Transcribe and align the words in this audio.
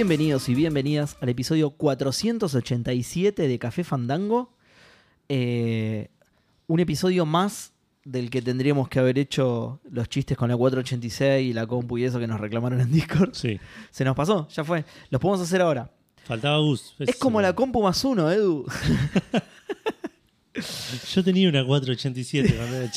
Bienvenidos 0.00 0.48
y 0.48 0.54
bienvenidas 0.54 1.18
al 1.20 1.28
episodio 1.28 1.72
487 1.72 3.46
de 3.46 3.58
Café 3.58 3.84
Fandango. 3.84 4.50
Eh, 5.28 6.08
un 6.68 6.80
episodio 6.80 7.26
más 7.26 7.74
del 8.06 8.30
que 8.30 8.40
tendríamos 8.40 8.88
que 8.88 8.98
haber 8.98 9.18
hecho 9.18 9.78
los 9.90 10.08
chistes 10.08 10.38
con 10.38 10.48
la 10.48 10.56
486 10.56 11.50
y 11.50 11.52
la 11.52 11.66
compu 11.66 11.98
y 11.98 12.04
eso 12.04 12.18
que 12.18 12.26
nos 12.26 12.40
reclamaron 12.40 12.80
en 12.80 12.90
Discord. 12.90 13.34
Sí. 13.34 13.60
Se 13.90 14.02
nos 14.06 14.16
pasó, 14.16 14.48
ya 14.48 14.64
fue. 14.64 14.86
Los 15.10 15.20
podemos 15.20 15.46
hacer 15.46 15.60
ahora. 15.60 15.92
Faltaba 16.24 16.56
Gus. 16.60 16.94
Es 16.98 17.16
como 17.16 17.42
la 17.42 17.54
compu 17.54 17.82
más 17.82 18.02
uno, 18.02 18.32
Edu. 18.32 18.64
Yo 21.14 21.22
tenía 21.22 21.46
una 21.46 21.62
487 21.62 22.54
cuando 22.56 22.76
era. 22.76 22.90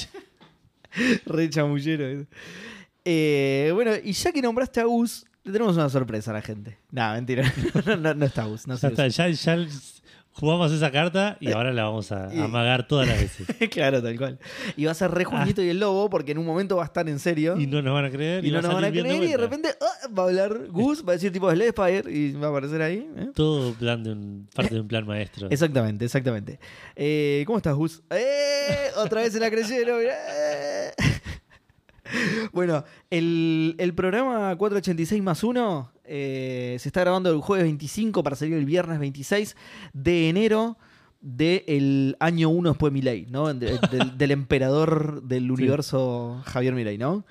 Re 1.26 1.50
chamullero. 1.50 2.26
Eh, 3.04 3.72
bueno, 3.74 3.92
y 4.02 4.14
ya 4.14 4.32
que 4.32 4.42
nombraste 4.42 4.80
a 4.80 4.86
Gus, 4.86 5.26
le 5.44 5.52
tenemos 5.52 5.76
una 5.76 5.90
sorpresa 5.90 6.32
a 6.32 6.36
la 6.36 6.42
gente. 6.42 6.78
No, 6.92 7.12
mentira. 7.14 7.52
No, 7.86 7.96
no- 7.98 8.14
no 8.14 8.26
está 8.26 8.46
Gus. 8.46 8.68
No 8.68 8.76
Ya 8.78 8.88
está, 8.88 9.08
ya, 9.08 9.30
ya 9.30 9.58
jugamos 10.34 10.72
esa 10.72 10.92
carta 10.92 11.38
y 11.40 11.52
ahora 11.52 11.72
la 11.72 11.84
vamos 11.84 12.12
a 12.12 12.26
amagar 12.44 12.88
todas 12.88 13.08
las 13.08 13.20
veces. 13.20 13.48
claro, 13.72 14.02
tal 14.02 14.18
cual. 14.18 14.40
Y 14.76 14.86
va 14.86 14.92
a 14.92 14.96
ser 14.96 15.12
re 15.12 15.26
Juanito 15.26 15.62
y 15.62 15.70
el 15.70 15.80
Lobo, 15.80 16.10
porque 16.10 16.32
en 16.32 16.40
un 16.40 16.46
momento 16.46 16.76
va 16.78 16.84
a 16.84 16.86
estar 16.86 17.08
en 17.08 17.20
serio. 17.20 17.56
Ah. 17.58 17.62
Y 17.62 17.68
no 17.68 17.82
nos 17.82 17.94
van 17.94 18.06
a 18.06 18.12
creer. 18.12 18.44
Y 18.44 18.52
no 18.52 18.62
nos 18.62 18.74
van 18.74 18.84
a 18.84 18.90
creer 18.90 19.24
y 19.24 19.28
de 19.28 19.38
repente 19.38 19.70
ah, 19.80 20.08
va 20.08 20.24
a 20.24 20.26
hablar 20.28 20.68
Gus, 20.70 21.04
va 21.08 21.12
a 21.12 21.16
decir 21.16 21.32
tipo 21.32 21.52
Spire 21.52 22.12
y 22.12 22.34
va 22.34 22.48
a 22.48 22.50
aparecer 22.50 22.82
ahí. 22.82 23.08
¿eh? 23.16 23.30
Todo 23.34 23.74
plan 23.74 24.04
de 24.04 24.12
un, 24.12 24.50
parte 24.54 24.74
de 24.74 24.82
un 24.82 24.88
plan 24.88 25.06
maestro. 25.06 25.48
Exactamente, 25.50 26.06
exactamente. 26.06 26.60
Eh, 26.96 27.44
¿Cómo 27.46 27.58
estás, 27.58 27.76
Gus? 27.76 28.02
¡Eh! 28.10 28.90
Otra 28.98 29.22
vez 29.22 29.34
se 29.34 29.40
la 29.40 29.50
creyeron. 29.50 30.02
Bueno, 32.52 32.84
el, 33.10 33.76
el 33.78 33.94
programa 33.94 34.56
486 34.56 35.22
más 35.24 35.44
1 35.44 35.92
eh, 36.06 36.78
se 36.80 36.90
está 36.90 37.02
grabando 37.02 37.30
el 37.32 37.40
jueves 37.42 37.64
25 37.66 38.24
para 38.24 38.36
salir 38.36 38.54
el 38.56 38.66
viernes 38.66 39.00
26 39.00 39.56
de 39.94 40.30
enero 40.30 40.78
del 41.22 42.16
año 42.20 42.50
1 42.50 42.70
después 42.72 42.92
de 42.92 42.94
Milei, 42.94 43.26
¿no? 43.30 43.54
De- 43.54 43.80
del, 43.92 44.18
del 44.18 44.32
emperador 44.32 45.24
del 45.24 45.50
universo 45.52 46.42
Javier 46.46 46.74
Milei, 46.76 46.98
¿no? 46.98 47.26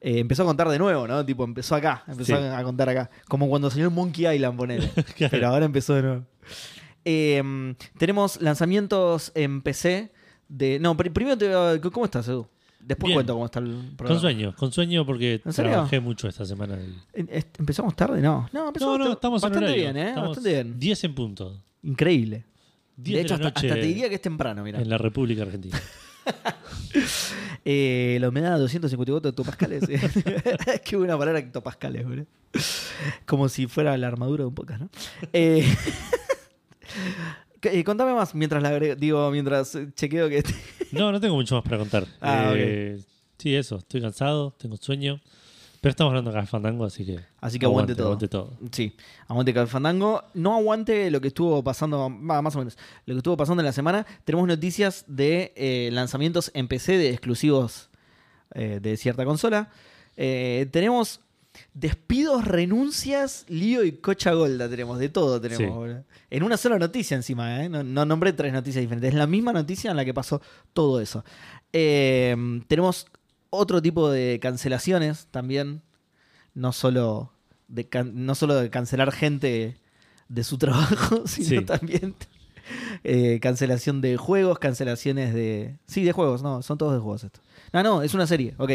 Eh, 0.00 0.18
empezó 0.18 0.42
a 0.42 0.46
contar 0.46 0.68
de 0.68 0.78
nuevo, 0.78 1.06
¿no? 1.08 1.24
Tipo, 1.24 1.44
empezó 1.44 1.74
acá, 1.74 2.02
empezó 2.06 2.36
Sí. 2.36 2.42
a 2.44 2.62
contar 2.64 2.88
acá. 2.88 3.08
Como 3.28 3.48
cuando 3.48 3.70
salió 3.70 3.90
Monkey 3.90 4.26
Island, 4.34 4.56
ponele. 4.58 4.90
Claro. 5.16 5.30
Pero 5.30 5.48
ahora 5.48 5.64
empezó 5.64 5.94
de 5.94 6.02
nuevo. 6.02 6.24
Eh, 7.04 7.74
tenemos 7.98 8.40
lanzamientos 8.42 9.30
en 9.34 9.62
PC 9.62 10.12
de. 10.48 10.78
No, 10.80 10.96
pri- 10.96 11.10
primero 11.10 11.38
te 11.38 11.80
¿Cómo 11.90 12.04
estás, 12.04 12.26
Edu? 12.28 12.48
Después 12.86 13.08
Bien. 13.08 13.16
cuento 13.16 13.32
cómo 13.34 13.46
está 13.46 13.58
el 13.58 13.66
programa. 13.96 14.06
Con 14.08 14.20
sueño, 14.20 14.54
con 14.56 14.70
sueño 14.72 15.04
porque 15.04 15.42
¿En 15.44 15.52
serio? 15.52 15.72
trabajé 15.72 15.98
mucho 15.98 16.28
esta 16.28 16.44
semana. 16.44 16.76
Eh, 17.12 17.26
eh, 17.28 17.42
¿Empezamos 17.58 17.96
tarde? 17.96 18.20
No. 18.22 18.48
No, 18.52 18.68
empezamos 18.68 18.92
No, 18.92 18.98
no, 18.98 19.04
tar- 19.06 19.14
estamos 19.14 19.42
bastante 19.42 19.72
bien, 19.74 19.96
¿eh? 19.96 20.08
Estamos 20.10 20.28
Bastante 20.28 20.52
bien. 20.52 20.78
10 20.78 21.04
en 21.04 21.14
punto. 21.16 21.62
Increíble. 21.82 22.44
10 22.96 23.16
de 23.16 23.22
hecho, 23.22 23.38
de 23.38 23.46
hasta, 23.48 23.60
te 23.60 23.74
diría 23.82 24.08
que 24.08 24.14
es 24.14 24.22
temprano, 24.22 24.62
mira. 24.62 24.80
en 24.80 24.88
la 24.88 24.98
República 24.98 25.42
Argentina. 25.42 25.78
Eh, 27.68 28.18
la 28.20 28.28
humedad 28.28 28.58
254 28.58 29.30
hectopascales. 29.30 29.82
Qué 30.84 30.96
buena 30.96 31.18
palabra 31.18 31.40
hectopascales, 31.40 32.04
boludo. 32.06 32.26
Como 33.26 33.48
si 33.48 33.66
fuera 33.66 33.96
la 33.98 34.06
armadura 34.06 34.42
de 34.44 34.48
un 34.48 34.54
podcast, 34.54 34.80
¿no? 34.82 34.88
Eh, 35.32 35.66
eh, 37.62 37.84
contame 37.84 38.12
más 38.14 38.34
mientras 38.34 38.62
la 38.62 38.70
agrego- 38.70 38.96
digo, 38.96 39.30
mientras 39.30 39.74
eh, 39.74 39.88
chequeo 39.94 40.28
que 40.28 40.42
No, 40.92 41.10
no 41.12 41.20
tengo 41.20 41.34
mucho 41.34 41.54
más 41.56 41.64
para 41.64 41.78
contar. 41.78 42.06
Ah, 42.20 42.52
Eh, 42.54 43.00
Sí, 43.38 43.54
eso. 43.54 43.76
Estoy 43.76 44.00
cansado, 44.00 44.54
tengo 44.58 44.76
sueño. 44.78 45.20
Pero 45.82 45.90
estamos 45.90 46.10
hablando 46.10 46.32
de 46.32 46.46
Fandango, 46.46 46.84
así 46.86 47.04
que. 47.04 47.20
Así 47.40 47.58
que 47.58 47.66
aguante, 47.66 47.94
todo. 47.94 48.06
Aguante 48.06 48.28
todo. 48.28 48.58
Sí, 48.72 48.96
aguante 49.28 49.52
Fandango. 49.66 50.24
No 50.32 50.54
aguante 50.56 51.10
lo 51.10 51.20
que 51.20 51.28
estuvo 51.28 51.62
pasando, 51.62 52.08
más 52.08 52.56
o 52.56 52.58
menos, 52.60 52.78
lo 53.04 53.14
que 53.14 53.18
estuvo 53.18 53.36
pasando 53.36 53.60
en 53.60 53.66
la 53.66 53.72
semana. 53.72 54.06
Tenemos 54.24 54.48
noticias 54.48 55.04
de 55.06 55.52
eh, 55.54 55.90
lanzamientos 55.92 56.50
en 56.54 56.66
PC 56.66 56.96
de 56.96 57.10
exclusivos 57.10 57.90
de 58.54 58.96
cierta 58.96 59.24
consola. 59.26 59.70
Tenemos 60.16 61.20
despidos, 61.74 62.44
renuncias, 62.44 63.44
lío 63.48 63.84
y 63.84 63.92
cocha 63.92 64.32
golda. 64.32 64.68
Tenemos 64.68 64.98
de 64.98 65.08
todo. 65.08 65.40
tenemos 65.40 65.88
Sí. 65.90 65.96
En 66.30 66.42
una 66.42 66.56
sola 66.56 66.78
noticia 66.78 67.16
encima, 67.16 67.64
¿eh? 67.64 67.68
no, 67.68 67.82
no 67.82 68.04
nombré 68.04 68.32
tres 68.32 68.52
noticias 68.52 68.82
diferentes. 68.82 69.08
Es 69.10 69.14
la 69.14 69.26
misma 69.26 69.52
noticia 69.52 69.90
en 69.90 69.96
la 69.96 70.04
que 70.04 70.14
pasó 70.14 70.40
todo 70.72 71.00
eso. 71.00 71.24
Eh, 71.72 72.34
tenemos 72.68 73.06
otro 73.50 73.80
tipo 73.82 74.10
de 74.10 74.38
cancelaciones 74.40 75.26
también 75.30 75.82
no 76.54 76.72
solo 76.72 77.32
de 77.68 77.88
can- 77.88 78.24
no 78.26 78.34
solo 78.34 78.54
de 78.54 78.70
cancelar 78.70 79.12
gente 79.12 79.76
de 80.28 80.44
su 80.44 80.58
trabajo, 80.58 81.26
sino 81.26 81.60
Sí. 81.60 81.64
también 81.64 82.14
eh, 83.04 83.38
cancelación 83.40 84.00
de 84.00 84.16
juegos, 84.16 84.58
cancelaciones 84.58 85.32
de... 85.34 85.76
Sí, 85.86 86.02
de 86.02 86.12
juegos, 86.12 86.42
no, 86.42 86.62
son 86.62 86.78
todos 86.78 86.94
de 86.94 86.98
juegos 86.98 87.24
esto. 87.24 87.40
No, 87.72 87.82
no, 87.82 88.02
es 88.02 88.14
una 88.14 88.26
serie, 88.26 88.54
ok. 88.58 88.70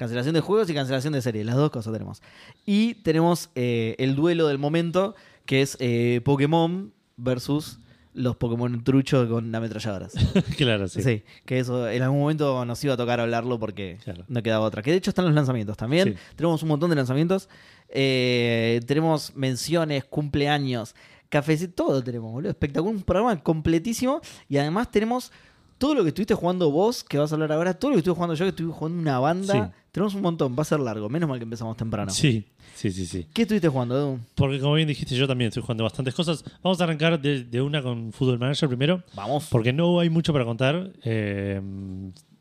Cancelación 0.00 0.32
de 0.32 0.40
juegos 0.40 0.70
y 0.70 0.72
cancelación 0.72 1.12
de 1.12 1.20
serie, 1.20 1.44
las 1.44 1.56
dos 1.56 1.70
cosas 1.70 1.92
tenemos. 1.92 2.22
Y 2.64 2.94
tenemos 3.02 3.50
eh, 3.54 3.96
el 3.98 4.16
duelo 4.16 4.48
del 4.48 4.56
momento, 4.56 5.14
que 5.44 5.60
es 5.60 5.76
eh, 5.78 6.22
Pokémon 6.24 6.90
versus 7.18 7.80
los 8.14 8.34
Pokémon 8.36 8.82
truchos 8.82 9.28
con 9.28 9.54
ametralladoras. 9.54 10.14
claro, 10.56 10.88
sí. 10.88 11.02
Sí. 11.02 11.22
que 11.44 11.58
eso 11.58 11.86
en 11.86 12.00
algún 12.02 12.18
momento 12.20 12.64
nos 12.64 12.82
iba 12.82 12.94
a 12.94 12.96
tocar 12.96 13.20
hablarlo 13.20 13.58
porque 13.58 13.98
Claro. 14.02 14.24
no 14.26 14.42
quedaba 14.42 14.64
otra. 14.64 14.80
Que 14.80 14.90
de 14.90 14.96
hecho 14.96 15.10
están 15.10 15.26
los 15.26 15.34
lanzamientos 15.34 15.76
también. 15.76 16.14
Sí. 16.14 16.20
Tenemos 16.34 16.62
un 16.62 16.70
montón 16.70 16.88
de 16.88 16.96
lanzamientos. 16.96 17.50
Eh, 17.90 18.80
tenemos 18.86 19.36
menciones, 19.36 20.04
cumpleaños, 20.04 20.94
cafecito, 21.28 21.74
todo 21.84 22.02
tenemos, 22.02 22.32
boludo. 22.32 22.52
Espectacular, 22.52 22.96
un 22.96 23.02
programa 23.02 23.36
completísimo. 23.42 24.22
Y 24.48 24.56
además 24.56 24.90
tenemos 24.90 25.30
todo 25.80 25.94
lo 25.94 26.02
que 26.02 26.08
estuviste 26.10 26.34
jugando 26.34 26.70
vos, 26.70 27.02
que 27.02 27.16
vas 27.16 27.32
a 27.32 27.34
hablar 27.36 27.50
ahora, 27.52 27.72
todo 27.72 27.90
lo 27.90 27.94
que 27.96 28.00
estuve 28.00 28.14
jugando 28.14 28.34
yo, 28.34 28.44
que 28.44 28.50
estuve 28.50 28.70
jugando 28.70 29.00
una 29.00 29.18
banda. 29.18 29.54
Sí. 29.54 29.80
Tenemos 29.90 30.14
un 30.14 30.20
montón, 30.20 30.54
va 30.56 30.60
a 30.60 30.64
ser 30.66 30.78
largo. 30.78 31.08
Menos 31.08 31.26
mal 31.28 31.38
que 31.38 31.44
empezamos 31.44 31.74
temprano. 31.76 32.10
Sí, 32.12 32.44
sí, 32.74 32.92
sí, 32.92 33.06
sí. 33.06 33.26
¿Qué 33.32 33.42
estuviste 33.42 33.66
jugando, 33.68 33.96
Edu? 33.98 34.18
Porque 34.34 34.60
como 34.60 34.74
bien 34.74 34.86
dijiste, 34.86 35.16
yo 35.16 35.26
también 35.26 35.48
estoy 35.48 35.62
jugando 35.62 35.82
bastantes 35.84 36.14
cosas. 36.14 36.44
Vamos 36.62 36.80
a 36.80 36.84
arrancar 36.84 37.18
de, 37.20 37.44
de 37.44 37.60
una 37.62 37.82
con 37.82 38.12
Football 38.12 38.38
Manager 38.38 38.68
primero, 38.68 39.02
Vamos. 39.14 39.48
porque 39.50 39.72
no 39.72 39.98
hay 39.98 40.10
mucho 40.10 40.32
para 40.34 40.44
contar. 40.44 40.92
Eh, 41.02 41.60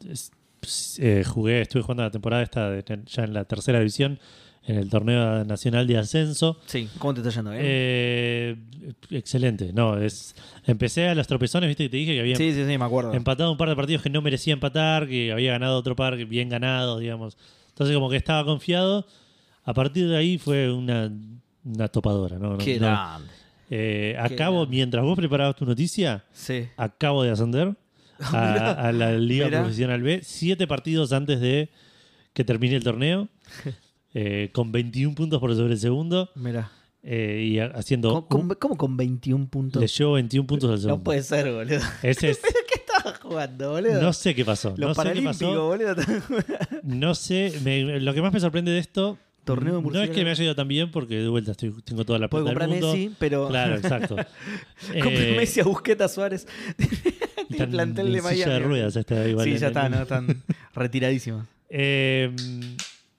es- 0.07 0.31
eh, 0.99 1.23
jugué, 1.25 1.61
estuve 1.61 1.81
jugando 1.81 2.03
la 2.03 2.11
temporada 2.11 2.43
esta 2.43 2.69
de- 2.69 2.83
ya 3.05 3.23
en 3.23 3.33
la 3.33 3.45
tercera 3.45 3.79
división, 3.79 4.19
en 4.69 4.77
el 4.77 4.89
torneo 4.89 5.43
nacional 5.45 5.87
de 5.87 5.97
ascenso. 5.97 6.59
Sí, 6.65 6.87
¿cómo 6.99 7.13
te 7.15 7.21
está 7.21 7.31
yendo? 7.31 7.51
bien? 7.51 7.63
Eh, 7.65 8.55
excelente. 9.09 9.73
No, 9.73 9.97
es 9.97 10.35
empecé 10.65 11.07
a 11.09 11.15
los 11.15 11.25
tropezones, 11.27 11.67
viste 11.67 11.85
que 11.85 11.89
te 11.89 11.97
dije 11.97 12.13
que 12.13 12.19
había 12.19 12.35
sí, 12.35 12.53
sí, 12.53 12.63
sí, 12.65 12.77
me 12.77 12.85
acuerdo. 12.85 13.13
empatado 13.13 13.51
un 13.51 13.57
par 13.57 13.69
de 13.69 13.75
partidos 13.75 14.03
que 14.03 14.09
no 14.09 14.21
merecía 14.21 14.53
empatar, 14.53 15.07
que 15.07 15.31
había 15.31 15.51
ganado 15.53 15.77
otro 15.77 15.95
par 15.95 16.17
que 16.17 16.25
bien 16.25 16.49
ganado, 16.49 16.99
digamos. 16.99 17.37
Entonces 17.69 17.95
como 17.95 18.09
que 18.09 18.17
estaba 18.17 18.45
confiado. 18.45 19.07
A 19.63 19.73
partir 19.73 20.07
de 20.07 20.17
ahí 20.17 20.37
fue 20.37 20.71
una, 20.71 21.11
una 21.63 21.87
topadora, 21.87 22.37
¿no? 22.39 22.57
Qué 22.57 22.79
no. 22.79 22.87
grande. 22.87 23.27
Eh, 23.71 24.15
acabo, 24.19 24.57
grande. 24.61 24.75
mientras 24.75 25.03
vos 25.03 25.15
preparabas 25.17 25.55
tu 25.55 25.65
noticia, 25.65 26.23
Sí. 26.31 26.67
acabo 26.77 27.23
de 27.23 27.31
ascender 27.31 27.73
a, 28.19 28.71
a 28.87 28.91
la 28.91 29.13
Liga. 29.13 29.47
Profesional 29.49 30.01
B, 30.03 30.19
siete 30.23 30.67
partidos 30.67 31.11
antes 31.11 31.39
de 31.39 31.69
que 32.33 32.43
termine 32.43 32.75
el 32.75 32.83
torneo, 32.83 33.27
eh, 34.13 34.49
con 34.53 34.71
21 34.71 35.15
puntos 35.15 35.39
por 35.39 35.55
sobre 35.55 35.73
el 35.73 35.79
segundo, 35.79 36.29
Mira. 36.35 36.71
eh, 37.03 37.43
y 37.47 37.59
ha- 37.59 37.67
haciendo... 37.75 38.25
¿Cómo, 38.27 38.55
cómo 38.55 38.77
con 38.77 38.97
21 38.97 39.47
puntos? 39.49 39.81
le 39.81 39.87
llevo 39.87 40.13
21 40.13 40.47
puntos 40.47 40.69
al 40.71 40.77
segundo. 40.77 40.97
No 40.97 41.03
puede 41.03 41.23
ser, 41.23 41.51
boludo. 41.51 41.79
Ese 42.03 42.29
es- 42.31 42.39
¿Pero 42.41 42.53
qué 42.67 42.75
estaba 42.79 43.15
jugando, 43.21 43.71
boludo? 43.71 44.01
no 44.01 44.13
sé 44.13 44.33
qué 44.35 44.43
pasó. 44.45 44.73
Los 44.77 44.79
no 44.79 44.87
sé 45.03 45.13
qué 45.13 45.21
Paralímpicos, 45.21 45.37
pasó. 45.37 45.67
boludo. 45.67 45.95
No 46.83 47.15
sé, 47.15 47.53
me- 47.63 47.99
lo 47.99 48.13
que 48.13 48.21
más 48.21 48.33
me 48.33 48.39
sorprende 48.39 48.71
de 48.71 48.79
esto 48.79 49.17
Torneo 49.45 49.81
de 49.81 49.89
no 49.91 50.03
es 50.03 50.09
que 50.11 50.23
me 50.23 50.29
haya 50.31 50.43
ido 50.43 50.53
tan 50.55 50.67
bien 50.67 50.91
porque 50.91 51.15
de 51.15 51.27
vuelta 51.27 51.51
estoy, 51.51 51.73
tengo 51.83 52.05
toda 52.05 52.19
la 52.19 52.27
plata 52.27 52.45
comprar 52.45 52.69
del 52.69 52.81
mundo. 52.81 52.93
Messi, 52.93 53.15
pero. 53.17 53.47
Claro, 53.47 53.75
exacto. 53.77 54.15
Eh, 54.93 55.33
Messi 55.37 55.61
a 55.61 55.63
Busquets, 55.63 56.01
a 56.01 56.07
Suárez. 56.07 56.45
el 57.57 57.69
plantel 57.69 58.11
de 58.13 58.19
silla 58.21 58.29
Miami. 58.47 58.51
de 58.53 58.59
ruedas 58.59 58.95
está 58.95 59.27
igual 59.27 59.45
sí, 59.45 59.57
ya 59.57 59.67
está, 59.67 59.89
¿no? 59.89 60.01
Están 60.03 60.43
retiradísimos. 60.75 61.47
Eh, 61.69 62.31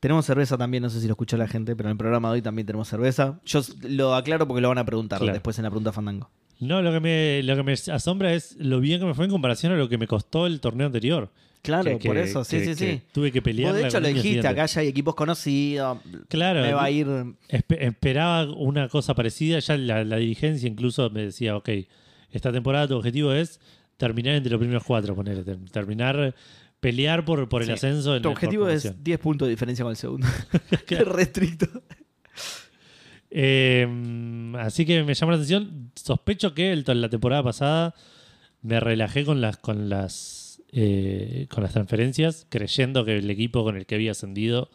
Tenemos 0.00 0.24
cerveza 0.24 0.56
también, 0.56 0.82
no 0.82 0.88
sé 0.90 1.00
si 1.00 1.06
lo 1.06 1.12
escuchó 1.12 1.36
la 1.36 1.46
gente, 1.46 1.76
pero 1.76 1.88
en 1.88 1.92
el 1.92 1.98
programa 1.98 2.28
de 2.30 2.34
hoy 2.34 2.42
también 2.42 2.66
tenemos 2.66 2.88
cerveza. 2.88 3.38
Yo 3.44 3.60
lo 3.82 4.14
aclaro 4.14 4.48
porque 4.48 4.62
lo 4.62 4.68
van 4.68 4.78
a 4.78 4.84
preguntar 4.86 5.18
Claro. 5.18 5.34
después 5.34 5.58
en 5.58 5.64
la 5.64 5.70
pregunta 5.70 5.92
Fandango. 5.92 6.30
no, 6.58 6.80
lo 6.82 6.90
que, 6.92 7.00
me, 7.00 7.42
lo 7.42 7.56
que 7.56 7.62
me 7.62 7.72
asombra 7.72 8.32
es 8.34 8.56
lo 8.58 8.80
bien 8.80 9.00
que 9.00 9.06
me 9.06 9.14
fue 9.14 9.26
en 9.26 9.30
comparación 9.30 9.72
a 9.72 9.76
lo 9.76 9.88
que 9.88 9.98
me 9.98 10.06
costó 10.06 10.46
el 10.46 10.60
torneo 10.60 10.86
anterior. 10.86 11.30
Claro, 11.62 11.98
Que- 11.98 12.06
por 12.08 12.16
que- 12.16 12.22
eso, 12.22 12.42
sí, 12.44 12.56
que- 12.56 12.62
sí, 12.74 12.84
que 12.86 12.92
sí. 12.96 13.02
Tuve 13.12 13.30
que 13.32 13.42
pelear. 13.42 13.72
Vos 13.72 13.80
de 13.82 13.88
hecho 13.88 14.00
lo 14.00 14.08
dijiste, 14.08 14.48
acá 14.48 14.64
ya 14.64 14.80
hay 14.80 14.88
equipos 14.88 15.14
conocidos. 15.14 15.98
Claro. 16.28 16.62
Me 16.62 16.72
va 16.72 16.84
a 16.84 16.90
ir. 16.90 17.06
Espe- 17.50 17.78
esperaba 17.82 18.50
una 18.50 18.88
cosa 18.88 19.14
parecida. 19.14 19.58
Ya 19.58 19.76
la, 19.76 20.02
la 20.04 20.16
dirigencia 20.16 20.66
incluso 20.68 21.10
me 21.10 21.22
decía, 21.26 21.56
ok, 21.58 21.68
esta 22.32 22.50
temporada 22.50 22.88
tu 22.88 22.96
objetivo 22.96 23.32
es 23.32 23.60
terminar 23.98 24.34
entre 24.36 24.50
los 24.50 24.58
primeros 24.58 24.82
cuatro, 24.84 25.14
poner, 25.14 25.44
terminar, 25.70 26.34
pelear 26.80 27.24
por, 27.24 27.48
por 27.48 27.62
el 27.62 27.68
Sí. 27.68 27.72
ascenso. 27.74 28.16
En 28.16 28.22
Tu 28.22 28.28
objetivo 28.30 28.68
es 28.68 28.82
promoción. 28.82 29.04
10 29.04 29.18
puntos 29.20 29.46
de 29.46 29.50
diferencia 29.50 29.82
con 29.84 29.90
el 29.90 29.96
segundo. 29.96 30.26
Qué 30.86 30.96
restricto. 31.04 31.66
Eh, 33.30 33.86
así 34.58 34.84
que 34.84 35.04
me 35.04 35.14
llamó 35.14 35.32
la 35.32 35.36
atención. 35.36 35.92
Sospecho 35.94 36.54
que 36.54 36.72
el- 36.72 36.84
la 36.86 37.08
temporada 37.08 37.42
pasada 37.42 37.94
me 38.62 38.80
relajé 38.80 39.24
con 39.24 39.40
las 39.40 39.56
con 39.56 39.88
las 39.88 40.62
eh, 40.72 41.46
con 41.50 41.62
las 41.62 41.72
transferencias, 41.72 42.46
creyendo 42.48 43.04
que 43.04 43.18
el 43.18 43.30
equipo 43.30 43.64
con 43.64 43.76
el 43.76 43.86
que 43.86 43.94
había 43.96 44.12
ascendido 44.12 44.70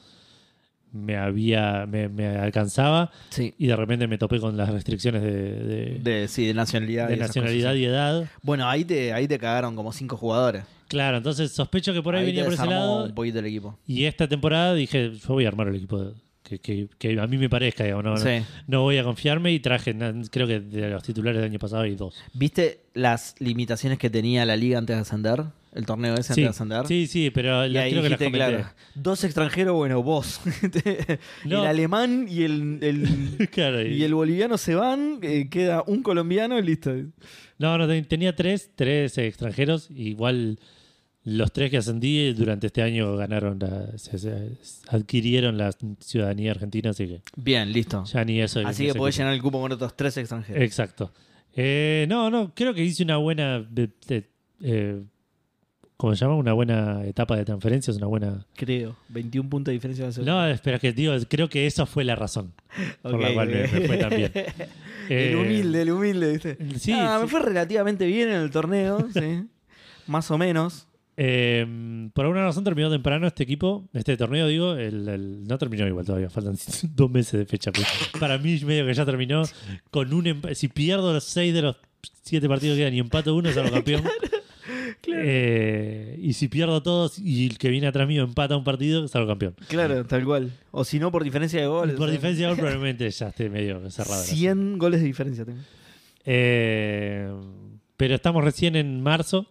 me 0.92 1.18
había 1.18 1.86
me, 1.86 2.08
me 2.08 2.28
alcanzaba 2.28 3.12
Sí. 3.30 3.54
y 3.58 3.68
de 3.68 3.76
repente 3.76 4.08
me 4.08 4.18
topé 4.18 4.40
con 4.40 4.56
las 4.56 4.70
restricciones 4.70 5.22
de, 5.22 5.32
de- 5.32 6.00
De, 6.00 6.28
sí, 6.30 6.46
de 6.48 6.54
nacionalidad. 6.54 7.08
de 7.10 7.16
y 7.16 7.20
nacionalidad 7.20 7.70
cosas, 7.72 7.80
y 7.80 7.86
edad. 7.86 8.30
Bueno, 8.42 8.68
ahí 8.70 8.86
te, 8.86 9.12
ahí 9.12 9.28
te 9.28 9.38
cagaron 9.38 9.76
como 9.76 9.92
cinco 9.92 10.16
jugadores. 10.18 10.64
Claro, 10.88 11.18
entonces 11.18 11.52
sospecho 11.52 11.94
que 11.94 12.02
por 12.02 12.16
ahí, 12.16 12.22
Ahí 12.22 12.28
venía 12.28 12.44
por 12.46 12.54
ese 12.54 12.66
lado. 12.66 13.06
un 13.06 13.16
poquito 13.16 13.40
el 13.40 13.46
equipo. 13.46 13.78
Y 13.88 14.06
esta 14.06 14.28
temporada 14.28 14.74
dije, 14.74 15.12
yo 15.14 15.28
voy 15.34 15.46
a 15.46 15.48
armar 15.48 15.68
el 15.70 15.76
equipo 15.76 16.14
que, 16.44 16.60
que- 16.60 16.88
que 17.00 17.20
a 17.20 17.26
mí 17.26 17.38
me 17.38 17.50
parezca, 17.50 17.84
digamos, 17.84 18.04
no, 18.04 18.12
no- 18.12 18.18
Sí. 18.18 18.46
no 18.68 18.82
voy 18.84 18.98
a 19.00 19.04
confiarme 19.04 19.52
y 19.52 19.60
traje, 19.60 19.96
creo 20.30 20.46
que 20.46 20.60
de 20.60 20.90
los 20.92 21.02
titulares 21.02 21.42
del 21.42 21.50
año 21.50 21.60
pasado 21.60 21.82
hay 21.84 21.96
dos. 21.96 22.16
¿Viste 22.34 22.82
las 22.94 23.34
limitaciones 23.40 23.98
que 23.98 24.12
tenía 24.12 24.46
la 24.46 24.56
liga 24.56 24.78
antes 24.78 24.96
de 24.96 25.02
ascender? 25.02 25.44
El 25.74 25.86
torneo 25.86 26.14
ese 26.14 26.32
antes 26.32 26.36
Sí, 26.36 26.42
de 26.44 26.48
ascender. 26.48 26.88
sí, 26.88 27.08
sí, 27.08 27.32
pero 27.32 27.68
la- 27.68 27.82
ahí 27.82 27.92
creo 27.92 28.04
que 28.04 28.10
las 28.10 28.20
dijiste, 28.20 28.38
claro, 28.38 28.66
dos 28.94 29.24
extranjeros, 29.26 29.74
bueno, 29.76 30.02
vos. 30.04 30.40
No. 31.46 31.62
El 31.64 31.68
alemán 31.68 32.28
y 32.30 32.44
el, 32.44 32.80
el- 32.82 33.50
Claro, 33.52 33.82
y- 33.86 33.96
y 33.96 34.04
el 34.04 34.14
boliviano 34.14 34.58
se 34.58 34.76
van, 34.76 35.20
eh, 35.22 35.48
queda 35.50 35.84
un 35.86 36.02
colombiano 36.04 36.58
y 36.60 36.62
listo. 36.64 36.94
No, 37.58 37.78
no, 37.78 37.88
ten- 37.88 38.06
tenía 38.06 38.36
tres, 38.36 38.72
tres 38.76 39.18
extranjeros, 39.18 39.90
igual 39.92 40.60
los 41.24 41.52
tres 41.52 41.72
que 41.72 41.78
ascendí 41.78 42.34
durante 42.34 42.68
este 42.68 42.82
año 42.84 43.16
ganaron, 43.18 43.58
la, 43.60 43.98
se- 43.98 44.18
se- 44.20 44.52
adquirieron 44.90 45.58
la 45.58 45.72
ciudadanía 46.00 46.52
argentina, 46.52 46.92
así 46.92 47.08
que 47.08 47.22
Bien, 47.36 47.72
listo. 47.72 48.04
ya 48.06 48.24
ni 48.26 48.42
eso. 48.42 48.60
Así 48.66 48.86
que 48.88 48.94
podés 48.94 49.18
llenar 49.18 49.34
el 49.34 49.42
cupo 49.42 49.60
con 49.62 49.72
otros 49.72 49.96
tres 49.98 50.18
extranjeros. 50.18 50.62
Exacto. 50.62 51.12
Eh, 51.56 52.06
no, 52.10 52.30
no, 52.30 52.54
creo 52.54 52.74
que 52.74 52.84
hice 52.84 53.02
una 53.04 53.18
buena. 53.18 53.66
eh, 54.62 55.02
¿Cómo 55.98 56.14
se 56.14 56.26
llama? 56.26 56.36
Una 56.36 56.52
buena 56.52 57.06
etapa 57.06 57.38
de 57.38 57.46
transferencias, 57.46 57.96
una 57.96 58.08
buena. 58.08 58.46
Creo. 58.56 58.98
21 59.08 59.50
puntos 59.50 59.72
de 59.72 59.74
diferencia. 59.80 60.10
No, 60.24 60.46
espera, 60.46 60.78
que 60.78 60.92
digo, 60.92 61.14
creo 61.30 61.48
que 61.48 61.66
esa 61.66 61.86
fue 61.86 62.04
la 62.04 62.18
razón 62.18 62.52
por 63.02 63.18
la 63.20 63.34
cual 63.34 63.48
me, 63.48 63.66
fue 63.88 63.98
tan 63.98 64.10
bien. 64.10 64.32
el 65.10 65.34
Eh, 65.34 65.36
humilde, 65.36 65.82
el 65.82 65.92
humilde, 65.92 66.32
¿viste? 66.34 66.58
Sí, 66.80 66.92
Ah, 66.94 67.20
me 67.22 67.28
fue 67.28 67.40
relativamente 67.42 68.06
bien 68.06 68.30
en 68.30 68.36
el 68.42 68.52
torneo, 68.52 69.08
sí. 69.14 69.44
Más 70.08 70.30
o 70.32 70.38
menos. 70.38 70.88
Eh, 71.18 71.66
por 72.14 72.26
alguna 72.26 72.44
razón 72.44 72.64
terminó 72.66 72.90
temprano 72.90 73.26
este 73.26 73.44
equipo, 73.44 73.88
este 73.94 74.18
torneo, 74.18 74.48
digo, 74.48 74.74
el, 74.74 75.08
el- 75.08 75.44
no 75.48 75.58
terminó 75.58 75.88
igual 75.88 76.06
todavía, 76.06 76.30
faltan 76.30 76.58
dos 76.96 77.10
meses 77.10 77.40
de 77.40 77.46
fecha. 77.46 77.72
para 78.20 78.38
mí, 78.38 78.60
medio 78.66 78.86
que 78.86 78.94
ya 78.94 79.06
terminó 79.06 79.44
con 79.92 80.14
un 80.14 80.42
Si 80.54 80.68
pierdo 80.68 81.14
los 81.14 81.24
seis 81.24 81.54
de 81.54 81.62
los 81.62 81.78
siete 82.22 82.48
partidos 82.50 82.76
que 82.76 82.82
quedan 82.82 82.94
y 82.96 83.00
empato 83.00 83.34
uno, 83.34 83.52
salgo 83.52 83.72
campeón. 83.72 84.04
Eh, 85.08 86.20
y 86.22 86.34
si 86.34 86.48
pierdo 86.48 86.82
todos 86.82 87.20
y 87.20 87.46
el 87.46 87.58
que 87.58 87.70
viene 87.70 87.88
atrás 87.88 88.08
mío 88.08 88.24
empata 88.24 88.58
un 88.58 88.64
partido, 88.64 89.08
salgo 89.08 89.28
campeón. 89.28 89.56
Claro, 89.68 90.06
tal 90.06 90.26
cual. 90.26 90.52
O 90.72 90.84
si 90.84 91.00
no, 91.00 91.12
por 91.12 91.24
diferencia 91.24 91.60
de 91.62 91.68
goles. 91.68 91.96
por 91.96 92.10
diferencia 92.10 92.48
de 92.48 92.54
gol, 92.54 92.58
probablemente 92.60 93.10
ya 93.10 93.28
esté 93.28 93.50
medio 93.50 93.90
cerrado. 93.92 94.16
el 94.16 94.22
asunto. 94.22 94.38
100 94.38 94.78
goles 94.78 95.02
de 95.02 95.06
diferencia 95.08 95.46
tengo. 95.46 95.60
Eh, 96.26 97.32
pero 97.98 98.16
estamos 98.16 98.44
recién 98.44 98.76
en 98.76 99.02
marzo 99.02 99.48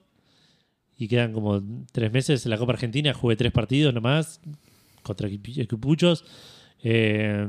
y 0.99 1.09
quedan 1.09 1.33
como 1.33 1.63
tres 1.93 2.13
meses 2.13 2.45
en 2.45 2.51
la 2.51 2.59
Copa 2.59 2.73
Argentina. 2.73 3.15
Jugué 3.15 3.37
tres 3.37 3.53
partidos 3.53 3.95
nomás 3.95 4.41
contra 5.03 5.29
equipuchos. 5.29 6.25
Eh, 6.83 7.47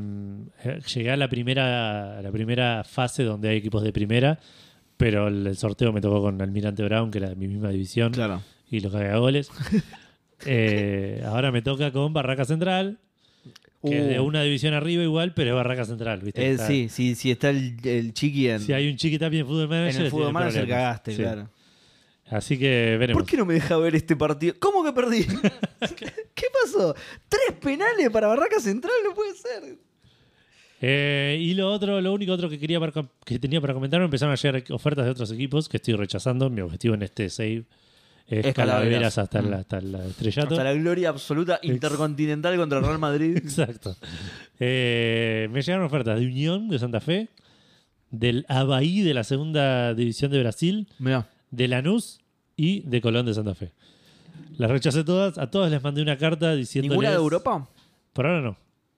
eh, 0.64 0.80
llegué 0.94 1.12
a 1.12 1.18
la 1.18 1.28
primera, 1.28 2.20
a 2.20 2.22
la 2.22 2.32
primera 2.32 2.84
fase 2.86 3.24
donde 3.24 3.50
hay 3.50 3.58
equipos 3.58 3.84
de 3.84 3.92
primera, 3.92 4.40
pero 4.98 5.28
el, 5.28 5.46
el 5.48 5.58
sorteo 5.58 5.92
me 5.94 6.02
tocó 6.02 6.22
con 6.22 6.42
Almirante 6.42 6.84
Brown, 6.84 7.12
que 7.12 7.18
era 7.20 7.30
de 7.30 7.36
mi 7.36 7.48
misma 7.48 7.70
división, 7.70 8.12
Claro. 8.14 8.42
y 8.70 8.80
los 8.80 8.92
goles. 9.20 9.50
Eh, 10.46 11.24
ahora 11.26 11.50
me 11.52 11.62
toca 11.62 11.92
con 11.92 12.12
Barraca 12.14 12.44
Central, 12.46 13.00
que 13.82 14.00
es 14.02 14.08
de 14.10 14.20
Uh, 14.20 14.24
una 14.26 14.42
división 14.44 14.74
arriba 14.74 15.02
igual, 15.02 15.34
pero 15.34 15.52
es 15.52 15.56
Barraca 15.56 15.86
Central. 15.86 16.20
¿viste? 16.22 16.46
eh, 16.46 16.52
Está- 16.52 16.68
sí, 16.68 16.90
sí, 16.90 17.16
sí 17.16 17.32
está 17.32 17.50
el, 17.52 17.78
el 17.84 18.14
chiqui 18.14 18.50
en, 18.50 18.60
Si 18.60 18.74
hay 18.74 18.90
un 18.90 18.98
chiqui 18.98 19.18
también 19.18 19.42
en 19.42 19.48
Fútbol 19.48 19.70
Manager, 19.70 19.96
en 19.96 20.06
el 20.06 20.12
fútbol 20.12 20.24
tiene 20.26 20.34
manager 20.34 20.62
problemas. 20.64 20.84
cagaste, 20.84 21.12
Sí. 21.12 21.22
claro. 21.22 21.50
Así 22.28 22.58
que 22.60 22.98
veremos. 23.00 23.22
¿Por 23.24 23.30
qué 23.30 23.38
no 23.38 23.46
me 23.46 23.54
deja 23.54 23.78
ver 23.78 23.96
este 23.96 24.16
partido? 24.16 24.56
¿Cómo 24.60 24.84
que 24.84 24.92
perdí? 24.92 25.26
¿Qué 26.36 26.48
pasó? 26.64 26.94
¿Tres 27.30 27.58
penales 27.62 28.10
para 28.10 28.28
Barraca 28.28 28.60
Central? 28.60 28.94
No 29.08 29.14
puede 29.16 29.34
ser. 29.36 29.78
Eh, 30.81 31.38
y 31.42 31.54
lo 31.54 31.72
otro, 31.72 32.01
lo 32.01 32.13
único 32.13 32.33
otro 32.33 32.50
que 32.50 32.60
quería 32.60 32.80
para 32.80 32.92
que 33.24 33.39
tenía 33.39 33.62
para 33.62 33.74
comentar, 33.74 34.00
me 34.00 34.06
empezaron 34.06 34.33
a 34.33 34.36
llegar 34.36 34.63
ofertas 34.72 35.06
de 35.06 35.12
otros 35.12 35.31
equipos 35.31 35.69
que 35.69 35.77
estoy 35.77 35.94
rechazando. 35.95 36.50
Mi 36.50 36.62
objetivo 36.62 36.95
en 36.95 37.04
este 37.04 37.30
save 37.30 37.63
es 38.27 38.45
Es 38.45 38.54
calaveras 38.54 39.16
Calaveras. 39.16 39.18
hasta, 39.19 39.42
Mm. 39.42 39.50
la, 39.50 39.57
hasta 39.57 39.77
el 39.77 39.95
estrellato. 39.95 40.56
Hasta 40.56 40.63
la 40.63 40.74
gloria 40.74 41.10
absoluta 41.10 41.60
intercontinental 41.63 42.57
contra 42.57 42.80
el 42.80 42.86
Real 42.86 43.00
Madrid. 43.00 43.38
Exacto. 43.38 43.95
Eh, 44.60 45.48
me 45.51 45.62
llegaron 45.62 45.86
ofertas 45.86 46.19
de 46.19 46.25
Unión 46.25 46.68
de 46.69 46.80
Santa 46.80 47.00
Fe, 47.00 47.30
del 48.12 48.45
Abaí 48.50 49.01
de 49.01 49.13
la 49.13 49.24
segunda 49.24 49.94
división 49.94 50.31
de 50.31 50.39
Brasil, 50.39 50.88
Mirá. 51.00 51.27
de 51.51 51.68
Lanús 51.68 52.19
y 52.56 52.81
de 52.81 53.01
Colón 53.01 53.25
de 53.25 53.33
Santa 53.33 53.56
Fe. 53.56 53.72
Las 54.57 54.72
rechacé 54.72 55.04
todas, 55.04 55.38
a 55.38 55.50
todas 55.51 55.69
les 55.72 55.81
mandé 55.83 56.01
una 56.01 56.18
carta 56.18 56.56
diciendo 56.56 56.89
¿Ninguna 56.89 57.10
de 57.10 57.16
Europa? 57.16 57.68
Por 58.13 58.25
ahora 58.25 58.42
no. 58.42 58.57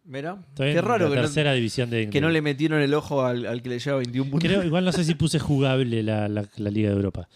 Estoy 0.10 0.74
Qué 0.74 0.82
raro 0.82 1.10
que 1.10 1.16
no, 1.16 1.22
tercera 1.22 1.54
división 1.54 1.90
de 1.90 2.10
que 2.10 2.22
no 2.22 2.30
le 2.30 2.42
metieron 2.42 2.82
el 2.82 2.94
ojo 2.94 3.24
al, 3.26 3.46
al 3.46 3.62
que 3.62 3.70
le 3.70 3.80
lleva 3.80 3.98
21 3.98 4.32
puntos. 4.32 4.50
Creo, 4.50 4.64
igual 4.64 4.86
no 4.86 4.92
sé 4.92 5.04
si 5.04 5.16
puse 5.16 5.38
jugable 5.40 6.02
la, 6.04 6.28
la- 6.30 6.48
la 6.58 6.70
Liga 6.70 6.90
de 6.90 6.96
Europa. 6.96 7.28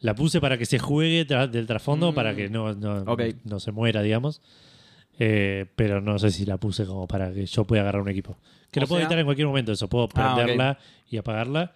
La 0.00 0.14
puse 0.14 0.40
para 0.40 0.58
que 0.58 0.66
se 0.66 0.78
juegue 0.78 1.26
tra- 1.26 1.48
del 1.48 1.66
trasfondo, 1.66 2.12
Mm. 2.12 2.14
para 2.14 2.36
que 2.36 2.50
no, 2.50 2.74
no, 2.74 3.04
no 3.44 3.60
se 3.60 3.72
muera, 3.72 4.02
digamos. 4.02 4.42
Eh, 5.18 5.66
pero 5.76 6.00
no 6.00 6.18
sé 6.18 6.30
si 6.30 6.44
la 6.44 6.58
puse 6.58 6.84
como 6.84 7.06
para 7.06 7.32
que 7.32 7.46
yo 7.46 7.64
pueda 7.64 7.82
agarrar 7.82 8.02
un 8.02 8.08
equipo. 8.10 8.36
Que 8.70 8.80
O 8.80 8.82
lo 8.82 8.86
puedo 8.88 8.98
sea- 9.00 9.06
editar 9.06 9.18
en 9.20 9.24
cualquier 9.24 9.46
momento, 9.48 9.72
eso. 9.72 9.88
Puedo 9.88 10.08
Ah, 10.14 10.34
prenderla 10.34 10.78
y 11.08 11.16
apagarla. 11.16 11.72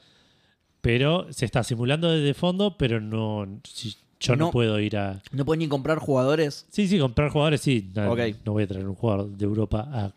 Pero 0.80 1.26
se 1.32 1.44
está 1.44 1.62
simulando 1.64 2.10
desde 2.10 2.34
fondo, 2.34 2.76
pero 2.76 3.00
no. 3.00 3.60
si- 3.64 3.96
yo 4.20 4.36
no. 4.36 4.46
No. 4.46 4.50
puedo 4.50 4.80
ir 4.80 4.96
a. 4.96 5.22
No 5.32 5.44
pueden 5.44 5.60
ni 5.60 5.68
comprar 5.68 5.98
jugadores. 5.98 6.66
Sí, 6.70 6.88
sí, 6.88 6.98
comprar 6.98 7.30
jugadores, 7.30 7.60
sí. 7.60 7.90
No, 7.94 8.52
voy 8.52 8.62
a 8.62 8.66
traer 8.66 8.86
un 8.86 8.94
jugador 8.94 9.28
de 9.28 9.44
Europa 9.44 9.88
a 9.92 10.12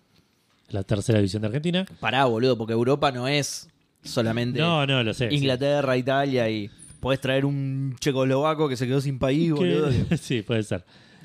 la 0.69 0.83
tercera 0.83 1.19
división 1.19 1.41
de 1.41 1.47
Argentina. 1.47 1.85
Pará, 1.99 2.25
boludo, 2.25 2.57
porque 2.57 2.73
Europa 2.73 3.11
no 3.11 3.27
es 3.27 3.69
solamente 4.03 4.59
No, 4.59 4.85
no, 4.87 5.03
lo 5.03 5.13
sé. 5.13 5.29
sí. 5.29 5.35
Inglaterra, 5.35 5.95
Italia 5.97 6.49
y 6.49 6.69
podés 6.99 7.19
traer 7.19 7.45
un 7.45 7.95
checoslovaco 7.99 8.67
que 8.69 8.77
se 8.77 8.87
quedó 8.87 9.01
sin 9.01 9.19
país, 9.19 9.51
boludo. 9.51 9.89
sí, 10.19 10.41
puede 10.41 10.63
ser. 10.63 10.83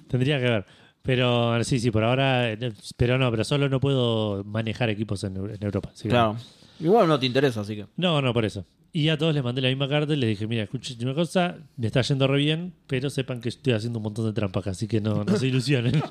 Tendría 0.08 0.38
que 0.38 0.44
ver. 0.44 0.66
Pero 1.02 1.62
sí, 1.62 1.78
sí, 1.78 1.90
por 1.92 2.02
ahora. 2.02 2.56
Pero 2.96 3.16
no, 3.16 3.30
pero 3.30 3.44
solo 3.44 3.68
no 3.68 3.78
puedo 3.78 4.42
manejar 4.44 4.90
equipos 4.90 5.22
en, 5.22 5.36
en 5.36 5.58
Europa. 5.62 5.92
Claro. 6.02 6.36
Igual 6.80 7.08
no 7.08 7.18
te 7.18 7.26
interesa, 7.26 7.60
así 7.60 7.76
que. 7.76 7.86
No, 7.96 8.20
no, 8.20 8.34
por 8.34 8.44
eso. 8.44 8.64
Y 8.96 9.10
a 9.10 9.18
todos 9.18 9.34
les 9.34 9.44
mandé 9.44 9.60
la 9.60 9.68
misma 9.68 9.90
carta 9.90 10.14
y 10.14 10.16
les 10.16 10.30
dije: 10.30 10.46
Mira, 10.46 10.62
escuchen 10.62 10.96
una 11.02 11.12
cosa, 11.12 11.58
me 11.76 11.88
está 11.88 12.00
yendo 12.00 12.26
re 12.26 12.38
bien, 12.38 12.72
pero 12.86 13.10
sepan 13.10 13.42
que 13.42 13.50
estoy 13.50 13.74
haciendo 13.74 13.98
un 13.98 14.04
montón 14.04 14.24
de 14.24 14.32
trampas 14.32 14.62
acá, 14.62 14.70
así 14.70 14.88
que 14.88 15.02
no, 15.02 15.22
no 15.22 15.36
se 15.36 15.48
ilusionen. 15.48 16.02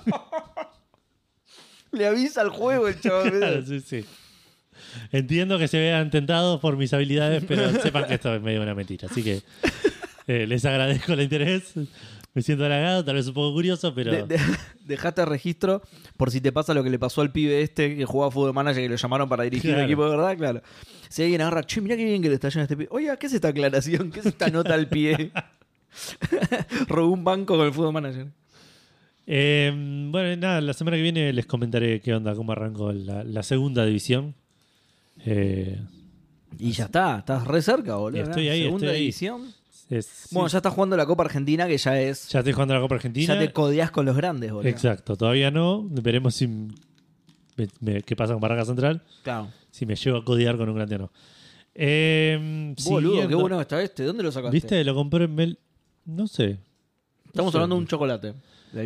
Le 1.92 2.06
avisa 2.06 2.42
al 2.42 2.50
juego 2.50 2.88
el 2.88 3.02
chaval. 3.02 3.32
Claro, 3.32 3.66
sí, 3.66 3.80
sí. 3.80 4.06
Entiendo 5.12 5.58
que 5.58 5.68
se 5.68 5.80
vean 5.80 6.12
tentados 6.12 6.60
por 6.60 6.78
mis 6.78 6.94
habilidades, 6.94 7.44
pero 7.48 7.72
sepan 7.82 8.06
que 8.06 8.14
esto 8.14 8.36
es 8.36 8.42
medio 8.44 8.62
una 8.62 8.76
mentira. 8.76 9.08
Así 9.10 9.24
que 9.24 9.42
eh, 10.28 10.46
les 10.46 10.64
agradezco 10.64 11.14
el 11.14 11.22
interés. 11.22 11.74
Me 12.36 12.42
siento 12.44 12.66
halagado, 12.66 13.04
tal 13.04 13.16
vez 13.16 13.28
un 13.28 13.34
poco 13.34 13.54
curioso, 13.54 13.96
pero. 13.96 14.12
De- 14.12 14.24
de- 14.24 14.40
dejaste 14.86 15.26
registro 15.26 15.82
por 16.18 16.30
si 16.30 16.42
te 16.42 16.52
pasa 16.52 16.74
lo 16.76 16.84
que 16.84 16.90
le 16.92 17.00
pasó 17.00 17.22
al 17.22 17.32
pibe 17.32 17.62
este 17.64 17.96
que 17.96 18.06
jugaba 18.06 18.30
Fútbol 18.30 18.54
Manager 18.54 18.84
que 18.84 18.90
lo 18.90 18.96
llamaron 18.98 19.28
para 19.28 19.44
dirigir 19.44 19.72
Claro. 19.72 19.80
el 19.80 19.86
equipo 19.86 20.04
de 20.04 20.10
verdad, 20.18 20.38
claro. 20.38 20.62
Si 21.10 21.24
alguien 21.24 21.42
agarra, 21.42 21.64
che, 21.64 21.82
mirá 21.82 21.96
qué 21.98 22.06
bien 22.06 22.22
que 22.22 22.28
le 22.30 22.36
está 22.36 22.50
yendo 22.50 22.60
a 22.62 22.64
este 22.66 22.78
pibe. 22.78 22.90
Oiga, 22.92 23.18
¿qué 23.18 23.26
es 23.28 23.34
esta 23.34 23.48
aclaración? 23.48 24.12
¿Qué 24.12 24.20
es 24.20 24.26
esta 24.28 24.50
nota 24.50 24.74
al 24.76 24.88
pie? 24.90 25.32
Robó 26.88 27.12
un 27.14 27.24
banco 27.24 27.58
con 27.58 27.66
el 27.66 27.74
Fútbol 27.74 27.94
Manager. 27.94 28.28
Eh, 29.28 29.72
bueno, 30.12 30.36
nada, 30.40 30.62
la 30.62 30.74
semana 30.74 30.98
que 30.98 31.04
viene 31.04 31.34
les 31.34 31.46
comentaré 31.46 32.00
qué 32.02 32.14
onda, 32.14 32.36
cómo 32.36 32.52
arrancó 32.52 32.92
la, 32.92 33.24
la 33.24 33.44
segunda 33.44 33.86
división. 33.86 34.36
Eh, 35.26 35.80
Y 36.60 36.72
ya 36.72 36.86
está, 36.86 37.20
estás 37.20 37.48
re 37.48 37.62
cerca, 37.62 37.96
boludo. 37.96 38.22
Estoy 38.22 38.50
ahí, 38.50 38.64
Segunda 38.64 38.86
estoy 38.86 38.96
ahí. 38.96 39.02
división. 39.02 39.54
Es- 39.90 40.28
Bueno, 40.32 40.48
ya 40.48 40.58
estás 40.58 40.74
jugando 40.74 40.98
la 40.98 41.06
Copa 41.06 41.24
Argentina, 41.24 41.68
que 41.68 41.78
ya 41.78 42.00
es. 42.00 42.30
ya 42.30 42.40
estoy 42.40 42.54
jugando 42.54 42.74
la 42.74 42.82
Copa 42.82 42.96
Argentina. 42.96 43.34
Ya 43.34 43.40
te 43.40 43.52
codeás 43.54 43.92
con 43.92 44.06
los 44.06 44.16
grandes, 44.16 44.52
boludo. 44.52 44.70
Exacto, 44.70 45.16
todavía 45.16 45.52
no. 45.52 45.84
Veremos 45.90 46.36
si 46.36 46.48
me- 46.48 47.68
me- 47.80 48.02
qué 48.02 48.16
pasa 48.16 48.34
con 48.34 48.42
Barraca 48.42 48.66
Central. 48.66 49.04
Claro. 49.24 49.50
Si 49.72 49.86
me 49.86 49.96
llevo 49.96 50.18
a 50.18 50.26
codear 50.26 50.58
con 50.58 50.70
un 50.70 50.76
grande 50.76 50.96
o 50.96 51.00
no. 51.00 51.12
Eh, 51.74 52.74
Boludo, 52.86 53.28
qué 53.28 53.36
bueno 53.36 53.60
está 53.60 53.82
este. 53.82 54.04
¿Dónde 54.06 54.24
lo 54.24 54.32
sacaste? 54.32 54.56
¿Viste? 54.56 54.84
Lo 54.84 54.96
compré 54.96 55.26
en 55.26 55.36
Mel. 55.36 55.60
No 56.06 56.26
sé. 56.28 56.58
Estamos 57.26 57.48
No 57.48 57.52
sé. 57.52 57.58
hablando 57.58 57.76
de 57.76 57.82
un 57.82 57.88
chocolate. 57.88 58.34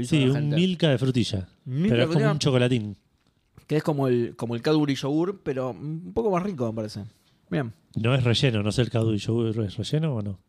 Sí, 0.05 0.27
un. 0.27 0.49
Milka 0.49 0.89
de 0.89 0.97
frutilla. 0.97 1.47
Milka 1.65 1.89
pero 1.89 2.07
de 2.07 2.13
es 2.13 2.17
como 2.19 2.31
un 2.31 2.39
chocolatín. 2.39 2.97
Que 3.67 3.77
es 3.77 3.83
como 3.83 4.07
el, 4.07 4.35
como 4.35 4.55
el 4.55 4.63
Cadbury 4.63 4.95
Yogur, 4.95 5.41
pero 5.43 5.69
un 5.69 6.11
poco 6.13 6.31
más 6.31 6.41
rico, 6.41 6.65
me 6.67 6.75
parece. 6.75 7.03
Bien. 7.51 7.71
No 7.95 8.15
es 8.15 8.23
relleno, 8.23 8.63
no 8.63 8.71
sé 8.71 8.81
el 8.81 8.89
caldo 8.89 9.13
y 9.13 9.17
yogur 9.17 9.47
es 9.63 9.75
relleno 9.77 10.15
o 10.15 10.21
no. 10.23 10.39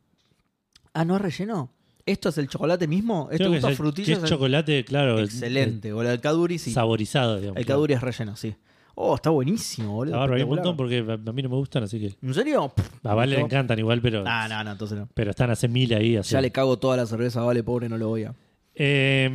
Ah, 0.94 1.04
¿no 1.04 1.16
es 1.16 1.22
relleno? 1.22 1.70
¿Esto 2.06 2.30
es 2.30 2.38
el 2.38 2.48
chocolate 2.48 2.88
mismo? 2.88 3.28
¿Esto 3.30 3.36
Creo 3.44 3.50
que 3.50 3.56
gusta 3.56 3.68
es, 3.68 3.72
el- 3.72 3.76
frutillas? 3.76 4.18
que 4.18 4.24
es 4.24 4.30
chocolate, 4.30 4.84
claro. 4.84 5.18
el- 5.18 5.24
Excelente. 5.26 5.92
O 5.92 6.02
el 6.02 6.20
Cadbury, 6.20 6.54
el 6.54 6.60
sí. 6.60 6.72
Saborizado, 6.72 7.38
digamos. 7.38 7.58
El. 7.58 7.66
Cadbury 7.66 7.94
es 7.94 8.00
relleno, 8.00 8.36
sí. 8.36 8.54
Oh, 8.96 9.14
está 9.14 9.30
buenísimo, 9.30 9.92
boludo. 9.94 10.16
Barba 10.18 10.36
hay 10.36 10.42
un 10.42 10.48
espectacular. 10.48 10.64
montón 10.64 10.76
porque 11.16 11.26
a 11.28 11.30
a 11.30 11.32
mí 11.32 11.42
no 11.42 11.48
me 11.48 11.56
gustan, 11.56 11.84
así 11.84 12.00
que. 12.00 12.16
¿En 12.26 12.34
serio? 12.34 12.72
A 13.04 13.14
Vale 13.14 13.32
le 13.34 13.38
No. 13.40 13.46
encantan 13.46 13.78
igual, 13.78 14.00
pero. 14.02 14.24
Ah, 14.26 14.46
no, 14.48 14.62
no, 14.64 14.72
entonces 14.72 14.98
no. 14.98 15.08
Pero 15.14 15.30
están 15.30 15.50
hace 15.50 15.68
mil 15.68 15.94
ahí. 15.94 16.16
Así. 16.16 16.32
Ya 16.32 16.40
le 16.40 16.50
cago 16.50 16.78
toda 16.78 16.96
la 16.96 17.06
cerveza, 17.06 17.42
vale, 17.42 17.62
pobre, 17.62 17.88
no 17.88 17.96
lo 17.96 18.08
voy 18.08 18.24
a. 18.24 18.34
Eh, 18.74 19.28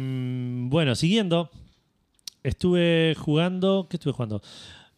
bueno, 0.69 0.93
siguiendo. 0.95 1.49
Estuve 2.43 3.15
jugando. 3.17 3.87
¿Qué 3.89 3.97
estuve 3.97 4.13
jugando? 4.13 4.41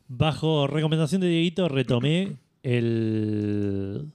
Bajo 0.10 0.68
recomendación 0.68 1.22
de 1.22 1.28
Dieguito, 1.28 1.70
retomé 1.70 2.38
el. 2.64 4.12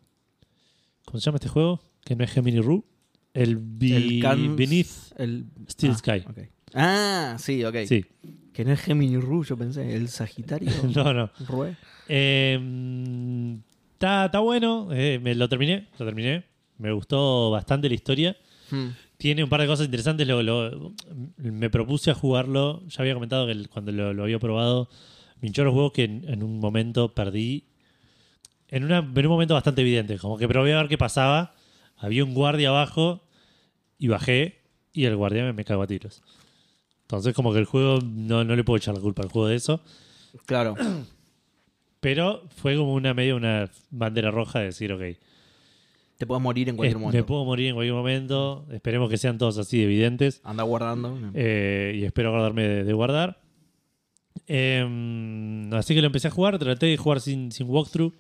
¿Cómo 1.07 1.19
se 1.21 1.25
llama 1.25 1.37
este 1.37 1.49
juego? 1.49 1.81
Que 2.04 2.16
no 2.16 2.25
es 2.25 2.30
Gemini 2.32 2.61
Rue. 2.61 2.82
El, 3.35 3.56
Beneath 3.56 5.12
El... 5.16 5.47
Steel 5.68 5.92
ah, 5.92 5.97
Sky. 5.99 6.18
ok. 6.28 6.38
Ah, 6.75 7.37
sí, 7.38 7.64
ok. 7.64 7.76
Sí. 7.87 8.04
Que 8.52 8.64
no 8.64 8.73
es 8.73 8.80
Gemini 8.80 9.16
Rue, 9.16 9.44
yo 9.47 9.56
pensé. 9.56 9.94
El 9.94 10.09
Sagitario. 10.09 10.71
No, 10.94 11.12
no. 11.14 11.30
Rue. 11.49 11.76
Eh, 12.09 13.56
Está 13.94 14.26
está 14.26 14.38
bueno. 14.40 14.88
eh, 14.92 15.21
me 15.23 15.35
lo 15.35 15.49
terminé. 15.49 15.88
Lo 15.99 16.04
terminé. 16.04 16.44
Me 16.78 16.90
gustó 16.92 17.50
bastante 17.50 17.88
la 17.88 17.94
historia. 17.94 18.37
Hmm. 18.71 18.88
Tiene 19.16 19.44
un 19.44 19.49
par 19.49 19.61
de 19.61 19.68
cosas 19.68 19.87
interesantes. 19.87 20.26
Lo, 20.26 20.42
lo- 20.42 20.92
me 21.38 21.71
propuse 21.71 22.11
a 22.11 22.14
jugarlo. 22.14 22.82
Ya 22.88 23.02
había 23.02 23.14
comentado 23.14 23.47
que 23.47 23.52
el- 23.52 23.68
cuando 23.68 23.92
lo, 23.92 24.12
lo 24.12 24.25
había 24.25 24.38
probado, 24.40 24.88
me 25.40 25.49
hinchó 25.49 25.62
los 25.64 25.73
huevos 25.75 25.92
que 25.92 26.04
en, 26.04 26.25
en 26.28 26.42
un 26.42 26.59
momento 26.59 27.14
perdí. 27.14 27.64
En, 28.68 28.85
una, 28.85 28.99
en 28.99 29.26
un 29.26 29.32
momento 29.32 29.54
bastante 29.54 29.82
evidente. 29.82 30.18
Como 30.18 30.37
que 30.37 30.49
probé 30.49 30.75
a 30.75 30.78
ver 30.78 30.88
qué 30.88 30.99
pasaba. 30.99 31.54
Había 32.02 32.25
un 32.25 32.35
guardia 32.35 32.68
abajo 32.68 33.23
y 33.99 34.09
bajé. 34.09 34.59
Y 34.92 35.04
el 35.06 35.16
guardia 35.16 35.44
me, 35.44 35.52
me 35.54 35.64
cagó 35.64 35.82
a 35.82 35.87
tiros. 35.87 36.23
Entonces, 37.02 37.35
como 37.35 37.52
que 37.52 37.59
el 37.61 37.64
juego 37.64 37.99
no, 38.02 38.44
no 38.44 38.56
le 38.56 38.64
puedo 38.64 38.76
echar 38.76 38.94
la 38.94 39.00
culpa 39.00 39.23
al 39.23 39.30
juego 39.30 39.49
de 39.49 39.56
eso. 39.56 39.80
Claro. 40.47 40.75
Pero 42.00 42.42
fue 42.56 42.76
como 42.76 42.94
una 42.94 43.14
medio 43.14 43.37
una 43.37 43.71
bandera 43.90 44.30
roja 44.30 44.59
de 44.59 44.66
decir, 44.66 44.92
ok, 44.92 45.02
Te 46.18 46.26
puedes 46.26 46.42
morir 46.42 46.68
en 46.68 46.76
cualquier 46.76 46.97
eh, 46.97 47.00
momento. 47.00 47.16
me 47.16 47.23
puedo 47.25 47.44
morir 47.44 47.68
en 47.68 47.75
cualquier 47.75 47.94
momento. 47.94 48.66
Esperemos 48.73 49.09
que 49.09 49.18
sean 49.18 49.38
todos 49.38 49.56
así 49.59 49.78
de 49.78 49.85
evidentes. 49.85 50.40
Anda 50.42 50.64
guardando. 50.64 51.16
Eh, 51.35 51.92
y 51.97 52.04
espero 52.04 52.30
acordarme 52.30 52.66
de, 52.66 52.85
de 52.85 52.92
guardar. 52.92 53.40
Eh, 54.49 55.68
así 55.73 55.94
que 55.94 56.00
lo 56.00 56.06
empecé 56.06 56.28
a 56.28 56.32
jugar. 56.32 56.59
Traté 56.59 56.87
de 56.87 56.97
jugar 56.97 57.21
sin, 57.21 57.52
sin 57.52 57.68
walkthrough. 57.71 58.12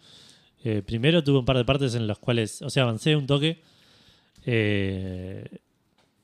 Eh, 0.64 0.82
primero 0.84 1.24
tuve 1.24 1.38
un 1.40 1.44
par 1.44 1.56
de 1.56 1.64
partes 1.64 1.94
en 1.94 2.06
las 2.06 2.18
cuales, 2.18 2.62
o 2.62 2.70
sea, 2.70 2.84
avancé 2.84 3.16
un 3.16 3.26
toque. 3.26 3.60
Eh, 4.44 5.44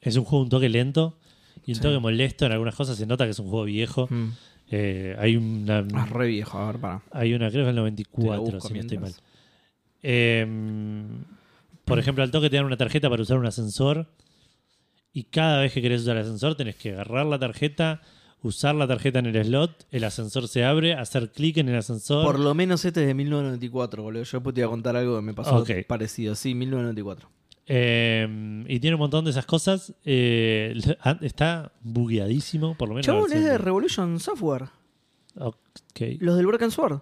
es 0.00 0.16
un 0.16 0.25
juego 0.25 0.45
un 0.45 0.49
toque 0.50 0.68
lento 0.68 1.18
y 1.66 1.73
un 1.73 1.76
Sí. 1.76 1.83
toque 1.83 1.99
molesto 1.99 2.47
en 2.47 2.52
algunas 2.52 2.75
cosas. 2.75 2.97
Se 2.97 3.07
nota 3.07 3.25
que 3.25 3.30
es 3.33 3.38
un 3.38 3.49
juego 3.49 3.64
viejo. 3.64 4.07
Hmm. 4.11 4.30
Eh, 4.71 5.16
hay 5.18 5.37
una, 5.37 5.87
Ah, 5.95 6.07
re 6.07 6.28
viejo, 6.28 6.59
a 6.59 6.66
ver, 6.73 6.80
para. 6.80 7.02
hay 7.11 7.33
una, 7.35 7.50
creo 7.50 7.64
que 7.64 7.71
es 7.71 7.75
el 7.75 7.75
Te 7.75 7.80
94, 7.80 8.35
lo 8.37 8.42
busco 8.42 8.68
si 8.68 8.75
no 8.75 8.80
estoy 8.80 8.99
mal. 8.99 9.12
Eh, 10.02 10.47
por 11.85 11.99
ejemplo, 11.99 12.23
al 12.23 12.30
toque 12.30 12.50
te 12.50 12.57
dan 12.57 12.66
una 12.66 12.76
tarjeta 12.76 13.09
para 13.09 13.23
usar 13.23 13.38
un 13.38 13.47
ascensor. 13.47 14.07
Y 15.12 15.25
cada 15.25 15.62
vez 15.62 15.73
que 15.73 15.80
querés 15.83 16.02
usar 16.02 16.16
el 16.16 16.23
ascensor, 16.23 16.54
tenés 16.54 16.76
que 16.76 16.92
agarrar 16.92 17.26
la 17.26 17.38
tarjeta, 17.38 18.02
usar 18.42 18.75
la 18.75 18.87
tarjeta 18.87 19.18
en 19.18 19.26
el 19.26 19.45
slot, 19.45 19.87
el 19.90 20.04
ascensor 20.04 20.49
se 20.49 20.64
abre, 20.64 20.95
hacer 20.95 21.30
clic 21.30 21.57
en 21.59 21.68
el 21.68 21.76
ascensor. 21.76 22.25
Por 22.25 22.38
lo 22.38 22.54
menos 22.54 22.85
este 22.85 23.00
es 23.02 23.07
de 23.07 23.14
1994, 23.14 24.02
boludo. 24.02 24.23
Yo 24.23 24.40
te 24.40 24.61
iba 24.61 24.66
a 24.66 24.71
contar 24.71 24.97
algo 24.97 25.16
que 25.16 25.23
me 25.23 25.35
pasó 25.35 25.64
parecido. 25.87 26.35
Sí, 26.35 26.54
1994. 26.54 27.28
Eh, 27.71 28.64
y 28.66 28.80
tiene 28.80 28.95
un 28.95 29.00
montón 29.00 29.25
de 29.25 29.30
esas 29.33 29.45
cosas. 29.47 29.92
Eh, 30.04 30.75
está 31.21 31.73
bugueadísimo, 31.83 32.75
por 32.76 32.88
lo 32.88 32.95
menos. 32.95 33.07
Chabón, 33.07 33.33
es 33.33 33.45
de 33.45 33.59
Revolution 33.59 34.18
Software. 34.21 34.66
Ok. 35.37 36.00
Los 36.21 36.37
del 36.37 36.47
Broken 36.47 36.71
Sword. 36.71 37.00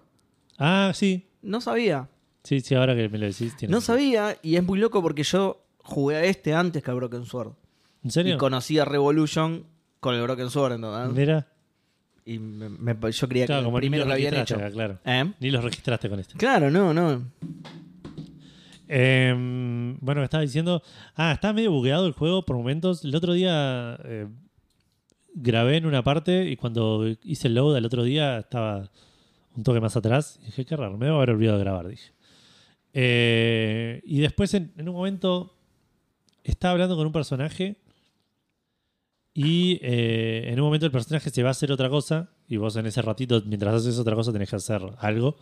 Ah, 0.57 0.91
sí. 0.93 1.27
No 1.41 1.61
sabía. 1.61 2.09
Sí, 2.43 2.61
sí, 2.61 2.75
ahora 2.75 2.95
que 2.95 3.09
me 3.09 3.17
lo 3.17 3.25
decís. 3.25 3.55
tiene 3.55 3.71
No 3.71 3.81
sentido. 3.81 3.95
sabía, 4.21 4.37
y 4.41 4.55
es 4.55 4.63
muy 4.63 4.79
loco 4.79 5.01
porque 5.01 5.23
yo 5.23 5.61
jugué 5.79 6.17
a 6.17 6.23
este 6.25 6.53
antes 6.53 6.83
que 6.83 6.91
a 6.91 6.93
Broken 6.93 7.25
Sword. 7.25 7.53
¿En 8.03 8.11
serio? 8.11 8.35
Y 8.35 8.37
conocí 8.37 8.79
a 8.79 8.85
Revolution 8.85 9.65
con 9.99 10.15
el 10.15 10.21
Broken 10.21 10.49
Sword, 10.49 10.73
¿entendés? 10.73 11.09
Mira. 11.13 11.47
Y 12.25 12.39
me- 12.39 12.69
me- 12.69 13.11
yo 13.11 13.27
creía 13.29 13.45
Claro, 13.45 13.61
que 13.61 13.65
como 13.65 13.79
ni 13.79 13.89
lo 13.89 14.05
lo 14.05 14.13
habían 14.13 14.31
registraste 14.33 14.53
hecho. 14.53 14.65
acá, 14.65 14.71
claro. 14.73 14.99
¿Eh? 15.05 15.31
Ni 15.39 15.49
los 15.49 15.63
registraste 15.63 16.09
con 16.09 16.19
este. 16.19 16.35
Claro, 16.37 16.69
no, 16.69 16.93
no. 16.93 17.23
Eh, 18.89 19.33
bueno, 20.01 20.23
estaba 20.23 20.41
diciendo. 20.41 20.81
Ah, 21.15 21.31
está 21.33 21.53
medio 21.53 21.71
bugueado 21.71 22.05
el 22.07 22.13
juego 22.13 22.43
por 22.43 22.55
momentos. 22.57 23.03
El 23.03 23.15
otro 23.15 23.33
día 23.33 23.99
eh, 24.03 24.27
grabé 25.33 25.77
en 25.77 25.85
una 25.85 26.03
parte 26.03 26.49
y 26.49 26.55
cuando 26.57 27.05
hice 27.23 27.47
el 27.47 27.55
load 27.55 27.77
el 27.77 27.85
otro 27.85 28.03
día 28.03 28.39
estaba 28.39 28.89
un 29.55 29.63
toque 29.63 29.79
más 29.81 29.95
atrás. 29.97 30.39
Y 30.41 30.45
dije, 30.47 30.65
qué 30.65 30.75
raro, 30.75 30.97
me 30.97 31.05
debo 31.07 31.17
haber 31.17 31.31
olvidado 31.31 31.57
de 31.57 31.63
grabar, 31.63 31.87
dije. 31.87 32.11
Eh, 32.93 34.01
y 34.05 34.19
después 34.19 34.53
en, 34.53 34.73
en 34.77 34.87
un 34.89 34.95
momento 34.95 35.53
estaba 36.43 36.71
hablando 36.73 36.95
con 36.95 37.05
un 37.05 37.11
personaje 37.13 37.75
y 39.39 39.77
eh, 39.83 40.49
en 40.51 40.59
un 40.59 40.65
momento 40.65 40.87
el 40.87 40.91
personaje 40.91 41.29
se 41.29 41.43
va 41.43 41.49
a 41.49 41.51
hacer 41.51 41.71
otra 41.71 41.89
cosa 41.89 42.31
y 42.47 42.57
vos 42.57 42.75
en 42.75 42.87
ese 42.87 43.03
ratito, 43.03 43.43
mientras 43.45 43.75
haces 43.75 43.99
otra 43.99 44.15
cosa, 44.15 44.33
tenés 44.33 44.49
que 44.49 44.55
hacer 44.55 44.81
algo. 44.97 45.37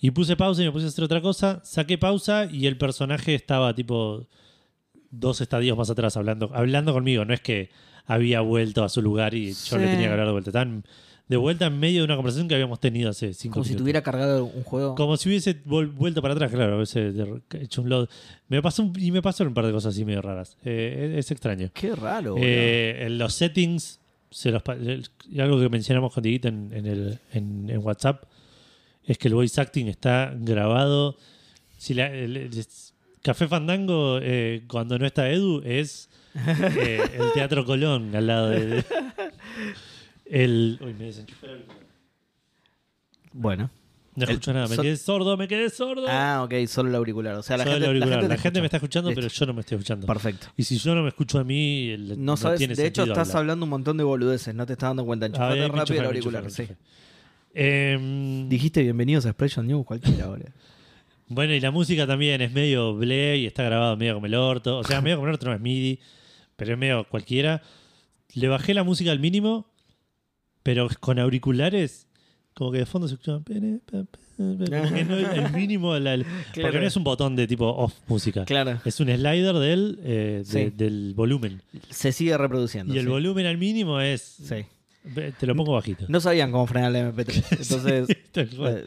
Y 0.00 0.12
puse 0.12 0.36
pausa 0.36 0.62
y 0.62 0.66
me 0.66 0.70
puse 0.70 0.84
a 0.84 0.88
hacer 0.90 1.02
otra 1.02 1.20
cosa. 1.20 1.60
Saqué 1.64 1.98
pausa 1.98 2.46
y 2.48 2.68
el 2.68 2.78
personaje 2.78 3.34
estaba 3.34 3.74
tipo 3.74 4.28
dos 5.10 5.40
estadios 5.40 5.76
más 5.76 5.90
atrás 5.90 6.16
hablando, 6.16 6.52
hablando 6.54 6.92
conmigo. 6.92 7.24
No 7.24 7.34
es 7.34 7.40
que 7.40 7.70
había 8.06 8.42
vuelto 8.42 8.84
a 8.84 8.88
su 8.88 9.02
lugar 9.02 9.34
y 9.34 9.54
yo 9.54 9.76
le 9.76 9.86
tenía 9.86 10.06
que 10.06 10.12
hablar 10.12 10.26
de 10.28 10.32
vuelta. 10.32 10.50
Estaban 10.50 10.84
de 11.26 11.36
vuelta 11.38 11.66
en 11.66 11.78
medio 11.78 12.00
de 12.00 12.04
una 12.04 12.16
conversación 12.16 12.48
que 12.48 12.54
habíamos 12.54 12.80
tenido 12.80 13.08
hace 13.10 13.32
cinco 13.32 13.54
Como 13.54 13.64
si 13.64 13.74
tuviera 13.74 14.02
cargado 14.02 14.44
un 14.44 14.62
juego. 14.62 14.94
Como 14.94 15.16
si 15.16 15.28
hubiese 15.30 15.58
vuelto 15.64 16.20
para 16.20 16.34
atrás, 16.34 16.50
claro, 16.52 16.76
hubiese 16.76 17.12
hecho 17.60 17.80
un 17.82 17.88
load. 17.88 18.08
Me 18.48 18.60
pasó 18.60 18.82
un- 18.82 18.92
y 18.98 19.10
me 19.10 19.22
pasaron 19.22 19.48
un 19.52 19.54
par 19.54 19.64
de 19.66 19.72
cosas 19.72 19.94
así 19.94 20.04
medio 20.04 20.20
raras. 20.20 20.56
Eh, 20.64 21.12
es, 21.16 21.24
es 21.26 21.30
extraño. 21.30 21.70
Qué 21.72 21.94
raro. 21.96 22.36
Eh, 22.38 23.04
en 23.06 23.16
los 23.18 23.32
settings, 23.34 24.00
se 24.30 24.50
los, 24.50 24.62
algo 25.38 25.60
que 25.60 25.68
mencionamos 25.70 26.12
con 26.12 26.22
Dieguito 26.22 26.48
en, 26.48 26.70
en, 26.74 26.86
el, 26.86 27.18
en, 27.32 27.70
en 27.70 27.78
WhatsApp, 27.78 28.24
es 29.04 29.16
que 29.16 29.28
el 29.28 29.34
voice 29.34 29.58
acting 29.60 29.86
está 29.86 30.34
grabado. 30.36 31.16
Si 31.78 31.94
la- 31.94 32.12
el- 32.12 32.36
el- 32.36 32.50
Café 33.22 33.48
Fandango, 33.48 34.18
eh, 34.20 34.64
cuando 34.68 34.98
no 34.98 35.06
está 35.06 35.30
Edu, 35.30 35.62
es 35.64 36.10
eh, 36.46 37.00
el 37.14 37.32
Teatro 37.32 37.64
Colón 37.64 38.14
al 38.14 38.26
lado 38.26 38.48
de. 38.50 38.84
el, 40.26 40.78
uy, 40.80 40.94
me 40.94 41.04
desenchufé 41.06 41.46
el 41.46 41.52
auricular. 41.52 41.84
Bueno. 43.32 43.70
No 44.16 44.22
El- 44.24 44.30
escucho 44.30 44.52
nada, 44.52 44.68
me 44.68 44.76
so- 44.76 44.82
quedé 44.82 44.96
sordo, 44.96 45.36
me 45.36 45.48
quedé 45.48 45.68
sordo. 45.70 46.06
Ah, 46.08 46.42
ok, 46.44 46.54
solo 46.68 46.88
el 46.88 46.94
auricular. 46.94 47.34
O 47.34 47.42
sea, 47.42 47.56
la 47.56 47.64
Solo 47.64 47.72
gente, 47.74 47.84
el 47.86 47.90
auricular. 47.96 48.22
la 48.22 48.28
La 48.28 48.34
gente, 48.36 48.42
gente, 48.42 48.54
te 48.54 48.60
me 48.60 48.66
está 48.66 48.76
escucha. 48.76 48.98
escuchando, 49.00 49.10
Listo. 49.10 49.20
pero 49.22 49.34
yo 49.34 49.46
no 49.46 49.54
me 49.54 49.60
estoy 49.62 49.74
escuchando. 49.76 50.06
Perfecto. 50.06 50.46
Y 50.56 50.62
si 50.62 50.78
yo 50.78 50.94
no 50.94 51.02
me 51.02 51.08
escucho 51.08 51.38
a 51.40 51.44
mí, 51.44 51.88
el- 51.90 52.08
No 52.10 52.16
no, 52.24 52.36
sabes, 52.36 52.58
tiene 52.58 52.76
de 52.76 52.86
hecho 52.86 53.02
sentido 53.02 53.12
estás 53.14 53.30
hablar. 53.30 53.40
hablando 53.42 53.64
un 53.64 53.70
montón 53.70 53.96
de 53.96 54.04
boludeces, 54.04 54.54
no 54.54 54.66
te 54.66 54.74
estás 54.74 54.90
dando 54.90 55.04
cuenta. 55.04 55.26
Ah, 55.26 55.28
Enchufate 55.30 55.56
me 55.56 55.62
rápido 55.66 55.80
enchufé, 55.80 55.94
el 55.96 56.00
me 56.02 56.06
auricular. 56.06 56.42
enchufé, 56.44 56.62
me 56.62 56.66
sí. 56.68 56.72
enchufé. 56.72 57.92
Em, 57.92 58.48
Dijiste 58.48 58.82
bienvenidos 58.84 59.26
a 59.26 59.30
Expression 59.30 59.66
News 59.66 59.84
cualquiera 59.84 60.26
ahora. 60.26 60.44
Bueno, 61.26 61.52
y 61.54 61.58
la 61.60 61.72
música 61.72 62.06
también 62.06 62.40
es 62.40 62.52
medio 62.52 62.94
ble 62.96 63.38
y 63.38 63.46
está 63.46 63.64
grabado 63.64 63.96
medio 63.96 64.14
como 64.14 64.26
el 64.26 64.34
orto. 64.36 64.78
O 64.78 64.84
sea, 64.84 65.00
medio 65.00 65.16
como 65.16 65.26
el 65.26 65.34
orto 65.34 65.46
no 65.46 65.54
es 65.54 65.60
MIDI, 65.60 65.98
pero 66.54 66.72
es 66.74 66.78
medio 66.78 67.04
cualquiera. 67.08 67.62
Le 68.34 68.46
bajé 68.46 68.74
la 68.74 68.84
música 68.84 69.10
al 69.10 69.18
mínimo, 69.18 69.66
pero 70.64 70.88
con 70.98 71.20
auriculares, 71.20 72.08
como 72.54 72.72
que 72.72 72.78
de 72.78 72.86
fondo 72.86 73.06
se 73.06 73.14
escucha. 73.14 73.38
pere, 73.40 73.78
pa, 73.88 73.98
pa, 74.02 74.04
pa, 74.04 74.18
Como 74.36 74.58
que 74.94 75.04
no 75.04 75.16
el 75.16 75.52
mínimo, 75.52 75.96
la- 75.98 76.14
el- 76.14 76.26
porque 76.60 76.80
no 76.80 76.86
es 76.86 76.96
un 76.96 77.04
botón 77.04 77.36
de 77.36 77.46
tipo 77.46 77.66
off 77.68 77.94
música. 78.08 78.44
Claro. 78.44 78.80
Es 78.84 78.98
un 78.98 79.06
slider 79.08 79.54
del, 79.56 80.00
eh, 80.02 80.42
de- 80.44 80.64
Sí. 80.70 80.70
del 80.76 81.12
volumen. 81.14 81.62
Se 81.90 82.10
sigue 82.10 82.36
reproduciendo. 82.36 82.92
Y 82.94 82.98
el 82.98 83.04
sí. 83.04 83.10
volumen 83.10 83.46
al 83.46 83.58
mínimo 83.58 84.00
es. 84.00 84.20
Sí. 84.22 84.64
Te 85.38 85.46
lo 85.46 85.54
pongo 85.54 85.74
bajito. 85.74 86.06
No 86.08 86.18
sabían 86.20 86.50
cómo 86.50 86.66
frenar 86.66 86.94
el 86.96 87.12
MP3. 87.12 87.44
Entonces, 87.50 88.08
eh, 88.34 88.86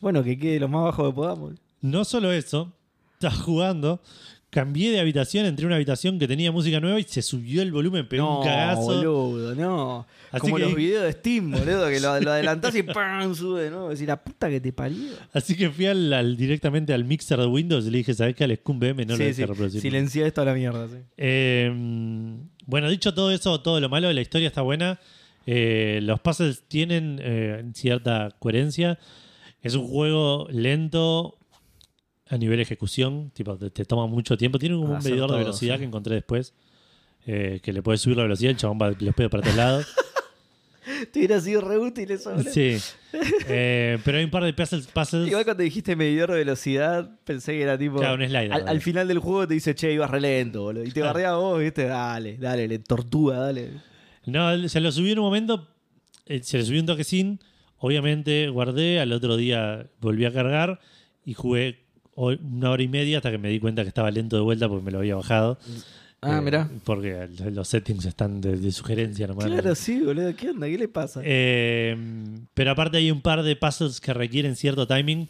bueno, 0.00 0.22
que 0.22 0.38
quede 0.38 0.60
lo 0.60 0.68
más 0.68 0.84
bajo 0.84 1.08
que 1.08 1.14
podamos. 1.14 1.54
No 1.80 2.04
solo 2.04 2.30
eso, 2.32 2.70
estaba 3.14 3.34
jugando, 3.34 4.00
cambié 4.52 4.90
de 4.90 5.00
habitación, 5.00 5.46
entré 5.46 5.64
a 5.64 5.68
una 5.68 5.76
habitación 5.76 6.18
que 6.18 6.28
tenía 6.28 6.52
música 6.52 6.78
nueva 6.78 7.00
y 7.00 7.04
se 7.04 7.22
subió 7.22 7.62
el 7.62 7.72
volumen, 7.72 8.06
pegó 8.06 8.24
no, 8.26 8.38
un 8.40 8.44
cagazo. 8.44 8.82
boludo, 8.82 9.54
no. 9.54 10.06
Así 10.30 10.40
Como 10.42 10.56
que- 10.56 10.62
los 10.64 10.74
videos 10.74 11.04
de 11.04 11.12
Steam, 11.12 11.50
boludo, 11.52 11.88
que 11.88 12.00
lo, 12.00 12.20
lo 12.20 12.32
adelantás 12.32 12.74
y 12.74 12.82
¡pam! 12.82 13.34
sube, 13.34 13.70
¿no? 13.70 13.88
Decir, 13.88 14.08
la 14.08 14.22
puta 14.22 14.50
que 14.50 14.60
te 14.60 14.70
parió. 14.70 15.08
Así 15.32 15.56
que 15.56 15.70
fui 15.70 15.86
al, 15.86 16.12
al- 16.12 16.36
directamente 16.36 16.92
al 16.92 17.04
mixer 17.04 17.38
de 17.38 17.46
Windows 17.46 17.86
y 17.86 17.90
le 17.90 17.98
dije, 17.98 18.12
¿sabes 18.12 18.34
qué? 18.36 18.44
Al 18.44 18.54
Scum 18.56 18.78
BM 18.78 19.06
no 19.06 19.12
lo 19.12 19.16
sí, 19.16 19.22
dejes 19.22 19.36
sí. 19.36 19.44
reproducir. 19.46 19.80
Silencia 19.80 20.26
esto 20.26 20.42
a 20.42 20.44
la 20.44 20.52
mierda, 20.52 20.86
sí. 20.86 20.96
Eh, 21.16 21.72
bueno, 22.66 22.90
dicho 22.90 23.14
todo 23.14 23.30
eso, 23.30 23.58
todo 23.62 23.80
lo 23.80 23.88
malo, 23.88 24.12
la 24.12 24.20
historia 24.20 24.48
está 24.48 24.60
buena. 24.60 25.00
Eh, 25.46 26.00
los 26.02 26.20
puzzles 26.20 26.62
tienen 26.68 27.18
eh, 27.22 27.64
cierta 27.74 28.30
coherencia. 28.38 28.98
Es 29.62 29.74
un 29.74 29.88
juego 29.88 30.46
lento 30.50 31.38
a 32.32 32.38
nivel 32.38 32.60
ejecución, 32.60 33.30
tipo, 33.34 33.56
te, 33.58 33.68
te 33.68 33.84
toma 33.84 34.06
mucho 34.06 34.38
tiempo. 34.38 34.58
Tiene 34.58 34.74
como 34.76 34.88
un 34.90 34.96
Hacer 34.96 35.10
medidor 35.12 35.28
de 35.28 35.34
todo, 35.34 35.44
velocidad 35.44 35.74
sí. 35.74 35.80
que 35.80 35.84
encontré 35.86 36.14
después. 36.14 36.54
eh, 37.26 37.60
que 37.62 37.72
le 37.74 37.82
puedes 37.82 38.00
subir 38.00 38.16
la 38.16 38.22
velocidad, 38.24 38.50
el 38.52 38.56
chabón 38.56 38.78
va 38.80 38.90
los 38.98 39.14
pedos 39.14 39.30
para 39.30 39.42
todos 39.42 39.56
lados. 39.56 39.86
Te 41.12 41.20
hubiera 41.20 41.40
sido 41.40 41.60
re 41.60 41.78
útil 41.78 42.10
eso. 42.10 42.30
boludo. 42.34 42.50
sí. 42.50 42.76
Eh, 43.48 43.98
pero 44.04 44.16
hay 44.18 44.24
un 44.24 44.30
par 44.30 44.42
de 44.44 44.52
puzzles. 44.54 44.86
puzzles 44.86 45.28
Igual 45.28 45.44
cuando 45.44 45.62
dijiste 45.62 45.94
medidor 45.94 46.30
de 46.30 46.38
velocidad, 46.38 47.08
pensé 47.24 47.52
que 47.52 47.62
era 47.62 47.76
tipo. 47.78 47.98
Claro, 47.98 48.14
un 48.14 48.26
slider, 48.28 48.52
al, 48.52 48.80
final 48.80 49.06
del 49.06 49.18
juego 49.18 49.46
te 49.46 49.54
dice, 49.54 49.74
che, 49.74 49.92
ibas 49.92 50.10
re 50.10 50.20
lento, 50.20 50.62
boludo. 50.62 50.82
Y 50.82 50.88
te 50.88 50.94
Claro. 50.94 51.08
barrea 51.08 51.34
vos, 51.34 51.60
viste, 51.60 51.84
dale, 51.84 52.38
dale, 52.38 52.66
le 52.66 52.78
tortuga, 52.78 53.36
dale. 53.38 53.70
No, 54.24 54.68
se 54.68 54.80
lo 54.80 54.90
subí 54.90 55.12
en 55.12 55.18
un 55.18 55.26
momento, 55.26 55.68
eh, 56.26 56.42
se 56.42 56.56
le 56.58 56.64
subí 56.64 56.78
un 56.78 56.86
toquecín, 56.86 57.40
obviamente 57.76 58.48
guardé, 58.48 58.98
al 59.00 59.12
otro 59.12 59.36
día 59.36 59.86
volví 60.00 60.24
a 60.24 60.32
cargar 60.32 60.80
y 61.24 61.34
jugué 61.34 61.81
una 62.14 62.70
hora 62.70 62.82
y 62.82 62.88
media 62.88 63.18
hasta 63.18 63.30
que 63.30 63.38
me 63.38 63.48
di 63.48 63.58
cuenta 63.60 63.82
que 63.82 63.88
estaba 63.88 64.10
lento 64.10 64.36
de 64.36 64.42
vuelta 64.42 64.68
porque 64.68 64.84
me 64.84 64.90
lo 64.90 64.98
había 64.98 65.14
bajado. 65.16 65.58
Ah, 66.20 66.38
Eh, 66.38 66.40
mirá. 66.40 66.70
Porque 66.84 67.28
los 67.52 67.66
settings 67.68 68.04
están 68.04 68.40
de, 68.40 68.56
de 68.56 68.70
sugerencia 68.70 69.26
nomás. 69.26 69.46
Claro, 69.46 69.74
sí, 69.74 70.00
boludo. 70.00 70.34
¿Qué 70.36 70.50
onda? 70.50 70.66
¿Qué 70.68 70.78
le 70.78 70.88
pasa? 70.88 71.20
Eh, 71.24 71.96
pero 72.54 72.70
aparte 72.70 72.98
hay 72.98 73.10
un 73.10 73.20
par 73.22 73.42
de 73.42 73.56
puzzles 73.56 74.00
que 74.00 74.14
requieren 74.14 74.54
cierto 74.54 74.86
timing 74.86 75.28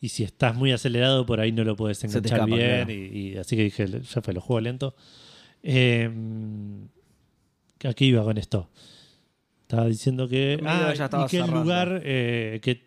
y 0.00 0.10
si 0.10 0.22
estás 0.22 0.54
muy 0.54 0.70
acelerado 0.70 1.26
por 1.26 1.40
ahí 1.40 1.50
no 1.50 1.64
lo 1.64 1.74
puedes 1.74 2.04
enganchar 2.04 2.26
escapa, 2.26 2.44
bien 2.46 2.84
claro. 2.84 2.92
y, 2.92 3.32
y 3.32 3.36
así 3.36 3.56
que 3.56 3.64
dije, 3.64 3.86
ya 3.88 4.22
fue, 4.22 4.32
lo 4.32 4.40
juego 4.40 4.60
lento. 4.60 4.94
Eh, 5.64 6.08
¿A 7.84 7.94
qué 7.94 8.04
iba 8.04 8.22
con 8.22 8.38
esto? 8.38 8.68
Estaba 9.62 9.86
diciendo 9.86 10.28
que... 10.28 10.60
Ah, 10.64 10.92
ya 10.96 11.06
estaba 11.06 11.24
y 11.24 11.28
que 11.28 11.38
el 11.38 11.50
lugar, 11.50 12.00
eh, 12.04 12.60
que 12.62 12.82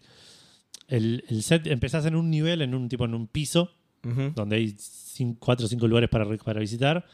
el, 0.91 1.23
el 1.29 1.41
set, 1.43 1.65
empezás 1.67 2.05
en 2.05 2.15
un 2.15 2.29
nivel, 2.29 2.61
en 2.61 2.75
un 2.75 2.87
tipo 2.89 3.05
en 3.05 3.13
un 3.15 3.27
piso, 3.27 3.71
Ujú. 4.05 4.31
donde 4.35 4.55
hay 4.57 4.67
cin- 4.77 5.35
cuatro 5.39 5.65
o 5.65 5.69
cinco 5.69 5.87
lugares 5.87 6.09
para, 6.09 6.25
para 6.37 6.59
visitar. 6.59 7.05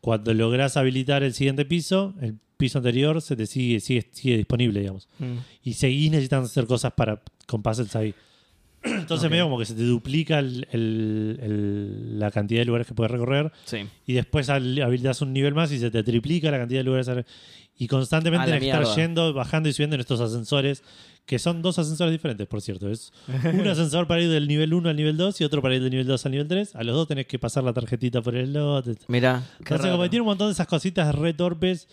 Cuando 0.00 0.34
logras 0.34 0.76
habilitar 0.76 1.22
el 1.22 1.32
siguiente 1.32 1.64
piso, 1.64 2.14
el 2.20 2.36
piso 2.56 2.78
anterior 2.78 3.20
se 3.22 3.36
te 3.36 3.46
sigue, 3.46 3.80
sigue, 3.80 4.08
sigue 4.12 4.36
disponible, 4.36 4.80
digamos. 4.80 5.08
Mm. 5.18 5.36
Y 5.62 5.72
seguís 5.74 6.10
necesitando 6.10 6.46
hacer 6.46 6.66
cosas 6.66 6.92
para 6.92 7.22
con 7.46 7.62
puzzles 7.62 7.94
ahí. 7.96 8.14
Entonces 9.00 9.24
Ok. 9.26 9.30
medio 9.30 9.44
como 9.44 9.58
que 9.58 9.64
se 9.64 9.74
te 9.74 9.82
duplica 9.84 10.38
el- 10.38 10.66
el- 10.72 11.38
el- 11.42 12.18
la 12.18 12.30
cantidad 12.30 12.60
de 12.60 12.64
lugares 12.66 12.86
que 12.86 12.94
puedes 12.94 13.10
recorrer 13.10 13.50
Sí. 13.64 13.78
y 14.06 14.12
después 14.12 14.50
habilitas 14.50 15.20
un 15.22 15.32
nivel 15.32 15.54
más 15.54 15.72
y 15.72 15.78
se 15.78 15.90
te 15.90 16.02
triplica 16.02 16.50
la 16.50 16.58
cantidad 16.58 16.80
de 16.80 16.84
lugares. 16.84 17.10
Y 17.76 17.88
constantemente 17.88 18.46
tienes 18.46 18.60
que 18.62 18.70
estar 18.82 18.96
yendo, 18.96 19.32
bajando 19.32 19.68
y 19.68 19.72
subiendo 19.72 19.94
en 19.96 20.00
estos 20.00 20.20
ascensores, 20.20 20.84
que 21.26 21.40
son 21.40 21.60
dos 21.62 21.78
ascensores 21.80 22.12
diferentes, 22.12 22.46
por 22.46 22.60
cierto. 22.60 22.88
Es 22.88 23.12
un 23.26 23.26
ascensor 23.66 24.06
para 24.06 24.20
ir 24.22 24.28
del 24.30 24.46
nivel 24.46 24.72
1 24.74 24.90
al 24.90 24.96
nivel 24.96 25.16
2 25.16 25.40
y 25.40 25.44
otro 25.44 25.60
para 25.60 25.74
ir 25.74 25.80
del 25.82 25.90
nivel 25.90 26.06
2 26.06 26.24
al 26.26 26.32
nivel 26.32 26.46
3. 26.46 26.76
A 26.76 26.84
los 26.84 26.94
dos 26.94 27.08
tenés 27.08 27.26
que 27.26 27.38
pasar 27.40 27.64
la 27.64 27.72
tarjetita 27.72 28.22
por 28.22 28.36
el 28.36 28.46
slot. 28.52 28.86
Mirá, 29.08 29.42
Entonces, 29.58 29.90
como 29.90 30.08
tiene 30.08 30.20
un 30.20 30.26
montón 30.28 30.48
de 30.48 30.52
esas 30.52 30.66
cositas 30.68 31.12
re 31.14 31.32
torpes. 31.34 31.88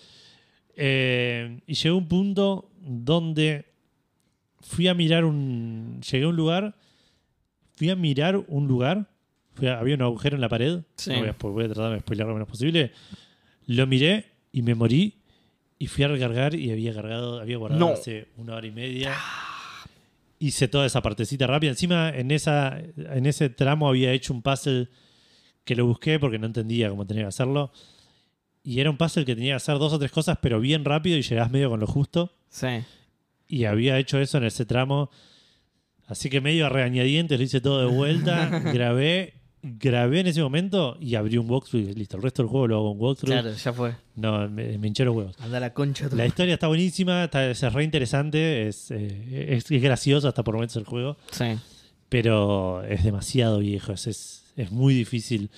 eh, 0.78 1.62
y 1.68 1.74
llegó 1.74 1.98
un 1.98 2.08
punto 2.08 2.70
donde 2.82 3.66
fui 4.62 4.88
a 4.88 4.94
mirar 4.94 5.26
un. 5.26 6.00
Llegué 6.10 6.26
a 6.26 6.28
un 6.30 6.36
lugar. 6.36 6.76
Fui 7.82 7.90
a 7.90 7.96
mirar 7.96 8.38
un 8.48 8.68
lugar. 8.68 9.08
fui 9.56 9.68
a- 9.68 9.80
había 9.80 9.96
un 9.96 10.04
agujero 10.04 10.36
en 10.36 10.42
la 10.42 10.50
pared. 10.50 10.82
Sí. 10.98 11.10
No 11.10 11.20
voy, 11.20 11.30
a, 11.30 11.36
voy 11.40 11.64
a 11.66 11.68
tratar 11.70 11.92
de 11.94 12.00
spoiler 12.02 12.28
lo 12.28 12.34
menos 12.34 12.48
posible. 12.48 12.92
Lo 13.66 13.88
miré 13.88 14.28
y 14.52 14.62
me 14.62 14.76
morí. 14.76 15.16
Y 15.80 15.88
fui 15.88 16.04
a 16.04 16.08
recargar 16.10 16.54
y 16.54 16.70
había 16.72 16.94
cargado, 16.94 17.40
había 17.40 17.58
guardado 17.58 17.80
No. 17.88 17.94
hace 17.94 18.28
una 18.38 18.54
hora 18.54 18.68
y 18.68 18.72
media. 18.72 19.16
Hice 20.38 20.68
toda 20.68 20.86
esa 20.86 21.02
partecita 21.02 21.48
rápida. 21.48 21.72
Encima, 21.72 22.10
en, 22.10 22.30
esa, 22.30 22.80
en 22.98 23.26
ese 23.26 23.50
tramo 23.50 23.90
había 23.90 24.12
hecho 24.14 24.32
un 24.32 24.44
puzzle 24.44 24.90
que 25.64 25.76
lo 25.76 25.88
busqué 25.88 26.20
porque 26.20 26.38
no 26.38 26.46
entendía 26.46 26.90
cómo 26.92 27.08
tenía 27.08 27.24
que 27.24 27.30
hacerlo. 27.30 27.72
Y 28.64 28.80
era 28.80 28.92
un 28.92 28.98
puzzle 28.98 29.26
que 29.26 29.34
tenía 29.34 29.54
que 29.54 29.58
hacer 29.58 29.80
dos 29.80 29.92
o 29.92 29.98
tres 29.98 30.12
cosas, 30.12 30.38
pero 30.40 30.60
bien 30.60 30.86
rápido 30.86 31.18
y 31.18 31.24
llegás 31.24 31.50
medio 31.50 31.72
con 31.72 31.80
lo 31.80 31.88
justo. 31.88 32.32
Sí. 32.50 32.68
Y 33.48 33.66
había 33.66 33.98
hecho 33.98 34.20
eso 34.20 34.38
en 34.38 34.44
ese 34.46 34.66
tramo. 34.66 35.10
Así 36.12 36.30
que 36.30 36.42
medio 36.42 36.66
a 36.66 36.70
regañadientes 36.70 37.38
lo 37.40 37.44
hice 37.44 37.62
todo 37.62 37.80
de 37.80 37.86
vuelta. 37.88 38.50
grabé, 38.74 39.34
grabé 39.64 40.20
en 40.20 40.28
ese 40.28 40.42
momento 40.42 40.98
y 41.00 41.16
abrí 41.16 41.38
un 41.38 41.50
walkthrough 41.50 41.82
y 41.90 41.94
listo. 41.94 42.18
El 42.18 42.24
resto 42.24 42.44
del 42.44 42.50
juego 42.50 42.68
lo 42.68 42.76
hago 42.78 42.92
en 42.92 43.00
walkthrough. 43.02 43.32
Claro, 43.32 43.54
ya 43.56 43.74
fue. 43.74 43.96
No, 44.16 44.50
me, 44.50 44.78
me 44.78 44.88
hinché 44.88 45.06
los 45.06 45.16
huevos. 45.16 45.36
Anda 45.40 45.60
la 45.60 45.74
concha. 45.74 46.10
tu- 46.10 46.16
La 46.16 46.26
historia 46.26 46.54
está 46.56 46.68
buenísima, 46.68 47.24
está, 47.24 47.50
es 47.50 47.62
re 47.74 47.84
interesante, 47.84 48.68
es, 48.68 48.92
eh, 48.92 49.48
es, 49.56 49.72
es 49.72 49.82
gracioso 49.82 50.28
hasta 50.28 50.44
por 50.44 50.56
momentos 50.56 50.76
el 50.78 50.84
juego, 50.86 51.16
Sí. 51.32 51.46
pero 52.10 52.84
es 52.84 53.04
demasiado 53.04 53.60
viejo, 53.60 53.94
es, 53.94 54.08
es, 54.08 54.44
es 54.58 54.72
muy 54.72 54.94
difícil 54.94 55.50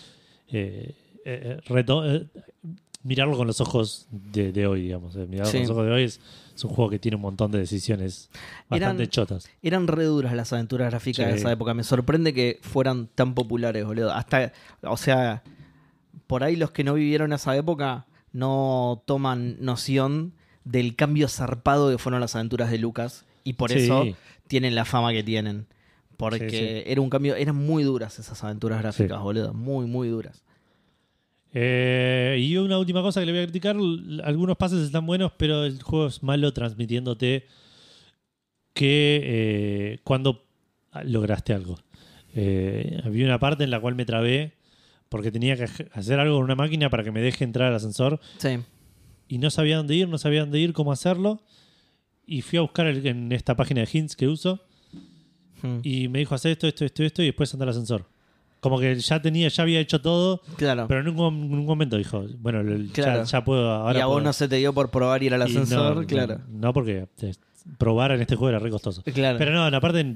eh, 0.51 0.93
eh, 1.25 1.57
reto- 1.67 2.27
mirarlo 3.01 3.35
con 3.37 3.47
los 3.47 3.59
ojos 3.59 4.07
de, 4.11 4.51
de 4.51 4.67
hoy, 4.67 4.83
digamos. 4.83 5.15
Mirarlo 5.15 5.45
Sí. 5.51 5.57
con 5.57 5.61
los 5.61 5.69
ojos 5.71 5.85
de 5.87 5.91
hoy 5.91 6.03
es, 6.03 6.19
es 6.55 6.63
un 6.63 6.69
juego 6.71 6.89
que 6.91 6.99
tiene 6.99 7.15
un 7.15 7.21
montón 7.21 7.51
de 7.51 7.59
decisiones 7.59 8.29
bastante 8.69 9.03
Eran- 9.03 9.11
chotas. 9.11 9.49
Eran 9.61 9.87
re 9.87 10.03
duras 10.05 10.33
las 10.35 10.53
aventuras 10.53 10.89
gráficas 10.91 11.27
de 11.27 11.35
esa 11.35 11.51
época. 11.51 11.73
Me 11.73 11.83
sorprende 11.83 12.33
que 12.33 12.59
fueran 12.61 13.07
tan 13.15 13.33
populares, 13.33 13.85
boludo. 13.85 14.11
Hasta, 14.13 14.53
o 14.83 14.97
sea, 14.97 15.43
por 16.27 16.43
ahí 16.43 16.55
los 16.55 16.71
que 16.71 16.83
no 16.83 16.93
vivieron 16.93 17.33
esa 17.33 17.55
época 17.57 18.05
no 18.31 19.01
toman 19.05 19.57
noción 19.59 20.33
del 20.63 20.95
cambio 20.95 21.27
zarpado 21.27 21.89
que 21.91 21.97
fueron 21.97 22.21
las 22.21 22.35
aventuras 22.35 22.69
de 22.71 22.77
Lucas. 22.77 23.25
Y 23.43 23.53
por 23.53 23.71
Sí. 23.71 23.79
eso 23.79 24.05
tienen 24.47 24.75
la 24.75 24.85
fama 24.85 25.11
que 25.11 25.23
tienen. 25.23 25.67
Porque 26.17 26.49
Sí, 26.49 26.89
era 26.91 27.01
un 27.01 27.09
cambio, 27.09 27.35
eran 27.35 27.55
muy 27.55 27.83
duras 27.83 28.17
esas 28.19 28.41
aventuras 28.43 28.79
gráficas, 28.81 29.19
boludo. 29.21 29.53
Muy, 29.53 29.85
muy 29.87 30.07
duras. 30.07 30.43
Eh, 31.55 32.37
y 32.39 32.57
una 32.57 32.77
última 32.79 33.01
cosa 33.01 33.19
que 33.19 33.27
le 33.27 33.31
voy 33.31 33.41
a 33.41 33.43
criticar, 33.45 33.75
algunos 34.23 34.57
pases 34.57 34.79
están 34.79 35.05
buenos, 35.05 35.31
pero 35.37 35.65
el 35.65 35.81
juego 35.81 36.07
es 36.07 36.23
malo 36.23 36.51
transmitiéndote 36.51 37.45
que 38.73 39.21
eh, 39.23 39.99
cuando 40.03 40.45
lograste 41.05 41.53
algo. 41.53 41.77
Eh, 42.35 42.99
había 43.03 43.25
una 43.25 43.39
parte 43.39 43.63
en 43.63 43.69
la 43.69 43.79
cual 43.79 43.95
me 43.95 44.05
trabé 44.05 44.53
porque 45.09 45.31
tenía 45.31 45.55
que 45.55 45.65
hacer 45.93 46.19
algo 46.19 46.35
con 46.37 46.43
una 46.45 46.55
máquina 46.55 46.89
para 46.89 47.03
que 47.03 47.11
me 47.11 47.21
deje 47.21 47.43
entrar 47.43 47.67
al 47.69 47.75
ascensor 47.75 48.19
Sí. 48.39 48.57
y 49.27 49.37
no 49.37 49.51
sabía 49.51 49.77
dónde 49.77 49.95
ir, 49.95 50.09
no 50.09 50.17
sabía 50.17 50.39
dónde 50.41 50.59
ir, 50.59 50.73
cómo 50.73 50.91
hacerlo. 50.91 51.43
Y 52.25 52.41
fui 52.41 52.57
a 52.57 52.61
buscar 52.61 52.87
el- 52.87 53.05
en 53.05 53.31
esta 53.31 53.55
página 53.55 53.81
de 53.81 53.89
hints 53.91 54.15
que 54.15 54.27
uso 54.27 54.63
Mm. 55.61 55.79
y 55.83 56.07
me 56.07 56.19
dijo 56.19 56.33
hacer 56.33 56.53
esto, 56.53 56.67
esto, 56.67 56.83
esto, 56.85 57.03
esto 57.03 57.21
y 57.21 57.27
después 57.27 57.53
anda 57.53 57.63
al 57.65 57.69
ascensor. 57.69 58.09
Como 58.63 58.79
que 58.79 58.95
ya 58.95 59.21
tenía, 59.21 59.49
ya 59.49 59.61
había 59.63 59.81
hecho 59.81 59.99
todo, 60.01 60.41
Claro. 60.55 60.87
pero 60.87 61.01
en 61.01 61.09
un, 61.09 61.17
en 61.19 61.53
un 61.59 61.65
momento 61.65 61.97
dijo, 61.97 62.25
bueno, 62.39 62.63
ya- 62.63 62.93
Claro. 62.93 63.23
ya, 63.25 63.43
puedo. 63.43 63.69
Ahora 63.69 63.99
y 63.99 64.01
a 64.01 64.05
vos 64.05 64.23
no 64.23 64.31
se 64.31 64.47
te 64.47 64.55
dio 64.55 64.71
por 64.73 64.89
probar 64.89 65.21
ir 65.21 65.33
al 65.33 65.41
ascensor, 65.41 65.97
no, 65.97 66.07
claro. 66.07 66.39
No, 66.49 66.71
porque 66.71 67.07
eh, 67.21 67.33
probar 67.77 68.11
en 68.13 68.21
este 68.21 68.37
juego 68.37 68.49
era 68.51 68.59
re 68.59 68.69
costoso. 68.69 69.03
Claro. 69.03 69.37
Pero 69.37 69.51
no, 69.51 69.65
en 69.65 69.71
la 69.73 69.81
parte 69.81 70.15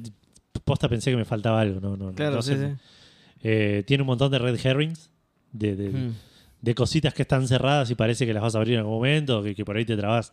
posta 0.64 0.88
pensé 0.88 1.12
que 1.12 1.18
me 1.18 1.26
faltaba 1.26 1.60
algo. 1.60 1.82
No, 1.82 1.98
no, 1.98 2.14
claro, 2.14 2.42
sí, 2.42 2.54
sí. 2.56 2.68
Eh, 3.44 3.84
tiene 3.86 4.04
un 4.04 4.08
montón 4.08 4.32
de 4.32 4.40
red 4.40 4.58
herrings, 4.66 5.10
de, 5.52 5.76
de, 5.76 5.90
Mm. 5.90 6.14
de 6.62 6.74
cositas 6.74 7.14
que 7.14 7.24
están 7.24 7.48
cerradas 7.50 7.92
y 7.92 7.96
parece 7.96 8.26
que 8.26 8.34
las 8.34 8.44
vas 8.44 8.56
a 8.56 8.60
abrir 8.60 8.76
en 8.76 8.80
algún 8.80 8.94
momento, 8.96 9.44
que, 9.44 9.54
que 9.56 9.66
por 9.66 9.76
ahí 9.76 9.84
te 9.86 9.98
trabas. 9.98 10.32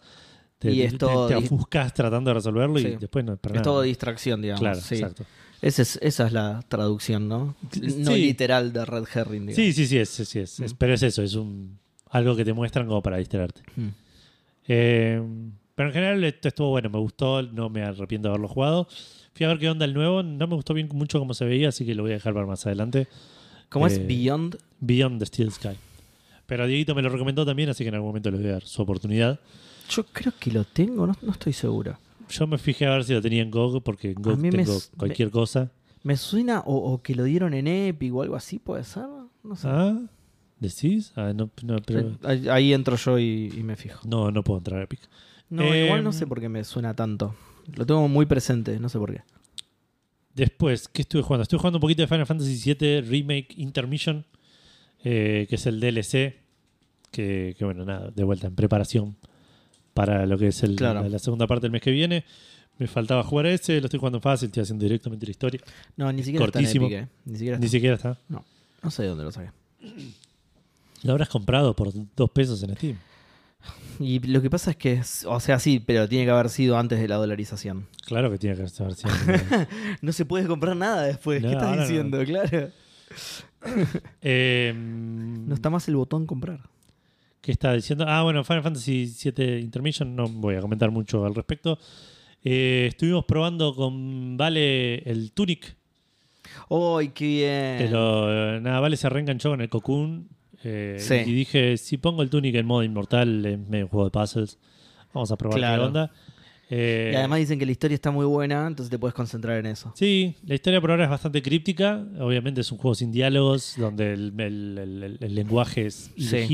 Te, 0.60 0.70
Y 0.72 0.82
es 0.82 0.92
te- 0.92 0.98
todo 0.98 1.26
te 1.26 1.34
di- 1.34 1.44
ofuscas 1.44 1.92
tratando 1.92 2.30
de 2.30 2.34
resolverlo 2.34 2.78
Sí. 2.78 2.86
y 2.86 2.96
después 2.96 3.24
no. 3.24 3.34
Es 3.34 3.50
nada. 3.50 3.62
todo 3.62 3.82
distracción, 3.82 4.40
digamos. 4.40 4.60
Claro, 4.60 4.80
sí. 4.80 4.94
exacto. 4.94 5.24
Ese 5.64 5.82
es- 5.82 5.98
esa 6.02 6.26
es 6.26 6.32
la 6.32 6.62
traducción, 6.68 7.26
¿no? 7.28 7.56
No 7.96 8.12
Sí. 8.12 8.20
literal 8.26 8.72
de 8.72 8.84
Red 8.84 9.04
Herring, 9.14 9.46
digamos. 9.46 9.56
Sí, 9.56 9.72
sí, 9.72 9.86
sí, 9.86 9.96
es, 9.98 10.08
sí, 10.10 10.38
es, 10.38 10.60
es- 10.60 10.72
Mm. 10.72 10.76
pero 10.76 10.92
es 10.94 11.02
eso, 11.02 11.22
es 11.22 11.34
un 11.34 11.78
algo 12.10 12.36
que 12.36 12.44
te 12.44 12.52
muestran 12.52 12.86
como 12.86 13.02
para 13.02 13.16
distraerte. 13.16 13.62
Mm. 13.76 13.88
Eh, 14.68 15.22
pero 15.74 15.88
en 15.88 15.92
general 15.94 16.24
esto 16.24 16.48
estuvo 16.48 16.70
bueno, 16.70 16.90
me 16.90 16.98
gustó, 16.98 17.42
no 17.42 17.68
me 17.68 17.82
arrepiento 17.82 18.28
de 18.28 18.32
haberlo 18.34 18.48
jugado. 18.48 18.88
Fui 19.34 19.44
a 19.46 19.48
ver 19.48 19.58
qué 19.58 19.68
onda 19.68 19.84
el 19.84 19.94
nuevo, 19.94 20.22
no 20.22 20.46
me 20.46 20.54
gustó 20.54 20.74
bien 20.74 20.88
mucho 20.92 21.18
cómo 21.18 21.34
se 21.34 21.44
veía, 21.44 21.68
así 21.70 21.84
que 21.84 21.94
lo 21.94 22.02
voy 22.02 22.12
a 22.12 22.14
dejar 22.14 22.34
para 22.34 22.46
más 22.46 22.64
adelante. 22.66 23.08
¿Cómo 23.68 23.86
Eh, 23.88 23.90
es 23.92 24.06
Beyond? 24.06 24.56
Beyond 24.80 25.18
the 25.18 25.26
Steel 25.26 25.50
Sky. 25.50 25.76
Pero 26.46 26.66
Dieguito 26.66 26.94
me 26.94 27.02
lo 27.02 27.08
recomendó 27.08 27.44
también, 27.46 27.70
así 27.70 27.82
que 27.84 27.88
en 27.88 27.94
algún 27.94 28.10
momento 28.10 28.30
le 28.30 28.36
voy 28.36 28.48
a 28.48 28.52
dar 28.52 28.64
su 28.64 28.82
oportunidad. 28.82 29.40
Yo 29.90 30.04
creo 30.04 30.32
que 30.38 30.50
lo 30.52 30.64
tengo, 30.64 31.06
no, 31.06 31.16
no 31.22 31.32
estoy 31.32 31.52
seguro. 31.52 31.98
Yo 32.28 32.46
me 32.46 32.58
fijé 32.58 32.86
a 32.86 32.90
ver 32.90 33.04
si 33.04 33.12
lo 33.12 33.22
tenía 33.22 33.42
en 33.42 33.50
GOG, 33.50 33.82
porque 33.82 34.10
en 34.12 34.22
GOG 34.22 34.38
me 34.38 34.50
tengo 34.50 34.78
cualquier 34.96 35.30
cosa. 35.30 35.70
Me 36.02 36.16
suena 36.16 36.60
o, 36.60 36.76
o 36.76 37.02
que 37.02 37.14
lo 37.14 37.24
dieron 37.24 37.54
en 37.54 37.66
Epic 37.66 38.12
o 38.14 38.22
algo 38.22 38.36
así, 38.36 38.58
¿puede 38.58 38.84
ser? 38.84 39.04
No 39.42 39.56
sé. 39.56 39.68
¿Ah? 39.70 39.98
¿Decís? 40.60 41.12
Ah, 41.16 41.32
no, 41.34 41.50
no, 41.62 41.76
pero... 41.84 42.16
Ahí, 42.22 42.48
ahí 42.48 42.72
entro 42.72 42.96
yo 42.96 43.18
y, 43.18 43.52
y 43.56 43.62
me 43.62 43.76
fijo. 43.76 44.00
no, 44.06 44.30
no 44.30 44.42
puedo 44.42 44.58
entrar 44.58 44.80
a 44.80 44.84
Epic. 44.84 45.00
No, 45.50 45.62
Eh, 45.62 45.86
igual 45.86 46.02
no 46.04 46.12
sé 46.12 46.26
por 46.26 46.40
qué 46.40 46.48
me 46.48 46.64
suena 46.64 46.94
tanto. 46.94 47.34
Lo 47.74 47.86
tengo 47.86 48.06
muy 48.08 48.26
presente, 48.26 48.78
no 48.80 48.88
sé 48.88 48.98
por 48.98 49.12
qué. 49.12 49.22
Después, 50.34 50.88
¿qué 50.88 51.02
estuve 51.02 51.22
jugando? 51.22 51.42
Estuve 51.42 51.58
jugando 51.60 51.78
un 51.78 51.82
poquito 51.82 52.02
de 52.02 52.08
Final 52.08 52.26
Fantasy 52.26 52.74
VII 52.74 53.00
Remake 53.02 53.54
Intermission, 53.56 54.24
eh, 55.04 55.46
que 55.48 55.54
es 55.54 55.66
el 55.66 55.78
DLC, 55.80 56.34
que, 57.10 57.54
que, 57.56 57.64
bueno, 57.64 57.84
nada, 57.84 58.10
de 58.10 58.24
vuelta 58.24 58.48
en 58.48 58.54
preparación 58.56 59.16
para 59.94 60.26
lo 60.26 60.36
que 60.36 60.48
es 60.48 60.62
el- 60.62 60.76
Claro. 60.76 61.02
la, 61.02 61.08
la 61.08 61.18
segunda 61.18 61.46
parte 61.46 61.62
del 61.62 61.72
mes 61.72 61.80
que 61.82 61.90
viene. 61.92 62.24
Me 62.76 62.88
faltaba 62.88 63.22
jugar 63.22 63.46
ese, 63.46 63.80
lo 63.80 63.86
estoy 63.86 64.00
jugando 64.00 64.20
fácil, 64.20 64.46
estoy 64.46 64.64
haciendo 64.64 64.82
directamente 64.84 65.24
la 65.26 65.30
historia. 65.30 65.60
No, 65.96 66.12
ni 66.12 66.24
siquiera 66.24 66.44
Cortísimo. 66.44 66.86
está 66.86 66.96
en 66.98 67.04
Epic, 67.04 67.12
eh. 67.14 67.20
Ni 67.24 67.36
siquiera 67.38 67.58
Ni 67.58 67.64
está. 67.66 67.76
siquiera 67.76 67.94
está. 67.94 68.18
No 68.82 68.90
sé 68.90 69.02
de 69.04 69.08
dónde 69.10 69.22
lo 69.24 69.30
saqué. 69.30 69.50
Lo 71.04 71.12
habrás 71.12 71.28
comprado 71.28 71.74
por 71.76 71.92
dos 72.16 72.30
pesos 72.30 72.60
en 72.64 72.74
Steam. 72.74 72.96
Y 74.00 74.18
lo 74.26 74.42
que 74.42 74.50
pasa 74.50 74.72
es 74.72 74.76
que, 74.76 75.00
o 75.26 75.38
sea, 75.40 75.58
sí, 75.60 75.78
pero 75.78 76.08
tiene 76.08 76.24
que 76.24 76.30
haber 76.32 76.48
sido 76.50 76.76
antes 76.76 76.98
de 76.98 77.06
la 77.06 77.14
dolarización. 77.16 77.86
Claro 78.04 78.28
que 78.30 78.38
tiene 78.38 78.56
que 78.56 78.62
haber 78.62 78.94
sido. 78.94 79.12
No 80.02 80.10
se 80.12 80.24
puede 80.24 80.46
comprar 80.48 80.74
nada 80.76 81.04
después. 81.04 81.40
No, 81.42 81.48
¿Qué 81.50 81.54
estás 81.54 81.76
no. 81.76 81.82
diciendo? 81.82 82.24
Claro. 82.24 82.70
Eh, 84.22 84.74
No 84.76 85.54
está 85.54 85.70
más 85.70 85.86
el 85.88 85.96
botón 85.96 86.26
comprar. 86.26 86.60
¿Qué 87.44 87.52
está 87.52 87.74
diciendo? 87.74 88.06
Ah, 88.08 88.22
bueno, 88.22 88.42
Final 88.42 88.62
Fantasy 88.62 89.04
VII 89.22 89.58
Intermission, 89.60 90.16
no 90.16 90.26
voy 90.28 90.54
a 90.54 90.60
comentar 90.62 90.90
mucho 90.90 91.26
al 91.26 91.34
respecto. 91.34 91.78
Eh, 92.42 92.86
estuvimos 92.88 93.26
probando 93.26 93.74
con 93.74 94.36
Vale 94.38 94.96
el 95.08 95.32
Tunic, 95.32 95.76
¡Ay, 96.70 97.08
qué 97.08 97.24
bien! 97.26 97.76
pero 97.90 98.56
eh, 98.56 98.60
nada, 98.62 98.80
Vale 98.80 98.96
se 98.96 99.08
reenganchó 99.10 99.50
con 99.50 99.60
el 99.60 99.68
Cocoon. 99.68 100.26
eh, 100.62 100.96
Sí. 100.98 101.16
Y 101.26 101.34
dije, 101.34 101.76
si 101.76 101.98
pongo 101.98 102.22
el 102.22 102.30
Tunic 102.30 102.54
en 102.54 102.64
modo 102.64 102.82
inmortal, 102.82 103.44
es 103.44 103.58
medio 103.58 103.88
juego 103.88 104.06
de 104.06 104.10
puzzles. 104.10 104.58
Vamos 105.12 105.30
a 105.30 105.36
probar 105.36 105.58
Claro. 105.58 105.82
qué 105.82 105.86
onda. 105.88 106.10
Eh, 106.70 107.10
Y 107.12 107.16
además 107.16 107.40
dicen 107.40 107.58
que 107.58 107.66
la 107.66 107.72
historia 107.72 107.94
está 107.94 108.10
muy 108.10 108.24
buena, 108.24 108.66
entonces 108.66 108.88
te 108.90 108.98
puedes 108.98 109.14
concentrar 109.14 109.58
en 109.58 109.66
eso. 109.66 109.92
Sí, 109.94 110.34
la 110.46 110.54
historia 110.54 110.80
por 110.80 110.90
ahora 110.92 111.04
es 111.04 111.10
bastante 111.10 111.42
críptica. 111.42 112.02
Obviamente 112.18 112.62
es 112.62 112.72
un 112.72 112.78
juego 112.78 112.94
sin 112.94 113.12
diálogos, 113.12 113.74
donde 113.76 114.14
el, 114.14 114.32
el- 114.40 114.78
el- 114.78 115.02
el- 115.02 115.18
el 115.20 115.34
lenguaje 115.34 115.84
es 115.86 116.10
Sí. 116.16 116.46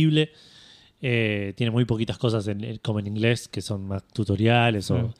Eh, 1.02 1.54
tiene 1.56 1.70
muy 1.70 1.84
poquitas 1.86 2.18
cosas 2.18 2.46
en, 2.48 2.78
como 2.82 2.98
en 3.00 3.06
inglés, 3.06 3.48
que 3.48 3.62
son 3.62 3.86
más 3.86 4.06
tutoriales 4.08 4.90
o, 4.90 5.14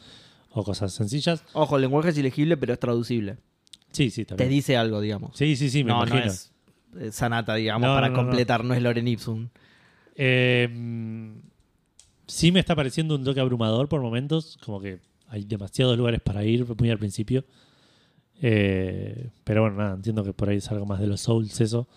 o 0.51 0.65
cosas 0.65 0.93
sencillas. 0.93 1.43
Ojo, 1.55 1.77
el 1.77 1.83
lenguaje 1.83 2.11
es 2.11 2.19
ilegible, 2.19 2.57
pero 2.57 2.73
es 2.75 2.79
traducible. 2.79 3.39
Sí, 3.93 4.11
sí, 4.11 4.23
Te 4.25 4.31
también. 4.31 4.51
dice 4.51 4.77
algo, 4.77 5.01
digamos. 5.01 5.37
Sí, 5.37 5.57
sí, 5.57 5.71
sí, 5.71 5.83
me 5.85 5.91
no, 5.93 5.99
imagino. 6.05 6.21
no 6.21 6.27
es 6.27 6.53
eh, 6.99 7.13
Sanata, 7.13 7.55
digamos, 7.55 7.89
No, 7.89 7.95
para 7.95 8.09
no, 8.09 8.15
completar, 8.17 8.65
no, 8.65 8.75
es 8.75 8.83
Loren 8.83 9.09
Ipsum. 9.09 9.49
Eh, 10.17 10.69
sí 12.27 12.53
me 12.53 12.61
está 12.61 12.77
pareciendo 12.77 13.15
un 13.15 13.25
toque 13.25 13.41
abrumador 13.41 13.89
por 13.89 14.01
momentos, 14.03 14.59
como 14.65 14.81
que 14.81 14.99
hay 15.29 15.45
demasiados 15.45 15.97
lugares 15.97 16.21
para 16.21 16.45
ir 16.45 16.67
muy 16.79 16.91
al 16.91 16.99
principio. 16.99 17.45
Eh, 18.43 19.31
pero 19.45 19.63
bueno, 19.63 19.77
nada, 19.77 19.95
entiendo 19.95 20.25
que 20.25 20.33
por 20.33 20.49
ahí 20.49 20.57
es 20.59 20.71
algo 20.71 20.87
más 20.87 21.01
de 21.01 21.07
los 21.07 21.21
Souls 21.21 21.61
eso, 21.61 21.89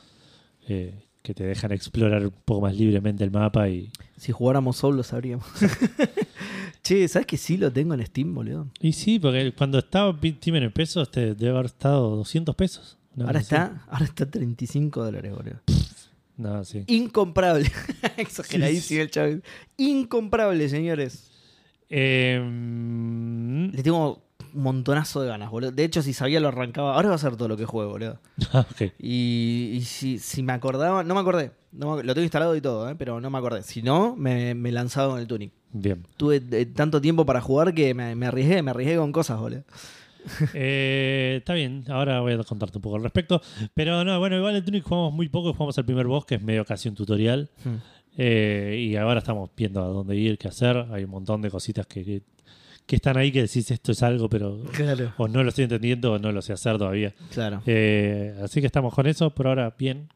eh, 0.68 1.04
que 1.24 1.34
te 1.34 1.46
dejan 1.46 1.72
explorar 1.72 2.24
un 2.26 2.34
poco 2.46 2.62
más 2.62 2.76
libremente 2.76 3.24
el 3.24 3.32
mapa 3.32 3.70
y, 3.70 3.90
Si 4.18 4.32
jugáramos 4.32 4.78
Soul 4.78 4.98
lo 4.98 5.04
sabríamos. 5.04 5.48
che, 6.84 7.08
¿sabes 7.08 7.26
que 7.26 7.38
sí 7.38 7.58
lo 7.58 7.72
tengo 7.72 7.94
en 7.94 8.06
Steam, 8.06 8.36
boludo? 8.36 8.68
y 8.80 8.92
sí, 8.92 9.20
porque 9.20 9.54
cuando 9.54 9.80
estaba 9.80 10.16
Steam 10.16 10.58
en 10.58 10.72
pesos 10.72 11.10
te 11.10 11.34
debe 11.34 11.52
haber 11.52 11.68
estado 11.68 12.18
200 12.18 12.56
pesos. 12.56 12.98
No, 13.16 13.26
ahora 13.26 13.40
está, 13.40 13.86
ahora 13.90 14.06
está 14.06 14.30
35 14.30 15.04
dólares, 15.04 15.34
boludo. 15.34 15.62
No, 16.36 16.64
sí. 16.66 16.84
Incomparable. 16.88 17.72
Exageradísimo 18.18 19.02
el 19.02 19.12
chaval. 19.12 19.44
Incomparable, 19.78 20.68
señores. 20.68 21.32
Eh, 21.90 22.42
mm, 22.44 23.70
Le 23.70 23.84
tengo 23.84 24.24
montonazo 24.54 25.22
de 25.22 25.28
ganas, 25.30 25.50
boludo. 25.52 25.72
De 25.72 25.84
hecho, 25.84 26.02
si 26.02 26.14
sabía 26.14 26.40
lo 26.40 26.50
arrancaba. 26.50 26.96
Ahora 26.96 27.10
va 27.10 27.16
a 27.16 27.20
ser 27.20 27.36
todo 27.36 27.48
lo 27.48 27.58
que 27.58 27.66
juego, 27.66 27.92
boludo. 27.92 28.20
ah, 28.54 28.66
ok. 28.72 28.92
Y, 29.00 29.72
y 29.74 29.82
si, 29.82 30.20
si 30.20 30.44
me 30.44 30.54
acordaba, 30.54 31.04
no 31.04 31.14
me 31.14 31.20
acordé. 31.22 31.52
No 31.72 31.96
me- 31.96 32.04
lo 32.04 32.14
tengo 32.14 32.24
instalado 32.24 32.56
y 32.56 32.62
todo, 32.62 32.90
¿eh? 32.90 32.96
pero 32.98 33.20
no 33.22 33.30
me 33.30 33.38
acordé. 33.38 33.64
Si 33.64 33.82
no, 33.82 34.16
me, 34.16 34.54
me 34.56 34.72
lanzaba 34.72 35.10
con 35.14 35.20
el 35.20 35.28
Tunic. 35.28 35.52
Bien. 35.72 36.06
Tuve 36.18 36.42
eh, 36.52 36.66
tanto 36.68 37.02
tiempo 37.02 37.26
para 37.26 37.42
jugar 37.42 37.74
que 37.74 37.94
me, 37.94 38.16
me 38.16 38.26
arriesgué, 38.28 38.62
me 38.62 38.72
arriesgué 38.72 38.98
con 38.98 39.12
cosas, 39.12 39.40
boludo. 39.40 39.64
Eh, 40.54 41.36
está 41.40 41.54
bien, 41.54 41.84
ahora 41.90 42.22
voy 42.22 42.34
a 42.34 42.44
contarte 42.44 42.78
un 42.78 42.82
poco 42.82 42.96
al 42.96 43.04
respecto. 43.04 43.42
Pero 43.74 44.04
no, 44.04 44.20
bueno, 44.20 44.38
igual 44.38 44.56
el 44.56 44.64
Tunic 44.64 44.84
jugamos 44.84 45.14
muy 45.14 45.28
poco, 45.30 45.52
jugamos 45.54 45.78
al 45.78 45.86
primer 45.86 46.08
boss, 46.08 46.26
que 46.26 46.36
es 46.36 46.42
medio 46.42 46.64
casi 46.66 46.88
un 46.90 46.96
tutorial. 46.96 47.50
Eh, 48.18 48.88
y 48.90 48.96
ahora 48.96 49.20
estamos 49.20 49.50
viendo 49.58 49.82
a 49.84 49.88
dónde 49.88 50.16
ir, 50.16 50.38
qué 50.38 50.48
hacer. 50.48 50.86
Hay 50.92 51.04
un 51.04 51.10
montón 51.10 51.42
de 51.42 51.50
cositas 51.50 51.88
que, 51.88 52.06
que, 52.06 52.22
que 52.86 52.96
están 52.98 53.18
ahí 53.18 53.32
que 53.32 53.42
decís 53.44 53.72
esto 53.72 53.92
es 53.94 54.04
algo, 54.04 54.30
pero 54.30 54.62
Claro. 54.74 55.14
o 55.18 55.28
no 55.28 55.42
lo 55.44 55.50
estoy 55.50 55.64
entendiendo 55.64 56.14
o 56.14 56.20
no 56.20 56.32
lo 56.32 56.42
sé 56.42 56.54
hacer 56.54 56.78
todavía. 56.78 57.14
Claro. 57.32 57.62
Eh, 57.66 58.36
así 58.44 58.60
que 58.60 58.68
estamos 58.68 58.94
con 58.94 59.08
eso, 59.08 59.30
por 59.30 59.48
ahora 59.48 59.74
bien, 59.78 60.10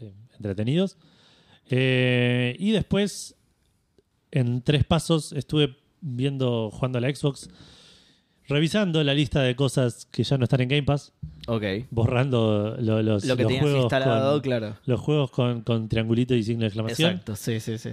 eh, 0.00 0.12
entretenidos. 0.36 0.96
Eh, 1.70 2.56
y 2.58 2.70
después, 2.70 3.34
en 4.30 4.62
tres 4.62 4.84
pasos, 4.84 5.32
estuve 5.34 5.76
viendo, 6.00 6.70
jugando 6.70 6.96
a 6.98 7.00
la 7.02 7.14
Xbox, 7.14 7.50
revisando 8.48 9.04
la 9.04 9.12
lista 9.12 9.42
de 9.42 9.54
cosas 9.54 10.06
que 10.10 10.22
ya 10.24 10.38
no 10.38 10.44
están 10.44 10.62
en 10.62 10.68
Game 10.68 10.82
Pass, 10.84 11.12
Ok. 11.46 11.62
borrando 11.90 12.76
lo- 12.80 13.02
los, 13.02 13.26
Lo 13.26 13.36
que 13.36 13.42
los 13.42 13.52
juegos 13.52 13.82
instalado, 13.82 14.32
con, 14.32 14.40
claro. 14.40 14.76
los 14.86 14.98
juegos 15.00 15.30
con, 15.30 15.60
con 15.60 15.88
triangulito 15.90 16.34
y 16.34 16.42
signo 16.42 16.60
de 16.62 16.68
exclamación. 16.68 17.10
Exacto, 17.10 17.36
sí, 17.36 17.60
sí, 17.60 17.76
sí. 17.76 17.90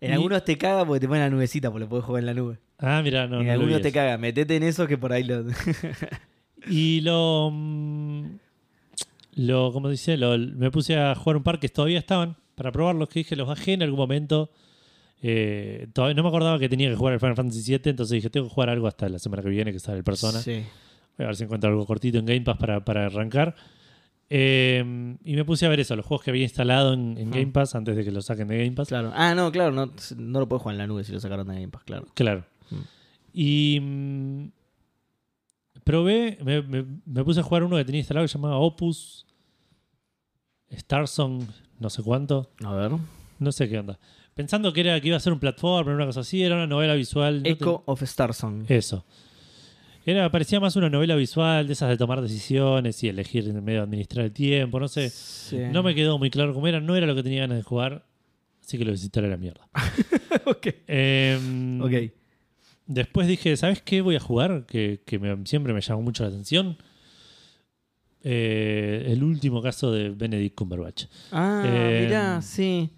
En 0.00 0.10
y- 0.10 0.14
algunos 0.14 0.44
te 0.44 0.56
caga 0.58 0.84
porque 0.84 1.00
te 1.00 1.08
ponen 1.08 1.22
la 1.22 1.30
nubecita, 1.30 1.70
porque 1.70 1.84
lo 1.84 1.88
puedes 1.88 2.04
jugar 2.04 2.20
en 2.22 2.26
la 2.26 2.34
nube. 2.34 2.58
Ah, 2.78 3.00
mira, 3.02 3.26
no. 3.26 3.40
en 3.40 3.46
no 3.46 3.52
algunos 3.52 3.80
te 3.80 3.90
caga. 3.92 4.16
Metete 4.18 4.56
en 4.56 4.62
eso 4.62 4.86
que 4.86 4.96
por 4.98 5.12
ahí 5.12 5.24
lo. 5.24 5.44
Y 6.70 7.00
lo. 7.02 7.50
mm, 7.52 8.24
lo 9.36 9.72
como 9.72 9.88
dice, 9.88 10.16
lo, 10.16 10.36
me 10.36 10.70
puse 10.70 10.96
a 10.96 11.14
jugar 11.14 11.36
un 11.36 11.42
par 11.42 11.60
que 11.60 11.68
todavía 11.68 11.98
estaban 11.98 12.36
para 12.56 12.72
probarlos, 12.72 13.08
que 13.08 13.20
dije, 13.20 13.36
los 13.36 13.46
bajé 13.48 13.74
en 13.74 13.82
algún 13.82 13.98
momento. 13.98 14.50
Eh, 15.22 15.86
todavía 15.92 16.14
no 16.14 16.22
me 16.22 16.28
acordaba 16.28 16.58
que 16.58 16.68
tenía 16.68 16.88
que 16.90 16.96
jugar 16.96 17.14
el 17.14 17.20
Final 17.20 17.36
Fantasy 17.36 17.62
VII, 17.72 17.90
entonces 17.90 18.10
dije, 18.16 18.30
tengo 18.30 18.48
que 18.48 18.54
jugar 18.54 18.70
algo 18.70 18.86
hasta 18.86 19.08
la 19.08 19.18
semana 19.18 19.42
que 19.42 19.48
viene, 19.48 19.72
que 19.72 19.78
sale 19.78 19.98
el 19.98 20.04
Persona. 20.04 20.40
Sí. 20.40 20.64
Voy 21.16 21.24
a 21.24 21.26
ver 21.28 21.36
si 21.36 21.44
encuentro 21.44 21.70
algo 21.70 21.86
cortito 21.86 22.18
en 22.18 22.26
Game 22.26 22.42
Pass 22.42 22.56
para, 22.58 22.84
para 22.84 23.06
arrancar. 23.06 23.54
Eh, 24.30 25.16
y 25.24 25.36
me 25.36 25.44
puse 25.44 25.64
a 25.64 25.68
ver 25.70 25.80
eso, 25.80 25.96
los 25.96 26.04
juegos 26.04 26.22
que 26.24 26.30
había 26.30 26.42
instalado 26.42 26.92
en. 26.92 27.14
Game 27.30 27.46
Pass 27.48 27.74
antes 27.74 27.96
de 27.96 28.04
que 28.04 28.10
lo 28.10 28.20
saquen 28.20 28.48
de 28.48 28.58
Game 28.58 28.72
Pass. 28.72 28.88
Claro. 28.88 29.10
Ah, 29.14 29.34
no, 29.34 29.50
claro, 29.50 29.72
no, 29.72 29.92
no 30.16 30.40
lo 30.40 30.48
puedes 30.48 30.62
jugar 30.62 30.74
en 30.74 30.78
la 30.78 30.86
nube 30.86 31.02
si 31.04 31.12
lo 31.12 31.20
sacaron 31.20 31.46
de 31.48 31.54
Game 31.54 31.68
Pass, 31.68 31.84
claro. 31.84 32.06
Claro. 32.14 32.44
Mm. 32.70 32.76
Y 33.32 33.80
mm, 33.80 34.48
probé, 35.84 36.38
me, 36.44 36.60
me- 36.62 36.84
me 37.06 37.24
puse 37.24 37.40
a 37.40 37.42
jugar 37.42 37.62
uno 37.64 37.76
que 37.76 37.84
tenía 37.84 38.00
instalado 38.00 38.24
que 38.24 38.28
se 38.28 38.36
llamaba 38.38 38.58
Opus 38.58 39.24
Starsong, 40.70 41.44
no 41.78 41.90
sé 41.90 42.02
cuánto, 42.02 42.50
A 42.64 42.72
ver. 42.74 42.92
no 43.38 43.52
sé 43.52 43.68
qué 43.68 43.78
onda. 43.78 43.98
Pensando 44.34 44.72
que 44.72 44.80
era 44.82 45.00
que 45.00 45.08
iba 45.08 45.16
a 45.16 45.20
ser 45.20 45.32
un 45.32 45.40
platformer, 45.40 45.94
una 45.94 46.06
cosa 46.06 46.20
así, 46.20 46.42
era 46.42 46.54
una 46.54 46.66
novela 46.66 46.94
visual. 46.94 47.42
no 47.42 47.48
Echo 47.48 47.82
of 47.86 48.02
Starsong. 48.02 48.66
te- 48.66 48.76
Eso. 48.76 49.04
Era, 50.10 50.30
parecía 50.30 50.58
más 50.58 50.74
una 50.76 50.88
novela 50.88 51.16
visual 51.16 51.66
de 51.66 51.72
esas 51.74 51.90
de 51.90 51.96
tomar 51.98 52.22
decisiones 52.22 53.02
y 53.04 53.08
elegir 53.08 53.46
en 53.48 53.62
medio 53.62 53.80
de 53.80 53.84
administrar 53.84 54.24
el 54.24 54.32
tiempo, 54.32 54.80
no 54.80 54.88
sé. 54.88 55.10
Sí. 55.10 55.58
No 55.70 55.82
me 55.82 55.94
quedó 55.94 56.18
muy 56.18 56.30
claro 56.30 56.54
cómo 56.54 56.66
era, 56.66 56.80
no 56.80 56.96
era 56.96 57.06
lo 57.06 57.14
que 57.14 57.22
tenía 57.22 57.40
ganas 57.40 57.58
de 57.58 57.62
jugar, 57.62 58.06
así 58.64 58.78
que 58.78 58.84
lo 58.86 58.92
visitaré 58.92 59.26
a 59.26 59.30
la 59.30 59.36
mierda. 59.36 59.68
ok. 60.46 60.66
Ok. 61.82 62.12
Después 62.86 63.28
dije, 63.28 63.54
¿sabes 63.58 63.82
qué 63.82 64.00
voy 64.00 64.16
a 64.16 64.20
jugar? 64.20 64.64
Que, 64.66 65.02
que 65.04 65.18
me- 65.18 65.44
siempre 65.46 65.74
me 65.74 65.82
llamó 65.82 66.00
mucho 66.00 66.22
la 66.22 66.30
atención. 66.30 66.78
Eh, 68.22 69.04
el 69.08 69.22
último 69.22 69.62
caso 69.62 69.92
de 69.92 70.10
Benedict 70.10 70.54
Cumberbatch. 70.56 71.04
Ah, 71.30 71.62
Eh, 71.66 72.04
mirá, 72.06 72.40
sí. 72.42 72.90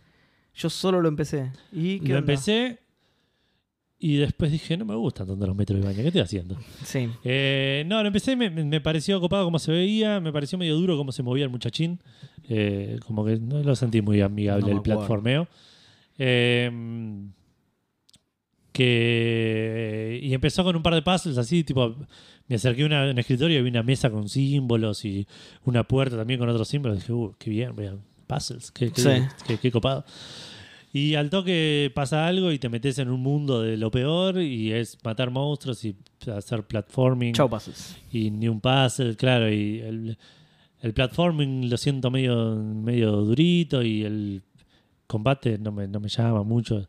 Yo 0.55 0.71
solo 0.71 1.01
lo 1.01 1.09
empecé. 1.09 1.51
¿Y 1.73 2.01
qué 2.01 2.09
Lo 2.13 2.19
onda? 2.19 2.33
empecé 2.33 2.79
y 4.03 4.17
después 4.17 4.51
dije, 4.51 4.77
no 4.79 4.85
me 4.87 4.95
gustan 4.95 5.27
tanto 5.27 5.47
los 5.47 5.55
metros 5.55 5.79
de 5.79 5.87
baño, 5.87 5.99
¿qué 5.99 6.07
estoy 6.09 6.23
haciendo? 6.23 6.57
Sí. 6.85 7.09
Eh, 7.23 7.85
no, 7.87 8.01
lo 8.01 8.07
empecé, 8.07 8.35
me, 8.35 8.49
me 8.51 8.81
pareció 8.81 9.21
copado 9.21 9.45
como 9.45 9.59
se 9.59 9.71
veía, 9.73 10.19
me 10.21 10.33
pareció 10.33 10.57
medio 10.59 10.75
duro 10.77 10.97
cómo 10.97 11.13
se 11.13 11.23
movía 11.23 11.45
el 11.45 11.51
muchachín. 11.51 12.01
Eh, 12.49 12.99
como 13.07 13.25
que 13.25 13.37
no 13.39 13.63
lo 13.63 13.77
sentí 13.77 14.01
muy 14.03 14.21
amigable 14.23 14.71
No 14.73 14.77
el 14.79 14.83
platformeo. 14.83 15.47
Eh, 16.19 16.71
que 18.73 20.21
y 20.23 20.33
empezó 20.35 20.65
con 20.65 20.77
un 20.77 20.83
par 20.83 20.95
de 20.95 21.03
puzzles 21.03 21.39
así, 21.39 21.65
tipo, 21.65 21.97
me 22.49 22.57
acerqué 22.57 22.83
a 22.85 23.11
un 23.11 23.19
escritorio 23.19 23.59
y 23.59 23.63
vi 23.63 23.71
una 23.71 23.83
mesa 23.83 24.11
con 24.11 24.29
símbolos 24.29 25.05
y 25.05 25.27
una 25.65 25.85
puerta 25.85 26.17
también 26.17 26.39
con 26.41 26.49
otros 26.49 26.69
símbolos. 26.69 26.99
Dije, 26.99 27.13
uh, 27.13 27.35
qué 27.39 27.51
bien, 27.51 27.75
vean, 27.75 28.01
puzzles, 28.27 28.71
qué, 28.71 28.91
qué, 28.91 29.01
Sí. 29.03 29.11
qué- 29.47 29.59
qué 29.59 29.71
copado. 29.71 30.05
Y 30.93 31.15
al 31.15 31.31
toque 31.31 31.93
pasa 31.95 32.27
algo 32.27 32.51
y 32.51 32.59
te 32.59 32.69
metes 32.69 32.99
en 32.99 33.11
un 33.11 33.21
mundo 33.21 33.63
de 33.63 33.77
lo 33.77 33.91
peor 33.93 34.41
y 34.43 34.73
es 34.73 34.99
matar 35.05 35.31
monstruos 35.31 35.85
y 35.85 35.95
hacer 36.35 36.65
platforming 36.65 37.33
Chau 37.35 37.49
pasos. 37.49 37.97
y 38.11 38.31
ni 38.33 38.49
un 38.49 38.61
puzzle, 38.61 39.15
claro, 39.17 39.53
y 39.53 39.79
el, 39.79 40.19
el 40.81 40.93
platforming 40.93 41.71
lo 41.71 41.77
siento 41.77 42.11
medio, 42.11 42.57
medio 42.57 43.13
durito 43.13 43.83
y 43.85 44.03
el 44.03 44.43
combate 45.07 45.59
no 45.59 45.71
me, 45.71 45.87
no 45.87 46.01
me 46.01 46.09
llama 46.09 46.43
mucho. 46.43 46.89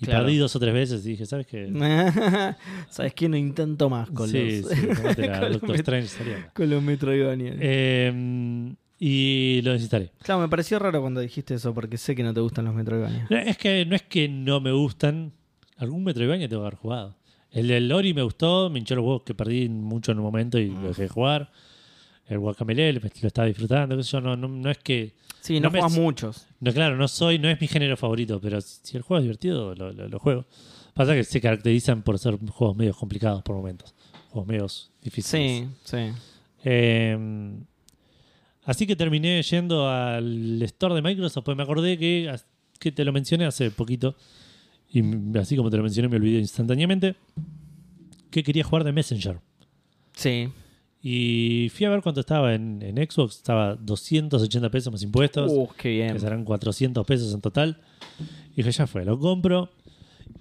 Y 0.00 0.06
Claro. 0.06 0.24
perdí 0.24 0.38
dos 0.38 0.54
o 0.56 0.58
tres 0.58 0.74
veces 0.74 1.06
y 1.06 1.10
dije, 1.10 1.24
¿sabes 1.24 1.46
qué? 1.46 1.70
¿Sabes 2.90 3.14
qué? 3.14 3.28
No 3.28 3.36
intento 3.36 3.88
más 3.88 4.10
con 4.10 4.28
sí, 4.28 4.60
los, 4.60 4.70
sí, 4.70 4.86
con 5.40 5.52
Doctor 5.52 5.76
Strange 5.76 6.08
con 6.52 6.68
los 6.68 6.82
Metroidvania. 6.82 7.54
Eh, 7.60 8.74
y 8.98 9.60
lo 9.62 9.72
desinstalé. 9.72 10.12
Claro, 10.22 10.40
me 10.40 10.48
pareció 10.48 10.78
raro 10.78 11.00
cuando 11.00 11.20
dijiste 11.20 11.54
eso 11.54 11.74
porque 11.74 11.96
sé 11.98 12.14
que 12.14 12.22
no 12.22 12.32
te 12.32 12.40
gustan 12.40 12.64
los 12.64 12.74
Metroidvania. 12.74 13.26
No, 13.30 13.36
Es 13.36 13.58
que 13.58 13.84
no 13.86 13.96
es 13.96 14.02
que 14.02 14.28
no 14.28 14.60
me 14.60 14.72
gustan. 14.72 15.32
Algún 15.76 16.04
Metroidvania 16.04 16.48
tengo 16.48 16.62
que 16.62 16.66
haber 16.68 16.78
jugado. 16.78 17.16
El 17.50 17.68
del 17.68 17.88
Lori 17.88 18.14
me 18.14 18.22
gustó, 18.22 18.70
me 18.70 18.78
hinchó 18.78 18.94
los 18.96 19.04
huevos 19.04 19.22
que 19.22 19.34
perdí 19.34 19.68
mucho 19.68 20.12
en 20.12 20.18
un 20.18 20.24
momento 20.24 20.58
y 20.58 20.70
lo 20.70 20.88
dejé 20.88 21.02
de 21.02 21.08
jugar. 21.08 21.50
El 22.26 22.38
Guacamele 22.38 22.92
lo 22.94 23.00
estaba 23.06 23.46
disfrutando. 23.46 24.00
yo, 24.00 24.20
no, 24.20 24.36
no, 24.36 24.48
no 24.48 24.70
es 24.70 24.78
que. 24.78 25.14
Sí, 25.40 25.60
no, 25.60 25.64
No 25.68 25.70
me- 25.72 25.80
juegas 25.80 25.98
muchos. 25.98 26.46
No, 26.60 26.72
claro, 26.72 26.96
no 26.96 27.06
soy, 27.06 27.38
no 27.38 27.48
es 27.50 27.60
mi 27.60 27.68
género 27.68 27.96
favorito, 27.98 28.40
pero 28.40 28.60
si 28.62 28.96
el 28.96 29.02
juego 29.02 29.18
es 29.18 29.24
divertido, 29.24 29.74
lo, 29.74 29.92
lo- 29.92 30.08
lo 30.08 30.18
juego. 30.18 30.46
Pasa 30.94 31.14
que 31.14 31.22
se 31.24 31.40
caracterizan 31.40 32.02
por 32.02 32.18
ser 32.18 32.38
juegos 32.50 32.76
medios 32.76 32.96
complicados 32.96 33.42
por 33.42 33.56
momentos. 33.56 33.94
Juegos 34.30 34.48
medios 34.48 34.90
difíciles. 35.02 35.28
Sí, 35.32 35.68
sí. 35.84 36.12
Eh, 36.64 37.18
así 38.64 38.86
que 38.86 38.96
terminé 38.96 39.42
yendo 39.42 39.88
al 39.88 40.60
store 40.62 40.94
de 40.94 41.02
Microsoft, 41.02 41.44
pues 41.44 41.56
me 41.56 41.62
acordé 41.62 41.98
que, 41.98 42.34
que 42.78 42.92
te 42.92 43.04
lo 43.04 43.12
mencioné 43.12 43.46
hace 43.46 43.70
poquito. 43.70 44.16
Y 44.90 45.02
así 45.38 45.56
como 45.56 45.70
te 45.70 45.76
lo 45.76 45.82
mencioné, 45.82 46.08
me 46.08 46.16
olvidé 46.16 46.38
instantáneamente. 46.38 47.16
Que 48.30 48.42
quería 48.42 48.64
jugar 48.64 48.84
de 48.84 48.92
Messenger. 48.92 49.40
Sí. 50.12 50.48
Y 51.02 51.68
fui 51.74 51.84
a 51.84 51.90
ver 51.90 52.00
cuánto 52.00 52.20
estaba 52.20 52.54
en, 52.54 52.80
en 52.80 52.96
Xbox. 52.96 53.36
Estaba 53.36 53.74
280 53.74 54.70
pesos 54.70 54.92
más 54.92 55.02
impuestos. 55.02 55.50
Uh, 55.52 55.68
qué 55.76 55.90
bien. 55.90 56.12
que 56.14 56.20
serán 56.20 56.44
400 56.44 57.04
pesos 57.06 57.34
en 57.34 57.40
total. 57.40 57.78
Y 58.52 58.56
dije, 58.56 58.70
ya 58.70 58.86
fue, 58.86 59.04
lo 59.04 59.18
compro. 59.18 59.70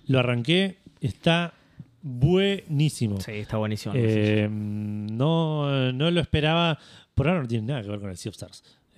Lo 0.08 0.20
arranqué. 0.20 0.78
Está 1.02 1.54
buenísimo. 2.02 3.20
Sí, 3.20 3.32
está 3.32 3.58
buenísimo. 3.58 3.94
Eh, 3.98 4.48
no, 4.50 5.92
no 5.92 6.12
lo 6.12 6.22
esperaba. 6.22 6.80
Por 7.16 7.28
ahora 7.28 7.42
no 7.42 7.48
tiene 7.48 7.68
nada 7.68 7.82
que 7.84 7.90
ver 7.90 8.00
con 8.00 8.10
el 8.10 8.18
Sea 8.18 8.30
of 8.30 8.36
Stars. 8.36 8.64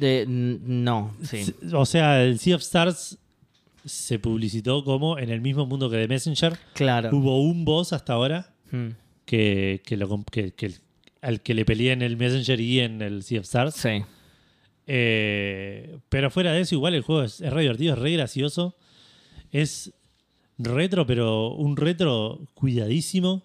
De- 0.00 0.24
no, 0.28 1.14
sí. 1.22 1.54
o 1.72 1.86
sea, 1.86 2.22
el 2.24 2.38
Sea 2.38 2.56
of 2.56 2.62
Stars 2.62 3.18
se 3.84 4.18
publicitó 4.18 4.84
como 4.84 5.18
en 5.18 5.30
el 5.30 5.40
mismo 5.40 5.66
mundo 5.66 5.88
que 5.90 5.96
The 5.96 6.08
Messenger. 6.08 6.58
Claro. 6.74 7.10
Hubo 7.16 7.40
un 7.42 7.64
boss 7.64 7.92
hasta 7.92 8.12
ahora 8.14 8.52
Mm, 8.70 8.88
que, 9.24 9.80
que, 9.86 9.96
lo, 9.96 10.08
comp- 10.10 10.28
que, 10.30 10.52
que- 10.52 10.74
al 11.22 11.40
que 11.40 11.54
le 11.54 11.64
peleé 11.64 11.92
en 11.92 12.02
el 12.02 12.16
Messenger 12.18 12.60
y 12.60 12.80
en 12.80 13.00
el 13.00 13.22
Sea 13.22 13.40
of 13.40 13.44
Stars. 13.46 13.74
Sí. 13.76 14.02
Eh, 14.86 15.98
pero 16.08 16.30
fuera 16.30 16.52
de 16.52 16.60
eso, 16.60 16.74
igual 16.74 16.94
el 16.94 17.02
juego 17.02 17.22
es, 17.22 17.40
es 17.40 17.50
re 17.52 17.62
divertido, 17.62 17.94
es 17.94 17.98
re 17.98 18.12
gracioso. 18.12 18.76
Es 19.52 19.92
retro, 20.58 21.06
pero 21.06 21.52
un 21.54 21.76
retro 21.76 22.40
cuidadísimo. 22.54 23.42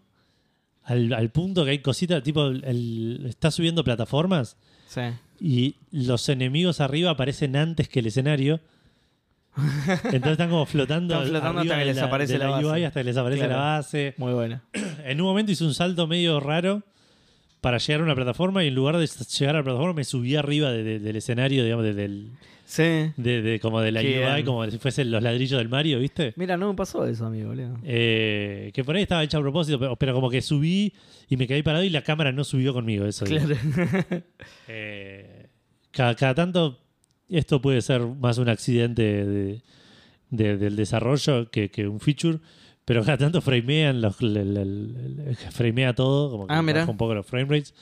Al, 0.86 1.14
al 1.14 1.30
punto 1.32 1.64
que 1.66 1.72
hay 1.72 1.80
cositas, 1.80 2.22
tipo, 2.24 2.48
el, 2.48 3.26
está 3.28 3.52
subiendo 3.52 3.84
plataformas 3.84 4.58
Sí. 4.88 5.02
y 5.40 5.76
los 5.92 6.28
enemigos 6.30 6.82
arriba 6.82 7.12
aparecen 7.12 7.56
antes 7.56 7.88
que 7.90 8.00
el 8.00 8.08
escenario. 8.08 8.60
Entonces 9.56 10.32
están 10.32 10.50
como 10.50 10.66
flotando, 10.66 11.14
Están 11.14 11.30
flotando 11.30 11.62
hasta 11.62 11.78
que 11.78 11.86
les 11.86 11.98
la, 11.98 12.04
aparece 12.06 12.38
la 12.40 12.48
base. 12.50 12.66
UI 12.66 12.84
hasta 12.86 13.00
que 13.02 13.04
les 13.04 13.18
aparece 13.18 13.40
Claro. 13.46 13.54
la 13.54 13.60
base. 13.60 14.14
Muy 14.18 14.34
buena. 14.34 14.64
En 15.06 15.22
un 15.22 15.28
momento 15.28 15.52
hice 15.52 15.64
un 15.64 15.74
salto 15.74 16.08
medio 16.08 16.40
raro 16.40 16.82
para 17.62 17.78
llegar 17.78 18.02
a 18.02 18.04
una 18.04 18.16
plataforma 18.16 18.64
y 18.64 18.68
en 18.70 18.76
lugar 18.76 18.98
de 18.98 19.08
llegar 19.08 19.56
a 19.56 19.60
la 19.60 19.64
plataforma 19.64 19.94
me 19.94 20.04
subí 20.04 20.36
arriba 20.36 20.72
de- 20.72 20.84
de- 20.84 21.00
del 21.00 21.16
escenario, 21.16 21.64
digamos, 21.64 21.86
de, 21.86 21.94
del, 21.94 22.32
Sí. 22.74 23.12
de, 23.18 23.42
de- 23.44 23.60
como 23.60 23.82
de 23.82 23.92
la 23.92 24.02
Qué 24.02 24.26
UI, 24.26 24.44
como 24.44 24.68
si 24.68 24.80
fuesen 24.80 25.12
los 25.12 25.22
ladrillos 25.22 25.60
del 25.60 25.70
Mario, 25.70 26.00
¿viste? 26.00 26.34
Mira, 26.38 26.58
no 26.58 26.70
me 26.70 26.76
pasó 26.76 27.06
eso, 27.06 27.28
amigo, 27.28 27.50
boludo. 27.50 27.78
Eh, 27.84 28.72
que 28.74 28.84
por 28.84 28.96
ahí 28.96 29.04
estaba 29.04 29.24
hecho 29.24 29.38
a 29.38 29.42
propósito, 29.42 29.78
pero, 29.78 29.96
pero 29.96 30.14
como 30.16 30.30
que 30.32 30.42
subí 30.42 30.92
y 31.30 31.38
me 31.38 31.46
quedé 31.46 31.62
parado 31.62 31.84
y 31.84 31.92
la 31.92 32.02
cámara 32.02 32.32
no 32.32 32.44
subió 32.44 32.74
conmigo. 32.74 33.06
Eso 33.06 33.26
digo. 33.26 33.46
Claro. 33.46 34.24
Eh, 34.68 35.48
cada, 35.92 36.16
cada 36.16 36.34
tanto 36.36 36.80
esto 37.30 37.62
puede 37.62 37.82
ser 37.82 38.02
más 38.02 38.38
un 38.38 38.50
accidente 38.50 39.04
de- 39.26 39.62
de- 40.30 40.58
del 40.58 40.76
desarrollo 40.76 41.50
que, 41.52 41.70
que 41.70 41.88
un 41.88 42.00
feature, 42.00 42.40
pero 42.86 43.04
cada 43.04 43.18
tanto 43.18 43.40
framean 43.42 44.02
los, 44.02 44.20
el- 44.22 44.36
el- 44.38 44.58
el- 44.58 45.24
el- 45.28 45.36
framea 45.36 45.94
todo, 45.94 46.32
como 46.32 46.48
que 46.48 46.54
Ah, 46.54 46.62
baja 46.62 46.90
un 46.90 46.98
poco 46.98 47.14
los 47.14 47.26
frame 47.26 47.46
rates. 47.46 47.74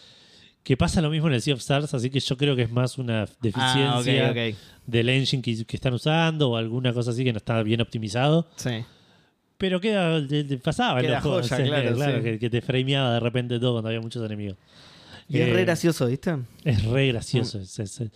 Que 0.63 0.78
pasa 0.78 1.02
lo 1.02 1.10
mismo 1.10 1.28
en 1.28 1.34
el 1.34 1.41
Sea 1.41 1.56
of 1.56 1.60
Stars, 1.60 1.93
así 1.93 2.10
que 2.12 2.19
yo 2.19 2.38
creo 2.38 2.56
que 2.56 2.62
es 2.63 2.71
más 2.71 2.97
una 3.00 3.21
deficiencia 3.41 4.28
Ah, 4.28 4.32
ok, 4.32 4.38
ok. 4.54 4.58
del 4.86 5.10
engine 5.10 5.41
que, 5.41 5.65
que 5.65 5.76
están 5.76 5.93
usando 5.93 6.52
o 6.52 6.56
alguna 6.58 6.93
cosa 6.93 7.12
así 7.12 7.24
que 7.24 7.34
no 7.34 7.38
está 7.38 7.63
bien 7.63 7.82
optimizado. 7.82 8.47
Sí. 8.58 8.84
Pero 9.58 9.80
queda, 9.82 10.21
pasaba 10.63 11.00
en 11.02 11.12
los 11.12 11.21
juegos, 11.21 11.50
joya, 11.50 11.93
claro, 11.93 12.17
sí. 12.17 12.24
que, 12.24 12.39
que 12.39 12.50
te 12.50 12.62
frameaba 12.62 13.13
de 13.13 13.19
repente 13.19 13.60
todo 13.60 13.74
cuando 13.74 13.89
había 13.89 14.02
muchos 14.02 14.24
enemigos. 14.26 14.58
Y 15.30 15.39
es 15.39 15.47
Eh, 15.47 15.54
re 15.54 15.65
gracioso, 15.65 16.08
¿viste? 16.08 16.36
Es 16.63 16.84
re 16.86 17.08
gracioso. 17.08 17.60
es- 17.60 17.80
es- 17.80 18.02
es- 18.02 18.12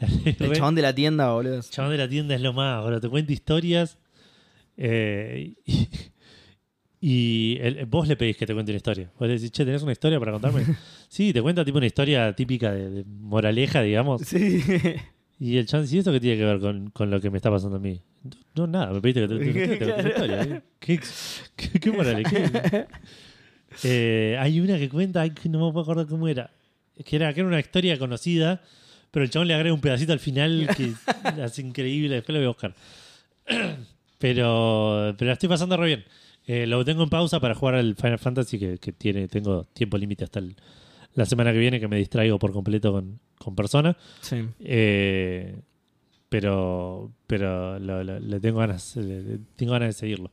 es 0.00 0.40
El 0.40 0.50
re- 0.50 0.56
chabón 0.56 0.74
de 0.74 0.82
la 0.82 0.94
tienda, 0.94 1.32
boludo. 1.32 1.56
el 1.56 1.62
chabón 1.62 1.92
de 1.92 1.98
la 1.98 2.08
tienda 2.08 2.34
es 2.34 2.40
lo 2.42 2.52
más, 2.52 2.82
boludo. 2.82 3.00
Te 3.00 3.08
cuenta 3.08 3.32
historias. 3.32 3.98
eh, 4.78 5.54
y 5.64 5.88
y 7.08 7.56
el- 7.60 7.86
vos 7.86 8.08
le 8.08 8.16
pedís 8.16 8.36
que 8.36 8.46
te 8.46 8.52
cuente 8.54 8.72
una 8.72 8.78
historia. 8.78 9.10
Vos 9.18 9.28
le 9.28 9.34
decís, 9.34 9.52
che, 9.52 9.64
¿tenés 9.64 9.82
una 9.82 9.92
historia 9.92 10.18
para 10.18 10.32
contarme? 10.32 10.64
sí, 11.08 11.32
te 11.32 11.40
cuenta 11.40 11.64
tipo 11.64 11.78
una 11.78 11.86
historia 11.86 12.32
típica 12.34 12.72
de, 12.72 12.90
de 12.90 13.04
moraleja, 13.04 13.82
digamos. 13.82 14.22
Sí. 14.22 14.60
Y 15.38 15.58
el 15.58 15.66
chabón 15.66 15.84
dice, 15.84 15.96
¿y 15.96 15.98
esto 15.98 16.12
qué 16.12 16.18
tiene 16.20 16.38
que 16.38 16.44
ver 16.46 16.58
con, 16.60 16.88
con 16.92 17.10
lo 17.10 17.20
que 17.20 17.28
me 17.28 17.36
está 17.36 17.50
pasando 17.50 17.76
a 17.76 17.78
mí? 17.78 18.00
No, 18.54 18.66
nada, 18.66 18.90
me 18.90 19.02
pediste 19.02 19.20
que 19.20 19.28
te, 19.28 19.38
te- 19.38 19.52
te- 19.52 19.76
te- 19.76 19.76
te- 19.76 19.92
una 20.00 20.08
historia. 20.14 20.42
¿eh? 20.44 20.62
¿Qué, 20.80 20.98
qué, 21.54 21.78
qué 21.78 21.92
moraleja? 21.92 22.86
Eh, 23.84 24.36
hay 24.40 24.60
una 24.60 24.78
que 24.78 24.88
cuenta, 24.88 25.20
ay, 25.20 25.32
no 25.50 25.66
me 25.66 25.72
puedo 25.72 25.82
acordar 25.82 26.06
cómo 26.06 26.26
era. 26.26 26.50
Que 27.04 27.16
era, 27.16 27.34
que 27.34 27.40
era 27.40 27.48
una 27.48 27.60
historia 27.60 27.98
conocida, 27.98 28.62
pero 29.10 29.24
el 29.26 29.30
chabón 29.30 29.48
le 29.48 29.54
agrega 29.54 29.74
un 29.74 29.80
pedacito 29.82 30.14
al 30.14 30.20
final 30.20 30.68
que 30.74 30.92
es 31.44 31.58
increíble. 31.58 32.14
Después 32.14 32.32
lo 32.34 32.38
voy 32.40 32.46
a 32.46 32.48
buscar. 32.48 32.74
Pero, 34.18 35.14
pero 35.18 35.26
la 35.26 35.32
estoy 35.34 35.50
pasando 35.50 35.76
re 35.76 35.86
bien. 35.88 36.04
Eh, 36.46 36.66
lo 36.66 36.84
tengo 36.84 37.02
en 37.02 37.08
pausa 37.10 37.40
para 37.40 37.54
jugar 37.54 37.74
al 37.74 37.96
Final 37.96 38.18
Fantasy, 38.18 38.58
que, 38.58 38.78
que 38.78 38.92
tiene, 38.92 39.26
tengo 39.28 39.64
tiempo 39.72 39.98
límite 39.98 40.24
hasta 40.24 40.38
el- 40.38 40.54
la 41.14 41.26
semana 41.26 41.52
que 41.52 41.58
viene, 41.58 41.80
que 41.80 41.88
me 41.88 41.96
distraigo 41.96 42.38
por 42.38 42.52
completo 42.52 42.92
con, 42.92 43.18
con 43.38 43.54
persona. 43.56 43.96
Sí. 44.20 44.44
Eh, 44.60 45.56
pero 46.28 47.10
pero 47.26 47.78
lo- 47.78 48.04
lo- 48.04 48.20
le 48.20 48.40
tengo 48.40 48.58
ganas, 48.58 48.96
le- 48.96 49.38
tengo 49.56 49.72
ganas 49.72 49.88
de 49.88 49.92
seguirlo. 49.92 50.30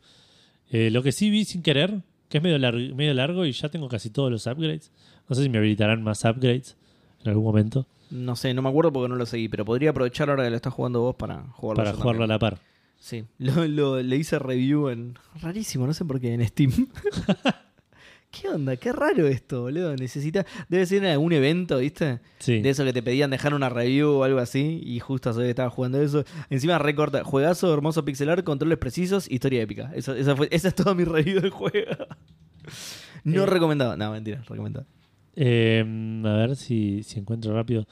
Eh, 0.71 0.89
lo 0.91 1.03
que 1.03 1.11
sí 1.11 1.29
vi 1.29 1.45
sin 1.45 1.61
querer, 1.61 2.01
que 2.29 2.37
es 2.37 2.43
medio, 2.43 2.57
lar- 2.57 2.93
medio 2.95 3.13
largo 3.13 3.45
y 3.45 3.51
ya 3.51 3.69
tengo 3.69 3.87
casi 3.89 4.09
todos 4.09 4.31
los 4.31 4.45
upgrades. 4.47 4.91
No 5.29 5.35
sé 5.35 5.43
si 5.43 5.49
me 5.49 5.57
habilitarán 5.59 6.03
más 6.03 6.23
upgrades 6.25 6.75
en 7.23 7.29
algún 7.29 7.45
momento 7.45 7.85
No 8.11 8.35
sé, 8.35 8.53
no 8.53 8.61
me 8.61 8.69
acuerdo 8.69 8.91
porque 8.91 9.07
no 9.09 9.15
lo 9.15 9.25
seguí, 9.25 9.47
pero 9.47 9.63
podría 9.65 9.91
aprovechar 9.91 10.29
ahora 10.29 10.43
que 10.43 10.49
lo 10.49 10.55
estás 10.55 10.73
jugando 10.73 11.01
vos 11.01 11.15
para 11.15 11.43
jugarlo. 11.53 11.83
para 11.83 11.95
jugarlo 11.95 12.23
a 12.25 12.27
la 12.27 12.39
par. 12.39 12.57
Sí. 13.05 13.25
Lo, 13.37 13.67
lo- 13.67 14.01
le 14.01 14.15
hice 14.15 14.39
review 14.39 14.87
en. 14.87 15.17
Rarísimo, 15.41 15.85
no 15.85 15.93
sé 15.93 16.05
por 16.05 16.21
qué, 16.21 16.33
en 16.33 16.47
Steam. 16.47 16.71
¿Qué 18.31 18.47
onda? 18.47 18.77
Qué 18.77 18.93
raro 18.93 19.27
esto, 19.27 19.63
boludo. 19.63 19.93
Necesita. 19.95 20.45
Debe 20.69 20.85
ser 20.85 21.03
en 21.03 21.11
algún 21.11 21.33
evento, 21.33 21.77
¿viste? 21.79 22.21
Sí. 22.39 22.61
De 22.61 22.69
eso 22.69 22.83
que 22.85 22.93
te 22.93 23.03
pedían 23.03 23.29
dejar 23.29 23.53
una 23.53 23.67
review 23.69 24.09
o 24.09 24.23
algo 24.23 24.39
así. 24.39 24.81
Y 24.85 24.99
justo 25.01 25.35
que 25.37 25.49
estaba 25.49 25.69
jugando 25.69 26.01
eso. 26.01 26.23
Encima 26.49 26.79
recorta. 26.79 27.23
Juegazo, 27.25 27.71
hermoso 27.73 28.03
pixelar, 28.05 28.43
controles 28.45 28.77
precisos, 28.79 29.29
historia 29.29 29.61
épica. 29.61 29.91
Eso, 29.93 30.15
esa, 30.15 30.35
fue, 30.35 30.47
esa 30.49 30.69
es 30.69 30.75
toda 30.75 30.95
mi 30.95 31.03
review 31.03 31.41
del 31.41 31.51
juego. 31.51 31.91
No 33.25 33.43
Eh. 33.43 33.45
recomendado. 33.45 33.97
No, 33.97 34.11
mentira, 34.13 34.41
recomendado. 34.47 34.87
Eh, 35.35 35.83
a 36.25 36.33
ver 36.33 36.55
si, 36.55 37.03
si 37.03 37.19
encuentro 37.19 37.53
rápido. 37.53 37.85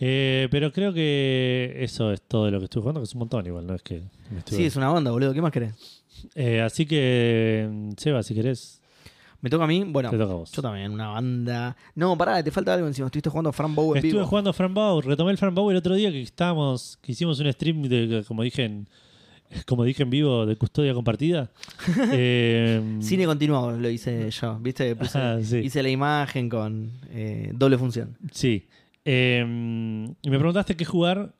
Eh, 0.00 0.48
pero 0.50 0.72
creo 0.72 0.92
que 0.92 1.76
eso 1.78 2.12
es 2.12 2.22
todo 2.22 2.46
de 2.46 2.50
lo 2.50 2.58
que 2.58 2.64
estoy 2.64 2.82
jugando, 2.82 3.00
que 3.00 3.04
es 3.04 3.14
un 3.14 3.20
montón 3.20 3.46
igual, 3.46 3.66
no 3.66 3.74
es 3.74 3.82
que 3.82 4.02
me 4.30 4.38
estuve- 4.40 4.56
Sí, 4.56 4.64
es 4.64 4.76
una 4.76 4.88
banda, 4.88 5.10
boludo. 5.12 5.32
¿Qué 5.32 5.40
más 5.40 5.52
querés? 5.52 5.72
Eh, 6.34 6.60
así 6.60 6.84
que, 6.86 7.92
Seba, 7.96 8.22
si 8.22 8.34
querés, 8.34 8.80
Me 9.40 9.50
toca 9.50 9.64
a 9.64 9.66
mí. 9.66 9.84
Bueno, 9.86 10.08
te 10.08 10.16
toca 10.16 10.32
a 10.32 10.36
vos. 10.36 10.50
yo 10.52 10.62
también, 10.62 10.90
una 10.90 11.08
banda. 11.08 11.76
No, 11.94 12.16
pará, 12.16 12.42
te 12.42 12.50
falta 12.50 12.72
algo 12.72 12.86
encima. 12.86 13.08
Estuviste 13.08 13.28
jugando 13.28 13.52
Fran 13.52 13.74
Bow 13.74 13.92
en 13.92 13.98
Estuve 13.98 14.12
vivo. 14.20 14.26
jugando 14.26 14.52
Fran 14.54 14.72
Bow, 14.72 15.02
retomé 15.02 15.32
el 15.32 15.36
Fran 15.38 15.54
Bow 15.54 15.70
el 15.70 15.76
otro 15.76 15.94
día 15.94 16.10
que 16.10 16.22
estábamos, 16.22 16.98
que 17.02 17.12
hicimos 17.12 17.38
un 17.40 17.52
stream 17.52 17.82
de, 17.82 18.24
como 18.26 18.42
dije 18.42 18.64
en, 18.64 18.88
como 19.66 19.84
dije 19.84 20.02
en 20.02 20.08
vivo, 20.08 20.46
de 20.46 20.56
custodia 20.56 20.94
compartida. 20.94 21.50
Eh, 22.12 22.96
Cine 23.00 23.26
continuado 23.26 23.72
lo 23.78 23.90
hice 23.90 24.30
yo, 24.30 24.58
¿viste? 24.60 24.96
Puse- 24.96 25.18
Ah, 25.18 25.38
sí. 25.42 25.58
Hice 25.58 25.82
la 25.82 25.90
imagen 25.90 26.48
con 26.48 26.90
eh, 27.10 27.50
doble 27.54 27.76
función. 27.76 28.16
Sí. 28.32 28.66
Eh, 29.04 29.40
y 30.22 30.30
me 30.30 30.38
preguntaste 30.38 30.76
qué 30.76 30.84
jugar. 30.84 31.34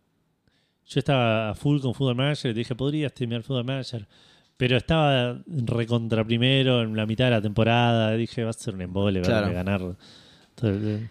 Yo 0.87 0.99
estaba 0.99 1.51
a 1.51 1.55
full 1.55 1.81
con 1.81 1.95
Football 1.95 2.17
Manager 2.17 2.51
y 2.51 2.55
te 2.55 2.59
dije, 2.59 2.75
podría 2.75 3.09
streamear 3.09 3.43
Football 3.43 3.65
Manager. 3.65 4.07
Pero 4.57 4.77
estaba 4.77 5.39
recontra 5.47 6.25
primero 6.25 6.83
en 6.83 6.95
la 6.97 7.07
mitad 7.07 7.25
de 7.25 7.31
la 7.33 7.43
temporada. 7.43 8.13
Dije, 8.13 8.45
va 8.45 8.51
a 8.51 8.53
ser 8.53 8.75
un 8.75 8.83
embole, 8.83 9.21
va 9.21 9.27
Claro. 9.27 9.47
a 9.47 9.51
ganar 9.51 9.81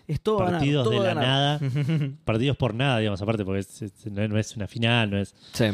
Es 0.08 0.22
todo 0.22 0.38
partidos 0.38 0.86
todo 0.86 0.94
de 1.02 1.08
la 1.08 1.14
ganar. 1.16 1.62
nada. 1.62 2.12
partidos 2.24 2.56
por 2.56 2.74
nada, 2.74 3.00
digamos, 3.00 3.22
aparte, 3.22 3.44
porque 3.44 3.60
es- 3.60 3.82
es- 3.82 4.06
no, 4.12 4.26
no 4.28 4.38
es 4.40 4.56
una 4.56 4.68
final, 4.68 5.10
no 5.12 5.18
es. 5.20 5.36
Sí. 5.54 5.66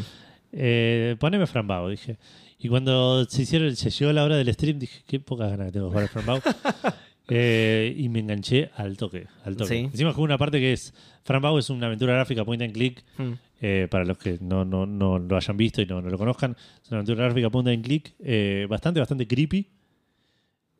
Eh, 0.52 1.16
poneme 1.20 1.46
Fran 1.46 1.68
Bau, 1.68 1.90
dije. 1.90 2.18
Y 2.58 2.68
cuando 2.70 3.24
se 3.26 3.44
hicieron, 3.44 3.76
se 3.76 3.90
llegó 3.92 4.12
la 4.12 4.24
hora 4.24 4.36
del 4.38 4.52
stream, 4.54 4.80
dije, 4.80 5.04
qué 5.06 5.20
pocas 5.20 5.52
ganas 5.52 5.68
que 5.68 5.74
tengo 5.74 5.86
de 5.88 5.92
jugar 5.92 6.06
a 6.06 6.08
Fran 6.08 6.26
Bau. 6.26 6.42
Eh, 7.36 7.94
y 7.98 8.10
me 8.10 8.20
enganché 8.20 8.70
al 8.76 8.98
toque. 8.98 9.28
Al 9.46 9.56
toque. 9.56 9.70
Sí. 9.70 9.76
Encima 9.86 10.14
jugué 10.14 10.26
una 10.26 10.38
parte 10.38 10.60
que 10.60 10.74
es. 10.74 10.94
Fran 11.24 11.42
Bau 11.42 11.58
es 11.58 11.70
una 11.70 11.88
aventura 11.88 12.14
gráfica 12.14 12.44
point 12.46 12.62
and 12.62 12.74
click. 12.74 13.04
Hmm. 13.18 13.34
eh, 13.62 13.88
para 13.92 14.06
los 14.06 14.18
que 14.18 14.38
no, 14.42 14.64
no, 14.66 14.86
no 14.86 15.20
lo 15.20 15.36
hayan 15.36 15.58
visto 15.58 15.82
y 15.82 15.86
no, 15.86 16.02
no 16.02 16.10
lo 16.10 16.18
conozcan. 16.18 16.56
Es 16.84 16.90
una 16.90 16.98
aventura 17.00 17.26
gráfica 17.26 17.50
point 17.50 17.68
and 17.68 17.84
click. 17.84 18.14
eh, 18.20 18.66
bastante, 18.70 19.00
bastante 19.00 19.28
creepy. 19.28 19.68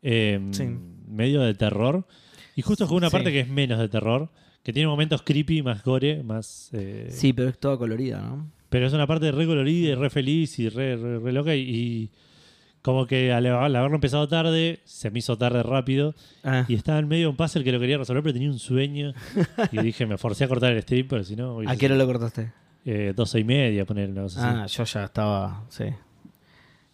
Eh, 0.02 0.40
Sí. 0.52 0.64
Medio 1.08 1.42
de 1.42 1.54
terror. 1.56 2.06
Y 2.56 2.62
justo 2.62 2.86
jugué 2.88 2.98
una 2.98 3.10
Sí. 3.10 3.14
parte 3.14 3.32
que 3.32 3.42
es 3.42 3.48
menos 3.50 3.80
de 3.80 3.90
terror. 3.90 4.30
Que 4.64 4.74
tiene 4.74 4.88
momentos 4.88 5.22
creepy, 5.24 5.62
más 5.64 5.84
gore, 5.84 6.22
más. 6.24 6.72
Sí, 7.10 7.34
pero 7.34 7.50
es 7.50 7.58
toda 7.60 7.78
colorida, 7.78 8.22
¿no? 8.22 8.52
pero 8.70 8.86
es 8.86 8.94
una 8.94 9.08
parte 9.08 9.32
re 9.32 9.48
colorida 9.48 9.90
y 9.90 9.96
re 9.96 10.10
feliz 10.12 10.60
y 10.60 10.70
re, 10.70 10.96
re, 10.96 11.18
re 11.18 11.32
loca. 11.32 11.56
Y, 11.56 11.62
y 11.62 12.10
como 12.82 13.06
que 13.08 13.32
al, 13.34 13.46
al 13.46 13.76
haberlo 13.76 13.96
empezado 13.96 14.28
tarde, 14.28 14.80
se 14.86 15.12
me 15.12 15.20
hizo 15.20 15.38
tarde 15.38 15.64
rápido. 15.64 16.16
Ah, 16.44 16.66
Y 16.68 16.76
estaba 16.76 17.00
en 17.00 17.08
medio 17.08 17.24
de 17.26 17.28
un 17.30 17.36
puzzle 17.36 17.64
que 17.64 17.72
lo 17.72 17.80
quería 17.80 17.98
resolver, 17.98 18.24
pero 18.24 18.34
tenía 18.34 18.50
un 18.50 18.60
sueño. 18.60 19.14
y 19.72 19.78
dije, 19.82 20.06
me 20.06 20.18
forcé 20.18 20.46
a 20.46 20.48
cortar 20.48 20.72
el 20.74 20.82
stream, 20.82 21.08
pero 21.10 21.24
si 21.24 21.36
no. 21.36 21.60
¿A 21.68 21.76
qué 21.76 21.86
hora 21.88 21.96
lo 21.96 22.06
cortaste? 22.06 22.52
eh, 22.86 23.14
12 23.16 23.40
y 23.40 23.44
media, 23.44 23.86
poner 23.86 24.14
cosa 24.14 24.50
así. 24.50 24.60
Ah, 24.62 24.66
yo 24.66 24.84
ya 24.86 25.04
estaba, 25.04 25.66
sí. 25.70 25.84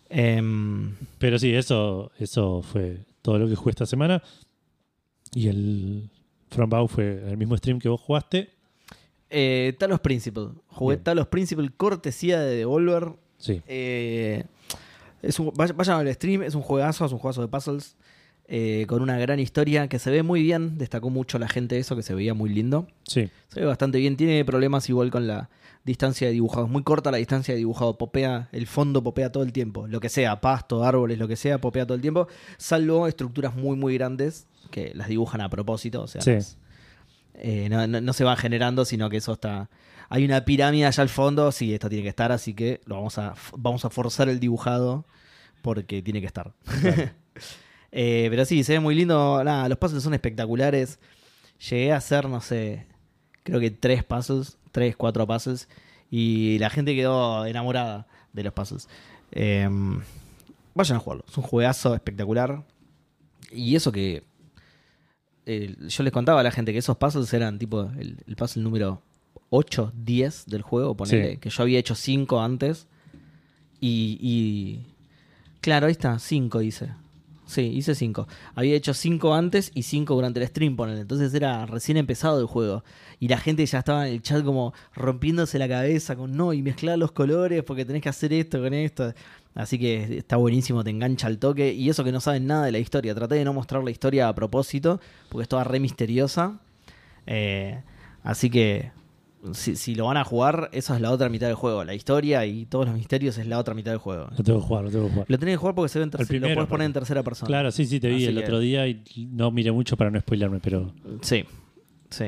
Em, 0.10 0.96
Pero 1.18 1.40
sí, 1.40 1.54
eso, 1.54 2.12
eso 2.20 2.62
fue 2.62 3.00
todo 3.22 3.40
lo 3.40 3.48
que 3.48 3.56
jugué 3.56 3.72
esta 3.72 3.86
semana. 3.86 4.22
Y 5.34 5.48
el 5.48 6.10
From 6.50 6.70
Bow 6.70 6.88
fue 6.88 7.24
el 7.30 7.38
mismo 7.38 7.58
stream 7.58 7.80
que 7.80 7.90
vos 7.90 8.00
jugaste. 8.02 8.50
eh, 9.30 9.76
Talos 9.80 10.00
Principle. 10.00 10.50
Jugué 10.68 10.96
Bien. 10.96 11.04
Talos 11.04 11.28
Principle, 11.28 11.70
cortesía 11.76 12.40
de 12.40 12.56
Devolver. 12.58 13.14
Sí. 13.38 13.62
Eh, 13.68 14.44
es 15.28 15.40
un, 15.40 15.52
vay- 15.54 15.74
vayan 15.76 16.00
al 16.00 16.14
stream, 16.14 16.44
es 16.44 16.56
un 16.56 16.62
juegazo, 16.62 17.06
es 17.06 17.12
un 17.12 17.20
juegazo 17.20 17.42
de 17.42 17.48
puzzles. 17.48 17.96
eh, 18.48 18.86
con 18.88 19.02
una 19.02 19.18
gran 19.18 19.40
historia 19.40 19.88
que 19.88 19.98
se 19.98 20.12
ve 20.12 20.22
muy 20.22 20.44
bien. 20.44 20.78
Destacó 20.78 21.10
mucho 21.10 21.40
la 21.40 21.48
gente 21.48 21.80
eso, 21.80 21.96
que 21.96 22.04
se 22.04 22.14
veía 22.14 22.34
muy 22.36 22.50
lindo. 22.52 22.86
Sí. 23.08 23.30
Se 23.48 23.60
ve 23.60 23.66
bastante 23.66 23.98
bien. 23.98 24.18
Tiene 24.18 24.46
problemas 24.46 24.88
igual 24.88 25.10
con 25.10 25.26
la 25.26 25.50
distancia 25.84 26.28
de 26.28 26.34
dibujado. 26.34 26.66
Es 26.68 26.72
muy 26.72 26.84
corta 26.84 27.10
la 27.10 27.18
distancia 27.18 27.56
de 27.56 27.58
dibujado. 27.58 27.98
Popea, 27.98 28.50
el 28.52 28.68
fondo 28.68 29.02
popea 29.04 29.32
todo 29.32 29.42
el 29.42 29.52
tiempo. 29.52 29.88
Lo 29.88 30.00
que 30.00 30.10
sea, 30.10 30.42
pasto, 30.42 30.84
árboles, 30.84 31.18
lo 31.18 31.28
que 31.28 31.36
sea, 31.38 31.60
popea 31.60 31.88
todo 31.88 31.96
el 31.96 32.02
tiempo. 32.02 32.28
Salvo 32.58 33.08
estructuras 33.08 33.56
muy, 33.56 33.78
muy 33.78 33.96
grandes 33.96 34.46
que 34.70 34.92
las 34.94 35.08
dibujan 35.08 35.42
a 35.42 35.50
propósito. 35.50 36.04
O 36.04 36.08
sea, 36.08 36.22
Sí. 36.22 36.32
no 36.34 37.42
eh, 37.42 37.68
no, 37.70 37.88
no- 37.88 38.02
no 38.02 38.14
se 38.14 38.24
van 38.24 38.38
generando, 38.38 38.86
sino 38.86 39.10
que 39.10 39.18
eso 39.18 39.34
está. 39.34 39.70
Hay 40.10 40.26
una 40.26 40.46
pirámide 40.46 40.86
allá 40.86 41.02
al 41.02 41.10
fondo. 41.10 41.52
Sí, 41.52 41.74
esto 41.74 41.90
tiene 41.90 42.04
que 42.04 42.10
estar, 42.10 42.32
así 42.32 42.54
que 42.54 42.82
lo 42.86 42.96
vamos 42.96 43.18
a, 43.18 43.34
vamos 43.58 43.86
a 43.86 43.90
forzar 43.90 44.30
el 44.30 44.40
dibujado 44.40 45.06
porque 45.62 46.02
tiene 46.02 46.22
que 46.22 46.28
estar. 46.28 46.54
Eh, 47.98 48.28
pero 48.30 48.44
sí, 48.44 48.66
se 48.66 48.74
ve 48.74 48.82
muy 48.82 48.94
lindo. 48.94 49.42
Nada, 49.46 49.70
los 49.70 49.78
puzzles 49.78 50.04
son 50.04 50.14
espectaculares. 50.14 51.00
Llegué 51.70 51.94
a 51.94 51.98
hacer, 51.98 52.28
no 52.28 52.42
sé, 52.42 52.88
creo 53.44 53.62
que 53.62 53.72
tres 53.72 54.04
puzzles, 54.04 54.58
tres, 54.74 54.98
cuatro 54.98 55.26
puzzles. 55.26 55.70
Y 56.12 56.60
la 56.60 56.70
gente 56.70 56.94
quedó 56.94 57.46
enamorada 57.46 58.06
de 58.34 58.44
los 58.44 58.52
puzzles. 58.52 58.90
Eh, 59.32 59.70
vayan 60.74 60.98
a 60.98 61.00
jugarlo. 61.00 61.24
Es 61.26 61.38
un 61.38 61.44
juegazo 61.46 61.96
espectacular. 61.96 62.66
Y 63.50 63.78
eso 63.78 63.94
que. 63.94 64.24
eh, 65.46 65.78
yo 65.88 66.04
les 66.04 66.12
contaba 66.12 66.42
a 66.42 66.44
la 66.44 66.52
gente 66.52 66.74
que 66.74 66.80
esos 66.80 66.98
puzzles 66.98 67.34
eran 67.34 67.58
tipo 67.60 67.84
el, 67.98 68.18
el 68.28 68.36
puzzle 68.36 68.62
número 68.62 69.02
8, 69.50 69.92
10 69.96 70.46
del 70.48 70.62
juego. 70.62 70.96
Ponele, 70.96 71.32
Sí. 71.34 71.38
que 71.38 71.50
yo 71.50 71.64
había 71.64 71.80
hecho 71.80 71.96
5 71.96 72.42
antes. 72.42 72.88
Y, 73.80 74.18
y- 74.22 74.86
Claro, 75.62 75.88
ahí 75.88 75.92
está, 75.94 76.20
5 76.20 76.60
dice. 76.60 76.92
Sí, 77.48 77.62
hice 77.62 77.94
5. 77.96 78.28
Había 78.56 78.76
hecho 78.76 78.94
5 78.96 79.34
antes 79.36 79.72
y 79.76 79.84
5 79.84 80.16
durante 80.16 80.40
el 80.40 80.48
stream, 80.48 80.76
ponele. 80.76 81.02
Entonces 81.02 81.32
era 81.34 81.66
recién 81.68 81.98
empezado 81.98 82.40
el 82.40 82.48
juego. 82.48 82.84
Y 83.20 83.28
la 83.28 83.38
gente 83.38 83.64
ya 83.66 83.80
estaba 83.80 84.08
en 84.08 84.14
el 84.14 84.22
chat 84.24 84.44
como 84.44 84.74
rompiéndose 84.96 85.60
la 85.60 85.68
cabeza 85.68 86.16
con 86.16 86.36
no, 86.36 86.54
y 86.54 86.62
mezclar 86.64 86.98
los 86.98 87.12
colores 87.12 87.64
porque 87.64 87.86
tenés 87.86 88.02
que 88.02 88.10
hacer 88.10 88.34
esto 88.34 88.60
con 88.62 88.74
esto. 88.74 89.14
Así 89.54 89.78
que 89.80 90.18
está 90.18 90.38
buenísimo, 90.38 90.84
te 90.84 90.90
engancha 90.90 91.28
al 91.28 91.38
toque. 91.38 91.72
Y 91.74 91.90
eso 91.90 92.04
que 92.04 92.12
no 92.12 92.20
saben 92.20 92.46
nada 92.48 92.66
de 92.66 92.72
la 92.72 92.80
historia. 92.80 93.14
Traté 93.16 93.36
de 93.36 93.46
no 93.46 93.54
mostrar 93.54 93.84
la 93.84 93.92
historia 93.92 94.28
a 94.28 94.34
propósito, 94.36 95.00
porque 95.30 95.44
es 95.44 95.50
toda 95.50 95.64
re 95.64 95.80
misteriosa. 95.80 96.60
Eh, 97.28 97.80
así 98.24 98.50
que 98.50 98.92
si, 99.54 99.76
si 99.76 99.96
lo 99.96 100.06
van 100.06 100.18
a 100.18 100.24
jugar, 100.24 100.70
esa 100.74 100.96
es 100.96 101.02
la 101.02 101.12
otra 101.12 101.30
mitad 101.30 101.48
del 101.48 101.56
juego. 101.56 101.84
La 101.84 101.94
historia 101.94 102.46
y 102.46 102.66
todos 102.66 102.88
los 102.88 102.96
misterios 102.96 103.38
es 103.38 103.48
la 103.48 103.60
otra 103.60 103.74
mitad 103.74 103.92
del 103.92 104.00
juego. 104.00 104.28
Lo 104.38 104.44
tengo 104.44 104.60
que 104.60 104.66
jugar, 104.66 104.84
lo 104.86 104.92
tengo 104.92 105.06
que 105.08 105.12
jugar. 105.14 105.26
Lo 105.30 105.38
tenés 105.40 105.54
que 105.54 105.58
jugar 105.58 105.76
porque 105.76 105.90
se 105.90 106.00
ve 106.00 106.04
en 106.04 106.12
tercera, 106.12 106.48
lo 106.48 106.54
puedes 106.54 106.70
poner 106.70 106.86
en 106.86 106.94
tercera 106.94 107.24
persona. 107.24 107.48
Claro, 107.48 107.72
sí, 107.72 107.86
sí, 107.86 108.00
te 108.00 108.08
vi 108.10 108.16
Así 108.16 108.26
el 108.26 108.36
que- 108.38 108.44
otro 108.44 108.60
día 108.60 108.88
y 108.88 109.04
no 109.32 109.52
miré 109.52 109.72
mucho 109.72 109.96
para 109.98 110.10
no 110.12 110.20
spoilearme, 110.20 110.60
pero. 110.60 110.92
Sí, 111.22 111.46
sí. 112.10 112.26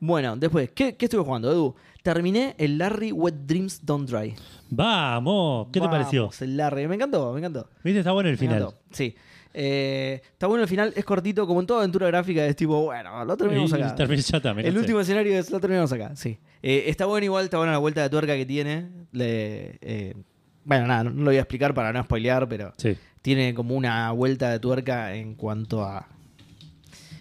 Bueno, 0.00 0.36
después, 0.36 0.70
¿qué, 0.74 0.96
qué 0.96 1.06
estuve 1.06 1.22
jugando, 1.24 1.50
Edu? 1.50 1.74
Terminé 2.02 2.54
el 2.56 2.78
Larry 2.78 3.12
Wet 3.12 3.34
Dreams 3.46 3.84
Don't 3.84 4.08
Dry. 4.08 4.34
¡Vamos! 4.70 5.68
¿Qué 5.72 5.80
Vamos, 5.80 5.94
te 5.94 5.98
pareció? 5.98 6.30
El 6.40 6.56
Larry, 6.56 6.88
me 6.88 6.94
encantó, 6.94 7.32
me 7.32 7.40
encantó. 7.40 7.68
¿Viste? 7.84 7.98
Está 8.00 8.12
bueno 8.12 8.28
el 8.30 8.34
Me 8.34 8.38
final. 8.38 8.56
encantó. 8.62 8.78
Sí. 8.90 9.14
Eh, 9.52 10.20
está 10.32 10.46
bueno 10.46 10.62
el 10.62 10.68
final, 10.68 10.92
es 10.94 11.04
cortito, 11.04 11.46
como 11.46 11.60
en 11.60 11.66
toda 11.66 11.80
aventura 11.80 12.06
gráfica, 12.06 12.46
es 12.46 12.54
tipo, 12.56 12.82
bueno, 12.82 13.24
lo 13.24 13.36
terminamos 13.36 13.72
acá. 13.72 13.94
El 14.68 14.78
último 14.78 15.00
escenario 15.00 15.38
es 15.38 15.50
lo 15.50 15.58
terminamos 15.60 15.92
acá, 15.92 16.14
sí. 16.14 16.38
Eh, 16.62 16.84
está 16.86 17.06
bueno 17.06 17.24
igual, 17.24 17.44
está 17.44 17.56
buena 17.58 17.72
la 17.72 17.78
vuelta 17.78 18.02
de 18.02 18.10
tuerca 18.10 18.36
que 18.36 18.46
tiene. 18.46 18.88
Le- 19.12 19.78
eh, 19.80 20.14
bueno, 20.64 20.86
nada, 20.86 21.04
no, 21.04 21.10
no 21.10 21.18
lo 21.22 21.24
voy 21.30 21.36
a 21.38 21.40
explicar 21.40 21.74
para 21.74 21.92
no 21.92 22.02
spoilear, 22.04 22.48
pero 22.48 22.72
Sí. 22.76 22.96
tiene 23.22 23.52
como 23.54 23.74
una 23.74 24.10
vuelta 24.12 24.50
de 24.50 24.60
tuerca 24.60 25.14
en 25.14 25.34
cuanto 25.34 25.84
a 25.84 26.06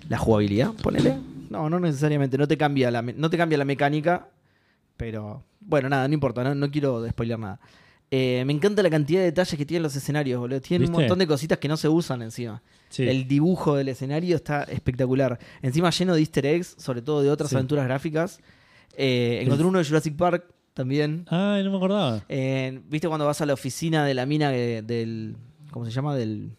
la 0.08 0.18
jugabilidad, 0.18 0.72
ponele. 0.84 1.16
No, 1.50 1.70
no 1.70 1.80
necesariamente, 1.80 2.38
no 2.38 2.48
te 2.48 2.58
cambia 2.58 2.92
la, 2.92 3.02
no 3.02 3.30
te 3.30 3.38
cambia 3.38 3.58
la 3.58 3.66
mecánica, 3.66 4.28
pero 4.98 5.44
bueno, 5.62 5.90
nada, 5.90 6.08
no 6.08 6.14
importa, 6.14 6.44
no, 6.44 6.54
no 6.54 6.70
quiero 6.70 7.08
spoilear 7.10 7.40
nada. 7.40 7.60
Eh, 8.12 8.44
me 8.46 8.54
encanta 8.54 8.82
la 8.82 8.90
cantidad 8.90 9.20
de 9.20 9.26
detalles 9.26 9.56
que 9.56 9.66
tienen 9.66 9.84
los 9.84 9.96
escenarios, 9.96 10.40
boludo. 10.40 10.60
Tienen 10.62 10.88
un 10.90 10.94
montón 10.96 11.20
de 11.20 11.28
cositas 11.28 11.60
que 11.60 11.68
no 11.68 11.78
se 11.78 11.88
usan 11.90 12.22
encima. 12.24 12.62
Sí. 12.90 13.04
El 13.08 13.28
dibujo 13.28 13.76
del 13.76 13.90
escenario 13.90 14.36
está 14.36 14.64
espectacular. 14.64 15.38
Encima 15.62 15.92
lleno 15.92 16.16
de 16.16 16.22
easter 16.22 16.46
eggs, 16.48 16.76
sobre 16.80 17.02
todo 17.04 17.22
de 17.22 17.30
otras 17.30 17.52
Sí. 17.52 17.56
aventuras 17.56 17.86
gráficas. 17.86 18.40
Eh, 18.98 19.42
encontré 19.44 19.66
uno 19.68 19.78
de 19.78 19.86
Jurassic 19.86 20.16
Park 20.16 20.44
también. 20.74 21.26
Ay, 21.30 21.64
no 21.64 21.70
me 21.70 21.78
acordaba. 21.78 22.24
Eh, 22.30 22.82
¿Viste 22.90 23.08
cuando 23.08 23.28
vas 23.28 23.42
a 23.42 23.46
la 23.46 23.54
oficina 23.54 24.04
de 24.06 24.14
la 24.16 24.26
mina 24.26 24.50
de- 24.50 24.82
del. 24.82 25.36
¿Cómo 25.70 25.86
se 25.86 25.92
llama? 25.92 26.16
Del. 26.16 26.52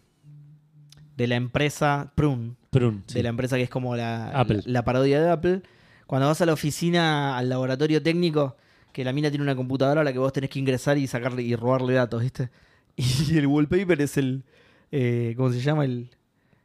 De 1.17 1.27
la 1.27 1.35
empresa 1.35 2.13
Prune. 2.15 2.55
Prun. 2.71 3.03
sí. 3.09 3.15
De 3.15 3.23
la 3.25 3.29
empresa 3.31 3.57
que 3.57 3.65
es 3.65 3.71
como 3.71 3.97
la, 3.97 4.29
Apple. 4.31 4.59
la, 4.67 4.73
la 4.73 4.85
parodia 4.85 5.21
de 5.21 5.29
Apple. 5.31 5.63
Cuando 6.07 6.29
vas 6.29 6.41
a 6.41 6.47
la 6.47 6.53
oficina, 6.53 7.37
al 7.37 7.49
laboratorio 7.49 8.01
técnico, 8.03 8.57
que 8.93 9.05
la 9.05 9.13
mina 9.13 9.31
tiene 9.31 9.43
una 9.43 9.57
computadora 9.57 10.01
a 10.01 10.05
la 10.05 10.13
que 10.13 10.19
vos 10.19 10.33
tenés 10.33 10.51
que 10.51 10.59
ingresar 10.59 10.99
y 10.99 11.07
sacarle 11.07 11.43
y 11.43 11.55
robarle 11.57 11.95
datos, 11.95 12.21
¿viste? 12.23 12.51
Y 12.97 13.37
el 13.39 13.47
wallpaper 13.47 14.01
es 14.03 14.17
el. 14.17 14.43
eh, 14.93 15.35
¿Cómo 15.37 15.51
se 15.53 15.61
llama? 15.61 15.85
El, 15.85 16.11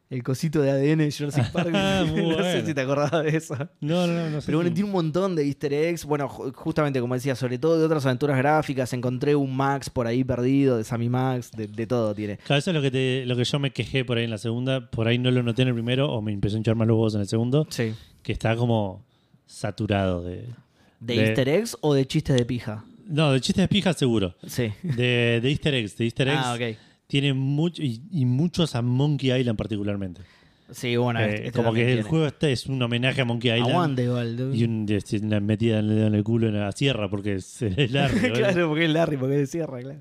el 0.09 0.21
cosito 0.23 0.61
de 0.61 0.69
ADN 0.71 0.97
de 0.99 1.11
Jurassic 1.11 1.51
Park. 1.51 1.69
No 2.15 2.43
sé 2.43 2.65
si 2.65 2.73
te 2.73 2.81
acordabas 2.81 3.23
de 3.23 3.37
eso. 3.37 3.55
No, 3.81 4.05
no, 4.07 4.13
no. 4.13 4.29
no 4.29 4.41
sé 4.41 4.45
Pero 4.47 4.57
bueno, 4.59 4.69
si- 4.69 4.73
tiene 4.75 4.87
un 4.89 4.93
montón 4.93 5.35
de 5.35 5.45
easter 5.45 5.71
eggs. 5.73 6.03
Bueno, 6.05 6.27
ju- 6.29 6.53
justamente 6.53 6.99
como 6.99 7.13
decía, 7.15 7.35
sobre 7.35 7.57
todo 7.57 7.79
de 7.79 7.85
otras 7.85 8.05
aventuras 8.05 8.37
gráficas. 8.37 8.91
Encontré 8.93 9.35
un 9.35 9.55
Max 9.55 9.89
por 9.89 10.07
ahí 10.07 10.23
perdido, 10.23 10.77
de 10.77 10.83
Sammy 10.83 11.09
Max, 11.09 11.51
de, 11.51 11.67
de 11.67 11.87
todo 11.87 12.13
tiene. 12.13 12.37
Claro, 12.37 12.59
eso 12.59 12.71
es 12.71 12.75
lo 12.75 12.81
que, 12.81 12.91
te- 12.91 13.25
lo 13.25 13.35
que 13.35 13.43
yo 13.45 13.59
me 13.59 13.71
quejé 13.71 14.03
por 14.05 14.17
ahí 14.17 14.25
en 14.25 14.31
la 14.31 14.37
segunda. 14.37 14.89
Por 14.91 15.07
ahí 15.07 15.17
no 15.17 15.31
lo 15.31 15.41
noté 15.43 15.61
en 15.63 15.69
el 15.69 15.73
primero 15.73 16.11
o 16.11 16.21
me 16.21 16.31
empezó 16.33 16.55
a 16.55 16.57
hinchar 16.57 16.75
más 16.75 16.87
los 16.87 16.95
huevos 16.95 17.15
en 17.15 17.21
el 17.21 17.27
segundo. 17.27 17.65
Sí. 17.69 17.93
Que 18.23 18.31
está 18.33 18.55
como 18.55 19.03
saturado 19.45 20.23
de. 20.23 20.45
¿De, 20.99 21.15
De- 21.15 21.25
easter 21.25 21.49
eggs 21.49 21.77
o 21.81 21.93
de 21.93 22.05
chistes 22.07 22.35
de 22.35 22.45
pija? 22.45 22.83
No, 23.07 23.31
de 23.31 23.39
chistes 23.41 23.63
de 23.63 23.67
pija 23.67 23.93
seguro. 23.93 24.35
Sí. 24.47 24.71
De, 24.81 25.39
de 25.41 25.49
easter 25.49 25.73
eggs. 25.75 25.95
De 25.97 26.05
easter 26.05 26.27
eggs 26.27 26.41
Ah, 26.43 26.53
ok. 26.55 26.77
tiene 27.07 27.33
mucho 27.33 27.83
y, 27.83 28.01
y 28.11 28.25
muchos 28.25 28.73
a 28.75 28.81
Monkey 28.81 29.31
Island 29.31 29.57
particularmente. 29.57 30.21
Sí, 30.71 30.95
bueno, 30.95 31.19
Eh, 31.19 31.45
este- 31.45 31.51
como 31.51 31.71
que 31.73 31.93
el 31.93 32.01
juego 32.01 32.25
este 32.25 32.51
es 32.51 32.65
un 32.65 32.81
homenaje 32.81 33.21
a 33.21 33.25
Monkey 33.25 33.51
Island. 33.51 33.69
Aguante 33.71 34.03
igual. 34.05 34.51
Y 34.55 34.63
un- 34.63 34.87
una 35.21 35.39
metida 35.39 35.77
en 35.79 36.15
el 36.15 36.23
culo 36.23 36.47
en 36.47 36.59
la 36.59 36.71
sierra 36.71 37.07
porque 37.07 37.35
es. 37.35 37.61
¿eh? 37.61 37.87
claro, 37.91 38.67
porque 38.69 38.85
es 38.85 38.89
Larry, 38.91 39.17
porque 39.17 39.35
es 39.35 39.39
de 39.41 39.47
sierra, 39.47 39.79
claro. 39.81 39.99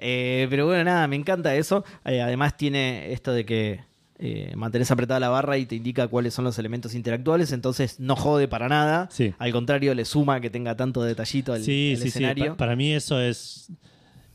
Eh, 0.00 0.46
pero 0.50 0.66
bueno, 0.66 0.84
nada, 0.84 1.06
me 1.06 1.16
encanta 1.16 1.54
eso. 1.54 1.84
Eh, 2.04 2.20
además 2.20 2.56
tiene 2.56 3.12
esto 3.12 3.32
de 3.32 3.44
que 3.44 3.80
eh, 4.18 4.52
mantenés 4.56 4.90
apretada 4.90 5.20
la 5.20 5.28
barra 5.28 5.58
y 5.58 5.66
te 5.66 5.76
indica 5.76 6.08
cuáles 6.08 6.34
son 6.34 6.44
los 6.44 6.58
elementos 6.58 6.94
interactuales, 6.94 7.52
entonces 7.52 8.00
no 8.00 8.16
jode 8.16 8.48
para 8.48 8.68
nada. 8.68 9.08
Sí. 9.12 9.32
Al 9.38 9.52
contrario, 9.52 9.94
le 9.94 10.04
suma 10.04 10.40
que 10.40 10.50
tenga 10.50 10.76
tanto 10.76 11.02
detallito 11.02 11.54
el, 11.54 11.62
Sí, 11.62 11.94
sí, 11.96 12.02
sí. 12.02 12.08
escenario. 12.08 12.46
Pa- 12.52 12.56
para 12.56 12.76
mí 12.76 12.92
eso 12.92 13.20
es. 13.20 13.70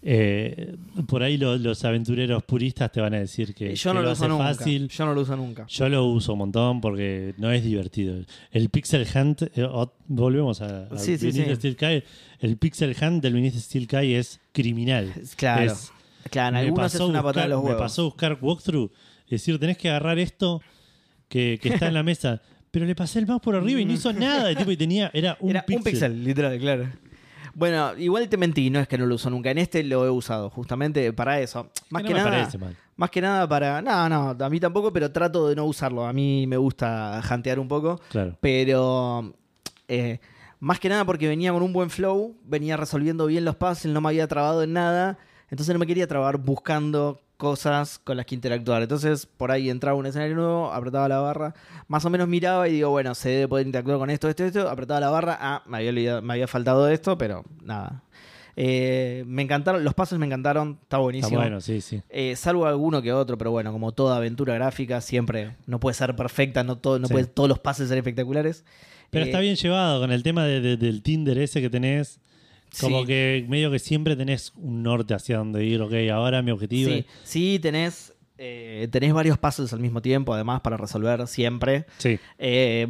eh, 0.05 0.75
por 1.07 1.23
ahí 1.23 1.37
lo- 1.37 1.57
los 1.57 1.85
aventureros 1.85 2.43
puristas 2.43 2.91
te 2.91 2.99
van 2.99 3.13
a 3.13 3.19
decir 3.19 3.53
que, 3.55 3.71
Eh, 3.71 3.75
yo 3.75 3.91
que 3.91 3.95
no 3.95 4.01
lo, 4.01 4.11
hace 4.11 4.23
uso 4.25 4.29
nunca. 4.33 4.53
fácil. 4.53 4.87
Yo 4.89 5.05
no 5.05 5.13
lo 5.13 5.21
uso 5.21 5.35
nunca. 5.37 5.65
Yo 5.67 5.87
lo 5.87 6.05
uso 6.07 6.33
un 6.33 6.39
montón 6.39 6.81
porque 6.81 7.33
no 7.37 7.49
es 7.53 7.63
divertido. 7.63 8.17
El 8.51 8.67
Pixel 8.69 9.07
Hunt, 9.15 9.43
eh, 9.43 9.65
volvemos 10.07 10.61
a, 10.61 10.87
a 10.87 10.97
Sí, 10.97 11.17
sí, 11.17 11.31
sí. 11.31 11.55
Steel. 11.55 12.03
El 12.41 12.57
Pixel 12.57 12.93
Hunt 13.01 13.23
del 13.23 13.33
Beneath 13.33 13.55
Steel 13.55 13.85
Sky 13.85 14.15
es 14.15 14.41
criminal. 14.51 15.13
Claro. 15.37 15.71
Es- 15.71 15.91
Claro, 16.29 16.47
en 16.49 16.53
me 16.63 16.67
algunos 16.67 16.93
es 16.95 16.99
una 17.01 17.21
buscar- 17.21 17.23
patada 17.23 17.45
a 17.45 17.49
los 17.49 17.63
Me 17.63 17.69
huevos. 17.69 17.81
pasó 17.81 18.01
a 18.01 18.05
buscar 18.05 18.37
walkthrough. 18.41 18.91
Decir, 19.35 19.59
tenés 19.59 19.77
que 19.77 19.89
agarrar 19.89 20.19
esto 20.19 20.61
que, 21.29 21.59
que 21.61 21.69
está 21.69 21.87
en 21.87 21.93
la 21.93 22.03
mesa. 22.03 22.41
Pero 22.71 22.85
le 22.85 22.95
pasé 22.95 23.19
el 23.19 23.27
mouse 23.27 23.41
por 23.41 23.55
arriba 23.55 23.79
y 23.79 23.85
no 23.85 23.93
hizo 23.93 24.11
nada. 24.13 24.51
Y, 24.51 24.55
tipo, 24.55 24.71
y 24.71 24.77
tenía, 24.77 25.11
era 25.13 25.37
un 25.39 25.51
Era 25.51 25.63
un 25.67 25.83
pixel, 25.83 26.23
literal, 26.23 26.57
claro. 26.59 26.87
Bueno, 27.53 27.95
igual 27.99 28.27
te 28.29 28.35
mentí, 28.37 28.71
no 28.71 28.79
es 28.79 28.87
que 28.87 28.97
no 28.97 29.05
lo 29.05 29.13
uso 29.13 29.29
nunca. 29.29 29.51
En 29.51 29.59
este 29.59 29.83
lo 29.83 30.03
he 30.05 30.09
usado 30.09 30.49
justamente 30.49 31.13
para 31.13 31.39
eso. 31.39 31.69
Más 31.91 32.01
no 32.01 32.07
que 32.07 32.13
me 32.15 32.19
nada. 32.19 32.31
parece 32.31 32.57
mal. 32.57 32.75
Más 32.95 33.11
que 33.11 33.21
nada 33.21 33.47
para. 33.47 33.79
No, 33.83 34.09
no, 34.09 34.35
a 34.43 34.49
mí 34.49 34.59
tampoco, 34.59 34.91
pero 34.91 35.11
trato 35.11 35.47
de 35.49 35.55
no 35.55 35.65
usarlo. 35.65 36.05
A 36.07 36.13
mí 36.13 36.47
me 36.47 36.57
gusta 36.57 37.21
jantear 37.23 37.59
un 37.59 37.67
poco. 37.67 38.01
Claro. 38.09 38.37
Pero. 38.41 39.35
eh, 39.87 40.19
más 40.59 40.79
que 40.79 40.87
nada 40.87 41.03
porque 41.05 41.27
venía 41.27 41.51
con 41.51 41.61
un 41.61 41.73
buen 41.73 41.89
flow, 41.89 42.37
venía 42.45 42.77
resolviendo 42.77 43.25
bien 43.25 43.43
los 43.43 43.57
puzzles, 43.57 43.93
no 43.93 43.99
me 43.99 44.07
había 44.07 44.27
trabado 44.27 44.63
en 44.63 44.71
nada. 44.73 45.19
Entonces 45.49 45.73
no 45.73 45.79
me 45.79 45.85
quería 45.85 46.07
trabar 46.07 46.37
buscando 46.37 47.19
cosas 47.43 47.99
con 47.99 48.17
las 48.17 48.25
que 48.25 48.33
interactuar. 48.35 48.81
Entonces 48.81 49.25
por 49.27 49.51
ahí 49.51 49.69
entraba 49.69 49.97
un 49.97 50.05
escenario 50.05 50.35
nuevo, 50.35 50.71
apretaba 50.73 51.07
la 51.07 51.19
barra, 51.19 51.53
más 51.87 52.03
o 52.05 52.09
menos 52.09 52.27
miraba 52.27 52.67
y 52.69 52.73
digo, 52.73 52.89
bueno, 52.89 53.13
se 53.13 53.29
debe 53.29 53.47
poder 53.49 53.67
interactuar 53.67 53.99
con 53.99 54.09
esto, 54.09 54.29
esto, 54.29 54.45
esto. 54.45 54.69
Apretaba 54.69 54.99
la 54.99 55.09
barra, 55.09 55.37
ah, 55.39 55.61
me 55.67 55.77
había, 55.77 55.89
olvidado- 55.91 56.21
me 56.21 56.33
había 56.33 56.47
faltado 56.47 56.87
esto, 56.87 57.17
pero 57.17 57.43
nada. 57.61 58.01
Eh, 58.55 59.23
me 59.25 59.41
encantaron, 59.41 59.83
los 59.83 59.93
puzzles 59.95 60.19
me 60.19 60.25
encantaron, 60.27 60.73
está 60.73 60.83
Está 60.83 60.97
buenísimo. 60.99 61.37
bueno, 61.39 61.59
sí, 61.59 61.81
sí. 61.81 62.01
Eh, 62.09 62.35
salvo 62.35 62.65
alguno 62.67 63.01
que 63.01 63.11
otro, 63.11 63.37
pero 63.37 63.51
bueno, 63.51 63.71
como 63.71 63.91
toda 63.93 64.17
aventura 64.17 64.53
gráfica, 64.53 65.01
siempre 65.01 65.55
no 65.65 65.79
puede 65.79 65.95
ser 65.95 66.15
perfecta, 66.15 66.63
no, 66.63 66.77
todo, 66.77 66.99
no 66.99 67.07
Sí. 67.07 67.13
puede 67.13 67.25
todos 67.25 67.49
los 67.49 67.59
pases 67.59 67.89
ser 67.89 67.97
espectaculares. 67.97 68.63
Pero 69.09 69.25
Eh, 69.25 69.27
está 69.29 69.39
bien 69.39 69.55
llevado 69.55 69.99
con 69.99 70.11
el 70.11 70.21
tema 70.23 70.43
de- 70.45 70.61
de- 70.61 70.77
del 70.77 71.01
Tinder 71.01 71.37
ese 71.39 71.61
que 71.61 71.69
tenés. 71.69 72.19
Como 72.79 73.01
sí, 73.01 73.07
que 73.07 73.45
medio 73.49 73.69
que 73.71 73.79
siempre 73.79 74.15
tenés 74.15 74.53
un 74.55 74.83
norte 74.83 75.13
hacia 75.13 75.37
donde 75.37 75.63
ir. 75.65 75.81
Ok, 75.81 75.93
ahora 76.11 76.41
mi 76.41 76.51
objetivo 76.51 76.89
sí, 76.91 76.97
es. 76.99 77.05
sí, 77.23 77.59
tenés, 77.59 78.13
eh, 78.37 78.87
tenés 78.91 79.13
varios 79.13 79.37
puzzles 79.37 79.71
al 79.73 79.79
mismo 79.79 80.01
tiempo, 80.01 80.33
además, 80.33 80.61
para 80.61 80.75
resolver 80.77 81.27
siempre. 81.27 81.85
Sí, 81.97 82.19
Eh, 82.39 82.87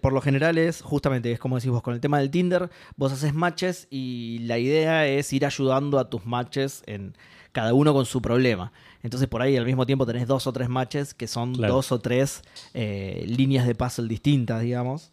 por 0.00 0.12
lo 0.12 0.20
general 0.20 0.56
es, 0.58 0.80
justamente, 0.82 1.30
es 1.32 1.38
como 1.38 1.56
decís 1.56 1.70
vos, 1.70 1.82
con 1.82 1.94
el 1.94 2.00
tema 2.00 2.18
del 2.18 2.30
Tinder, 2.30 2.70
vos 2.96 3.12
haces 3.12 3.34
matches 3.34 3.86
y 3.90 4.38
la 4.40 4.58
idea 4.58 5.06
es 5.06 5.32
ir 5.32 5.44
ayudando 5.44 5.98
a 5.98 6.08
tus 6.08 6.24
matches 6.26 6.82
en 6.86 7.14
cada 7.52 7.72
uno 7.74 7.92
con 7.94 8.04
su 8.06 8.20
problema. 8.20 8.72
Entonces 9.02 9.28
por 9.28 9.40
ahí 9.40 9.56
al 9.56 9.64
mismo 9.64 9.86
tiempo 9.86 10.04
tenés 10.04 10.26
dos 10.26 10.46
o 10.46 10.52
tres 10.52 10.68
matches 10.68 11.14
que 11.14 11.26
son 11.26 11.54
Claro. 11.54 11.74
dos 11.74 11.92
o 11.92 12.00
tres 12.00 12.42
eh, 12.74 13.24
líneas 13.28 13.66
de 13.66 13.74
puzzle 13.74 14.08
distintas, 14.08 14.60
digamos. 14.62 15.12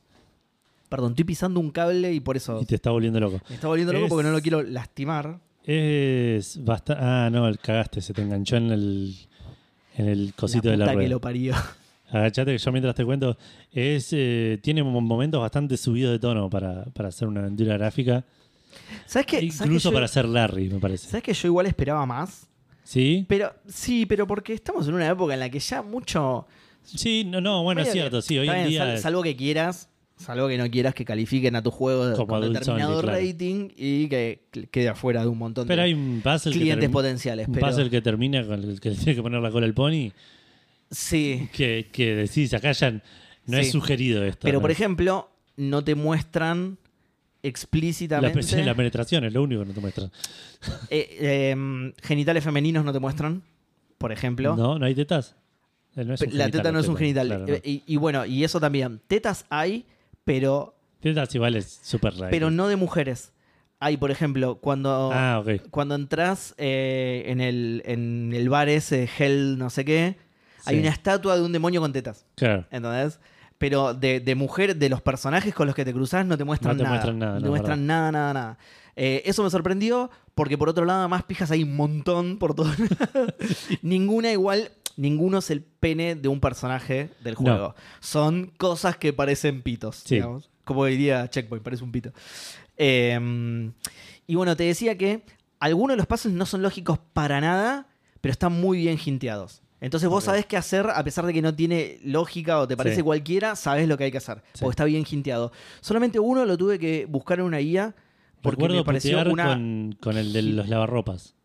Perdón, 0.96 1.12
estoy 1.14 1.26
pisando 1.26 1.60
un 1.60 1.72
cable 1.72 2.14
y 2.14 2.20
por 2.20 2.38
eso 2.38 2.60
y 2.62 2.66
te 2.66 2.76
está 2.76 2.92
volviendo 2.92 3.20
loco. 3.20 3.42
me 3.50 3.56
está 3.56 3.68
volviendo 3.68 3.94
loco 3.94 4.06
Es- 4.06 4.10
porque 4.12 4.24
no 4.28 4.32
lo 4.32 4.42
quiero 4.42 4.62
lastimar. 4.62 5.40
Es 5.66 6.64
bastante. 6.64 7.02
Ah, 7.04 7.30
no, 7.32 7.48
el 7.48 7.58
cagaste, 7.58 8.00
se 8.02 8.14
te 8.14 8.22
enganchó 8.22 8.58
en 8.58 8.70
el, 8.72 9.16
en 9.98 10.08
el 10.10 10.34
cosito 10.36 10.68
la 10.68 10.72
de 10.72 10.78
la 10.78 10.86
puta 10.86 10.92
que 10.92 10.96
rueda. 10.98 11.10
lo 11.10 11.22
parió. 11.22 11.56
Agachate 12.12 12.52
que 12.52 12.58
yo 12.60 12.72
mientras 12.72 12.94
te 12.94 13.04
cuento. 13.06 13.38
Es, 13.72 14.10
eh, 14.12 14.60
tiene 14.62 14.84
mo- 14.84 15.02
momentos 15.02 15.42
bastante 15.42 15.78
subidos 15.78 16.12
de 16.12 16.20
tono 16.20 16.48
para, 16.50 16.84
para 16.86 17.10
hacer 17.10 17.28
una 17.28 17.40
aventura 17.42 17.76
gráfica. 17.78 18.24
¿Sabes 19.08 19.26
qué? 19.26 19.38
¿Sabes 19.52 19.62
Incluso 19.62 19.90
que 19.90 19.94
yo- 19.94 19.98
para 19.98 20.08
ser 20.08 20.26
Larry, 20.26 20.70
me 20.70 20.80
parece. 20.80 21.08
¿Sabes 21.08 21.24
que 21.24 21.34
yo 21.34 21.48
igual 21.48 21.66
esperaba 21.66 22.06
más? 22.06 22.48
¿Sí? 22.84 23.26
Pero 23.28 23.52
sí, 23.68 24.06
pero 24.06 24.28
porque 24.28 24.54
estamos 24.54 24.88
en 24.88 24.94
una 24.94 25.08
época 25.10 25.34
en 25.34 25.40
la 25.40 25.50
que 25.50 25.60
ya 25.60 25.82
mucho 25.82 26.46
Sí, 26.84 27.24
no, 27.24 27.40
no, 27.40 27.64
bueno, 27.64 27.80
es 27.82 27.92
cierto, 27.94 28.18
que- 28.18 28.22
sí, 28.24 28.38
hoy 28.38 28.50
en 28.50 28.68
día. 28.68 28.80
sal- 28.86 29.00
salvo 29.00 29.24
que 29.24 29.36
quieras, 29.38 29.88
salvo 30.24 30.48
que 30.48 30.58
no 30.58 30.70
quieras 30.72 30.94
que 30.96 31.06
califiquen 31.06 31.56
a 31.56 31.62
tu 31.62 31.70
juego 31.72 32.14
Como 32.16 32.28
con 32.28 32.54
determinado 32.54 33.02
claro. 33.02 33.18
rating 33.20 33.70
y 33.76 34.08
que 34.08 34.42
quede 34.72 34.90
afuera 34.90 35.22
de 35.22 35.28
un 35.28 35.38
montón 35.38 35.68
pero 35.68 35.82
de 35.82 35.88
hay 35.90 35.94
un 35.94 36.22
puzzle 36.24 36.52
clientes 36.54 36.90
potenciales. 36.90 37.48
un 37.48 37.54
Pero 37.54 37.68
puzzle 37.68 37.90
que 37.90 38.02
termina 38.02 38.46
con 38.46 38.64
el 38.64 38.80
que 38.80 38.90
le 38.92 38.96
tiene 38.98 39.16
que 39.16 39.22
poner 39.22 39.42
la 39.42 39.52
cola 39.52 39.66
al 39.66 39.74
pony. 39.74 40.12
sí, 40.90 41.50
Que, 41.54 41.90
que 41.92 42.16
decís, 42.16 42.54
acá 42.54 42.72
ya 42.72 43.02
no 43.46 43.58
es 43.58 43.72
sugerido 43.72 44.24
esto. 44.24 44.40
pero 44.44 44.58
¿no? 44.58 44.62
por 44.62 44.72
ejemplo, 44.72 45.30
no 45.58 45.84
te 45.84 45.96
muestran 45.96 46.78
explícitamente 47.44 48.64
la 48.64 48.74
penetración 48.74 49.26
es 49.26 49.34
lo 49.34 49.44
único 49.44 49.62
que 49.62 49.68
no 49.68 49.74
te 49.74 49.82
muestra. 49.82 50.10
eh, 50.90 51.50
em, 51.52 51.94
genitales 52.02 52.44
femeninos, 52.44 52.86
no 52.86 52.94
te 52.94 53.00
muestran, 53.00 53.44
por 53.98 54.12
ejemplo. 54.12 54.56
No, 54.56 54.80
no 54.80 54.86
hay 54.86 54.96
tetas. 54.96 55.36
No 55.96 56.04
la 56.06 56.18
genital, 56.18 56.52
teta 56.52 56.72
no 56.72 56.80
es 56.80 56.88
un 56.88 56.96
genital. 56.96 57.28
claro, 57.28 57.46
no. 57.48 57.54
Eh, 57.54 57.62
y, 57.64 57.84
y 57.86 57.98
bueno, 57.98 58.26
y 58.26 58.44
eso 58.44 58.60
también. 58.60 59.00
Tetas 59.08 59.46
hay, 59.50 59.86
pero, 60.24 60.76
Tetas 61.02 61.34
igual 61.36 61.56
es 61.56 61.80
súper 61.84 62.14
raro. 62.16 62.32
pero 62.32 62.50
no 62.52 62.68
de 62.68 62.76
mujeres. 62.76 63.32
Hay, 63.80 63.98
por 63.98 64.12
ejemplo, 64.12 64.56
cuando 64.56 65.12
Ah, 65.14 65.40
ok. 65.44 65.70
cuando 65.70 65.96
entras 65.96 66.56
eh, 66.58 67.24
en, 67.28 67.42
el, 67.42 67.82
en 67.86 68.32
el 68.34 68.48
bar 68.48 68.70
ese, 68.70 69.10
Hell 69.18 69.58
no 69.58 69.70
sé 69.70 69.84
qué, 69.84 70.16
hay 70.66 70.80
una 70.80 70.90
estatua 70.90 71.36
de 71.36 71.42
un 71.44 71.52
demonio 71.52 71.82
con 71.82 71.92
tetas. 71.92 72.26
Claro. 72.36 72.66
¿Entendés? 72.72 73.20
Pero 73.58 73.94
de, 73.94 74.22
de 74.22 74.36
mujer, 74.36 74.78
de 74.78 74.88
los 74.90 75.02
personajes 75.02 75.54
con 75.54 75.68
los 75.68 75.76
que 75.76 75.84
te 75.84 75.92
cruzas, 75.94 76.26
no 76.26 76.38
te 76.38 76.44
muestran 76.46 76.76
No 76.76 76.78
te 76.78 76.84
nada. 76.84 76.96
muestran 76.96 77.20
nada, 77.20 77.34
No 77.34 77.40
te 77.40 77.44
no, 77.46 77.50
muestran 77.52 77.86
nada, 77.88 78.12
nada, 78.12 78.34
nada. 78.34 78.58
Eh, 78.96 79.22
eso 79.26 79.44
me 79.44 79.50
sorprendió 79.50 80.10
porque 80.36 80.58
por 80.58 80.70
otro 80.70 80.86
lado, 80.86 81.10
más 81.10 81.24
pijas 81.24 81.52
hay 81.52 81.64
un 81.64 81.76
montón 81.76 82.38
por 82.40 82.58
lados. 82.60 83.36
Ninguna 83.82 84.32
igual, 84.32 84.72
ninguno 84.98 85.40
es 85.40 85.50
el 85.52 85.62
pene 85.64 86.16
de 86.16 86.28
un 86.28 86.40
personaje 86.40 87.10
del 87.24 87.34
No. 87.36 87.40
juego. 87.42 87.76
Son 88.00 88.48
cosas 88.58 88.98
que 88.98 89.14
parecen 89.14 89.62
pitos, 89.62 89.98
Sí. 90.06 90.16
digamos. 90.16 90.50
Como 90.64 90.86
diría 90.86 91.30
Checkpoint, 91.30 91.64
parece 91.64 91.84
un 91.84 91.92
pito. 91.92 92.12
Eh, 92.78 93.72
y 94.28 94.36
bueno, 94.36 94.56
te 94.56 94.64
decía 94.64 94.98
que 94.98 95.24
algunos 95.60 95.94
de 95.94 95.98
los 95.98 96.08
pasos 96.08 96.32
no 96.32 96.46
son 96.46 96.62
lógicos 96.62 97.00
para 97.14 97.42
nada, 97.42 97.88
pero 98.22 98.32
están 98.32 98.54
muy 98.54 98.78
bien 98.80 98.98
hinteados. 99.04 99.62
Entonces 99.82 100.08
vos 100.10 100.24
Ok. 100.24 100.28
sabés 100.28 100.46
qué 100.46 100.56
hacer, 100.56 100.88
a 100.90 101.04
pesar 101.04 101.26
de 101.26 101.34
que 101.34 101.42
no 101.42 101.54
tiene 101.54 102.00
lógica 102.06 102.60
o 102.60 102.68
te 102.68 102.78
parece 102.78 102.98
Sí. 102.98 103.02
cualquiera, 103.02 103.58
sabés 103.58 103.88
lo 103.88 103.98
que 103.98 104.06
hay 104.06 104.12
que 104.12 104.18
hacer, 104.18 104.38
Sí. 104.54 104.62
porque 104.62 104.72
está 104.72 104.86
bien 104.86 105.04
hinteado. 105.10 105.52
Solamente 105.82 106.20
uno 106.20 106.46
lo 106.46 106.58
tuve 106.58 106.80
que 106.80 107.06
buscar 107.06 107.40
en 107.40 107.46
una 107.46 107.58
guía, 107.58 107.94
porque 108.42 108.56
Recuerdo 108.56 108.76
me 108.78 108.84
pareció 108.86 109.22
una... 109.30 109.48
con, 109.50 109.98
con 110.00 110.18
el 110.18 110.32
de 110.32 110.42
los 110.42 110.70
lavarropas. 110.70 111.36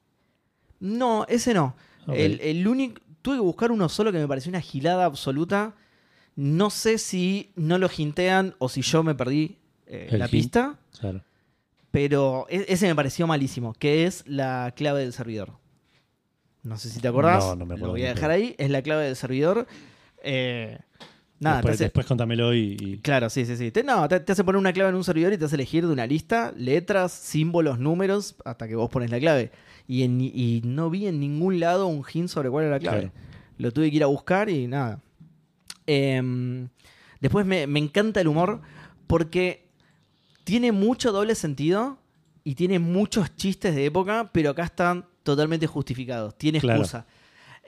No, 0.80 1.26
ese 1.28 1.52
no. 1.54 1.74
El, 2.06 2.40
el 2.40 2.66
único... 2.66 3.02
Tuve 3.22 3.36
que 3.36 3.42
buscar 3.42 3.72
uno 3.72 3.88
solo 3.88 4.12
que 4.12 4.18
me 4.18 4.28
pareció 4.28 4.50
una 4.50 4.60
gilada 4.60 5.04
absoluta. 5.04 5.74
No 6.36 6.70
sé 6.70 6.98
si 6.98 7.52
no 7.56 7.78
lo 7.78 7.88
hintean 7.94 8.54
o 8.58 8.68
si 8.68 8.82
yo 8.82 9.02
me 9.02 9.14
perdí 9.14 9.58
eh, 9.86 10.08
la 10.12 10.26
hint. 10.26 10.30
pista. 10.30 10.78
Claro. 11.00 11.22
Pero 11.90 12.46
e- 12.48 12.66
ese 12.68 12.86
me 12.86 12.94
pareció 12.94 13.26
malísimo, 13.26 13.72
que 13.74 14.06
es 14.06 14.24
la 14.26 14.72
clave 14.76 15.00
del 15.00 15.12
servidor. 15.12 15.52
No 16.62 16.76
sé 16.76 16.90
si 16.90 17.00
te 17.00 17.08
acordás. 17.08 17.44
No, 17.44 17.56
no 17.56 17.66
me 17.66 17.74
acuerdo 17.74 17.86
Lo 17.86 17.92
voy 17.92 18.04
a 18.04 18.14
dejar 18.14 18.30
ahí. 18.30 18.54
Es 18.58 18.70
la 18.70 18.82
clave 18.82 19.04
del 19.04 19.16
servidor. 19.16 19.66
Eh, 20.22 20.78
nada, 21.40 21.56
después, 21.56 21.74
hace- 21.74 21.84
después 21.84 22.06
contámelo 22.06 22.54
y, 22.54 22.76
y- 22.80 22.98
Claro, 22.98 23.28
sí, 23.30 23.44
sí, 23.46 23.56
sí. 23.56 23.70
Te, 23.70 23.82
no, 23.84 24.08
te, 24.08 24.20
te 24.20 24.32
hace 24.32 24.44
poner 24.44 24.58
una 24.58 24.72
clave 24.72 24.90
en 24.90 24.96
un 24.96 25.04
servidor 25.04 25.32
y 25.32 25.38
te 25.38 25.44
hace 25.44 25.54
elegir 25.56 25.86
de 25.86 25.92
una 25.92 26.06
lista 26.06 26.52
letras, 26.56 27.12
símbolos, 27.12 27.78
números, 27.78 28.36
hasta 28.44 28.66
que 28.68 28.74
vos 28.76 28.88
pones 28.90 29.10
la 29.10 29.18
clave. 29.20 29.50
Y, 29.86 30.02
en- 30.02 30.20
y 30.20 30.60
no 30.64 30.90
vi 30.90 31.06
en 31.06 31.20
ningún 31.20 31.60
lado 31.60 31.86
un 31.86 32.04
hint 32.12 32.28
sobre 32.28 32.50
cuál 32.50 32.64
era 32.66 32.74
la 32.74 32.80
clave. 32.80 33.00
Claro. 33.10 33.12
Lo 33.58 33.72
tuve 33.72 33.90
que 33.90 33.96
ir 33.96 34.02
a 34.02 34.06
buscar 34.06 34.48
y 34.50 34.66
nada. 34.66 35.00
Em, 35.86 36.68
después 37.20 37.46
me, 37.46 37.66
me 37.66 37.78
encanta 37.78 38.20
el 38.20 38.28
humor 38.28 38.60
porque 39.06 39.66
tiene 40.44 40.72
mucho 40.72 41.12
doble 41.12 41.34
sentido 41.34 41.98
y 42.44 42.54
tiene 42.54 42.78
muchos 42.78 43.34
chistes 43.36 43.74
de 43.74 43.86
época, 43.86 44.30
pero 44.32 44.50
acá 44.50 44.64
están 44.64 45.06
totalmente 45.22 45.66
justificados. 45.66 46.36
Tiene 46.36 46.60
Claro. 46.60 46.80
excusa. 46.80 47.06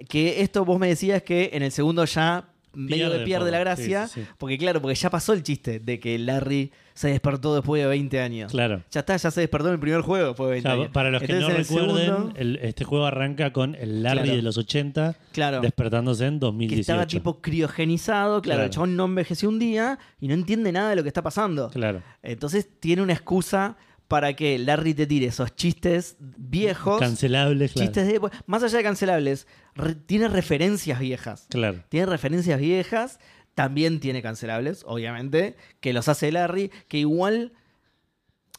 Que 0.09 0.41
esto 0.43 0.65
vos 0.65 0.79
me 0.79 0.89
decías 0.89 1.23
que 1.23 1.51
en 1.53 1.63
el 1.63 1.73
segundo 1.73 2.05
ya 2.05 2.49
medio 2.73 3.07
Pierde 3.07 3.19
que 3.19 3.25
pierde 3.25 3.51
la 3.51 3.59
gracia. 3.59 4.07
sí, 4.09 4.21
sí. 4.23 4.27
Porque 4.39 4.57
claro, 4.59 4.81
porque 4.81 4.95
ya 4.95 5.11
pasó 5.11 5.33
el 5.33 5.43
chiste 5.43 5.81
de 5.81 5.99
que 6.01 6.19
Larry 6.19 6.71
se 6.95 7.09
despertó 7.09 7.55
después 7.55 7.83
de 7.83 7.89
20 7.89 8.21
años. 8.21 8.53
Claro. 8.53 8.83
Ya 8.91 9.01
está, 9.01 9.17
ya 9.17 9.31
se 9.31 9.41
despertó 9.41 9.69
en 9.69 9.75
el 9.75 9.81
primer 9.81 10.03
juego 10.03 10.29
después 10.29 10.49
de 10.49 10.53
20 10.53 10.69
O 10.69 10.71
sea, 10.73 10.81
años. 10.83 10.93
para 10.93 11.11
los 11.11 11.23
que 11.23 11.29
no 11.33 11.39
en 11.47 11.51
el 11.51 11.57
recuerden, 11.57 11.97
segundo, 12.07 12.33
el- 12.37 12.57
este 12.63 12.85
juego 12.85 13.07
arranca 13.07 13.53
con 13.53 13.75
el 13.75 14.03
Larry 14.03 14.23
Claro. 14.23 14.37
de 14.37 14.43
los 14.43 14.59
80 14.59 15.17
claro, 15.33 15.61
despertándose 15.61 16.27
en 16.27 16.35
que 16.35 16.41
2018. 16.41 16.81
estaba 16.81 17.07
tipo 17.07 17.41
criogenizado, 17.41 18.43
claro, 18.43 18.61
el 18.63 18.69
Claro. 18.69 18.73
chabón 18.73 18.97
no 18.97 19.05
envejeció 19.07 19.49
un 19.49 19.59
día 19.59 19.99
y 20.21 20.29
no 20.29 20.35
entiende 20.35 20.73
nada 20.73 20.91
de 20.91 20.97
lo 20.97 21.03
que 21.03 21.09
está 21.09 21.23
pasando. 21.23 21.71
Claro. 21.71 22.03
Entonces 22.23 22.69
tiene 22.81 23.03
una 23.03 23.13
excusa 23.15 23.77
para 24.09 24.35
que 24.35 24.59
Larry 24.59 24.93
te 24.95 25.07
tire 25.07 25.27
esos 25.27 25.55
chistes 25.55 26.17
viejos, 26.19 26.99
Cancelables, 26.99 27.73
claro. 27.73 27.87
chistes 27.87 28.07
de 28.09 28.17
época- 28.17 28.43
más 28.47 28.63
allá 28.63 28.79
de 28.79 28.83
cancelables, 28.83 29.47
re- 29.81 29.95
tiene 29.95 30.29
referencias 30.29 30.99
viejas. 31.01 31.47
Claro. 31.51 31.83
Tiene 31.89 32.07
referencias 32.07 32.61
viejas, 32.61 33.19
también 33.55 34.01
tiene 34.01 34.23
cancelables, 34.23 34.85
obviamente, 34.87 35.57
que 35.81 35.93
los 35.93 36.09
hace 36.09 36.31
Larry, 36.33 36.71
que 36.89 36.99
igual... 36.99 37.53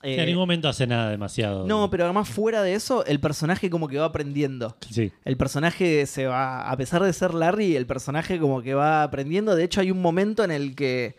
Que 0.01 0.15
eh, 0.15 0.19
en 0.19 0.25
ningún 0.25 0.41
momento 0.41 0.67
hace 0.67 0.87
nada 0.87 1.11
demasiado. 1.11 1.67
no, 1.67 1.89
pero 1.91 2.05
además 2.05 2.27
fuera 2.27 2.63
de 2.63 2.73
eso, 2.73 3.05
el 3.05 3.19
personaje 3.19 3.69
como 3.69 3.87
que 3.87 3.99
va 3.99 4.05
aprendiendo. 4.05 4.75
Sí. 4.89 5.11
El 5.25 5.37
personaje 5.37 6.07
se 6.07 6.25
va, 6.25 6.69
a 6.69 6.75
pesar 6.75 7.03
de 7.03 7.13
ser 7.13 7.35
Larry, 7.35 7.75
el 7.75 7.85
personaje 7.85 8.39
como 8.39 8.63
que 8.63 8.73
va 8.73 9.03
aprendiendo. 9.03 9.55
De 9.55 9.63
hecho, 9.63 9.79
hay 9.79 9.91
un 9.91 10.01
momento 10.01 10.43
en 10.43 10.49
el 10.49 10.75
que, 10.75 11.17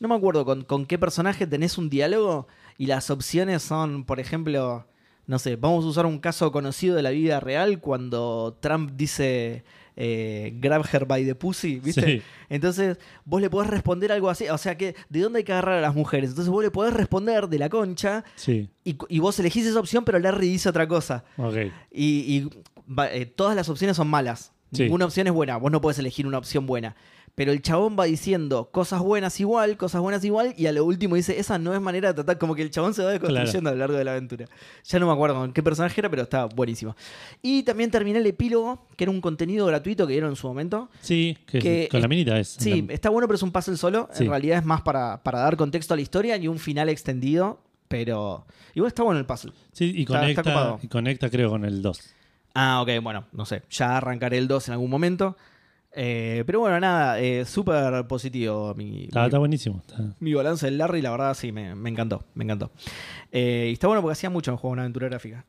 no 0.00 0.08
me 0.08 0.14
acuerdo 0.14 0.44
con, 0.44 0.64
con 0.64 0.84
qué 0.84 0.98
personaje 0.98 1.46
tenés 1.46 1.78
un 1.78 1.88
diálogo 1.88 2.46
y 2.76 2.86
las 2.86 3.08
opciones 3.10 3.62
son, 3.62 4.04
por 4.04 4.20
ejemplo, 4.20 4.86
no 5.30 5.38
sé, 5.38 5.54
vamos 5.54 5.84
a 5.84 5.88
usar 5.88 6.06
un 6.06 6.18
caso 6.18 6.50
conocido 6.50 6.96
de 6.96 7.02
la 7.02 7.10
vida 7.10 7.38
real 7.38 7.78
cuando 7.78 8.58
Trump 8.58 8.90
dice 8.96 9.62
eh, 9.94 10.52
grab 10.56 10.84
her 10.92 11.06
by 11.06 11.24
the 11.24 11.36
pussy, 11.36 11.78
¿viste? 11.78 12.04
Sí. 12.04 12.22
Entonces 12.48 12.98
vos 13.24 13.40
le 13.40 13.48
podés 13.48 13.70
responder 13.70 14.10
algo 14.10 14.28
así, 14.28 14.48
o 14.48 14.58
sea 14.58 14.76
que, 14.76 14.96
¿de 15.08 15.20
dónde 15.20 15.38
hay 15.38 15.44
que 15.44 15.52
agarrar 15.52 15.78
a 15.78 15.80
las 15.80 15.94
mujeres? 15.94 16.30
Entonces 16.30 16.50
vos 16.50 16.64
le 16.64 16.72
podés 16.72 16.94
responder 16.94 17.46
de 17.46 17.60
la 17.60 17.68
concha 17.68 18.24
Sí, 18.34 18.70
y, 18.82 18.96
y 19.08 19.20
vos 19.20 19.38
elegís 19.38 19.66
esa 19.66 19.78
opción, 19.78 20.04
pero 20.04 20.18
Larry 20.18 20.48
dice 20.48 20.68
otra 20.68 20.88
cosa. 20.88 21.22
ok. 21.36 21.54
Y, 21.92 22.50
eh, 23.12 23.26
todas 23.26 23.54
las 23.54 23.68
opciones 23.68 23.96
son 23.96 24.08
malas. 24.08 24.52
Sí. 24.72 24.82
Ninguna 24.82 25.04
opción 25.04 25.28
es 25.28 25.32
buena. 25.32 25.58
Vos 25.58 25.70
no 25.70 25.80
podés 25.80 26.00
elegir 26.00 26.26
una 26.26 26.38
opción 26.38 26.66
buena. 26.66 26.96
Pero 27.40 27.52
el 27.52 27.62
chabón 27.62 27.96
va 27.98 28.04
diciendo 28.04 28.68
cosas 28.70 29.00
buenas 29.00 29.40
igual, 29.40 29.78
cosas 29.78 30.02
buenas 30.02 30.22
igual, 30.26 30.52
y 30.58 30.66
a 30.66 30.72
lo 30.72 30.84
último 30.84 31.16
dice, 31.16 31.38
esa 31.40 31.58
no 31.58 31.72
es 31.72 31.80
manera 31.80 32.08
de 32.08 32.14
tratar, 32.14 32.36
como 32.36 32.54
que 32.54 32.60
el 32.60 32.70
chabón 32.70 32.92
se 32.92 33.02
va 33.02 33.12
deconstruyendo 33.12 33.70
a 33.70 33.72
lo 33.72 33.78
largo 33.78 33.96
de 33.96 34.04
la 34.04 34.10
aventura. 34.10 34.44
Ya 34.84 34.98
no 34.98 35.06
me 35.06 35.12
acuerdo 35.14 35.36
con 35.36 35.50
qué 35.54 35.62
personaje 35.62 35.98
era, 36.02 36.10
pero 36.10 36.20
está 36.24 36.44
buenísimo. 36.44 36.94
Y 37.40 37.62
también 37.62 37.90
terminé 37.90 38.18
el 38.18 38.26
epílogo, 38.26 38.84
que 38.94 39.04
era 39.04 39.10
un 39.10 39.22
contenido 39.22 39.64
gratuito 39.64 40.06
que 40.06 40.12
dieron 40.12 40.28
en 40.28 40.36
su 40.36 40.48
momento. 40.48 40.90
Sí, 41.00 41.38
que, 41.46 41.60
Que 41.60 41.88
con 41.90 42.02
la 42.02 42.08
minita 42.08 42.38
es. 42.38 42.56
Sí, 42.58 42.82
la- 42.86 42.92
está 42.92 43.08
bueno, 43.08 43.26
pero 43.26 43.36
es 43.36 43.42
un 43.42 43.52
puzzle 43.52 43.78
solo. 43.78 44.10
Sí. 44.12 44.24
En 44.24 44.28
realidad 44.30 44.58
es 44.58 44.66
más 44.66 44.82
para, 44.82 45.22
para 45.22 45.38
dar 45.38 45.56
contexto 45.56 45.94
a 45.94 45.96
la 45.96 46.02
historia 46.02 46.36
y 46.36 46.46
un 46.46 46.58
final 46.58 46.90
extendido, 46.90 47.58
pero 47.88 48.44
igual 48.74 48.88
está 48.88 49.02
bueno 49.02 49.18
el 49.18 49.24
puzzle. 49.24 49.52
sí, 49.72 49.94
y 49.96 50.02
está- 50.02 50.28
está 50.28 50.42
conecta, 50.42 50.78
y 50.82 50.88
conecta 50.88 51.30
creo 51.30 51.48
con 51.48 51.64
el 51.64 51.80
2. 51.80 52.00
Ah, 52.54 52.82
ok, 52.82 52.90
bueno, 53.02 53.24
no 53.32 53.46
sé. 53.46 53.62
Ya 53.70 53.96
arrancaré 53.96 54.36
el 54.36 54.46
2 54.46 54.68
en 54.68 54.72
algún 54.72 54.90
momento. 54.90 55.36
Eh, 55.92 56.44
pero 56.46 56.60
bueno, 56.60 56.78
nada, 56.78 57.18
eh, 57.20 57.44
súper 57.44 58.06
positivo 58.06 58.74
mi, 58.76 59.04
Está, 59.04 59.20
mi- 59.20 59.26
está 59.26 59.38
buenísimo. 59.38 59.82
está- 59.86 60.14
mi 60.20 60.34
balance 60.34 60.66
del 60.66 60.78
Larry, 60.78 61.02
la 61.02 61.10
verdad 61.10 61.34
sí, 61.34 61.50
me, 61.50 61.74
me 61.74 61.90
encantó, 61.90 62.24
me 62.34 62.44
encantó. 62.44 62.70
Eh, 63.32 63.66
y 63.70 63.72
está 63.72 63.88
bueno 63.88 64.00
porque 64.00 64.12
hacía 64.12 64.30
mucho 64.30 64.50
en 64.52 64.56
juego 64.56 64.72
una 64.72 64.82
aventura 64.82 65.08
gráfica. 65.08 65.44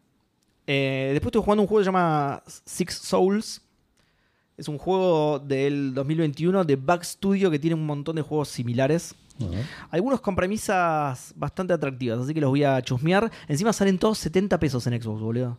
Eh, 0.66 1.10
después 1.14 1.28
estuve 1.30 1.44
jugando 1.44 1.62
un 1.64 1.68
juego 1.68 1.80
que 1.82 1.84
se 1.86 1.88
llama 1.90 2.42
Six 2.66 2.94
Souls. 2.96 3.62
Es 4.58 4.68
un 4.68 4.78
juego 4.78 5.40
del 5.40 5.94
2021 5.94 6.64
de 6.64 6.76
Bug 6.76 7.04
Studio 7.04 7.50
que 7.50 7.58
tiene 7.60 7.74
un 7.76 7.86
montón 7.86 8.16
de 8.16 8.22
juegos 8.22 8.50
similares. 8.50 9.16
Algunos 9.90 10.22
con 10.22 10.36
premisas 10.36 11.34
bastante 11.36 11.74
atractivas, 11.74 12.20
así 12.20 12.32
que 12.34 12.42
los 12.42 12.52
voy 12.52 12.64
a 12.64 12.80
chusmear. 12.84 13.32
Encima 13.48 13.74
salen 13.74 13.98
todos 13.98 14.20
70 14.20 14.60
pesos 14.60 14.86
en 14.86 15.02
Xbox, 15.02 15.20
boludo. 15.20 15.58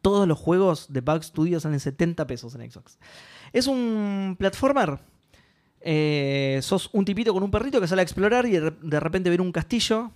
Todos 0.00 0.26
los 0.26 0.38
juegos 0.38 0.86
de 0.90 1.02
Bug 1.02 1.22
Studio 1.22 1.60
salen 1.60 1.80
70 1.80 2.26
pesos 2.26 2.54
en 2.54 2.70
Xbox. 2.70 2.98
Es 3.52 3.66
un 3.66 4.36
platformer. 4.38 4.98
Eh, 5.82 6.58
sos 6.62 6.90
un 6.92 7.04
tipito 7.04 7.32
con 7.32 7.42
un 7.42 7.50
perrito 7.50 7.80
que 7.80 7.88
sale 7.88 8.00
a 8.00 8.04
explorar 8.04 8.44
y 8.46 8.50
de 8.52 8.60
re- 8.60 8.76
de 8.82 9.00
repente 9.00 9.30
ver 9.30 9.40
un 9.40 9.52
castillo. 9.52 10.10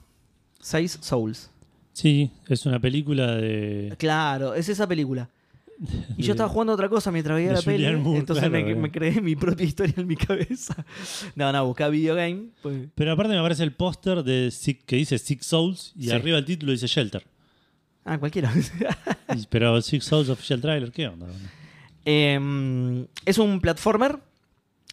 Seis 0.60 0.98
Souls. 1.00 1.50
Sí, 1.92 2.30
es 2.48 2.66
una 2.66 2.78
película 2.80 3.36
de. 3.36 3.94
Claro, 3.98 4.54
es 4.54 4.68
esa 4.68 4.86
película. 4.86 5.28
Y 6.16 6.22
yo 6.22 6.32
estaba 6.34 6.48
jugando 6.48 6.72
otra 6.72 6.88
cosa 6.88 7.10
mientras 7.10 7.36
veía 7.36 7.52
la 7.52 7.60
peli. 7.60 7.84
Moore, 7.96 8.20
entonces 8.20 8.48
me, 8.50 8.62
claro, 8.64 8.80
me 8.80 8.88
eh. 8.88 8.92
creé 8.92 9.20
mi 9.20 9.34
propia 9.36 9.66
historia 9.66 9.94
en 9.96 10.06
mi 10.06 10.16
cabeza. 10.16 10.74
No, 11.34 11.52
no, 11.52 11.66
buscaba 11.66 11.90
videogame. 11.90 12.46
Pues, 12.62 12.88
Pero 12.94 13.12
aparte 13.12 13.32
me 13.32 13.38
aparece 13.38 13.64
el 13.64 13.72
póster 13.72 14.22
de 14.22 14.52
que 14.86 14.96
dice 14.96 15.18
Six 15.18 15.44
Souls 15.46 15.92
y 15.96 16.04
Sí. 16.04 16.10
arriba 16.12 16.38
el 16.38 16.44
título 16.44 16.72
dice 16.72 16.86
Shelter. 16.86 17.24
ah, 18.04 18.18
cualquiera. 18.18 18.52
Pero 19.50 19.80
Six 19.82 20.04
Souls 20.04 20.28
Official 20.28 20.60
Trailer, 20.60 20.92
¿qué 20.92 21.08
onda? 21.08 21.26
Eh, 22.04 23.06
es 23.24 23.38
un 23.38 23.60
platformer. 23.60 24.18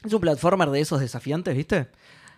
Es 0.03 0.13
un 0.13 0.21
platformer 0.21 0.69
de 0.69 0.81
esos 0.81 0.99
desafiantes, 0.99 1.55
¿viste? 1.55 1.87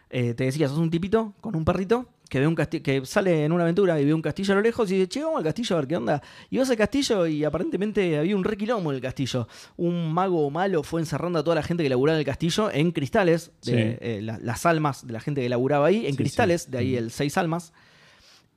Eh, 0.10 0.34
te 0.34 0.44
decía, 0.46 0.68
sos 0.68 0.78
un 0.78 0.90
tipito 0.92 1.34
con 1.42 1.56
un 1.56 1.64
perrito 1.66 2.08
que 2.30 2.40
ve 2.40 2.48
un 2.48 2.56
castillo, 2.56 2.84
que 2.84 3.06
sale 3.06 3.46
en 3.46 3.52
una 3.52 3.64
aventura 3.64 4.00
y 4.02 4.06
ve 4.06 4.14
un 4.14 4.22
castillo 4.22 4.54
a 4.54 4.56
lo 4.58 4.62
lejos 4.62 4.90
y 4.92 4.96
dice, 4.96 5.08
che, 5.08 5.24
vamos 5.24 5.38
al 5.38 5.44
castillo 5.44 5.76
a 5.76 5.80
ver 5.80 5.88
qué 5.88 5.96
onda. 5.98 6.22
Y 6.50 6.58
vas 6.58 6.70
al 6.70 6.78
castillo 6.78 7.26
y 7.28 7.44
aparentemente 7.44 8.18
había 8.18 8.36
un 8.36 8.44
requilombo 8.44 8.90
en 8.92 8.96
el 8.96 9.02
castillo. 9.02 9.48
Un 9.78 10.12
mago 10.14 10.50
malo 10.50 10.82
fue 10.84 11.00
encerrando 11.02 11.40
a 11.40 11.44
toda 11.44 11.56
la 11.56 11.64
gente 11.64 11.84
que 11.84 11.90
laburaba 11.90 12.18
en 12.18 12.20
el 12.22 12.26
castillo 12.26 12.72
en 12.72 12.92
cristales, 12.92 13.52
de, 13.64 13.72
Sí. 13.72 13.98
eh, 14.02 14.20
la- 14.24 14.40
las 14.40 14.66
almas 14.66 15.06
de 15.06 15.14
la 15.14 15.20
gente 15.20 15.42
que 15.42 15.50
laburaba 15.50 15.88
ahí, 15.88 16.06
en 16.06 16.14
Sí, 16.14 16.18
cristales, 16.18 16.64
sí. 16.64 16.72
de 16.72 16.78
ahí 16.80 16.96
el 16.96 17.12
seis 17.12 17.38
almas. 17.38 17.72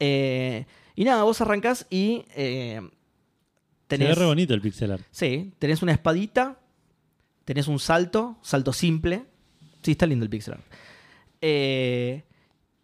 Eh, 0.01 0.67
y 0.95 1.05
nada, 1.05 1.23
vos 1.25 1.41
arrancás 1.43 1.87
y 1.91 2.25
eh, 3.89 3.97
Se 3.99 4.05
ve 4.05 4.15
re 4.15 4.25
bonito 4.27 4.55
el 4.55 4.61
pixel 4.61 4.93
art. 4.93 5.05
Sí, 5.11 5.53
tenés 5.59 5.83
una 5.83 5.93
espadita, 5.93 6.59
tenés 7.45 7.69
un 7.69 7.79
salto, 7.79 8.39
salto 8.43 8.73
simple. 8.73 9.25
Sí, 9.83 9.93
está 9.93 10.07
lindo 10.07 10.25
el 10.25 10.31
pixel 10.31 10.55
art. 10.55 10.65
Eh, 11.41 12.25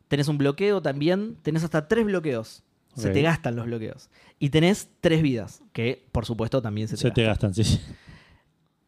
tenés 0.08 0.28
un 0.28 0.38
bloqueo 0.38 0.80
también, 0.82 1.36
tenés 1.42 1.64
hasta 1.64 1.88
tres 1.88 2.04
bloqueos. 2.04 2.62
Se 2.94 3.08
te 3.08 3.22
gastan 3.22 3.56
los 3.56 3.64
bloqueos. 3.64 4.10
Y 4.38 4.50
tenés 4.50 4.90
tres 5.00 5.22
vidas, 5.22 5.62
que 5.72 6.04
por 6.12 6.26
supuesto 6.26 6.60
también 6.60 6.88
se 6.88 6.96
te 6.96 7.00
Se 7.00 7.10
te 7.10 7.24
gastan. 7.24 7.52
gastan, 7.52 7.64
sí. 7.64 7.80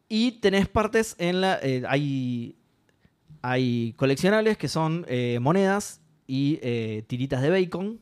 Y 0.07 0.33
tenés 0.33 0.67
partes 0.67 1.15
en 1.17 1.41
la... 1.41 1.57
eh, 1.63 1.81
hay, 1.87 2.55
hay 3.41 3.93
coleccionables 3.97 4.57
que 4.59 4.67
son 4.67 5.05
eh, 5.09 5.39
monedas 5.41 6.01
y 6.27 6.59
eh, 6.61 7.03
tiritas 7.07 7.41
de 7.41 7.49
bacon, 7.49 7.99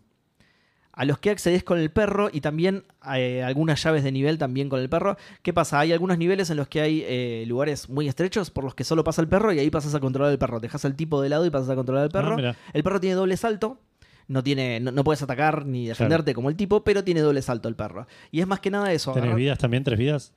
a 0.95 1.05
los 1.05 1.17
que 1.17 1.31
accedes 1.31 1.63
con 1.63 1.79
el 1.79 1.89
perro 1.89 2.29
y 2.31 2.41
también 2.41 2.83
eh, 3.15 3.41
algunas 3.43 3.83
llaves 3.83 4.03
de 4.03 4.11
nivel 4.11 4.37
también 4.37 4.69
con 4.69 4.79
el 4.79 4.89
perro. 4.89 5.17
¿Qué 5.41 5.51
pasa? 5.51 5.79
Hay 5.79 5.91
algunos 5.91 6.17
niveles 6.19 6.49
en 6.51 6.57
los 6.57 6.67
que 6.67 6.81
hay 6.81 7.03
eh, 7.07 7.45
lugares 7.47 7.89
muy 7.89 8.07
estrechos 8.07 8.51
por 8.51 8.63
los 8.63 8.75
que 8.75 8.83
solo 8.83 9.03
pasa 9.03 9.21
el 9.21 9.27
perro 9.27 9.51
y 9.51 9.59
ahí 9.59 9.69
pasas 9.71 9.95
a 9.95 9.99
controlar 9.99 10.31
el 10.31 10.37
perro. 10.37 10.59
Dejas 10.59 10.85
al 10.85 10.95
tipo 10.95 11.21
de 11.21 11.29
lado 11.29 11.45
y 11.45 11.49
pasas 11.49 11.69
a 11.71 11.75
controlar 11.75 12.03
al 12.03 12.09
perro. 12.11 12.33
Ah, 12.33 12.37
mira. 12.37 12.55
el 12.73 12.83
perro 12.83 12.99
tiene 12.99 13.15
doble 13.15 13.35
salto. 13.37 13.79
No, 14.27 14.41
tiene, 14.41 14.79
no, 14.79 14.91
no 14.91 15.03
puedes 15.03 15.21
atacar 15.21 15.65
ni 15.65 15.87
defenderte 15.87 16.33
como 16.33 16.49
el 16.49 16.55
tipo, 16.55 16.83
pero 16.83 17.03
tiene 17.03 17.19
doble 17.19 17.41
salto 17.41 17.67
el 17.67 17.75
perro. 17.75 18.07
Y 18.31 18.39
es 18.39 18.47
más 18.47 18.61
que 18.61 18.71
nada 18.71 18.93
eso. 18.93 19.11
¿Tenés 19.11 19.25
agarrar- 19.31 19.37
vidas 19.37 19.57
también? 19.59 19.83
¿Tres 19.83 19.99
vidas? 19.99 20.31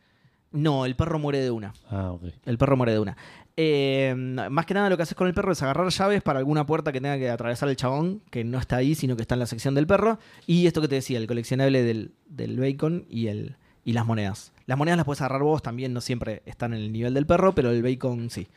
No, 0.53 0.87
el 0.87 0.97
perro 0.97 1.19
muere 1.19 1.41
de 1.41 1.51
una. 1.51 1.73
Ah, 1.91 2.13
ok. 2.13 2.25
El 2.45 2.59
perro 2.59 2.77
muere 2.77 2.93
de 2.93 2.99
una. 2.99 3.17
Eh, 3.59 4.15
más 4.51 4.67
que 4.67 4.75
nada 4.75 4.91
lo 4.91 4.97
que 4.97 5.03
haces 5.03 5.17
con 5.17 5.27
el 5.27 5.35
perro 5.35 5.53
es 5.53 5.63
agarrar 5.63 5.89
llaves 5.89 6.23
para 6.23 6.39
alguna 6.39 6.67
puerta 6.67 6.93
que 6.93 7.01
tenga 7.01 7.17
que 7.17 7.31
atravesar 7.31 7.69
el 7.71 7.77
chabón, 7.77 8.23
que 8.31 8.45
no 8.45 8.59
está 8.59 8.77
ahí, 8.77 8.95
sino 8.95 9.17
que 9.17 9.23
está 9.23 9.35
en 9.35 9.39
la 9.41 9.47
sección 9.47 9.75
del 9.75 9.87
perro. 9.87 10.19
Y 10.47 10.67
esto 10.67 10.81
que 10.83 10.89
te 10.89 10.97
decía, 10.97 11.19
el 11.19 11.27
coleccionable 11.27 11.83
del, 11.83 12.13
del 12.27 12.59
bacon 12.59 13.07
y, 13.09 13.29
el, 13.29 13.57
y 13.85 13.93
las 13.93 14.05
monedas. 14.07 14.53
Las 14.67 14.77
monedas 14.77 14.99
las 14.99 15.07
puedes 15.07 15.23
agarrar 15.23 15.43
vos 15.43 15.63
también, 15.63 15.95
no 15.95 16.01
siempre 16.01 16.43
están 16.45 16.75
en 16.75 16.81
el 16.81 16.93
nivel 16.93 17.15
del 17.15 17.27
perro, 17.27 17.55
pero 17.55 17.71
el 17.71 17.83
bacon 17.83 18.31
sí. 18.31 18.49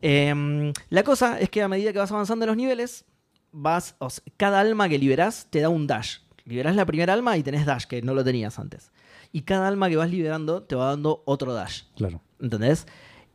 Eh, 0.00 0.72
la 0.90 1.02
cosa 1.02 1.40
es 1.40 1.50
que 1.50 1.62
a 1.62 1.68
medida 1.68 1.92
que 1.92 1.98
vas 1.98 2.12
avanzando 2.12 2.44
en 2.44 2.48
los 2.48 2.56
niveles, 2.56 3.04
vas, 3.50 3.96
o 3.98 4.10
sea, 4.10 4.22
cada 4.36 4.60
alma 4.60 4.88
que 4.88 4.98
liberás 4.98 5.48
te 5.50 5.60
da 5.60 5.68
un 5.68 5.86
dash. 5.86 6.18
Liberás 6.44 6.76
la 6.76 6.86
primera 6.86 7.12
alma 7.12 7.36
y 7.36 7.42
tenés 7.42 7.66
dash, 7.66 7.84
que 7.84 8.00
no 8.00 8.14
lo 8.14 8.22
tenías 8.22 8.58
antes. 8.58 8.92
Y 9.32 9.42
cada 9.42 9.68
alma 9.68 9.88
que 9.88 9.96
vas 9.96 10.10
liberando 10.10 10.62
te 10.62 10.74
va 10.74 10.86
dando 10.86 11.22
otro 11.26 11.52
dash. 11.52 11.82
Claro. 11.96 12.20
¿Entendés? 12.40 12.86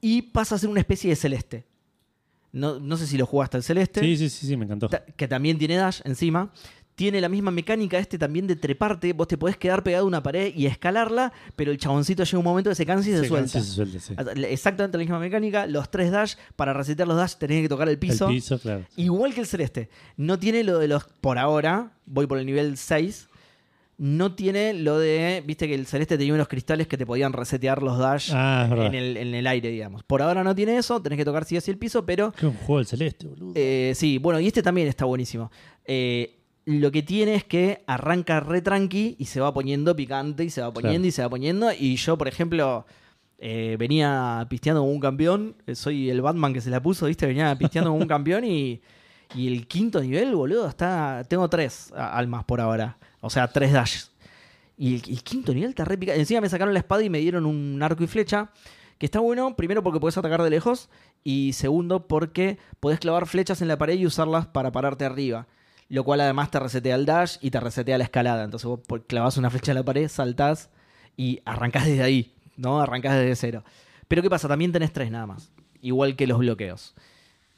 Y 0.02 0.22
pasa 0.24 0.56
a 0.56 0.58
ser 0.58 0.70
una 0.70 0.80
especie 0.80 1.10
de 1.10 1.16
celeste. 1.16 1.66
No, 2.52 2.80
no 2.80 2.98
sé 2.98 3.08
si 3.08 3.18
lo 3.18 3.26
jugaste 3.26 3.58
el 3.58 3.64
celeste. 3.64 4.02
Sí, 4.02 4.18
sí, 4.18 4.30
sí, 4.30 4.48
sí, 4.48 4.58
me 4.58 4.66
encantó. 4.66 4.90
Que 5.16 5.28
también 5.28 5.58
tiene 5.58 5.76
dash 5.76 6.02
encima. 6.06 6.52
Tiene 6.96 7.20
la 7.20 7.28
misma 7.28 7.50
mecánica 7.50 7.98
este 7.98 8.20
también 8.20 8.46
de 8.46 8.56
treparte. 8.56 9.14
Vos 9.14 9.28
te 9.28 9.36
podés 9.36 9.58
quedar 9.58 9.82
pegado 9.82 10.04
a 10.06 10.08
una 10.08 10.22
pared 10.22 10.54
y 10.56 10.68
escalarla, 10.68 11.34
pero 11.56 11.72
el 11.72 11.80
chaboncito 11.80 12.24
llega 12.24 12.38
un 12.38 12.44
momento 12.44 12.70
que 12.70 12.76
se 12.76 12.86
cansa 12.86 13.10
y 13.10 13.14
se, 13.14 13.22
Se 13.22 13.28
suelta. 13.28 13.54
cansa 13.54 13.60
y 13.60 13.64
se 13.64 13.72
suelta, 13.74 14.00
sí. 14.00 14.14
Exactamente 14.46 14.98
la 15.00 15.04
misma 15.04 15.18
mecánica. 15.18 15.66
Los 15.66 15.90
tres 15.90 16.12
dash, 16.12 16.36
para 16.56 16.72
resetear 16.74 17.08
los 17.08 17.18
dash 17.18 17.34
tenés 17.38 17.64
que 17.64 17.70
tocar 17.70 17.90
el 17.90 17.98
piso. 17.98 18.28
El 18.28 18.36
piso, 18.36 18.60
claro. 18.60 18.86
Igual 18.96 19.34
que 19.34 19.40
el 19.42 19.48
celeste. 19.48 19.90
No 20.18 20.38
tiene 20.38 20.64
lo 20.64 20.78
de 20.78 20.88
los. 20.88 21.06
Por 21.06 21.40
ahora, 21.40 21.94
voy 22.06 22.28
por 22.28 22.38
el 22.38 22.46
nivel 22.46 22.78
6. 22.78 23.28
No 24.06 24.36
tiene 24.36 24.74
lo 24.74 25.00
de. 25.00 25.42
Viste 25.46 25.66
que 25.66 25.76
el 25.76 25.86
celeste 25.86 26.18
tenía 26.18 26.34
unos 26.34 26.50
cristales 26.50 26.88
que 26.88 26.98
te 26.98 27.06
podían 27.06 27.32
resetear 27.32 27.82
los 27.82 27.98
dash 27.98 28.32
Ah, 28.34 28.68
en 28.70 28.94
el, 28.96 29.16
en 29.16 29.34
el 29.34 29.48
aire, 29.48 29.70
digamos. 29.70 30.04
Por 30.04 30.22
ahora 30.22 30.44
no 30.44 30.54
tiene 30.54 30.76
eso, 30.76 31.02
tenés 31.02 31.16
que 31.18 31.24
tocar 31.24 31.46
sí 31.46 31.56
así 31.56 31.72
el 31.72 31.78
piso, 31.78 32.06
pero. 32.06 32.34
Qué 32.34 32.46
un 32.48 32.54
juego 32.56 32.80
del 32.80 32.88
celeste, 32.88 33.28
boludo. 33.28 33.54
eh, 33.56 33.94
sí, 33.96 34.18
bueno, 34.18 34.42
y 34.42 34.48
este 34.48 34.62
también 34.62 34.90
está 34.90 35.06
buenísimo. 35.06 35.50
Eh, 35.86 36.38
lo 36.66 36.92
que 36.92 37.02
tiene 37.02 37.36
es 37.36 37.46
que 37.46 37.84
arranca 37.88 38.42
re 38.42 38.62
tranqui 38.62 39.16
y 39.20 39.26
se 39.26 39.40
va 39.40 39.54
poniendo 39.54 39.96
picante 39.96 40.44
y 40.44 40.50
se 40.50 40.62
va 40.62 40.74
poniendo 40.74 40.98
Claro. 41.00 41.08
y 41.08 41.12
se 41.12 41.22
va 41.22 41.30
poniendo. 41.30 41.72
Y 41.72 41.96
yo, 41.96 42.18
por 42.18 42.28
ejemplo. 42.28 42.86
eh, 43.40 43.76
venía 43.80 44.46
pisteando 44.50 44.82
como 44.82 44.92
un 44.94 45.00
campeón. 45.00 45.56
Soy 45.74 46.10
el 46.10 46.22
Batman 46.22 46.54
que 46.54 46.60
se 46.62 46.70
la 46.70 46.82
puso, 46.82 47.06
¿viste? 47.08 47.26
Venía 47.26 47.54
pisteando 47.58 47.90
como 47.92 48.02
un 48.02 48.08
campeón 48.08 48.44
y, 48.46 48.82
y 49.34 49.48
el 49.48 49.68
quinto 49.68 50.02
nivel, 50.02 50.36
boludo, 50.36 50.68
está. 50.68 51.24
Tengo 51.28 51.50
tres 51.50 51.92
almas 51.96 52.44
por 52.46 52.62
ahora. 52.62 52.98
O 53.22 53.30
sea, 53.30 53.48
tres 53.48 53.72
dashes. 53.72 54.12
Y 54.78 54.96
el, 54.96 55.24
quinto 55.24 55.54
nivel 55.54 55.70
está 55.70 55.86
re 55.86 55.98
picante. 55.98 56.20
Encima 56.20 56.42
me 56.42 56.50
sacaron 56.50 56.74
la 56.74 56.80
espada 56.80 57.04
y 57.04 57.10
me 57.10 57.20
dieron 57.20 57.46
un 57.46 57.82
arco 57.82 58.04
y 58.04 58.08
flecha. 58.08 58.52
Que 58.98 59.06
está 59.06 59.20
bueno, 59.20 59.56
primero 59.56 59.84
porque 59.84 60.00
puedes 60.00 60.18
atacar 60.18 60.42
de 60.44 60.50
lejos. 60.50 60.90
Y 61.24 61.54
segundo 61.54 62.08
porque 62.08 62.58
podés 62.80 63.00
clavar 63.00 63.28
flechas 63.28 63.62
en 63.62 63.68
la 63.68 63.78
pared 63.78 63.98
y 63.98 64.06
usarlas 64.06 64.48
para 64.48 64.72
pararte 64.72 65.06
arriba. 65.06 65.48
Lo 65.90 66.04
cual 66.04 66.22
además 66.22 66.52
te 66.52 66.60
resetea 66.60 66.96
el 66.96 67.06
dash 67.06 67.38
y 67.42 67.52
te 67.52 67.60
resetea 67.60 67.98
la 67.98 68.04
escalada. 68.04 68.44
Entonces 68.44 68.68
vos 68.68 68.82
clavas 69.08 69.38
una 69.38 69.50
flecha 69.50 69.72
en 69.72 69.78
la 69.78 69.84
pared, 69.84 70.08
saltás 70.10 70.70
y 71.18 71.42
arrancás 71.46 71.86
desde 71.86 72.04
ahí. 72.04 72.34
¿No? 72.56 72.80
Arrancás 72.80 73.16
desde 73.16 73.36
cero. 73.36 73.64
Pero 74.08 74.22
¿qué 74.22 74.30
pasa? 74.30 74.48
También 74.48 74.72
tenés 74.72 74.94
tres 74.94 75.10
nada 75.10 75.26
más. 75.26 75.52
Igual 75.82 76.16
que 76.16 76.28
los 76.28 76.40
bloqueos. 76.40 76.94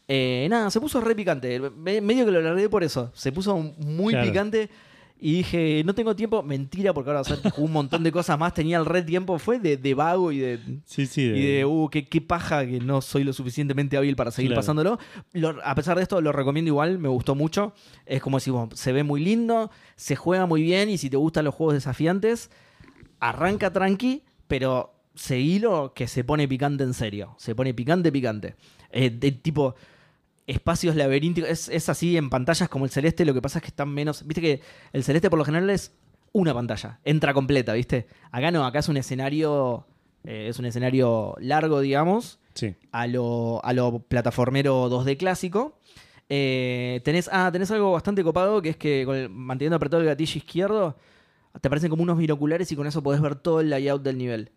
Eh, 0.07 0.47
nada, 0.49 0.69
se 0.69 0.79
puso 0.79 1.01
re 1.01 1.15
picante. 1.15 1.59
Me- 1.59 2.01
medio 2.01 2.25
que 2.25 2.31
lo 2.31 2.41
largué 2.41 2.69
por 2.69 2.83
eso. 2.83 3.11
Se 3.15 3.31
puso 3.31 3.57
muy 3.57 4.13
Claro. 4.13 4.27
picante. 4.29 4.69
Y 5.17 5.37
dije, 5.37 5.81
no 5.85 5.95
tengo 5.95 6.15
tiempo. 6.15 6.43
Mentira, 6.43 6.93
porque 6.93 7.09
ahora 7.09 7.21
o 7.21 7.23
sea, 7.23 7.37
un 7.57 7.71
montón 7.71 8.03
de 8.03 8.11
cosas 8.11 8.37
más. 8.37 8.53
Tenía 8.53 8.77
el 8.77 8.85
re 8.85 9.01
tiempo. 9.01 9.39
Fue 9.39 9.59
de, 9.59 9.77
de 9.77 9.93
vago 9.93 10.31
y 10.31 10.39
de, 10.39 10.59
Sí, 10.85 11.05
sí. 11.07 11.21
y 11.21 11.41
de, 11.55 11.65
uh, 11.65 11.89
qué, 11.89 12.07
qué 12.07 12.19
paja 12.21 12.65
que 12.67 12.79
no 12.81 13.01
soy 13.01 13.23
lo 13.23 13.31
suficientemente 13.33 13.95
hábil 13.97 14.15
para 14.17 14.29
seguir 14.29 14.49
Claro. 14.51 14.59
pasándolo. 14.61 14.99
Lo- 15.33 15.55
a 15.63 15.73
pesar 15.73 15.95
de 15.97 16.03
esto, 16.03 16.19
lo 16.21 16.31
recomiendo 16.33 16.69
igual, 16.69 16.99
me 16.99 17.07
gustó 17.09 17.33
mucho. 17.33 17.73
Es 18.05 18.21
como 18.21 18.39
si 18.39 18.51
se 18.73 18.91
ve 18.91 19.03
muy 19.03 19.23
lindo, 19.23 19.71
se 19.95 20.15
juega 20.17 20.45
muy 20.45 20.61
bien 20.61 20.89
y 20.89 20.97
si 20.97 21.09
te 21.09 21.17
gustan 21.17 21.45
los 21.45 21.55
juegos 21.55 21.75
desafiantes, 21.75 22.51
arranca 23.19 23.71
tranqui, 23.71 24.23
pero 24.47 24.93
seguilo 25.15 25.93
que 25.95 26.07
se 26.07 26.23
pone 26.25 26.47
picante 26.47 26.83
en 26.83 26.93
serio. 26.93 27.35
Se 27.39 27.55
pone 27.55 27.73
picante, 27.73 28.11
picante. 28.11 28.55
Eh, 28.91 29.09
de 29.09 29.31
tipo 29.31 29.75
espacios 30.47 30.95
laberínticos. 30.95 31.49
Es, 31.49 31.69
es 31.69 31.89
así 31.89 32.17
en 32.17 32.29
pantallas 32.29 32.69
como 32.69 32.85
el 32.85 32.91
celeste, 32.91 33.25
lo 33.25 33.33
que 33.33 33.41
pasa 33.41 33.59
es 33.59 33.63
que 33.63 33.69
están 33.69 33.89
menos. 33.89 34.25
Viste 34.27 34.41
que 34.41 34.61
el 34.93 35.03
celeste 35.03 35.29
por 35.29 35.39
lo 35.39 35.45
general 35.45 35.69
es 35.69 35.91
una 36.31 36.53
pantalla, 36.53 36.99
entra 37.05 37.33
completa, 37.33 37.73
¿viste? 37.73 38.07
Acá 38.31 38.51
no, 38.51 38.65
acá 38.65 38.79
es 38.79 38.89
un 38.89 38.97
escenario. 38.97 39.85
eh, 40.27 40.47
es 40.49 40.57
un 40.59 40.65
escenario 40.65 41.35
largo, 41.39 41.79
digamos, 41.81 42.39
Sí. 42.55 42.73
a 42.91 43.05
lo, 43.07 43.63
a 43.63 43.73
lo 43.73 43.99
plataformero 43.99 44.89
2D 44.89 45.17
clásico. 45.17 45.77
Eh, 46.29 47.01
tenés, 47.05 47.29
ah, 47.31 47.49
tenés 47.51 47.69
algo 47.69 47.91
bastante 47.91 48.23
copado 48.23 48.59
que 48.61 48.69
es 48.69 48.77
que 48.77 49.03
con 49.05 49.15
el- 49.15 49.29
manteniendo 49.29 49.75
apretado 49.75 50.01
el 50.01 50.07
gatillo 50.07 50.37
izquierdo, 50.39 50.97
te 51.61 51.67
aparecen 51.67 51.89
como 51.91 52.01
unos 52.03 52.17
binoculares 52.17 52.71
y 52.71 52.75
con 52.75 52.87
eso 52.87 53.03
podés 53.03 53.21
ver 53.21 53.35
todo 53.35 53.59
el 53.61 53.69
layout 53.69 54.01
del 54.01 54.17
nivel. 54.17 54.51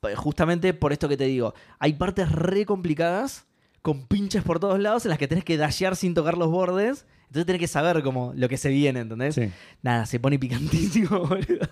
Pues 0.00 0.18
Justamente 0.18 0.74
por 0.74 0.92
esto 0.92 1.08
que 1.08 1.16
te 1.16 1.24
digo, 1.24 1.54
hay 1.78 1.94
partes 1.94 2.30
re 2.30 2.66
complicadas 2.66 3.46
con 3.82 4.06
pinches 4.06 4.42
por 4.44 4.60
todos 4.60 4.78
lados 4.78 5.04
en 5.04 5.10
las 5.10 5.18
que 5.18 5.28
tenés 5.28 5.44
que 5.44 5.56
dashear 5.56 5.96
sin 5.96 6.14
tocar 6.14 6.38
los 6.38 6.48
bordes. 6.48 7.04
Entonces 7.26 7.46
tenés 7.46 7.60
que 7.60 7.68
saber 7.68 8.02
como 8.02 8.32
lo 8.36 8.48
que 8.48 8.56
se 8.56 8.68
viene, 8.68 9.00
¿entendés? 9.00 9.34
Sí. 9.34 9.50
Nada, 9.82 10.06
se 10.06 10.20
pone 10.20 10.38
picantísimo, 10.38 11.20
boludo. 11.26 11.68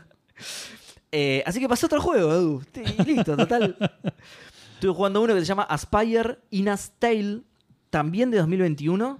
Eh, 1.13 1.43
así 1.47 1.61
que 1.61 1.69
pasó 1.69 1.87
otro 1.87 2.01
juego, 2.01 2.33
Edu. 2.33 2.63
Y 2.99 3.05
listo, 3.05 3.37
total. 3.37 3.77
Estuve 4.75 4.93
jugando 4.95 5.21
uno 5.21 5.35
que 5.35 5.41
se 5.41 5.47
llama 5.47 5.65
Aspire 5.65 6.39
Ina's 6.51 6.93
Tale, 6.99 7.43
también 7.91 8.31
de 8.31 8.39
2021, 8.39 9.19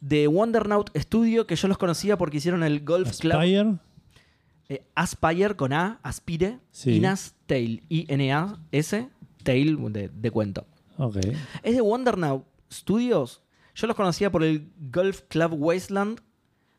de 0.00 0.26
Wondernaut 0.28 0.90
Studio, 0.96 1.46
que 1.46 1.56
yo 1.56 1.68
los 1.68 1.78
conocía 1.78 2.16
porque 2.18 2.38
hicieron 2.38 2.62
el 2.64 2.84
Golf 2.84 3.18
Club. 3.18 3.34
Aspire. 3.34 3.74
Eh, 4.68 4.82
Aspire 4.96 5.54
con 5.54 5.72
A, 5.72 6.00
Aspire, 6.02 6.58
Sí. 6.72 6.96
Ina's 6.96 7.34
Tale, 7.46 7.82
I-N-A-S, 7.88 9.08
Tale 9.44 9.76
de, 9.90 10.08
de 10.08 10.30
cuento. 10.32 10.66
Es 11.62 11.74
de 11.74 11.80
Wondernaut 11.80 12.44
Studios. 12.72 13.42
Yo 13.74 13.86
los 13.86 13.96
conocía 13.96 14.30
por 14.30 14.42
el 14.42 14.70
Golf 14.90 15.22
Club 15.28 15.54
Wasteland. 15.54 16.20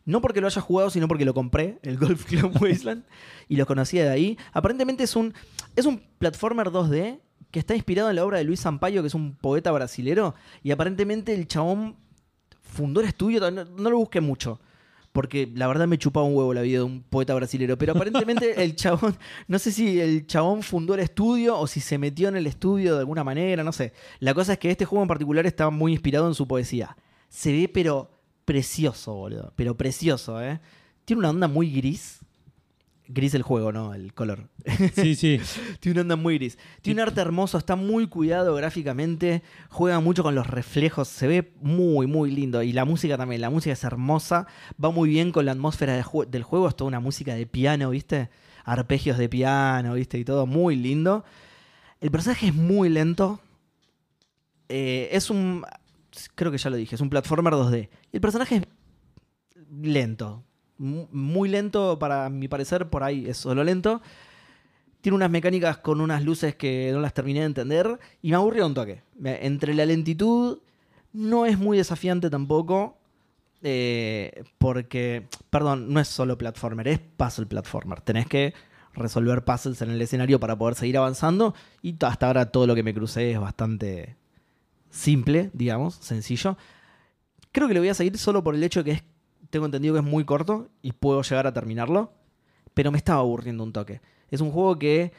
No 0.05 0.21
porque 0.21 0.39
lo 0.39 0.47
haya 0.47 0.61
jugado, 0.61 0.89
sino 0.89 1.07
porque 1.07 1.25
lo 1.25 1.33
compré, 1.33 1.79
el 1.83 1.97
Golf 1.99 2.25
Club 2.25 2.61
Wasteland. 2.61 3.03
y 3.47 3.57
lo 3.57 3.65
conocía 3.65 4.05
de 4.05 4.09
ahí. 4.09 4.37
Aparentemente 4.53 5.03
es 5.03 5.15
un, 5.15 5.33
es 5.75 5.85
un 5.85 6.01
platformer 6.17 6.67
2D 6.67 7.19
que 7.51 7.59
está 7.59 7.75
inspirado 7.75 8.09
en 8.09 8.15
la 8.15 8.25
obra 8.25 8.37
de 8.37 8.43
Luis 8.43 8.61
Sampaio, 8.61 9.01
que 9.01 9.07
es 9.07 9.13
un 9.13 9.35
poeta 9.35 9.71
brasilero. 9.71 10.33
Y 10.63 10.71
aparentemente 10.71 11.33
el 11.33 11.47
chabón 11.47 11.97
fundó 12.61 13.01
el 13.01 13.07
estudio. 13.07 13.51
No, 13.51 13.65
no 13.65 13.89
lo 13.89 13.97
busqué 13.97 14.21
mucho. 14.21 14.59
Porque 15.17 15.51
la 15.55 15.65
verdad 15.65 15.87
me 15.87 15.97
chupaba 15.97 16.27
un 16.27 16.35
huevo 16.35 16.53
la 16.53 16.61
vida 16.61 16.77
de 16.77 16.83
un 16.83 17.01
poeta 17.01 17.33
brasilero. 17.33 17.75
Pero 17.75 17.93
aparentemente 17.93 18.53
el 18.63 18.75
chabón, 18.75 19.17
no 19.47 19.57
sé 19.57 19.71
si 19.71 19.99
el 19.99 20.27
chabón 20.27 20.61
fundó 20.61 20.93
el 20.93 20.99
estudio 20.99 21.57
o 21.57 21.65
si 21.65 21.79
se 21.79 21.97
metió 21.97 22.29
en 22.29 22.35
el 22.35 22.45
estudio 22.45 22.93
de 22.93 22.99
alguna 22.99 23.23
manera, 23.23 23.63
no 23.63 23.71
sé. 23.71 23.93
La 24.19 24.35
cosa 24.35 24.53
es 24.53 24.59
que 24.59 24.69
este 24.69 24.85
juego 24.85 25.01
en 25.01 25.07
particular 25.07 25.47
está 25.47 25.71
muy 25.71 25.93
inspirado 25.93 26.27
en 26.27 26.35
su 26.35 26.47
poesía. 26.47 26.95
Se 27.29 27.51
ve 27.51 27.67
pero 27.67 28.11
precioso, 28.45 29.15
boludo. 29.15 29.53
Pero 29.55 29.75
precioso, 29.75 30.39
¿eh? 30.39 30.59
Tiene 31.03 31.21
una 31.21 31.31
onda 31.31 31.47
muy 31.47 31.71
gris. 31.71 32.19
Gris 33.09 33.33
el 33.33 33.41
juego, 33.41 33.71
¿no? 33.71 33.93
El 33.93 34.13
color. 34.13 34.49
Sí, 34.95 35.15
sí. 35.15 35.39
Tiene 35.79 35.93
una 35.93 36.01
onda 36.01 36.15
muy 36.17 36.37
gris. 36.37 36.57
Tiene 36.81 37.01
un 37.01 37.07
arte 37.07 37.21
hermoso, 37.21 37.57
está 37.57 37.75
muy 37.77 38.07
cuidado 38.07 38.53
gráficamente, 38.55 39.43
juega 39.69 39.99
mucho 40.01 40.23
con 40.23 40.35
los 40.35 40.45
reflejos, 40.47 41.07
se 41.07 41.25
ve 41.27 41.53
muy, 41.61 42.05
muy 42.07 42.31
lindo. 42.31 42.61
Y 42.63 42.73
la 42.73 42.83
música 42.83 43.17
también, 43.17 43.39
la 43.41 43.49
música 43.49 43.71
es 43.73 43.83
hermosa, 43.85 44.45
va 44.83 44.91
muy 44.91 45.09
bien 45.09 45.31
con 45.31 45.45
la 45.45 45.53
atmósfera 45.53 45.95
de 45.95 46.03
ju- 46.03 46.27
del 46.27 46.43
juego, 46.43 46.67
es 46.67 46.75
toda 46.75 46.89
una 46.89 46.99
música 46.99 47.33
de 47.33 47.45
piano, 47.47 47.89
¿viste? 47.91 48.29
Arpegios 48.65 49.17
de 49.17 49.29
piano, 49.29 49.93
¿viste? 49.93 50.17
Y 50.19 50.25
todo 50.25 50.45
muy 50.45 50.75
lindo. 50.75 51.23
El 52.01 52.11
personaje 52.11 52.47
es 52.47 52.53
muy 52.53 52.89
lento. 52.89 53.39
Eh, 54.69 55.09
es 55.13 55.29
un... 55.29 55.63
Creo 56.35 56.51
que 56.51 56.57
ya 56.57 56.69
lo 56.69 56.75
dije, 56.75 56.95
es 56.95 57.01
un 57.01 57.09
platformer 57.09 57.53
2D. 57.53 57.89
Y 58.11 58.15
el 58.17 58.21
personaje 58.21 58.55
es 58.57 58.63
lento. 59.81 60.43
Mu- 60.77 61.07
Muy 61.11 61.49
lento 61.49 61.97
para 61.99 62.29
mi 62.29 62.47
parecer, 62.47 62.89
por 62.89 63.03
ahí 63.03 63.27
es 63.27 63.37
solo 63.37 63.63
lento. 63.63 64.01
Tiene 65.01 65.15
unas 65.15 65.29
mecánicas 65.29 65.77
con 65.77 66.01
unas 66.01 66.23
luces 66.23 66.55
que 66.55 66.89
no 66.93 66.99
las 66.99 67.13
terminé 67.13 67.39
de 67.41 67.45
entender 67.45 67.99
y 68.21 68.29
me 68.31 68.35
aburrió 68.35 68.65
un 68.65 68.73
toque. 68.73 69.01
Entre 69.23 69.73
la 69.73 69.85
lentitud, 69.85 70.59
no 71.13 71.45
es 71.45 71.57
muy 71.57 71.77
desafiante 71.77 72.29
tampoco. 72.29 72.97
eh, 73.63 74.43
porque, 74.59 75.27
perdón, 75.49 75.91
no 75.91 75.99
es 75.99 76.07
solo 76.07 76.37
platformer, 76.37 76.87
es 76.87 76.99
puzzle 76.99 77.45
platformer. 77.47 78.01
Tenés 78.01 78.27
que 78.27 78.53
resolver 78.93 79.43
puzzles 79.45 79.81
en 79.81 79.89
el 79.91 80.01
escenario 80.01 80.39
para 80.39 80.55
poder 80.57 80.75
seguir 80.75 80.97
avanzando. 80.97 81.55
Y 81.81 81.95
hasta 82.03 82.27
ahora 82.27 82.51
todo 82.51 82.67
lo 82.67 82.75
que 82.75 82.83
me 82.83 82.93
crucé 82.93 83.31
es 83.31 83.39
bastante 83.39 84.15
simple, 84.91 85.49
digamos, 85.53 85.95
sencillo. 85.95 86.57
Creo 87.51 87.67
que 87.67 87.73
lo 87.73 87.79
voy 87.79 87.89
a 87.89 87.93
seguir 87.93 88.17
solo 88.17 88.43
por 88.43 88.53
el 88.55 88.63
hecho 88.63 88.83
de 88.83 88.85
que 88.85 88.91
es, 88.97 89.03
tengo 89.49 89.65
entendido 89.65 89.93
que 89.93 89.99
es 89.99 90.05
muy 90.05 90.25
corto 90.25 90.69
y 90.81 90.91
puedo 90.91 91.21
llegar 91.21 91.47
a 91.47 91.53
terminarlo. 91.53 92.11
Pero 92.73 92.91
me 92.91 92.97
estaba 92.97 93.21
aburriendo 93.21 93.63
un 93.63 93.73
toque. 93.73 94.01
Es 94.29 94.41
un 94.41 94.51
juego 94.51 94.77
que 94.77 95.11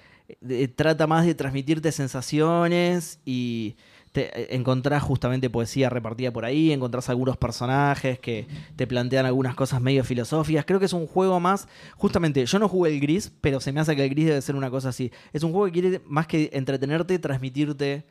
eh, 0.48 0.68
trata 0.68 1.06
más 1.06 1.24
de 1.26 1.34
transmitirte 1.34 1.90
sensaciones 1.90 3.18
y 3.24 3.76
te, 4.12 4.26
eh, 4.38 4.48
encontrás 4.54 5.02
justamente 5.02 5.48
poesía 5.50 5.88
repartida 5.88 6.30
por 6.32 6.44
ahí, 6.44 6.70
encontrás 6.70 7.08
algunos 7.08 7.36
personajes 7.36 8.18
que 8.18 8.46
te 8.76 8.86
plantean 8.86 9.26
algunas 9.26 9.54
cosas 9.54 9.80
medio 9.80 10.04
filosóficas. 10.04 10.64
Creo 10.66 10.78
que 10.78 10.86
es 10.86 10.92
un 10.92 11.06
juego 11.06 11.40
más, 11.40 11.66
justamente, 11.96 12.44
yo 12.44 12.58
no 12.58 12.68
jugué 12.68 12.90
el 12.90 13.00
gris, 13.00 13.32
pero 13.40 13.60
se 13.60 13.72
me 13.72 13.80
hace 13.80 13.96
que 13.96 14.04
el 14.04 14.10
gris 14.10 14.26
debe 14.26 14.42
ser 14.42 14.54
una 14.54 14.70
cosa 14.70 14.90
así. 14.90 15.10
Es 15.32 15.42
un 15.42 15.52
juego 15.52 15.66
que 15.66 15.72
quiere 15.72 16.02
más 16.06 16.26
que 16.26 16.50
entretenerte, 16.52 17.18
transmitirte 17.18 18.04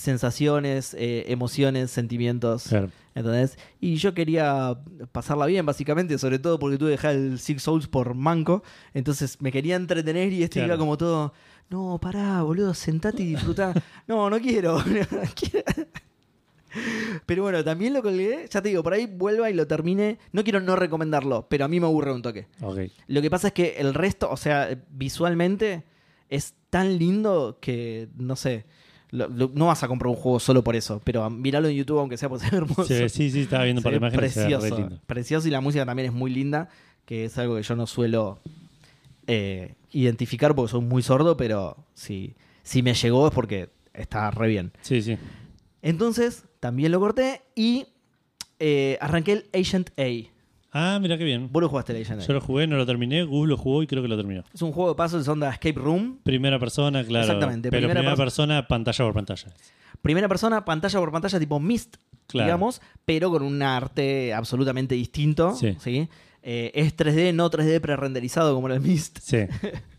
sensaciones, 0.00 0.94
eh, 0.98 1.24
emociones, 1.28 1.90
sentimientos. 1.90 2.64
Claro. 2.68 2.90
¿Entendés? 3.14 3.58
Y 3.80 3.96
yo 3.96 4.14
quería 4.14 4.78
pasarla 5.12 5.46
bien, 5.46 5.66
básicamente, 5.66 6.16
sobre 6.18 6.38
todo 6.38 6.58
porque 6.58 6.78
tuve 6.78 6.88
que 6.90 6.92
dejar 6.92 7.14
el 7.16 7.38
Six 7.38 7.62
Souls 7.62 7.86
por 7.88 8.14
manco. 8.14 8.62
Entonces 8.94 9.40
me 9.40 9.50
quería 9.52 9.76
entretener 9.76 10.32
y 10.32 10.42
este 10.42 10.60
Claro. 10.60 10.74
iba 10.74 10.78
como 10.78 10.96
todo. 10.96 11.32
No, 11.68 11.98
pará, 12.00 12.42
boludo, 12.42 12.72
sentate 12.74 13.22
y 13.22 13.26
disfrutá. 13.26 13.72
no, 14.06 14.30
no 14.30 14.38
quiero. 14.40 14.82
pero 17.26 17.42
bueno, 17.42 17.64
también 17.64 17.92
lo 17.94 18.02
colgué. 18.02 18.46
Ya 18.50 18.62
te 18.62 18.68
digo, 18.68 18.82
por 18.82 18.92
ahí 18.92 19.06
vuelva 19.06 19.50
y 19.50 19.54
lo 19.54 19.66
termine. 19.66 20.18
No 20.32 20.44
quiero 20.44 20.60
no 20.60 20.76
recomendarlo, 20.76 21.46
pero 21.48 21.64
a 21.64 21.68
mí 21.68 21.80
me 21.80 21.86
aburre 21.86 22.12
un 22.12 22.22
toque. 22.22 22.46
Lo 23.08 23.22
que 23.22 23.30
pasa 23.30 23.48
es 23.48 23.52
que 23.54 23.74
el 23.78 23.94
resto, 23.94 24.30
o 24.30 24.36
sea, 24.36 24.68
visualmente 24.90 25.84
es 26.28 26.54
tan 26.70 26.96
lindo 26.98 27.58
que, 27.60 28.08
no 28.16 28.36
sé, 28.36 28.66
lo- 29.10 29.28
lo- 29.28 29.50
no 29.54 29.66
vas 29.66 29.82
a 29.82 29.88
comprar 29.88 30.08
un 30.10 30.16
juego 30.16 30.38
solo 30.40 30.62
por 30.64 30.76
eso, 30.76 31.00
pero 31.04 31.28
míralo 31.30 31.68
en 31.68 31.76
YouTube 31.76 31.98
aunque 31.98 32.16
sea 32.16 32.28
por 32.28 32.38
ser 32.40 32.54
hermoso. 32.54 32.84
Ve- 32.88 33.08
sí, 33.08 33.30
sí, 33.30 33.40
estaba 33.42 33.64
viendo 33.64 33.82
por 33.82 33.92
ve 33.92 33.98
re 33.98 34.16
precioso, 34.16 34.88
precioso 35.06 35.48
y 35.48 35.50
la 35.50 35.60
música 35.60 35.84
también 35.86 36.06
es 36.08 36.14
muy 36.14 36.30
linda, 36.30 36.68
que 37.04 37.24
es 37.24 37.36
algo 37.38 37.56
que 37.56 37.62
yo 37.62 37.76
no 37.76 37.86
suelo 37.86 38.38
eh, 39.26 39.74
identificar 39.92 40.54
porque 40.54 40.70
soy 40.72 40.80
muy 40.82 41.02
sordo, 41.02 41.36
pero 41.36 41.76
si, 41.94 42.34
si 42.62 42.82
me 42.82 42.94
llegó 42.94 43.28
es 43.28 43.34
porque 43.34 43.70
está 43.94 44.30
re 44.30 44.48
bien. 44.48 44.72
Sí, 44.82 45.02
sí. 45.02 45.16
Entonces, 45.82 46.44
también 46.60 46.92
lo 46.92 47.00
corté 47.00 47.42
y 47.54 47.86
eh, 48.58 48.98
arranqué 49.00 49.32
el 49.32 49.46
Agent 49.54 49.90
A. 49.98 50.04
Ah, 50.72 50.98
mira 51.02 51.18
qué 51.18 51.24
bien. 51.24 51.48
Vos 51.50 51.62
lo 51.62 51.68
jugaste 51.68 51.92
Agent 52.00 52.22
A. 52.22 52.24
Yo 52.26 52.32
lo 52.32 52.40
jugué, 52.40 52.66
no 52.66 52.76
lo 52.76 52.86
terminé. 52.86 53.24
Gus 53.24 53.48
lo 53.48 53.56
jugó 53.56 53.82
y 53.82 53.86
creo 53.86 54.02
que 54.02 54.08
lo 54.08 54.16
terminó. 54.16 54.44
Es 54.54 54.62
un 54.62 54.70
juego 54.72 54.90
de 54.90 54.94
puzzles 54.94 55.26
onda 55.28 55.50
Escape 55.50 55.72
Room. 55.80 56.18
Primera 56.22 56.58
persona, 56.60 57.04
claro. 57.04 57.24
Exactamente, 57.26 57.70
Pero 57.70 57.80
primera 57.88 58.00
primera, 58.00 58.14
pers- 58.14 58.18
persona, 58.26 58.68
pantalla 58.68 59.04
por 59.04 59.14
pantalla. 59.14 59.48
Primera 60.02 60.28
persona, 60.28 60.64
pantalla 60.64 60.98
por 61.00 61.10
pantalla, 61.12 61.38
tipo 61.40 61.60
Claro. 62.28 62.46
digamos, 62.46 62.80
pero 63.04 63.30
con 63.30 63.42
un 63.42 63.60
arte 63.62 64.32
absolutamente 64.32 64.94
distinto. 64.94 65.54
Sí. 65.56 65.76
¿sí? 65.80 66.08
Eh, 66.42 66.70
es 66.74 66.96
3D, 66.96 67.34
no 67.34 67.50
3D 67.50 67.80
pre-renderizado 67.80 68.54
como 68.54 68.68
el 68.68 68.80
Myst. 68.80 69.18
Sí. 69.20 69.38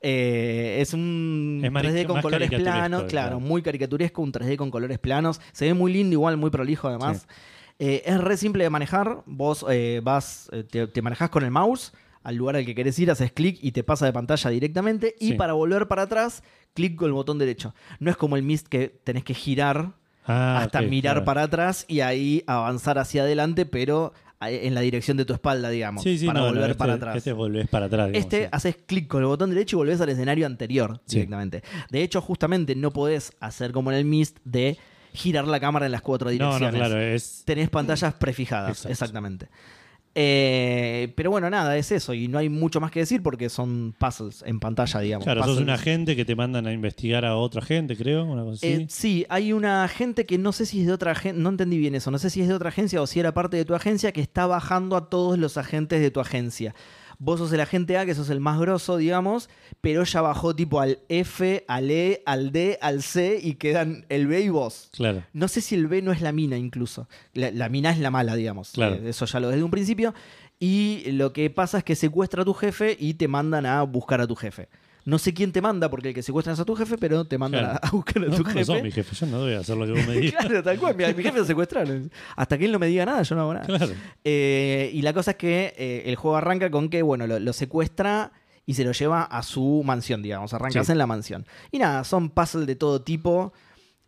Eh, 0.00 0.78
es 0.80 0.94
un 0.94 1.60
Es 1.64 1.72
más- 1.72 1.82
3D 1.82 2.06
con 2.06 2.20
colores 2.22 2.48
planos, 2.50 3.02
claro, 3.04 3.08
claro. 3.08 3.40
muy 3.40 3.62
caricaturesco, 3.62 4.22
un 4.22 4.30
3D 4.32 4.56
con 4.56 4.70
colores 4.70 4.98
planos. 5.00 5.40
Se 5.52 5.64
ve 5.66 5.74
muy 5.74 5.92
lindo, 5.92 6.12
igual 6.12 6.36
muy 6.36 6.50
prolijo 6.50 6.86
además. 6.88 7.26
Eh, 7.78 8.02
es 8.06 8.20
re 8.20 8.36
simple 8.36 8.64
de 8.64 8.70
manejar. 8.70 9.22
Vos 9.26 9.64
eh, 9.70 10.00
vas, 10.02 10.48
eh, 10.52 10.64
te, 10.64 10.86
te 10.88 11.02
manejás 11.02 11.30
con 11.30 11.44
el 11.44 11.50
mouse 11.50 11.92
al 12.24 12.34
lugar 12.36 12.56
al 12.56 12.66
que 12.66 12.74
querés 12.74 12.98
ir, 12.98 13.10
haces 13.10 13.32
clic 13.32 13.58
y 13.62 13.72
te 13.72 13.84
pasa 13.84 14.04
de 14.04 14.12
pantalla 14.12 14.50
directamente. 14.50 15.14
Y 15.20 15.28
Sí. 15.28 15.34
para 15.34 15.52
volver 15.54 15.86
para 15.88 16.02
atrás, 16.02 16.42
clic 16.74 16.96
con 16.96 17.06
el 17.06 17.12
botón 17.12 17.38
derecho. 17.38 17.74
No 18.00 18.10
es 18.10 18.16
como 18.16 18.36
el 18.36 18.42
Mist 18.42 18.66
que 18.68 18.88
tenés 18.88 19.24
que 19.24 19.34
girar 19.34 19.92
Ah, 20.30 20.58
hasta 20.62 20.82
mirar 20.82 21.14
claro. 21.14 21.24
para 21.24 21.42
atrás 21.44 21.86
y 21.88 22.00
ahí 22.00 22.42
avanzar 22.46 22.98
hacia 22.98 23.22
adelante, 23.22 23.64
pero 23.64 24.12
en 24.42 24.74
la 24.74 24.82
dirección 24.82 25.16
de 25.16 25.24
tu 25.24 25.32
espalda, 25.32 25.70
digamos, 25.70 26.02
Sí, 26.02 26.18
sí, 26.18 26.26
para 26.26 26.40
no, 26.40 26.46
no, 26.48 26.52
volver 26.52 26.70
este, 26.72 26.78
para 26.78 26.92
atrás. 26.94 27.16
Este 27.16 27.32
volvés 27.32 27.66
para 27.68 27.86
atrás. 27.86 28.08
digamos, 28.08 28.24
Este 28.24 28.42
sí. 28.44 28.48
haces 28.52 28.76
clic 28.84 29.08
con 29.08 29.22
el 29.22 29.26
botón 29.26 29.48
derecho 29.48 29.76
y 29.76 29.78
volvés 29.78 30.00
al 30.02 30.10
escenario 30.10 30.44
anterior 30.44 31.00
directamente. 31.08 31.62
De 31.90 32.02
hecho, 32.02 32.20
justamente 32.20 32.74
no 32.74 32.90
podés 32.90 33.32
hacer 33.40 33.72
como 33.72 33.90
en 33.90 33.96
el 33.96 34.04
Mist 34.04 34.36
de 34.44 34.76
girar 35.18 35.46
la 35.46 35.60
cámara 35.60 35.86
en 35.86 35.92
las 35.92 36.02
cuatro 36.02 36.30
direcciones. 36.30 36.72
no, 36.72 36.78
claro, 36.78 37.00
es. 37.00 37.42
Tenés 37.44 37.68
pantallas 37.68 38.14
prefijadas, 38.14 38.70
Exacto. 38.70 38.92
exactamente. 38.92 39.48
Eh, 40.20 41.12
pero 41.14 41.30
bueno, 41.30 41.48
nada, 41.48 41.76
es 41.76 41.92
eso. 41.92 42.12
Y 42.12 42.26
no 42.26 42.38
hay 42.38 42.48
mucho 42.48 42.80
más 42.80 42.90
que 42.90 43.00
decir 43.00 43.22
porque 43.22 43.48
son 43.48 43.94
puzzles 43.98 44.42
en 44.46 44.58
pantalla, 44.58 44.98
digamos. 44.98 45.24
Claro, 45.24 45.42
sos 45.42 45.50
puzzles. 45.50 45.62
un 45.62 45.70
agente 45.70 46.16
que 46.16 46.24
te 46.24 46.34
mandan 46.34 46.66
a 46.66 46.72
investigar 46.72 47.24
a 47.24 47.36
otra 47.36 47.62
gente, 47.62 47.96
creo, 47.96 48.24
una 48.24 48.42
cosa 48.42 48.54
así. 48.54 48.66
Eh, 48.66 48.86
sí, 48.88 49.26
hay 49.28 49.52
una 49.52 49.86
gente 49.86 50.26
que 50.26 50.38
no 50.38 50.50
sé 50.52 50.66
si 50.66 50.80
es 50.80 50.86
de 50.88 50.92
otra 50.92 51.12
agencia, 51.12 51.40
no 51.40 51.50
entendí 51.50 51.78
bien 51.78 51.94
eso, 51.94 52.10
no 52.10 52.18
sé 52.18 52.30
si 52.30 52.40
es 52.40 52.48
de 52.48 52.54
otra 52.54 52.70
agencia 52.70 53.00
o 53.00 53.06
si 53.06 53.20
era 53.20 53.32
parte 53.32 53.56
de 53.58 53.64
tu 53.64 53.74
agencia 53.74 54.10
que 54.10 54.20
está 54.20 54.46
bajando 54.46 54.96
a 54.96 55.08
todos 55.08 55.38
los 55.38 55.56
agentes 55.56 56.00
de 56.00 56.10
tu 56.10 56.18
agencia. 56.18 56.74
Vos 57.20 57.40
sos 57.40 57.52
el 57.52 57.60
agente 57.60 57.98
A, 57.98 58.06
que 58.06 58.14
sos 58.14 58.30
el 58.30 58.38
más 58.38 58.60
grosso, 58.60 58.96
digamos, 58.96 59.50
pero 59.80 60.02
ella 60.02 60.20
bajó 60.20 60.54
tipo 60.54 60.80
al 60.80 61.00
F, 61.08 61.64
al 61.66 61.90
E, 61.90 62.22
al 62.26 62.52
D, 62.52 62.78
al 62.80 63.02
C 63.02 63.40
y 63.42 63.54
quedan 63.54 64.06
el 64.08 64.28
B 64.28 64.40
y 64.40 64.48
vos. 64.50 64.90
Claro. 64.92 65.24
No 65.32 65.48
sé 65.48 65.60
si 65.60 65.74
el 65.74 65.88
B 65.88 66.00
no 66.00 66.12
es 66.12 66.20
la 66.20 66.30
mina 66.30 66.56
incluso. 66.56 67.08
La, 67.34 67.50
la 67.50 67.68
mina 67.68 67.90
es 67.90 67.98
la 67.98 68.10
mala, 68.12 68.36
digamos. 68.36 68.70
Claro. 68.70 68.94
Eh, 68.96 69.08
Eso 69.08 69.26
ya 69.26 69.40
lo 69.40 69.48
desde 69.48 69.64
un 69.64 69.70
principio. 69.72 70.14
Y 70.60 71.10
lo 71.12 71.32
que 71.32 71.50
pasa 71.50 71.78
es 71.78 71.84
que 71.84 71.96
secuestra 71.96 72.42
a 72.42 72.44
tu 72.44 72.54
jefe 72.54 72.96
y 72.98 73.14
te 73.14 73.26
mandan 73.28 73.66
a 73.66 73.82
buscar 73.82 74.20
a 74.20 74.26
tu 74.26 74.36
jefe. 74.36 74.68
No 75.08 75.18
sé 75.18 75.32
quién 75.32 75.52
te 75.52 75.62
manda, 75.62 75.88
porque 75.88 76.08
el 76.08 76.14
que 76.14 76.22
secuestra 76.22 76.52
es 76.52 76.60
a 76.60 76.64
tu 76.66 76.74
jefe, 76.74 76.98
pero 76.98 77.24
te 77.24 77.38
mandan 77.38 77.62
Claro. 77.64 77.78
a, 77.82 77.88
a 77.88 77.90
buscar 77.92 78.22
a 78.22 78.26
No, 78.26 78.36
tu 78.36 78.42
¿cómo 78.42 78.52
jefe. 78.52 78.64
sos 78.66 78.82
mi 78.82 78.90
jefe? 78.92 79.16
Yo 79.16 79.26
no 79.26 79.38
voy 79.40 79.54
a 79.54 79.60
hacer 79.60 79.76
lo 79.76 79.86
que 79.86 79.92
vos 79.92 80.06
me 80.06 80.14
digas. 80.20 80.44
claro, 80.44 80.62
tal 80.62 80.78
cual. 80.78 80.96
Mi, 80.96 81.04
mi 81.14 81.22
jefe 81.22 81.38
lo 81.38 81.44
secuestraron. 81.46 82.10
Hasta 82.36 82.58
que 82.58 82.66
él 82.66 82.72
no 82.72 82.78
me 82.78 82.88
diga 82.88 83.06
nada, 83.06 83.22
yo 83.22 83.34
no 83.34 83.40
hago 83.42 83.54
nada. 83.54 83.64
Claro. 83.66 83.92
Eh, 84.24 84.90
y 84.92 85.00
la 85.02 85.12
cosa 85.14 85.30
es 85.30 85.36
que 85.38 85.74
eh, 85.78 86.02
el 86.06 86.16
juego 86.16 86.36
arranca 86.36 86.70
con 86.70 86.88
que, 86.90 87.00
bueno, 87.02 87.26
lo, 87.26 87.38
lo 87.38 87.52
secuestra 87.52 88.32
y 88.66 88.74
se 88.74 88.84
lo 88.84 88.92
lleva 88.92 89.22
a 89.22 89.42
su 89.42 89.82
mansión, 89.84 90.20
digamos. 90.22 90.52
Arrancas 90.52 90.84
Sí. 90.86 90.92
en 90.92 90.98
la 90.98 91.06
mansión. 91.06 91.46
Y 91.72 91.78
nada, 91.78 92.04
son 92.04 92.28
puzzles 92.28 92.66
de 92.66 92.76
todo 92.76 93.00
tipo. 93.00 93.52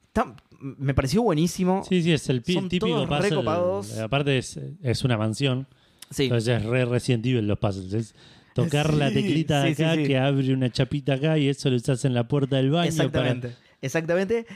Está- 0.09 0.34
me 0.61 0.92
pareció 0.92 1.22
buenísimo. 1.22 1.82
Sí, 1.88 2.03
sí, 2.03 2.12
es 2.12 2.28
el 2.28 2.44
Son 2.44 2.68
típico 2.68 2.86
todos 2.94 3.09
puzzle. 3.09 3.30
recopados. 3.30 3.96
Aparte 3.98 4.36
es, 4.36 4.61
es 4.82 5.03
una 5.05 5.16
mansión. 5.16 5.66
Sí. 6.11 6.24
Entonces 6.24 6.59
es 6.61 6.64
re 6.66 6.84
Resident 6.84 7.24
Evil 7.24 7.46
los 7.46 7.59
puzzles. 7.59 7.94
Es 7.94 8.14
tocar 8.55 8.94
la 8.94 9.11
teclita 9.11 9.62
de 9.62 9.74
sí, 9.74 9.82
acá 9.82 9.94
sí. 9.94 10.05
que 10.05 10.18
abre 10.18 10.53
una 10.53 10.70
chapita 10.70 11.14
acá 11.14 11.38
y 11.38 11.48
eso 11.48 11.70
lo 11.70 11.76
usas 11.76 12.05
en 12.05 12.14
la 12.14 12.28
puerta 12.28 12.57
del 12.57 12.70
baño. 12.70 12.88
Exactamente. 12.88 13.55
Exactamente. 13.82 14.46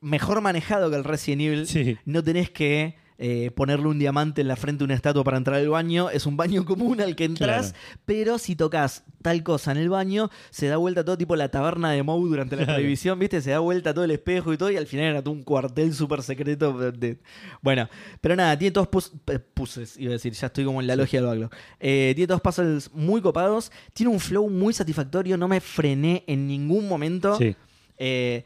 Mejor 0.00 0.40
manejado 0.40 0.90
que 0.90 0.96
el 0.96 1.04
Resident 1.04 1.42
Evil. 1.42 1.98
No 2.04 2.22
tenés 2.22 2.50
que 2.50 2.96
eh, 3.24 3.52
ponerle 3.52 3.86
un 3.86 4.00
diamante 4.00 4.40
en 4.40 4.48
la 4.48 4.56
frente 4.56 4.78
de 4.80 4.86
una 4.86 4.94
estatua 4.94 5.22
para 5.22 5.36
entrar 5.36 5.56
al 5.60 5.68
baño. 5.68 6.10
Es 6.10 6.26
un 6.26 6.36
baño 6.36 6.64
común 6.66 7.00
al 7.00 7.14
que 7.14 7.22
entras, 7.24 7.70
Claro. 7.72 7.98
pero 8.04 8.38
si 8.38 8.56
tocas 8.56 9.04
tal 9.22 9.44
cosa 9.44 9.70
en 9.70 9.78
el 9.78 9.88
baño, 9.88 10.28
se 10.50 10.66
da 10.66 10.76
vuelta 10.76 11.04
todo 11.04 11.16
tipo 11.16 11.36
la 11.36 11.48
taberna 11.48 11.92
de 11.92 12.02
Moe 12.02 12.28
durante 12.28 12.56
la 12.56 12.64
Claro. 12.64 12.78
televisión, 12.78 13.20
¿viste? 13.20 13.40
Se 13.40 13.50
da 13.50 13.60
vuelta 13.60 13.94
todo 13.94 14.04
el 14.04 14.10
espejo 14.10 14.52
y 14.52 14.56
todo, 14.58 14.72
y 14.72 14.76
al 14.76 14.88
final 14.88 15.06
era 15.06 15.22
todo 15.22 15.32
un 15.34 15.44
cuartel 15.44 15.94
súper 15.94 16.22
secreto. 16.22 16.72
de- 16.76 16.90
de- 16.90 17.18
Bueno, 17.60 17.88
pero 18.20 18.34
nada, 18.34 18.58
tiene 18.58 18.72
todos 18.72 18.88
pus- 18.88 19.12
eh, 19.28 19.38
puzzles, 19.38 19.96
iba 19.98 20.10
a 20.10 20.14
decir, 20.14 20.32
ya 20.32 20.48
estoy 20.48 20.64
como 20.64 20.80
en 20.80 20.88
la 20.88 20.96
logia 20.96 21.20
del 21.20 21.28
baglo. 21.28 21.50
Eh, 21.78 22.12
tiene 22.16 22.26
todos 22.26 22.40
puzzles 22.40 22.90
muy 22.92 23.20
copados, 23.20 23.70
tiene 23.92 24.10
un 24.10 24.18
flow 24.18 24.50
muy 24.50 24.72
satisfactorio, 24.74 25.36
no 25.36 25.46
me 25.46 25.60
frené 25.60 26.24
en 26.26 26.48
ningún 26.48 26.88
momento. 26.88 27.36
sí. 27.38 27.54
Eh, 27.98 28.42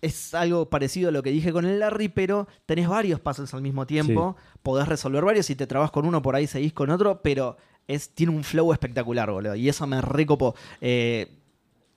es 0.00 0.34
algo 0.34 0.68
parecido 0.70 1.08
a 1.08 1.12
lo 1.12 1.22
que 1.22 1.30
dije 1.30 1.52
con 1.52 1.64
el 1.64 1.78
Larry, 1.78 2.08
pero 2.08 2.46
tenés 2.66 2.88
varios 2.88 3.20
puzzles 3.20 3.52
al 3.54 3.62
mismo 3.62 3.86
tiempo. 3.86 4.36
Podés 4.62 4.88
resolver 4.88 5.24
varios. 5.24 5.46
Si 5.46 5.54
te 5.56 5.66
trabas 5.66 5.90
con 5.90 6.06
uno, 6.06 6.22
por 6.22 6.34
ahí 6.36 6.46
seguís 6.46 6.72
con 6.72 6.90
otro, 6.90 7.20
pero 7.22 7.56
es, 7.86 8.10
tiene 8.14 8.32
un 8.34 8.44
flow 8.44 8.72
espectacular, 8.72 9.30
boludo. 9.30 9.54
Y 9.54 9.68
eso 9.68 9.86
me 9.86 10.00
recopó. 10.00 10.54
Eh, 10.80 11.38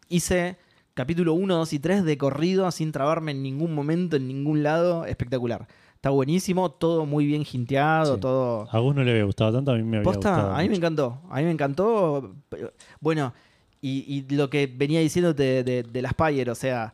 hice 0.09 0.57
capítulo 0.93 1.33
1, 1.33 1.55
2 1.55 1.73
y 1.73 1.79
3 1.79 2.03
de 2.03 2.17
corrido 2.17 2.69
sin 2.71 2.91
trabarme 2.91 3.31
en 3.31 3.41
ningún 3.43 3.73
momento, 3.73 4.15
en 4.15 4.27
ningún 4.27 4.63
lado. 4.63 5.05
Espectacular. 5.05 5.67
Está 5.95 6.09
buenísimo, 6.09 6.71
todo 6.71 7.05
muy 7.05 7.27
bien 7.27 7.45
jinteado, 7.45 8.15
Sí. 8.15 8.21
todo. 8.21 8.67
A 8.71 8.79
vos 8.79 8.95
no 8.95 9.03
le 9.03 9.11
había 9.11 9.23
gustado 9.23 9.53
tanto, 9.53 9.71
a 9.71 9.75
mí 9.75 9.83
me 9.83 9.97
había 9.97 10.03
Posta, 10.03 10.31
gustado. 10.31 10.55
a 10.55 10.61
mí 10.63 10.69
me 10.69 10.75
encantó. 10.77 11.21
A 11.29 11.37
mí 11.37 11.43
me 11.43 11.51
encantó. 11.51 12.33
Bueno, 12.99 13.33
y, 13.81 14.25
y 14.29 14.33
lo 14.35 14.49
que 14.49 14.65
venía 14.65 14.99
diciéndote 14.99 15.43
de, 15.43 15.63
de, 15.63 15.83
de 15.83 16.01
las 16.01 16.13
Spire, 16.13 16.49
o 16.49 16.55
sea, 16.55 16.93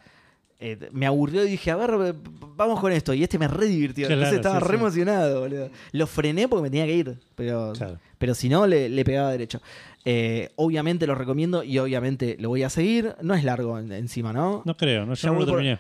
eh, 0.60 0.90
me 0.92 1.06
aburrió 1.06 1.46
y 1.46 1.50
dije, 1.52 1.70
a 1.72 1.76
ver, 1.76 1.92
eh, 2.04 2.14
vamos 2.56 2.80
con 2.80 2.92
esto. 2.92 3.14
Y 3.14 3.24
este 3.24 3.38
me 3.38 3.48
re 3.48 3.68
divirtió. 3.68 4.08
Claro, 4.08 4.22
Entonces 4.22 4.38
estaba 4.40 4.60
sí, 4.60 4.66
re 4.66 4.70
sí. 4.78 4.82
emocionado, 4.82 5.40
boludo. 5.42 5.70
Lo 5.92 6.08
frené 6.08 6.48
porque 6.48 6.64
me 6.64 6.70
tenía 6.70 6.86
que 6.86 6.94
ir. 6.96 7.18
Pero, 7.36 7.74
Claro. 7.74 8.00
pero 8.18 8.34
si 8.34 8.50
no, 8.50 8.66
le, 8.68 8.90
le 8.90 9.06
pegaba 9.06 9.32
derecho. 9.32 9.62
Eh, 10.06 10.50
obviamente 10.56 11.06
lo 11.06 11.16
recomiendo 11.16 11.64
y 11.64 11.78
obviamente 11.80 12.38
lo 12.40 12.50
voy 12.50 12.64
a 12.64 12.70
seguir. 12.70 13.16
No 13.22 13.36
es 13.36 13.44
largo 13.44 13.78
en- 13.78 13.92
encima, 13.92 14.32
¿no? 14.34 14.62
No 14.66 14.76
creo, 14.78 15.06
no, 15.06 15.14
yo 15.14 15.34
no 15.34 15.46
por-. 15.46 15.80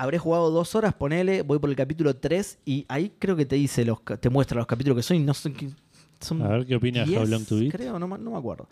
Habré 0.00 0.18
jugado 0.18 0.50
dos 0.50 0.74
horas, 0.76 0.94
ponele, 0.94 1.42
voy 1.42 1.58
por 1.58 1.68
el 1.68 1.76
capítulo 1.76 2.14
3 2.14 2.58
y 2.64 2.86
ahí 2.88 3.12
creo 3.18 3.34
que 3.36 3.46
te 3.46 3.56
dice 3.56 3.84
los 3.84 3.98
te 4.20 4.30
muestra 4.30 4.56
los 4.56 4.66
capítulos 4.66 4.96
que 4.96 5.02
son 5.02 5.16
y 5.16 5.20
no 5.20 5.32
qué. 5.56 5.70
Son 6.20 6.40
A 6.42 6.48
ver 6.48 6.66
qué 6.66 6.76
opina 6.76 7.02
How 7.02 7.06
10, 7.08 7.28
Long 7.30 7.44
to 7.44 7.56
Beat. 7.56 7.72
Creo, 7.72 7.98
no 7.98 8.06
me 8.30 8.38
acuerdo. 8.38 8.68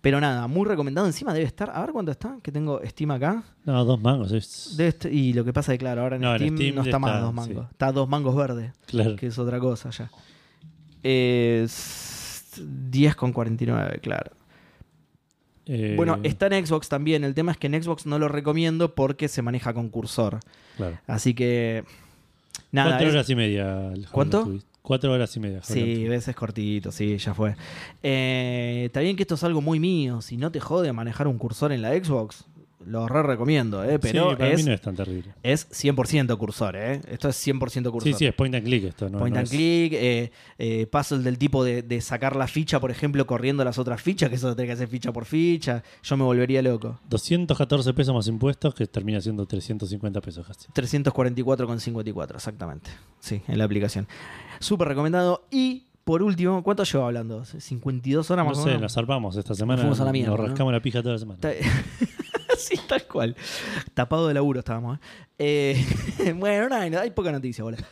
Pero 0.00 0.20
nada, 0.20 0.46
muy 0.46 0.64
recomendado. 0.66 1.06
Encima 1.08 1.32
debe 1.34 1.46
estar. 1.46 1.70
A 1.74 1.80
ver 1.80 1.90
cuánto 1.90 2.12
está, 2.12 2.38
que 2.42 2.52
tengo 2.52 2.80
Steam 2.86 3.10
acá. 3.10 3.42
No, 3.64 3.84
dos 3.84 4.00
mangos. 4.00 4.30
Es... 4.32 4.74
Debe 4.76 4.96
y 5.12 5.32
lo 5.32 5.44
que 5.44 5.52
pasa 5.52 5.72
es 5.72 5.78
que, 5.78 5.84
claro, 5.84 6.02
ahora 6.02 6.16
en 6.16 6.22
No, 6.22 6.32
en 6.34 6.38
Steam, 6.38 6.56
Steam 6.56 6.74
no 6.76 6.82
está 6.82 6.98
más 7.00 7.10
está, 7.12 7.20
dos 7.20 7.34
mangos. 7.34 7.66
Está 7.70 7.92
dos 7.92 8.08
mangos 8.08 8.36
verdes, 8.36 8.72
Claro. 8.86 9.16
que 9.16 9.26
es 9.26 9.38
otra 9.38 9.58
cosa 9.58 9.90
ya. 9.90 10.10
Es 11.02 12.60
10,49, 12.90 14.00
claro. 14.00 14.32
Eh, 15.66 15.94
Bueno, 15.96 16.18
está 16.22 16.46
en 16.46 16.66
Xbox 16.66 16.88
también. 16.88 17.24
El 17.24 17.34
tema 17.34 17.52
es 17.52 17.58
que 17.58 17.66
en 17.66 17.82
Xbox 17.82 18.06
no 18.06 18.18
lo 18.18 18.28
recomiendo 18.28 18.94
porque 18.94 19.28
se 19.28 19.42
maneja 19.42 19.74
con 19.74 19.88
cursor. 19.90 20.40
Claro. 20.76 20.98
Así 21.06 21.34
que. 21.34 21.84
Nada. 22.72 22.90
Cuatro 22.92 23.08
es- 23.08 23.14
horas 23.14 23.30
y 23.30 23.34
media. 23.34 23.92
el 23.92 24.08
¿Cuánto? 24.08 24.48
Cuatro 24.88 25.12
horas 25.12 25.36
y 25.36 25.40
media. 25.40 25.60
Sí, 25.62 25.82
Beat. 25.82 26.08
veces 26.08 26.34
cortito, 26.34 26.90
sí, 26.92 27.18
ya 27.18 27.34
fue. 27.34 27.54
Eh, 28.02 28.84
está 28.86 29.00
bien 29.00 29.16
que 29.16 29.24
esto 29.24 29.34
es 29.34 29.44
algo 29.44 29.60
muy 29.60 29.78
mío. 29.78 30.22
Si 30.22 30.38
no 30.38 30.50
te 30.50 30.60
jode 30.60 30.90
manejar 30.94 31.28
un 31.28 31.36
cursor 31.36 31.72
en 31.72 31.82
la 31.82 31.90
Xbox, 31.90 32.46
lo 32.86 33.08
re 33.08 33.22
recomiendo, 33.22 33.82
¿eh? 33.84 33.98
pero 33.98 34.30
sí, 34.30 34.36
para 34.36 34.50
es, 34.50 34.56
mí 34.58 34.68
no 34.68 34.72
es 34.72 34.80
tan 34.80 34.94
terrible. 34.94 35.34
es 35.42 35.68
100% 35.70 36.36
cursor, 36.38 36.76
¿eh? 36.76 37.00
Esto 37.08 37.28
es 37.28 37.46
100% 37.46 37.90
cursor. 37.90 38.02
Sí, 38.02 38.14
sí, 38.14 38.26
es 38.26 38.34
point 38.34 38.54
and 38.54 38.64
click 38.64 38.84
esto. 38.84 39.08
No, 39.10 39.18
Point 39.18 39.34
no 39.34 39.40
and 39.40 39.44
es- 39.46 39.50
click, 39.50 39.92
eh, 39.94 40.30
eh, 40.58 40.86
puzzle 40.86 41.18
del 41.24 41.38
tipo 41.38 41.64
de, 41.64 41.82
de 41.82 42.00
sacar 42.00 42.36
la 42.36 42.46
ficha, 42.46 42.78
por 42.80 42.90
ejemplo, 42.90 43.26
corriendo 43.26 43.64
las 43.64 43.78
otras 43.78 44.00
fichas, 44.00 44.28
que 44.30 44.36
eso 44.36 44.54
tiene 44.54 44.68
que 44.68 44.72
hacer 44.74 44.88
ficha 44.88 45.12
por 45.12 45.24
ficha. 45.24 45.82
Yo 46.02 46.16
me 46.16 46.24
volvería 46.24 46.62
loco. 46.62 47.00
214 47.10 47.92
pesos 47.94 48.14
más 48.14 48.28
impuestos, 48.28 48.74
que 48.74 48.86
termina 48.86 49.20
siendo 49.20 49.44
350 49.44 50.20
pesos 50.20 50.46
casi. 50.46 50.68
344,54, 50.72 52.34
exactamente. 52.36 52.90
Sí, 53.20 53.42
en 53.48 53.58
la 53.58 53.64
aplicación. 53.64 54.06
Súper 54.60 54.88
recomendado. 54.88 55.46
Y 55.50 55.84
por 56.04 56.22
último, 56.22 56.62
¿cuánto 56.62 56.84
llevo 56.84 57.04
hablando? 57.06 57.42
¿52 57.44 58.30
horas 58.30 58.44
No 58.44 58.50
más 58.50 58.58
o 58.58 58.62
sé, 58.62 58.66
menos? 58.68 58.82
nos 58.82 58.94
zarpamos 58.94 59.36
esta 59.36 59.54
semana. 59.54 59.80
fuimos 59.82 60.00
a 60.00 60.04
la 60.04 60.12
mierda, 60.12 60.30
nos 60.30 60.40
¿no? 60.40 60.46
rascamos 60.46 60.72
la 60.72 60.80
pija 60.80 61.02
toda 61.02 61.14
la 61.14 61.18
semana. 61.18 61.40
Sí, 62.58 62.74
tal 62.88 63.04
cual. 63.06 63.36
Tapado 63.94 64.28
de 64.28 64.34
laburo 64.34 64.58
estábamos. 64.60 64.98
¿eh? 64.98 65.00
Eh, 65.40 66.32
bueno, 66.36 66.68
no, 66.68 66.98
hay 66.98 67.10
poca 67.12 67.30
noticia, 67.30 67.62
boludo. 67.64 67.82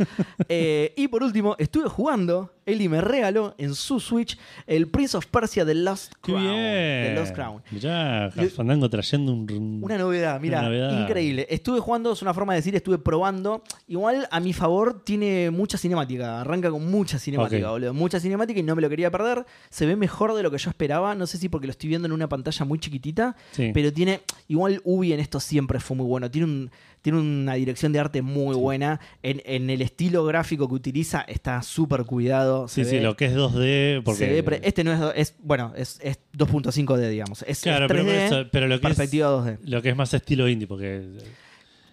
Eh, 0.48 0.92
y 0.96 1.06
por 1.08 1.22
último, 1.22 1.54
estuve 1.58 1.88
jugando. 1.88 2.52
Eli 2.66 2.88
me 2.88 3.00
regaló 3.00 3.54
en 3.58 3.76
su 3.76 4.00
Switch 4.00 4.36
el 4.66 4.88
Prince 4.88 5.16
of 5.16 5.26
Persia 5.26 5.64
The 5.64 5.72
Lost 5.76 6.14
¡Qué 6.14 6.32
Crown. 6.32 6.42
bien! 6.42 7.04
The 7.04 7.14
Lost 7.14 7.32
Crown. 7.36 7.62
Ya, 7.78 8.28
Yo- 8.34 8.50
Fandango 8.50 8.90
trayendo 8.90 9.32
un. 9.32 9.78
Una 9.84 9.96
novedad, 9.96 10.40
mira, 10.40 11.00
increíble. 11.02 11.46
Estuve 11.48 11.78
jugando, 11.78 12.12
es 12.12 12.22
una 12.22 12.34
forma 12.34 12.54
de 12.54 12.58
decir, 12.58 12.74
estuve 12.74 12.98
probando. 12.98 13.62
Igual, 13.86 14.26
a 14.32 14.40
mi 14.40 14.52
favor, 14.52 15.04
tiene 15.04 15.52
mucha 15.52 15.78
cinemática. 15.78 16.40
Arranca 16.40 16.68
con 16.72 16.90
mucha 16.90 17.20
cinemática, 17.20 17.66
Ok. 17.68 17.72
boludo. 17.74 17.94
Mucha 17.94 18.18
cinemática 18.18 18.58
y 18.58 18.64
no 18.64 18.74
me 18.74 18.82
lo 18.82 18.88
quería 18.88 19.12
perder. 19.12 19.46
Se 19.70 19.86
ve 19.86 19.94
mejor 19.94 20.34
de 20.34 20.42
lo 20.42 20.50
que 20.50 20.58
yo 20.58 20.68
esperaba. 20.68 21.14
No 21.14 21.28
sé 21.28 21.38
si 21.38 21.48
porque 21.48 21.68
lo 21.68 21.70
estoy 21.70 21.88
viendo 21.90 22.06
en 22.06 22.12
una 22.12 22.28
pantalla 22.28 22.64
muy 22.64 22.80
chiquitita. 22.80 23.36
Sí. 23.52 23.70
Pero 23.72 23.92
tiene. 23.92 24.22
Igual 24.56 24.80
Ubi 24.84 25.12
en 25.12 25.20
esto 25.20 25.38
siempre 25.38 25.80
fue 25.80 25.96
muy 25.96 26.06
bueno. 26.06 26.30
Tiene, 26.30 26.46
un, 26.46 26.70
tiene 27.02 27.18
una 27.18 27.54
dirección 27.54 27.92
de 27.92 27.98
arte 28.00 28.22
muy 28.22 28.54
Sí. 28.54 28.60
buena. 28.60 29.00
En, 29.22 29.42
en 29.44 29.68
el 29.70 29.82
estilo 29.82 30.24
gráfico 30.24 30.66
que 30.68 30.74
utiliza 30.74 31.20
está 31.28 31.60
súper 31.62 32.04
cuidado. 32.04 32.66
Sí, 32.68 32.84
se 32.84 32.90
sí, 32.90 32.96
ve- 32.96 33.02
lo 33.02 33.16
que 33.16 33.26
es 33.26 33.34
2D. 33.36 34.02
Porque, 34.02 34.18
se 34.18 34.32
ve 34.32 34.42
pre- 34.42 34.60
este 34.64 34.82
no 34.82 34.92
es. 34.92 35.12
es 35.14 35.34
bueno, 35.42 35.72
es, 35.76 35.98
es 36.02 36.18
2.5D, 36.36 37.08
digamos. 37.10 37.44
Es, 37.46 37.60
claro, 37.60 37.84
es 37.86 37.92
pero, 37.92 38.02
3D, 38.02 38.06
por 38.06 38.14
eso- 38.40 38.48
pero 38.50 38.66
lo, 38.66 38.70
que 38.80 38.86
es, 38.88 38.96
perspectiva 38.96 39.28
2D. 39.30 39.58
lo 39.64 39.82
que 39.82 39.88
es 39.90 39.96
más 39.96 40.14
estilo 40.14 40.48
indie, 40.48 40.66
porque. 40.66 41.02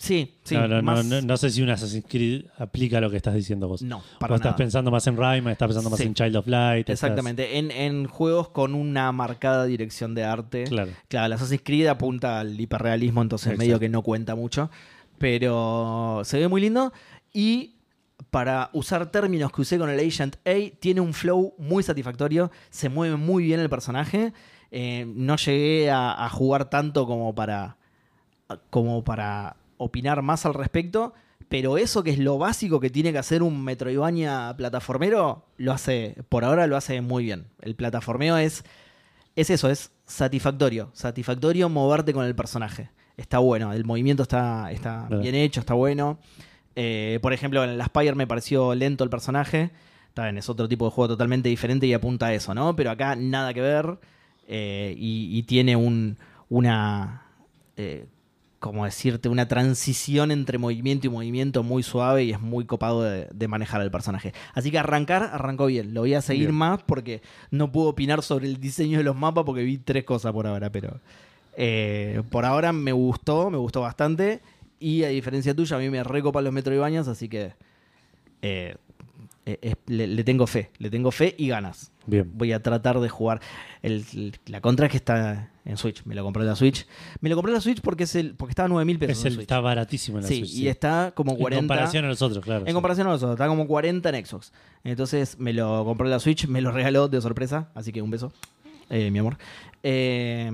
Sí, 0.04 0.36
sí. 0.44 0.56
no, 0.56 0.68
no, 0.68 0.82
más- 0.82 1.06
no, 1.06 1.22
no 1.22 1.38
sé 1.38 1.50
si 1.50 1.62
un 1.62 1.70
Assassin's 1.70 2.04
Creed 2.10 2.46
aplica 2.58 3.00
lo 3.00 3.10
que 3.10 3.16
estás 3.16 3.34
diciendo 3.36 3.70
vos. 3.70 3.82
No, 3.84 4.00
Vos 4.00 4.06
para 4.20 4.36
estás 4.36 4.48
nada. 4.50 4.58
pensando 4.58 4.92
más 4.92 5.08
en 5.08 5.16
Rayman, 5.16 5.54
estás 5.54 5.68
pensando 5.68 5.90
más 5.90 6.00
Sí. 6.00 6.06
en 6.08 6.14
Child 6.14 6.36
of 6.36 6.48
Light. 6.48 6.90
estás- 6.90 7.04
Exactamente. 7.10 7.58
En, 7.58 7.72
en 7.72 8.08
juegos 8.08 8.50
con 8.50 8.74
una 8.76 9.12
marcada 9.14 9.64
dirección 9.66 10.14
de 10.14 10.26
arte. 10.26 10.66
Claro. 10.66 10.92
Claro, 11.08 11.28
el 11.28 11.34
Assassin's 11.34 11.62
Creed 11.64 11.88
apunta 11.88 12.42
al 12.42 12.60
hiperrealismo, 12.60 13.22
entonces 13.22 13.48
Exacto. 13.48 13.60
medio 13.66 13.80
que 13.80 13.88
no 13.88 14.02
cuenta 14.02 14.36
mucho. 14.36 14.70
Pero 15.18 16.22
se 16.26 16.38
ve 16.38 16.48
muy 16.50 16.60
lindo. 16.60 16.92
Y 17.32 17.76
para 18.30 18.70
usar 18.74 19.10
términos 19.10 19.52
que 19.54 19.62
usé 19.62 19.78
con 19.78 19.90
el 19.90 20.00
Agent 20.06 20.36
A, 20.46 20.52
tiene 20.80 21.00
un 21.00 21.14
flow 21.14 21.54
muy 21.58 21.82
satisfactorio, 21.82 22.52
se 22.70 22.90
mueve 22.90 23.16
muy 23.16 23.44
bien 23.46 23.60
el 23.62 23.70
personaje. 23.70 24.34
Eh, 24.72 25.06
no 25.16 25.38
llegué 25.38 25.90
a, 25.92 26.26
a 26.26 26.30
jugar 26.30 26.70
tanto 26.70 27.06
como 27.06 27.34
para, 27.34 27.78
como 28.70 29.04
para 29.04 29.56
opinar 29.84 30.22
más 30.22 30.46
al 30.46 30.54
respecto, 30.54 31.14
pero 31.50 31.78
eso 31.78 32.04
que 32.04 32.12
es 32.12 32.20
lo 32.20 32.38
básico 32.38 32.80
que 32.80 32.90
tiene 32.90 33.12
que 33.12 33.18
hacer 33.20 33.44
un 33.44 33.64
Metroidvania 33.64 34.54
plataformero, 34.58 35.46
lo 35.58 35.72
hace, 35.74 36.16
por 36.30 36.44
ahora 36.46 36.66
lo 36.68 36.78
hace 36.78 37.02
muy 37.02 37.24
bien. 37.26 37.48
El 37.62 37.76
plataformeo 37.76 38.38
es, 38.38 38.64
es 39.36 39.50
eso, 39.50 39.70
es 39.70 39.92
satisfactorio. 40.06 40.90
Satisfactorio 40.94 41.70
moverte 41.70 42.14
con 42.14 42.26
el 42.26 42.36
personaje. 42.36 42.90
Está 43.18 43.38
bueno, 43.40 43.74
el 43.74 43.86
movimiento 43.86 44.24
está, 44.24 44.72
está 44.72 45.08
bien 45.10 45.36
hecho, 45.36 45.60
está 45.60 45.76
bueno. 45.76 46.18
Eh, 46.76 47.20
por 47.22 47.34
ejemplo, 47.34 47.64
en 47.64 47.70
el 47.70 47.82
Aspire 47.82 48.16
me 48.16 48.26
pareció 48.26 48.74
lento 48.74 49.04
el 49.04 49.10
personaje. 49.12 49.70
Está 50.08 50.24
bien, 50.24 50.38
es 50.40 50.50
otro 50.50 50.68
tipo 50.68 50.86
de 50.86 50.92
juego 50.92 51.10
totalmente 51.10 51.50
diferente 51.50 51.86
y 51.86 51.94
apunta 51.94 52.28
a 52.28 52.34
eso, 52.34 52.54
¿no? 52.56 52.76
Pero 52.76 52.90
acá 52.90 53.16
nada 53.16 53.54
que 53.54 53.62
ver. 53.62 54.00
eh, 54.48 54.96
y, 54.98 55.38
y 55.38 55.44
tiene 55.44 55.76
un, 55.76 56.18
una. 56.50 57.26
eh, 57.78 58.08
como 58.64 58.86
decirte, 58.86 59.28
una 59.28 59.46
transición 59.50 60.32
entre 60.32 60.58
movimiento 60.58 61.06
y 61.08 61.10
movimiento 61.10 61.64
muy 61.64 61.84
suave 61.84 62.24
y 62.24 62.32
es 62.32 62.40
muy 62.40 62.64
copado 62.64 63.02
de, 63.04 63.28
de 63.34 63.48
manejar 63.50 63.82
al 63.82 63.92
personaje. 63.92 64.34
Así 64.54 64.72
que 64.72 64.80
arrancar, 64.80 65.32
arrancó 65.34 65.66
bien. 65.66 65.94
Lo 65.94 66.00
voy 66.00 66.14
a 66.14 66.22
seguir 66.22 66.46
Bien. 66.48 66.56
más 66.56 66.82
porque 66.82 67.22
no 67.52 67.74
puedo 67.74 67.90
opinar 67.90 68.24
sobre 68.24 68.48
el 68.48 68.62
diseño 68.62 69.00
de 69.00 69.04
los 69.04 69.18
mapas 69.18 69.44
porque 69.44 69.64
vi 69.64 69.80
tres 69.80 70.06
cosas 70.06 70.32
por 70.32 70.48
ahora, 70.48 70.70
pero 70.72 71.02
eh, 71.58 72.24
por 72.30 72.46
ahora 72.46 72.72
me 72.72 72.94
gustó, 72.94 73.50
me 73.50 73.58
gustó 73.58 73.82
bastante. 73.82 74.40
Y 74.80 75.04
a 75.04 75.10
diferencia 75.10 75.54
tuya, 75.54 75.76
a 75.76 75.80
mí 75.80 75.90
me 75.90 76.02
recopan 76.02 76.46
los 76.46 76.54
Metroidvanias, 76.54 77.10
así 77.10 77.28
que 77.28 77.52
eh, 78.42 78.76
eh, 79.46 79.58
es- 79.62 79.76
le, 79.88 80.08
le 80.08 80.24
tengo 80.24 80.48
fe, 80.48 80.72
le 80.78 80.90
tengo 80.90 81.12
fe 81.12 81.36
y 81.38 81.50
ganas. 81.50 81.92
Bien. 82.06 82.30
Voy 82.34 82.52
a 82.52 82.62
tratar 82.62 83.00
de 83.00 83.10
jugar. 83.10 83.40
El- 83.82 84.34
la 84.48 84.62
contra 84.62 84.88
es 84.88 84.92
que 84.92 84.98
está 84.98 85.50
en 85.66 85.78
Switch. 85.78 86.04
Me 86.06 86.16
lo 86.16 86.24
compré 86.24 86.44
en 86.44 86.50
la 86.50 86.56
Switch. 86.56 86.86
Me 87.22 87.30
lo 87.30 87.36
compré 87.36 87.52
en 87.52 87.56
la 87.56 87.62
Switch 87.62 87.80
porque, 87.82 88.04
es 88.04 88.16
el, 88.16 88.36
porque 88.36 88.52
estaba 88.52 88.66
a 88.66 88.70
9 88.70 88.86
mil 88.86 89.00
pesos. 89.00 89.20
Es 89.20 89.22
en 89.22 89.28
el, 89.28 89.34
Switch. 89.36 89.44
está 89.44 89.60
baratísimo 89.62 90.18
en 90.18 90.24
la 90.24 90.28
sí, 90.28 90.40
Switch, 90.40 90.56
y 90.56 90.68
está 90.68 91.12
como 91.16 91.38
40. 91.38 91.60
En 91.60 91.68
comparación 91.68 92.06
a 92.06 92.08
los 92.10 92.22
otros, 92.22 92.44
claro. 92.44 92.62
En 92.62 92.68
sí. 92.68 92.74
comparación 92.74 93.08
a 93.08 93.12
los 93.12 93.24
otros, 93.24 93.36
está 93.36 93.48
como 93.48 93.68
40 93.68 94.10
en 94.10 94.26
Xbox. 94.26 94.52
Entonces 94.84 95.40
me 95.40 95.54
lo 95.54 95.86
compré 95.86 96.08
en 96.08 96.12
la 96.12 96.20
Switch, 96.20 96.48
me 96.48 96.62
lo 96.62 96.72
regaló 96.72 97.08
de 97.08 97.22
sorpresa, 97.22 97.70
así 97.76 97.92
que 97.92 98.02
un 98.02 98.10
beso, 98.12 98.34
eh, 98.90 99.10
mi 99.12 99.20
amor. 99.20 99.38
Eh, 99.84 100.52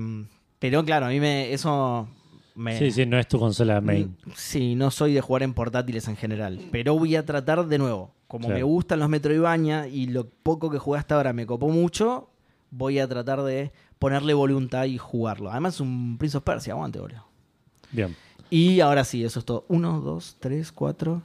pero 0.60 0.84
claro, 0.84 1.06
a 1.06 1.08
mí 1.08 1.18
me, 1.20 1.52
eso 1.52 2.08
me... 2.54 2.78
Sí, 2.78 2.90
sí, 2.90 3.06
no 3.06 3.18
es 3.18 3.26
tu 3.28 3.38
consola 3.38 3.80
main. 3.80 4.16
Sí, 4.34 4.74
no 4.74 4.90
soy 4.90 5.14
de 5.14 5.20
jugar 5.20 5.42
en 5.42 5.54
portátiles 5.54 6.08
en 6.08 6.16
general, 6.16 6.60
pero 6.72 6.94
voy 6.98 7.16
a 7.16 7.24
tratar 7.24 7.66
de 7.66 7.78
nuevo. 7.78 8.14
Como 8.26 8.46
Claro. 8.46 8.58
me 8.58 8.62
gustan 8.62 9.00
los 9.00 9.08
Metroidvania 9.08 9.88
y 9.88 10.06
lo 10.06 10.28
poco 10.28 10.70
que 10.70 10.78
jugué 10.78 10.98
hasta 11.00 11.16
ahora 11.16 11.32
me 11.32 11.46
copó 11.46 11.68
mucho, 11.68 12.30
voy 12.70 12.98
a 13.00 13.08
tratar 13.08 13.42
de 13.42 13.72
ponerle 13.98 14.34
voluntad 14.34 14.84
y 14.84 14.98
jugarlo. 14.98 15.50
Además 15.50 15.74
es 15.74 15.80
un 15.80 16.16
Prince 16.18 16.36
of 16.38 16.44
Persia, 16.44 16.72
aguante, 16.74 17.00
boludo. 17.00 17.24
Bien. 17.90 18.14
Y 18.48 18.80
ahora 18.80 19.04
sí, 19.04 19.24
eso 19.24 19.38
es 19.40 19.44
todo. 19.44 19.64
Uno, 19.68 20.00
dos, 20.00 20.36
tres, 20.40 20.70
cuatro, 20.72 21.22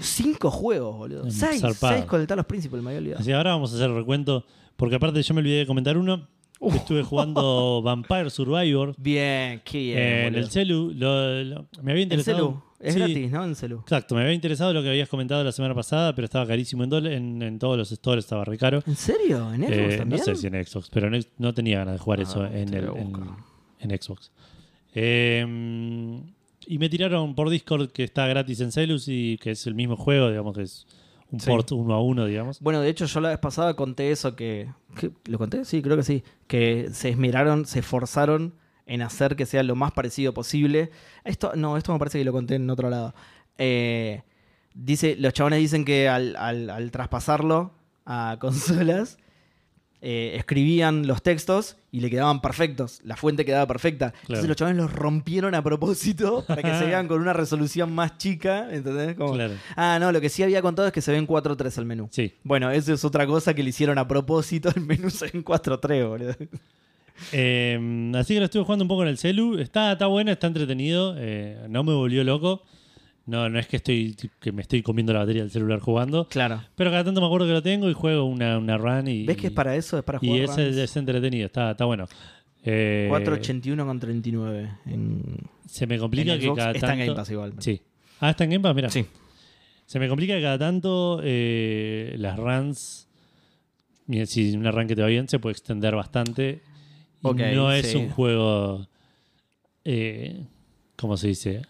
cinco 0.00 0.50
juegos, 0.50 0.96
boludo. 0.96 1.24
Mm, 1.26 1.30
Seis, 1.30 1.62
seis 1.78 2.04
con 2.04 2.20
el 2.20 2.26
Talos 2.26 2.46
Principal, 2.46 2.82
me 2.82 2.90
había 2.90 2.98
olvidado. 3.00 3.20
Así 3.20 3.32
ahora 3.32 3.50
vamos 3.52 3.72
a 3.72 3.76
hacer 3.76 3.90
el 3.90 3.96
recuento. 3.96 4.44
Porque 4.76 4.94
aparte 4.94 5.20
yo 5.22 5.34
me 5.34 5.40
olvidé 5.40 5.58
de 5.58 5.66
comentar 5.66 5.96
uno. 5.98 6.28
Que 6.60 6.76
estuve 6.76 7.02
jugando 7.02 7.80
Vampire 7.84 8.30
Survivor 8.30 8.94
Bien, 8.98 9.60
qué 9.64 9.78
bien. 9.78 9.98
en 9.98 10.24
boludo. 10.32 10.40
el 10.40 10.50
celu. 10.50 10.92
Lo- 10.94 11.44
lo- 11.44 11.66
me 11.82 11.92
había 11.92 12.02
En 12.02 12.06
interesado. 12.06 12.36
celu. 12.38 12.62
Es 12.80 12.94
Sí, 12.94 13.00
gratis, 13.00 13.30
¿no? 13.32 13.44
En 13.44 13.54
celu. 13.56 13.78
Exacto, 13.80 14.14
me 14.14 14.20
había 14.20 14.32
interesado 14.34 14.72
lo 14.72 14.82
que 14.82 14.88
habías 14.88 15.08
comentado 15.08 15.42
la 15.42 15.50
semana 15.50 15.74
pasada, 15.74 16.14
pero 16.14 16.26
estaba 16.26 16.46
carísimo 16.46 16.84
en, 16.84 16.92
en, 17.06 17.42
en 17.42 17.58
todos 17.58 17.76
los 17.76 17.88
stores, 17.90 18.24
estaba 18.24 18.44
re 18.44 18.56
caro. 18.56 18.82
¿En 18.86 18.94
serio? 18.94 19.52
¿En 19.52 19.62
Xbox 19.62 19.72
Eh, 19.76 19.88
no 19.90 19.96
también? 19.98 20.24
sé 20.24 20.34
si 20.36 20.46
en 20.46 20.64
Xbox, 20.64 20.88
pero 20.92 21.12
en- 21.12 21.24
no 21.38 21.52
tenía 21.54 21.78
ganas 21.78 21.94
de 21.94 21.98
jugar 21.98 22.20
Ah, 22.20 22.22
eso 22.22 22.44
en, 22.46 22.72
el, 22.74 22.84
en, 22.84 23.12
en 23.80 23.98
Xbox. 24.00 24.30
Eh, 24.94 25.44
y 26.66 26.78
me 26.78 26.88
tiraron 26.88 27.34
por 27.34 27.50
Discord 27.50 27.90
que 27.90 28.04
está 28.04 28.26
gratis 28.26 28.60
en 28.60 28.70
Celus 28.72 29.08
y 29.08 29.38
que 29.38 29.52
es 29.52 29.66
el 29.66 29.74
mismo 29.74 29.96
juego, 29.96 30.28
digamos 30.28 30.54
que 30.56 30.62
es 30.62 30.86
un 31.30 31.40
Sí. 31.40 31.50
port 31.50 31.70
uno 31.72 31.94
a 31.94 32.02
uno, 32.02 32.24
digamos. 32.26 32.60
Bueno, 32.60 32.80
de 32.80 32.88
hecho, 32.88 33.04
yo 33.06 33.20
la 33.20 33.28
vez 33.30 33.38
pasada 33.38 33.74
conté 33.74 34.10
eso 34.10 34.34
que, 34.36 34.68
que- 34.98 35.10
¿Lo 35.26 35.38
conté? 35.38 35.64
Sí, 35.64 35.82
creo 35.82 35.96
que 35.96 36.02
sí. 36.02 36.22
Que 36.46 36.88
se 36.92 37.10
esmeraron, 37.10 37.66
se 37.66 37.80
esforzaron 37.80 38.54
en 38.86 39.02
hacer 39.02 39.36
que 39.36 39.44
sea 39.46 39.62
lo 39.62 39.74
más 39.76 39.92
parecido 39.92 40.32
posible. 40.32 40.90
Esto, 41.24 41.52
no, 41.54 41.76
esto 41.76 41.92
me 41.92 41.98
parece 41.98 42.18
que 42.18 42.24
lo 42.24 42.32
conté 42.32 42.54
en 42.54 42.70
otro 42.70 42.88
lado. 42.88 43.14
Eh, 43.58 44.22
dice, 44.74 45.16
los 45.18 45.32
chabones 45.34 45.58
dicen 45.58 45.84
que 45.84 46.08
al, 46.08 46.34
al- 46.36 46.70
al 46.70 46.90
traspasarlo 46.90 47.72
a 48.06 48.36
consolas, 48.40 49.18
eh, 50.00 50.34
escribían 50.36 51.06
los 51.06 51.22
textos 51.22 51.76
y 51.90 52.00
le 52.00 52.10
quedaban 52.10 52.40
perfectos. 52.40 53.00
La 53.04 53.16
fuente 53.16 53.44
quedaba 53.44 53.66
perfecta. 53.66 54.10
Claro. 54.10 54.22
Entonces 54.28 54.48
los 54.48 54.56
chabones 54.56 54.76
los 54.80 54.92
rompieron 54.92 55.54
a 55.54 55.62
propósito 55.62 56.44
para 56.48 56.62
que 56.62 56.78
se 56.78 56.86
vean 56.86 57.08
con 57.08 57.20
una 57.20 57.32
resolución 57.32 57.92
más 57.94 58.16
chica. 58.18 58.68
¿Entendés? 58.70 59.16
Como, 59.16 59.32
Claro. 59.34 59.54
Ah, 59.76 59.98
no, 60.00 60.12
lo 60.12 60.20
que 60.20 60.28
sí 60.28 60.42
había 60.42 60.62
contado 60.62 60.86
es 60.88 60.92
que 60.94 61.00
se 61.00 61.12
ven 61.12 61.26
4.3 61.26 61.78
el 61.78 61.84
menú. 61.84 62.08
Sí. 62.12 62.32
Bueno, 62.44 62.70
eso 62.70 62.92
es 62.92 63.04
otra 63.04 63.26
cosa 63.26 63.54
que 63.54 63.62
le 63.62 63.70
hicieron 63.70 63.98
a 63.98 64.06
propósito. 64.06 64.70
El 64.76 64.82
menú 64.86 65.10
se 65.10 65.26
ve 65.26 65.30
en 65.34 65.44
4.3, 65.44 66.08
boludo. 66.08 66.34
Eh, 67.32 68.12
así 68.16 68.34
que 68.34 68.40
lo 68.40 68.44
estuve 68.46 68.62
jugando 68.64 68.84
un 68.84 68.88
poco 68.88 69.02
en 69.02 69.08
el 69.08 69.18
celu. 69.18 69.58
Está, 69.58 69.92
está 69.92 70.06
bueno, 70.06 70.30
está 70.30 70.46
entretenido. 70.46 71.14
eh, 71.18 71.66
no 71.68 71.82
me 71.84 71.92
volvió 71.92 72.22
loco. 72.24 72.62
No, 73.28 73.48
no 73.50 73.58
es 73.58 73.66
que 73.68 73.76
estoy 73.76 74.16
que 74.40 74.52
me 74.52 74.62
estoy 74.62 74.82
comiendo 74.82 75.12
la 75.12 75.18
batería 75.20 75.42
del 75.42 75.50
celular 75.50 75.80
jugando. 75.80 76.26
Claro. 76.28 76.62
Pero 76.74 76.90
cada 76.90 77.04
tanto 77.04 77.20
me 77.20 77.26
acuerdo 77.26 77.46
que 77.46 77.52
lo 77.52 77.62
tengo 77.62 77.88
y 77.90 77.92
juego 77.92 78.24
una, 78.24 78.56
una 78.58 78.78
run 78.78 79.06
y. 79.06 79.24
¿Ves 79.26 79.36
que 79.36 79.48
es 79.48 79.52
para 79.52 79.76
eso? 79.76 79.98
Es 79.98 80.04
para 80.04 80.18
Y 80.22 80.26
jugar 80.28 80.42
ese 80.44 80.64
runs. 80.66 80.76
es 80.78 80.96
entretenido, 80.96 81.46
está, 81.46 81.72
está 81.72 81.84
bueno. 81.84 82.06
Eh, 82.64 83.06
481 83.08 83.86
con 83.86 84.00
39 84.00 84.70
en, 84.86 85.22
Se 85.68 85.86
me 85.86 85.98
complica 85.98 86.32
en 86.32 86.40
que 86.40 86.46
Xbox. 86.46 86.58
cada 86.58 86.72
Está 86.72 86.86
tanto. 86.88 87.02
en 87.02 87.06
Game 87.08 87.16
Pass 87.16 87.30
igual. 87.30 87.52
Sí. 87.58 87.80
Ah, 88.20 88.30
está 88.30 88.44
en 88.44 88.50
Game 88.50 88.62
Pass, 88.62 88.74
mira. 88.74 88.88
Sí. 88.90 89.04
Se 89.86 89.98
me 89.98 90.08
complica 90.08 90.34
que 90.34 90.42
cada 90.42 90.58
tanto 90.58 91.20
eh, 91.22 92.14
las 92.18 92.36
runs. 92.38 93.08
Si 94.24 94.56
una 94.56 94.70
run 94.70 94.86
que 94.86 94.96
te 94.96 95.02
va 95.02 95.08
bien, 95.08 95.28
se 95.28 95.38
puede 95.38 95.52
extender 95.52 95.94
bastante. 95.94 96.60
Y 97.22 97.26
Ok, 97.26 97.40
no 97.54 97.70
es 97.72 97.88
sí. 97.92 97.96
un 97.98 98.08
juego. 98.08 98.86
Eh, 99.84 100.44
¿Cómo 101.00 101.16
se 101.16 101.28
dice? 101.28 101.62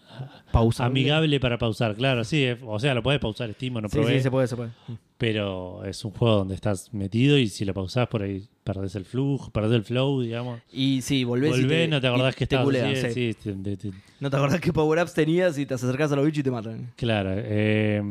Pausa. 0.51 0.85
Amigable 0.85 1.39
para 1.39 1.57
pausar, 1.59 1.95
claro, 1.95 2.23
sí. 2.23 2.47
o 2.65 2.79
sea, 2.79 2.95
lo 2.95 3.03
puedes 3.03 3.21
pausar 3.21 3.53
Steam 3.53 3.75
no 3.75 3.87
Sí, 3.87 3.97
probé, 3.97 4.15
sí, 4.17 4.23
se 4.23 4.31
puede, 4.31 4.47
se 4.47 4.55
puede. 4.55 4.71
pero 5.19 5.85
es 5.85 6.03
un 6.03 6.11
juego 6.11 6.37
donde 6.37 6.55
estás 6.55 6.91
metido 6.95 7.37
y 7.37 7.47
si 7.47 7.63
lo 7.63 7.73
pausás 7.75 8.07
por 8.07 8.23
ahí 8.23 8.47
perdés 8.63 8.95
el 8.95 9.05
flujo, 9.05 9.51
perdés 9.51 9.73
el 9.73 9.83
flow, 9.83 10.21
digamos. 10.21 10.61
Y 10.73 11.01
sí, 11.03 11.23
volvés 11.23 11.55
y 11.57 11.61
Volvés, 11.61 11.83
te- 11.83 11.87
no 11.89 12.01
te 12.01 12.07
acordás 12.07 12.33
y 12.33 12.37
que 12.39 12.47
te 12.47 12.55
estabas 12.55 12.65
culean, 12.65 12.95
sí. 12.95 13.11
sí, 13.13 13.35
te- 13.43 13.53
te- 13.53 13.77
te- 13.77 13.91
No 14.19 14.29
te 14.31 14.35
acordás 14.35 14.59
qué 14.61 14.73
power-ups 14.73 15.13
tenías 15.13 15.57
y 15.59 15.65
te 15.67 15.75
acercás 15.75 16.11
a 16.11 16.15
los 16.15 16.25
bichos 16.25 16.39
y 16.39 16.43
te 16.43 16.51
matan. 16.51 16.91
Claro. 16.95 17.29
eh, 17.35 18.01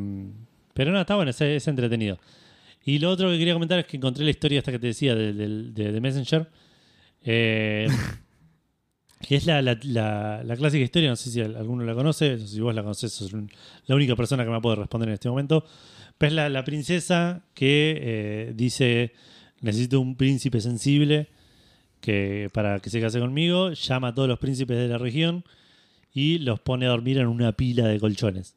pero 0.73 0.93
no, 0.93 1.01
está 1.01 1.17
bueno, 1.17 1.33
es, 1.33 1.41
es 1.41 1.67
entretenido. 1.67 2.19
Y 2.85 3.01
lo 3.01 3.11
otro 3.11 3.29
que 3.29 3.39
quería 3.39 3.55
comentar 3.55 3.81
es 3.81 3.87
que 3.87 3.97
encontré 3.97 4.25
la 4.25 4.31
historia 4.31 4.59
esta 4.61 4.71
que 4.71 4.79
te 4.79 4.87
decía 4.87 5.17
de, 5.17 5.33
de- 5.33 5.73
de- 5.73 5.93
de 5.93 6.01
Messenger. 6.01 6.49
eh, 7.25 7.89
que 9.21 9.37
es 9.37 9.47
la, 9.47 9.61
la- 9.63 9.79
la- 9.83 10.43
la 10.45 10.57
clásica 10.57 10.85
historia, 10.85 11.09
no 11.11 11.17
sé 11.17 11.31
si 11.31 11.41
alguno 11.41 11.85
la 11.85 11.95
conoce, 11.95 12.33
no 12.37 12.39
sé 12.39 12.49
si 12.49 12.61
vos 12.61 12.75
la 12.75 12.83
conocés, 12.83 13.13
sos 13.13 13.33
un- 13.33 13.51
la 13.87 13.95
única 13.95 14.15
persona 14.17 14.45
que 14.45 14.51
me 14.51 14.61
puede 14.61 14.77
responder 14.77 15.09
en 15.09 15.15
este 15.15 15.29
momento. 15.29 15.65
Pero 16.19 16.41
es 16.43 16.51
la, 16.53 16.65
princesa 16.65 17.43
que 17.55 17.97
eh, 18.01 18.53
dice, 18.57 19.13
necesito 19.61 20.01
un 20.01 20.17
príncipe 20.17 20.61
sensible 20.61 21.29
que 22.01 22.49
para 22.53 22.79
que 22.81 22.91
se 22.91 23.01
case 23.01 23.19
conmigo, 23.21 23.73
llama 23.73 24.09
a 24.09 24.15
todos 24.15 24.29
los 24.29 24.39
príncipes 24.39 24.77
de 24.79 24.89
la 24.89 24.99
región 24.99 25.45
y 26.13 26.39
los 26.39 26.61
pone 26.61 26.87
a 26.87 26.91
dormir 26.91 27.19
en 27.19 27.27
una 27.27 27.53
pila 27.53 27.87
de 27.87 27.99
colchones. 28.01 28.55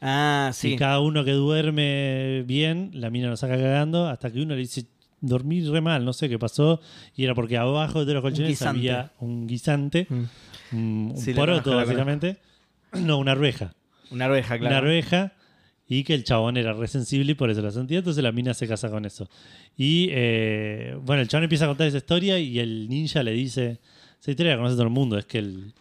Ah, 0.00 0.50
Y 0.52 0.54
sí. 0.54 0.76
cada 0.76 1.00
uno 1.00 1.24
que 1.24 1.32
duerme 1.32 2.44
bien, 2.46 2.90
la 2.94 3.10
mina 3.10 3.28
lo 3.28 3.36
saca 3.36 3.56
cagando 3.56 4.06
hasta 4.06 4.30
que 4.30 4.40
uno 4.40 4.54
le 4.54 4.60
dice, 4.60 4.84
dormí 5.20 5.60
re 5.62 5.80
mal, 5.80 6.04
no 6.04 6.12
sé 6.12 6.28
qué 6.28 6.38
pasó. 6.38 6.80
Y 7.16 7.24
era 7.24 7.34
porque 7.34 7.56
abajo 7.56 8.04
de 8.04 8.14
los 8.14 8.22
colchones 8.22 8.60
había 8.62 9.12
un 9.20 9.46
guisante, 9.46 10.06
Mm. 10.10 10.24
un, 10.76 11.12
un 11.14 11.18
Sí, 11.18 11.32
la 11.32 11.36
poroto 11.36 11.74
básicamente. 11.76 12.38
No, 12.92 13.18
una 13.18 13.32
arveja. 13.32 13.74
Una 14.10 14.24
arveja, 14.26 14.58
claro. 14.58 14.66
Una 14.76 14.78
arveja. 14.78 15.32
Y 15.90 16.04
que 16.04 16.14
el 16.14 16.24
chabón 16.24 16.56
era 16.58 16.72
resensible 16.74 17.32
y 17.32 17.34
por 17.34 17.50
eso 17.50 17.60
la 17.62 17.70
sentía. 17.70 17.98
Entonces 17.98 18.22
la 18.22 18.30
mina 18.32 18.52
se 18.54 18.66
casa 18.68 18.90
con 18.90 19.04
eso. 19.06 19.28
Y 19.76 20.08
eh, 20.10 20.96
bueno, 21.02 21.22
el 21.22 21.28
chabón 21.28 21.44
empieza 21.44 21.64
a 21.64 21.68
contar 21.68 21.86
esa 21.86 21.96
historia 21.98 22.38
y 22.38 22.58
el 22.58 22.88
ninja 22.90 23.22
le 23.22 23.32
dice: 23.32 23.78
Esa 24.20 24.30
historia 24.30 24.52
la 24.52 24.58
conoce 24.58 24.74
todo 24.74 24.84
el 24.84 24.90
mundo. 24.90 25.16
Es 25.18 25.24
que 25.24 25.38
el, 25.38 25.72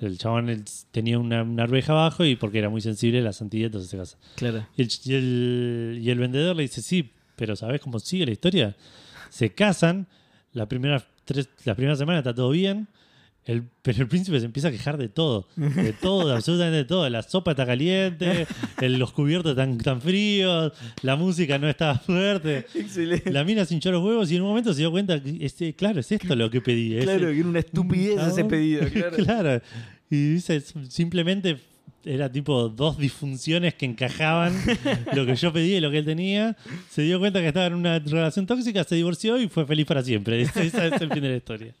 el 0.00 0.18
chabón 0.18 0.64
tenía 0.90 1.18
una, 1.20 1.42
una 1.44 1.62
arveja 1.64 1.92
abajo 1.92 2.24
y 2.24 2.34
porque 2.36 2.58
era 2.58 2.68
muy 2.68 2.80
sensible 2.80 3.20
la 3.22 3.32
sentía, 3.32 3.66
entonces 3.66 3.90
se 3.90 3.96
casa. 3.96 4.18
Claro. 4.36 4.66
Y 4.76 4.82
el, 4.82 4.88
y 5.04 5.14
el- 5.14 5.98
y 6.02 6.10
el 6.10 6.18
vendedor 6.18 6.56
le 6.56 6.62
dice, 6.62 6.82
sí, 6.82 7.10
pero 7.36 7.56
¿sabes 7.56 7.80
cómo 7.80 7.98
sigue 7.98 8.26
la 8.26 8.32
historia? 8.32 8.76
Se 9.30 9.50
casan, 9.52 10.06
la 10.52 10.66
primera, 10.68 11.04
tres, 11.24 11.48
la 11.64 11.74
primera 11.74 11.96
semana 11.96 12.18
está 12.18 12.34
todo 12.34 12.50
bien, 12.50 12.86
El, 13.46 13.64
pero 13.82 14.00
el 14.02 14.08
príncipe 14.08 14.38
se 14.40 14.46
empieza 14.46 14.68
a 14.68 14.70
quejar 14.70 14.96
de 14.96 15.08
todo. 15.10 15.46
De 15.56 15.92
todo, 15.92 16.28
de 16.28 16.34
absolutamente 16.34 16.78
de 16.78 16.84
todo. 16.86 17.06
La 17.10 17.22
sopa 17.22 17.50
está 17.50 17.66
caliente, 17.66 18.46
el- 18.80 18.96
los 18.98 19.12
cubiertos 19.12 19.50
están 19.50 19.76
tan 19.76 20.00
fríos, 20.00 20.72
la 21.02 21.16
música 21.16 21.58
no 21.58 21.68
estaba 21.68 21.98
fuerte. 21.98 22.64
Excelente. 22.74 23.30
La 23.30 23.44
mina 23.44 23.64
se 23.66 23.74
hinchó 23.74 23.90
los 23.92 24.02
huevos 24.02 24.30
y 24.32 24.36
en 24.36 24.42
un 24.42 24.48
momento 24.48 24.72
se 24.72 24.78
dio 24.80 24.90
cuenta 24.90 25.22
que, 25.22 25.44
este, 25.44 25.74
claro, 25.74 26.00
es 26.00 26.10
esto 26.10 26.34
lo 26.34 26.48
que 26.48 26.62
pedí. 26.62 26.96
es- 26.96 27.04
Claro, 27.04 27.26
que 27.26 27.38
era 27.38 27.48
una 27.48 27.58
estupidez 27.58 28.22
ese 28.28 28.44
pedido, 28.46 28.88
claro. 28.88 29.16
claro. 29.24 29.62
Y 30.08 30.34
dice, 30.34 30.62
simplemente 30.88 31.58
era 32.06 32.30
tipo 32.30 32.68
dos 32.68 32.98
disfunciones 32.98 33.74
que 33.74 33.86
encajaban 33.86 34.52
lo 35.14 35.24
que 35.24 35.36
yo 35.36 35.52
pedí 35.54 35.76
y 35.76 35.80
lo 35.80 35.90
que 35.90 35.98
él 35.98 36.04
tenía. 36.04 36.54
Se 36.90 37.00
dio 37.02 37.18
cuenta 37.18 37.40
que 37.40 37.48
estaba 37.48 37.66
en 37.66 37.74
una 37.74 37.98
relación 37.98 38.46
tóxica, 38.46 38.84
se 38.84 38.94
divorció 38.96 39.38
y 39.40 39.48
fue 39.48 39.64
feliz 39.64 39.86
para 39.86 40.02
siempre. 40.02 40.40
Ese 40.42 40.66
ese 40.66 40.86
es 40.88 41.00
el 41.00 41.10
fin 41.10 41.22
de 41.22 41.30
la 41.30 41.36
historia. 41.36 41.74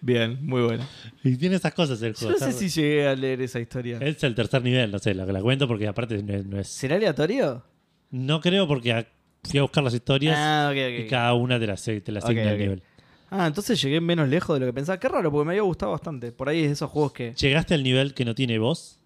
Bien, 0.00 0.38
muy 0.40 0.62
bueno. 0.62 0.86
Y 1.22 1.36
tiene 1.36 1.56
esas 1.56 1.74
cosas 1.74 2.00
el 2.02 2.14
Yo 2.14 2.18
juego. 2.28 2.38
no 2.40 2.46
sé 2.46 2.52
si 2.52 2.68
llegué 2.80 3.06
a 3.06 3.14
leer 3.14 3.42
esa 3.42 3.60
historia. 3.60 3.98
Es 4.00 4.22
el 4.24 4.34
tercer 4.34 4.62
nivel, 4.62 4.90
no 4.90 4.98
sé, 4.98 5.14
la 5.14 5.26
que 5.26 5.32
la 5.32 5.42
cuento 5.42 5.68
porque 5.68 5.86
aparte 5.86 6.22
no 6.22 6.32
es... 6.34 6.46
No, 6.46 6.58
es- 6.60 6.68
¿Será 6.68 6.96
aleatorio? 6.96 7.62
no 8.10 8.40
creo 8.40 8.66
porque 8.68 9.06
fui 9.42 9.58
a 9.58 9.62
buscar 9.62 9.84
las 9.84 9.92
historias 9.92 10.36
Ah, 10.38 10.72
y 10.74 11.06
cada 11.06 11.34
una 11.34 11.58
te 11.60 11.66
las, 11.66 11.82
te 11.84 11.98
Ok, 11.98 12.16
asigna 12.16 12.42
el 12.44 12.54
ok. 12.54 12.58
nivel. 12.60 12.82
Ah, 13.28 13.46
entonces 13.48 13.82
llegué 13.82 14.00
menos 14.00 14.28
lejos 14.28 14.54
de 14.56 14.60
lo 14.60 14.66
que 14.66 14.72
pensaba. 14.72 14.98
Qué 14.98 15.08
raro, 15.08 15.30
porque 15.30 15.44
me 15.46 15.52
había 15.52 15.62
gustado 15.62 15.92
bastante. 15.92 16.30
Por 16.32 16.48
ahí 16.48 16.60
es 16.60 16.66
de 16.68 16.72
esos 16.74 16.88
juegos 16.90 17.12
que, 17.12 17.34
¿Llegaste 17.34 17.74
al 17.74 17.82
nivel 17.82 18.14
que 18.14 18.24
no 18.24 18.34
tiene 18.34 18.58
voz? 18.58 19.00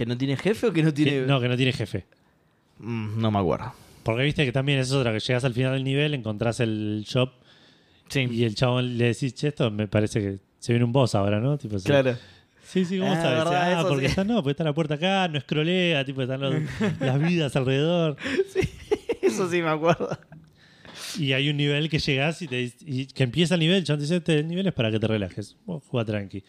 Que 0.00 0.06
no 0.06 0.16
tiene 0.16 0.34
jefe 0.38 0.68
o 0.68 0.72
que 0.72 0.82
no 0.82 0.94
tiene. 0.94 1.10
Que- 1.10 1.20
no, 1.26 1.38
que 1.42 1.48
no 1.48 1.56
tiene 1.58 1.72
jefe. 1.74 2.06
Mm, 2.78 3.20
no 3.20 3.30
me 3.30 3.38
acuerdo. 3.38 3.74
Porque 4.02 4.22
viste 4.22 4.46
que 4.46 4.52
también 4.52 4.78
es 4.78 4.90
otra, 4.92 5.12
que 5.12 5.20
llegas 5.20 5.44
al 5.44 5.52
final 5.52 5.74
del 5.74 5.84
nivel, 5.84 6.14
encontrás 6.14 6.58
el 6.60 7.04
shop 7.06 7.32
Sí, 8.08 8.26
y 8.30 8.44
el 8.44 8.54
chabón 8.54 8.96
le 8.96 9.04
decís, 9.08 9.34
che, 9.34 9.48
esto 9.48 9.70
me 9.70 9.86
parece 9.88 10.20
que 10.20 10.38
se 10.58 10.72
viene 10.72 10.84
un 10.86 10.92
boss 10.92 11.14
ahora, 11.14 11.38
¿no? 11.38 11.58
Tipo, 11.58 11.78
sí. 11.78 11.84
claro. 11.84 12.16
Sí, 12.64 12.84
sí, 12.86 12.98
¿cómo 12.98 13.12
Ah, 13.12 13.16
sabes? 13.20 13.38
verdad, 13.44 13.62
ah, 13.62 13.78
eso 13.80 13.88
porque 13.88 14.06
sí. 14.06 14.10
está, 14.10 14.24
no, 14.24 14.36
porque 14.36 14.50
está 14.52 14.64
la 14.64 14.72
puerta 14.72 14.94
acá, 14.94 15.28
no 15.28 15.36
escrolea, 15.38 16.02
tipo, 16.06 16.22
están 16.22 16.40
los- 16.40 16.54
las 17.00 17.20
vidas 17.20 17.54
alrededor. 17.56 18.16
Eso 19.22 19.50
sí 19.50 19.60
me 19.60 19.68
acuerdo. 19.68 20.08
Y 21.18 21.32
hay 21.32 21.48
un 21.50 21.56
nivel 21.56 21.88
que 21.88 21.98
llegás 21.98 22.40
y, 22.42 22.46
te, 22.48 22.56
dice- 22.56 22.76
y 22.86 23.06
que 23.06 23.22
empieza 23.24 23.54
el 23.54 23.60
nivel, 23.60 23.84
te 23.84 23.96
dice, 23.96 24.16
este 24.16 24.42
nivel 24.44 24.66
es 24.66 24.72
para 24.74 24.90
que 24.90 24.98
te 25.00 25.06
relajes, 25.06 25.56
vos 25.66 25.82
juega 25.88 26.04
tranqui. 26.04 26.42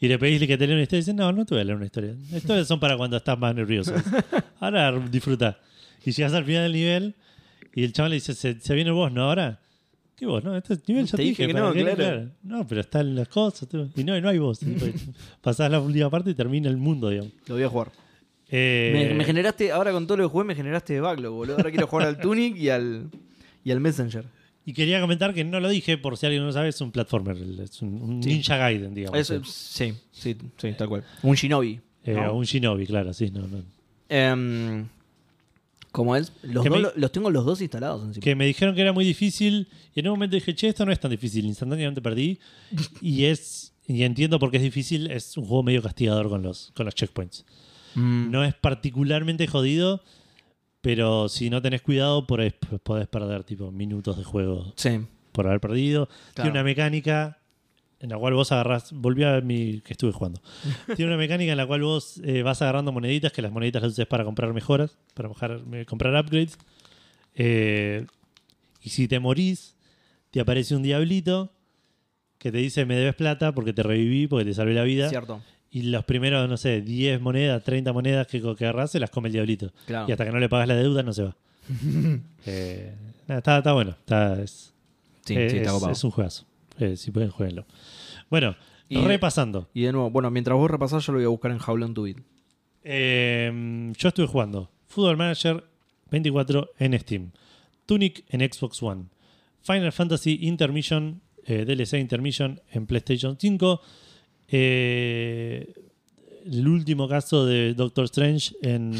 Y 0.00 0.08
le 0.08 0.18
pedís 0.18 0.46
que 0.46 0.56
te 0.58 0.66
lea 0.66 0.74
una 0.76 0.82
historia 0.82 0.98
y 0.98 1.02
dice, 1.02 1.14
no, 1.14 1.32
no 1.32 1.44
te 1.44 1.54
voy 1.54 1.62
a 1.62 1.64
leer 1.64 1.76
una 1.76 1.86
historia. 1.86 2.14
Las 2.30 2.42
historias 2.42 2.68
son 2.68 2.78
para 2.80 2.96
cuando 2.96 3.16
estás 3.16 3.38
más 3.38 3.54
nervioso. 3.54 3.94
Ahora 4.60 4.92
disfruta. 5.10 5.58
Y 6.04 6.12
llegas 6.12 6.32
al 6.34 6.44
final 6.44 6.64
del 6.64 6.72
nivel 6.72 7.14
y 7.74 7.84
el 7.84 7.92
chabón 7.92 8.10
le 8.10 8.16
dice, 8.16 8.34
se, 8.34 8.60
se 8.60 8.74
viene 8.74 8.90
vos, 8.90 9.10
¿no? 9.12 9.24
Ahora. 9.24 9.60
¿Qué 10.16 10.26
vos? 10.26 10.44
No, 10.44 10.56
este 10.56 10.78
nivel 10.86 11.06
ya 11.06 11.16
Te 11.16 11.22
dije 11.22 11.44
que 11.48 11.52
¿para 11.52 11.66
no, 11.66 11.72
claro. 11.72 12.30
No, 12.44 12.64
pero 12.68 12.82
están 12.82 13.16
las 13.16 13.26
cosas. 13.26 13.68
tú. 13.68 13.90
Y 13.96 14.04
no, 14.04 14.16
y 14.16 14.20
no 14.20 14.28
hay 14.28 14.38
vos. 14.38 14.60
Pasás 15.40 15.68
la 15.68 15.80
última 15.80 16.08
parte 16.08 16.30
y 16.30 16.34
termina 16.34 16.70
el 16.70 16.76
mundo, 16.76 17.08
digamos. 17.10 17.32
Lo 17.48 17.56
voy 17.56 17.64
a 17.64 17.68
jugar. 17.68 17.90
Eh, 18.48 18.92
Me, 19.08 19.14
me 19.14 19.24
generaste, 19.24 19.72
ahora 19.72 19.90
con 19.90 20.06
todo 20.06 20.18
lo 20.18 20.22
que 20.24 20.28
jugué, 20.32 20.44
me 20.44 20.54
generaste 20.54 20.92
de 20.94 21.00
backlog, 21.00 21.34
boludo. 21.34 21.56
Ahora 21.56 21.70
quiero 21.70 21.88
jugar 21.88 22.06
al 22.06 22.18
Tunic 22.20 22.56
y 22.56 22.68
al, 22.68 23.08
y 23.64 23.70
al 23.70 23.80
Messenger. 23.80 24.24
Y 24.66 24.72
quería 24.72 25.00
comentar 25.00 25.34
que 25.34 25.44
no 25.44 25.60
lo 25.60 25.68
dije, 25.68 25.98
por 25.98 26.16
si 26.16 26.24
alguien 26.26 26.42
no 26.42 26.46
lo 26.46 26.52
sabe, 26.52 26.68
es 26.68 26.80
un 26.80 26.90
platformer. 26.90 27.36
Es 27.62 27.82
un, 27.82 28.00
un 28.00 28.22
Sí. 28.22 28.30
Ninja 28.30 28.56
Gaiden, 28.56 28.94
digamos. 28.94 29.18
Eso, 29.18 29.42
sí, 29.44 29.92
sí, 30.12 30.36
sí, 30.56 30.72
tal 30.78 30.88
cual. 30.88 31.04
Un 31.22 31.34
Shinobi. 31.34 31.80
Eh, 32.04 32.14
¿no? 32.14 32.34
Un 32.34 32.44
Shinobi, 32.44 32.86
claro, 32.86 33.12
sí. 33.12 33.30
No, 33.30 33.46
no. 33.46 33.62
Em, 34.08 34.86
como 35.92 36.16
es, 36.16 36.32
los, 36.42 36.64
me- 36.68 36.80
los 36.96 37.12
tengo 37.12 37.30
los 37.30 37.44
dos 37.44 37.60
instalados 37.60 38.02
encima. 38.04 38.22
Que 38.22 38.34
me 38.34 38.46
dijeron 38.46 38.74
que 38.74 38.80
era 38.80 38.92
muy 38.92 39.04
difícil 39.04 39.68
y 39.94 40.00
en 40.00 40.08
un 40.08 40.12
momento 40.14 40.34
dije, 40.34 40.54
che, 40.54 40.68
esto 40.68 40.84
no 40.84 40.92
es 40.92 40.98
tan 41.00 41.10
difícil. 41.10 41.44
Instantáneamente 41.44 42.00
perdí. 42.02 42.38
y 43.00 43.24
es 43.24 43.72
y 43.86 44.02
entiendo 44.02 44.38
por 44.38 44.50
qué 44.50 44.56
es 44.56 44.62
difícil. 44.62 45.10
Es 45.10 45.36
un 45.36 45.44
juego 45.44 45.62
medio 45.62 45.82
castigador 45.82 46.28
con 46.30 46.42
los, 46.42 46.72
con 46.74 46.86
los 46.86 46.94
checkpoints. 46.94 47.44
Mm, 47.94 48.30
No 48.30 48.42
es 48.44 48.54
particularmente 48.54 49.46
jodido, 49.46 50.02
pero 50.84 51.30
si 51.30 51.48
no 51.48 51.62
tenés 51.62 51.80
cuidado, 51.80 52.26
podés, 52.26 52.52
podés 52.82 53.08
perder 53.08 53.42
tipo 53.42 53.72
minutos 53.72 54.18
de 54.18 54.24
juego 54.24 54.74
Sí. 54.76 55.00
por 55.32 55.46
haber 55.46 55.58
perdido. 55.58 56.06
Claro. 56.06 56.32
Tiene 56.34 56.50
una 56.50 56.62
mecánica 56.62 57.38
en 58.00 58.10
la 58.10 58.18
cual 58.18 58.34
vos 58.34 58.52
agarrás. 58.52 58.92
Volví 58.92 59.24
a 59.24 59.40
mi 59.40 59.80
que 59.80 59.94
estuve 59.94 60.12
jugando. 60.12 60.42
Tiene 60.94 61.06
una 61.10 61.16
mecánica 61.16 61.52
en 61.52 61.56
la 61.56 61.66
cual 61.66 61.80
vos 61.82 62.20
eh, 62.22 62.42
vas 62.42 62.60
agarrando 62.60 62.92
moneditas, 62.92 63.32
que 63.32 63.40
las 63.40 63.50
moneditas 63.50 63.80
las 63.82 63.92
usas 63.92 64.06
para 64.06 64.24
comprar 64.24 64.52
mejoras, 64.52 64.98
para 65.14 65.30
bajar- 65.30 65.64
me- 65.64 65.86
comprar 65.86 66.12
upgrades. 66.22 66.58
Eh, 67.34 68.06
y 68.82 68.90
si 68.90 69.08
te 69.08 69.18
morís, 69.20 69.76
te 70.30 70.40
aparece 70.40 70.76
un 70.76 70.82
diablito 70.82 71.50
que 72.38 72.52
te 72.52 72.58
dice 72.58 72.84
me 72.84 72.94
debes 72.94 73.14
plata 73.14 73.52
porque 73.54 73.72
te 73.72 73.82
reviví, 73.82 74.26
porque 74.26 74.44
te 74.44 74.52
salvé 74.52 74.74
la 74.74 74.82
vida. 74.82 75.08
Cierto. 75.08 75.40
Y 75.74 75.82
los 75.82 76.04
primeros, 76.04 76.48
no 76.48 76.56
sé, 76.56 76.80
10 76.82 77.20
monedas, 77.20 77.62
30 77.64 77.92
monedas 77.92 78.26
que, 78.28 78.40
que 78.40 78.64
agarrás, 78.64 78.92
se 78.92 79.00
las 79.00 79.10
come 79.10 79.28
el 79.28 79.32
diablito. 79.32 79.72
Claro. 79.86 80.06
Y 80.08 80.12
hasta 80.12 80.24
que 80.24 80.30
no 80.30 80.38
le 80.38 80.48
pagas 80.48 80.68
la 80.68 80.76
deuda, 80.76 81.02
no 81.02 81.12
se 81.12 81.24
va. 81.24 81.36
Eh, 82.46 82.94
nada, 83.26 83.38
está, 83.38 83.58
está 83.58 83.72
bueno. 83.72 83.90
Está, 83.90 84.40
es, 84.40 84.72
Sí, 85.24 85.34
eh, 85.34 85.50
sí, 85.50 85.56
está 85.56 85.74
es, 85.76 85.82
es 85.98 86.04
un 86.04 86.10
juegazo. 86.10 86.44
Eh, 86.78 86.96
si 86.96 87.10
pueden, 87.10 87.30
jueguenlo. 87.30 87.64
Bueno, 88.30 88.54
Y- 88.88 88.98
repasando. 88.98 89.68
Y 89.74 89.82
de 89.82 89.92
nuevo, 89.92 90.10
bueno, 90.10 90.30
mientras 90.30 90.56
vos 90.56 90.70
repasás, 90.70 91.04
yo 91.06 91.12
lo 91.12 91.18
voy 91.18 91.24
a 91.26 91.28
buscar 91.28 91.50
en 91.50 91.58
How 91.66 91.76
Long 91.76 91.94
to 91.94 92.02
Beat. 92.02 92.18
Eh, 92.84 93.92
yo 93.96 94.08
estuve 94.08 94.26
jugando 94.26 94.70
Football 94.86 95.16
Manager 95.16 95.64
24 96.10 96.70
en 96.78 96.98
Steam, 97.00 97.30
Tunic 97.86 98.24
en 98.28 98.40
Xbox 98.52 98.82
One, 98.82 99.06
Final 99.62 99.90
Fantasy 99.92 100.38
Intermission, 100.42 101.22
eh, 101.46 101.64
DLC 101.64 101.94
Intermission 101.98 102.60
en 102.70 102.86
PlayStation 102.86 103.36
5, 103.40 103.80
eh, 104.48 105.72
el 106.46 106.66
último 106.68 107.08
caso 107.08 107.46
de 107.46 107.74
Doctor 107.74 108.04
Strange 108.04 108.54
en, 108.62 108.92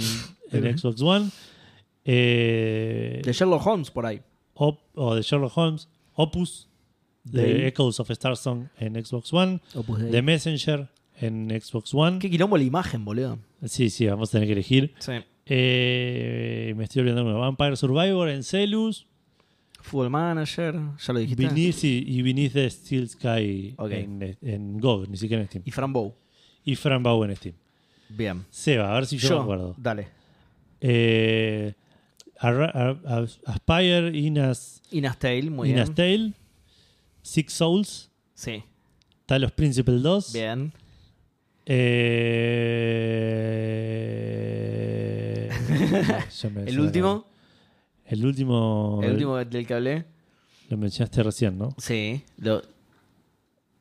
en 0.53 0.79
Xbox 0.79 1.01
One, 1.03 1.31
eh, 2.05 3.21
De 3.25 3.33
Sherlock 3.33 3.67
Holmes 3.67 3.91
por 3.91 4.07
ahí. 4.07 4.21
Op- 4.55 4.81
o 4.95 5.15
de 5.15 5.23
Sherlock 5.23 5.57
Holmes, 5.57 5.89
Opus, 6.15 6.69
de. 7.25 7.67
Echoes 7.67 7.99
of 8.01 8.11
Starsong 8.11 8.69
en 8.79 9.03
Xbox 9.05 9.33
One, 9.33 9.61
Opus. 9.75 10.11
The 10.11 10.23
Messenger 10.23 10.89
en 11.21 11.49
Xbox 11.61 11.93
One. 11.95 12.19
Qué 12.19 12.31
quilombo 12.31 12.57
la 12.57 12.65
imagen, 12.65 13.05
boludo. 13.05 13.39
Sí, 13.65 13.89
sí, 13.91 14.07
vamos 14.07 14.29
a 14.29 14.33
tener 14.33 14.47
que 14.47 14.53
elegir. 14.53 14.93
Sí. 14.99 15.13
Eh, 15.47 16.75
me 16.77 16.85
estoy 16.85 17.01
olvidando 17.01 17.25
uno. 17.25 17.39
Vampire 17.39 17.77
Survivor 17.77 18.29
en 18.29 18.43
Celus. 18.43 19.07
Football 19.85 20.09
Manager, 20.09 20.75
ya 20.99 21.13
lo 21.13 21.19
dijiste. 21.19 21.47
Beneath 21.47 21.85
y, 21.85 22.05
y 22.09 22.49
the 22.49 22.71
Steel 22.71 23.07
Sky 23.07 23.75
en, 23.91 24.39
en 24.41 24.79
GOG, 24.79 25.11
ni 25.11 25.19
siquiera 25.19 25.43
en 25.43 25.49
Steam. 25.49 25.63
Y 25.67 25.71
Frambow. 25.71 26.15
Y 26.65 26.75
Fran 26.75 27.03
Bau 27.03 27.23
en 27.25 27.37
Steam. 27.37 27.55
Bien. 28.09 28.47
Seba, 28.49 28.91
a 28.91 28.95
ver 28.95 29.05
si 29.05 29.19
yo, 29.19 29.29
Yo, 29.29 29.37
me 29.37 29.43
acuerdo. 29.43 29.75
dale. 29.77 30.09
Eh, 30.81 31.75
Aspire, 33.47 34.09
Inas, 34.17 34.81
Inas 34.91 35.19
Tale, 35.19 35.51
muy 35.51 35.69
Inas 35.71 35.95
bien. 35.95 35.95
Tale, 35.95 36.33
Six 37.21 37.53
Souls, 37.53 38.11
Sí, 38.35 38.65
Talos 39.27 39.53
Principle 39.53 39.99
2. 39.99 40.33
bien. 40.33 40.73
Eh, 43.75 45.51
El 46.67 46.81
último. 46.81 47.27
El 48.15 48.27
último. 48.27 49.01
el 49.03 49.13
último 49.13 49.37
del 49.37 49.67
que 49.67 49.75
hablé. 49.75 50.05
Lo 50.69 50.77
mencionaste 50.77 51.23
recién, 51.23 51.59
¿no? 51.59 51.75
Sí, 51.79 52.23
lo, 52.39 52.63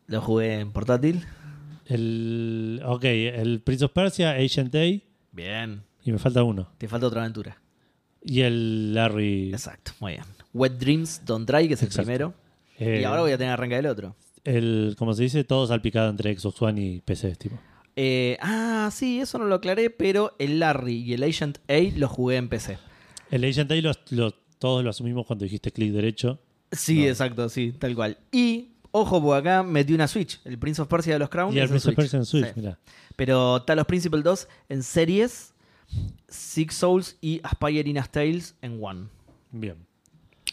lo 0.07 0.21
jugué 0.21 0.59
en 0.59 0.71
portátil. 0.71 1.23
El. 1.85 2.81
Ok, 2.85 3.03
el 3.05 3.61
Prince 3.61 3.85
of 3.85 3.91
Persia, 3.91 4.31
Agent 4.31 4.73
A. 4.75 4.85
Y 4.85 5.03
Bien. 5.31 5.83
me 6.05 6.17
falta 6.17 6.43
uno. 6.43 6.69
Te 6.77 6.87
falta 6.87 7.07
otra 7.07 7.21
aventura. 7.21 7.61
Y 8.23 8.41
el 8.41 8.93
Larry. 8.93 9.51
Exacto, 9.51 9.91
muy 9.99 10.13
bien. 10.13 10.23
Wet 10.53 10.73
Dreams 10.73 11.21
Don't 11.25 11.47
Try, 11.47 11.67
que 11.67 11.73
es 11.75 11.83
el 11.83 11.89
primero. 11.89 12.33
eh, 12.79 12.99
y 13.01 13.03
ahora 13.03 13.21
voy 13.21 13.31
a 13.31 13.37
tener 13.37 13.49
que 13.51 13.53
arrancar 13.53 13.79
el 13.79 13.85
otro. 13.87 14.15
El, 14.43 14.95
como 14.97 15.13
se 15.13 15.23
dice, 15.23 15.43
todo 15.43 15.67
salpicado 15.67 16.09
entre 16.09 16.37
Xbox 16.37 16.61
One 16.61 16.81
y 16.81 17.01
PC, 17.01 17.35
tipo. 17.35 17.57
Eh, 17.95 18.37
ah, 18.41 18.89
sí, 18.91 19.19
eso 19.19 19.37
no 19.37 19.45
lo 19.45 19.55
aclaré, 19.55 19.89
pero 19.89 20.35
el 20.39 20.59
Larry 20.59 20.95
y 21.01 21.13
el 21.13 21.23
Agent 21.23 21.59
A 21.69 21.79
los 21.97 22.09
jugué 22.09 22.37
en 22.37 22.49
PC. 22.49 22.77
El 23.33 23.43
Agent 23.45 23.71
A 23.71 23.75
los, 23.75 23.99
los- 24.11 24.35
todos 24.59 24.83
lo 24.83 24.89
asumimos 24.89 25.25
cuando 25.25 25.43
dijiste 25.43 25.71
clic 25.71 25.91
derecho. 25.91 26.39
Sí, 26.71 26.99
No. 27.01 27.07
exacto, 27.07 27.49
sí, 27.49 27.73
tal 27.77 27.95
cual. 27.95 28.17
Y, 28.31 28.69
ojo, 28.91 29.21
por 29.21 29.37
acá 29.37 29.63
metí 29.63 29.93
una 29.93 30.07
Switch. 30.07 30.39
El 30.45 30.57
Prince 30.57 30.81
of 30.81 30.87
Persia 30.87 31.13
de 31.13 31.19
los 31.19 31.29
Crown. 31.29 31.53
y 31.53 31.59
el 31.59 31.67
Prince 31.67 31.89
of 31.89 31.95
Persia 31.95 32.17
en 32.19 32.25
Switch, 32.25 32.45
Sí. 32.45 32.51
mira. 32.55 32.79
Pero 33.15 33.61
Talos 33.63 33.85
Principle 33.85 34.21
2 34.21 34.47
en 34.69 34.83
series, 34.83 35.53
Six 36.27 36.75
Souls 36.75 37.17
y 37.21 37.39
Aspire 37.43 37.89
Inas 37.89 38.11
Tales 38.11 38.55
en 38.61 38.83
One. 38.83 39.07
Bien. 39.51 39.75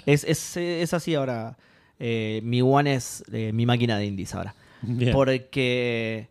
Es, 0.06 0.24
es, 0.24 0.56
es 0.56 0.92
así 0.94 1.14
ahora. 1.14 1.56
Eh, 1.98 2.40
mi 2.42 2.62
One 2.62 2.94
es 2.94 3.22
eh, 3.32 3.52
mi 3.52 3.66
máquina 3.66 3.96
de 3.98 4.06
indies 4.06 4.34
ahora. 4.34 4.54
Bien. 4.82 5.12
Porque 5.12 6.28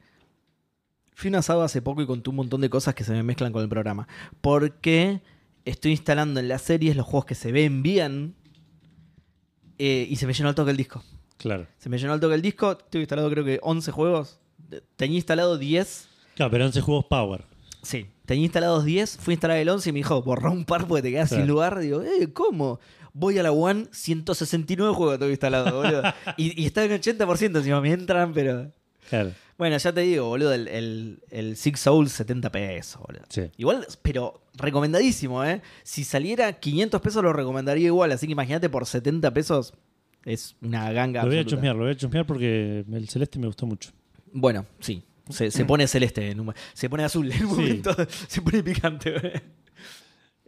fui 1.14 1.30
un 1.30 1.36
asado 1.36 1.62
hace 1.64 1.82
poco 1.82 2.02
y 2.02 2.06
conté 2.08 2.30
un 2.30 2.36
montón 2.38 2.62
de 2.62 2.70
cosas 2.70 2.94
que 2.96 3.04
se 3.04 3.12
me 3.14 3.24
mezclan 3.24 3.52
con 3.54 3.62
el 3.64 3.70
programa. 3.70 4.08
Porque 4.42 5.22
estoy 5.70 5.92
instalando 5.92 6.40
en 6.40 6.48
las 6.48 6.62
series 6.62 6.96
los 6.96 7.06
juegos 7.06 7.26
que 7.26 7.36
se 7.36 7.52
ven 7.52 7.82
bien 7.84 8.36
eh, 9.78 10.08
y 10.10 10.16
se 10.18 10.28
me 10.28 10.34
llenó 10.34 10.50
el 10.50 10.56
toque 10.56 10.72
el 10.72 10.78
disco. 10.78 11.04
Claro. 11.38 11.68
Se 11.78 11.90
me 11.90 11.98
llenó 11.98 12.14
el 12.14 12.20
toque 12.20 12.36
el 12.36 12.42
disco, 12.42 12.78
tuve 12.78 13.02
instalado 13.02 13.30
creo 13.30 13.46
que 13.46 13.60
11 13.62 13.92
juegos. 13.92 14.40
Tenía 14.98 15.16
instalado 15.18 15.58
10. 15.58 16.08
Claro, 16.36 16.52
pero 16.52 16.66
11 16.66 16.82
juegos 16.82 17.06
Power. 17.06 17.46
Sí, 17.82 18.08
tenía 18.26 18.44
instalados 18.44 18.84
10, 18.84 19.18
fui 19.20 19.32
a 19.32 19.36
instalar 19.36 19.58
el 19.58 19.70
11 19.70 19.90
y 19.90 19.94
me 19.94 20.00
dijo, 20.00 20.22
borra 20.22 20.50
un 20.50 20.66
par 20.66 20.86
porque 20.86 21.02
te 21.02 21.12
quedas 21.12 21.30
Claro. 21.30 21.44
sin 21.44 21.50
lugar. 21.50 21.80
Digo, 21.80 22.02
eh, 22.02 22.32
¿cómo? 22.34 22.80
Voy 23.14 23.40
a 23.40 23.44
la 23.44 23.52
One, 23.54 23.86
169 23.92 24.94
juegos 24.94 25.18
tengo 25.18 25.32
instalado, 25.32 25.82
boludo. 25.82 26.04
y, 26.38 26.62
y 26.62 26.66
está 26.66 26.84
en 26.84 26.92
80% 26.92 27.58
encima, 27.58 27.80
me 27.82 27.92
entran, 27.94 28.34
pero... 28.34 28.72
Claro. 29.10 29.32
Bueno, 29.60 29.78
ya 29.78 29.94
te 29.94 30.02
digo, 30.02 30.28
boludo, 30.30 30.54
el, 30.54 30.68
el, 30.70 31.20
el 31.30 31.56
Six 31.58 31.80
Souls 31.82 32.12
70 32.14 32.50
pesos, 32.52 33.00
boludo. 33.06 33.24
Sí. 33.30 33.44
Igual, 33.58 33.86
pero 34.02 34.42
recomendadísimo, 34.56 35.44
¿eh? 35.46 35.62
Si 35.84 36.04
saliera 36.04 36.54
500 36.54 37.00
pesos 37.02 37.22
lo 37.22 37.34
recomendaría 37.34 37.86
igual, 37.88 38.12
así 38.14 38.26
que 38.26 38.32
imagínate 38.32 38.70
por 38.70 38.86
70 38.88 39.32
pesos 39.34 39.74
es 40.26 40.56
una 40.62 40.92
ganga. 40.94 41.22
Lo 41.24 41.28
voy 41.28 41.38
a 41.38 41.42
absoluta. 41.42 41.56
chusmear, 41.58 41.76
lo 41.76 41.84
voy 41.84 41.92
a 41.92 41.96
chusmear 41.98 42.26
porque 42.26 42.86
el 42.92 43.10
celeste 43.10 43.38
me 43.38 43.46
gustó 43.48 43.66
mucho. 43.68 43.92
Bueno, 44.32 44.66
sí. 44.80 45.04
Se, 45.30 45.52
se 45.52 45.66
pone 45.66 45.88
celeste, 45.88 46.32
en 46.32 46.40
un- 46.40 46.54
se 46.74 46.90
pone 46.90 47.04
azul 47.04 47.32
en 47.32 47.46
un 47.46 47.56
Sí. 47.56 47.62
momento, 47.62 47.96
se 48.30 48.42
pone 48.42 48.64
picante. 48.64 49.42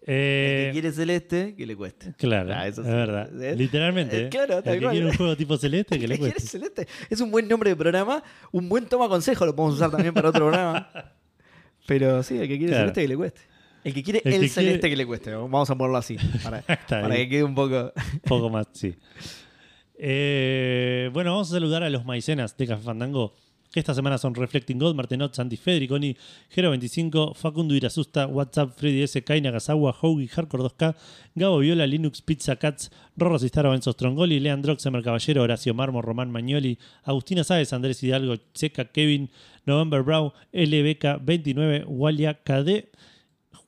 ¿Eh? 0.05 0.07
El 0.07 0.13
Eh, 0.13 0.65
que 0.67 0.71
quiere 0.73 0.91
celeste, 0.91 1.55
que 1.55 1.65
le 1.65 1.75
cueste. 1.75 2.13
claro, 2.17 2.51
Ah, 2.53 2.67
eso 2.67 2.81
es 2.81 2.87
sí. 2.87 2.93
verdad. 2.93 3.43
¿Eh? 3.43 3.55
Literalmente. 3.55 4.17
Eh, 4.17 4.25
¿eh? 4.25 4.29
claro, 4.29 4.57
El 4.57 4.63
que 4.63 4.79
quiere 4.89 5.05
un 5.05 5.13
juego 5.13 5.35
tipo 5.37 5.57
celeste, 5.57 5.99
que 5.99 6.07
le 6.07 6.15
¿Qué 6.15 6.19
quiere 6.19 6.33
cueste. 6.35 6.49
celeste? 6.49 6.87
Es 7.09 7.21
un 7.21 7.31
buen 7.31 7.47
nombre 7.47 7.69
de 7.69 7.75
programa, 7.75 8.23
un 8.51 8.67
buen 8.69 8.85
toma 8.87 9.07
consejo, 9.07 9.45
lo 9.45 9.55
podemos 9.55 9.75
usar 9.75 9.91
también 9.91 10.13
para 10.13 10.29
otro 10.29 10.41
programa. 10.47 10.89
Pero 11.87 12.21
sí, 12.23 12.35
el 12.37 12.47
que 12.47 12.57
quiere 12.57 12.67
Claro. 12.73 12.81
celeste, 12.83 13.01
que 13.01 13.07
le 13.07 13.17
cueste. 13.17 13.41
El 13.83 13.93
que 13.95 14.03
quiere 14.03 14.21
El 14.23 14.33
el, 14.33 14.41
que 14.41 14.49
celeste, 14.49 14.79
quiere- 14.79 14.89
que 14.91 14.95
le 14.97 15.05
cueste. 15.07 15.33
Vamos 15.33 15.69
a 15.69 15.75
ponerlo 15.75 15.97
así, 15.97 16.15
para, 16.43 16.61
que 17.15 17.29
quede 17.29 17.43
un 17.43 17.55
poco... 17.55 17.91
Un 18.13 18.19
poco 18.21 18.49
más, 18.49 18.67
sí. 18.73 18.95
Eh, 19.97 21.09
bueno, 21.13 21.31
vamos 21.31 21.49
a 21.49 21.53
saludar 21.55 21.83
a 21.83 21.89
los 21.89 22.05
maicenas 22.05 22.55
de 22.57 22.67
Café 22.67 22.83
Fandango. 22.83 23.33
Que 23.71 23.79
esta 23.79 23.93
semana 23.93 24.17
son 24.17 24.35
Reflecting 24.35 24.77
God, 24.77 24.95
Martenot, 24.95 25.33
Santi 25.33 25.55
Fedriconi, 25.55 26.17
Gero25, 26.53 27.35
Facundo 27.35 27.73
Irasusta, 27.73 28.27
WhatsApp, 28.27 28.77
Freddy 28.77 29.03
S, 29.03 29.23
Kai 29.23 29.39
Nagasawa, 29.39 29.95
Hoagie, 30.01 30.29
Hardcore 30.29 30.63
2K, 30.63 30.95
Gabo 31.35 31.59
Viola, 31.59 31.87
Linux, 31.87 32.21
Pizza 32.21 32.57
Cats, 32.57 32.91
Rorro 33.15 33.39
Sistaro, 33.39 33.71
Benzo 33.71 33.93
Strongoli, 33.93 34.41
Lean 34.41 34.61
Droxemer 34.61 35.01
Caballero, 35.01 35.43
Horacio 35.43 35.73
Marmo, 35.73 36.01
Román 36.01 36.31
Magnoli, 36.31 36.77
Agustina 37.03 37.45
Sáez, 37.45 37.71
Andrés 37.71 38.03
Hidalgo, 38.03 38.35
Checa, 38.53 38.83
Kevin, 38.91 39.29
November 39.65 40.03
Brown, 40.03 40.33
LBK 40.51 41.21
29, 41.21 41.85
Walia 41.87 42.33
KD, 42.43 42.89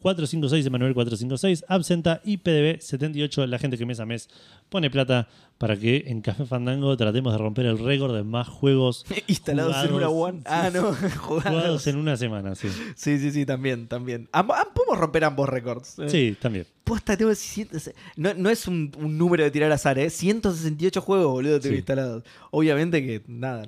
456, 0.04 0.66
Emanuel 0.68 0.93
456, 0.93 1.66
Absenta 1.68 2.22
y 2.24 2.38
PDB 2.38 2.80
78, 2.80 3.47
la 3.47 3.58
gente 3.58 3.78
que 3.78 3.86
mes 3.88 3.99
a 3.99 4.06
mes 4.06 4.30
pone 4.70 4.91
plata 4.91 5.28
para 5.58 5.78
que 5.78 6.04
en 6.08 6.22
Café 6.22 6.45
Fandango 6.45 6.95
tratemos 6.97 7.32
de 7.34 7.39
romper 7.39 7.66
el 7.66 7.80
récord 7.80 8.14
de 8.14 8.24
más 8.24 8.47
juegos 8.47 9.06
Instalados 9.28 9.76
en 9.86 9.93
una. 9.93 10.10
One. 10.10 10.41
Ah, 10.45 10.70
no, 10.74 10.93
jugados. 11.20 11.43
jugados 11.43 11.88
en 11.88 11.95
una 11.97 12.18
semana. 12.18 12.54
Sí, 12.56 12.68
Sí, 12.95 13.18
sí, 13.18 13.32
sí, 13.32 13.45
también, 13.45 13.88
también. 13.88 14.28
Am- 14.32 14.51
am- 14.51 14.68
podemos 14.76 14.97
romper 14.99 15.24
ambos 15.24 15.49
récords. 15.49 15.97
eh. 15.99 16.10
sí 16.10 16.38
también. 16.39 16.68
Posta, 16.84 17.16
tengo 17.16 17.34
100 17.34 17.70
no, 18.18 18.34
no 18.34 18.49
es 18.49 18.68
un, 18.68 18.91
un 18.99 19.18
número 19.18 19.45
de 19.45 19.51
tirar 19.51 19.72
azar, 19.72 19.97
¿eh? 19.97 20.10
168 20.10 21.01
juegos, 21.01 21.32
boludo, 21.32 21.60
tengo 21.62 21.72
Sí. 21.74 21.78
instalados. 21.78 22.24
Obviamente 22.51 23.01
que, 23.01 23.22
nada, 23.28 23.66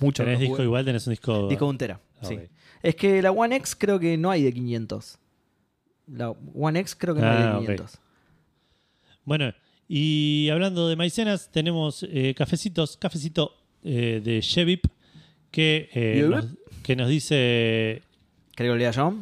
muchos 0.00 0.24
Tenés 0.24 0.34
no 0.34 0.40
disco 0.40 0.54
jugué. 0.56 0.64
igual, 0.64 0.84
tenés 0.84 1.06
un 1.06 1.12
disco. 1.12 1.48
Disco 1.48 1.64
de 1.66 1.70
un 1.70 1.78
tera, 1.78 2.00
sí. 2.22 2.36
Es 2.82 2.96
que 2.96 3.22
la 3.22 3.30
One 3.30 3.54
X 3.56 3.76
creo 3.78 4.00
que 4.00 4.18
no 4.18 4.28
hay 4.28 4.42
de 4.42 4.52
500. 4.52 5.18
La 6.06 6.30
One 6.30 6.80
X 6.80 6.94
creo 6.98 7.14
que 7.14 7.20
no 7.20 7.26
hay 7.30 7.36
Ah, 7.36 7.46
de 7.52 7.56
ok. 7.58 7.60
500. 7.64 7.98
Bueno, 9.24 9.52
y 9.88 10.48
hablando 10.50 10.88
de 10.88 10.96
maicenas, 10.96 11.50
tenemos 11.52 12.04
eh, 12.08 12.34
cafecitos, 12.36 12.96
cafecito 12.96 13.54
eh, 13.84 14.20
de 14.24 14.40
Shevip 14.40 14.86
que, 15.50 15.88
eh, 15.94 16.26
nos, 16.28 16.46
que 16.82 16.96
nos 16.96 17.08
dice. 17.08 18.02
¿Creo 18.54 18.68
que 18.68 18.72
lo 18.72 18.76
lea 18.76 18.90
yo? 18.90 19.14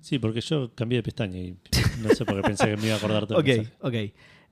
Sí, 0.00 0.18
porque 0.18 0.40
yo 0.40 0.72
cambié 0.74 0.98
de 0.98 1.02
pestaña 1.02 1.38
y 1.38 1.56
no 2.02 2.10
sé 2.14 2.24
por 2.24 2.36
qué 2.36 2.42
pensé 2.42 2.66
que 2.66 2.76
me 2.76 2.86
iba 2.86 2.94
a 2.94 2.98
acordar 2.98 3.26
todo. 3.26 3.38
Ok, 3.40 3.46
mensaje. 3.46 3.72
ok. 3.80 3.94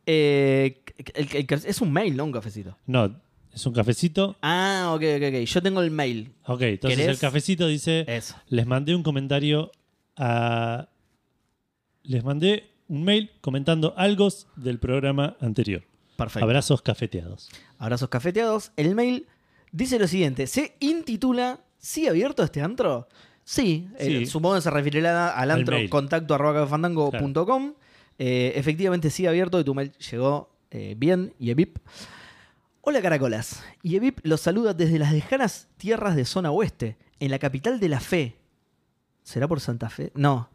El- 0.06 0.74
el- 1.14 1.46
el- 1.48 1.66
es 1.66 1.80
un 1.80 1.92
mail, 1.92 2.16
no 2.16 2.24
un 2.24 2.32
cafecito. 2.32 2.76
No, 2.86 3.14
es 3.52 3.64
un 3.66 3.72
cafecito. 3.72 4.36
Ah, 4.42 4.92
ok, 4.94 5.02
ok, 5.16 5.22
ok. 5.28 5.44
Yo 5.46 5.62
tengo 5.62 5.82
el 5.82 5.90
mail. 5.90 6.32
Ok, 6.46 6.62
entonces 6.62 6.98
¿Querés? 6.98 7.14
el 7.16 7.20
cafecito 7.20 7.66
dice. 7.66 8.04
Eso. 8.08 8.34
Les 8.48 8.66
mandé 8.66 8.94
un 8.94 9.02
comentario 9.02 9.70
a. 10.16 10.88
Les 12.06 12.22
mandé 12.24 12.70
un 12.88 13.04
mail 13.04 13.30
comentando 13.40 13.94
algo 13.96 14.28
del 14.56 14.78
programa 14.78 15.36
anterior. 15.40 15.82
Perfecto. 16.16 16.44
Abrazos 16.44 16.82
cafeteados. 16.82 17.50
Abrazos 17.78 18.08
cafeteados. 18.08 18.72
El 18.76 18.94
mail 18.94 19.26
dice 19.72 19.98
lo 19.98 20.06
siguiente: 20.06 20.46
se 20.46 20.76
intitula 20.80 21.60
¿Sigue 21.78 22.08
abierto 22.08 22.42
este 22.42 22.62
antro? 22.62 23.06
Sí, 23.44 23.88
eh, 23.98 24.06
Sí. 24.06 24.26
supongo 24.26 24.56
que 24.56 24.62
se 24.62 24.70
referirá 24.70 25.28
al 25.30 25.50
Al 25.50 25.58
antro 25.60 25.76
contacto 25.88 26.34
arroba. 26.34 26.66
Eh, 28.18 28.52
efectivamente 28.56 29.10
sigue 29.10 29.28
abierto 29.28 29.60
y 29.60 29.64
tu 29.64 29.74
mail 29.74 29.92
llegó 30.10 30.50
eh, 30.70 30.94
bien, 30.96 31.34
Yevip. 31.38 31.78
Hola 32.80 33.02
caracolas, 33.02 33.62
Yevip 33.82 34.20
los 34.24 34.40
saluda 34.40 34.72
desde 34.74 34.98
las 34.98 35.12
lejanas 35.12 35.68
tierras 35.76 36.16
de 36.16 36.24
zona 36.24 36.50
oeste, 36.50 36.96
en 37.20 37.30
la 37.30 37.38
capital 37.38 37.78
de 37.78 37.88
la 37.88 38.00
fe. 38.00 38.36
¿Será 39.22 39.46
por 39.46 39.60
Santa 39.60 39.88
Fe? 39.90 40.12
No. 40.14 40.48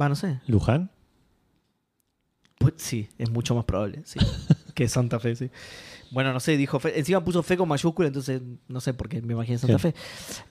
Va, 0.00 0.08
no 0.08 0.14
sé. 0.14 0.40
Luján. 0.46 0.90
Pues 2.58 2.74
sí, 2.76 3.08
es 3.18 3.30
mucho 3.30 3.54
más 3.54 3.64
probable, 3.64 4.02
sí. 4.04 4.18
que 4.74 4.88
Santa 4.88 5.20
Fe, 5.20 5.36
sí. 5.36 5.50
Bueno, 6.10 6.32
no 6.32 6.40
sé, 6.40 6.56
dijo 6.56 6.80
fe. 6.80 6.98
Encima 6.98 7.22
puso 7.22 7.42
fe 7.42 7.56
con 7.56 7.68
mayúscula, 7.68 8.08
entonces 8.08 8.40
no 8.66 8.80
sé 8.80 8.94
por 8.94 9.08
qué 9.08 9.20
me 9.22 9.34
imaginé 9.34 9.58
Santa 9.58 9.78
Sí. 9.78 9.82
Fe. 9.90 9.94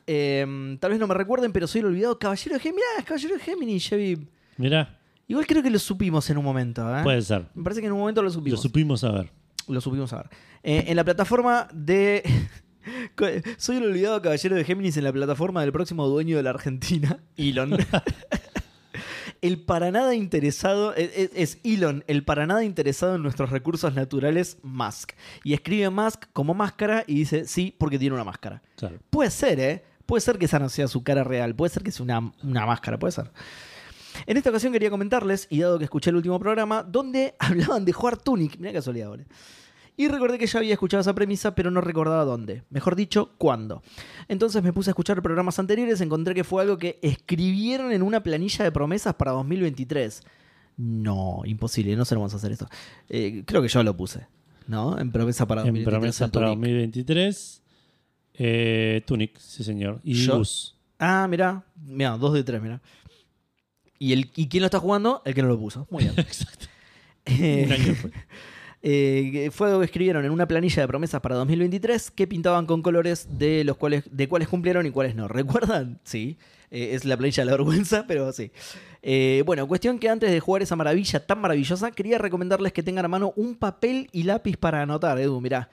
Eh, 0.06 0.78
tal 0.80 0.92
vez 0.92 1.00
no 1.00 1.08
me 1.08 1.14
recuerden, 1.16 1.52
pero 1.52 1.68
soy 1.68 1.80
el 1.82 1.88
olvidado 1.88 2.18
Caballero 2.20 2.56
de 2.56 2.60
Géminis. 2.62 2.84
Mirá, 2.96 3.06
Caballero 3.06 3.34
de 3.36 3.42
Géminis, 3.42 3.84
Chevy. 3.84 4.28
Mirá, 4.58 5.00
Igual 5.30 5.46
creo 5.46 5.62
que 5.62 5.70
lo 5.70 5.80
supimos 5.80 6.30
en 6.30 6.38
un 6.38 6.46
momento, 6.46 6.82
¿eh? 6.98 7.04
puede 7.04 7.22
ser. 7.22 7.48
Me 7.54 7.62
parece 7.64 7.82
que 7.82 7.88
en 7.88 7.94
un 7.94 8.00
momento 8.00 8.22
lo 8.22 8.28
Lo 8.30 8.34
supimos. 8.34 8.62
supimos 8.62 9.04
a 9.04 9.12
ver. 9.12 9.32
Lo 9.68 9.82
supimos 9.82 10.14
a 10.14 10.18
ver. 10.18 10.30
Eh, 10.64 10.86
en 10.88 10.96
la 10.96 11.04
plataforma 11.04 11.68
de. 11.74 12.24
Soy 13.58 13.76
el 13.78 13.84
olvidado 13.84 14.22
caballero 14.22 14.56
de 14.56 14.64
Géminis 14.64 14.96
en 14.96 15.04
la 15.04 15.12
plataforma 15.12 15.60
del 15.62 15.74
próximo 15.74 16.08
dueño 16.08 16.38
de 16.38 16.44
la 16.44 16.52
Argentina, 16.52 17.20
Elon. 17.36 17.72
el 19.42 19.64
para 19.64 19.92
nada 19.92 20.16
interesado. 20.16 20.94
Es, 20.96 21.12
es- 21.16 21.32
es 21.34 21.58
Elon, 21.64 22.04
el 22.08 22.24
para 22.24 22.46
nada 22.48 22.64
interesado 22.64 23.16
en 23.16 23.24
nuestros 23.24 23.50
recursos 23.50 23.94
naturales, 23.94 24.58
Musk. 24.64 25.12
Y 25.44 25.54
escribe 25.54 25.90
Musk 25.90 26.26
como 26.34 26.54
máscara 26.54 27.04
y 27.08 27.16
dice 27.16 27.46
sí, 27.46 27.76
porque 27.78 28.00
tiene 28.00 28.16
una 28.16 28.24
máscara. 28.24 28.62
Claro. 28.76 29.00
Puede 29.10 29.32
ser, 29.32 29.60
¿eh? 29.60 29.84
Puede 30.06 30.22
ser 30.22 30.38
que 30.38 30.46
esa 30.46 30.60
no 30.60 30.70
sea 30.70 30.88
su 30.88 31.04
cara 31.04 31.24
real. 31.24 31.54
Puede 31.56 31.70
ser 31.74 31.84
que 31.84 31.92
sea 31.92 32.04
una, 32.04 32.32
una 32.44 32.66
máscara, 32.66 32.98
puede 32.98 33.12
ser. 33.12 33.32
En 34.26 34.36
esta 34.38 34.50
ocasión 34.50 34.74
quería 34.74 34.90
comentarles, 34.90 35.48
y 35.50 35.60
dado 35.60 35.78
que 35.78 35.84
escuché 35.84 36.10
el 36.10 36.16
último 36.16 36.40
programa, 36.40 36.82
donde 36.84 37.36
hablaban 37.40 37.86
de 37.86 37.94
jugar 37.94 38.18
Tunic. 38.18 38.58
Mira 38.58 38.74
casualidad, 38.74 39.08
ahora. 39.10 39.26
Y 40.00 40.08
recordé 40.10 40.38
que 40.38 40.46
ya 40.46 40.60
había 40.60 40.74
escuchado 40.74 41.02
esa 41.02 41.16
premisa, 41.16 41.56
pero 41.56 41.72
no 41.72 41.82
recordaba 41.82 42.24
dónde. 42.24 42.64
Mejor 42.70 42.96
dicho, 42.96 43.32
cuándo. 43.40 43.82
Entonces 44.28 44.62
me 44.62 44.72
puse 44.72 44.90
a 44.90 44.92
escuchar 44.92 45.22
programas 45.24 45.58
anteriores, 45.58 46.00
encontré 46.02 46.36
que 46.36 46.44
fue 46.44 46.62
algo 46.62 46.78
que 46.78 47.00
escribieron 47.02 47.92
en 47.92 48.04
una 48.04 48.22
planilla 48.22 48.64
de 48.64 48.72
promesas 48.72 49.16
para 49.16 49.32
2023. 49.32 50.22
No, 50.78 51.42
imposible, 51.46 51.96
no 51.96 52.06
sabemos 52.06 52.32
hacer 52.36 52.52
esto. 52.52 52.70
Eh, 53.10 53.42
creo 53.48 53.64
que 53.64 53.68
yo 53.70 53.82
lo 53.82 53.98
puse, 53.98 54.28
¿no? 54.68 55.00
En 55.00 55.12
promesa 55.12 55.48
para 55.48 55.62
En 55.62 55.70
2023. 55.70 56.00
promesa 56.00 56.26
el 56.26 56.32
para 56.32 56.46
Tunic. 56.54 56.60
2023. 56.60 57.64
Eh, 58.36 59.02
Tunic, 59.08 59.36
sí 59.40 59.64
señor. 59.64 60.00
Y 60.04 60.14
Yo- 60.14 60.38
Gus. 60.38 60.76
Ah, 61.00 61.26
mirá, 61.28 61.64
mirá, 61.88 62.12
dos 62.18 62.34
de 62.34 62.44
tres, 62.44 62.62
mirá. 62.62 62.82
¿Y, 63.98 64.14
el, 64.14 64.30
¿Y 64.36 64.48
quién 64.48 64.62
lo 64.62 64.66
está 64.66 64.80
jugando? 64.80 65.24
El 65.26 65.34
que 65.34 65.42
no 65.42 65.48
lo 65.48 65.58
puso. 65.60 65.88
Muy 65.90 66.04
bien. 66.04 66.14
Exacto. 66.20 66.68
Eh, 67.26 67.64
Un 67.66 67.72
año 67.72 67.96
fue. 67.96 68.12
eh, 68.90 69.50
fue 69.52 69.84
escribieron 69.84 70.24
en 70.24 70.32
una 70.32 70.48
planilla 70.48 70.82
de 70.82 70.88
promesas 70.88 71.20
para 71.20 71.36
2023 71.36 72.10
que 72.10 72.26
pintaban 72.26 72.66
con 72.66 72.82
colores 72.82 73.28
de 73.38 73.66
los 73.66 73.76
cuales 73.76 74.06
de 74.10 74.30
cuáles 74.30 74.48
cumplieron 74.48 74.86
y 74.86 74.92
cuáles 74.92 75.14
no. 75.14 75.28
¿Recuerdan? 75.28 76.00
Sí. 76.06 76.38
Eh, 76.72 76.92
es 76.94 77.04
la 77.04 77.18
planilla 77.18 77.42
de 77.42 77.46
la 77.48 77.52
vergüenza, 77.52 78.06
pero 78.08 78.32
sí. 78.32 78.50
Eh, 79.02 79.44
bueno, 79.46 79.68
cuestión 79.68 80.00
que 80.00 80.08
antes 80.08 80.32
de 80.32 80.40
jugar 80.40 80.62
esa 80.62 80.78
maravilla 80.78 81.26
tan 81.26 81.42
maravillosa, 81.42 81.92
quería 81.92 82.18
recomendarles 82.18 82.72
que 82.72 82.82
tengan 82.82 83.04
a 83.04 83.10
mano 83.10 83.34
un 83.36 83.56
papel 83.56 84.08
y 84.14 84.24
lápiz 84.24 84.56
para 84.56 84.82
anotar, 84.82 85.20
Edu, 85.20 85.42
mirá. 85.42 85.70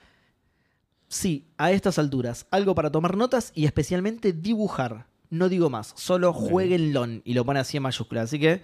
Sí, 1.07 1.47
a 1.57 1.71
estas 1.71 1.97
alturas, 1.97 2.47
algo 2.51 2.75
para 2.75 2.91
tomar 2.91 3.15
notas 3.15 3.53
y 3.55 3.63
especialmente 3.63 4.33
dibujar. 4.33 5.07
No 5.29 5.47
digo 5.47 5.69
más, 5.69 5.93
solo 5.95 6.33
jueguenlo 6.33 7.07
y 7.23 7.33
lo 7.33 7.45
pone 7.45 7.61
así 7.61 7.77
en 7.77 7.83
mayúscula. 7.83 8.23
Así 8.23 8.39
que 8.39 8.61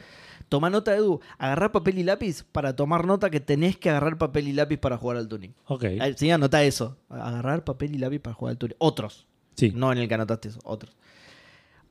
toma 0.51 0.69
nota, 0.69 0.93
Edu. 0.93 1.21
Agarrar 1.37 1.71
papel 1.71 1.97
y 1.97 2.03
lápiz 2.03 2.43
para 2.51 2.75
tomar 2.75 3.05
nota 3.07 3.29
que 3.29 3.39
tenés 3.39 3.77
que 3.77 3.89
agarrar 3.89 4.17
papel 4.17 4.49
y 4.49 4.53
lápiz 4.53 4.77
para 4.77 4.97
jugar 4.97 5.15
al 5.15 5.29
tuning. 5.29 5.53
Ok. 5.67 5.85
Ah, 6.01 6.09
Sí, 6.13 6.29
anota 6.29 6.61
eso. 6.61 6.97
Agarrar 7.09 7.63
papel 7.63 7.95
y 7.95 7.99
lápiz 7.99 8.19
para 8.19 8.33
jugar 8.33 8.51
al 8.51 8.57
tuning. 8.57 8.75
Otros. 8.77 9.25
Sí. 9.55 9.71
No 9.73 9.91
en 9.93 9.97
el 9.99 10.09
que 10.09 10.13
anotaste 10.15 10.49
eso, 10.49 10.59
otros. 10.65 10.93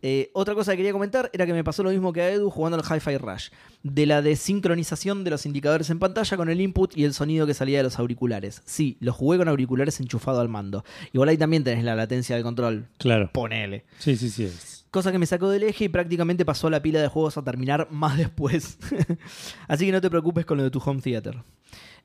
Eh, 0.02 0.30
otra 0.32 0.54
cosa 0.54 0.72
que 0.72 0.78
quería 0.78 0.92
comentar 0.92 1.28
era 1.34 1.44
que 1.44 1.52
me 1.52 1.62
pasó 1.62 1.82
lo 1.82 1.90
mismo 1.90 2.10
que 2.12 2.22
a 2.22 2.30
Edu 2.30 2.48
jugando 2.50 2.78
al 2.78 2.84
Hi-Fi 2.84 3.18
Rush, 3.18 3.48
de 3.82 4.06
la 4.06 4.22
desincronización 4.22 5.24
de 5.24 5.30
los 5.30 5.44
indicadores 5.44 5.90
en 5.90 5.98
pantalla 5.98 6.36
con 6.38 6.48
el 6.48 6.60
input 6.60 6.96
y 6.96 7.04
el 7.04 7.12
sonido 7.12 7.46
que 7.46 7.52
salía 7.54 7.78
de 7.78 7.84
los 7.84 7.98
auriculares. 7.98 8.62
Sí, 8.64 8.96
lo 9.00 9.12
jugué 9.12 9.36
con 9.36 9.48
auriculares 9.48 10.00
enchufado 10.00 10.40
al 10.40 10.48
mando. 10.48 10.84
Igual 11.12 11.28
ahí 11.28 11.36
también 11.36 11.64
tenés 11.64 11.84
la 11.84 11.94
latencia 11.96 12.34
del 12.34 12.44
control. 12.44 12.86
Claro. 12.96 13.30
Ponele. 13.32 13.84
Sí, 13.98 14.16
sí, 14.16 14.30
sí. 14.30 14.44
es- 14.44 14.79
Cosa 14.90 15.12
que 15.12 15.18
me 15.18 15.26
sacó 15.26 15.48
del 15.48 15.62
eje 15.62 15.84
y 15.84 15.88
prácticamente 15.88 16.44
pasó 16.44 16.68
la 16.68 16.82
pila 16.82 17.00
de 17.00 17.06
juegos 17.08 17.36
a 17.36 17.44
terminar 17.44 17.88
más 17.90 18.16
después. 18.18 18.78
Así 19.68 19.86
que 19.86 19.92
no 19.92 20.00
te 20.00 20.10
preocupes 20.10 20.44
con 20.44 20.56
lo 20.58 20.64
de 20.64 20.70
tu 20.70 20.80
home 20.84 21.00
theater. 21.00 21.42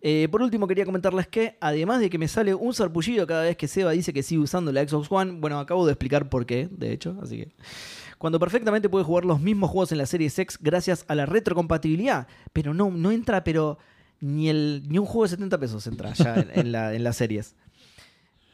Eh, 0.02 0.28
por 0.30 0.42
último, 0.44 0.68
quería 0.68 0.86
comentarles 0.86 1.28
que, 1.28 1.58
además 1.62 2.00
de 2.00 2.12
que 2.12 2.20
me 2.20 2.28
sale 2.28 2.54
un 2.54 2.74
sarpullido 2.76 3.26
cada 3.26 3.42
vez 3.44 3.58
que 3.58 3.68
Seba 3.68 3.92
dice 3.92 4.14
que 4.14 4.22
sigue 4.22 4.42
usando 4.42 4.72
la 4.72 4.88
Xbox 4.88 5.08
One, 5.12 5.40
bueno, 5.40 5.58
acabo 5.60 5.84
de 5.86 5.94
explicar 5.94 6.30
por 6.30 6.46
qué, 6.46 6.68
de 6.70 6.92
hecho, 6.94 7.18
así 7.24 7.38
que. 7.38 7.52
Cuando 8.20 8.40
perfectamente 8.40 8.88
puede 8.88 9.04
jugar 9.04 9.26
los 9.26 9.42
mismos 9.42 9.72
juegos 9.72 9.92
en 9.92 9.98
la 9.98 10.06
serie 10.06 10.28
X 10.28 10.58
gracias 10.62 11.06
a 11.08 11.16
la 11.16 11.26
retrocompatibilidad, 11.26 12.28
pero 12.54 12.74
no, 12.74 12.92
no 12.92 13.12
entra, 13.12 13.44
pero 13.44 13.78
ni, 14.20 14.48
el, 14.50 14.84
ni 14.88 15.00
un 15.00 15.06
juego 15.06 15.24
de 15.24 15.30
70 15.30 15.60
pesos 15.60 15.88
entra 15.88 16.14
ya 16.14 16.36
en, 16.36 16.52
en 16.54 16.72
la- 16.72 16.94
en 16.94 17.04
las 17.04 17.18
series. 17.18 17.56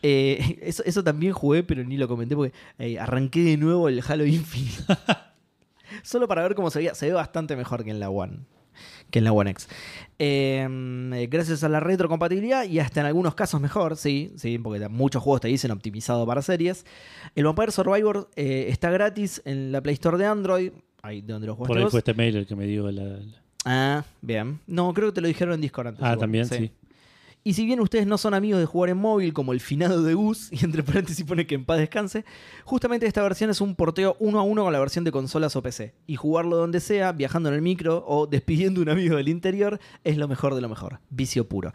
Eh, 0.01 0.59
eso, 0.63 0.83
eso 0.85 1.03
también 1.03 1.33
jugué, 1.33 1.63
pero 1.63 1.83
ni 1.83 1.97
lo 1.97 2.07
comenté 2.07 2.35
porque 2.35 2.53
eh, 2.79 2.99
arranqué 2.99 3.41
de 3.41 3.57
nuevo 3.57 3.87
el 3.89 4.01
Halo 4.07 4.25
Infinite. 4.25 4.83
Solo 6.03 6.27
para 6.27 6.41
ver 6.43 6.55
cómo 6.55 6.69
se 6.71 6.79
veía. 6.79 6.95
Se 6.95 7.07
ve 7.07 7.13
bastante 7.13 7.55
mejor 7.55 7.83
que 7.83 7.91
en 7.91 7.99
la 7.99 8.09
One. 8.09 8.39
Que 9.09 9.19
en 9.19 9.25
la 9.25 9.33
One 9.33 9.51
X. 9.51 9.67
Eh, 10.17 10.65
eh, 11.13 11.27
gracias 11.29 11.63
a 11.63 11.69
la 11.69 11.79
retrocompatibilidad 11.81 12.63
y 12.65 12.79
hasta 12.79 13.01
en 13.01 13.05
algunos 13.07 13.35
casos 13.35 13.59
mejor, 13.59 13.97
sí, 13.97 14.31
sí, 14.37 14.57
porque 14.57 14.87
muchos 14.87 15.21
juegos 15.21 15.41
te 15.41 15.49
dicen 15.49 15.69
optimizado 15.71 16.25
para 16.25 16.41
series. 16.41 16.85
El 17.35 17.43
Vampire 17.45 17.71
Survivor 17.71 18.29
está 18.35 18.89
gratis 18.89 19.41
en 19.45 19.71
la 19.73 19.81
Play 19.81 19.93
Store 19.95 20.17
de 20.17 20.25
Android. 20.25 20.71
Ahí 21.03 21.21
de 21.21 21.33
donde 21.33 21.47
lo 21.47 21.57
Por 21.57 21.77
ahí 21.77 21.83
vos. 21.83 21.91
fue 21.91 21.99
este 21.99 22.13
mail 22.13 22.35
el 22.37 22.45
que 22.47 22.55
me 22.55 22.65
dio 22.65 22.89
la. 22.91 23.03
la- 23.03 23.19
Ah, 23.65 24.03
bien. 24.21 24.59
No, 24.65 24.91
creo 24.93 25.09
que 25.09 25.15
te 25.15 25.21
lo 25.21 25.27
dijeron 25.27 25.53
en 25.55 25.61
Discord 25.61 25.87
antes. 25.87 26.01
Ah, 26.03 26.13
igual, 26.13 26.19
también, 26.19 26.45
sí. 26.45 26.71
Y 27.43 27.53
si 27.53 27.65
bien 27.65 27.79
ustedes 27.79 28.05
no 28.05 28.17
son 28.17 28.33
amigos 28.33 28.59
de 28.59 28.65
jugar 28.65 28.91
en 28.91 28.97
móvil 28.97 29.33
como 29.33 29.53
el 29.53 29.59
finado 29.59 30.03
de 30.03 30.13
Gus, 30.13 30.49
y 30.51 30.63
entre 30.63 30.83
paréntesis 30.83 31.25
pone 31.25 31.47
que 31.47 31.55
en 31.55 31.65
paz 31.65 31.79
descanse, 31.79 32.23
justamente 32.65 33.07
esta 33.07 33.23
versión 33.23 33.49
es 33.49 33.61
un 33.61 33.75
porteo 33.75 34.15
uno 34.19 34.39
a 34.39 34.43
uno 34.43 34.63
con 34.63 34.73
la 34.73 34.79
versión 34.79 35.03
de 35.03 35.11
consolas 35.11 35.55
o 35.55 35.61
PC. 35.61 35.93
Y 36.05 36.15
jugarlo 36.15 36.57
donde 36.57 36.79
sea, 36.79 37.11
viajando 37.11 37.49
en 37.49 37.55
el 37.55 37.61
micro 37.61 38.03
o 38.07 38.27
despidiendo 38.27 38.81
un 38.81 38.89
amigo 38.89 39.15
del 39.15 39.29
interior, 39.29 39.79
es 40.03 40.17
lo 40.17 40.27
mejor 40.27 40.55
de 40.55 40.61
lo 40.61 40.69
mejor. 40.69 40.99
Vicio 41.09 41.47
puro. 41.47 41.71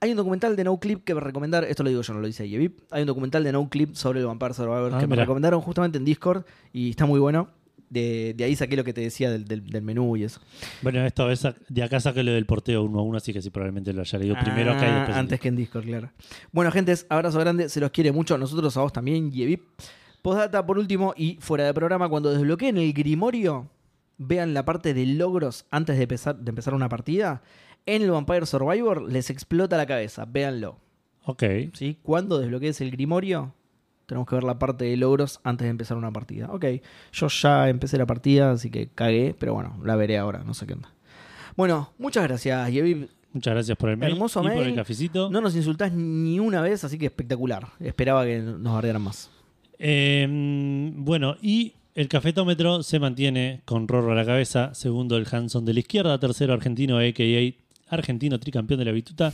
Hay 0.00 0.10
un 0.10 0.16
documental 0.16 0.56
de 0.56 0.64
No 0.64 0.78
Clip 0.78 1.04
que 1.04 1.14
me 1.14 1.20
recomendar, 1.20 1.64
esto 1.64 1.82
lo 1.82 1.90
digo 1.90 2.02
yo, 2.02 2.14
no 2.14 2.20
lo 2.20 2.26
dice 2.26 2.48
Yevip. 2.48 2.80
Hay 2.90 3.02
un 3.02 3.06
documental 3.06 3.44
de 3.44 3.52
No 3.52 3.68
Clip 3.68 3.94
sobre 3.94 4.20
el 4.20 4.26
Vampire 4.26 4.54
Survivor 4.54 4.94
Ah, 4.94 4.98
que 4.98 5.06
me 5.06 5.16
recomendaron 5.16 5.60
justamente 5.60 5.98
en 5.98 6.04
Discord 6.04 6.44
y 6.72 6.90
está 6.90 7.06
muy 7.06 7.20
bueno. 7.20 7.48
De, 7.90 8.34
de 8.36 8.44
ahí 8.44 8.54
saqué 8.54 8.76
lo 8.76 8.84
que 8.84 8.92
te 8.92 9.00
decía 9.00 9.30
del, 9.32 9.44
del- 9.44 9.66
del 9.66 9.82
menú 9.82 10.16
y 10.16 10.22
eso. 10.22 10.40
Bueno, 10.80 11.04
esto 11.04 11.28
es, 11.30 11.44
de 11.68 11.82
acá 11.82 11.98
saqué 11.98 12.22
lo 12.22 12.30
del 12.32 12.46
porteo 12.46 12.84
uno 12.84 13.00
a 13.00 13.02
uno, 13.02 13.16
así 13.18 13.32
que 13.32 13.42
sí, 13.42 13.50
probablemente 13.50 13.92
lo 13.92 14.02
haya 14.02 14.18
leído 14.18 14.36
primero 14.40 14.70
acá 14.72 14.86
y 14.86 14.90
Ah, 14.90 14.94
después. 14.94 15.10
en 15.10 15.18
Antes 15.18 15.40
que 15.40 15.48
en 15.48 15.56
Discord, 15.56 15.84
claro. 15.84 16.10
Bueno, 16.52 16.70
gentes, 16.70 17.04
abrazo 17.08 17.40
grande, 17.40 17.68
se 17.68 17.80
los 17.80 17.90
quiere 17.90 18.12
mucho. 18.12 18.38
Nosotros 18.38 18.76
a 18.76 18.82
vos 18.82 18.92
también, 18.92 19.32
Yevip. 19.32 19.64
Postdata, 20.22 20.64
por 20.64 20.78
último, 20.78 21.14
y 21.16 21.36
fuera 21.40 21.64
de 21.64 21.74
programa, 21.74 22.08
cuando 22.08 22.30
desbloqueen 22.30 22.76
el 22.78 22.92
Grimorio, 22.92 23.68
vean 24.18 24.54
la 24.54 24.64
parte 24.64 24.94
de 24.94 25.06
logros 25.06 25.64
antes 25.72 25.96
de 25.96 26.02
empezar, 26.04 26.36
de 26.36 26.50
empezar 26.50 26.74
una 26.74 26.88
partida. 26.88 27.42
En 27.86 28.02
el 28.02 28.10
Vampire 28.12 28.46
Survivor 28.46 29.02
les 29.10 29.30
explota 29.30 29.76
la 29.76 29.86
cabeza, 29.86 30.26
véanlo. 30.26 30.78
Ok. 31.24 31.42
¿sí? 31.72 31.96
Cuando 32.02 32.38
desbloquees 32.38 32.80
el 32.82 32.90
Grimorio, 32.92 33.52
tenemos 34.10 34.26
que 34.28 34.34
ver 34.34 34.42
la 34.42 34.58
parte 34.58 34.86
de 34.86 34.96
logros 34.96 35.38
antes 35.44 35.66
de 35.66 35.70
empezar 35.70 35.96
una 35.96 36.10
partida. 36.10 36.48
Ok, 36.50 36.64
yo 37.12 37.28
ya 37.28 37.68
empecé 37.68 37.96
la 37.96 38.06
partida, 38.06 38.50
así 38.50 38.68
que 38.68 38.88
cagué, 38.92 39.36
pero 39.38 39.54
bueno, 39.54 39.78
la 39.84 39.94
veré 39.94 40.18
ahora, 40.18 40.42
no 40.44 40.52
sé 40.52 40.66
qué 40.66 40.72
onda. 40.72 40.92
Bueno, 41.56 41.92
muchas 41.96 42.24
gracias, 42.24 42.72
Yevip. 42.72 43.08
Muchas 43.32 43.54
gracias 43.54 43.78
por 43.78 43.90
el 43.90 43.96
mail 43.96 44.14
Hermoso 44.14 44.40
y 44.40 44.42
por 44.48 44.56
mail. 44.56 44.68
el 44.70 44.74
cafecito. 44.74 45.30
No 45.30 45.40
nos 45.40 45.54
insultás 45.54 45.92
ni 45.92 46.40
una 46.40 46.60
vez, 46.60 46.82
así 46.82 46.98
que 46.98 47.06
espectacular. 47.06 47.68
Esperaba 47.78 48.24
que 48.24 48.40
nos 48.40 48.74
bardearan 48.74 49.02
más. 49.02 49.30
Eh, 49.78 50.26
bueno, 50.96 51.36
y 51.40 51.74
el 51.94 52.08
cafetómetro 52.08 52.82
se 52.82 52.98
mantiene 52.98 53.62
con 53.64 53.86
Rorro 53.86 54.10
a 54.10 54.14
la 54.16 54.24
cabeza, 54.26 54.74
segundo 54.74 55.16
el 55.16 55.26
Hanson 55.30 55.64
de 55.64 55.74
la 55.74 55.80
izquierda, 55.80 56.18
tercero 56.18 56.52
argentino, 56.52 56.98
a.k.a. 56.98 57.94
argentino 57.94 58.40
tricampeón 58.40 58.78
de 58.80 58.84
la 58.86 58.92
bituta. 58.92 59.32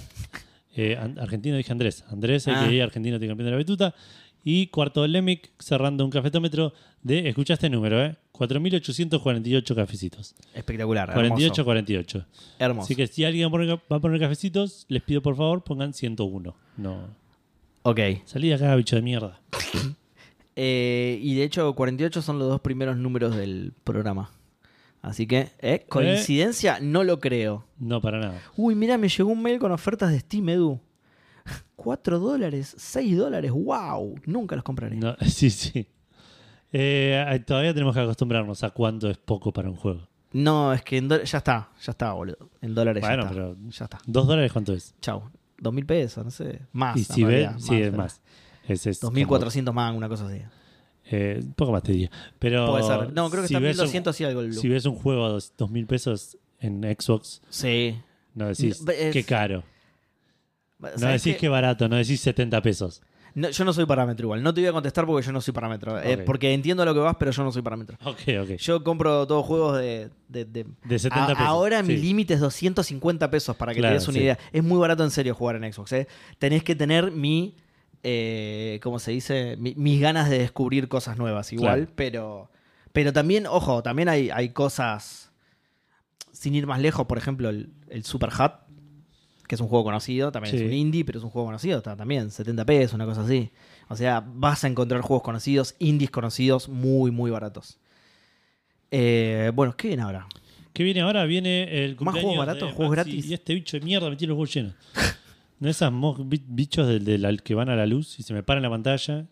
Eh, 0.79 0.95
argentino 1.19 1.57
dije 1.57 1.73
Andrés. 1.73 2.05
Andrés, 2.11 2.47
Ah. 2.49 2.65
a.k.a. 2.65 2.85
argentino 2.85 3.19
tricampeón 3.19 3.47
de 3.47 3.51
la 3.53 3.57
bituta. 3.57 3.95
Y 4.49 4.69
cuarto 4.69 5.05
el 5.05 5.11
Lemic, 5.11 5.51
cerrando 5.59 6.05
un 6.05 6.11
cafetómetro 6.13 6.73
de, 7.03 7.29
escucha 7.29 7.55
este 7.55 7.69
número, 7.69 8.01
¿eh? 8.01 8.15
4.848 8.33 9.75
cafecitos. 9.75 10.37
Espectacular. 10.55 11.13
48, 11.13 11.65
48. 11.65 12.19
Hermoso. 12.19 12.55
hermoso. 12.61 12.85
Así 12.85 12.95
que 12.95 13.09
si 13.09 13.25
alguien 13.25 13.51
va 13.51 13.97
a 13.97 13.99
poner 13.99 14.21
cafecitos, 14.21 14.87
les 14.87 15.03
pido 15.03 15.21
por 15.21 15.35
favor 15.35 15.65
pongan 15.65 15.93
101. 15.93 16.55
No. 16.77 17.09
Ok. 17.83 17.99
Salí 18.25 18.47
de 18.51 18.55
acá, 18.55 18.77
bicho 18.77 18.95
de 18.95 19.03
mierda. 19.03 19.41
Eh, 20.59 21.19
y 21.21 21.35
de 21.35 21.45
hecho, 21.45 21.75
48 21.75 22.23
son 22.23 22.39
los 22.39 22.49
dos 22.49 22.63
primeros 22.63 22.97
números 22.97 23.37
del 23.37 23.75
programa. 23.85 24.31
Así 25.03 25.27
que, 25.27 25.51
¿eh? 25.59 25.85
¿Coincidencia? 25.87 26.79
No 26.81 27.05
lo 27.05 27.21
creo. 27.21 27.67
No, 27.79 28.01
para 28.01 28.19
nada. 28.19 28.41
Uy, 28.57 28.75
mira, 28.75 28.97
me 28.97 29.11
llegó 29.11 29.29
un 29.29 29.43
mail 29.43 29.59
con 29.59 29.71
ofertas 29.71 30.13
de 30.13 30.21
Steam, 30.21 30.49
Edu. 30.49 30.81
4 31.77 32.19
dólares, 32.19 32.75
6 32.79 33.17
dólares, 33.17 33.51
wow. 33.53 34.15
Nunca 34.27 34.55
los 34.57 34.65
compraré. 34.65 34.97
No, 34.97 35.17
sí, 35.27 35.51
sí. 35.51 35.87
Eh, 36.73 37.43
todavía 37.47 37.73
tenemos 37.73 37.95
que 37.95 38.01
acostumbrarnos 38.01 38.63
a 38.65 38.71
cuánto 38.71 39.09
es 39.09 39.17
poco 39.19 39.53
para 39.53 39.71
un 39.71 39.77
juego. 39.77 40.09
No, 40.33 40.73
es 40.73 40.83
que 40.83 40.99
en 40.99 41.09
ya 41.09 41.39
está, 41.39 41.71
ya 41.81 41.93
está, 41.93 42.13
boludo. 42.13 42.51
En 42.61 42.75
dólares 42.75 43.01
Bueno, 43.01 43.23
ya 43.23 43.29
está. 43.31 43.35
pero- 43.35 43.57
Ya 43.71 43.85
está. 43.85 43.99
¿Dos 44.07 44.27
dólares 44.27 44.53
cuánto 44.53 44.73
es? 44.75 44.95
Chau. 45.01 45.23
Dos 45.59 45.73
mil 45.73 45.87
pesos, 45.87 46.25
no 46.25 46.31
sé. 46.31 46.61
Más. 46.73 46.97
y 46.97 47.05
si 47.05 47.25
ves, 47.25 47.31
realidad, 47.47 47.59
sí, 47.59 47.75
es 47.77 47.81
pero- 47.91 47.97
más. 47.97 48.21
Es, 48.69 48.87
es 48.87 49.01
2400 49.01 49.73
más, 49.73 49.95
una 49.97 50.09
cosa 50.09 50.27
así. 50.27 50.43
eh, 51.09 51.41
poco 51.55 51.71
más 51.73 51.83
te 51.85 51.93
diría. 51.93 52.11
Pero 52.41 52.67
Puede 52.69 52.83
ser. 52.83 53.13
No, 53.15 53.31
creo 53.31 53.43
que 53.43 53.49
si 53.49 53.55
está 53.55 53.61
ves 53.65 53.77
un- 53.79 53.85
1200 53.85 54.21
y 54.21 54.25
algo 54.25 54.41
el. 54.41 54.53
Si 54.55 54.69
ves 54.69 54.85
un 54.87 54.97
juego 54.97 55.25
a 55.25 55.29
dos, 55.29 55.53
dos 55.57 55.71
mil 55.71 55.87
pesos 55.87 56.37
en 56.59 56.83
Xbox, 56.83 57.41
Sí. 57.49 57.97
no 58.35 58.49
decís 58.49 58.85
es- 58.89 59.13
qué 59.13 59.23
caro. 59.25 59.63
No 60.79 60.89
¿Sabes 60.99 61.23
decís 61.23 61.35
qué? 61.37 61.41
qué 61.43 61.49
barato, 61.49 61.89
no 61.89 61.97
decís 61.97 62.21
70 62.21 62.61
pesos. 62.63 63.03
No, 63.35 63.51
yo 63.51 63.65
no 63.67 63.73
soy 63.75 63.85
parámetro 63.85 64.25
igual. 64.27 64.43
No 64.43 64.55
te 64.55 64.63
voy 64.63 64.69
a 64.69 64.73
contestar 64.73 65.05
porque 65.05 65.25
yo 65.27 65.31
no 65.33 65.43
soy 65.43 65.53
parámetro. 65.53 66.01
Eh, 66.01 66.17
porque 66.19 66.55
entiendo 66.55 66.83
a 66.83 66.87
lo 66.87 66.95
que 66.95 67.01
vas, 67.01 67.17
pero 67.19 67.31
yo 67.33 67.45
no 67.45 67.53
soy 67.53 67.61
parámetro. 67.63 67.99
Ok, 68.05 68.21
ok. 68.43 68.51
Yo 68.57 68.83
compro 68.83 69.27
todos 69.27 69.45
juegos 69.45 69.79
de... 69.79 70.09
de, 70.29 70.45
de- 70.47 70.67
De 70.85 70.99
70 70.99 71.25
A- 71.25 71.27
pesos. 71.29 71.43
Ahora 71.47 71.83
mi 71.83 71.97
sí. 71.97 72.03
límite 72.03 72.33
es 72.35 72.41
250 72.41 73.31
pesos 73.31 73.55
para 73.57 73.75
que 73.75 73.81
Claro, 73.81 73.95
te 73.95 73.99
des 73.99 74.09
una 74.09 74.15
sí. 74.17 74.23
idea. 74.23 74.39
Es 74.53 74.63
muy 74.65 74.79
barato 74.79 75.05
en 75.05 75.11
serio 75.11 75.35
jugar 75.35 75.57
en 75.63 75.71
Xbox. 75.71 75.93
¿eh? 75.93 76.09
Tenés 76.39 76.63
que 76.63 76.75
tener 76.75 77.11
mi... 77.11 77.57
Eh, 78.03 78.81
¿Cómo 78.83 78.99
se 78.99 79.11
dice? 79.11 79.57
Mi- 79.59 79.75
mis 79.77 80.01
ganas 80.01 80.31
de 80.31 80.39
descubrir 80.39 80.89
cosas 80.89 81.19
nuevas 81.19 81.53
igual. 81.53 81.81
Claro. 81.81 81.93
Pero, 81.97 82.51
pero 82.93 83.13
también, 83.13 83.47
ojo, 83.47 83.83
también 83.83 84.09
hay, 84.09 84.31
hay 84.31 84.51
cosas... 84.51 85.31
Sin 86.33 86.55
ir 86.55 86.67
más 86.67 86.81
lejos, 86.81 87.07
por 87.07 87.19
ejemplo, 87.19 87.49
el, 87.51 87.71
el 87.89 88.05
Super 88.05 88.29
Hut, 88.31 88.53
que 89.49 89.55
es 89.55 89.61
un 89.61 89.69
juego 89.69 89.85
conocido, 89.85 90.33
también 90.33 90.51
Sí. 90.57 90.63
es 90.63 90.67
un 90.67 90.73
indie, 90.73 91.05
pero 91.05 91.19
es 91.19 91.25
un 91.25 91.31
juego 91.31 91.47
conocido, 91.47 91.79
está 91.79 91.97
también 91.97 92.31
70 92.31 92.65
pesos, 92.65 92.95
una 92.95 93.07
cosa 93.07 93.23
así. 93.23 93.51
O 93.89 93.97
sea, 93.97 94.25
vas 94.27 94.65
a 94.65 94.69
encontrar 94.69 95.01
juegos 95.03 95.23
conocidos, 95.23 95.75
indies 95.79 96.11
conocidos, 96.11 96.69
muy, 96.69 97.11
muy 97.11 97.31
baratos. 97.31 97.79
Eh, 98.91 99.51
bueno, 99.55 99.77
¿qué 99.77 99.89
viene 99.89 100.03
ahora? 100.03 100.27
¿Qué 100.73 100.83
viene 100.85 101.01
ahora? 101.01 101.25
Viene 101.25 101.85
el 101.85 101.97
Más 102.01 102.15
juegos 102.15 102.37
baratos, 102.39 102.73
juegos 102.75 102.97
Maxi, 102.97 103.11
gratis. 103.13 103.31
Y 103.31 103.35
este 103.35 103.55
bicho 103.55 103.79
de 103.79 103.85
mierda 103.85 104.11
me 104.11 104.17
tiene 104.17 104.31
los 104.31 104.37
juegos 104.37 104.55
llenos. 104.55 104.75
No 105.59 105.71
esas 105.71 105.91
mo- 105.91 106.15
bi- 106.23 106.45
bichos 106.47 106.87
del, 106.87 107.43
que 107.43 107.55
van 107.55 107.71
a 107.71 107.77
la 107.77 107.87
luz 107.87 108.19
y 108.21 108.23
se 108.23 108.35
me 108.35 108.43
paran 108.43 108.63
la 108.63 108.69
pantalla. 108.69 109.25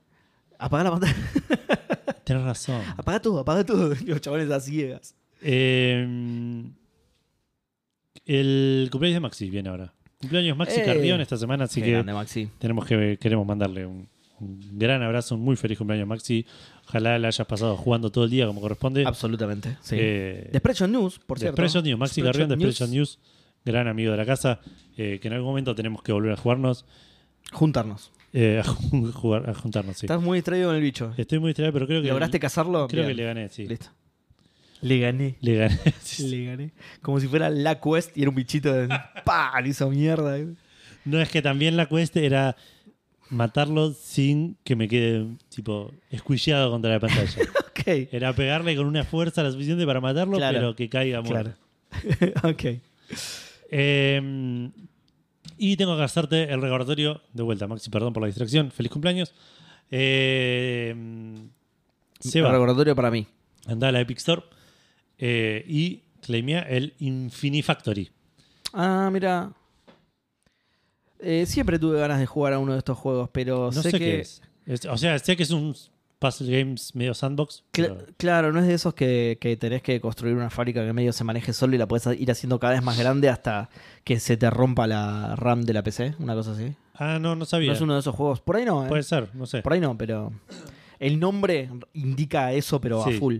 Apaga 0.58 0.84
la 0.84 0.90
pantalla. 0.92 1.14
Tenés 2.24 2.42
razón. 2.42 2.80
apaga 2.96 3.20
todo, 3.20 3.40
apaga 3.40 3.62
todo. 3.62 3.94
Los 4.06 4.22
chavales 4.22 4.50
a 4.50 4.58
ciegas. 4.58 5.14
Eh, 5.42 6.64
el 8.24 8.88
cumpleaños 8.90 9.16
de 9.16 9.20
Maxi 9.20 9.50
viene 9.50 9.68
ahora. 9.68 9.92
Cumpleaños 10.24 10.56
Maxi 10.56 10.80
Eh. 10.80 10.84
Carrión 10.84 11.20
esta 11.20 11.36
semana, 11.36 11.64
así 11.64 11.80
Qué 11.80 11.86
que 11.86 11.92
grande, 11.92 12.12
Maxi. 12.12 12.48
tenemos 12.58 12.84
que 12.86 13.16
queremos 13.20 13.46
mandarle 13.46 13.86
un, 13.86 14.08
un 14.40 14.60
gran 14.78 15.02
abrazo, 15.02 15.34
un 15.36 15.42
muy 15.42 15.56
feliz 15.56 15.78
cumpleaños 15.78 16.08
Maxi. 16.08 16.44
Ojalá 16.88 17.18
la 17.18 17.28
hayas 17.28 17.46
pasado 17.46 17.76
jugando 17.76 18.10
todo 18.10 18.24
el 18.24 18.30
día 18.30 18.46
como 18.46 18.60
corresponde. 18.60 19.04
Absolutamente. 19.06 19.76
Sí. 19.80 19.96
Eh, 19.98 20.50
Desprecio 20.52 20.86
News, 20.86 21.18
por 21.18 21.38
de 21.38 21.42
cierto. 21.44 21.54
Expression 21.62 21.84
News, 21.84 21.98
Maxi 21.98 22.20
Desprecio 22.20 22.46
Carrión 22.48 22.58
de 22.60 22.96
News, 22.96 23.18
gran 23.64 23.88
amigo 23.88 24.10
de 24.10 24.16
la 24.18 24.26
casa, 24.26 24.60
eh, 24.96 25.18
que 25.22 25.28
en 25.28 25.34
algún 25.34 25.48
momento 25.48 25.74
tenemos 25.74 26.02
que 26.02 26.12
volver 26.12 26.32
a 26.32 26.36
jugarnos, 26.36 26.84
Juntarnos. 27.52 28.10
eh, 28.32 28.60
a, 28.64 28.64
ju- 28.66 29.12
jugar, 29.12 29.48
a 29.48 29.54
juntarnos, 29.54 29.96
sí. 29.96 30.06
Estás 30.06 30.20
muy 30.20 30.38
distraído 30.38 30.68
con 30.68 30.76
el 30.76 30.82
bicho. 30.82 31.12
Estoy 31.16 31.38
muy 31.38 31.48
distraído, 31.50 31.72
pero 31.72 31.86
creo 31.86 32.02
que 32.02 32.08
¿Lograste 32.08 32.38
cazarlo? 32.40 32.86
creo 32.88 33.04
Bien. 33.04 33.16
que 33.16 33.22
le 33.22 33.24
gané, 33.26 33.48
sí. 33.48 33.66
Listo. 33.66 33.86
Le 34.84 34.98
gané. 34.98 35.36
Le 35.40 35.56
gané. 35.56 35.78
Le 36.18 36.44
gané. 36.44 36.70
Como 37.00 37.18
si 37.18 37.26
fuera 37.26 37.48
la 37.48 37.80
quest 37.80 38.16
y 38.16 38.20
era 38.22 38.28
un 38.30 38.36
bichito 38.36 38.72
de. 38.72 38.88
¡Pah! 39.24 39.58
Le 39.62 39.70
hizo 39.70 39.88
mierda. 39.90 40.36
No 41.06 41.20
es 41.20 41.28
que 41.30 41.40
también 41.42 41.76
la 41.76 41.86
cuesta 41.86 42.20
era 42.20 42.54
matarlo 43.30 43.92
sin 43.92 44.56
que 44.62 44.76
me 44.76 44.86
quede, 44.86 45.26
tipo, 45.48 45.90
escuchado 46.10 46.70
contra 46.70 46.90
la 46.92 47.00
pantalla. 47.00 47.42
Ok. 47.76 47.88
Era 48.12 48.32
pegarle 48.32 48.76
con 48.76 48.86
una 48.86 49.04
fuerza 49.04 49.42
la 49.42 49.50
suficiente 49.50 49.84
para 49.84 50.00
matarlo, 50.00 50.36
Claro. 50.38 50.58
pero 50.58 50.76
que 50.76 50.88
caiga 50.88 51.20
muerto. 51.22 51.54
Claro. 52.18 52.48
ok. 52.50 52.64
Eh, 53.70 54.70
y 55.58 55.76
tengo 55.76 55.96
que 55.96 56.02
hacerte 56.04 56.44
el 56.52 56.62
recordatorio 56.62 57.20
de 57.32 57.42
vuelta, 57.42 57.66
Maxi, 57.66 57.90
perdón 57.90 58.12
por 58.12 58.22
la 58.22 58.28
distracción. 58.28 58.70
Feliz 58.70 58.90
cumpleaños. 58.92 59.34
Eh, 59.90 60.94
Seba, 62.20 62.52
Recordatorio 62.52 62.94
para 62.94 63.10
mí. 63.10 63.26
anda 63.66 63.88
a 63.88 63.92
la 63.92 64.00
Epic 64.00 64.18
Store 64.18 64.42
eh, 65.18 65.64
y 65.68 66.02
claimea 66.20 66.60
el 66.62 66.94
Infinifactory. 66.98 68.10
Ah, 68.72 69.08
mira. 69.12 69.52
Eh, 71.20 71.46
siempre 71.46 71.78
tuve 71.78 71.98
ganas 72.00 72.18
de 72.18 72.26
jugar 72.26 72.52
a 72.52 72.58
uno 72.58 72.72
de 72.72 72.78
estos 72.78 72.98
juegos, 72.98 73.30
pero 73.32 73.66
No 73.72 73.82
sé, 73.82 73.90
sé, 73.90 73.98
que. 73.98 73.98
qué 73.98 74.20
es. 74.20 74.42
Es- 74.66 74.84
O 74.86 74.96
sea, 74.98 75.18
sé 75.18 75.36
que 75.36 75.42
es 75.42 75.50
un 75.50 75.74
puzzle 76.18 76.58
games 76.58 76.94
medio 76.94 77.14
sandbox. 77.14 77.64
Cla- 77.72 77.94
pero- 77.96 78.06
Claro, 78.16 78.52
no 78.52 78.60
es 78.60 78.66
de 78.66 78.74
esos 78.74 78.94
que, 78.94 79.38
que 79.40 79.56
tenés 79.56 79.82
que 79.82 80.00
construir 80.00 80.34
una 80.34 80.50
fábrica 80.50 80.84
que 80.84 80.92
medio 80.92 81.12
se 81.12 81.24
maneje 81.24 81.52
solo 81.52 81.74
y 81.74 81.78
la 81.78 81.86
puedes 81.86 82.06
ir 82.18 82.30
haciendo 82.30 82.58
cada 82.58 82.74
vez 82.74 82.82
más 82.82 82.98
grande 82.98 83.28
hasta 83.28 83.68
que 84.04 84.18
se 84.20 84.36
te 84.36 84.48
rompa 84.50 84.86
la 84.86 85.36
RAM 85.36 85.62
de 85.62 85.72
la 85.72 85.82
PC, 85.82 86.14
una 86.18 86.34
cosa 86.34 86.52
así. 86.52 86.74
Ah, 86.94 87.18
no, 87.20 87.36
no 87.36 87.44
sabía. 87.44 87.68
No 87.68 87.74
es 87.74 87.80
uno 87.80 87.94
de 87.94 88.00
esos 88.00 88.14
juegos. 88.14 88.40
Por 88.40 88.56
ahí 88.56 88.64
no, 88.64 88.84
¿eh? 88.84 88.88
Puede 88.88 89.02
ser, 89.02 89.28
no 89.34 89.46
sé. 89.46 89.62
Por 89.62 89.72
ahí 89.72 89.80
no, 89.80 89.96
pero 89.98 90.32
el 90.98 91.18
nombre 91.18 91.68
indica 91.94 92.52
eso, 92.52 92.80
pero 92.80 93.02
Sí. 93.04 93.14
a 93.16 93.18
full. 93.18 93.36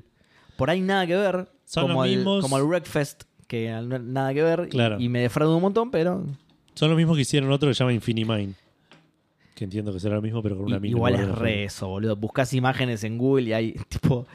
Por 0.57 0.71
ahí 0.71 0.81
nada 0.81 1.07
que 1.07 1.17
ver, 1.17 1.49
Son 1.65 1.89
como, 1.89 2.03
los 2.05 2.13
el, 2.13 2.19
mismos- 2.19 2.41
como 2.43 2.59
el 2.59 2.65
Wreckfest, 2.65 3.25
que 3.47 3.71
nada 3.71 4.33
que 4.35 4.43
ver 4.43 4.65
y- 4.67 4.71
Claro. 4.71 5.01
y, 5.01 5.09
me 5.09 5.21
defrauda 5.21 5.55
un 5.57 5.63
montón, 5.63 5.91
pero 5.91 6.25
Son 6.75 6.89
los 6.89 6.97
mismos 6.97 7.17
que 7.17 7.23
hicieron 7.23 7.51
otro 7.53 7.69
que 7.69 7.75
se 7.75 7.81
llama 7.81 7.93
Infinimine. 7.93 8.55
Que 9.55 9.65
entiendo 9.65 9.93
que 9.93 10.01
será 10.01 10.17
lo 10.17 10.23
mismo, 10.23 10.43
pero 10.43 10.57
con 10.57 10.65
una 10.67 10.81
mina. 10.81 10.97
igual 10.97 11.15
es 11.15 11.29
re 11.29 11.65
eso, 11.65 11.87
boludo. 11.89 12.17
Buscas 12.17 12.53
imágenes 12.55 13.05
en 13.05 13.19
Google 13.19 13.43
y 13.51 13.53
hay 13.53 13.73
tipo, 13.89 14.27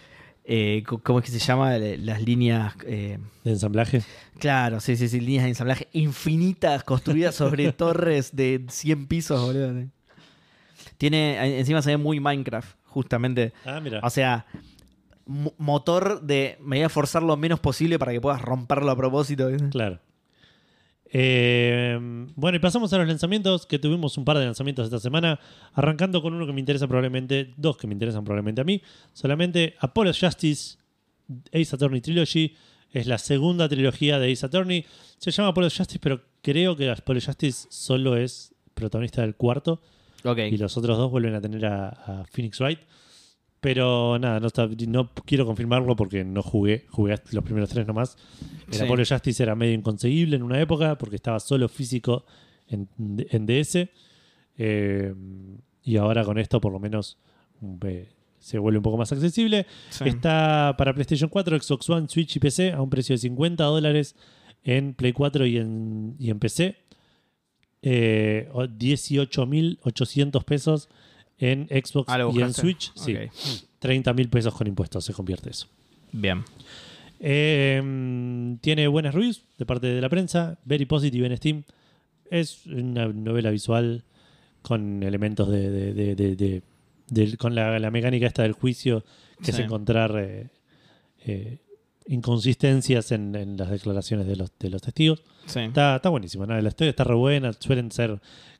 eh, 0.45 0.83
¿cómo 1.03 1.19
es 1.19 1.25
que 1.25 1.31
se 1.31 1.39
llama? 1.39 1.77
Las 1.77 2.21
líneas... 2.21 2.73
eh, 2.85 3.17
De 3.43 3.51
ensamblaje. 3.51 4.01
Claro, 4.39 4.79
sí, 4.79 4.95
sí, 4.95 5.09
sí, 5.09 5.19
líneas 5.19 5.43
de 5.43 5.49
ensamblaje 5.49 5.87
infinitas 5.91 6.83
construidas 6.85 7.35
sobre 7.35 7.71
torres 7.73 8.33
de 8.35 8.65
100 8.69 9.07
pisos, 9.07 9.41
boludo. 9.41 9.73
Tiene, 10.97 11.59
encima 11.59 11.81
se 11.81 11.91
ve 11.91 11.97
muy 11.97 12.19
Minecraft, 12.19 12.77
justamente. 12.85 13.53
Ah, 13.65 13.79
mira. 13.81 13.99
O 14.03 14.09
sea, 14.09 14.45
motor 15.57 16.21
de 16.21 16.57
me 16.59 16.77
voy 16.77 16.83
a 16.85 16.89
forzar 16.89 17.21
lo 17.23 17.37
menos 17.37 17.59
posible 17.59 17.99
para 17.99 18.11
que 18.11 18.19
puedas 18.19 18.41
romperlo 18.41 18.89
a 18.91 18.95
propósito. 18.95 19.47
Claro. 19.69 19.99
Eh, 21.11 21.97
bueno, 22.35 22.55
y 22.55 22.59
pasamos 22.59 22.93
a 22.93 22.97
los 22.99 23.07
lanzamientos, 23.07 23.65
que 23.65 23.79
tuvimos 23.79 24.17
un 24.17 24.25
par 24.25 24.37
de 24.37 24.45
lanzamientos 24.45 24.85
esta 24.85 24.99
semana, 24.99 25.39
arrancando 25.73 26.21
con 26.21 26.33
uno 26.33 26.45
que 26.45 26.53
me 26.53 26.59
interesa 26.59 26.87
probablemente, 26.87 27.53
dos 27.57 27.77
que 27.77 27.87
me 27.87 27.93
interesan 27.93 28.23
probablemente 28.23 28.61
a 28.61 28.63
mí, 28.63 28.81
solamente 29.13 29.75
Apollo's 29.79 30.19
Justice 30.19 30.77
Ace 31.53 31.75
Attorney 31.75 32.01
Trilogy, 32.01 32.55
es 32.91 33.07
la 33.07 33.17
segunda 33.17 33.67
trilogía 33.67 34.19
de 34.19 34.31
Ace 34.31 34.45
Attorney, 34.45 34.85
se 35.17 35.31
llama 35.31 35.49
Apollo's 35.49 35.75
Justice, 35.75 35.99
pero 35.99 36.21
creo 36.43 36.75
que 36.75 36.89
Apollo's 36.89 37.25
Justice 37.25 37.67
solo 37.71 38.15
es 38.15 38.53
protagonista 38.75 39.21
del 39.21 39.35
cuarto, 39.35 39.81
Ok. 40.23 40.37
y 40.51 40.57
los 40.57 40.77
otros 40.77 40.97
dos 40.97 41.09
vuelven 41.09 41.33
a 41.33 41.41
tener 41.41 41.65
a, 41.65 41.89
a 41.89 42.23
Phoenix 42.31 42.59
Wright. 42.59 42.79
Pero 43.61 44.17
nada, 44.19 44.39
no, 44.39 44.47
está- 44.47 44.67
no 44.87 45.11
quiero 45.25 45.45
confirmarlo 45.45 45.95
porque 45.95 46.23
no 46.23 46.41
jugué, 46.41 46.85
jugué 46.89 47.15
los 47.31 47.43
primeros 47.43 47.69
tres 47.69 47.85
nomás. 47.85 48.15
El 48.67 48.73
Sí. 48.75 48.83
Apollo 48.83 49.03
Justice 49.05 49.43
era 49.43 49.53
medio 49.55 49.73
inconseguible 49.73 50.37
en 50.37 50.43
una 50.43 50.61
época 50.61 50.97
porque 50.97 51.17
estaba 51.17 51.39
solo 51.41 51.67
físico 51.67 52.25
en, 52.67 52.87
en 52.97 53.45
DS. 53.45 53.89
Eh, 54.57 55.13
y 55.83 55.97
ahora 55.97 56.23
con 56.23 56.37
esto 56.37 56.61
por 56.61 56.71
lo 56.71 56.79
menos 56.79 57.17
eh, 57.85 58.09
se 58.39 58.57
vuelve 58.59 58.77
un 58.77 58.83
poco 58.83 58.97
más 58.97 59.11
accesible. 59.11 59.65
Sí. 59.89 60.05
Está 60.07 60.75
para 60.77 60.93
PlayStation 60.93 61.29
4, 61.29 61.59
Xbox 61.61 61.89
One, 61.89 62.07
Switch 62.07 62.35
y 62.37 62.39
PC 62.39 62.71
a 62.71 62.81
un 62.81 62.89
precio 62.89 63.13
de 63.13 63.17
50 63.17 63.63
dólares 63.65 64.15
en 64.63 64.93
Play 64.93 65.11
4 65.11 65.45
y 65.47 65.57
en, 65.57 66.15
y 66.17 66.29
en 66.29 66.39
PC. 66.39 66.77
Eh, 67.81 68.47
o 68.53 68.63
18.800 68.63 70.43
pesos 70.43 70.89
en 71.39 71.67
Xbox 71.69 72.07
Ah, 72.11 72.19
y 72.33 72.41
en. 72.41 72.53
Switch. 72.53 72.91
Sí, 72.95 73.15
Ok. 73.15 73.31
30.000 73.81 74.29
pesos 74.29 74.53
con 74.53 74.67
impuestos 74.67 75.05
se 75.05 75.13
convierte 75.13 75.49
eso. 75.49 75.67
Bien. 76.11 76.43
Eh, 77.19 78.57
tiene 78.61 78.87
buenas 78.87 79.13
reviews 79.13 79.43
de 79.57 79.65
parte 79.65 79.87
de 79.87 80.01
la 80.01 80.09
prensa, 80.09 80.57
very 80.65 80.85
positive 80.85 81.27
en 81.27 81.37
Steam. 81.37 81.63
Es 82.31 82.65
una 82.67 83.07
novela 83.07 83.49
visual 83.51 84.03
con 84.61 85.03
elementos 85.03 85.49
de, 85.49 85.69
de- 85.93 86.15
de- 86.15 86.61
de- 87.09 87.37
con 87.37 87.55
la, 87.55 87.79
la 87.79 87.91
mecánica 87.91 88.27
esta 88.27 88.43
del 88.43 88.53
juicio, 88.53 89.03
que 89.43 89.51
es 89.51 89.59
encontrar 89.59 90.13
eh, 90.17 90.47
eh, 91.25 91.57
inconsistencias 92.07 93.11
en, 93.11 93.35
en 93.35 93.57
las 93.57 93.69
declaraciones 93.69 94.27
de 94.27 94.35
los, 94.35 94.51
de 94.59 94.69
los 94.69 94.81
testigos. 94.81 95.23
Sí. 95.45 95.59
Está, 95.61 95.95
está 95.97 96.09
buenísimo, 96.09 96.45
¿no? 96.45 96.59
la 96.59 96.67
historia 96.69 96.89
está 96.91 97.03
re 97.03 97.15
buena, 97.15 97.51
suelen 97.53 97.91
ser 97.91 98.19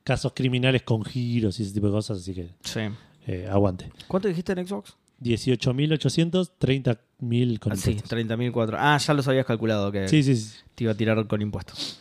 casos 0.10 0.34
criminales 0.36 0.82
con 0.82 1.04
giros 1.06 1.60
y 1.60 1.64
ese 1.64 1.74
tipo 1.74 1.86
de 1.88 1.94
cosas, 1.94 2.18
así 2.20 2.34
que 2.34 2.50
Sí. 2.64 2.82
eh, 3.28 3.48
aguante. 3.50 3.92
¿Cuánto 4.08 4.28
dijiste 4.28 4.52
en 4.54 4.68
Xbox? 4.68 4.96
18.800, 5.22 6.52
30.000 6.60 7.60
con 7.60 7.74
Ah, 7.74 7.76
sí, 7.76 7.92
impuestos. 7.92 8.10
30.004. 8.10 8.76
Ah, 8.80 8.98
ya 8.98 9.14
los 9.14 9.28
habías 9.28 9.46
calculado 9.46 9.92
que 9.92 10.08
Sí, 10.08 10.24
sí, 10.24 10.36
sí. 10.36 10.56
te 10.76 10.86
iba 10.86 10.94
a 10.94 10.96
tirar 10.96 11.28
con 11.28 11.42
impuestos. 11.42 12.00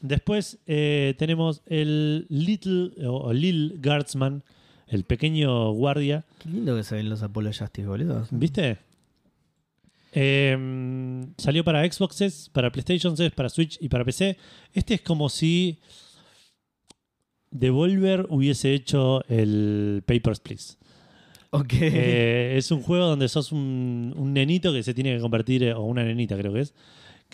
Después 0.00 0.58
eh, 0.66 1.14
tenemos 1.18 1.62
el 1.66 2.26
Little 2.28 2.92
o, 3.06 3.32
Lil 3.32 3.78
Guardsman, 3.82 4.42
el 4.88 5.04
pequeño 5.04 5.70
guardia. 5.72 6.24
Qué 6.40 6.48
lindo 6.48 6.74
que 6.76 6.82
se 6.82 6.96
ven 6.96 7.08
los 7.08 7.22
Apollo 7.22 7.50
Justice, 7.56 7.86
boludo. 7.86 8.26
¿Viste? 8.30 8.78
Eh, 10.12 11.26
salió 11.38 11.64
para 11.64 11.90
Xboxes, 11.90 12.48
para 12.52 12.70
PlayStation, 12.70 13.14
para 13.34 13.48
Switch 13.48 13.78
y 13.80 13.88
para 13.88 14.04
PC. 14.04 14.36
Este 14.72 14.94
es 14.94 15.00
como 15.00 15.28
si 15.28 15.78
Devolver 17.54 18.26
hubiese 18.30 18.74
hecho 18.74 19.24
el 19.28 20.02
Papers, 20.04 20.40
Please. 20.40 20.74
Ok. 21.50 21.72
Eh, 21.74 22.54
es 22.56 22.72
un 22.72 22.82
juego 22.82 23.06
donde 23.06 23.28
sos 23.28 23.52
un, 23.52 24.12
un 24.16 24.32
nenito 24.32 24.72
que 24.72 24.82
se 24.82 24.92
tiene 24.92 25.14
que 25.14 25.20
convertir, 25.20 25.62
eh, 25.62 25.72
o 25.72 25.82
una 25.82 26.02
nenita 26.02 26.36
creo 26.36 26.52
que 26.52 26.62
es, 26.62 26.74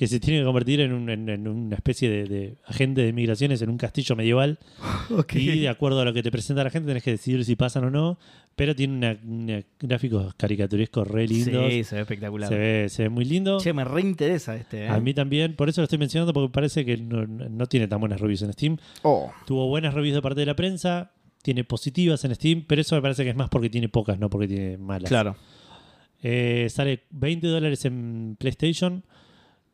que 0.00 0.06
se 0.06 0.18
tiene 0.18 0.40
que 0.40 0.46
convertir 0.46 0.80
en, 0.80 0.94
un- 0.94 1.10
en- 1.10 1.28
en 1.28 1.46
una 1.46 1.76
especie 1.76 2.08
de, 2.08 2.24
de 2.24 2.54
agente 2.64 3.02
de 3.02 3.12
migraciones 3.12 3.60
en 3.60 3.68
un 3.68 3.76
castillo 3.76 4.16
medieval. 4.16 4.58
Y 5.34 5.58
de 5.60 5.68
acuerdo 5.68 6.00
a 6.00 6.06
lo 6.06 6.14
que 6.14 6.22
te 6.22 6.30
presenta 6.30 6.64
la 6.64 6.70
gente 6.70 6.86
tenés 6.88 7.02
que 7.02 7.10
decidir 7.10 7.44
si 7.44 7.54
pasan 7.54 7.84
o 7.84 7.90
no. 7.90 8.18
Pero 8.56 8.74
tiene 8.74 8.94
una, 8.96 9.18
una- 9.22 9.62
gráficos 9.78 10.32
caricaturescos 10.36 11.06
re 11.06 11.28
lindos. 11.28 11.70
Sí, 11.70 11.84
se 11.84 11.96
ve 11.96 12.00
espectacular. 12.00 12.48
se, 12.48 12.56
ve, 12.56 12.88
se 12.88 13.02
ve 13.02 13.08
muy 13.10 13.26
lindo. 13.26 13.58
Che, 13.60 13.74
me 13.74 13.84
reinteresa 13.84 14.56
este, 14.56 14.84
¿eh? 14.84 14.88
A 14.88 14.98
mí 15.00 15.12
también, 15.12 15.54
por 15.54 15.68
eso 15.68 15.82
lo 15.82 15.84
estoy 15.84 15.98
mencionando, 15.98 16.32
porque 16.32 16.50
parece 16.50 16.86
que 16.86 16.96
no, 16.96 17.26
no 17.26 17.66
tiene 17.66 17.86
tan 17.86 18.00
buenas 18.00 18.22
reviews 18.22 18.40
en 18.40 18.54
Steam. 18.54 18.78
Oh. 19.02 19.30
Tuvo 19.46 19.68
buenas 19.68 19.92
reviews 19.92 20.14
de 20.14 20.22
parte 20.22 20.40
de 20.40 20.46
la 20.46 20.56
prensa, 20.56 21.12
tiene 21.42 21.62
positivas 21.64 22.24
en 22.24 22.34
Steam, 22.34 22.64
pero 22.66 22.80
eso 22.80 22.94
me 22.96 23.02
parece 23.02 23.22
que 23.22 23.28
es 23.28 23.36
más 23.36 23.50
porque 23.50 23.68
tiene 23.68 23.90
pocas, 23.90 24.18
no 24.18 24.30
porque 24.30 24.48
tiene 24.48 24.78
malas. 24.78 25.10
Claro. 25.10 25.36
Eh, 26.22 26.68
sale 26.70 27.02
20 27.10 27.46
dólares 27.46 27.84
en 27.84 28.36
PlayStation, 28.38 29.04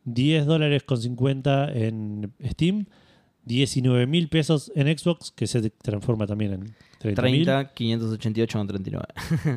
10 0.06 0.46
dólares 0.46 0.82
con 0.84 1.00
50 1.00 1.72
en 1.72 2.32
Steam, 2.42 2.86
19 3.44 4.06
mil 4.06 4.28
pesos 4.28 4.72
en 4.74 4.96
Xbox, 4.96 5.30
que 5.30 5.46
se 5.46 5.70
transforma 5.70 6.26
también 6.26 6.52
en 6.52 6.74
30 6.98 7.22
mil, 7.22 7.44
30, 7.44 7.74
588 7.74 8.58
con 8.58 8.66
39. 8.66 9.06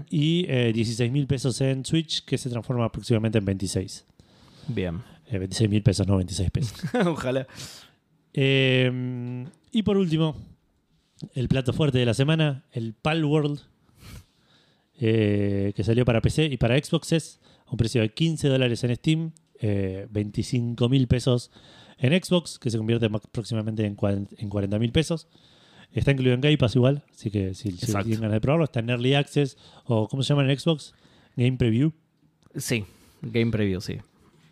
y 0.10 0.46
eh, 0.50 0.74
16 0.74 1.12
mil 1.12 1.26
pesos 1.26 1.62
en 1.62 1.86
Switch, 1.86 2.26
que 2.26 2.38
se 2.38 2.50
transforma 2.50 2.86
aproximadamente 2.86 3.38
en 3.38 3.46
26. 3.46 4.06
Bien. 4.68 5.02
Eh, 5.28 5.38
26 5.38 5.70
mil 5.70 5.84
pesos, 5.84 6.08
no 6.08 6.18
26 6.18 6.52
pesos. 6.52 6.80
Ojalá. 7.06 7.48
Eh, 8.34 9.46
y 9.72 9.84
por 9.84 9.98
último, 9.98 10.36
el 11.34 11.48
plato 11.48 11.74
fuerte 11.74 11.98
de 11.98 12.06
la 12.06 12.14
semana, 12.14 12.66
el 12.72 12.94
Pal 12.94 13.24
World, 13.24 13.62
eh, 15.00 15.74
que 15.76 15.84
salió 15.84 16.06
para 16.06 16.22
PC 16.22 16.46
y 16.46 16.58
para 16.58 16.78
Xboxes 16.78 17.40
a 17.66 17.72
un 17.72 17.78
precio 17.78 18.02
de 18.02 18.10
15 18.10 18.48
dólares 18.48 18.84
en 18.84 18.96
Steam, 18.96 19.32
eh, 19.62 20.08
25 20.12 20.90
mil 20.90 21.08
pesos 21.08 21.52
en 21.98 22.12
Xbox, 22.24 22.60
que 22.60 22.70
se 22.70 22.78
convierte 22.78 23.10
ma- 23.10 23.20
próximamente 23.20 23.86
en 23.86 23.96
40 23.96 24.80
mil 24.80 24.92
pesos. 24.92 25.28
Está 25.92 26.12
incluido 26.12 26.36
en 26.36 26.42
Game 26.42 26.58
Pass 26.58 26.76
igual, 26.76 27.04
así 27.12 27.32
que 27.32 27.56
si, 27.56 27.72
si 27.72 27.88
tienen 27.88 28.22
ganas 28.22 28.34
de 28.34 28.42
probarlo, 28.42 28.66
está 28.66 28.80
en 28.80 28.90
Early 28.92 29.16
Access 29.16 29.58
o 29.86 30.08
¿cómo 30.08 30.22
se 30.22 30.30
llama 30.34 30.50
en 30.50 30.58
Xbox? 30.60 30.94
Game 31.36 31.58
Preview. 31.58 31.92
Sí. 32.56 32.86
Game 33.24 33.52
Preview, 33.52 33.82
sí. 33.82 33.98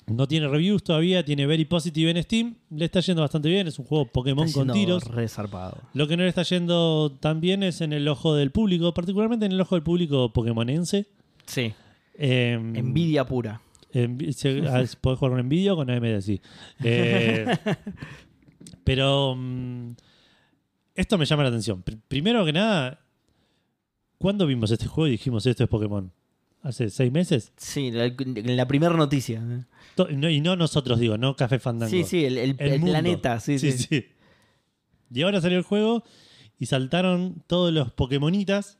No 0.07 0.25
tiene 0.27 0.47
reviews 0.47 0.83
todavía, 0.83 1.23
tiene 1.25 1.45
Very 1.45 1.65
Positive 1.65 2.09
en 2.09 2.23
Steam, 2.23 2.55
le 2.71 2.85
está 2.85 3.01
yendo 3.01 3.21
bastante 3.21 3.49
bien, 3.49 3.67
es 3.67 3.77
un 3.77 3.85
juego 3.85 4.05
Pokémon 4.05 4.49
con 4.53 4.71
tiros. 4.71 5.03
Re 5.03 5.27
zarpado. 5.27 5.77
Lo 5.93 6.07
que 6.07 6.15
no 6.17 6.23
le 6.23 6.29
está 6.29 6.43
yendo 6.43 7.11
tan 7.19 7.39
bien 7.41 7.61
es 7.61 7.81
en 7.81 7.91
el 7.93 8.07
ojo 8.07 8.33
del 8.33 8.51
público, 8.51 8.93
particularmente 8.93 9.45
en 9.45 9.51
el 9.51 9.59
ojo 9.61 9.75
del 9.75 9.83
público 9.83 10.31
pokémonense. 10.31 11.07
Sí. 11.45 11.73
Eh, 12.15 12.53
Envidia 12.53 13.25
pura. 13.25 13.61
Se- 13.91 14.63
ah, 14.67 14.83
Podés 15.01 15.19
jugar 15.19 15.33
con 15.33 15.41
Nvidia 15.45 15.73
o 15.73 15.75
con 15.77 15.89
AMD, 15.89 16.21
sí. 16.21 16.41
Eh, 16.83 17.45
pero 18.83 19.35
mm, 19.35 19.91
esto 20.95 21.17
me 21.17 21.25
llama 21.25 21.43
la 21.43 21.49
atención. 21.49 21.83
Pr- 21.83 21.99
primero 22.07 22.45
que 22.45 22.53
nada, 22.53 23.01
¿Cuándo 24.19 24.47
vimos 24.47 24.71
este 24.71 24.87
juego 24.87 25.07
y 25.07 25.11
dijimos 25.11 25.45
esto 25.45 25.63
es 25.63 25.69
Pokémon? 25.69 26.11
¿Hace 26.63 26.89
seis 26.89 27.11
meses? 27.11 27.53
Sí, 27.55 27.91
la, 27.91 28.11
la 28.33 28.67
primera 28.67 28.95
noticia. 28.95 29.43
To- 29.95 30.09
no- 30.09 30.27
y 30.29 30.41
no 30.41 30.55
nosotros, 30.55 30.99
digo, 30.99 31.19
no 31.19 31.35
Café 31.35 31.59
Fandango. 31.59 31.91
Sí, 31.91 32.03
sí, 32.03 32.25
el, 32.25 32.37
el- 32.39 32.55
El 32.57 32.71
el 32.73 32.79
mundo. 32.79 32.93
planeta, 32.93 33.39
sí, 33.39 33.59
sí. 33.59 33.71
sí, 33.73 33.77
sí. 33.89 34.05
Y 35.13 35.21
ahora 35.21 35.39
salió 35.39 35.57
el 35.59 35.63
juego 35.63 36.03
y 36.57 36.65
saltaron 36.65 37.43
todos 37.45 37.71
los 37.71 37.91
Pokémonitas 37.91 38.79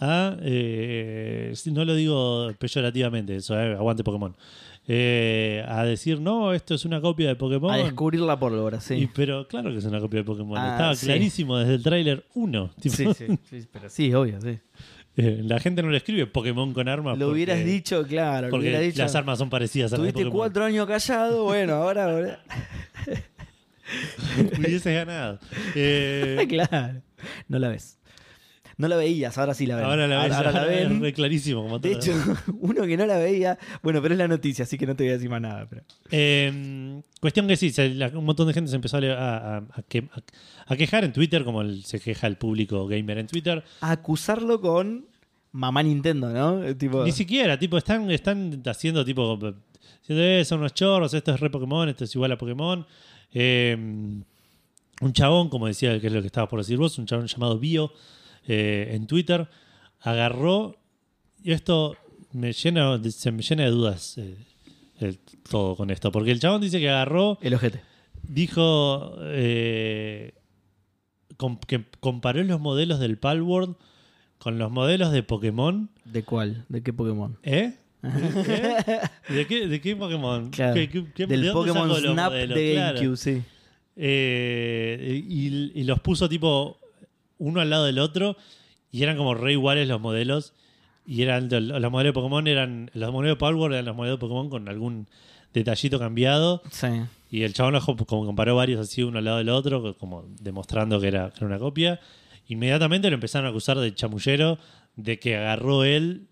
a. 0.00 0.36
eh, 0.40 1.52
no 1.66 1.84
lo 1.84 1.94
digo 1.94 2.52
peyorativamente, 2.58 3.36
eso, 3.36 3.58
eh, 3.60 3.74
aguante 3.74 4.02
Pokémon. 4.04 4.34
eh, 4.88 5.64
a 5.66 5.84
decir, 5.84 6.20
no, 6.20 6.52
esto 6.52 6.74
es 6.74 6.84
una 6.84 7.00
copia 7.00 7.28
de 7.28 7.34
Pokémon. 7.36 7.72
A 7.72 7.76
descubrir 7.78 8.20
la 8.20 8.38
pólvora, 8.38 8.80
sí. 8.80 8.94
Y- 8.94 9.06
pero 9.08 9.48
claro 9.48 9.70
que 9.72 9.78
es 9.78 9.84
una 9.84 9.98
copia 10.00 10.20
de 10.20 10.24
Pokémon. 10.24 10.56
Ah, 10.58 10.72
Estaba 10.72 10.94
sí. 10.94 11.06
clarísimo 11.06 11.58
desde 11.58 11.74
el 11.74 11.82
tráiler 11.82 12.24
1. 12.34 12.70
tipo, 12.80 12.94
Sí, 12.94 13.06
sí, 13.14 13.26
sí, 13.50 13.66
pero 13.72 13.88
sí, 13.90 14.14
obvio, 14.14 14.40
sí. 14.40 14.58
eh, 15.16 15.40
la 15.44 15.58
gente 15.58 15.82
no 15.82 15.90
le 15.90 15.96
escribe 15.96 16.26
Pokémon 16.26 16.72
con 16.72 16.88
armas. 16.88 17.18
Lo 17.18 17.26
porque- 17.26 17.34
hubieras 17.34 17.64
dicho, 17.64 18.06
claro, 18.06 18.48
Porque 18.50 18.78
dicho. 18.78 19.02
las 19.02 19.14
armas 19.16 19.38
son 19.38 19.50
parecidas 19.50 19.92
a 19.92 19.96
las 19.96 20.04
de 20.06 20.12
Tuviste 20.12 20.24
Pokémon. 20.26 20.38
cuatro 20.38 20.64
años 20.64 20.86
callado, 20.86 21.44
bueno, 21.44 21.74
ahora. 21.74 22.38
Hubieses 24.58 24.84
ganado. 24.94 25.38
Claro. 26.48 27.02
No 27.48 27.58
la 27.58 27.68
ves. 27.68 27.98
No 28.78 28.88
la 28.88 28.96
veías, 28.96 29.38
ahora 29.38 29.54
sí 29.54 29.64
la 29.64 29.76
ven. 29.76 29.84
ahora 29.86 30.06
la 30.06 30.22
ves, 30.24 30.32
Ahora, 30.34 30.52
la 30.52 30.64
ven. 30.66 31.00
re 31.00 31.12
clarísimo. 31.14 31.62
Como 31.62 31.78
De 31.78 31.92
hecho, 31.92 32.12
uno 32.60 32.82
que 32.86 32.96
no 32.98 33.06
la 33.06 33.16
veía, 33.16 33.58
bueno, 33.82 34.02
pero 34.02 34.12
es 34.12 34.18
la 34.18 34.28
noticia, 34.28 34.64
así 34.64 34.76
que 34.76 34.86
no 34.86 34.94
te 34.94 35.04
voy 35.04 35.10
a 35.10 35.14
decir 35.14 35.30
más 35.30 35.40
nada. 35.40 35.66
Pero... 35.68 35.82
Eh, 36.10 37.00
cuestión 37.20 37.48
que 37.48 37.56
sí, 37.56 37.70
se- 37.70 37.94
la- 37.94 38.08
un 38.08 38.24
montón 38.26 38.46
de 38.48 38.52
gente 38.52 38.68
se 38.68 38.76
empezó 38.76 38.98
a, 38.98 39.00
a- 39.00 39.56
a- 39.56 39.64
a 39.72 39.82
que- 39.88 40.08
a- 40.12 40.72
a 40.72 40.76
quejar 40.76 41.04
en 41.04 41.12
Twitter, 41.14 41.42
como 41.44 41.62
el- 41.62 41.84
se 41.84 41.98
queja 42.00 42.26
el 42.26 42.36
público 42.36 42.86
gamer 42.86 43.16
en 43.18 43.26
Twitter. 43.28 43.64
A 43.80 43.92
acusarlo 43.92 44.60
con 44.60 45.06
mamá 45.52 45.82
Nintendo, 45.82 46.28
¿no? 46.30 46.76
Tipo, 46.76 47.02
Ni 47.02 47.12
siquiera, 47.12 47.58
tipo, 47.58 47.78
están, 47.78 48.10
están 48.10 48.62
haciendo 48.66 49.04
tipo. 49.06 49.38
Eh, 50.08 50.42
son 50.44 50.58
unos 50.58 50.74
chorros, 50.74 51.14
esto 51.14 51.32
es 51.32 51.40
re 51.40 51.48
Pokémon, 51.48 51.88
esto 51.88 52.04
es 52.04 52.14
igual 52.14 52.32
a 52.32 52.36
Pokémon. 52.36 52.86
Eh, 53.32 53.74
un 55.00 55.12
chabón, 55.12 55.48
como 55.48 55.66
decía, 55.66 55.98
que 55.98 56.06
es 56.08 56.12
lo 56.12 56.20
que 56.20 56.26
estabas 56.26 56.50
por 56.50 56.58
decir 56.60 56.76
vos, 56.76 56.98
un 56.98 57.06
chabón 57.06 57.26
llamado 57.26 57.58
Bio 57.58 57.90
eh, 58.46 58.90
en 58.92 59.06
Twitter, 59.06 59.48
agarró. 60.00 60.76
Y 61.42 61.52
esto 61.52 61.96
me 62.32 62.52
llena, 62.52 62.98
de- 62.98 63.10
se 63.12 63.30
me 63.32 63.42
llena 63.42 63.64
de 63.64 63.70
dudas 63.70 64.18
eh, 64.18 64.36
el- 65.00 65.18
todo 65.48 65.76
con 65.76 65.90
esto. 65.90 66.10
Porque 66.12 66.30
el 66.32 66.40
chabón 66.40 66.60
dice 66.60 66.80
que 66.80 66.88
agarró 66.90 67.38
el 67.42 67.54
ojete. 67.54 67.80
dijo 68.22 69.16
eh, 69.22 70.34
com- 71.36 71.58
que 71.66 71.84
comparó 72.00 72.42
los 72.44 72.60
modelos 72.60 72.98
del 73.00 73.18
Palworld 73.18 73.76
con 74.38 74.58
los 74.58 74.70
modelos 74.70 75.12
de 75.12 75.22
Pokémon. 75.22 75.90
¿De 76.04 76.22
cuál? 76.24 76.64
¿De 76.68 76.82
qué 76.82 76.92
Pokémon? 76.92 77.38
¿Eh? 77.42 77.74
¿Eh? 78.02 79.00
¿De, 79.28 79.46
qué, 79.46 79.66
¿De 79.68 79.80
qué 79.80 79.96
Pokémon? 79.96 80.50
Claro. 80.50 80.74
¿Qué- 80.74 80.88
qué- 80.88 81.26
de 81.26 81.26
Del 81.26 81.46
dónde 81.52 81.72
Pokémon 81.72 81.96
Snap 82.00 82.32
de 82.32 82.72
Claro. 82.74 82.96
GameCube, 82.98 83.16
sí. 83.16 83.42
Eh, 83.96 85.24
y, 85.28 85.80
y 85.80 85.84
los 85.84 86.00
puso 86.00 86.28
tipo 86.28 86.78
uno 87.38 87.60
al 87.60 87.70
lado 87.70 87.84
del 87.84 87.98
otro 87.98 88.36
y 88.90 89.02
eran 89.02 89.16
como 89.16 89.34
re 89.34 89.52
iguales 89.52 89.88
los 89.88 90.00
modelos. 90.00 90.52
Y 91.06 91.22
eran 91.22 91.48
los 91.48 91.92
modelos 91.92 92.10
de 92.10 92.12
Pokémon 92.12 92.46
eran 92.48 92.90
los 92.94 93.12
modelos 93.12 93.36
de 93.36 93.40
Palworld 93.40 93.74
eran 93.74 93.86
los 93.86 93.96
modelos 93.96 94.18
de 94.18 94.20
Pokémon 94.20 94.50
con 94.50 94.68
algún 94.68 95.06
detallito 95.52 95.98
cambiado. 95.98 96.62
Sí. 96.70 96.88
Y 97.30 97.42
el 97.42 97.52
chabón 97.52 97.78
como 97.80 98.26
comparó 98.26 98.56
varios 98.56 98.80
así 98.80 99.02
uno 99.02 99.18
al 99.18 99.24
lado 99.24 99.38
del 99.38 99.48
otro, 99.48 99.94
como 99.98 100.24
demostrando 100.40 101.00
que 101.00 101.08
era, 101.08 101.32
una 101.40 101.58
copia. 101.58 102.00
Inmediatamente 102.48 103.08
lo 103.10 103.14
empezaron 103.14 103.46
a 103.46 103.50
acusar 103.50 103.78
de 103.78 103.94
chamullero, 103.94 104.58
de 104.94 105.18
que 105.18 105.36
agarró 105.36 105.84
él 105.84 106.28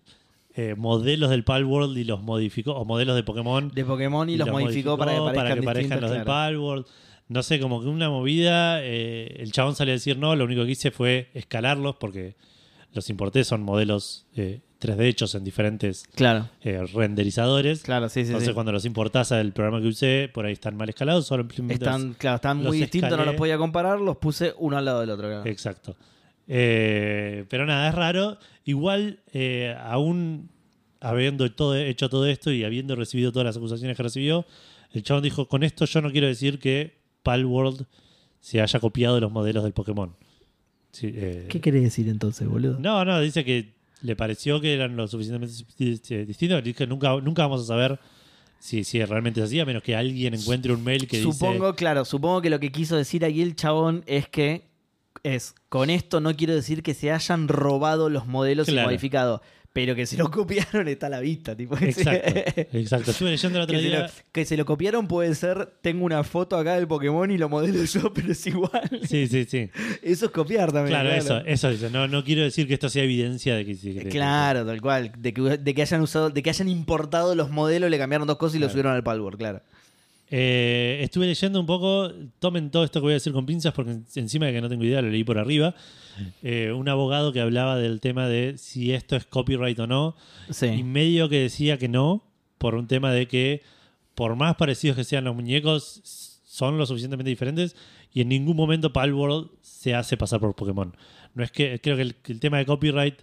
eh, 0.55 0.75
modelos 0.75 1.29
del 1.29 1.43
Palworld 1.43 1.97
y 1.97 2.05
los 2.05 2.21
modificó, 2.21 2.73
o 2.73 2.85
modelos 2.85 3.15
de 3.15 3.23
Pokémon. 3.23 3.69
De 3.73 3.83
Pokémon 3.83 4.29
y, 4.29 4.37
los, 4.37 4.49
modificó, 4.49 4.97
para 4.97 5.13
que 5.13 5.19
parezcan, 5.21 5.63
parezcan 5.63 6.01
los 6.01 6.11
del 6.11 6.23
claro. 6.23 6.53
Palworld. 6.53 6.85
No 7.27 7.41
sé, 7.43 7.59
como 7.59 7.81
que 7.81 7.87
una 7.87 8.09
movida. 8.09 8.83
eh, 8.83 9.37
el 9.39 9.51
chabón 9.51 9.75
sale 9.75 9.91
a 9.91 9.95
decir 9.95 10.17
no, 10.17 10.35
lo 10.35 10.45
único 10.45 10.63
que 10.65 10.71
hice 10.71 10.91
fue 10.91 11.29
escalarlos 11.33 11.95
porque 11.95 12.35
los 12.93 13.09
importé, 13.09 13.43
son 13.43 13.61
modelos 13.63 14.25
eh, 14.35 14.61
3D 14.79 15.01
hechos 15.05 15.35
en 15.35 15.43
diferentes 15.43 16.05
Claro, 16.15 16.49
eh, 16.61 16.81
renderizadores. 16.93 17.81
claro, 17.81 18.07
sí, 18.09 18.21
sí. 18.21 18.27
Entonces, 18.27 18.49
sí. 18.49 18.53
cuando 18.53 18.71
los 18.71 18.85
importás 18.85 19.31
al 19.31 19.51
programa 19.53 19.81
que 19.81 19.87
usé, 19.87 20.29
por 20.33 20.45
ahí 20.45 20.53
están 20.53 20.77
mal 20.77 20.87
escalados, 20.87 21.25
solo 21.25 21.47
Están, 21.69 22.13
claro, 22.13 22.35
están 22.35 22.57
muy 22.57 22.77
distintos, 22.79 23.17
no 23.17 23.25
los 23.25 23.35
podía 23.35 23.57
comparar, 23.57 23.99
los 23.99 24.17
puse 24.17 24.53
uno 24.59 24.77
al 24.77 24.85
lado 24.85 25.01
del 25.01 25.09
otro. 25.09 25.27
claro. 25.27 25.45
Exacto. 25.49 25.95
Eh, 26.47 27.45
pero 27.49 27.65
nada, 27.65 27.89
es 27.89 27.95
raro. 27.95 28.37
Igual, 28.65 29.19
eh, 29.33 29.75
aún 29.83 30.49
habiendo 31.01 31.51
todo, 31.51 31.75
hecho 31.75 32.09
todo 32.09 32.25
esto 32.27 32.51
y 32.51 32.63
habiendo 32.63 32.95
recibido 32.95 33.31
todas 33.31 33.45
las 33.45 33.57
acusaciones 33.57 33.97
que 33.97 34.03
recibió, 34.03 34.45
el 34.93 35.03
chabón 35.03 35.23
dijo, 35.23 35.47
con 35.47 35.63
esto 35.63 35.85
yo 35.85 36.01
no 36.01 36.11
quiero 36.11 36.27
decir 36.27 36.59
que 36.59 36.97
Palworld 37.25 37.85
se 38.39 38.61
haya 38.61 38.79
copiado 38.79 39.19
los 39.19 39.31
modelos 39.31 39.63
del 39.63 39.73
Pokémon. 39.73 40.15
Sí, 40.91 41.11
eh, 41.13 41.47
¿Qué 41.49 41.59
querés 41.59 41.83
decir 41.83 42.07
entonces, 42.07 42.47
boludo? 42.47 42.79
no, 42.79 43.03
no, 43.03 43.19
dice 43.19 43.43
que 43.43 43.73
le 44.01 44.15
pareció 44.15 44.61
que 44.61 44.73
eran 44.73 44.95
lo 44.95 45.07
suficientemente 45.07 45.53
distintos. 46.25 46.63
Dice 46.63 46.77
que 46.77 46.87
nunca, 46.87 47.19
nunca 47.19 47.41
vamos 47.41 47.63
a 47.63 47.65
saber 47.65 47.99
si, 48.59 48.83
si 48.83 49.03
realmente 49.03 49.41
es 49.41 49.47
así, 49.47 49.59
a 49.59 49.65
menos 49.65 49.83
que 49.83 49.95
alguien 49.95 50.33
encuentre 50.33 50.71
un 50.71 50.83
mail 50.83 51.07
que 51.07 51.21
supongo, 51.21 51.67
dice... 51.67 51.75
claro, 51.75 52.05
supongo 52.05 52.41
que 52.41 52.49
lo 52.49 52.59
que 52.59 52.71
quiso 52.71 52.95
decir 52.95 53.25
ahí 53.25 53.41
el 53.41 53.55
chabón 53.55 54.03
es 54.05 54.29
que 54.29 54.69
es, 55.23 55.55
con 55.69 55.89
esto 55.89 56.21
no 56.21 56.35
quiero 56.35 56.53
decir 56.53 56.83
que 56.83 56.93
se 56.93 57.11
hayan 57.11 57.47
robado 57.47 58.09
los 58.09 58.27
modelos 58.27 58.69
y 58.69 58.75
modificado, 58.75 59.41
pero 59.75 59.93
que 59.93 60.05
se 60.05 60.15
lo 60.15 60.31
copiaron 60.31 60.87
está 60.87 61.07
a 61.07 61.09
la 61.09 61.19
vista. 61.19 61.53
Tipo, 61.53 61.75
Exacto, 61.81 62.31
exacto. 62.71 63.11
Estuve 63.11 63.31
leyendo 63.31 63.59
otro 63.59 63.75
que, 63.75 63.81
se 63.83 63.89
lo, 63.89 64.05
que 64.31 64.45
se 64.45 64.55
lo 64.57 64.65
copiaron 64.65 65.05
puede 65.05 65.35
ser, 65.35 65.67
tengo 65.81 66.05
una 66.05 66.23
foto 66.23 66.55
acá 66.57 66.75
del 66.75 66.87
Pokémon 66.87 67.29
y 67.29 67.37
lo 67.37 67.49
modelo 67.49 67.83
yo, 67.83 68.13
pero 68.13 68.31
es 68.31 68.47
igual. 68.47 68.89
Sí, 69.05 69.27
sí, 69.27 69.43
sí. 69.43 69.69
Eso 70.01 70.27
es 70.27 70.31
copiar 70.31 70.71
también. 70.71 70.97
Claro, 70.97 71.11
eso, 71.11 71.39
eso 71.45 71.69
dice. 71.69 71.89
No, 71.89 72.07
no 72.07 72.23
quiero 72.23 72.43
decir 72.43 72.69
que 72.69 72.75
esto 72.75 72.87
sea 72.87 73.03
evidencia 73.03 73.53
de 73.53 73.65
que 73.65 73.75
sí. 73.75 73.93
que- 73.95 74.07
Claro, 74.07 74.65
tal 74.65 74.79
cual. 74.79 75.11
De 75.17 75.33
que, 75.33 75.41
de 75.41 75.73
que 75.73 75.81
hayan 75.81 75.99
usado, 75.99 76.29
de 76.29 76.41
que 76.41 76.49
hayan 76.49 76.69
importado 76.69 77.35
los 77.35 77.49
modelos, 77.51 77.89
le 77.91 77.97
cambiaron 77.97 78.25
dos 78.27 78.37
cosas 78.37 78.55
y 78.55 78.59
lo 78.59 78.67
Claro. 78.67 78.71
subieron 78.71 78.93
al 78.93 79.03
Palworld, 79.03 79.37
claro. 79.37 79.61
Eh, 80.31 80.99
estuve 81.01 81.27
leyendo 81.27 81.59
un 81.59 81.65
poco, 81.67 82.11
tomen 82.39 82.71
todo 82.71 82.83
esto 82.83 82.99
que 82.99 83.03
voy 83.03 83.11
a 83.11 83.15
decir 83.15 83.31
con 83.31 83.45
pinzas 83.45 83.73
porque 83.73 83.91
en- 83.91 84.05
encima 84.15 84.47
de 84.47 84.53
que 84.53 84.61
no 84.61 84.69
tengo 84.69 84.83
idea, 84.83 85.01
lo 85.01 85.09
leí 85.09 85.23
por 85.23 85.37
arriba. 85.37 85.75
Eh, 86.41 86.71
un 86.71 86.87
abogado 86.89 87.31
que 87.33 87.41
hablaba 87.41 87.77
del 87.77 87.99
tema 87.99 88.27
de 88.27 88.57
si 88.57 88.91
esto 88.93 89.15
es 89.15 89.25
copyright 89.25 89.77
o 89.79 89.87
no, 89.87 90.15
y 90.79 90.83
medio 90.83 91.29
que 91.29 91.39
decía 91.41 91.77
que 91.77 91.87
no, 91.89 92.23
por 92.57 92.75
un 92.75 92.87
tema 92.87 93.11
de 93.11 93.27
que 93.27 93.61
por 94.15 94.35
más 94.35 94.55
parecidos 94.55 94.95
que 94.95 95.03
sean 95.03 95.25
los 95.25 95.35
muñecos, 95.35 96.01
son 96.45 96.77
lo 96.77 96.85
suficientemente 96.85 97.29
diferentes 97.29 97.75
y 98.13 98.21
en 98.21 98.29
ningún 98.29 98.55
momento 98.55 98.93
Palworld 98.93 99.49
se 99.61 99.93
hace 99.93 100.15
pasar 100.15 100.39
por 100.39 100.55
Pokémon. 100.55 100.95
No 101.33 101.43
es 101.43 101.51
que, 101.51 101.79
creo 101.81 101.97
que 101.97 102.01
el, 102.03 102.15
el 102.27 102.39
tema 102.39 102.57
de 102.57 102.65
copyright 102.65 103.19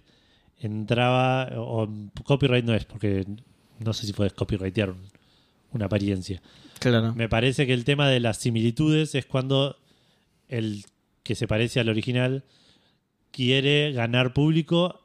entraba, 0.61 1.49
o, 1.57 1.89
copyright 2.23 2.63
no 2.63 2.73
es, 2.73 2.85
porque 2.85 3.25
no 3.79 3.91
sé 3.93 4.05
si 4.05 4.13
puedes 4.13 4.33
copyrightear 4.33 4.91
un- 4.91 5.01
una 5.71 5.85
apariencia. 5.85 6.41
Claro. 6.83 7.13
Me 7.15 7.29
parece 7.29 7.65
que 7.67 7.73
el 7.73 7.83
tema 7.85 8.07
de 8.09 8.19
las 8.19 8.37
similitudes 8.37 9.15
es 9.15 9.25
cuando 9.25 9.77
el 10.49 10.85
que 11.23 11.35
se 11.35 11.47
parece 11.47 11.79
al 11.79 11.89
original 11.89 12.43
quiere 13.31 13.91
ganar 13.93 14.33
público 14.33 14.99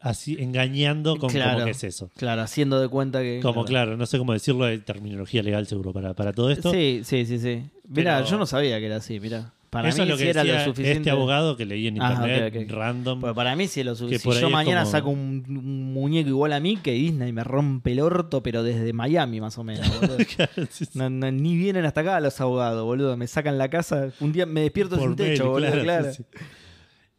así 0.00 0.36
engañando 0.38 1.16
con 1.16 1.30
Claro. 1.30 1.54
cómo 1.54 1.64
que 1.64 1.70
es 1.70 1.84
eso. 1.84 2.10
Claro, 2.16 2.42
haciendo 2.42 2.78
de 2.80 2.88
cuenta 2.88 3.20
que. 3.22 3.40
Como 3.42 3.64
claro, 3.64 3.96
no 3.96 4.04
sé 4.06 4.18
cómo 4.18 4.32
decirlo, 4.34 4.66
hay 4.66 4.78
terminología 4.78 5.42
legal 5.42 5.66
seguro 5.66 5.92
para, 5.92 6.12
para 6.14 6.32
todo 6.32 6.50
esto. 6.50 6.70
Sí, 6.70 7.00
sí, 7.04 7.24
sí, 7.24 7.38
sí. 7.38 7.62
Mira, 7.88 8.22
yo 8.24 8.36
no 8.36 8.44
sabía 8.46 8.78
que 8.78 8.86
era 8.86 8.96
así, 8.96 9.18
mira. 9.20 9.52
Para 9.74 9.88
eso 9.90 9.98
mí 9.98 10.02
es 10.04 10.08
lo 10.08 10.16
que 10.16 10.30
era 10.30 10.42
decía 10.42 10.58
lo 10.60 10.64
suficiente. 10.64 10.98
este 10.98 11.10
abogado 11.10 11.56
que 11.56 11.66
leí 11.66 11.86
en 11.88 12.00
Ah, 12.00 12.12
internet, 12.24 12.70
random. 12.70 13.20
Pues 13.20 13.34
para 13.34 13.54
mí 13.54 13.64
es 13.64 13.76
lo 13.84 13.94
Si 13.94 14.40
yo 14.40 14.48
mañana 14.50 14.80
como- 14.80 14.90
saco 14.90 15.10
un, 15.10 15.44
un 15.46 15.92
muñeco 15.92 16.28
igual 16.30 16.52
a 16.54 16.60
mí, 16.60 16.76
que 16.78 16.92
Disney 16.92 17.32
me 17.32 17.44
rompe 17.44 17.92
el 17.92 18.00
orto, 18.00 18.42
pero 18.42 18.62
desde 18.62 18.92
Miami 18.92 19.40
más 19.40 19.58
o 19.58 19.64
menos. 19.64 19.86
No- 20.94 21.10
no- 21.10 21.30
ni 21.30 21.56
vienen 21.56 21.84
hasta 21.84 22.00
acá 22.00 22.20
los 22.20 22.40
abogados, 22.40 22.82
boludo. 22.84 23.16
Me 23.16 23.26
sacan 23.26 23.58
la 23.58 23.68
casa. 23.68 24.10
Un 24.20 24.32
día 24.32 24.46
me 24.46 24.62
despierto 24.62 24.96
Por 24.96 25.08
sin 25.08 25.16
techo, 25.16 25.50
boludo, 25.50 25.68
claro, 25.70 25.82
claro. 25.82 26.12
sí, 26.12 26.22
sí. 26.32 26.38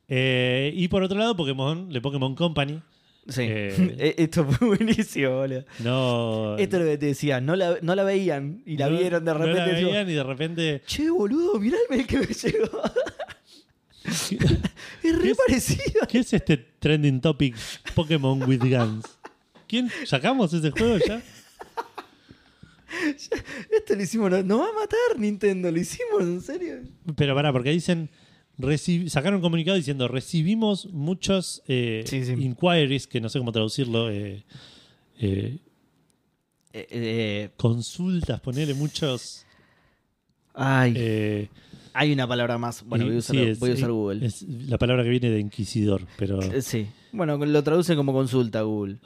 Eh, 0.08 0.72
y 0.76 0.88
por 0.88 1.04
otro 1.04 1.18
lado, 1.18 1.36
Pokémon, 1.36 1.90
de 1.90 2.02
Pokémon 2.02 2.36
Company. 2.36 2.82
Sí. 3.28 3.42
Eh, 3.42 3.96
Eh, 4.00 4.16
Esto 4.20 4.46
fue 4.46 4.68
buenísimo, 4.78 5.32
boludo. 5.38 5.64
No, 5.80 6.58
Esto 6.58 6.78
es 6.78 6.84
lo 6.84 6.90
que 6.90 6.98
te 6.98 7.06
decía, 7.08 7.42
no 7.42 7.56
la, 7.56 7.78
no 7.82 7.96
la 7.96 8.04
veían 8.04 8.62
y 8.66 8.78
la 8.78 8.90
no- 8.90 8.98
vieron 8.98 9.26
de 9.26 9.32
no 9.34 9.38
repente. 9.40 9.60
la 9.72 9.76
tipo, 9.78 9.90
veían 9.90 10.10
y 10.10 10.14
de 10.14 10.24
repente 10.24 10.82
che, 10.86 11.10
boludo, 11.10 11.60
mirá 11.60 11.78
el 11.90 11.96
mail 11.98 12.08
que 12.08 12.18
me 12.20 12.26
llegó. 12.28 12.82
es 14.06 15.20
re 15.20 15.32
es? 15.32 15.38
parecido. 15.38 16.02
¿Qué 16.08 16.20
es 16.20 16.34
este 16.34 16.58
trending 16.58 17.20
topic 17.22 17.56
Pokémon 17.96 18.44
with 18.44 18.60
Guns? 18.62 19.06
¿Quién? 19.68 19.90
¿Sacamos 20.06 20.54
ese 20.54 20.70
juego 20.72 20.98
ya? 21.08 21.22
Esto 23.72 23.96
lo 23.96 24.02
hicimos, 24.02 24.32
no, 24.32 24.42
nos 24.44 24.60
va 24.62 24.70
a 24.70 24.74
matar 24.74 25.18
Nintendo, 25.20 25.70
lo 25.72 25.80
hicimos, 25.80 26.22
en 26.22 26.42
serio. 26.42 26.76
Pero 27.16 27.36
pará, 27.36 27.52
porque 27.52 27.72
dicen 27.72 28.10
sacaron 29.10 29.36
un 29.38 29.42
comunicado 29.42 29.78
diciendo 29.78 30.08
recibimos 30.08 30.88
muchos 30.94 31.62
eh, 31.68 32.04
Sí, 32.08 32.24
sí. 32.26 32.32
inquiries, 32.34 33.08
que 33.08 33.20
no 33.22 33.30
sé 33.30 33.40
cómo 33.40 33.52
traducirlo, 33.52 34.10
eh, 34.10 34.44
eh, 36.74 37.50
consultas, 37.58 38.40
ponerle 38.42 38.74
muchos... 38.74 39.46
ay, 40.54 41.50
hay 41.94 42.12
una 42.12 42.28
palabra 42.28 42.58
más. 42.58 42.84
Bueno, 42.86 43.06
voy 43.06 43.16
a 43.16 43.20
usar, 43.20 43.36
sí, 43.36 43.42
es- 43.44 43.60
voy 43.60 43.72
a 43.72 43.74
usar 43.76 43.92
Google. 43.92 44.26
Es 44.26 44.42
la 44.44 44.78
palabra 44.78 45.04
que 45.04 45.10
viene 45.10 45.30
de 45.30 45.40
inquisidor, 45.40 46.06
pero... 46.18 46.40
Sí. 46.62 46.88
Bueno, 47.14 47.38
lo 47.38 47.64
traduce 47.64 47.96
como 47.96 48.12
consulta 48.14 48.62
Google. 48.64 48.98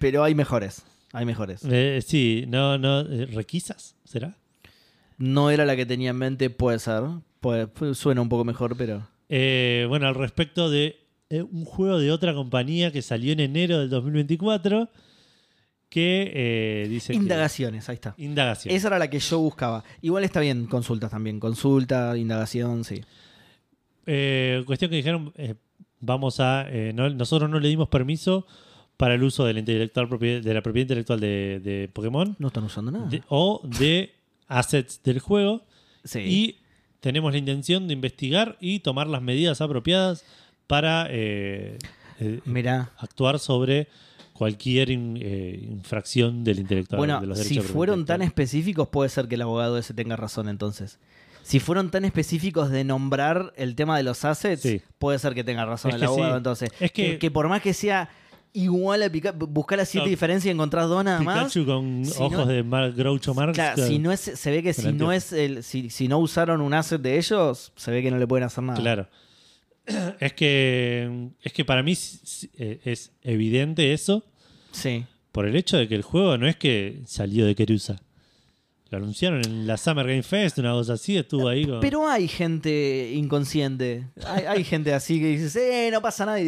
Pero 0.00 0.24
hay 0.24 0.34
mejores. 0.34 0.82
Hay 1.12 1.26
mejores. 1.26 1.60
Sí, 2.06 2.44
no, 2.48 2.78
no, 2.78 3.02
¿requisas? 3.04 3.96
¿Será? 4.04 4.36
No 5.18 5.50
era 5.50 5.66
la 5.66 5.76
que 5.76 5.84
tenía 5.84 6.10
en 6.10 6.16
mente, 6.16 6.48
puede 6.48 6.78
ser. 6.78 7.02
Puede- 7.40 7.66
pu- 7.68 7.94
suena 7.94 8.20
un 8.20 8.28
poco 8.28 8.44
mejor, 8.44 8.76
pero. 8.76 9.06
Eh, 9.28 9.84
bueno, 9.88 10.06
al 10.08 10.14
respecto 10.14 10.70
de 10.70 10.96
eh, 11.30 11.42
un 11.42 11.64
juego 11.64 11.98
de 11.98 12.10
otra 12.10 12.32
compañía 12.34 12.90
que 12.90 13.02
salió 13.02 13.32
en 13.32 13.40
enero 13.40 13.78
del 13.80 13.90
2024 13.90 14.88
que 15.90 16.32
eh, 16.34 16.88
dice 16.88 17.12
que- 17.12 17.18
Indagaciones, 17.18 17.88
ahí 17.88 17.94
está. 17.94 18.14
indagación. 18.18 18.74
Esa 18.74 18.88
era 18.88 18.98
la 18.98 19.08
que 19.10 19.18
yo 19.18 19.38
buscaba. 19.38 19.84
Igual 20.02 20.24
está 20.24 20.40
bien, 20.40 20.66
consultas 20.66 21.10
también. 21.10 21.38
Consulta, 21.40 22.16
indagación, 22.16 22.84
sí. 22.84 23.02
Eh, 24.06 24.62
cuestión 24.66 24.90
que 24.90 24.96
dijeron, 24.96 25.32
eh, 25.36 25.54
vamos 26.00 26.40
a, 26.40 26.66
no- 26.94 27.10
nosotros 27.10 27.48
no 27.50 27.60
le 27.60 27.68
dimos 27.68 27.88
permiso 27.88 28.46
para 28.96 29.14
el 29.14 29.22
uso 29.22 29.44
de 29.44 29.52
la, 29.52 29.60
intelectual 29.60 30.08
propie- 30.08 30.40
de 30.42 30.54
la 30.54 30.62
propiedad 30.62 30.84
intelectual 30.84 31.20
de, 31.20 31.60
de 31.62 31.88
Pokémon 31.92 32.34
No 32.38 32.48
están 32.48 32.64
usando 32.64 32.90
nada. 32.90 33.06
de- 33.08 33.22
o 33.28 33.60
de 33.78 34.14
assets 34.46 35.02
del 35.02 35.20
juego 35.20 35.62
sí. 36.04 36.18
y 36.20 36.58
tenemos 37.00 37.32
la 37.32 37.38
intención 37.38 37.86
de 37.86 37.94
investigar 37.94 38.56
y 38.60 38.80
tomar 38.80 39.06
las 39.06 39.22
medidas 39.22 39.60
apropiadas 39.60 40.24
para 40.66 41.06
eh, 41.10 41.78
eh, 42.20 42.40
Mirá. 42.44 42.90
actuar 42.98 43.38
sobre 43.38 43.88
cualquier 44.32 44.90
in- 44.90 45.18
eh, 45.20 45.58
infracción 45.70 46.44
del 46.44 46.60
intelectual. 46.60 46.98
Bueno, 46.98 47.20
de 47.20 47.26
los 47.26 47.38
si 47.38 47.54
derechos 47.54 47.70
fueron 47.72 48.04
tan 48.06 48.22
específicos, 48.22 48.88
puede 48.88 49.08
ser 49.10 49.26
que 49.28 49.34
el 49.36 49.42
abogado 49.42 49.78
ese 49.78 49.94
tenga 49.94 50.16
razón 50.16 50.48
entonces. 50.48 50.98
Si 51.42 51.60
fueron 51.60 51.90
tan 51.90 52.04
específicos 52.04 52.70
de 52.70 52.84
nombrar 52.84 53.52
el 53.56 53.74
tema 53.74 53.96
de 53.96 54.02
los 54.02 54.24
assets, 54.24 54.60
Sí. 54.62 54.82
puede 54.98 55.18
ser 55.18 55.34
que 55.34 55.42
tenga 55.44 55.64
razón 55.64 55.90
Es 55.92 55.96
el 55.96 56.04
abogado 56.04 56.32
sí. 56.34 56.36
entonces. 56.36 56.70
Es 56.78 56.92
que- 56.92 57.18
que, 57.18 57.30
por 57.30 57.48
más 57.48 57.62
que 57.62 57.72
sea 57.72 58.10
igual 58.62 59.02
a 59.02 59.10
Pikachu, 59.10 59.46
buscar 59.46 59.78
las 59.78 59.88
siete 59.88 60.06
No. 60.06 60.10
diferencias 60.10 60.46
y 60.46 60.50
encontrar 60.54 60.86
dos 60.88 61.04
nada 61.04 61.20
más. 61.20 61.38
Pikachu 61.52 61.66
con 61.66 62.04
si 62.04 62.22
ojos 62.22 62.46
no- 62.46 62.46
de 62.46 62.62
Groucho 62.92 63.34
Marx. 63.34 63.54
Claro, 63.54 63.86
si 63.86 63.98
no 63.98 64.12
es, 64.12 64.20
se 64.20 64.50
ve 64.50 64.62
que 64.62 64.72
si 64.74 64.92
no 64.92 65.12
es 65.12 65.32
el, 65.32 65.62
si, 65.62 65.90
si 65.90 66.08
no 66.08 66.18
usaron 66.18 66.60
un 66.60 66.74
asset 66.74 67.00
de 67.00 67.18
ellos, 67.18 67.72
se 67.76 67.90
ve 67.90 68.02
que 68.02 68.10
no 68.10 68.18
le 68.18 68.26
pueden 68.26 68.44
hacer 68.44 68.64
nada. 68.64 68.78
Claro. 68.80 69.08
Es 70.20 70.34
que, 70.34 71.30
es 71.42 71.52
que 71.52 71.64
para 71.64 71.82
mí 71.82 71.94
eh, 72.58 72.80
es 72.84 73.12
evidente 73.22 73.94
eso 73.94 74.22
Sí. 74.70 75.06
por 75.32 75.46
el 75.46 75.56
hecho 75.56 75.78
de 75.78 75.88
que 75.88 75.94
el 75.94 76.02
juego 76.02 76.36
no 76.36 76.46
es 76.46 76.56
que 76.56 77.00
salió 77.06 77.46
de 77.46 77.54
Kerusa. 77.54 78.00
Lo 78.90 78.96
anunciaron 78.98 79.42
en 79.44 79.66
la 79.66 79.76
Summer 79.76 80.06
Game 80.06 80.22
Fest, 80.22 80.58
una 80.58 80.72
cosa 80.72 80.94
así, 80.94 81.16
estuvo 81.18 81.46
ahí 81.48 81.66
con... 81.66 81.80
Pero 81.80 82.08
hay 82.08 82.26
gente 82.26 83.12
inconsciente. 83.14 84.06
Hay, 84.26 84.44
hay 84.46 84.64
gente 84.64 84.94
así 84.94 85.20
que 85.20 85.26
dice, 85.36 85.88
eh, 85.88 85.90
no 85.90 86.00
pasa 86.00 86.24
nada. 86.24 86.38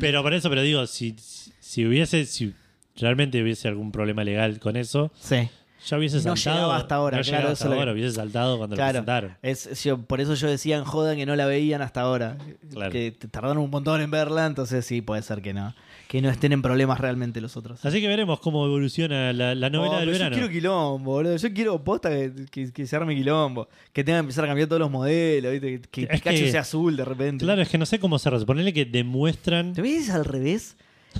Pero 0.00 0.22
por 0.22 0.32
eso, 0.32 0.48
pero 0.48 0.62
digo, 0.62 0.86
si, 0.86 1.14
si 1.60 1.84
hubiese, 1.84 2.24
si 2.24 2.54
realmente 2.96 3.42
hubiese 3.42 3.68
algún 3.68 3.92
problema 3.92 4.24
legal 4.24 4.58
con 4.60 4.76
eso, 4.76 5.12
sí. 5.20 5.48
ya 5.86 5.98
hubiese 5.98 6.16
No 6.16 6.36
saltado. 6.36 6.56
llegaba 6.56 6.76
hasta 6.78 6.94
ahora, 6.94 7.18
no 7.18 7.22
claro, 7.22 7.44
eso 7.44 7.52
hasta 7.52 7.64
lo 7.68 7.74
ahora, 7.74 7.92
que- 7.92 7.92
hubiese 8.00 8.16
saltado 8.16 8.56
cuando 8.56 8.76
lo 8.76 8.78
Claro. 8.78 8.92
presentaron. 8.92 9.36
Es, 9.42 9.84
yo- 9.84 9.98
por 10.00 10.22
eso 10.22 10.34
yo 10.34 10.48
decía 10.48 10.78
en 10.78 10.84
joda 10.84 11.14
que 11.16 11.26
no 11.26 11.36
la 11.36 11.44
veían 11.44 11.82
hasta 11.82 12.00
ahora. 12.00 12.38
Claro. 12.72 12.90
Que 12.92 13.12
tardaron 13.30 13.58
un 13.58 13.68
montón 13.70 14.00
en 14.00 14.10
verla, 14.10 14.46
entonces 14.46 14.86
sí, 14.86 15.02
puede 15.02 15.20
ser 15.20 15.42
que 15.42 15.52
no. 15.52 15.74
Que 16.10 16.20
no 16.20 16.28
estén 16.28 16.50
en 16.52 16.60
problemas 16.60 16.98
realmente 16.98 17.40
los 17.40 17.56
otros. 17.56 17.84
Así 17.86 18.00
que 18.00 18.08
veremos 18.08 18.40
cómo 18.40 18.66
evoluciona 18.66 19.32
la, 19.32 19.54
la 19.54 19.70
novela 19.70 19.98
Oh, 19.98 20.00
del 20.00 20.08
verano. 20.10 20.30
Yo 20.34 20.40
quiero 20.40 20.52
quilombo, 20.52 21.12
boludo. 21.12 21.36
Yo 21.36 21.54
quiero 21.54 21.84
posta 21.84 22.10
que, 22.10 22.32
que- 22.50 22.72
que 22.72 22.84
se 22.84 22.96
arme 22.96 23.14
quilombo. 23.14 23.68
Que 23.92 24.02
tenga 24.02 24.18
que 24.18 24.22
empezar 24.22 24.42
a 24.44 24.48
cambiar 24.48 24.66
todos 24.68 24.80
los 24.80 24.90
modelos, 24.90 25.52
¿viste? 25.52 25.80
Que, 25.82 26.06
que 26.06 26.06
Pikachu 26.08 26.50
sea 26.50 26.62
azul 26.62 26.96
de 26.96 27.04
repente. 27.04 27.44
Claro, 27.44 27.62
es 27.62 27.68
que 27.68 27.78
no 27.78 27.86
sé 27.86 28.00
cómo 28.00 28.18
se 28.18 28.28
Ponele 28.44 28.72
que 28.72 28.84
demuestran. 28.86 29.72
¿Te 29.72 29.82
ves 29.82 30.10
al 30.10 30.24
revés? 30.24 30.76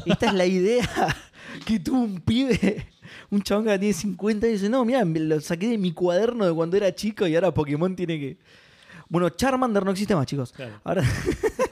Esta 0.07 0.27
es 0.27 0.35
la 0.35 0.47
idea 0.47 0.89
que 1.67 1.79
tuvo 1.79 2.01
un 2.01 2.21
pibe, 2.21 2.85
un 3.31 3.43
chabón 3.43 3.67
que 3.67 3.79
tiene 3.79 3.95
50 3.95 4.49
y 4.49 4.53
dice, 4.55 4.69
no, 4.69 4.85
mira, 4.85 5.05
lo 5.05 5.41
saqué 5.41 5.69
de 5.69 5.79
mi 5.79 5.93
cuaderno 5.93 6.47
de 6.47 6.53
cuando 6.53 6.77
era 6.77 6.93
chico 6.93 7.29
y 7.29 7.37
ahora 7.37 7.55
Pokémon 7.55 7.95
tiene 7.95 8.19
que... 8.19 8.39
Bueno, 9.09 9.29
Charmander 9.31 9.85
no 9.85 9.93
existe 9.93 10.17
más, 10.17 10.27
chicos. 10.27 10.51
Claro. 10.53 10.81
Ahora, 10.83 11.05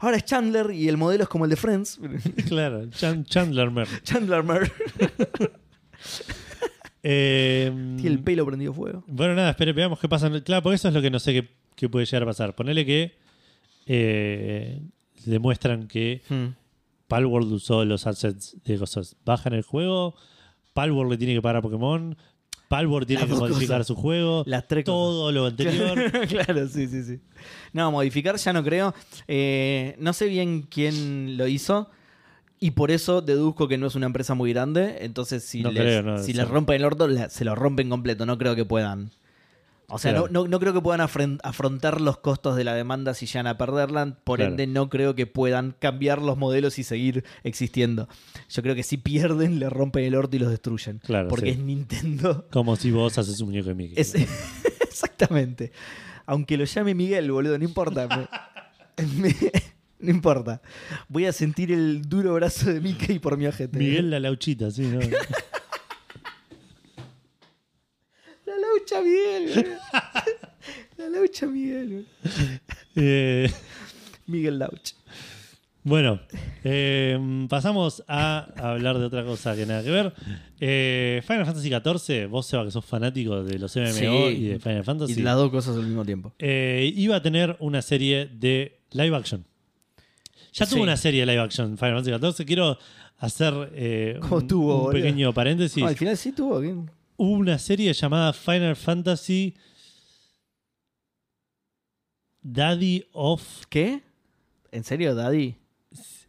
ahora 0.00 0.16
es 0.16 0.24
Chandler 0.24 0.70
y 0.72 0.88
el 0.88 0.96
modelo 0.96 1.22
es 1.24 1.28
como 1.28 1.44
el 1.44 1.50
de 1.50 1.56
Friends. 1.56 1.98
Claro, 2.48 2.88
Chan- 2.90 3.24
Chandler 3.24 3.70
Mer. 3.70 3.88
Chandler 4.02 4.42
Mer. 4.42 4.72
Eh, 7.04 7.72
Tiene 7.96 8.08
el 8.16 8.20
pelo 8.22 8.46
prendido 8.46 8.72
fuego. 8.72 9.02
Bueno, 9.08 9.34
nada, 9.34 9.50
espere, 9.50 9.72
veamos 9.72 9.98
qué 9.98 10.08
pasa. 10.08 10.30
Claro, 10.42 10.62
porque 10.62 10.76
eso 10.76 10.88
es 10.88 10.94
lo 10.94 11.02
que 11.02 11.10
no 11.10 11.18
sé 11.18 11.32
qué, 11.32 11.48
qué 11.74 11.88
puede 11.88 12.06
llegar 12.06 12.22
a 12.22 12.26
pasar. 12.26 12.54
Ponele 12.54 12.86
que 12.86 13.16
eh, 13.86 14.80
demuestran 15.24 15.88
que 15.88 16.22
Hmm. 16.28 16.54
Palworld 17.08 17.52
usó 17.52 17.84
los 17.84 18.06
assets 18.06 18.56
de 18.64 18.78
cosas. 18.78 19.16
Bajan 19.24 19.52
el 19.52 19.62
juego, 19.62 20.14
Palworld 20.74 21.10
le 21.12 21.18
tiene 21.18 21.34
que 21.34 21.42
pagar 21.42 21.56
a 21.56 21.62
Pokémon, 21.62 22.16
Palworld 22.72 23.06
tiene 23.06 23.26
que 23.26 23.34
modificar 23.34 23.80
cosas. 23.80 23.86
su 23.86 23.94
juego, 23.96 24.44
Las 24.46 24.66
tres 24.66 24.86
cosas. 24.86 24.94
todo 24.94 25.30
lo 25.30 25.44
anterior. 25.44 26.10
claro, 26.28 26.66
sí, 26.68 26.88
sí, 26.88 27.02
sí. 27.02 27.20
No, 27.74 27.92
modificar 27.92 28.36
ya 28.36 28.54
no 28.54 28.64
creo. 28.64 28.94
Eh, 29.28 29.94
no 29.98 30.14
sé 30.14 30.26
bien 30.26 30.62
quién 30.62 31.36
lo 31.36 31.46
hizo. 31.46 31.90
Y 32.58 32.70
por 32.70 32.90
eso 32.90 33.20
deduzco 33.20 33.68
que 33.68 33.76
no 33.76 33.88
es 33.88 33.94
una 33.94 34.06
empresa 34.06 34.32
muy 34.34 34.54
grande. 34.54 34.98
Entonces, 35.00 35.44
si, 35.44 35.62
No 35.62 35.70
les, 35.70 35.82
creo, 35.82 36.02
no, 36.02 36.18
si 36.18 36.32
les 36.32 36.48
rompen 36.48 36.76
el 36.76 36.86
orto, 36.86 37.06
se 37.28 37.44
lo 37.44 37.54
rompen 37.54 37.90
completo. 37.90 38.24
No 38.24 38.38
creo 38.38 38.56
que 38.56 38.64
puedan. 38.64 39.10
O 39.94 39.98
sea, 39.98 40.12
Claro. 40.12 40.28
no, 40.30 40.42
no, 40.44 40.48
no 40.48 40.58
creo 40.58 40.72
que 40.72 40.80
puedan 40.80 41.00
afrontar 41.02 42.00
los 42.00 42.16
costos 42.18 42.56
de 42.56 42.64
la 42.64 42.74
demanda 42.74 43.12
si 43.14 43.26
llegan 43.26 43.46
a 43.46 43.58
perderla. 43.58 44.16
Por 44.24 44.38
Claro. 44.38 44.52
ende, 44.52 44.66
no 44.66 44.88
creo 44.88 45.14
que 45.14 45.26
puedan 45.26 45.76
cambiar 45.78 46.22
los 46.22 46.38
modelos 46.38 46.78
y 46.78 46.82
seguir 46.84 47.24
existiendo. 47.44 48.08
Yo 48.48 48.62
creo 48.62 48.74
que 48.74 48.82
si 48.82 48.96
pierden, 48.96 49.58
le 49.58 49.68
rompen 49.68 50.04
el 50.04 50.14
orto 50.14 50.34
y 50.36 50.38
los 50.38 50.50
destruyen. 50.50 50.98
Claro, 51.00 51.28
porque 51.28 51.52
sí. 51.52 51.58
es 51.58 51.58
Nintendo. 51.58 52.46
Como 52.50 52.74
si 52.76 52.90
vos 52.90 53.18
haces 53.18 53.38
un 53.40 53.48
muñeco 53.48 53.68
de 53.68 53.74
Mickey. 53.74 53.94
Es- 54.00 54.14
exactamente. 54.80 55.72
Aunque 56.24 56.56
lo 56.56 56.64
llame 56.64 56.94
Miguel, 56.94 57.30
boludo, 57.30 57.58
no 57.58 57.64
importa. 57.64 58.06
Me- 58.08 59.06
me- 59.20 59.36
no 59.98 60.10
importa. 60.10 60.62
Voy 61.08 61.26
a 61.26 61.32
sentir 61.32 61.70
el 61.70 62.02
duro 62.08 62.32
brazo 62.34 62.72
de 62.72 62.80
Mickey 62.80 63.18
por 63.18 63.36
mi 63.36 63.46
ojete. 63.46 63.78
Miguel 63.78 64.10
la 64.10 64.20
lauchita, 64.20 64.70
sí, 64.70 64.82
¿no? 64.82 65.00
La 68.44 68.56
laucha 68.78 69.00
Miguel. 69.02 69.76
La 70.98 71.08
laucha 71.08 71.46
Miguel. 71.46 72.06
Eh, 72.96 73.50
Miguel 74.26 74.58
Lauch. 74.58 74.92
Bueno, 75.84 76.20
eh, 76.62 77.18
pasamos 77.48 78.04
a 78.06 78.46
hablar 78.56 78.98
de 78.98 79.04
otra 79.06 79.24
cosa 79.24 79.56
que 79.56 79.66
nada 79.66 79.82
que 79.82 79.90
ver. 79.90 80.12
Eh, 80.60 81.20
Final 81.26 81.44
Fantasy 81.44 81.70
XIV, 81.70 82.28
vos 82.28 82.46
Seba 82.46 82.64
que 82.64 82.70
sos 82.70 82.84
fanático 82.84 83.42
de 83.42 83.58
los 83.58 83.74
MMO 83.74 83.92
Sí. 83.92 84.06
y 84.36 84.46
de 84.46 84.58
Final 84.60 84.84
Fantasy, 84.84 85.18
Y 85.18 85.22
las 85.24 85.34
dos 85.36 85.50
cosas 85.50 85.74
al 85.76 85.82
mismo 85.84 86.04
tiempo. 86.04 86.32
eh, 86.38 86.92
iba 86.94 87.16
a 87.16 87.22
tener 87.22 87.56
una 87.58 87.82
serie 87.82 88.26
de 88.32 88.78
live 88.92 89.16
action. 89.16 89.44
Ya 90.52 90.66
tuvo 90.66 90.76
Sí. 90.76 90.82
una 90.82 90.96
serie 90.96 91.20
de 91.20 91.26
live 91.26 91.40
action 91.42 91.76
Final 91.76 92.04
Fantasy 92.04 92.32
XIV. 92.42 92.46
Quiero 92.46 92.78
hacer 93.18 93.52
eh, 93.74 94.18
¿Cómo 94.20 94.36
un, 94.36 94.46
tuvo, 94.46 94.74
un 94.76 94.80
boludo? 94.84 94.92
pequeño 94.92 95.32
paréntesis. 95.34 95.82
Al 95.82 95.96
final 95.96 96.16
sí 96.16 96.30
tuvo. 96.30 96.60
¿qué? 96.60 96.76
Hubo 97.16 97.32
una 97.32 97.58
serie 97.58 97.92
llamada 97.92 98.32
Final 98.32 98.76
Fantasy 98.76 99.54
Daddy 102.42 103.04
of 103.12 103.66
¿Qué? 103.68 104.02
¿En 104.72 104.84
serio, 104.84 105.14
Daddy? 105.14 105.56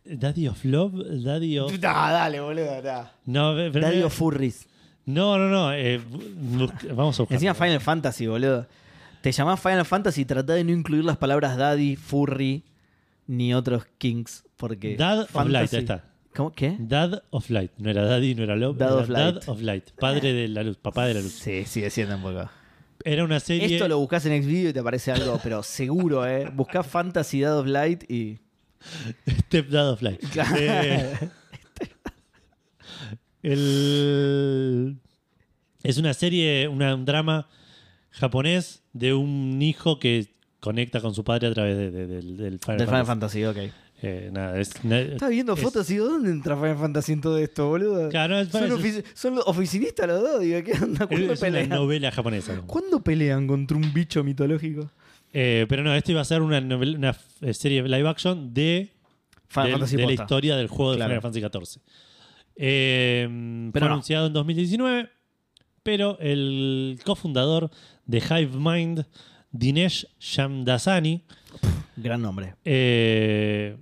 Daddy 0.05 0.47
of 0.47 0.64
Love, 0.65 0.93
Daddy 1.23 1.57
of 1.60 1.72
No, 1.80 1.80
dale, 1.80 2.39
boludo. 2.41 2.81
no. 3.26 3.69
Daddy 3.72 4.01
of 4.01 4.14
Furries. 4.14 4.68
no, 5.05 5.38
no, 5.38 5.47
no, 5.49 5.73
eh, 5.73 6.01
vamos 6.93 7.18
a 7.19 7.23
buscar. 7.23 7.35
Encima 7.35 7.53
Final 7.53 7.80
Fantasy, 7.80 8.27
boludo. 8.27 8.68
Te 9.22 9.31
llamás 9.31 9.61
Final 9.61 9.85
Fantasy 9.85 10.22
y 10.22 10.26
tratá 10.26 10.53
de 10.53 10.65
no 10.65 10.72
incluir 10.72 11.05
las 11.05 11.15
palabras 11.15 11.55
Daddy, 11.55 11.95
Furry, 11.95 12.64
ni 13.26 13.53
otros 13.53 13.85
Kings. 13.97 14.43
Porque. 14.57 14.97
Dad 14.97 15.22
of 15.22 15.47
Light, 15.47 15.73
ahí 15.73 15.80
está. 15.80 16.03
¿Cómo? 16.35 16.51
¿Qué? 16.53 16.76
Dad 16.80 17.23
of 17.30 17.49
Light, 17.49 17.72
no 17.77 17.89
era 17.89 18.03
Daddy, 18.03 18.35
no 18.35 18.43
era 18.43 18.55
Love, 18.55 18.77
Dad 18.77 18.91
era 18.93 19.01
of 19.01 19.10
Light. 19.10 19.35
Dad 19.35 19.49
of 19.49 19.61
Light, 19.61 19.89
padre 19.99 20.34
de 20.34 20.47
la 20.47 20.64
luz, 20.64 20.77
papá 20.77 21.05
de 21.05 21.14
la 21.15 21.22
luz. 21.22 21.31
Sí, 21.34 21.64
sigue 21.65 21.89
siendo 21.89 22.15
un 22.15 22.22
poco. 22.23 22.49
Era 23.05 23.23
una 23.26 23.39
serie 23.39 23.65
Esto 23.76 23.88
lo 23.88 23.99
buscas 23.99 24.26
en 24.26 24.41
Xvideo 24.43 24.69
y 24.69 24.73
te 24.73 24.80
aparece 24.80 25.11
algo, 25.11 25.39
pero 25.43 25.61
seguro, 25.64 26.26
¿eh? 26.26 26.49
Buscás 26.53 26.88
Fantasy 26.88 27.41
Dad 27.41 27.60
of 27.60 27.68
Light 27.68 28.10
y. 28.10 28.39
Step 29.47 29.69
Dad 29.69 29.91
of 29.91 30.01
Light. 30.01 30.22
Eh, 30.57 31.14
el- 33.41 34.97
es 35.84 35.97
una 35.97 36.14
serie, 36.14 36.68
una- 36.68 36.95
un 36.95 37.05
drama 37.05 37.47
japonés 38.11 38.84
de 38.93 39.14
un 39.14 39.61
hijo 39.61 39.99
que 39.99 40.34
conecta 40.60 41.01
con 41.01 41.14
su 41.14 41.23
padre 41.23 41.47
a 41.47 41.53
través 41.53 41.76
de- 41.77 41.91
de- 41.91 42.07
del, 42.07 42.38
del 42.38 42.60
Final 42.60 42.80
Final 42.85 43.05
Fantasy. 43.05 43.43
Fantasy, 43.43 43.45
ok. 43.45 43.73
Eh, 44.05 44.30
nada, 44.34 44.59
es, 44.59 44.71
Estaba 44.84 45.30
viendo 45.30 45.53
es- 45.53 45.61
fotos 45.61 45.89
y 45.89 45.93
digo, 45.93 46.07
¿dónde 46.07 46.30
entra 46.30 46.57
Final 46.57 46.77
Fantasy 46.77 47.13
en 47.13 47.21
todo 47.21 47.38
esto, 47.38 47.69
boludo? 47.69 48.09
Claro, 48.09 48.38
es, 48.38 48.49
son, 48.49 48.69
ofici- 48.71 49.03
son 49.13 49.39
oficinistas 49.45 50.05
los 50.07 50.21
dos, 50.21 50.41
digo, 50.41 50.61
¿qué 50.61 50.73
onda? 50.73 51.07
¿Cuándo 51.07 51.31
es 51.34 51.39
una 51.41 51.47
pelean? 51.49 51.69
novela 51.69 52.11
japonesa. 52.11 52.53
¿no? 52.55 52.67
¿Cuándo 52.67 53.01
pelean 53.01 53.47
contra 53.47 53.77
un 53.77 53.93
bicho 53.93 54.21
mitológico? 54.23 54.91
Eh, 55.31 55.65
pero 55.69 55.84
no, 55.84 55.95
esto 55.95 56.11
iba 56.11 56.19
a 56.19 56.25
ser 56.25 56.41
una, 56.41 56.59
novela- 56.59 56.97
una 56.97 57.53
serie 57.53 57.81
live 57.81 58.09
action 58.09 58.53
de, 58.53 58.91
Final 59.47 59.67
del- 59.67 59.71
Fantasy 59.73 59.95
de 59.95 60.05
la 60.05 60.11
historia 60.11 60.55
del 60.57 60.67
juego 60.67 60.91
de. 60.91 60.97
Final 60.97 61.21
Fantasy 61.21 61.41
XIV. 61.41 61.81
Eh, 62.57 63.27
Pero 63.71 63.85
fue 63.85 63.88
no. 63.89 63.93
anunciado 63.93 64.27
en 64.27 64.34
2019, 64.34 65.09
pero 65.81 66.17
el 66.19 66.99
cofundador 67.05 67.71
de 68.05 68.17
Hive 68.19 68.57
Mind, 68.57 69.05
Dinesh 69.51 70.07
Shamdasani, 70.19 71.23
Gran 71.95 72.21
nombre. 72.21 72.55
eh, 72.65 73.77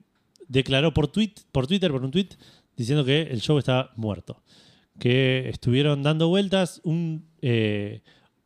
declaró 0.51 0.93
por, 0.93 1.07
tweet, 1.07 1.33
por 1.51 1.67
Twitter, 1.67 1.91
por 1.91 2.03
un 2.03 2.11
tweet, 2.11 2.29
diciendo 2.75 3.03
que 3.05 3.21
el 3.23 3.41
show 3.41 3.57
estaba 3.57 3.91
muerto. 3.95 4.41
Que 4.99 5.49
estuvieron 5.49 6.03
dando 6.03 6.27
vueltas 6.27 6.81
un, 6.83 7.25
eh, 7.41 8.01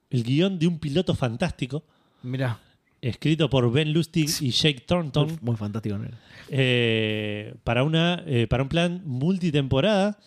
el 0.09 0.23
guion 0.23 0.59
de 0.59 0.67
un 0.67 0.79
piloto 0.79 1.15
fantástico, 1.15 1.83
Mira, 2.23 2.59
escrito 3.01 3.49
por 3.49 3.71
Ben 3.71 3.91
Lustig 3.93 4.29
y 4.41 4.51
Jake 4.51 4.81
Thornton, 4.87 5.27
muy, 5.27 5.37
muy 5.41 5.55
fantástico. 5.57 5.97
¿no? 5.97 6.07
eh, 6.49 7.53
para, 7.63 7.83
una, 7.83 8.23
eh, 8.27 8.47
para 8.47 8.63
un 8.63 8.69
plan 8.69 9.01
multitemporada 9.05 10.17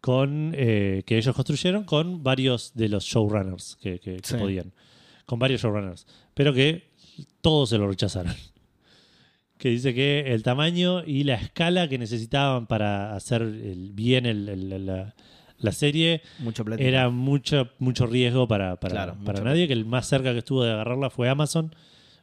con, 0.00 0.52
eh, 0.54 1.02
que 1.06 1.16
ellos 1.16 1.34
construyeron 1.34 1.84
con 1.84 2.22
varios 2.22 2.72
de 2.74 2.88
los 2.88 3.04
showrunners 3.04 3.76
que, 3.80 3.98
que- 4.00 4.16
que 4.16 4.28
Sí. 4.28 4.36
podían. 4.36 4.72
Con 5.24 5.38
varios 5.38 5.62
showrunners. 5.62 6.06
Pero 6.34 6.52
que 6.52 6.90
todos 7.40 7.70
se 7.70 7.78
lo 7.78 7.88
rechazaron. 7.88 8.34
Que 9.58 9.68
dice 9.70 9.94
que 9.94 10.32
el 10.34 10.42
tamaño 10.42 11.04
y 11.04 11.24
la 11.24 11.34
escala 11.34 11.88
que 11.88 11.96
necesitaban 11.98 12.66
para 12.66 13.14
hacer 13.14 13.42
el- 13.42 13.92
bien 13.92 14.26
el- 14.26 14.48
el- 14.48 14.86
la, 14.86 15.14
la 15.58 15.72
serie 15.72 16.22
Mucho 16.40 16.64
era 16.78 17.08
mucho, 17.08 17.70
mucho 17.78 18.06
riesgo 18.06 18.48
para, 18.48 18.76
para, 18.76 18.92
Claro, 18.94 19.16
para 19.24 19.40
nadie, 19.42 19.66
que 19.66 19.72
el 19.72 19.84
más 19.84 20.06
cerca 20.08 20.32
que 20.32 20.38
estuvo 20.40 20.64
de 20.64 20.72
agarrarla 20.72 21.08
fue 21.08 21.28
Amazon, 21.28 21.74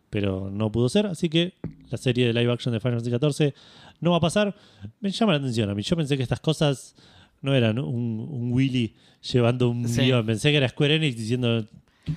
pero 0.09 0.49
no 0.51 0.71
pudo 0.71 0.89
ser, 0.89 1.07
así 1.07 1.29
que 1.29 1.53
la 1.89 1.97
serie 1.97 2.27
de 2.27 2.33
live 2.33 2.51
action 2.51 2.73
de 2.73 2.79
Final 2.81 3.01
Fantasy 3.01 3.33
XIV 3.43 3.53
no 4.01 4.11
va 4.11 4.17
a 4.17 4.21
pasar. 4.21 4.53
Me 4.99 5.09
llama 5.09 5.31
la 5.33 5.39
atención 5.39 5.69
a 5.69 5.73
mí, 5.75 5.81
yo 5.83 5.95
pensé 5.95 6.17
que 6.17 6.23
estas 6.23 6.41
cosas 6.41 6.95
no 7.41 7.55
eran 7.55 7.79
un, 7.79 8.27
un 8.29 8.51
Willy 8.51 8.93
llevando 9.31 9.69
un 9.69 9.87
Sí. 9.87 10.01
guion, 10.01 10.25
pensé 10.25 10.51
que 10.51 10.57
era 10.57 10.67
Square 10.69 10.95
Enix 10.97 11.15
diciendo, 11.15 11.65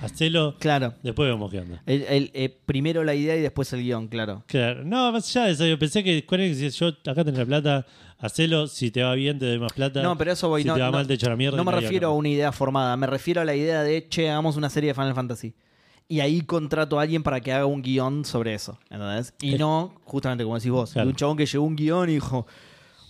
hacelo, 0.01 0.55
Claro. 0.59 0.93
después 1.03 1.29
vemos 1.29 1.51
qué 1.51 1.59
onda. 1.59 1.81
El- 1.85 2.03
el- 2.03 2.31
eh, 2.33 2.55
primero 2.65 3.03
la 3.03 3.13
idea 3.15 3.35
y 3.35 3.41
después 3.41 3.71
el 3.73 3.81
guion, 3.83 4.07
claro. 4.07 4.43
Claro, 4.47 4.83
no, 4.83 5.11
más 5.11 5.29
allá 5.29 5.47
de 5.47 5.51
eso, 5.53 5.65
yo 5.65 5.77
pensé 5.79 6.03
que 6.03 6.19
Square 6.21 6.45
Enix 6.45 6.59
decía, 6.59 6.87
yo 7.03 7.11
acá 7.11 7.23
tenés 7.23 7.39
la 7.39 7.45
plata, 7.45 7.85
hacelo, 8.17 8.67
si 8.67 8.91
te 8.91 9.03
va 9.03 9.13
bien 9.15 9.37
te 9.39 9.45
doy 9.45 9.59
más 9.59 9.73
plata. 9.73 10.01
No, 10.01 10.17
pero 10.17 10.31
eso 10.31 10.49
voy. 10.49 10.63
si 10.63 10.67
no, 10.67 10.73
te 10.75 10.81
va 10.81 10.87
no- 10.87 10.93
mal 10.93 11.07
te 11.07 11.13
echo 11.13 11.29
la 11.29 11.35
mierda. 11.35 11.57
no 11.57 11.63
me 11.63 11.71
refiero 11.71 12.07
a 12.09 12.11
una 12.13 12.29
idea 12.29 12.51
formada, 12.51 12.95
me 12.97 13.07
refiero 13.07 13.41
a 13.41 13.45
la 13.45 13.55
idea 13.55 13.83
de, 13.83 14.07
che, 14.09 14.29
hagamos 14.29 14.55
una 14.57 14.69
serie 14.69 14.89
de 14.89 14.93
Final 14.93 15.13
Fantasy. 15.15 15.53
Y 16.07 16.19
ahí 16.19 16.41
contrato 16.41 16.99
a 16.99 17.01
alguien 17.01 17.23
para 17.23 17.39
que 17.41 17.51
haga 17.51 17.65
un 17.65 17.81
guion 17.81 18.25
sobre 18.25 18.53
eso, 18.53 18.77
¿entendés? 18.91 19.33
Y 19.41 19.53
Es- 19.55 19.59
no, 19.59 19.95
justamente 20.03 20.43
como 20.43 20.55
decís 20.55 20.69
vos, 20.71 20.91
Claro. 20.93 21.07
de 21.07 21.09
un 21.11 21.15
chabón 21.15 21.35
que 21.37 21.45
llevó 21.47 21.65
un 21.65 21.75
guion 21.75 22.09
y 22.09 22.13
dijo, 22.13 22.45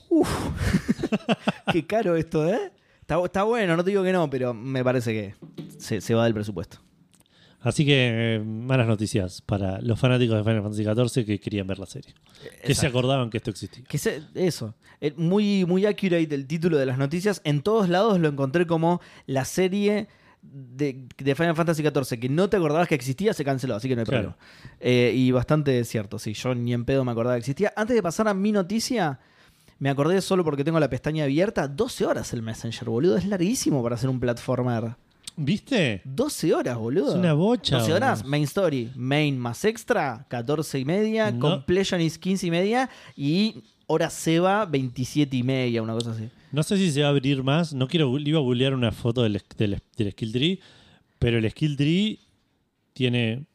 uff, 0.09 0.29
qué 1.73 1.85
caro 1.85 2.15
esto, 2.15 2.47
¿eh? 2.47 2.71
Está, 3.05 3.23
está 3.23 3.43
bueno, 3.43 3.77
no 3.77 3.83
te 3.83 3.91
digo 3.91 4.03
que 4.03 4.11
no, 4.11 4.27
pero 4.31 4.53
me 4.53 4.83
parece 4.83 5.13
que 5.13 5.35
se, 5.77 6.01
se 6.01 6.13
va 6.15 6.23
del 6.23 6.33
presupuesto. 6.33 6.79
Así 7.61 7.85
que 7.85 8.35
eh, 8.35 8.39
malas 8.43 8.87
noticias 8.87 9.41
para 9.41 9.79
los 9.81 9.99
fanáticos 9.99 10.37
de 10.37 10.43
Final 10.43 10.61
Fantasy 10.63 10.83
XIV 10.83 11.25
que 11.25 11.39
querían 11.39 11.67
ver 11.67 11.79
la 11.79 11.85
serie. 11.85 12.13
Que 12.63 12.73
se 12.75 12.85
acordaban 12.87 13.29
que 13.29 13.37
esto 13.37 13.49
existía. 13.51 13.83
Que 13.87 13.97
se- 13.99 14.21
eso. 14.35 14.75
Eh, 15.01 15.13
Muy, 15.17 15.65
muy 15.65 15.85
accurate 15.85 16.33
el 16.33 16.45
título 16.47 16.77
de 16.77 16.85
las 16.87 16.97
noticias. 16.97 17.41
En 17.43 17.61
todos 17.61 17.89
lados 17.89 18.19
lo 18.19 18.27
encontré 18.27 18.65
como 18.67 19.01
la 19.27 19.45
serie 19.45 20.07
de, 20.43 21.07
de 21.17 21.35
Final 21.35 21.55
Fantasy 21.55 21.83
XIV 21.83 22.19
que 22.19 22.29
no 22.29 22.49
te 22.49 22.57
acordabas 22.57 22.87
que 22.87 22.93
existía, 22.95 23.33
se 23.33 23.43
canceló, 23.43 23.75
así 23.75 23.87
que 23.87 23.95
no 23.95 24.01
hay 24.01 24.05
Claro. 24.05 24.35
problema. 24.35 24.77
Eh, 24.79 25.11
y 25.15 25.31
bastante 25.31 25.83
cierto, 25.85 26.17
sí. 26.19 26.33
Yo 26.33 26.53
ni 26.55 26.71
en 26.73 26.85
pedo 26.85 27.03
me 27.05 27.11
acordaba 27.11 27.35
que 27.35 27.39
existía. 27.39 27.71
Antes 27.75 27.95
de 27.95 28.03
pasar 28.03 28.27
a 28.27 28.33
mi 28.35 28.51
noticia, 28.51 29.19
me 29.79 29.89
acordé 29.89 30.21
solo 30.21 30.43
porque 30.43 30.63
tengo 30.63 30.79
la 30.79 30.89
pestaña 30.89 31.23
abierta. 31.25 31.67
12 31.67 32.05
horas 32.05 32.33
el 32.33 32.41
Messenger, 32.41 32.89
boludo. 32.89 33.17
Es 33.17 33.25
larguísimo 33.25 33.81
para 33.83 33.95
hacer 33.95 34.09
un 34.09 34.19
platformer. 34.19 34.95
¿Viste? 35.37 36.01
12 36.05 36.53
horas, 36.53 36.77
boludo. 36.77 37.09
Es 37.09 37.15
una 37.15 37.33
bocha. 37.33 37.79
12 37.79 37.93
horas, 37.93 38.19
boludo. 38.19 38.31
main 38.31 38.43
story, 38.43 38.91
main 38.95 39.37
más 39.37 39.65
extra, 39.65 40.25
14 40.29 40.79
y 40.79 40.85
media, 40.85 41.31
No. 41.31 41.39
completion 41.39 41.99
is 41.99 42.17
15 42.17 42.47
y 42.47 42.51
media 42.51 42.89
y 43.17 43.63
hora 43.87 44.09
Seba 44.09 44.65
27 44.65 45.35
y 45.35 45.43
media, 45.43 45.81
una 45.81 45.93
cosa 45.93 46.11
así. 46.11 46.29
No 46.53 46.63
sé 46.63 46.77
si 46.77 46.89
se 46.89 47.01
va 47.01 47.07
a 47.07 47.09
abrir 47.09 47.43
más. 47.43 47.73
No 47.73 47.87
quiero. 47.87 48.17
Iba 48.17 48.39
a 48.39 48.41
googlear 48.41 48.73
una 48.73 48.93
foto 48.93 49.23
del, 49.23 49.41
del, 49.57 49.79
del 49.97 50.11
skill 50.13 50.31
tree. 50.31 50.59
Pero 51.19 51.37
el 51.37 51.49
skill 51.51 51.75
tree 51.75 52.19
tiene 52.93 53.45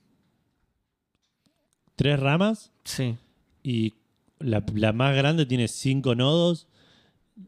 tres 1.96 2.20
ramas. 2.20 2.70
Sí. 2.84 3.16
Y 3.62 3.94
la, 4.40 4.64
la 4.74 4.92
más 4.92 5.14
grande 5.16 5.46
tiene 5.46 5.68
cinco 5.68 6.14
nodos. 6.14 6.66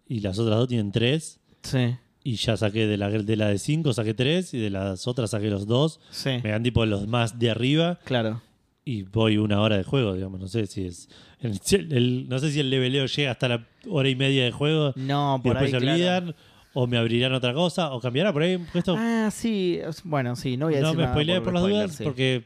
Y 0.07 0.21
las 0.21 0.39
otras 0.39 0.57
dos 0.59 0.69
tienen 0.69 0.93
tres. 0.93 1.41
Sí. 1.63 1.97
Y 2.25 2.37
ya 2.37 2.57
saqué 2.57 2.87
de 2.87 2.97
la 2.97 3.11
de, 3.11 3.37
la 3.37 3.49
de 3.49 3.59
cinco, 3.59 3.93
saqué 3.93 4.15
tres. 4.15 4.55
Y 4.55 4.59
de 4.59 4.71
las 4.71 5.07
otras 5.07 5.31
saqué 5.31 5.51
los 5.51 5.67
dos. 5.67 6.01
Sí. 6.11 6.31
Me 6.43 6.51
dan 6.51 6.63
tipo 6.63 6.87
los 6.87 7.07
más 7.09 7.39
de 7.39 7.51
arriba. 7.51 7.99
Claro. 8.05 8.41
y 8.85 9.03
voy 9.03 9.37
una 9.37 9.61
hora 9.61 9.77
de 9.77 9.85
juego, 9.85 10.15
digamos. 10.15 10.41
No 10.41 10.49
sé 10.49 10.67
si 10.67 10.87
es. 10.87 11.09
el- 11.41 11.93
el- 11.93 12.29
no 12.29 12.39
sé 12.39 12.51
si 12.51 12.61
el 12.61 12.69
leveleo 12.71 13.07
llega 13.07 13.31
hasta 13.33 13.49
la 13.49 13.67
hora 13.89 14.09
y 14.09 14.17
media 14.17 14.45
de 14.45 14.51
juego 14.51 14.93
No, 14.97 15.37
y 15.39 15.43
por 15.49 15.53
después 15.59 15.63
ahí. 15.63 15.71
se 15.73 15.79
claro. 15.79 15.95
olvidan. 16.27 16.35
O 16.75 16.87
me 16.87 16.97
abrirán 16.97 17.33
otra 17.35 17.53
cosa. 17.53 17.93
O 17.93 18.01
cambiará 18.01 18.33
por 18.33 18.43
ahí. 18.43 18.59
Esto 18.75 18.95
Ah, 18.99 19.29
sí. 19.31 19.79
Bueno, 20.05 20.35
sí, 20.37 20.57
no 20.57 20.67
voy 20.67 20.77
a 20.77 20.81
no 20.81 20.87
decir 20.87 20.97
me 20.97 21.03
nada 21.03 21.15
spoileé 21.15 21.41
por, 21.43 21.53
las 21.53 21.63
spoiler, 21.63 21.83
dudas. 21.85 21.97
sí. 21.97 22.05
Porque 22.05 22.45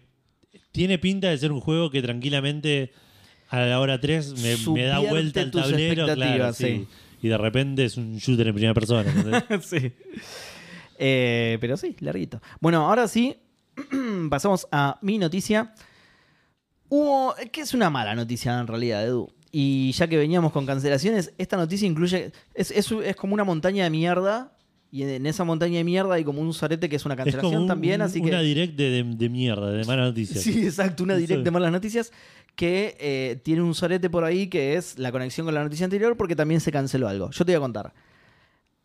tiene 0.72 0.98
pinta 0.98 1.28
de 1.30 1.38
ser 1.38 1.52
un 1.52 1.60
juego 1.60 1.90
que 1.90 2.02
tranquilamente 2.02 2.92
a 3.48 3.60
la 3.60 3.80
hora 3.80 4.00
3 4.00 4.40
me, 4.42 4.72
me 4.72 4.82
da 4.84 4.98
vuelta 5.00 5.40
el 5.42 5.50
tus 5.50 5.62
tablero. 5.62 6.04
Claro, 6.04 6.12
expectativas, 6.12 6.56
sí. 6.56 6.64
sí. 6.64 6.86
Y 7.22 7.28
de 7.28 7.38
repente 7.38 7.84
es 7.84 7.96
un 7.96 8.16
shooter 8.18 8.48
en 8.48 8.54
primera 8.54 8.74
persona. 8.74 9.10
¿entendés? 9.10 9.44
sí. 9.64 9.92
Eh, 10.98 11.58
pero 11.60 11.76
sí, 11.76 11.94
larguito. 12.00 12.40
Bueno, 12.60 12.86
ahora 12.88 13.08
sí, 13.08 13.36
pasamos 14.30 14.66
a 14.72 14.98
mi 15.02 15.18
noticia. 15.18 15.74
Hubo, 16.88 17.34
que 17.52 17.62
es 17.62 17.74
una 17.74 17.90
mala 17.90 18.14
noticia 18.14 18.58
en 18.58 18.66
realidad, 18.66 19.04
Edu. 19.04 19.32
Y 19.52 19.92
ya 19.92 20.06
que 20.06 20.16
veníamos 20.18 20.52
con 20.52 20.66
cancelaciones, 20.66 21.32
esta 21.38 21.56
noticia 21.56 21.86
incluye. 21.88 22.32
Es, 22.54 22.70
es, 22.70 22.90
es 22.92 23.16
como 23.16 23.34
una 23.34 23.44
montaña 23.44 23.84
de 23.84 23.90
mierda. 23.90 24.52
Y 24.92 25.02
en 25.02 25.26
esa 25.26 25.42
montaña 25.44 25.78
de 25.78 25.84
mierda 25.84 26.14
hay 26.14 26.24
como 26.24 26.40
un 26.40 26.54
sorete 26.54 26.88
que 26.88 26.96
es 26.96 27.04
una 27.04 27.14
es 27.14 27.18
cancelación 27.18 27.50
como 27.52 27.62
un- 27.62 27.68
también. 27.68 28.00
un- 28.00 28.06
Así 28.06 28.20
que. 28.22 28.28
una 28.28 28.40
direct 28.40 28.76
de, 28.76 28.90
de- 28.90 29.02
de 29.16 29.28
mierda, 29.28 29.70
de 29.72 29.84
malas 29.84 30.06
noticias. 30.08 30.42
Sí, 30.42 30.64
exacto, 30.64 31.02
una 31.02 31.16
es. 31.16 31.28
de 31.28 31.50
malas 31.50 31.72
noticias 31.72 32.12
que 32.56 32.96
eh, 32.98 33.38
tiene 33.44 33.62
un 33.62 33.74
sorete 33.74 34.10
por 34.10 34.24
ahí 34.24 34.48
que 34.48 34.74
es 34.74 34.98
la 34.98 35.12
conexión 35.12 35.46
con 35.46 35.54
la 35.54 35.62
noticia 35.62 35.84
anterior 35.84 36.16
porque 36.16 36.34
también 36.34 36.60
se 36.60 36.72
canceló 36.72 37.06
algo. 37.08 37.30
Yo 37.30 37.44
te 37.44 37.52
voy 37.52 37.56
a 37.58 37.60
contar. 37.60 37.92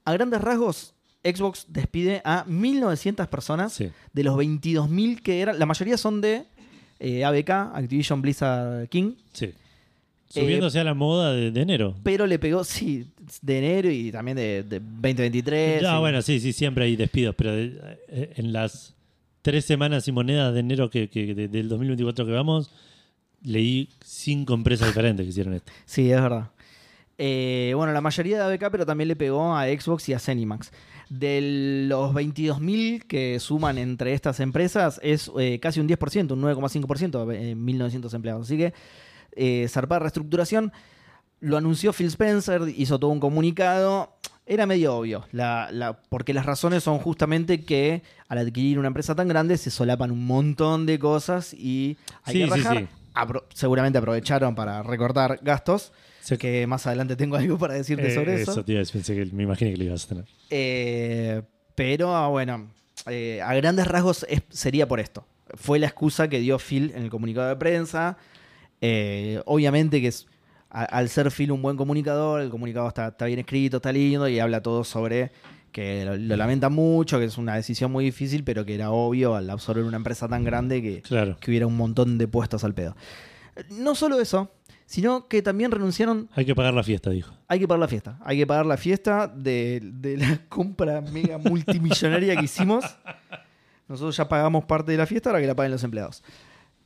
A 0.05 0.13
grandes 0.13 0.41
rasgos, 0.41 0.93
Xbox 1.23 1.65
despide 1.69 2.21
a 2.25 2.45
1.900 2.47 3.27
personas 3.27 3.73
Sí. 3.73 3.89
de 4.13 4.23
los 4.23 4.35
22.000 4.35 5.21
que 5.21 5.39
eran. 5.41 5.57
La 5.57 5.65
mayoría 5.65 5.97
son 5.97 6.19
de 6.21 6.43
eh, 6.99 7.23
ABK, 7.25 7.49
Activision 7.49 8.21
Blizzard 8.21 8.87
King, 8.89 9.13
sí. 9.33 9.51
Subiéndose 10.29 10.79
a 10.79 10.83
la 10.85 10.93
moda 10.93 11.33
de, 11.33 11.51
de 11.51 11.61
enero. 11.61 11.93
pero 12.03 12.25
le 12.25 12.39
pegó, 12.39 12.63
sí, 12.63 13.05
de 13.41 13.57
enero 13.57 13.91
y 13.91 14.11
también 14.13 14.37
de, 14.37 14.63
de 14.63 14.79
2023. 14.79 15.81
No, 15.83 15.97
y- 15.97 15.99
bueno, 15.99 16.21
sí, 16.21 16.39
sí, 16.39 16.53
siempre 16.53 16.85
hay 16.85 16.95
despidos, 16.95 17.35
pero 17.35 17.53
de- 17.53 17.97
eh, 18.07 18.33
en 18.37 18.53
las 18.53 18.93
tres 19.41 19.65
semanas 19.65 20.07
y 20.07 20.11
monedas 20.13 20.53
de 20.53 20.61
enero 20.61 20.89
que, 20.89 21.09
que- 21.09 21.35
de- 21.35 21.47
del 21.49 21.67
2024 21.67 22.25
que 22.25 22.31
vamos, 22.31 22.71
leí 23.43 23.89
cinco 24.03 24.53
empresas 24.53 24.87
diferentes 24.87 25.23
que 25.25 25.29
hicieron 25.29 25.53
esto. 25.53 25.71
Sí, 25.85 26.11
es 26.11 26.21
verdad. 26.21 26.49
Eh, 27.17 27.73
bueno, 27.75 27.93
la 27.93 28.01
mayoría 28.01 28.37
de 28.37 28.53
ABK, 28.55 28.71
pero 28.71 28.85
también 28.85 29.07
le 29.07 29.15
pegó 29.15 29.55
a 29.55 29.65
Xbox 29.67 30.09
y 30.09 30.13
a 30.13 30.19
Zenimax. 30.19 30.71
De 31.09 31.85
los 31.87 32.13
22.000 32.13 33.03
que 33.05 33.39
suman 33.39 33.77
entre 33.77 34.13
estas 34.13 34.39
empresas, 34.39 34.99
es 35.03 35.29
eh, 35.37 35.59
casi 35.59 35.79
un 35.79 35.87
10%, 35.87 36.31
un 36.31 36.41
9,5%, 36.41 37.31
eh, 37.33 37.55
1.900 37.55 38.13
empleados. 38.15 38.47
Así 38.47 38.57
que, 38.57 38.73
eh, 39.35 39.67
zarpada 39.69 39.99
reestructuración. 39.99 40.71
Lo 41.41 41.57
anunció 41.57 41.91
Phil 41.93 42.07
Spencer, 42.07 42.61
hizo 42.75 42.97
todo 42.99 43.11
un 43.11 43.19
comunicado. 43.19 44.15
Era 44.47 44.65
medio 44.65 44.95
obvio, 44.95 45.25
la- 45.31 45.69
la- 45.71 46.01
porque 46.09 46.33
las 46.33 46.45
razones 46.45 46.83
son 46.83 46.97
justamente 46.99 47.63
que 47.63 48.01
al 48.27 48.39
adquirir 48.39 48.79
una 48.79 48.87
empresa 48.87 49.13
tan 49.15 49.27
grande 49.27 49.57
se 49.57 49.69
solapan 49.69 50.11
un 50.11 50.25
montón 50.25 50.85
de 50.85 50.97
cosas 50.97 51.53
y 51.53 51.97
hay 52.23 52.33
Sí, 52.33 52.39
que 52.39 52.45
sí, 52.45 52.49
rajar. 52.61 52.77
sí. 52.79 52.87
Apro- 53.13 53.43
seguramente 53.53 53.97
aprovecharon 53.97 54.55
para 54.55 54.83
recortar 54.83 55.39
gastos 55.41 55.91
que 56.39 56.65
más 56.67 56.85
adelante 56.87 57.15
tengo 57.15 57.35
algo 57.35 57.57
para 57.57 57.73
decirte 57.73 58.07
Eh, 58.07 58.15
sobre 58.15 58.41
eso. 58.41 58.51
a 58.51 58.63
decir, 58.63 58.87
pensé 58.93 59.15
que 59.15 59.25
me 59.35 59.43
imaginé 59.43 59.71
que 59.71 59.77
lo 59.77 59.83
ibas 59.85 60.05
a 60.05 60.07
tener. 60.07 60.25
Eh, 60.49 61.41
pero 61.75 62.15
ah, 62.15 62.27
bueno, 62.29 62.69
eh, 63.07 63.41
a 63.43 63.53
grandes 63.55 63.87
rasgos 63.87 64.25
es- 64.29 64.43
sería 64.49 64.87
por 64.87 64.99
esto. 64.99 65.25
fue 65.55 65.79
la 65.79 65.87
excusa 65.87 66.29
que 66.29 66.39
dio 66.39 66.57
Phil 66.59 66.93
en 66.95 67.03
el 67.03 67.09
comunicado 67.09 67.49
de 67.49 67.57
prensa. 67.57 68.17
Obviamente 69.45 69.99
que 70.01 70.07
es, 70.07 70.27
a- 70.69 70.85
al 70.85 71.09
ser 71.09 71.29
Phil 71.31 71.51
un 71.51 71.61
buen 71.61 71.75
comunicador, 71.77 72.41
el 72.41 72.49
comunicado 72.49 72.87
está, 72.87 73.09
está 73.09 73.25
bien 73.25 73.39
escrito, 73.39 73.77
está 73.77 73.91
lindo 73.91 74.27
y 74.29 74.39
habla 74.39 74.61
todo 74.61 74.83
sobre 74.83 75.31
que 75.71 76.05
lo, 76.05 76.17
lo 76.17 76.35
lamenta 76.35 76.69
mucho, 76.69 77.17
que 77.19 77.25
es 77.25 77.37
una 77.37 77.55
decisión 77.55 77.91
muy 77.91 78.05
difícil, 78.05 78.43
pero 78.43 78.65
que 78.65 78.75
era 78.75 78.91
obvio 78.91 79.35
al 79.35 79.49
absorber 79.49 79.83
una 79.83 79.97
empresa 79.97 80.27
tan 80.27 80.43
grande 80.43 80.81
que, 80.81 81.01
Claro. 81.01 81.37
que 81.39 81.51
hubiera 81.51 81.67
un 81.67 81.77
montón 81.77 82.17
de 82.17 82.27
puestos 82.27 82.63
al 82.63 82.73
pedo. 82.73 82.95
No 83.71 83.95
solo 83.95 84.19
eso, 84.19 84.51
sino 84.85 85.27
que 85.27 85.41
también 85.41 85.71
renunciaron 85.71 86.29
Hay 86.35 86.45
que 86.45 86.55
pagar 86.55 86.73
la 86.73 86.83
fiesta, 86.83 87.09
dijo. 87.09 87.33
hay 87.47 87.59
que 87.59 87.67
pagar 87.67 87.79
la 87.79 87.87
fiesta. 87.87 88.19
Hay 88.23 88.37
que 88.37 88.47
pagar 88.47 88.65
la 88.65 88.77
fiesta 88.77 89.27
de, 89.27 89.79
de 89.83 90.17
la 90.17 90.37
compra 90.49 91.01
mega 91.01 91.37
multimillonaria 91.37 92.35
que 92.35 92.45
hicimos. 92.45 92.83
Nosotros 93.87 94.15
ya 94.17 94.27
pagamos 94.29 94.65
parte 94.65 94.91
de 94.91 94.97
la 94.97 95.05
fiesta, 95.05 95.29
ahora 95.29 95.41
que 95.41 95.47
la 95.47 95.55
paguen 95.55 95.71
los 95.71 95.83
empleados. 95.83 96.23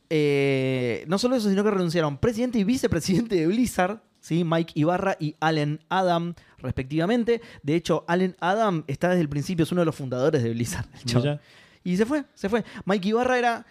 Eh, 0.10 1.04
no 1.08 1.18
solo 1.18 1.36
eso, 1.36 1.50
sino 1.50 1.64
que 1.64 1.72
renunciaron 1.72 2.18
presidente 2.18 2.60
y 2.60 2.64
vicepresidente 2.64 3.36
de 3.36 3.48
Blizzard, 3.48 4.02
¿sí? 4.20 4.44
Mike 4.44 4.74
Ibarra 4.76 5.18
y 5.20 5.36
Allen 5.40 5.80
Adam, 5.90 6.36
respectivamente. 6.66 7.42
De 7.64 7.76
hecho, 7.76 8.04
Allen 8.08 8.36
Adam 8.40 8.84
está 8.88 9.10
desde 9.10 9.22
el 9.22 9.30
principio, 9.30 9.64
es 9.64 9.72
uno 9.72 9.82
de 9.82 9.86
los 9.86 9.96
fundadores 9.96 10.44
de 10.44 10.50
Blizzard. 10.50 10.88
el. 11.06 11.40
Y 11.84 11.98
se 11.98 12.06
fue, 12.06 12.26
se 12.34 12.50
fue. 12.50 12.64
Mike 12.86 13.08
Ibarra 13.10 13.38
era. 13.40 13.66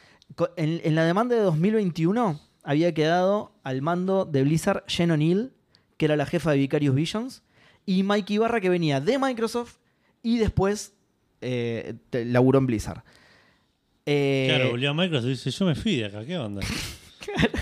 En, 0.56 0.80
en 0.82 0.94
la 0.94 1.04
demanda 1.04 1.34
de 1.36 1.42
2021 1.42 2.40
había 2.62 2.94
quedado 2.94 3.52
al 3.62 3.82
mando 3.82 4.24
de 4.24 4.42
Blizzard 4.42 4.82
Jen 4.88 5.10
O'Neill, 5.10 5.52
que 5.98 6.06
era 6.06 6.16
la 6.16 6.24
jefa 6.24 6.52
de 6.52 6.58
Vicarious 6.58 6.94
Visions, 6.94 7.42
y 7.84 8.02
Mike 8.02 8.32
Ibarra, 8.32 8.60
que 8.60 8.70
venía 8.70 9.00
de 9.00 9.18
Microsoft 9.18 9.76
y 10.22 10.38
después 10.38 10.94
eh, 11.42 11.94
laburó 12.12 12.58
en 12.58 12.66
Blizzard. 12.66 13.02
Eh, 14.06 14.46
Claro, 14.48 14.70
volvió 14.70 14.90
a 14.90 14.94
Microsoft 14.94 15.26
y 15.26 15.30
dice, 15.30 15.50
yo 15.50 15.66
me 15.66 15.74
fui 15.74 15.96
de 15.96 16.06
acá, 16.06 16.24
¿qué 16.24 16.38
onda? 16.38 16.62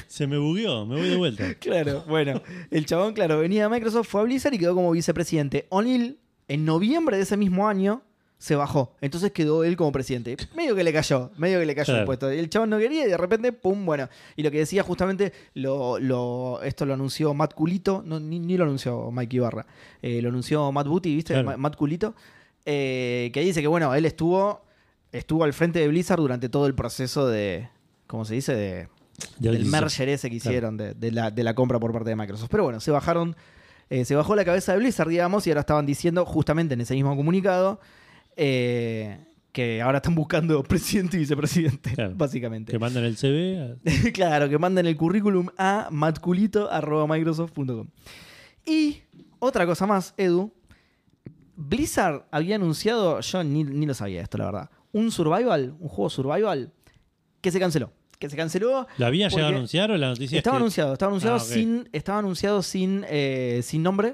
Se 0.06 0.26
me 0.26 0.38
bugueó, 0.38 0.84
me 0.86 0.96
voy 0.96 1.08
de 1.08 1.16
vuelta. 1.16 1.54
Claro, 1.60 2.04
bueno, 2.08 2.42
el 2.70 2.86
chabón, 2.86 3.14
claro, 3.14 3.38
venía 3.38 3.64
de 3.64 3.68
Microsoft, 3.68 4.08
fue 4.08 4.20
a 4.20 4.24
Blizzard 4.24 4.54
y 4.54 4.58
quedó 4.58 4.74
como 4.74 4.90
vicepresidente. 4.90 5.66
O'Neill, 5.70 6.18
en 6.48 6.64
noviembre 6.64 7.16
de 7.16 7.22
ese 7.22 7.36
mismo 7.36 7.68
año, 7.68 8.02
se 8.38 8.56
bajó. 8.56 8.96
Entonces 9.00 9.30
quedó 9.30 9.62
él 9.62 9.76
como 9.76 9.92
presidente. 9.92 10.36
Medio 10.56 10.74
que 10.74 10.82
le 10.82 10.92
cayó, 10.92 11.30
medio 11.36 11.60
que 11.60 11.66
le 11.66 11.74
cayó 11.76 11.96
el 11.96 12.04
puesto. 12.04 12.28
El 12.28 12.50
chabón 12.50 12.70
no 12.70 12.78
quería 12.78 13.04
y 13.06 13.08
de 13.08 13.16
repente, 13.16 13.52
pum, 13.52 13.86
bueno. 13.86 14.08
Y 14.34 14.42
lo 14.42 14.50
que 14.50 14.58
decía 14.58 14.82
justamente, 14.82 15.32
lo, 15.54 15.98
lo- 16.00 16.60
esto 16.62 16.84
lo 16.84 16.94
anunció 16.94 17.32
Matt 17.34 17.54
Culito, 17.54 18.02
no, 18.04 18.18
ni, 18.18 18.40
ni 18.40 18.56
lo 18.56 18.64
anunció 18.64 19.10
Mike 19.12 19.36
Ibarra, 19.36 19.66
eh, 20.02 20.20
lo 20.20 20.28
anunció 20.30 20.70
Matt 20.72 20.88
Booty, 20.88 21.14
¿viste? 21.14 21.34
Claro. 21.40 21.56
Matt 21.56 21.76
Culito, 21.76 22.14
eh, 22.66 23.30
que 23.32 23.40
dice 23.42 23.60
que, 23.62 23.68
bueno, 23.68 23.94
él 23.94 24.04
estuvo, 24.06 24.62
estuvo 25.12 25.44
al 25.44 25.52
frente 25.52 25.78
de 25.78 25.86
Blizzard 25.88 26.18
durante 26.20 26.48
todo 26.48 26.66
el 26.66 26.74
proceso 26.74 27.28
de, 27.28 27.68
¿cómo 28.08 28.24
se 28.24 28.34
dice? 28.34 28.54
De, 28.56 28.88
Adquisición. 29.38 29.70
merger 29.70 30.08
ese 30.08 30.30
que 30.30 30.38
Claro. 30.38 30.50
hicieron 30.52 30.76
de, 30.76 30.94
de 30.94 31.10
la, 31.12 31.30
de 31.30 31.44
la 31.44 31.54
compra 31.54 31.78
por 31.78 31.92
parte 31.92 32.10
de 32.10 32.16
Microsoft. 32.16 32.48
Pero 32.50 32.64
bueno, 32.64 32.80
se 32.80 32.90
bajaron, 32.90 33.36
eh, 33.90 34.04
se 34.04 34.14
bajó 34.14 34.34
la 34.36 34.44
cabeza 34.44 34.72
de 34.72 34.78
Blizzard, 34.78 35.08
digamos, 35.08 35.46
y 35.46 35.50
ahora 35.50 35.60
estaban 35.60 35.86
diciendo, 35.86 36.24
justamente 36.26 36.74
en 36.74 36.80
ese 36.80 36.94
mismo 36.94 37.14
comunicado, 37.16 37.80
eh, 38.36 39.18
que 39.52 39.82
ahora 39.82 39.98
están 39.98 40.14
buscando 40.14 40.62
presidente 40.64 41.16
y 41.18 41.20
vicepresidente, 41.20 41.92
Claro. 41.94 42.14
básicamente. 42.16 42.72
Que 42.72 42.78
mandan 42.78 43.04
el 43.04 43.16
CV. 43.16 43.58
a- 43.60 43.76
claro, 44.12 44.48
que 44.48 44.58
manden 44.58 44.86
el 44.86 44.96
currículum 44.96 45.48
a 45.58 45.88
matculito.microsoft.com. 45.90 47.86
Y 48.64 49.02
otra 49.38 49.66
cosa 49.66 49.86
más, 49.86 50.14
Edu. 50.16 50.52
Blizzard 51.56 52.24
había 52.30 52.56
anunciado, 52.56 53.20
yo 53.20 53.44
ni, 53.44 53.62
ni 53.64 53.84
lo 53.86 53.94
sabía 53.94 54.22
esto, 54.22 54.38
la 54.38 54.46
verdad, 54.46 54.70
un 54.92 55.10
survival, 55.10 55.74
un 55.78 55.88
juego 55.88 56.08
survival, 56.10 56.72
que 57.40 57.50
se 57.50 57.60
canceló. 57.60 57.92
Que 58.22 58.30
se 58.30 58.36
canceló. 58.36 58.86
¿Lo 58.98 59.06
había 59.06 59.26
llegado 59.28 59.48
a 59.48 59.56
anunciar 59.56 59.90
o 59.90 59.96
la 59.96 60.10
noticia 60.10 60.36
es 60.36 60.38
Estaba 60.38 60.58
que- 60.58 60.62
anunciado, 60.62 60.92
estaba 60.92 61.10
anunciado 61.10 61.36
Ah, 61.36 61.40
sin, 61.40 61.88
estaba 61.92 62.20
anunciado 62.20 62.62
sin, 62.62 63.04
eh, 63.08 63.60
sin 63.64 63.82
nombre, 63.82 64.12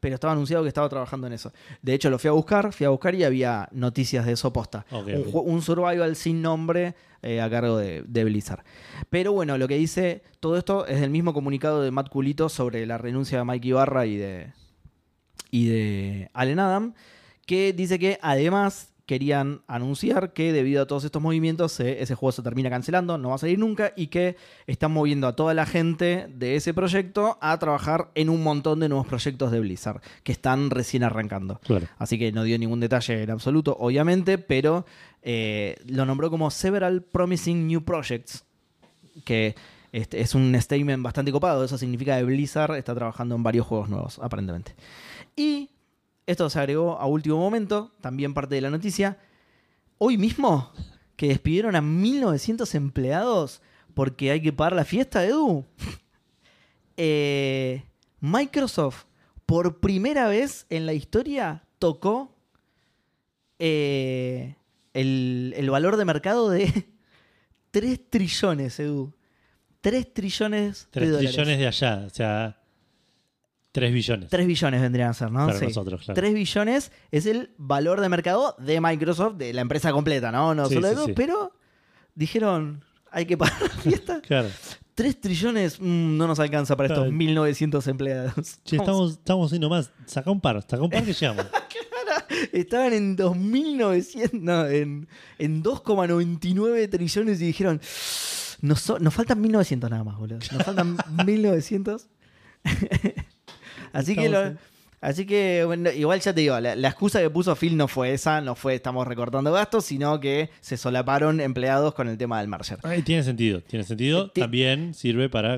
pero 0.00 0.14
estaba 0.14 0.32
anunciado 0.32 0.62
que 0.62 0.68
estaba 0.68 0.88
trabajando 0.88 1.26
en 1.26 1.34
eso. 1.34 1.52
De 1.82 1.92
hecho, 1.92 2.08
lo 2.08 2.18
fui 2.18 2.28
a 2.28 2.32
buscar, 2.32 2.72
fui 2.72 2.86
a 2.86 2.88
buscar 2.88 3.14
y 3.14 3.22
había 3.22 3.68
noticias 3.72 4.24
de 4.24 4.32
eso 4.32 4.50
posta. 4.50 4.86
Un, 5.34 5.60
survival 5.60 6.16
sin 6.16 6.40
nombre 6.40 6.94
eh, 7.20 7.42
a 7.42 7.50
cargo 7.50 7.76
de, 7.76 8.02
de 8.06 8.24
Blizzard. 8.24 8.64
Pero 9.10 9.34
bueno, 9.34 9.58
lo 9.58 9.68
que 9.68 9.76
dice 9.76 10.22
todo 10.40 10.56
esto 10.56 10.86
es 10.86 11.02
el 11.02 11.10
mismo 11.10 11.34
comunicado 11.34 11.82
de 11.82 11.90
Matt 11.90 12.08
Culito 12.08 12.48
sobre 12.48 12.86
la 12.86 12.96
renuncia 12.96 13.36
de 13.36 13.44
Mike 13.44 13.68
Ibarra 13.68 14.06
y 14.06 14.16
de, 14.16 14.54
y 15.50 15.68
de 15.68 16.30
Allen 16.32 16.60
Adam, 16.60 16.94
que 17.44 17.74
dice 17.74 17.98
que 17.98 18.18
además 18.22 18.89
querían 19.10 19.62
anunciar 19.66 20.32
que 20.32 20.52
debido 20.52 20.80
a 20.80 20.86
todos 20.86 21.02
estos 21.02 21.20
movimientos 21.20 21.80
eh, 21.80 22.00
ese 22.00 22.14
juego 22.14 22.30
se 22.30 22.42
termina 22.42 22.70
cancelando, 22.70 23.18
no 23.18 23.30
va 23.30 23.34
a 23.34 23.38
salir 23.38 23.58
nunca 23.58 23.92
y 23.96 24.06
que 24.06 24.36
están 24.68 24.92
moviendo 24.92 25.26
a 25.26 25.34
toda 25.34 25.52
la 25.52 25.66
gente 25.66 26.28
de 26.32 26.54
ese 26.54 26.72
proyecto 26.74 27.36
a 27.40 27.58
trabajar 27.58 28.12
en 28.14 28.28
un 28.28 28.44
montón 28.44 28.78
de 28.78 28.88
nuevos 28.88 29.08
proyectos 29.08 29.50
de 29.50 29.58
Blizzard 29.58 30.00
que 30.22 30.30
están 30.30 30.70
recién 30.70 31.02
arrancando. 31.02 31.58
Claro. 31.64 31.88
Así 31.98 32.20
que 32.20 32.30
no 32.30 32.44
dio 32.44 32.56
ningún 32.56 32.78
detalle 32.78 33.24
en 33.24 33.32
absoluto, 33.32 33.76
obviamente, 33.80 34.38
pero 34.38 34.86
eh, 35.22 35.74
lo 35.88 36.06
nombró 36.06 36.30
como 36.30 36.48
Several 36.52 37.02
Promising 37.02 37.66
New 37.66 37.82
Projects, 37.82 38.44
que 39.24 39.56
este, 39.90 40.20
es 40.20 40.36
un 40.36 40.54
statement 40.54 41.02
bastante 41.02 41.32
copado. 41.32 41.64
Eso 41.64 41.76
significa 41.78 42.16
que 42.16 42.22
Blizzard 42.22 42.76
está 42.76 42.94
trabajando 42.94 43.34
en 43.34 43.42
varios 43.42 43.66
juegos 43.66 43.88
nuevos, 43.88 44.20
aparentemente. 44.20 44.76
Y 45.34 45.70
esto 46.26 46.48
se 46.50 46.58
agregó 46.58 46.98
a 46.98 47.06
último 47.06 47.38
momento, 47.38 47.92
también 48.00 48.34
parte 48.34 48.54
de 48.54 48.60
la 48.60 48.70
noticia. 48.70 49.18
Hoy 49.98 50.16
mismo, 50.16 50.72
que 51.16 51.28
despidieron 51.28 51.76
a 51.76 51.80
1900 51.80 52.74
empleados 52.74 53.62
porque 53.94 54.30
hay 54.30 54.40
que 54.40 54.52
pagar 54.52 54.74
la 54.74 54.84
fiesta, 54.84 55.24
Edu. 55.24 55.64
Eh, 57.02 57.82
Microsoft, 58.20 59.04
por 59.46 59.80
primera 59.80 60.28
vez 60.28 60.66
en 60.68 60.84
la 60.84 60.92
historia, 60.92 61.64
tocó 61.78 62.36
eh, 63.58 64.56
el, 64.92 65.54
el 65.56 65.70
valor 65.70 65.96
de 65.96 66.04
mercado 66.04 66.50
de 66.50 66.88
3 67.70 68.10
trillones, 68.10 68.78
Edu. 68.80 69.14
3 69.80 70.12
trillones 70.12 70.88
de 70.92 71.00
3 71.00 71.10
dólares. 71.10 71.30
trillones 71.30 71.58
de 71.58 71.66
allá, 71.68 72.04
o 72.06 72.10
sea, 72.10 72.59
3 73.72 73.92
billones. 73.92 74.28
3 74.30 74.46
billones 74.46 74.80
vendrían 74.80 75.10
a 75.10 75.14
ser, 75.14 75.30
¿no? 75.30 75.46
Para 75.46 75.58
Sí. 75.58 75.66
nosotros, 75.66 76.02
claro. 76.04 76.14
3 76.20 76.34
billones 76.34 76.92
es 77.10 77.26
el 77.26 77.54
valor 77.56 78.00
de 78.00 78.08
mercado 78.08 78.56
de 78.58 78.80
Microsoft, 78.80 79.36
de 79.36 79.52
la 79.52 79.60
empresa 79.60 79.92
completa, 79.92 80.32
¿no? 80.32 80.54
No 80.54 80.66
Sí, 80.66 80.74
solo 80.74 80.88
de 80.88 80.96
sí, 80.96 81.02
sí. 81.06 81.12
pero 81.14 81.52
dijeron, 82.14 82.84
hay 83.12 83.26
que 83.26 83.36
pagar 83.36 83.62
la 83.62 83.68
fiesta. 83.68 84.20
Claro. 84.26 84.48
3 84.94 85.20
trillones 85.20 85.80
mm, 85.80 86.16
no 86.18 86.26
nos 86.26 86.38
alcanza 86.40 86.76
para 86.76 86.88
estos 86.88 87.04
Claro. 87.04 87.12
1900 87.16 87.86
empleados. 87.86 88.58
Che, 88.64 88.76
estamos, 88.76 89.12
estamos 89.12 89.46
haciendo 89.46 89.70
más. 89.70 89.92
Saca 90.04 90.30
un 90.30 90.40
par, 90.40 90.60
saca 90.62 90.82
un 90.82 90.90
par 90.90 91.04
que 91.04 91.12
llegamos. 91.14 91.46
Estaban 92.52 92.92
en 92.92 93.16
2900, 93.16 94.40
no, 94.40 94.66
en, 94.66 95.08
en 95.38 95.62
2,99 95.62 96.90
trillones 96.90 97.40
y 97.40 97.46
dijeron, 97.46 97.80
nos, 98.60 98.80
so- 98.80 98.98
nos 98.98 99.14
faltan 99.14 99.40
1900 99.40 99.88
nada 99.90 100.04
más, 100.04 100.18
boludo. 100.18 100.38
Nos 100.52 100.64
faltan 100.64 100.96
1900. 101.26 102.08
Así 103.92 104.14
que, 104.14 104.28
lo- 104.28 104.54
así 105.00 105.24
que 105.26 105.62
bueno, 105.64 105.90
igual 105.90 106.20
ya 106.20 106.34
te 106.34 106.40
digo, 106.42 106.58
la, 106.60 106.74
la 106.76 106.88
excusa 106.88 107.20
que 107.20 107.30
puso 107.30 107.54
Phil 107.56 107.76
no 107.76 107.88
fue 107.88 108.12
esa, 108.12 108.40
no 108.40 108.54
fue 108.54 108.74
estamos 108.74 109.06
recortando 109.06 109.50
gastos, 109.52 109.84
sino 109.86 110.20
que 110.20 110.50
se 110.60 110.76
solaparon 110.76 111.40
empleados 111.40 111.94
con 111.94 112.08
el 112.08 112.18
tema 112.18 112.38
del 112.40 112.48
merger. 112.48 112.78
Ay, 112.82 113.02
tiene 113.02 113.22
sentido, 113.22 113.62
tiene 113.62 113.84
sentido. 113.84 114.26
Eh, 114.34 114.40
También 114.40 114.92
sirve 114.94 115.28
para. 115.28 115.54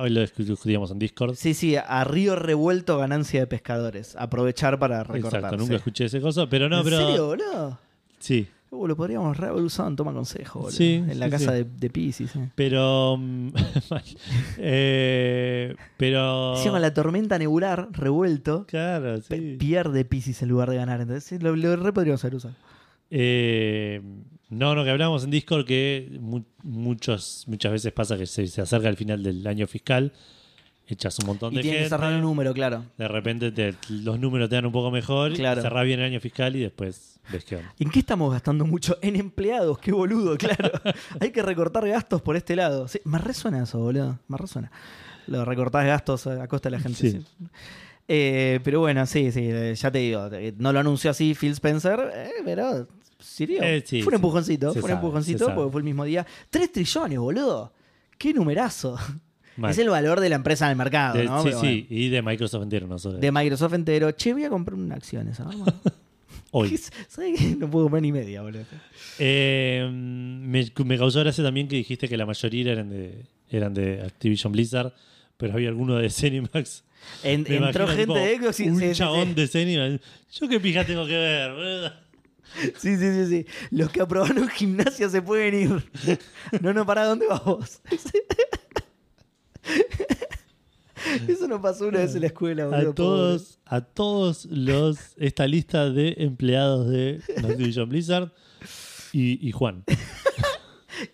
Hoy 0.00 0.10
lo 0.10 0.20
discutíamos 0.20 0.90
en 0.90 0.98
Discord. 0.98 1.34
Sí, 1.34 1.54
sí, 1.54 1.76
a 1.76 2.04
río 2.04 2.36
revuelto 2.36 2.96
ganancia 2.98 3.40
de 3.40 3.46
pescadores. 3.46 4.14
Aprovechar 4.16 4.78
para 4.78 5.02
recortar. 5.02 5.40
Exacto, 5.40 5.56
nunca 5.56 5.76
escuché 5.76 6.04
ese 6.04 6.20
cosa, 6.20 6.48
pero 6.48 6.68
no, 6.68 6.78
¿En 6.78 6.84
pero. 6.84 6.96
serio, 7.06 7.26
boludo? 7.26 7.78
Sí, 8.20 8.48
Uh, 8.74 8.86
lo 8.88 8.96
podríamos 8.96 9.38
haber 9.38 9.52
usado 9.62 9.88
en 9.88 9.96
Toma 9.96 10.12
Consejo, 10.12 10.58
boludo. 10.60 10.76
Sí, 10.76 10.94
En 10.94 11.18
la 11.20 11.26
sí, 11.26 11.30
casa 11.30 11.52
sí. 11.52 11.58
de, 11.58 11.64
de 11.64 11.90
Pisces. 11.90 12.34
eh. 12.36 12.50
pero. 12.54 13.16
mm. 13.18 13.48
Eh, 14.58 15.74
pero. 15.96 16.56
Encima 16.56 16.78
la 16.78 16.92
tormenta 16.94 17.38
nebular, 17.38 17.88
revuelto, 17.92 18.66
Claro, 18.66 19.20
sí. 19.22 19.56
pierde 19.58 20.04
Pisces 20.04 20.42
en 20.42 20.48
lugar 20.48 20.70
de 20.70 20.76
ganar. 20.76 21.00
Entonces 21.00 21.42
lo, 21.42 21.54
lo 21.56 21.76
re 21.76 21.92
podríamos 21.92 22.24
haber 22.24 22.36
usado. 22.36 22.54
Eh, 23.10 24.00
no, 24.50 24.74
no, 24.74 24.84
que 24.84 24.90
hablábamos 24.90 25.24
en 25.24 25.30
Discord 25.30 25.64
que 25.66 26.16
mu- 26.20 26.44
muchos, 26.62 27.44
muchas 27.48 27.72
veces 27.72 27.92
pasa 27.92 28.16
que 28.16 28.26
se, 28.26 28.46
se 28.46 28.60
acerca 28.62 28.88
el 28.88 28.96
final 28.96 29.22
del 29.22 29.46
año 29.46 29.66
fiscal, 29.66 30.12
echas 30.86 31.18
un 31.20 31.26
montón 31.26 31.52
Y 31.52 31.56
de 31.56 31.62
tiene 31.62 31.76
que 31.76 31.82
gente, 31.84 31.96
cerrar 31.96 32.12
el 32.12 32.20
número, 32.20 32.52
claro. 32.52 32.84
de 32.98 33.08
repente 33.08 33.50
te- 33.52 33.74
los 33.88 34.18
números 34.20 34.48
te 34.48 34.56
dan 34.56 34.66
un 34.66 34.72
poco 34.72 34.90
mejor, 34.90 35.32
Claro. 35.32 35.62
cerrás 35.62 35.84
bien 35.84 36.00
el 36.00 36.06
año 36.06 36.20
fiscal 36.20 36.54
y 36.56 36.60
después 36.60 37.18
ves 37.32 37.44
qué 37.44 37.56
onda. 37.56 37.72
¿En 37.78 37.90
qué 37.90 37.98
estamos 38.00 38.32
gastando 38.32 38.66
mucho? 38.66 38.98
En 39.02 39.16
empleados, 39.16 39.78
qué 39.78 39.92
boludo, 39.92 40.36
claro. 40.38 40.70
Hay 41.20 41.30
que 41.30 41.42
recortar 41.42 41.88
gastos 41.88 42.20
por 42.22 42.36
este 42.36 42.54
lado. 42.56 42.86
Sí, 42.88 43.00
me 43.04 43.18
resuena 43.18 43.62
eso, 43.62 43.78
boludo. 43.78 44.18
Me 44.28 44.36
resuena. 44.36 44.70
Lo 45.26 45.38
de 45.38 45.44
recortar 45.46 45.86
gastos 45.86 46.26
a 46.26 46.42
a 46.42 46.48
costa 46.48 46.68
de 46.68 46.76
la 46.76 46.82
gente. 46.82 46.98
Sí. 46.98 47.10
sí. 47.12 47.26
Eh, 48.06 48.60
pero 48.62 48.80
bueno, 48.80 49.06
sí, 49.06 49.32
sí, 49.32 49.40
eh, 49.50 49.74
ya 49.74 49.90
te 49.90 49.98
digo. 49.98 50.28
eh, 50.32 50.52
No 50.58 50.72
lo 50.74 50.80
anunció 50.80 51.10
así 51.10 51.34
Phil 51.34 51.52
Spencer, 51.52 51.98
eh, 52.14 52.30
pero 52.44 52.86
¿Sirvió? 53.18 53.62
Eh, 53.62 53.82
sí, 53.86 54.02
fue 54.02 54.08
un 54.08 54.10
sí. 54.10 54.16
empujoncito, 54.16 54.66
Se 54.74 54.80
fue 54.80 54.90
un 54.90 54.96
sabe, 54.96 55.00
empujoncito 55.06 55.44
sabe. 55.46 55.54
porque 55.56 55.72
fue 55.72 55.80
el 55.80 55.84
mismo 55.86 56.04
día. 56.04 56.26
3 56.50 56.70
trillones, 56.70 57.18
boludo. 57.18 57.72
Qué 58.18 58.34
numerazo. 58.34 58.98
Mal. 59.56 59.70
Es 59.70 59.78
el 59.78 59.88
valor 59.88 60.20
de 60.20 60.28
la 60.28 60.36
empresa 60.36 60.66
en 60.66 60.72
el 60.72 60.76
mercado, 60.76 61.16
De- 61.18 61.24
¿no? 61.24 61.38
sí, 61.42 61.48
Pero 61.48 61.60
sí, 61.60 61.86
y 61.88 62.08
de 62.08 62.22
Microsoft 62.22 62.62
entero, 62.64 62.86
no 62.86 62.98
solo. 62.98 63.18
De 63.18 63.30
Microsoft 63.30 63.72
entero. 63.74 64.10
Che, 64.12 64.32
voy 64.32 64.44
a 64.44 64.50
comprar 64.50 64.74
una 64.78 64.94
acción 64.96 65.28
esa. 65.28 65.44
vamos. 65.44 65.68
hoy. 66.50 66.76
¿Sabes 67.08 67.38
qué? 67.38 67.56
No 67.56 67.70
puedo 67.70 67.84
comprar 67.86 68.02
ni 68.02 68.12
media, 68.12 68.42
boludo. 68.42 68.64
Eh, 69.18 69.88
me, 69.92 70.66
me 70.84 70.98
causó 70.98 71.20
gracia 71.20 71.42
también 71.44 71.68
que 71.68 71.76
dijiste 71.76 72.08
que 72.08 72.16
la 72.16 72.26
mayoría 72.26 72.72
eran 72.72 72.90
de, 72.90 73.26
eran 73.48 73.74
de 73.74 74.02
Activision 74.02 74.52
Blizzard, 74.52 74.92
pero 75.36 75.52
había 75.52 75.68
alguno 75.68 75.96
de 75.96 76.10
Zenimax. 76.10 76.84
En- 77.22 77.44
entró 77.52 77.86
gente 77.86 78.02
tipo, 78.02 78.14
de 78.14 78.36
Xbox 78.38 78.60
un 78.60 78.80
sí, 78.80 78.92
chabón 78.92 79.28
sí. 79.28 79.34
de 79.34 79.48
Zenimax. 79.48 80.04
Yo 80.32 80.48
qué 80.48 80.58
pija 80.58 80.84
tengo 80.84 81.06
que 81.06 81.16
ver, 81.16 81.52
boludo? 81.52 81.92
Sí, 82.78 82.96
sí, 82.96 83.12
sí, 83.12 83.26
sí. 83.28 83.46
Los 83.72 83.90
que 83.90 84.00
aprobaron 84.00 84.48
gimnasia 84.48 85.08
se 85.08 85.20
pueden 85.22 85.54
ir. 85.54 86.18
No, 86.60 86.72
no, 86.72 86.86
para 86.86 87.04
dónde 87.04 87.26
vas 87.26 87.44
vos. 87.44 87.80
Eso 91.28 91.46
no 91.48 91.60
pasó 91.60 91.88
una 91.88 91.98
vez 91.98 92.14
en 92.14 92.22
la 92.22 92.28
escuela, 92.28 92.66
boludo. 92.66 92.90
A 92.90 92.94
todos, 92.94 93.58
a 93.66 93.80
todos 93.82 94.46
los 94.46 94.98
esta 95.16 95.46
lista 95.46 95.90
de 95.90 96.14
empleados 96.18 96.88
de 96.88 97.20
Activision 97.36 97.88
Blizzard 97.88 98.32
y, 99.12 99.46
y 99.46 99.52
Juan. 99.52 99.84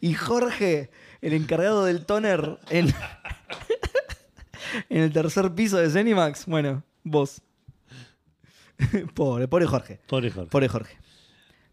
Y 0.03 0.13
Jorge, 0.13 0.91
el 1.23 1.33
encargado 1.33 1.87
del 1.87 2.05
toner 2.05 2.59
en, 2.69 2.93
en 4.89 5.03
el 5.03 5.11
tercer 5.11 5.55
piso 5.55 5.79
de 5.79 5.89
Zenimax. 5.91 6.47
Bueno, 6.47 6.85
vos. 7.03 7.41
Pobre, 9.15 9.49
pobre 9.49 9.67
Jorge. 9.67 10.01
Pobre 10.07 10.31
Jorge. 10.31 10.51
Pobre 10.51 10.69
Jorge. 10.69 10.97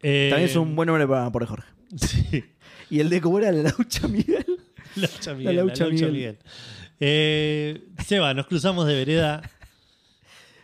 Eh, 0.01 0.27
También 0.29 0.49
es 0.49 0.55
un 0.55 0.75
buen 0.75 0.87
nombre 0.87 1.07
para 1.07 1.29
pobre 1.31 1.47
Jorge. 1.47 1.67
Sí. 1.95 2.43
Y 2.89 2.99
el 2.99 3.09
de 3.09 3.21
cómo 3.21 3.39
era 3.39 3.51
la 3.51 3.63
laucha 3.63 4.07
Miguel. 4.07 4.56
Laucha 4.97 5.33
Miguel. 5.33 5.55
La 5.55 5.63
La 5.63 5.85
Miguel. 5.89 6.11
Miguel. 6.11 6.37
Eh, 6.99 7.81
Seba, 8.05 8.33
nos 8.33 8.47
cruzamos 8.47 8.87
de 8.87 8.95
vereda. 8.95 9.41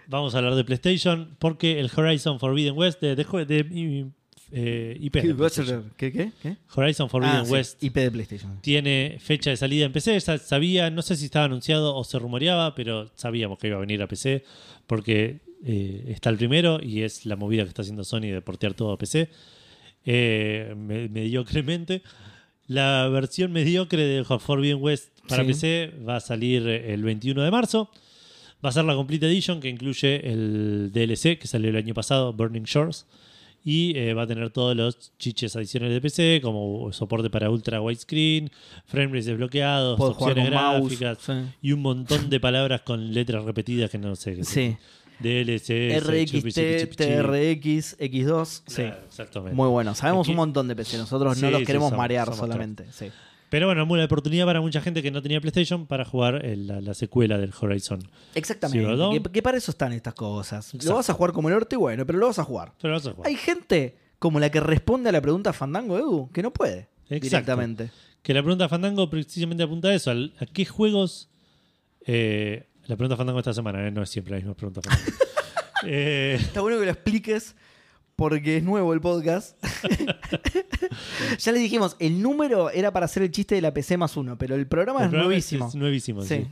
Vamos 0.08 0.36
a 0.36 0.40
hablar 0.40 0.56
de 0.56 0.64
PlayStation 0.64 1.36
porque 1.40 1.80
el 1.80 1.90
Horizon 1.96 2.40
Forbidden 2.40 2.78
West 2.78 3.00
de, 3.02 3.16
de, 3.16 3.24
de, 3.46 3.60
y- 3.72 4.06
eh, 4.56 4.98
IP 5.00 5.16
de 5.22 5.34
PlayStation. 5.34 5.92
¿Qué, 5.98 6.12
qué, 6.12 6.32
qué? 6.42 6.58
Horizon 6.76 7.10
Forbidden 7.10 7.38
Ah, 7.38 7.46
sí, 7.46 7.52
West 7.52 7.82
IP 7.84 7.96
de 7.96 8.12
PlayStation. 8.12 8.60
tiene 8.62 9.18
fecha 9.20 9.50
de 9.50 9.58
salida 9.58 9.86
en 9.86 9.94
PC. 9.94 10.20
Sabía, 10.20 10.90
no 10.90 11.02
sé 11.02 11.16
si 11.16 11.26
estaba 11.26 11.46
anunciado 11.46 11.96
o 11.96 12.04
se 12.04 12.20
rumoreaba, 12.20 12.76
pero 12.76 13.10
sabíamos 13.16 13.58
que 13.58 13.68
iba 13.68 13.78
a 13.78 13.80
venir 13.80 14.02
a 14.02 14.08
PC 14.08 14.44
porque 14.86 15.40
eh, 15.66 16.04
está 16.10 16.30
el 16.30 16.38
primero 16.38 16.80
y 16.84 17.02
es 17.04 17.26
la 17.26 17.36
movida 17.38 17.64
que 17.64 17.70
está 17.70 17.82
haciendo 17.84 18.04
Sony 18.04 18.32
de 18.32 18.42
portear 18.42 18.74
todo 18.74 18.92
a 18.92 18.98
PC. 18.98 19.30
Eh, 20.06 20.74
me- 20.78 21.08
mediocremente. 21.08 22.04
La 22.68 23.08
versión 23.10 23.52
mediocre 23.52 24.04
de 24.04 24.24
Forbidden 24.24 24.82
West 24.82 25.10
para 25.28 25.44
Sí. 25.44 25.48
PC 25.50 25.94
va 26.08 26.18
a 26.18 26.20
salir 26.20 26.68
el 26.68 27.04
21 27.04 27.42
de 27.44 27.52
marzo. 27.52 27.90
Va 28.66 28.70
a 28.70 28.72
ser 28.72 28.86
la 28.86 28.96
Complete 28.96 29.26
Edition 29.28 29.60
que 29.60 29.68
incluye 29.70 30.32
el 30.32 30.92
DLC 30.94 31.38
que 31.38 31.48
salió 31.48 31.70
el 31.70 31.76
año 31.76 31.94
pasado, 31.94 32.32
Burning 32.34 32.64
Shores. 32.64 33.06
Y 33.66 33.98
eh, 33.98 34.14
va 34.14 34.24
a 34.24 34.28
tener 34.28 34.50
todos 34.50 34.76
los 34.76 35.14
chiches 35.18 35.56
adicionales 35.56 35.94
de 35.96 36.02
PC, 36.02 36.40
como 36.44 36.92
soporte 36.92 37.30
para 37.30 37.50
ultra 37.50 37.80
widescreen, 37.82 38.52
frame 38.86 39.08
rates 39.08 39.26
desbloqueados, 39.28 39.98
Puedo 39.98 40.12
opciones 40.12 40.52
mouse. 40.52 41.00
gráficas 41.00 41.18
Sí. 41.22 41.34
y 41.62 41.72
un 41.72 41.82
montón 41.82 42.30
de 42.30 42.40
palabras 42.42 42.82
con 42.82 43.14
letras 43.14 43.46
repetidas 43.46 43.90
que 43.90 43.98
no 43.98 44.16
sé 44.18 44.36
qué. 44.36 44.44
Sí. 44.44 44.76
DLC, 45.20 46.00
RXT, 46.00 46.96
TRX, 46.96 47.98
X2. 48.00 48.62
Sí. 48.68 48.82
exactamente. 48.82 49.56
Muy 49.56 49.68
bueno. 49.70 49.96
Sabemos 49.96 50.28
un 50.28 50.36
montón 50.36 50.68
de 50.68 50.76
PC. 50.76 50.98
Nosotros 50.98 51.42
no 51.42 51.52
los 51.52 51.64
queremos 51.64 51.92
marear 51.94 52.34
solamente. 52.36 52.86
Sí. 52.92 53.08
Pero 53.50 53.68
bueno, 53.68 53.86
una 53.88 54.06
oportunidad 54.06 54.46
para 54.48 54.62
mucha 54.62 54.82
gente 54.82 55.04
que 55.04 55.12
no 55.12 55.22
tenía 55.22 55.40
PlayStation 55.40 55.86
para 55.86 56.06
jugar 56.06 56.44
el- 56.44 56.66
la, 56.66 56.82
la 56.82 56.94
secuela 56.96 57.38
del 57.38 57.54
Horizon. 57.60 58.00
Exactamente. 58.34 59.22
Que, 59.24 59.32
que 59.32 59.42
para 59.44 59.58
eso 59.60 59.70
están 59.70 59.94
estas 59.94 60.16
cosas. 60.16 60.74
Lo 60.84 60.96
vas 60.96 61.08
a 61.12 61.14
jugar 61.14 61.34
como 61.34 61.50
el 61.50 61.54
norte, 61.54 61.76
bueno, 61.76 62.04
pero 62.06 62.18
lo 62.18 62.26
vas 62.28 62.40
a 62.40 62.44
jugar. 62.44 62.74
Pero 62.82 62.96
vas 62.96 63.06
a 63.06 63.12
jugar. 63.12 63.28
Hay 63.30 63.36
gente 63.36 63.96
como 64.18 64.40
la 64.40 64.50
que 64.50 64.60
responde 64.60 65.10
a 65.10 65.12
la 65.12 65.22
pregunta 65.22 65.54
Fandango 65.54 66.00
Edu, 66.00 66.32
que 66.34 66.42
no 66.42 66.52
puede 66.52 66.88
Exacto. 67.10 67.20
directamente. 67.22 67.92
Que 68.24 68.34
la 68.34 68.42
pregunta 68.42 68.68
Fandango 68.70 69.08
precisamente 69.10 69.62
apunta 69.62 69.90
a 69.90 69.94
eso, 69.94 70.10
a 70.12 70.46
qué 70.52 70.66
juegos... 70.66 71.30
eh, 72.08 72.66
la 72.86 72.96
pregunta 72.96 73.16
Fandango 73.18 73.40
esta 73.40 73.54
semana, 73.54 73.88
eh, 73.88 73.92
no 73.92 74.02
es 74.04 74.10
siempre 74.10 74.32
la 74.32 74.38
misma 74.38 74.54
pregunta 74.56 74.82
Fandango. 74.82 75.12
Eh, 75.86 76.38
Está 76.40 76.62
bueno 76.62 76.80
que 76.80 76.86
lo 76.86 76.92
expliques 76.92 77.58
porque 78.16 78.56
es 78.56 78.64
nuevo 78.64 78.94
el 78.94 79.02
podcast. 79.02 79.62
ya 81.40 81.52
le 81.52 81.60
dijimos, 81.60 81.98
el 82.00 82.22
número 82.22 82.70
era 82.70 82.92
para 82.94 83.06
hacer 83.06 83.22
el 83.24 83.32
chiste 83.32 83.56
de 83.56 83.62
la 83.62 83.74
PC 83.74 83.98
más 83.98 84.16
uno, 84.16 84.38
pero 84.38 84.56
el 84.56 84.66
programa 84.66 85.00
el 85.00 85.06
es 85.08 85.10
programa 85.10 85.28
nuevísimo. 85.28 85.68
Es 85.68 85.76
nuevísimo, 85.76 86.22
Sí. 86.22 86.36
sí. 86.44 86.48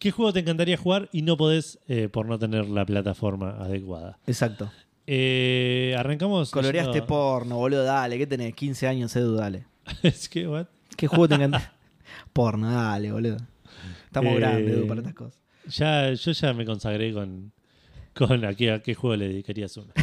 ¿Qué 0.00 0.10
juego 0.10 0.32
te 0.32 0.40
encantaría 0.40 0.76
jugar 0.76 1.08
y 1.12 1.22
no 1.22 1.36
podés 1.36 1.78
eh, 1.86 2.08
por 2.08 2.26
no 2.26 2.36
tener 2.36 2.66
la 2.68 2.84
plataforma 2.84 3.50
adecuada? 3.60 4.18
Exacto. 4.26 4.72
Eh, 5.06 5.94
arrancamos. 5.96 6.50
Coloreaste 6.50 7.02
porno, 7.02 7.58
boludo, 7.58 7.84
dale. 7.84 8.18
¿Qué 8.18 8.26
tenés? 8.26 8.54
15 8.54 8.88
años, 8.88 9.14
Edu, 9.14 9.36
dale. 9.36 9.66
es 10.02 10.28
que, 10.28 10.48
what? 10.48 10.66
¿Qué 10.96 11.06
juego 11.06 11.28
te 11.28 11.36
encanta? 11.36 11.74
porno, 12.32 12.72
dale, 12.72 13.12
boludo. 13.12 13.36
Estamos 14.06 14.32
Eh, 14.32 14.36
grandes, 14.36 14.74
Edu, 14.76 14.86
para 14.88 15.00
estas 15.00 15.14
cosas. 15.14 15.43
Ya, 15.66 16.12
yo 16.12 16.32
ya 16.32 16.52
me 16.52 16.64
consagré 16.64 17.12
con, 17.12 17.52
con 18.14 18.44
a, 18.44 18.54
qué, 18.54 18.70
a 18.72 18.82
qué 18.82 18.94
juego 18.94 19.16
le 19.16 19.28
dedicarías 19.28 19.76
uno. 19.76 19.92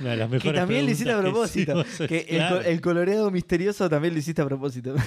Una 0.00 0.10
de 0.10 0.16
las 0.16 0.28
Que 0.28 0.34
mejores 0.36 0.60
también 0.60 0.84
lo 0.86 0.92
hiciste 0.92 1.10
a 1.12 1.16
que 1.16 1.22
propósito. 1.22 1.84
Que 2.06 2.18
el, 2.20 2.36
claro. 2.36 2.56
co- 2.58 2.62
el 2.62 2.80
coloreado 2.80 3.30
misterioso 3.32 3.88
también 3.90 4.14
lo 4.14 4.20
hiciste 4.20 4.40
a 4.42 4.44
propósito. 4.46 4.94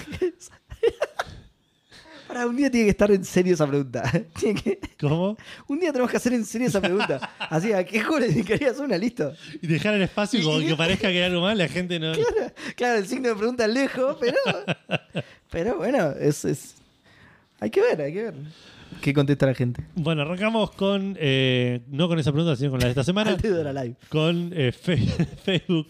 Para 2.28 2.46
un 2.48 2.56
día 2.56 2.70
tiene 2.72 2.86
que 2.86 2.92
estar 2.92 3.12
en 3.12 3.26
serio 3.26 3.54
esa 3.54 3.68
pregunta. 3.68 4.04
Tiene 4.40 4.62
que- 4.62 4.80
¿Cómo? 5.00 5.36
un 5.68 5.80
día 5.80 5.92
tenemos 5.92 6.10
que 6.12 6.16
hacer 6.18 6.32
en 6.34 6.46
serio 6.46 6.68
esa 6.68 6.80
pregunta. 6.80 7.20
Así, 7.40 7.74
¿a 7.74 7.84
qué 7.86 8.00
juego 8.02 8.20
le 8.20 8.28
dedicarías 8.30 8.78
una? 8.80 8.98
Listo. 8.98 9.34
Y 9.62 9.68
dejar 9.68 9.96
el 9.96 10.02
espacio 10.04 10.40
y 10.40 10.44
como 10.44 10.60
que 10.60 10.76
parezca 10.76 11.10
que 11.10 11.18
hay 11.18 11.24
algo 11.24 11.42
más, 11.42 11.58
la 11.58 11.68
gente 11.68 12.00
no. 12.00 12.14
Claro, 12.78 13.00
el 13.00 13.08
signo 13.08 13.28
de 13.30 13.36
pregunta 13.36 13.68
lejos, 13.68 14.16
pero. 14.20 14.38
Pero 15.50 15.76
bueno, 15.78 16.12
es, 16.12 16.46
es- 16.46 16.76
Hay 17.62 17.70
que 17.70 17.82
ver, 17.82 18.02
hay 18.02 18.12
que 18.14 18.24
ver. 18.24 18.34
¿Qué 19.02 19.14
contesta 19.14 19.46
la 19.46 19.54
gente? 19.56 19.86
Bueno, 19.96 20.24
arrancamos 20.24 20.72
con. 20.72 21.16
eh, 21.20 21.82
no 21.88 22.10
con 22.10 22.20
esa 22.20 22.32
pregunta, 22.34 22.58
sino 22.58 22.72
con 22.72 22.80
la 22.82 22.88
de 22.88 22.92
esta 22.92 23.04
semana. 23.06 23.36
Dedo 23.42 23.58
de 23.58 23.64
la 23.64 23.84
live. 23.84 23.96
con 24.10 24.52
eh, 24.54 24.72
Facebook. 25.46 25.88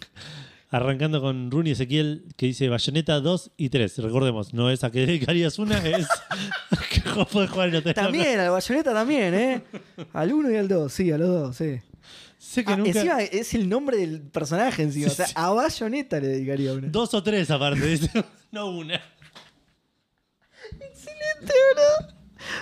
Arrancando 0.70 1.20
con 1.20 1.52
Runi 1.52 1.72
Ezequiel 1.72 2.26
que 2.38 2.46
dice 2.46 2.70
Bayonetta 2.70 3.20
2 3.20 3.52
y 3.58 3.70
3. 3.70 3.98
Recordemos, 3.98 4.54
no 4.54 4.70
es 4.70 4.84
a 4.86 4.92
que 4.92 5.06
dedicarías 5.06 5.60
una, 5.60 5.78
es 5.86 6.08
que 6.90 7.02
puedes 7.32 7.50
jugar 7.50 7.68
y 7.70 7.72
no 7.74 7.82
te 7.84 7.94
También, 7.94 8.40
al 8.40 8.52
bayoneta 8.52 8.94
también, 8.94 9.34
¿eh? 9.34 9.62
Al 10.14 10.32
uno 10.32 10.50
y 10.50 10.56
al 10.56 10.70
dos, 10.70 10.94
sí, 10.94 11.12
a 11.12 11.18
los 11.18 11.28
dos, 11.28 11.56
sí. 11.58 11.80
Sé 12.38 12.64
que 12.64 12.72
Ah, 12.72 12.78
nunca. 12.78 12.90
Encima 12.92 13.22
es 13.22 13.54
el 13.54 13.68
nombre 13.68 13.98
del 13.98 14.22
personaje 14.22 14.84
encima. 14.84 15.08
Sí, 15.08 15.12
o 15.12 15.16
sea, 15.16 15.28
sí. 15.28 15.34
a 15.36 15.50
Bayonetta 15.50 16.20
le 16.22 16.28
dedicaría 16.28 16.72
una. 16.74 16.88
Dos 16.88 17.14
o 17.16 17.22
tres 17.22 17.52
aparte, 17.52 18.00
no 18.52 18.70
una. 18.72 19.02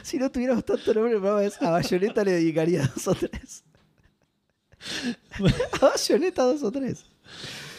Si 0.03 0.18
no 0.18 0.30
tuviéramos 0.30 0.65
tanto 0.65 0.93
nombre, 0.93 1.15
a 1.15 1.69
Bayonetta 1.69 2.23
le 2.23 2.31
dedicaría 2.31 2.85
dos 2.88 3.07
o 3.07 3.15
tres. 3.15 3.64
A 5.81 5.85
Bayonetta 5.85 6.43
dos 6.43 6.64
o 6.64 6.72
tres. 6.72 7.06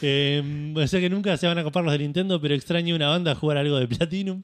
Eh, 0.03 0.73
o 0.75 0.87
sea 0.87 1.01
que 1.01 1.11
nunca 1.11 1.37
se 1.37 1.47
van 1.47 1.59
a 1.59 1.65
copar 1.65 1.85
los 1.85 1.93
de 1.93 1.99
Nintendo, 1.99 2.41
pero 2.41 2.55
extraño 2.55 2.95
una 2.95 3.09
banda 3.09 3.35
jugar 3.35 3.59
algo 3.59 3.79
de 3.79 3.89
Platinum. 3.89 4.43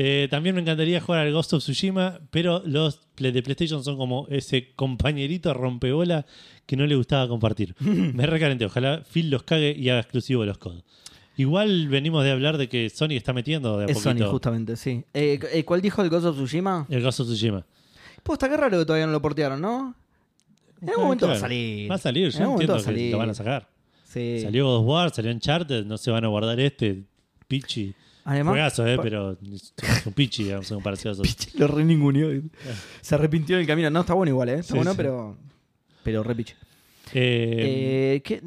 Eh, 0.00 0.28
también 0.30 0.54
me 0.54 0.60
encantaría 0.60 1.00
jugar 1.00 1.26
al 1.26 1.32
Ghost 1.32 1.54
of 1.54 1.62
Tsushima, 1.62 2.20
pero 2.30 2.62
los 2.64 3.00
de 3.16 3.42
PlayStation 3.42 3.82
son 3.82 3.96
como 3.96 4.28
ese 4.30 4.72
compañerito 4.76 5.52
rompebola 5.52 6.24
que 6.66 6.76
no 6.76 6.86
le 6.86 6.94
gustaba 6.94 7.26
compartir. 7.26 7.74
me 7.80 8.24
recalenté, 8.26 8.64
ojalá 8.64 9.02
Phil 9.02 9.28
los 9.30 9.42
cague 9.42 9.74
y 9.76 9.88
haga 9.88 10.00
exclusivo 10.00 10.44
los 10.44 10.58
codos. 10.58 10.84
Igual 11.38 11.88
venimos 11.88 12.22
de 12.24 12.32
hablar 12.32 12.58
de 12.58 12.68
que 12.68 12.90
Sony 12.90 13.12
está 13.12 13.32
metiendo 13.32 13.78
de 13.78 13.84
a 13.84 13.86
Es 13.88 13.98
Sony, 13.98 14.10
poquito 14.12 14.30
justamente, 14.32 14.76
sí. 14.76 15.04
Eh, 15.14 15.38
eh, 15.52 15.64
¿Cuál 15.64 15.80
dijo 15.80 16.02
el 16.02 16.10
Ghost 16.10 16.26
of 16.26 16.36
Tsushima? 16.36 16.86
el 16.90 17.02
Ghost 17.02 17.20
of 17.20 17.28
Tsushima. 17.28 17.64
Posta, 18.22 18.48
qué 18.48 18.56
raro 18.56 18.78
que 18.78 18.84
todavía 18.84 19.06
no 19.06 19.12
lo 19.12 19.22
portearon, 19.22 19.60
¿no? 19.60 19.94
En 20.82 20.88
algún 20.90 21.04
momento 21.04 21.26
va 21.28 21.34
a 21.34 21.38
salir. 21.38 21.90
Va 21.90 21.94
a 21.94 21.98
salir, 21.98 22.24
En 22.26 22.30
yo 22.32 22.38
momento 22.40 22.62
entiendo 22.62 22.76
que 22.76 22.82
salir. 22.82 23.12
lo 23.12 23.18
van 23.18 23.30
a 23.30 23.34
sacar. 23.34 23.68
Sí. 24.04 24.40
Salió 24.42 24.66
God 24.66 24.80
of 24.80 24.86
War, 24.86 25.10
salió 25.14 25.30
Uncharted, 25.32 25.84
no 25.86 25.96
se 25.96 26.10
van 26.10 26.24
a 26.24 26.28
guardar 26.28 26.58
este 26.60 27.02
pichi. 27.46 27.94
Además, 28.24 28.52
Juegazo, 28.52 28.86
eh, 28.86 28.98
pero 29.00 29.38
es 29.40 29.72
un 30.06 30.12
pichi, 30.12 30.44
digamos, 30.44 30.70
en 30.70 30.76
comparación 30.76 31.10
a 31.12 31.22
esos. 31.22 31.54
lo 31.54 31.66
re 31.68 31.84
ninguneó. 31.84 32.28
Se 33.00 33.14
arrepintió 33.14 33.56
en 33.56 33.62
el 33.62 33.66
camino. 33.66 33.88
No, 33.90 34.00
está 34.00 34.12
bueno 34.12 34.30
igual, 34.30 34.48
¿eh? 34.50 34.54
Está 34.54 34.72
Sí, 34.72 34.74
bueno, 34.74 34.90
sí. 34.90 34.96
pero. 34.98 35.36
Pero 36.02 36.22
re 36.22 36.34
piche. 36.34 36.54
Eh, 37.14 38.16
Eh, 38.16 38.22
¿qué- 38.22 38.42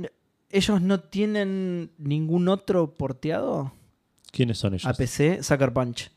¿Ellos 0.51 0.81
no 0.81 0.99
tienen 0.99 1.91
ningún 1.97 2.47
otro 2.49 2.93
porteado 2.93 3.71
¿Quiénes 4.31 4.57
son 4.57 4.73
ellos? 4.73 4.85
a 4.85 4.93
PC? 4.93 5.43
Sucker 5.43 5.71
Punch. 5.73 6.11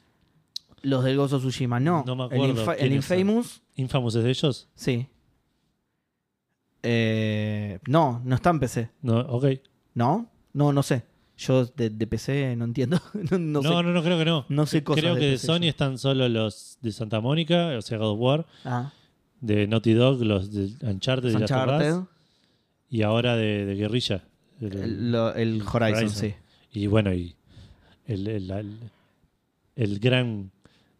Los 0.83 1.03
del 1.05 1.19
of 1.19 1.31
Tsushima, 1.33 1.81
no. 1.81 2.05
No 2.07 2.15
me 2.17 2.25
el, 2.25 2.33
acuerdo 2.33 2.65
Infa- 2.67 2.73
el 2.73 2.89
quiénes 2.89 3.05
son. 3.07 3.19
Infamous, 3.19 3.63
¿Infamous 3.77 4.15
es 4.17 4.25
de 4.25 4.31
ellos? 4.31 4.69
sí. 4.75 5.09
Eh, 6.83 7.79
no, 7.89 8.21
no 8.25 8.35
está 8.35 8.51
en 8.51 8.61
PC. 8.61 8.91
No, 9.03 9.21
ok. 9.21 9.47
¿No? 9.95 10.31
No, 10.53 10.73
no 10.73 10.83
sé. 10.83 11.05
Yo 11.37 11.65
de, 11.65 11.89
de 11.91 12.07
PC 12.07 12.55
no 12.57 12.67
entiendo. 12.67 13.01
no, 13.31 13.39
no 13.39 13.63
No, 13.63 13.63
sé. 13.63 13.69
no, 13.69 13.83
no, 13.83 14.03
creo 14.03 14.19
que 14.19 14.25
no. 14.27 14.45
No 14.51 14.67
sé 14.67 14.85
cosas 14.85 15.01
Creo 15.03 15.15
de 15.15 15.21
que 15.21 15.27
de 15.29 15.33
PC 15.33 15.47
Sony 15.47 15.61
yo. 15.63 15.69
están 15.71 15.99
solo 15.99 16.29
los 16.29 16.79
de 16.83 16.93
Santa 16.93 17.21
Mónica, 17.21 17.69
o 17.79 17.83
sea, 17.83 17.99
God 17.99 18.11
of 18.13 18.19
War. 18.21 18.47
Ah, 18.65 18.93
De 19.41 19.67
Naughty 19.67 19.95
Dog, 19.95 20.21
los 20.23 20.53
de 20.53 20.73
Uncharted, 20.87 21.31
y 21.31 21.33
Last 21.33 21.45
of 21.45 21.59
Us, 21.59 21.63
Uncharted. 21.63 21.95
Y 22.95 23.03
ahora 23.03 23.35
de, 23.37 23.65
de 23.67 23.75
Guerrilla. 23.75 24.23
El- 24.61 24.73
El, 24.77 25.11
lo- 25.13 25.35
el 25.35 25.63
Horizon, 25.63 25.83
Horizon. 26.05 26.11
sí. 26.11 26.35
Y 26.73 26.87
bueno, 26.87 27.13
y 27.13 27.35
el, 28.07 28.27
el, 28.29 28.79
el- 29.75 29.99
gran 29.99 30.53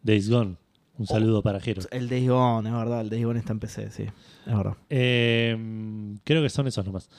Days 0.03 0.29
Gone. 0.29 0.57
Un 0.97 1.07
saludo 1.07 1.41
para 1.41 1.59
Jero. 1.61 1.81
El 1.91 2.09
Days 2.09 2.27
Gone, 2.29 2.67
es 2.69 2.75
verdad. 2.75 2.99
El 3.01 3.09
Days 3.09 3.23
Gone 3.25 3.39
está 3.39 3.53
en 3.53 3.59
PC, 3.59 3.91
sí. 3.91 4.03
Es 4.03 4.57
verdad. 4.57 4.75
Eh, 4.89 5.57
creo 6.25 6.41
que 6.43 6.49
son 6.49 6.67
esos 6.67 6.85
nomás. 6.85 7.09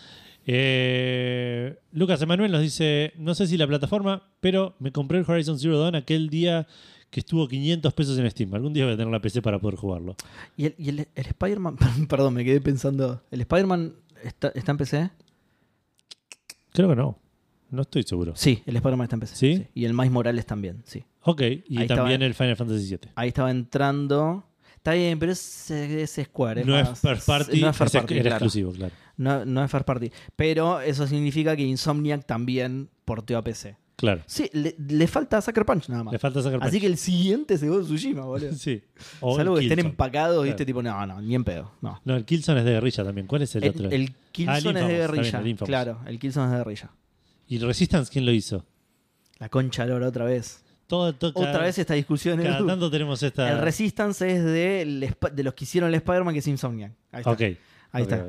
Eh, 0.46 1.78
Lucas 1.92 2.20
Emanuel 2.22 2.52
nos 2.52 2.60
dice: 2.62 3.12
No 3.16 3.34
sé 3.34 3.46
si 3.46 3.56
la 3.56 3.66
plataforma, 3.66 4.22
pero 4.40 4.74
me 4.78 4.92
compré 4.92 5.18
el 5.18 5.24
Horizon 5.26 5.58
Zero 5.58 5.78
Dawn 5.78 5.94
aquel 5.94 6.28
día 6.28 6.66
que 7.10 7.20
estuvo 7.20 7.48
500 7.48 7.94
pesos 7.94 8.18
en 8.18 8.30
Steam. 8.30 8.52
Algún 8.54 8.72
día 8.72 8.84
voy 8.84 8.94
a 8.94 8.96
tener 8.96 9.12
la 9.12 9.20
PC 9.20 9.40
para 9.40 9.58
poder 9.58 9.76
jugarlo. 9.78 10.16
¿Y 10.56 10.66
el, 10.66 10.74
y 10.78 10.88
el, 10.90 10.98
el 11.14 11.26
Spider-Man? 11.26 11.76
Perdón, 12.08 12.34
me 12.34 12.44
quedé 12.44 12.60
pensando. 12.60 13.22
¿El 13.30 13.40
Spider-Man 13.42 13.94
está, 14.22 14.48
está 14.54 14.72
en 14.72 14.78
PC? 14.78 15.10
Creo 16.72 16.88
que 16.90 16.96
no. 16.96 17.18
No 17.70 17.82
estoy 17.82 18.02
seguro. 18.04 18.32
Sí, 18.36 18.62
el 18.66 18.76
Spider-Man 18.76 19.04
está 19.06 19.16
en 19.16 19.20
PC. 19.20 19.36
¿Sí? 19.36 19.66
Y 19.74 19.84
el 19.86 19.92
Miles 19.94 20.12
Morales 20.12 20.46
también, 20.46 20.82
sí. 20.86 21.04
Ok, 21.22 21.40
y 21.42 21.78
Ahí 21.78 21.86
también 21.88 22.22
estaba. 22.22 22.26
el 22.26 22.34
Final 22.34 22.56
Fantasy 22.56 22.86
VII. 22.88 23.10
Ahí 23.16 23.28
estaba 23.28 23.50
entrando. 23.50 24.44
Está 24.76 24.92
bien, 24.92 25.18
pero 25.18 25.32
es, 25.32 25.70
es 25.72 26.20
Square. 26.26 26.64
no 26.64 26.74
más- 26.74 26.92
es 26.92 27.00
first 27.00 27.26
party, 27.26 27.60
No 27.60 27.70
es 27.70 27.76
first 27.76 27.94
es- 27.94 28.00
party, 28.00 28.14
era 28.14 28.22
claro. 28.22 28.36
exclusivo, 28.36 28.72
claro. 28.72 28.94
No, 29.16 29.44
no 29.44 29.64
es 29.64 29.70
first 29.70 29.84
party. 29.84 30.12
Pero 30.36 30.80
eso 30.80 31.06
significa 31.08 31.56
que 31.56 31.62
Insomniac 31.62 32.24
también 32.24 32.88
porteó 33.04 33.38
a 33.38 33.42
PC. 33.42 33.76
Claro. 33.96 34.22
Sí, 34.26 34.50
le, 34.52 34.76
le 34.78 35.06
falta 35.06 35.40
Sucker 35.40 35.64
Punch 35.64 35.88
nada 35.88 36.04
más. 36.04 36.12
Le 36.12 36.18
falta 36.18 36.42
sacar 36.42 36.62
Así 36.62 36.78
que 36.80 36.86
el 36.86 36.98
siguiente 36.98 37.56
se 37.56 37.66
va 37.68 37.80
Tsushima, 37.80 38.24
boludo. 38.26 38.52
Sí. 38.54 38.82
O 39.20 39.36
Salvo 39.36 39.54
el 39.54 39.60
que 39.60 39.72
estén 39.72 39.86
empacados, 39.86 40.34
Claro. 40.36 40.42
viste, 40.44 40.66
tipo, 40.66 40.82
no, 40.82 41.06
no, 41.06 41.20
ni 41.22 41.34
en 41.34 41.44
pedo. 41.44 41.72
No. 41.80 41.98
No, 42.04 42.14
el 42.14 42.24
Killzone 42.26 42.58
es 42.60 42.66
de 42.66 42.72
guerrilla 42.72 43.04
también. 43.04 43.26
¿Cuál 43.26 43.42
es 43.42 43.54
el, 43.56 43.68
otro? 43.68 43.86
El, 43.86 43.92
el 43.94 44.14
Killzone 44.32 44.52
Ah, 44.52 44.58
el 44.58 44.66
es 44.76 44.88
de 44.88 44.96
guerrilla. 44.98 45.38
el 45.40 45.56
claro, 45.56 46.00
el 46.06 46.18
Killzone 46.18 46.44
es 46.46 46.50
de 46.52 46.56
guerrilla. 46.58 46.90
¿Y 47.48 47.58
Resistance 47.58 48.12
quién 48.12 48.26
lo 48.26 48.32
hizo? 48.32 48.66
La 49.38 49.48
concha 49.48 49.84
oro 49.84 50.06
otra 50.06 50.24
vez. 50.26 50.62
Todo, 50.86 51.14
todo- 51.14 51.30
Otra 51.34 51.52
cada- 51.52 51.64
vez 51.64 51.78
esta 51.78 51.94
discusión. 51.94 52.40
Cada 52.42 52.58
Edu. 52.58 52.66
tanto 52.66 52.90
tenemos 52.90 53.22
esta. 53.22 53.50
El 53.50 53.60
Resistance 53.60 54.30
es 54.30 54.44
de, 54.44 54.82
el 54.82 55.14
los 55.42 55.54
que 55.54 55.64
hicieron 55.64 55.88
el 55.88 55.94
Spider-Man, 55.96 56.34
que 56.34 56.40
es 56.40 56.46
Insomniac. 56.46 56.92
Ahí 57.12 57.20
está. 57.20 57.36
Ahí 57.92 58.02
está. 58.02 58.26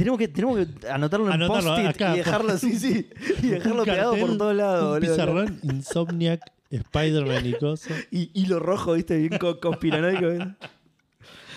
Tenemos, 0.00 0.18
que, 0.18 0.28
tenemos 0.28 0.58
que 0.58 0.88
anotarlo 0.88 1.26
en 1.26 1.32
Anotarlo 1.34 1.70
post-it 1.74 1.86
acá, 1.90 2.14
y 2.14 2.18
dejarlo, 2.18 2.56
sí, 2.56 2.78
sí. 2.78 3.10
Y 3.42 3.46
dejarlo 3.48 3.84
pegado 3.84 4.16
por 4.16 4.38
todos 4.38 4.56
lados, 4.56 4.82
Un 4.84 4.88
boludo. 5.00 5.10
pizarrón, 5.12 5.60
Insomniac, 5.62 6.40
Spider-Man 6.70 7.44
y 7.46 7.52
cosas. 7.58 7.92
Y 8.10 8.30
hilo 8.32 8.60
rojo, 8.60 8.94
viste, 8.94 9.18
bien 9.18 9.36
co- 9.38 9.60
conspiranoico. 9.60 10.28
¿viste? 10.30 10.54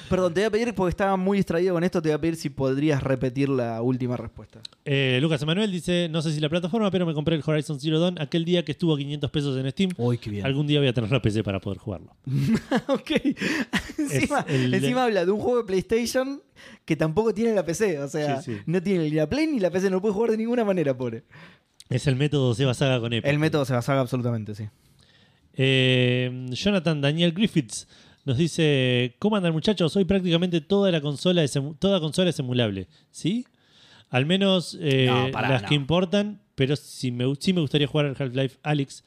Perdón, 0.10 0.34
te 0.34 0.42
voy 0.42 0.48
a 0.48 0.52
pedir, 0.52 0.74
porque 0.76 0.90
estaba 0.90 1.16
muy 1.18 1.38
distraído 1.38 1.74
con 1.74 1.84
esto, 1.84 2.02
te 2.02 2.10
voy 2.10 2.16
a 2.16 2.22
pedir 2.22 2.36
si 2.36 2.50
podrías 2.50 3.02
repetir 3.02 3.50
la 3.50 3.82
última 3.82 4.16
respuesta. 4.18 4.60
Eh, 4.86 5.20
Lucas 5.22 5.42
Emanuel 5.42 5.72
dice: 5.72 6.08
No 6.10 6.22
sé 6.22 6.32
si 6.34 6.40
la 6.40 6.50
plataforma, 6.50 6.90
pero 6.92 7.06
me 7.06 7.14
compré 7.14 7.36
el 7.36 7.44
Horizon 7.46 7.80
Zero 7.80 8.00
Dawn 8.00 8.20
aquel 8.22 8.46
día 8.46 8.64
que 8.66 8.74
estuvo 8.74 8.94
a 8.94 8.98
500 8.98 9.32
pesos 9.32 9.58
en 9.58 9.70
Steam. 9.72 9.92
Uy, 9.98 10.18
qué 10.18 10.30
bien. 10.30 10.46
Algún 10.46 10.68
día 10.68 10.80
voy 10.80 10.88
a 10.90 10.94
tener 10.94 11.12
la 11.12 11.22
PC 11.22 11.44
para 11.44 11.60
poder 11.60 11.78
jugarlo. 11.80 12.16
ok. 12.88 13.12
encima, 13.98 14.46
el- 14.48 14.74
encima 14.74 15.04
habla 15.06 15.26
de 15.26 15.32
un 15.32 15.40
juego 15.40 15.58
de 15.60 15.64
PlayStation 15.66 16.42
que 16.86 16.96
tampoco 16.96 17.34
tiene 17.34 17.54
la 17.54 17.66
PC. 17.66 18.00
O 18.00 18.08
sea, 18.08 18.42
Sí, 18.42 18.54
sí. 18.54 18.60
no 18.66 18.82
tiene 18.82 19.06
ni 19.06 19.12
la 19.12 19.28
Play 19.30 19.48
ni 19.48 19.60
la 19.60 19.70
PC, 19.72 19.90
no 19.90 20.02
puede 20.02 20.14
jugar 20.14 20.32
de 20.32 20.38
ninguna 20.38 20.64
manera, 20.64 20.96
pobre. 20.98 21.24
Es 21.90 22.08
el 22.08 22.16
método 22.16 22.54
Seba 22.56 22.74
Saga 22.74 23.00
con 23.00 23.14
Epic. 23.14 23.30
El 23.30 23.40
método 23.40 23.66
se 23.66 23.74
basaba 23.74 24.02
absolutamente, 24.02 24.56
sí. 24.56 24.66
Eh, 25.56 26.48
Jonathan 26.52 27.00
Daniel 27.02 27.32
Griffiths 27.34 27.88
nos 28.26 28.38
dice: 28.38 29.16
¿Cómo 29.20 29.36
andan, 29.36 29.54
muchachos? 29.54 29.95
Hoy 29.95 30.06
prácticamente 30.06 30.62
toda 30.62 30.91
la 30.91 31.02
consola 31.02 31.44
es, 31.44 31.58
toda 31.80 32.00
consola 32.00 32.30
es 32.30 32.40
emulable. 32.40 32.88
¿Sí? 33.12 33.45
Al 34.10 34.26
menos 34.26 34.78
eh, 34.80 35.08
No, 35.10 35.32
pará, 35.32 35.50
las 35.50 35.64
no. 35.64 35.70
que 35.70 35.76
importan, 35.76 36.41
pero 36.56 36.76
sí 36.76 37.12
me, 37.12 37.26
sí 37.40 37.52
me 37.54 37.62
gustaría 37.62 37.88
jugar 37.88 38.06
al 38.06 38.16
Half-Life 38.18 38.60
Alyx, 38.64 39.04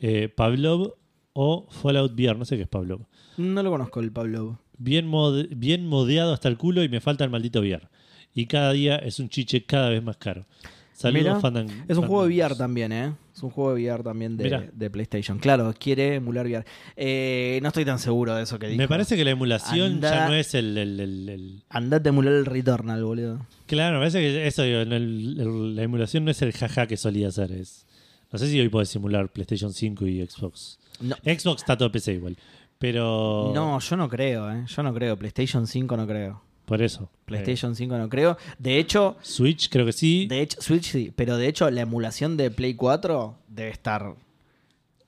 eh, 0.00 0.28
Pavlov 0.28 0.94
o 1.32 1.66
Fallout 1.70 2.12
VR. 2.12 2.38
No 2.38 2.44
sé 2.44 2.56
qué 2.56 2.62
es 2.62 2.68
Pavlov. 2.68 3.00
No 3.38 3.62
lo 3.62 3.70
conozco 3.70 4.00
el 4.00 4.12
Pablo. 4.12 4.58
Bien, 4.76 5.08
mod- 5.10 5.48
bien 5.56 5.86
modeado 5.86 6.32
hasta 6.32 6.48
el 6.48 6.56
culo 6.58 6.82
y 6.84 6.88
me 6.88 7.00
falta 7.00 7.24
el 7.24 7.30
maldito 7.30 7.60
VR. 7.60 7.88
Y 8.34 8.46
cada 8.46 8.72
día 8.72 8.96
es 8.96 9.18
un 9.20 9.28
chiche 9.28 9.64
cada 9.64 9.88
vez 9.88 10.02
más 10.02 10.16
caro. 10.16 10.46
Saludos, 10.94 11.24
Mira, 11.24 11.40
Fandan- 11.40 11.84
Es 11.88 11.98
un 11.98 12.06
juego 12.06 12.22
de 12.26 12.28
VR 12.34 12.54
también, 12.54 12.92
¿eh? 12.92 13.12
Es 13.34 13.42
un 13.42 13.50
juego 13.50 13.74
de 13.74 13.82
VR 13.84 14.04
también 14.04 14.36
de, 14.36 14.70
de 14.72 14.90
PlayStation. 14.90 15.38
Claro, 15.40 15.74
quiere 15.78 16.14
emular 16.14 16.46
VR. 16.46 16.64
Eh, 16.96 17.58
no 17.62 17.68
estoy 17.68 17.84
tan 17.84 17.98
seguro 17.98 18.34
de 18.36 18.44
eso 18.44 18.58
que 18.60 18.68
dijo. 18.68 18.78
Me 18.78 18.86
parece 18.86 19.16
que 19.16 19.24
la 19.24 19.32
emulación 19.32 20.00
ya 20.00 20.28
no 20.28 20.34
es 20.34 20.54
el- 20.54 20.78
el- 20.78 21.00
el- 21.00 21.28
el, 21.28 21.62
Andate 21.68 22.08
a 22.08 22.10
emular 22.10 22.32
el 22.34 22.46
Returnal, 22.46 23.04
boludo. 23.04 23.44
Claro, 23.66 23.94
me 23.94 23.98
parece 24.02 24.20
que 24.20 24.46
eso, 24.46 24.62
digo, 24.62 24.84
la 24.84 25.82
emulación 25.82 26.24
no 26.24 26.30
es 26.30 26.40
el 26.42 26.52
jaja 26.52 26.86
que 26.86 26.96
solía. 26.96 27.26
Es, 27.28 27.86
no 28.30 28.38
sé 28.38 28.46
si 28.48 28.60
hoy 28.60 28.68
podés 28.68 28.88
simular 28.88 29.28
PlayStation 29.32 29.72
5 29.72 30.06
y 30.06 30.24
Xbox. 30.24 30.78
No, 31.00 31.16
Xbox 31.24 31.62
está 31.62 31.76
todo 31.76 31.90
PC 31.90 32.12
igual. 32.14 32.36
Pero. 32.78 33.50
no, 33.54 33.80
yo 33.80 33.96
no 33.96 34.08
creo, 34.08 34.50
¿eh? 34.52 34.64
Yo 34.66 34.82
no 34.84 34.94
creo. 34.94 35.16
PlayStation 35.16 35.66
5 35.66 35.96
no 35.96 36.06
creo. 36.06 36.40
Por 36.64 36.82
eso. 36.82 37.10
PlayStation 37.26 37.76
5 37.76 37.98
no 37.98 38.08
creo. 38.08 38.36
De 38.58 38.78
hecho, 38.78 39.16
Switch 39.22 39.68
creo 39.68 39.84
que 39.86 39.92
sí. 39.92 40.26
de 40.26 40.40
hecho, 40.40 40.60
Switch 40.60 40.90
sí. 40.90 41.12
Pero 41.14 41.36
de 41.36 41.48
hecho, 41.48 41.70
la 41.70 41.82
emulación 41.82 42.36
de 42.36 42.50
Play 42.50 42.74
4 42.74 43.36
debe 43.48 43.70
estar. 43.70 44.14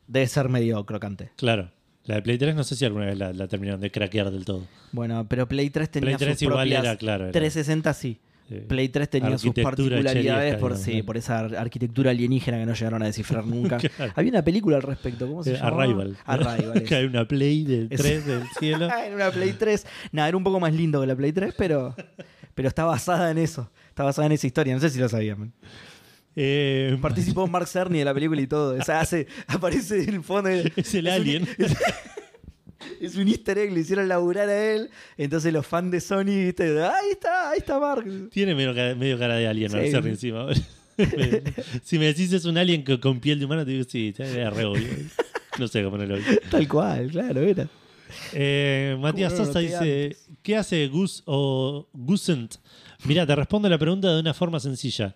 Debe 0.07 0.27
ser 0.27 0.49
medio 0.49 0.85
crocante. 0.87 1.31
Claro. 1.37 1.70
La 2.05 2.16
de 2.16 2.23
Play 2.23 2.39
3 2.39 2.55
no 2.55 2.62
sé 2.62 2.77
si 2.77 2.85
alguna 2.85 3.07
vez 3.07 3.19
la, 3.19 3.33
la 3.33 3.49
terminaron 3.49 3.81
de 3.81 3.91
craquear 3.91 4.31
del 4.31 4.45
todo. 4.45 4.66
Bueno, 4.93 5.27
pero 5.28 5.49
Play 5.49 5.70
3 5.70 5.91
tenía 5.91 6.16
Play 6.16 6.28
3 6.28 6.35
sus 6.39 6.43
igual 6.43 6.69
propias. 6.69 6.85
era, 6.85 6.97
claro. 6.97 7.24
era, 7.24 7.33
360 7.33 7.95
sí. 7.95 8.20
Play 8.68 8.89
3 8.89 9.10
tenía 9.10 9.39
sus 9.39 9.52
particularidades 9.55 10.56
por, 10.56 10.77
sí, 10.77 11.02
por 11.02 11.16
esa 11.16 11.40
ar- 11.40 11.56
arquitectura 11.56 12.12
alienígena 12.12 12.59
que 12.59 12.66
no 12.66 12.74
llegaron 12.74 13.02
a 13.02 13.06
descifrar 13.06 13.44
nunca. 13.47 13.78
Claro. 13.78 14.12
Había 14.14 14.31
una 14.31 14.43
película 14.43 14.77
al 14.77 14.82
respecto, 14.82 15.27
¿cómo 15.27 15.43
se 15.43 15.55
eh, 15.55 15.56
llama? 15.56 15.82
Arrival. 15.82 16.16
Arrival. 16.24 16.82
que 16.89 16.94
hay 16.94 17.05
una 17.06 17.27
Play 17.27 17.64
del 17.64 17.89
Es- 17.90 18.01
3 18.01 18.27
del 18.27 18.43
cielo. 18.59 18.89
en 19.06 19.14
una 19.14 19.31
Play 19.31 19.52
3. 19.52 19.86
Nada, 20.12 20.28
era 20.28 20.36
un 20.36 20.44
poco 20.44 20.60
más 20.60 20.73
lindo 20.73 21.01
que 21.01 21.06
la 21.06 21.16
Play 21.16 21.32
3, 21.32 21.55
pero, 21.59 21.94
pero 22.55 22.68
está 22.68 22.85
basada 22.85 23.31
en 23.31 23.39
eso. 23.39 23.70
Está 23.89 24.05
basada 24.05 24.27
en 24.27 24.32
esa 24.32 24.47
historia. 24.47 24.74
No 24.74 24.81
sé 24.81 24.90
si 24.90 24.98
lo 24.98 25.09
sabían. 25.09 25.52
Eh, 26.39 26.98
Participó 27.01 27.47
Mark 27.47 27.66
Cerny 27.66 27.98
de 28.01 28.05
la 28.05 28.12
película 28.14 28.40
y 28.40 28.47
todo. 28.47 28.78
O 28.78 28.82
sea, 28.85 29.01
hace, 29.01 29.27
aparece 29.47 30.02
en 30.05 30.14
el 30.16 30.23
fondo. 30.23 30.51
es 30.51 30.94
el 30.94 31.06
un- 31.06 31.12
alien. 31.12 31.48
Es 31.59 31.74
un 33.16 33.28
easter 33.28 33.59
egg, 33.59 33.73
le 33.73 33.81
hicieron 33.81 34.09
laburar 34.09 34.48
a 34.48 34.65
él. 34.74 34.90
Entonces 35.16 35.53
los 35.53 35.66
fans 35.66 35.90
de 35.90 36.01
Sony, 36.01 36.24
¿viste? 36.44 36.65
Ahí 36.82 37.11
está, 37.12 37.51
ahí 37.51 37.59
está 37.59 37.78
Mark. 37.78 38.05
Tiene 38.31 38.55
medio 38.55 38.74
cara, 38.74 38.94
medio 38.94 39.19
cara 39.19 39.36
de 39.36 39.47
alien, 39.47 39.70
Sí. 39.70 39.77
Encima. 39.78 40.47
si 41.82 41.98
me 41.98 42.07
decís 42.07 42.32
es 42.32 42.44
un 42.44 42.57
alien 42.59 42.82
co- 42.82 43.01
con 43.01 43.20
piel 43.20 43.39
de 43.39 43.44
humano, 43.44 43.65
te 43.65 43.73
digo, 43.73 43.85
sí, 43.89 44.15
era 44.19 44.51
re 44.51 44.65
obvio. 44.65 44.89
No 45.59 45.69
sé 45.69 45.82
cómo 45.82 45.98
no 45.98 46.07
lo 46.07 46.16
vi. 46.16 46.23
Tal 46.51 46.66
cual, 46.69 47.11
claro, 47.11 47.40
era. 47.40 47.69
Eh, 48.32 48.97
Matías 49.01 49.32
¿Cómo 49.32 49.43
no 49.47 49.47
lo 49.48 49.53
Sosa 49.53 49.59
dice: 49.61 50.05
antes? 50.05 50.28
¿Qué 50.43 50.57
hace 50.57 50.86
Gus 50.89 51.23
o 51.27 51.89
Gusent? 51.93 52.57
Mira, 53.05 53.27
te 53.27 53.35
respondo 53.35 53.69
la 53.69 53.78
pregunta 53.78 54.12
de 54.15 54.20
una 54.20 54.32
forma 54.35 54.61
sencilla. 54.61 55.15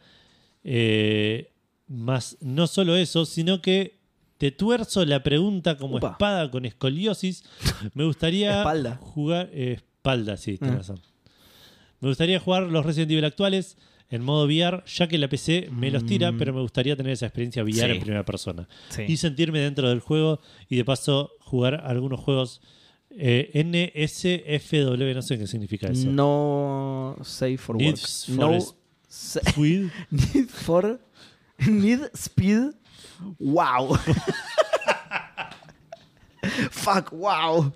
Eh, 0.64 1.50
más 1.88 2.36
no 2.40 2.66
solo 2.66 2.96
eso, 2.96 3.24
sino 3.26 3.62
que 3.62 3.99
te 4.40 4.50
tuerzo 4.52 5.04
la 5.04 5.22
pregunta 5.22 5.76
como 5.76 5.98
espada 5.98 6.50
con 6.50 6.64
escoliosis. 6.64 7.44
Me 7.94 8.04
gustaría 8.04 8.60
Espalda. 8.60 8.96
jugar. 8.96 9.50
eh, 9.52 9.74
espalda, 9.74 10.38
sí, 10.38 10.56
tienes 10.56 10.76
Ah. 10.76 10.78
razón. 10.78 11.00
Me 12.00 12.08
gustaría 12.08 12.40
jugar 12.40 12.62
los 12.62 12.86
Resident 12.86 13.10
Evil 13.12 13.26
actuales 13.26 13.76
en 14.08 14.22
modo 14.22 14.46
VR, 14.46 14.82
ya 14.86 15.06
que 15.08 15.18
la 15.18 15.28
PC 15.28 15.68
me 15.70 15.90
los 15.90 16.06
tira, 16.06 16.32
Mm. 16.32 16.38
pero 16.38 16.54
me 16.54 16.62
gustaría 16.62 16.96
tener 16.96 17.12
esa 17.12 17.26
experiencia 17.26 17.62
VR 17.62 17.92
Sí. 17.92 17.96
en 17.98 18.00
primera 18.00 18.24
persona 18.24 18.66
Sí. 18.88 19.02
y 19.06 19.18
sentirme 19.18 19.58
dentro 19.60 19.90
del 19.90 20.00
juego 20.00 20.40
y 20.70 20.76
de 20.76 20.84
paso 20.86 21.32
jugar 21.40 21.82
algunos 21.84 22.18
juegos 22.20 22.62
eh, 23.10 23.50
NSFW, 23.54 25.14
no 25.14 25.20
sé 25.22 25.36
qué 25.36 25.46
significa 25.46 25.88
eso. 25.88 26.08
No 26.08 27.16
safe 27.22 27.58
for 27.58 27.76
work. 27.76 27.98
for 27.98 28.34
no 28.36 28.50
need 29.56 30.48
for 30.48 31.00
need 31.68 32.00
speed. 32.14 32.70
Wow. 33.38 33.96
Fuck, 36.70 37.12
wow. 37.12 37.72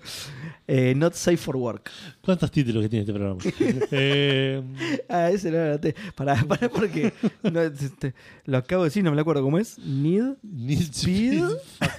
Eh, 0.67 0.93
not 0.95 1.13
safe 1.13 1.37
for 1.37 1.55
work. 1.55 1.91
¿Cuántos 2.21 2.49
títulos 2.49 2.81
que 2.83 2.89
tiene 2.89 3.01
este 3.01 3.13
programa? 3.13 3.39
Eh, 3.91 4.63
Ah, 5.07 5.29
ese 5.29 5.51
no 5.51 5.57
lo 5.57 5.63
anoté. 5.63 5.95
Para, 6.15 6.35
para, 6.43 6.69
porque 6.69 7.13
no, 7.43 7.61
este, 7.61 8.15
lo 8.45 8.57
acabo 8.57 8.83
de 8.83 8.89
decir, 8.89 9.03
no 9.03 9.11
me 9.11 9.21
acuerdo 9.21 9.43
cómo 9.43 9.59
es. 9.59 9.77
Need 9.79 10.37
Need 10.41 10.81
Speed. 10.81 11.43
Speed. 11.43 11.57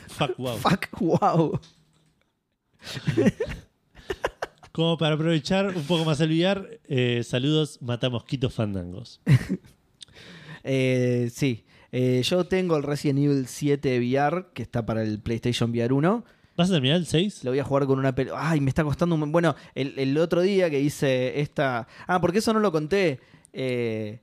Fuck, 0.09 0.31
fuck, 0.31 0.37
wow. 0.39 0.59
fuck, 0.59 0.89
wow. 1.01 1.61
Como 4.73 4.99
para 4.99 5.15
aprovechar 5.15 5.69
un 5.75 5.85
poco 5.85 6.05
más 6.05 6.21
el 6.21 6.31
VR, 6.33 6.81
eh, 6.89 7.23
saludos, 7.25 7.81
mata 7.81 8.11
mosquitos 8.11 8.53
fandangos. 8.55 9.21
Eh, 10.69 11.31
sí. 11.33 11.65
Eh, 11.93 12.23
yo 12.25 12.45
tengo 12.47 12.77
el 12.77 12.83
Resident 12.83 13.19
Evil 13.21 13.47
7 13.47 13.99
VR, 13.99 14.47
que 14.55 14.63
está 14.63 14.85
para 14.85 15.03
el 15.03 15.21
PlayStation 15.21 15.71
VR 15.71 15.93
1. 15.95 16.25
¿Vas 16.57 16.71
a 16.71 16.73
terminar 16.75 16.97
el 16.97 17.07
6? 17.07 17.45
Lo 17.45 17.51
voy 17.51 17.59
a 17.59 17.65
jugar 17.65 17.87
con 17.87 17.99
una 17.99 18.15
pel- 18.15 18.33
Ay, 18.35 18.61
me 18.61 18.71
está 18.71 18.83
costando 18.83 19.15
un... 19.15 19.31
Bueno, 19.31 19.55
el, 19.75 19.99
el 19.99 20.17
otro 20.19 20.41
día 20.41 20.71
que 20.71 20.81
hice 20.81 21.41
esta... 21.41 21.87
Ah, 22.07 22.21
porque 22.21 22.39
eso 22.39 22.53
no 22.55 22.61
lo 22.61 22.73
conté. 22.73 23.21
Eh, 23.53 24.21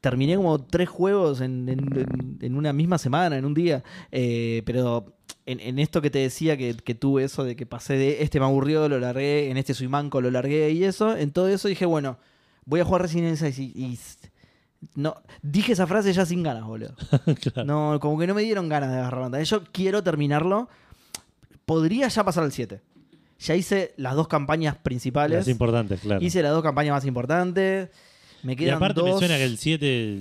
terminé 0.00 0.36
como 0.36 0.64
tres 0.64 0.88
juegos 0.88 1.40
en, 1.40 1.68
en- 1.68 1.78
en- 1.98 2.38
en 2.40 2.56
una 2.56 2.72
misma 2.72 2.98
semana, 2.98 3.36
en 3.38 3.44
un 3.44 3.54
día. 3.54 3.84
Eh, 4.10 4.62
pero 4.66 5.16
en, 5.46 5.60
en 5.60 5.78
esto 5.78 6.02
que 6.02 6.10
te 6.10 6.18
decía 6.18 6.56
que, 6.56 6.74
que 6.76 6.94
tuve 6.96 7.22
eso 7.24 7.44
de 7.44 7.54
que 7.54 7.64
pasé 7.64 7.94
de 7.94 8.22
este 8.22 8.40
me 8.40 8.46
aburrió, 8.46 8.88
lo 8.88 8.98
largué, 8.98 9.48
en 9.50 9.56
este 9.56 9.72
soy 9.72 9.86
manco, 9.88 10.20
lo 10.20 10.30
largué 10.32 10.70
y 10.72 10.82
eso. 10.82 11.16
En 11.16 11.30
todo 11.30 11.48
eso 11.48 11.68
dije, 11.68 11.86
bueno, 11.86 12.18
voy 12.64 12.80
a 12.80 12.84
jugar 12.84 13.02
Resident 13.02 13.26
Evil 13.28 13.38
6 13.38 13.58
y... 13.60 13.72
y- 13.76 13.98
no, 14.94 15.16
dije 15.42 15.72
esa 15.72 15.86
frase 15.86 16.12
ya 16.12 16.24
sin 16.26 16.42
ganas, 16.42 16.64
boludo. 16.64 16.94
claro. 17.52 17.64
No, 17.64 17.98
como 18.00 18.18
que 18.18 18.26
no 18.26 18.34
me 18.34 18.42
dieron 18.42 18.68
ganas 18.68 18.90
de 18.90 18.98
agarrar 18.98 19.20
banda. 19.22 19.42
Yo 19.42 19.62
quiero 19.72 20.02
terminarlo. 20.02 20.68
Podría 21.66 22.08
ya 22.08 22.24
pasar 22.24 22.44
al 22.44 22.52
7. 22.52 22.80
Ya 23.40 23.54
hice 23.54 23.94
las 23.96 24.14
dos 24.14 24.26
campañas 24.28 24.76
principales. 24.76 25.38
Las 25.38 25.48
importantes, 25.48 26.00
claro. 26.00 26.24
Hice 26.24 26.42
las 26.42 26.52
dos 26.52 26.62
campañas 26.62 26.92
más 26.94 27.04
importantes. 27.04 27.90
Me 28.42 28.54
y 28.54 28.56
quedan 28.56 28.76
aparte 28.76 29.00
dos. 29.00 29.10
me 29.12 29.18
suena 29.18 29.36
que 29.36 29.44
el 29.44 29.58
7 29.58 30.20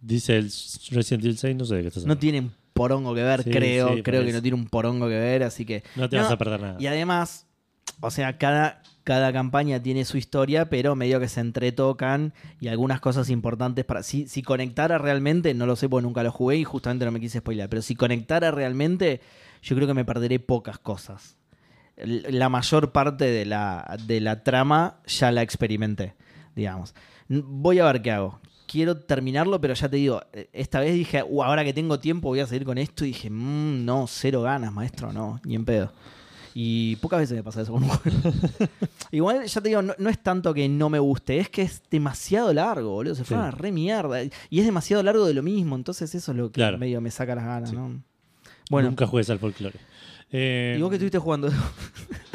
dice 0.00 0.36
el 0.36 0.44
Resident 0.90 1.24
Evil 1.24 1.38
6, 1.38 1.56
no 1.56 1.64
sé 1.64 1.74
de 1.76 1.82
qué 1.82 1.88
estás 1.88 2.04
No 2.04 2.12
hablando. 2.12 2.20
tiene 2.20 2.40
un 2.40 2.52
porongo 2.72 3.14
que 3.14 3.22
ver, 3.22 3.42
Sí, 3.42 3.50
creo. 3.50 3.88
sí, 3.96 4.02
creo 4.02 4.20
que 4.20 4.26
parece. 4.26 4.32
no 4.32 4.42
tiene 4.42 4.54
un 4.56 4.66
porongo 4.68 5.08
que 5.08 5.18
ver, 5.18 5.42
así 5.42 5.64
que. 5.66 5.82
No 5.96 6.08
te 6.08 6.16
No, 6.16 6.22
vas 6.22 6.32
a 6.32 6.38
perder 6.38 6.60
nada. 6.60 6.76
Y 6.78 6.86
además, 6.86 7.46
o 8.00 8.10
sea, 8.10 8.38
cada, 8.38 8.82
cada 9.04 9.32
campaña 9.32 9.82
tiene 9.82 10.04
su 10.04 10.16
historia, 10.16 10.68
pero 10.68 10.94
medio 10.96 11.20
que 11.20 11.28
se 11.28 11.40
entretocan 11.40 12.32
y 12.60 12.68
algunas 12.68 13.00
cosas 13.00 13.30
importantes 13.30 13.84
para. 13.84 14.02
Si, 14.02 14.28
si 14.28 14.42
conectara 14.42 14.98
realmente, 14.98 15.54
no 15.54 15.66
lo 15.66 15.76
sé 15.76 15.88
porque 15.88 16.02
nunca 16.02 16.22
lo 16.22 16.32
jugué 16.32 16.56
y 16.56 16.64
justamente 16.64 17.04
no 17.04 17.10
me 17.12 17.20
quise 17.20 17.38
spoiler, 17.38 17.68
pero 17.68 17.82
si 17.82 17.94
conectara 17.94 18.50
realmente, 18.50 19.20
yo 19.62 19.76
creo 19.76 19.86
que 19.88 19.94
me 19.94 20.04
perderé 20.04 20.38
pocas 20.38 20.78
cosas. 20.78 21.36
La 21.96 22.48
mayor 22.48 22.92
parte 22.92 23.26
de 23.26 23.44
la, 23.44 23.98
de 24.06 24.20
la 24.20 24.42
trama 24.42 25.00
ya 25.06 25.30
la 25.32 25.42
experimenté, 25.42 26.14
digamos. 26.56 26.94
Voy 27.28 27.78
a 27.78 27.84
ver 27.84 28.00
qué 28.00 28.10
hago. 28.10 28.40
Quiero 28.66 28.96
terminarlo, 28.98 29.60
pero 29.60 29.74
ya 29.74 29.88
te 29.88 29.96
digo, 29.96 30.22
eh, 30.32 30.48
esta 30.52 30.80
vez 30.80 30.94
dije, 30.94 31.22
"Uh, 31.28 31.42
ahora 31.42 31.64
que 31.64 31.72
tengo 31.74 31.98
tiempo 31.98 32.28
voy 32.28 32.40
a 32.40 32.46
seguir 32.46 32.64
con 32.64 32.78
esto. 32.78 33.04
Y 33.04 33.08
dije, 33.08 33.28
"Mm, 33.28 33.84
no, 33.84 34.06
cero 34.06 34.42
ganas, 34.42 34.72
maestro, 34.72 35.12
no, 35.12 35.40
ni 35.44 35.56
en 35.56 35.64
pedo. 35.64 35.92
Y 36.54 36.96
pocas 36.96 37.20
veces 37.20 37.36
me 37.36 37.42
pasa 37.44 37.62
eso 37.62 37.72
con 37.72 37.84
un 37.84 37.88
juego. 37.90 38.18
Igual, 39.12 39.44
ya 39.46 39.60
te 39.60 39.68
digo, 39.68 39.82
no, 39.82 39.94
no 39.98 40.10
es 40.10 40.18
tanto 40.22 40.52
que 40.52 40.68
no 40.68 40.88
me 40.90 40.98
guste, 40.98 41.38
es 41.38 41.48
que 41.48 41.62
es 41.62 41.82
demasiado 41.90 42.52
largo, 42.52 42.90
boludo. 42.90 43.14
Se 43.14 43.24
fue 43.24 43.36
Sí. 43.36 43.42
a 43.42 43.50
re 43.50 43.70
mierda. 43.72 44.22
Y 44.24 44.58
es 44.60 44.64
demasiado 44.66 45.02
largo 45.02 45.26
de 45.26 45.34
lo 45.34 45.42
mismo, 45.42 45.76
entonces 45.76 46.14
eso 46.14 46.32
es 46.32 46.36
lo 46.38 46.48
que 46.48 46.54
Claro. 46.54 46.78
medio 46.78 47.00
me 47.00 47.10
saca 47.10 47.34
las 47.34 47.44
ganas, 47.44 47.70
Sí. 47.70 47.76
¿no? 47.76 48.02
Bueno, 48.70 48.88
Nunca 48.88 49.06
juegues 49.06 49.30
al 49.30 49.38
folclore. 49.38 49.78
Eh, 50.32 50.76
¿y 50.78 50.82
vos 50.82 50.90
que 50.90 50.96
estuviste 50.96 51.18
jugando? 51.18 51.50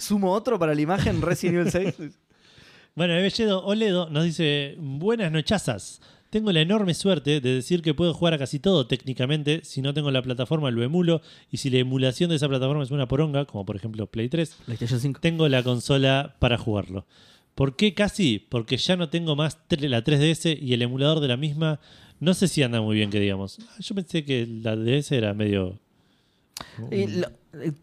Sumo 0.00 0.32
otro 0.32 0.58
para 0.58 0.74
la 0.74 0.80
imagen 0.80 1.22
Resident 1.22 1.74
Evil 1.74 1.94
6. 1.96 2.18
Bueno, 2.94 3.14
Belledo 3.14 3.64
Oledo 3.64 4.10
nos 4.10 4.24
dice: 4.24 4.74
Buenas 4.80 5.30
nochazas. 5.30 6.00
Tengo 6.30 6.52
la 6.52 6.60
enorme 6.60 6.92
suerte 6.92 7.40
de 7.40 7.54
decir 7.54 7.80
que 7.80 7.94
puedo 7.94 8.12
jugar 8.12 8.34
a 8.34 8.38
casi 8.38 8.58
todo 8.58 8.86
técnicamente. 8.86 9.60
Si 9.64 9.80
no 9.80 9.94
tengo 9.94 10.10
la 10.10 10.20
plataforma, 10.22 10.70
lo 10.70 10.82
emulo. 10.82 11.22
Y 11.50 11.56
si 11.56 11.70
la 11.70 11.78
emulación 11.78 12.28
de 12.30 12.36
esa 12.36 12.48
plataforma 12.48 12.82
es 12.82 12.90
una 12.90 13.08
poronga, 13.08 13.46
como 13.46 13.64
por 13.64 13.76
ejemplo 13.76 14.06
Play 14.06 14.28
3, 14.28 14.56
PlayStation 14.66 15.00
5. 15.00 15.20
tengo 15.20 15.48
la 15.48 15.62
consola 15.62 16.36
para 16.38 16.58
jugarlo. 16.58 17.06
¿Por 17.54 17.76
qué 17.76 17.94
casi? 17.94 18.38
Porque 18.48 18.76
ya 18.76 18.96
no 18.96 19.08
tengo 19.08 19.36
más 19.36 19.58
la 19.70 20.04
3DS 20.04 20.58
y 20.60 20.74
el 20.74 20.82
emulador 20.82 21.20
de 21.20 21.28
la 21.28 21.36
misma. 21.36 21.80
No 22.20 22.34
sé 22.34 22.46
si 22.46 22.62
anda 22.62 22.80
muy 22.82 22.96
bien, 22.96 23.10
que 23.10 23.20
digamos. 23.20 23.58
Ah, 23.70 23.76
Yo 23.80 23.94
pensé 23.94 24.24
que 24.24 24.46
la 24.46 24.76
DS 24.76 25.12
era 25.16 25.32
medio. 25.34 25.78
Lo- 26.78 26.88
eh, 26.90 27.22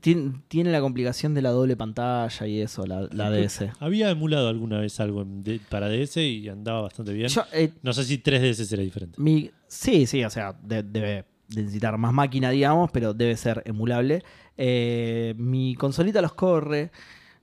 tien- 0.02 0.42
tiene 0.48 0.72
la 0.72 0.82
complicación 0.82 1.34
de 1.34 1.42
la 1.42 1.50
doble 1.52 1.76
pantalla 1.76 2.48
y 2.48 2.62
eso, 2.62 2.86
la, 2.86 3.08
la 3.12 3.30
DS. 3.30 3.72
Había 3.80 4.10
emulado 4.10 4.48
alguna 4.50 4.80
vez 4.80 5.00
algo 5.00 5.22
en 5.22 5.44
para 5.70 5.90
DS 5.90 6.18
y 6.18 6.48
andaba 6.50 6.82
bastante 6.82 7.14
bien. 7.14 7.28
Yo, 7.30 7.44
eh, 7.54 7.72
No 7.82 7.94
sé 7.94 8.04
si 8.04 8.18
3DS 8.20 8.66
será 8.66 8.84
diferente. 8.84 9.22
mi, 9.22 9.50
sí, 9.68 10.06
sí, 10.06 10.24
o 10.24 10.30
sea, 10.30 10.54
de- 10.54 10.84
debe 10.84 11.26
necesitar 11.56 11.98
más 11.98 12.14
máquina, 12.14 12.50
digamos, 12.50 12.90
pero 12.92 13.14
debe 13.14 13.36
ser 13.38 13.62
emulable. 13.66 14.24
Eh, 14.58 15.34
mi 15.38 15.76
consolita 15.76 16.22
los 16.22 16.34
corre. 16.34 16.92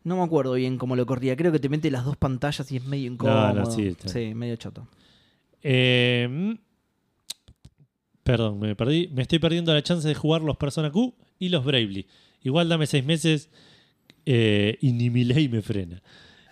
No 0.05 0.16
me 0.16 0.23
acuerdo 0.24 0.55
bien 0.55 0.78
cómo 0.78 0.97
lo 0.97 1.07
corría. 1.07 1.36
Creo 1.36 1.53
que 1.53 1.61
te 1.61 1.69
mete 1.69 1.89
las 1.90 2.05
dos 2.05 2.16
pantallas 2.16 2.70
y 2.73 2.77
es 2.78 2.85
medio 2.85 3.12
incómodo. 3.12 3.70
sí, 3.70 3.89
está. 3.89 4.09
sí, 4.09 4.35
medio 4.35 4.57
choto. 4.57 4.89
Eh, 5.62 6.27
mm, 6.28 6.53
perdón, 8.23 8.59
me 8.59 8.74
perdí. 8.77 9.09
Me 9.12 9.23
estoy 9.23 9.39
perdiendo 9.39 9.73
la 9.73 9.82
chance 9.82 10.07
de 10.07 10.15
jugar 10.15 10.43
los 10.43 10.57
Persona 10.57 10.90
Q 10.90 11.15
y 11.44 11.48
los 11.48 11.64
Bravely. 11.64 12.06
Igual 12.43 12.69
dame 12.69 12.86
seis 12.86 13.05
meses 13.05 13.48
eh, 14.27 14.78
y 14.81 14.93
ni 14.93 15.10
mi 15.10 15.24
ley 15.24 15.48
me 15.48 15.60
frena. 15.62 16.02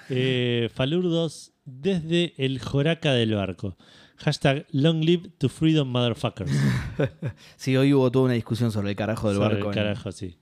Eh, 0.08 0.68
Falurdos 0.74 1.52
desde 1.64 2.34
el 2.36 2.58
Joraca 2.60 3.12
del 3.12 3.34
barco. 3.34 3.76
Hashtag 4.16 4.66
long 4.72 5.00
live 5.02 5.30
to 5.38 5.48
freedom 5.48 5.88
motherfuckers. 5.88 6.50
Sí, 7.56 7.76
hoy 7.76 7.94
hubo 7.94 8.10
toda 8.10 8.24
una 8.26 8.34
discusión 8.34 8.72
sobre 8.72 8.90
el 8.90 8.96
carajo 8.96 9.28
del 9.28 9.36
Sobre 9.36 9.48
el 9.50 9.54
barco 9.62 9.68
en- 9.70 9.74
carajo, 9.74 10.12
sí. 10.12 10.36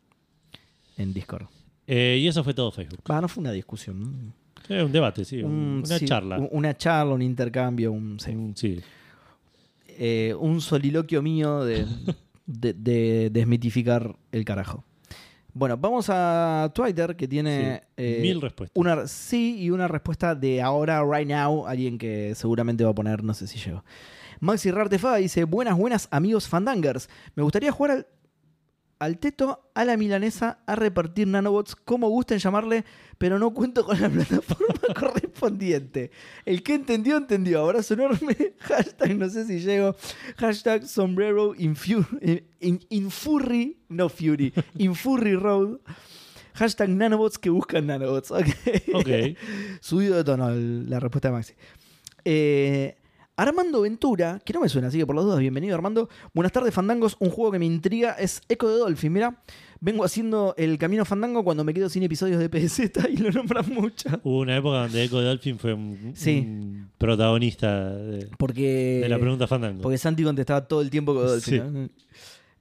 En, 0.96 1.12
Discord. 1.12 1.46
Eh, 1.86 2.18
y 2.20 2.26
eso 2.26 2.42
fue 2.42 2.54
todo 2.54 2.70
Facebook. 2.72 3.00
No 3.08 3.28
fue 3.28 3.42
una 3.42 3.52
discusión. 3.52 4.32
un 4.70 4.92
debate, 4.92 5.24
sí. 5.24 5.42
un- 5.42 5.52
Un- 5.52 5.82
una 5.86 5.98
sí, 5.98 6.04
charla. 6.06 6.38
un- 6.38 6.48
Una 6.52 6.76
charla, 6.76 7.12
un 7.14 7.22
intercambio, 7.22 7.92
un, 7.92 8.18
sí. 8.18 8.30
Un- 8.30 8.56
sí. 8.56 8.80
Eh, 10.00 10.34
un 10.38 10.60
soliloquio 10.60 11.22
mío 11.22 11.64
de, 11.64 11.84
de- 12.48 12.72
de 12.72 13.30
desmitificar 13.30 14.16
el 14.32 14.44
carajo. 14.44 14.82
Bueno, 15.54 15.76
vamos 15.76 16.06
a 16.08 16.70
Twitter 16.74 17.14
que 17.16 17.26
tiene 17.28 17.80
Sí, 17.80 17.86
eh, 17.96 18.18
Mil 18.22 18.40
respuestas. 18.40 18.76
una 18.76 19.06
sí 19.06 19.56
y 19.58 19.70
una 19.70 19.86
respuesta 19.88 20.34
de 20.34 20.62
ahora, 20.62 21.02
right 21.04 21.28
now, 21.28 21.66
alguien 21.66 21.98
que 21.98 22.34
seguramente 22.34 22.84
va 22.84 22.90
a 22.90 22.94
poner, 22.94 23.22
no 23.24 23.34
sé 23.34 23.46
si 23.46 23.58
llego. 23.58 23.84
Maxi 24.40 24.70
Rartefa 24.70 25.16
dice, 25.16 25.44
buenas, 25.44 25.76
buenas 25.76 26.06
amigos 26.12 26.48
fandangers. 26.48 27.08
Me 27.34 27.42
gustaría 27.42 27.72
jugar 27.72 27.90
al, 27.90 28.06
al 29.00 29.18
teto, 29.18 29.70
a 29.74 29.84
la 29.84 29.96
milanesa, 29.96 30.58
a 30.66 30.74
repartir 30.74 31.26
nanobots, 31.28 31.76
como 31.76 32.08
gusten 32.08 32.38
llamarle, 32.38 32.84
pero 33.16 33.38
no 33.38 33.54
cuento 33.54 33.84
con 33.84 34.00
la 34.00 34.08
plataforma 34.10 34.74
correspondiente. 34.98 36.10
El 36.44 36.62
que 36.62 36.74
entendió, 36.74 37.16
entendió. 37.16 37.60
Abrazo 37.62 37.94
enorme. 37.94 38.36
Hashtag, 38.58 39.16
no 39.16 39.28
sé 39.30 39.44
si 39.46 39.60
llego. 39.60 39.94
Hashtag 40.36 40.86
sombrero 40.86 41.54
in, 41.56 41.76
fu- 41.76 42.04
in- 42.60 42.84
in 42.90 43.10
furry, 43.10 43.78
no 43.88 44.08
fury, 44.08 44.52
in 44.76 44.94
furry 44.94 45.36
road. 45.36 45.78
Hashtag 46.54 46.88
nanobots 46.90 47.38
que 47.38 47.50
buscan 47.50 47.86
nanobots. 47.86 48.32
Ok. 48.32 48.46
Ok. 48.94 49.08
Subido 49.80 50.16
de 50.16 50.24
tono 50.24 50.50
la 50.50 50.98
respuesta 50.98 51.28
de 51.28 51.32
Maxi. 51.34 51.52
Eh, 52.24 52.97
Armando 53.42 53.82
Ventura, 53.82 54.40
que 54.44 54.52
no 54.52 54.60
me 54.60 54.68
suena, 54.68 54.88
así 54.88 54.98
que 54.98 55.06
por 55.06 55.14
las 55.14 55.24
dudas, 55.24 55.38
bienvenido 55.38 55.72
Armando. 55.76 56.08
Buenas 56.34 56.50
tardes, 56.50 56.74
Fandangos. 56.74 57.16
Un 57.20 57.30
juego 57.30 57.52
que 57.52 57.60
me 57.60 57.66
intriga 57.66 58.14
es 58.14 58.40
Echo 58.48 58.68
de 58.68 58.78
Dolphin. 58.78 59.12
Mira, 59.12 59.40
vengo 59.80 60.02
haciendo 60.02 60.54
el 60.58 60.76
camino 60.76 61.04
Fandango 61.04 61.44
cuando 61.44 61.62
me 61.62 61.72
quedo 61.72 61.88
sin 61.88 62.02
episodios 62.02 62.40
de 62.40 62.48
PZ 62.48 62.90
y 63.12 63.16
lo 63.18 63.30
nombran 63.30 63.64
mucho. 63.72 64.08
Hubo 64.24 64.40
una 64.40 64.56
época 64.56 64.78
donde 64.82 65.04
Echo 65.04 65.22
Dolphin 65.22 65.56
fue 65.56 65.72
un, 65.72 66.14
Sí. 66.16 66.40
un 66.44 66.90
protagonista 66.98 67.94
de, 67.94 68.28
Porque, 68.36 68.98
de 69.04 69.08
la 69.08 69.20
pregunta 69.20 69.46
Fandango. 69.46 69.82
porque 69.82 69.98
Santi 69.98 70.24
contestaba 70.24 70.66
todo 70.66 70.80
el 70.80 70.90
tiempo 70.90 71.14
con 71.14 71.24
Dolphin. 71.28 71.54
Sí. 71.54 71.60
¿no? 71.60 71.88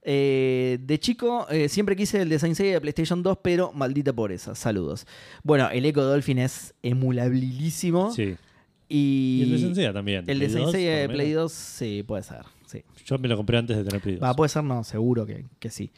Eh, 0.09 0.77
de 0.79 0.99
chico, 0.99 1.47
eh, 1.49 1.69
siempre 1.69 1.95
quise 1.95 2.21
el 2.21 2.29
de 2.29 2.37
Saint 2.37 2.55
Seiya 2.55 2.73
de 2.75 2.81
PlayStation 2.81 3.23
2, 3.23 3.39
pero 3.41 3.73
maldita 3.73 4.13
pobreza. 4.13 4.53
Saludos. 4.53 5.07
Bueno, 5.43 5.69
el 5.71 5.83
Echo 5.85 6.03
Dolphin 6.03 6.37
es 6.37 6.75
emulabilísimo. 6.83 8.11
Sí. 8.13 8.35
Y, 8.89 9.39
Y 9.39 9.43
el 9.43 9.51
de 9.51 9.57
Senseiya 9.59 9.93
también. 9.93 10.23
el 10.27 10.39
de 10.39 10.45
Play 10.45 10.49
Saint 10.49 10.65
2, 10.65 10.71
Seiya 10.71 10.91
por 10.91 11.01
de 11.01 11.09
Play 11.09 11.27
menos. 11.29 11.43
2, 11.43 11.51
sí, 11.51 12.03
puede 12.07 12.23
ser. 12.23 12.41
Sí. 12.65 12.83
Yo 13.05 13.17
me 13.17 13.27
lo 13.27 13.37
compré 13.37 13.57
antes 13.57 13.77
de 13.77 13.83
tener 13.83 14.01
Play 14.01 14.15
2. 14.15 14.23
Va, 14.23 14.33
puede 14.33 14.49
ser, 14.49 14.63
no, 14.63 14.83
seguro 14.83 15.25
que, 15.25 15.45
que 15.59 15.69
sí. 15.69 15.91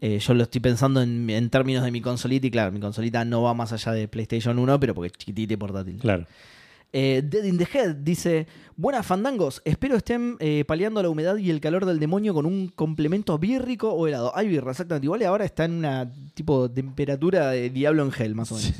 Eh, 0.00 0.18
yo 0.20 0.34
lo 0.34 0.44
estoy 0.44 0.60
pensando 0.60 1.02
en, 1.02 1.28
en 1.28 1.50
términos 1.50 1.84
de 1.84 1.90
mi 1.90 2.00
consolita 2.00 2.46
y 2.46 2.50
claro, 2.50 2.70
mi 2.70 2.80
consolita 2.80 3.24
no 3.24 3.42
va 3.42 3.52
más 3.54 3.72
allá 3.72 3.92
de 3.92 4.06
PlayStation 4.08 4.58
1, 4.58 4.78
pero 4.78 4.94
porque 4.94 5.08
es 5.08 5.12
chiquitita 5.14 5.54
y 5.54 5.56
portátil. 5.56 5.96
Claro. 5.98 6.26
Eh, 6.92 7.22
Dead 7.22 7.44
in 7.44 7.58
the 7.58 7.66
Head 7.70 7.96
dice: 7.96 8.46
Buenas 8.76 9.04
fandangos, 9.04 9.60
espero 9.66 9.96
estén 9.96 10.36
eh, 10.40 10.64
paliando 10.66 11.02
la 11.02 11.10
humedad 11.10 11.36
y 11.36 11.50
el 11.50 11.60
calor 11.60 11.84
del 11.84 11.98
demonio 11.98 12.32
con 12.32 12.46
un 12.46 12.68
complemento 12.68 13.38
bírrico 13.38 13.90
o 13.92 14.06
helado. 14.06 14.34
Hay 14.34 14.48
birra, 14.48 14.70
exactamente. 14.70 15.04
Igual 15.04 15.22
ahora 15.24 15.44
está 15.44 15.64
en 15.66 15.72
una 15.72 16.10
tipo 16.32 16.70
temperatura 16.70 17.50
de 17.50 17.68
diablo 17.68 18.04
en 18.04 18.12
gel, 18.12 18.34
más 18.34 18.52
o 18.52 18.54
menos. 18.54 18.72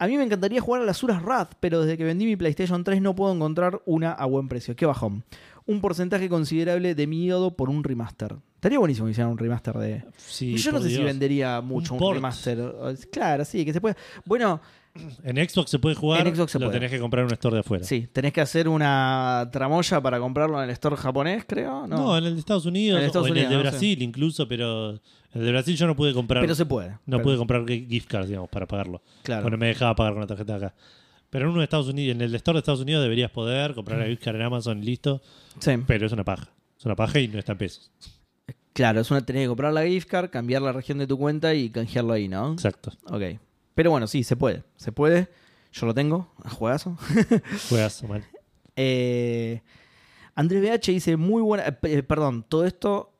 A 0.00 0.06
mí 0.06 0.16
me 0.16 0.22
encantaría 0.22 0.60
jugar 0.60 0.82
a 0.82 0.84
las 0.84 1.02
Uras 1.02 1.22
Wrath, 1.22 1.54
pero 1.58 1.82
desde 1.82 1.98
que 1.98 2.04
vendí 2.04 2.24
mi 2.24 2.36
PlayStation 2.36 2.84
3 2.84 3.02
no 3.02 3.16
puedo 3.16 3.34
encontrar 3.34 3.82
una 3.84 4.12
a 4.12 4.26
buen 4.26 4.48
precio. 4.48 4.76
Qué 4.76 4.86
bajón. 4.86 5.24
Un 5.66 5.80
porcentaje 5.80 6.28
considerable 6.28 6.94
de 6.94 7.06
mi 7.06 7.28
por 7.56 7.68
un 7.68 7.82
remaster. 7.82 8.36
Estaría 8.54 8.78
buenísimo 8.78 9.06
que 9.06 9.12
hicieran 9.12 9.32
un 9.32 9.38
remaster 9.38 9.76
de. 9.76 10.04
Sí, 10.16 10.56
Yo 10.56 10.72
no 10.72 10.80
sé 10.80 10.90
si 10.90 11.02
vendería 11.02 11.60
mucho 11.60 11.94
un, 11.94 12.00
port. 12.00 12.14
remaster. 12.14 12.74
Claro, 13.10 13.44
sí, 13.44 13.64
que 13.64 13.72
se 13.72 13.80
puede. 13.80 13.96
Bueno, 14.24 14.60
En 15.24 15.36
Xbox 15.48 15.70
se 15.70 15.78
puede 15.78 15.94
jugar, 15.94 16.26
En 16.26 16.34
Xbox 16.34 16.52
se 16.52 16.58
lo 16.58 16.66
puede. 16.66 16.78
tenés 16.78 16.90
que 16.90 16.98
comprar 17.00 17.22
en 17.22 17.26
un 17.26 17.32
store 17.34 17.54
de 17.54 17.60
afuera. 17.60 17.84
sí, 17.84 18.08
tenés 18.12 18.32
que 18.32 18.40
hacer 18.40 18.68
una 18.68 19.48
tramoya 19.52 20.00
para 20.00 20.18
comprarlo 20.20 20.58
en 20.58 20.64
el 20.64 20.70
store 20.70 20.96
japonés, 20.96 21.44
creo. 21.46 21.86
No, 21.86 21.96
No, 21.96 22.18
en 22.18 22.24
el 22.24 22.34
de 22.34 22.40
Estados 22.40 22.66
Unidos 22.66 23.00
En 23.00 23.06
Estados 23.06 23.28
o 23.28 23.32
en 23.32 23.36
el 23.38 23.48
de 23.48 23.54
no 23.56 23.62
sé. 23.62 23.68
Brasil 23.70 24.02
incluso, 24.02 24.46
pero 24.48 24.90
el 24.90 25.00
de 25.44 25.50
Brasil 25.52 25.76
yo 25.76 25.86
no 25.86 25.94
pude 25.96 26.12
comprar. 26.14 26.42
pero 26.42 26.54
se 26.54 26.66
puede. 26.66 26.90
no 27.06 27.18
Pero- 27.18 27.22
pude 27.22 27.36
comprar 27.36 27.64
gift 27.66 28.08
cards, 28.08 28.28
digamos, 28.28 28.48
para 28.50 28.66
pagarlo. 28.66 29.02
Claro. 29.22 29.42
Bueno, 29.42 29.56
me 29.58 29.66
dejaba 29.66 29.94
pagar 29.94 30.12
con 30.14 30.20
la 30.22 30.26
tarjeta 30.26 30.56
acá. 30.56 30.74
Pero 31.30 31.44
en 31.44 31.50
uno 31.50 31.58
de 31.60 31.64
Estados 31.64 31.88
Unidos, 31.88 32.14
en 32.16 32.22
el 32.22 32.34
store 32.36 32.56
de 32.56 32.60
Estados 32.60 32.80
Unidos 32.80 33.02
deberías 33.02 33.30
poder 33.30 33.74
comprar 33.74 34.00
el 34.00 34.10
gift 34.10 34.24
card 34.24 34.36
en 34.36 34.42
Amazon 34.42 34.82
y 34.82 34.86
listo. 34.86 35.20
Sí. 35.58 35.72
Pero 35.86 36.06
es 36.06 36.12
una 36.12 36.24
paja. 36.24 36.48
Es 36.78 36.86
una 36.86 36.96
paja 36.96 37.18
y 37.20 37.28
no 37.28 37.38
está 37.38 37.52
en 37.52 37.58
pesos. 37.58 37.90
Claro, 38.72 39.00
es 39.00 39.10
una 39.10 39.20
tenés 39.26 39.42
que 39.42 39.48
comprar 39.48 39.72
la 39.72 39.84
gift 39.84 40.08
card, 40.08 40.30
cambiar 40.30 40.62
la 40.62 40.72
región 40.72 40.98
de 40.98 41.06
tu 41.06 41.18
cuenta 41.18 41.52
y 41.54 41.68
canjearlo 41.68 42.12
ahí, 42.12 42.28
¿no? 42.28 42.52
Exacto. 42.52 42.92
Ok. 43.10 43.22
Pero 43.78 43.92
bueno, 43.92 44.08
sí, 44.08 44.24
se 44.24 44.34
puede. 44.34 44.64
Se 44.74 44.90
puede. 44.90 45.28
Yo 45.70 45.86
lo 45.86 45.94
tengo. 45.94 46.32
A 46.42 46.50
juegazo. 46.50 46.98
Juegas, 47.68 48.02
man. 48.02 48.24
Eh, 48.74 49.62
Andrés 50.34 50.62
BH 50.62 50.90
dice 50.90 51.16
muy 51.16 51.40
buena. 51.42 51.68
eh, 51.68 51.78
eh, 51.84 52.02
perdón, 52.02 52.44
todo 52.48 52.64
esto 52.66 53.12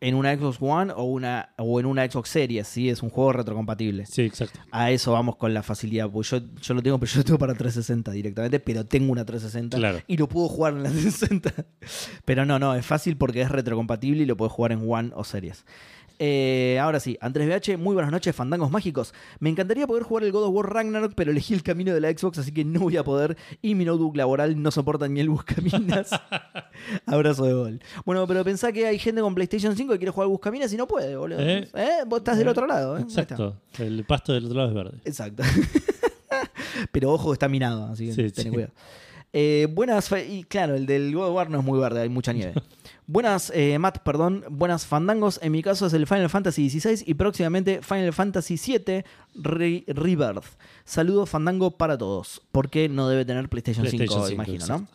en 0.00 0.14
una 0.14 0.32
Xbox 0.36 0.58
One 0.60 0.92
o, 0.94 1.02
una, 1.02 1.48
o 1.58 1.80
en 1.80 1.86
una 1.86 2.08
Xbox 2.08 2.28
Series, 2.28 2.68
¿sí? 2.68 2.88
Es 2.88 3.02
un 3.02 3.10
juego 3.10 3.32
retrocompatible. 3.32 4.06
Sí, 4.06 4.22
exacto. 4.22 4.60
A 4.70 4.92
eso 4.92 5.10
vamos 5.10 5.34
con 5.34 5.52
la 5.52 5.64
facilidad. 5.64 6.08
Porque 6.08 6.28
yo, 6.28 6.40
yo 6.62 6.74
lo 6.74 6.82
tengo, 6.84 7.00
pero 7.00 7.10
yo 7.10 7.18
lo 7.18 7.24
tengo 7.24 7.38
para 7.40 7.54
360 7.54 8.12
directamente, 8.12 8.60
pero 8.60 8.86
tengo 8.86 9.10
una 9.10 9.24
360 9.24 9.76
Claro. 9.76 10.02
y 10.06 10.16
lo 10.18 10.28
puedo 10.28 10.48
jugar 10.48 10.74
en 10.74 10.84
la 10.84 10.90
360. 10.90 11.52
Pero 12.24 12.46
no, 12.46 12.60
no, 12.60 12.76
es 12.76 12.86
fácil 12.86 13.16
porque 13.16 13.40
es 13.40 13.50
retrocompatible 13.50 14.22
y 14.22 14.26
lo 14.26 14.36
puedes 14.36 14.52
jugar 14.52 14.70
en 14.70 14.88
One 14.88 15.10
o 15.16 15.24
Series. 15.24 15.64
Eh, 16.18 16.78
ahora 16.80 16.98
sí, 16.98 17.18
Andrés 17.20 17.46
BH, 17.48 17.76
muy 17.78 17.94
buenas 17.94 18.10
noches, 18.10 18.34
fandangos 18.34 18.70
mágicos. 18.70 19.12
Me 19.38 19.50
encantaría 19.50 19.86
poder 19.86 20.02
jugar 20.02 20.24
el 20.24 20.32
God 20.32 20.44
of 20.44 20.54
War 20.54 20.72
Ragnarok, 20.72 21.12
pero 21.14 21.30
elegí 21.30 21.52
el 21.54 21.62
camino 21.62 21.92
de 21.92 22.00
la 22.00 22.10
Xbox, 22.10 22.38
así 22.38 22.52
que 22.52 22.64
no 22.64 22.80
voy 22.80 22.96
a 22.96 23.04
poder. 23.04 23.36
Y 23.60 23.74
mi 23.74 23.84
notebook 23.84 24.16
laboral 24.16 24.60
no 24.62 24.70
soporta 24.70 25.08
ni 25.08 25.20
el 25.20 25.28
buscaminas. 25.28 26.10
Abrazo 27.06 27.44
de 27.44 27.52
gol. 27.52 27.80
Bueno, 28.04 28.26
pero 28.26 28.44
pensá 28.44 28.72
que 28.72 28.86
hay 28.86 28.98
gente 28.98 29.20
con 29.20 29.34
PlayStation 29.34 29.76
5 29.76 29.92
que 29.92 29.98
quiere 29.98 30.12
jugar 30.12 30.28
buscaminas 30.28 30.72
y 30.72 30.76
no 30.76 30.86
puede, 30.86 31.16
boludo. 31.16 31.40
¿Eh? 31.40 31.68
¿Eh? 31.74 31.88
Vos 32.06 32.18
estás 32.20 32.38
del 32.38 32.46
Eh, 32.46 32.50
otro 32.50 32.66
lado, 32.66 32.96
¿eh? 32.98 33.02
Exacto. 33.02 33.60
El 33.78 34.04
pasto 34.04 34.32
del 34.32 34.46
otro 34.46 34.56
lado 34.56 34.68
es 34.70 34.74
verde. 34.74 34.98
Exacto. 35.04 35.42
Pero 36.92 37.12
ojo, 37.12 37.32
está 37.32 37.48
minado, 37.48 37.86
así 37.92 38.06
que 38.06 38.12
Sí, 38.12 38.30
ten 38.32 38.44
sí. 38.44 38.50
cuidado. 38.50 38.72
Eh, 39.32 39.68
buenas, 39.70 40.10
y 40.28 40.44
claro, 40.44 40.74
el 40.76 40.86
del 40.86 41.14
God 41.14 41.28
of 41.28 41.34
War 41.34 41.50
no 41.50 41.58
es 41.58 41.64
muy 41.64 41.78
verde, 41.78 42.00
hay 42.00 42.08
mucha 42.08 42.32
nieve. 42.32 42.54
buenas, 43.06 43.50
eh, 43.54 43.78
Matt, 43.78 43.98
perdón, 43.98 44.44
buenas 44.50 44.86
fandangos. 44.86 45.38
En 45.42 45.52
mi 45.52 45.62
caso 45.62 45.86
es 45.86 45.92
el 45.92 46.06
Final 46.06 46.28
Fantasy 46.30 46.68
XVI 46.70 47.02
y 47.06 47.14
próximamente 47.14 47.80
Final 47.82 48.12
Fantasy 48.12 48.56
VII 48.56 49.04
Re- 49.34 49.84
Rebirth. 49.88 50.44
Saludos, 50.84 51.28
fandango 51.30 51.72
para 51.72 51.96
todos. 51.98 52.42
Porque 52.52 52.88
no 52.88 53.08
debe 53.08 53.24
tener 53.24 53.48
PlayStation, 53.48 53.86
5, 53.86 53.96
PlayStation 53.96 54.28
5, 54.28 54.34
imagino, 54.34 54.66
¿no? 54.66 54.88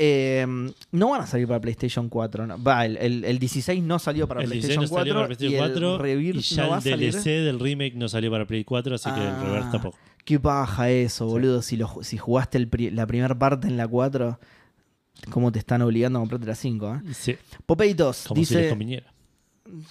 Eh, 0.00 0.46
no 0.92 1.10
van 1.10 1.22
a 1.22 1.26
salir 1.26 1.48
para 1.48 1.60
PlayStation 1.60 2.08
4. 2.08 2.46
¿no? 2.46 2.62
Va, 2.62 2.86
el, 2.86 2.96
el- 2.98 3.24
el 3.24 3.38
16 3.40 3.82
no 3.82 3.98
salió 3.98 4.28
para 4.28 4.42
el 4.42 4.46
PlayStation 4.48 4.80
16 4.82 4.90
no 4.90 4.94
4. 4.94 5.00
salió 5.00 5.14
para 5.14 5.26
PlayStation 5.26 5.58
4 5.58 5.88
y 5.90 5.92
el 5.92 5.98
Rebirth 5.98 6.36
y 6.38 6.40
ya 6.54 6.62
no 6.62 6.68
va 6.70 6.74
a 6.76 6.78
el 6.78 6.84
salir. 6.84 7.12
DLC 7.14 7.24
del 7.44 7.58
remake 7.58 7.94
no 7.96 8.08
salió 8.08 8.30
para 8.30 8.46
Play 8.46 8.62
4, 8.64 8.94
así 8.94 9.10
que 9.10 9.20
el 9.20 9.26
Ah. 9.26 9.42
reverse 9.44 9.68
tampoco. 9.72 9.98
Qué 10.24 10.38
paja 10.38 10.90
eso, 10.90 11.26
boludo. 11.26 11.62
Si, 11.62 11.76
lo, 11.76 11.90
si 12.02 12.16
jugaste 12.16 12.58
el 12.58 12.68
pri- 12.68 12.90
la 12.92 13.06
primera 13.08 13.36
parte 13.36 13.66
en 13.66 13.76
la 13.76 13.88
4, 13.88 14.38
¿cómo 15.30 15.52
te 15.52 15.58
están 15.58 15.82
obligando 15.82 16.18
a 16.18 16.22
comprarte 16.22 16.46
la 16.46 16.54
5? 16.54 16.94
eh? 17.06 17.14
Sí, 17.14 17.36
Popeitos 17.66 18.24
como 18.28 18.44
si 18.44 18.54
les 18.54 18.62
dice. 18.62 18.70
conviniera. 18.70 19.12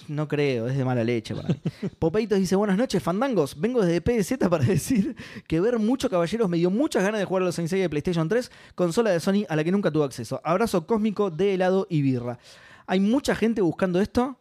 no 0.08 0.26
creo, 0.26 0.66
es 0.68 0.76
de 0.76 0.84
mala 0.84 1.04
leche 1.04 1.34
para 1.34 1.48
mí. 1.48 1.54
Popeitos 1.98 2.38
dice: 2.38 2.56
Buenas 2.56 2.76
noches, 2.76 3.02
fandangos. 3.02 3.58
Vengo 3.60 3.84
desde 3.84 4.00
PZ 4.00 4.38
para 4.50 4.64
decir 4.64 5.14
que 5.46 5.60
ver 5.60 5.78
mucho 5.78 6.10
Caballeros 6.10 6.48
me 6.48 6.56
dio 6.56 6.70
muchas 6.70 7.02
ganas 7.04 7.20
de 7.20 7.24
jugar 7.24 7.42
a 7.42 7.46
los 7.46 7.54
Sensei 7.54 7.80
de 7.80 7.88
PlayStation 7.88 8.28
3, 8.28 8.50
consola 8.74 9.10
de 9.10 9.20
Sony 9.20 9.44
a 9.48 9.54
la 9.56 9.62
que 9.64 9.70
nunca 9.72 9.90
tuve 9.90 10.04
acceso. 10.04 10.40
Abrazo 10.44 10.86
cósmico 10.86 11.30
de 11.30 11.54
helado 11.54 11.86
y 11.88 12.02
birra. 12.02 12.38
Hay 12.86 13.00
mucha 13.00 13.34
gente 13.34 13.60
buscando 13.60 14.00
esto. 14.00 14.36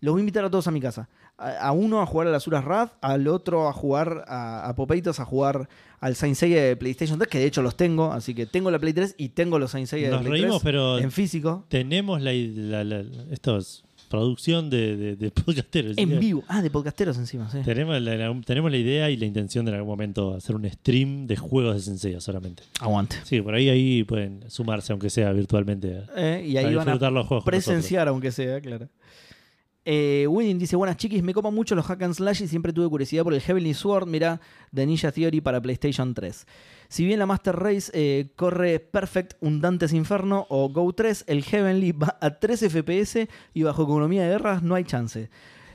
Los 0.00 0.12
voy 0.12 0.20
a 0.20 0.22
invitar 0.24 0.44
a 0.44 0.50
todos 0.50 0.66
a 0.66 0.70
mi 0.70 0.80
casa. 0.80 1.08
A, 1.36 1.72
uno 1.72 2.00
a 2.00 2.06
jugar 2.06 2.28
a 2.28 2.30
las 2.30 2.46
Uras 2.46 2.64
Rad, 2.64 2.90
al 3.00 3.26
otro 3.26 3.68
a 3.68 3.72
jugar 3.72 4.24
a, 4.28 4.68
a 4.68 4.74
Popeitos 4.76 5.18
a 5.18 5.24
jugar 5.24 5.68
al 6.00 6.14
Saint 6.14 6.36
Seiya 6.36 6.62
de 6.62 6.76
PlayStation 6.76 7.18
3, 7.18 7.28
que 7.28 7.38
de 7.38 7.46
hecho 7.46 7.60
los 7.60 7.76
tengo, 7.76 8.12
así 8.12 8.34
que 8.34 8.46
tengo 8.46 8.70
la 8.70 8.78
Play 8.78 8.92
3 8.92 9.16
y 9.18 9.30
tengo 9.30 9.58
los 9.58 9.72
Saint 9.72 9.88
Seiya 9.88 10.06
de 10.10 10.12
Nos 10.14 10.20
Play 10.22 10.42
reímos, 10.42 10.60
3 10.60 10.64
pero 10.64 10.98
en 10.98 11.10
físico, 11.10 11.64
tenemos 11.68 12.22
la, 12.22 12.32
la, 12.32 12.84
la- 12.84 13.04
esto 13.32 13.56
es 13.56 13.82
producción 14.08 14.70
de, 14.70 14.96
de, 14.96 15.16
de 15.16 15.30
podcasteros. 15.32 15.98
en 15.98 16.20
vivo. 16.20 16.44
Ah, 16.46 16.62
de 16.62 16.70
podcasteros 16.70 17.16
encima, 17.16 17.50
sí. 17.50 17.58
Tenemos 17.64 18.00
la, 18.00 18.40
tenemos 18.44 18.70
la 18.70 18.76
idea 18.76 19.10
y 19.10 19.16
la 19.16 19.24
intención 19.26 19.64
de 19.64 19.72
en 19.72 19.76
algún 19.78 19.90
momento 19.90 20.34
hacer 20.34 20.54
un 20.54 20.70
stream 20.70 21.26
de 21.26 21.36
juegos 21.36 21.74
de 21.74 21.80
Sensei 21.80 22.20
solamente. 22.20 22.62
Aguante. 22.80 23.16
Sí, 23.24 23.40
por 23.40 23.54
ahí 23.54 23.68
ahí 23.70 24.04
pueden 24.04 24.44
sumarse, 24.48 24.92
aunque 24.92 25.10
sea 25.10 25.32
virtualmente, 25.32 26.02
Eh, 26.16 26.44
y 26.46 26.56
a 26.56 26.60
ahí 26.60 26.74
van 26.76 26.88
a 26.90 27.10
los 27.10 27.26
juegos. 27.26 27.44
presenciar, 27.44 28.06
aunque 28.06 28.30
sea, 28.30 28.60
claro. 28.60 28.88
Eh, 29.86 30.26
Winning 30.28 30.58
dice, 30.58 30.76
buenas 30.76 30.96
chiquis, 30.96 31.22
me 31.22 31.34
como 31.34 31.52
mucho 31.52 31.74
los 31.74 31.84
hack 31.84 32.02
and 32.02 32.14
slash 32.14 32.42
y 32.42 32.48
siempre 32.48 32.72
tuve 32.72 32.88
curiosidad 32.88 33.22
por 33.22 33.34
el 33.34 33.40
Heavenly 33.40 33.74
Sword, 33.74 34.06
mira, 34.06 34.40
de 34.72 34.86
Ninja 34.86 35.12
Theory 35.12 35.42
para 35.42 35.60
PlayStation 35.60 36.14
3. 36.14 36.46
Si 36.88 37.04
bien 37.04 37.18
la 37.18 37.26
Master 37.26 37.56
Race 37.56 37.90
eh, 37.92 38.30
corre 38.34 38.80
Perfect, 38.80 39.34
un 39.40 39.60
Dante's 39.60 39.92
Inferno 39.92 40.46
o 40.48 40.70
Go 40.70 40.92
3, 40.94 41.24
el 41.26 41.44
Heavenly 41.44 41.92
va 41.92 42.16
a 42.20 42.30
3 42.38 42.60
FPS 42.60 43.28
y 43.52 43.62
bajo 43.62 43.82
economía 43.82 44.22
de 44.22 44.28
guerras 44.30 44.62
no 44.62 44.74
hay 44.74 44.84
chance. 44.84 45.28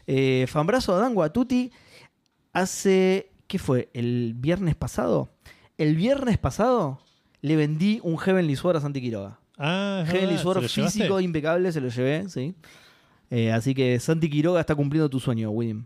Eh, 0.07 0.45
Fambrazo 0.48 0.95
Adán 0.95 1.14
Guatuti 1.14 1.72
hace, 2.52 3.31
¿qué 3.45 3.60
fue? 3.60 3.90
¿El 3.94 4.34
viernes 4.36 4.76
pasado? 4.76 5.30
El 5.77 5.95
viernes 5.95 6.40
pasado 6.40 6.99
le 7.41 7.56
vendí 7.56 7.99
un 8.03 8.18
Heavenly 8.18 8.56
Sword 8.56 8.77
a 8.77 8.81
Santi 8.81 9.02
Quiroga. 9.02 9.40
Ah, 9.57 10.03
Heavenly 10.07 10.38
Sword 10.38 10.68
físico 10.68 11.19
impecable, 11.19 11.72
se 11.72 11.80
lo 11.80 11.90
llevé, 11.90 12.27
sí. 12.30 12.56
Eh, 13.30 13.51
así 13.51 13.76
que 13.76 13.99
Santi 13.99 14.30
Quiroga 14.30 14.60
está 14.60 14.76
cumpliendo 14.76 15.10
tu 15.10 15.19
sueño, 15.19 15.51
William. 15.51 15.85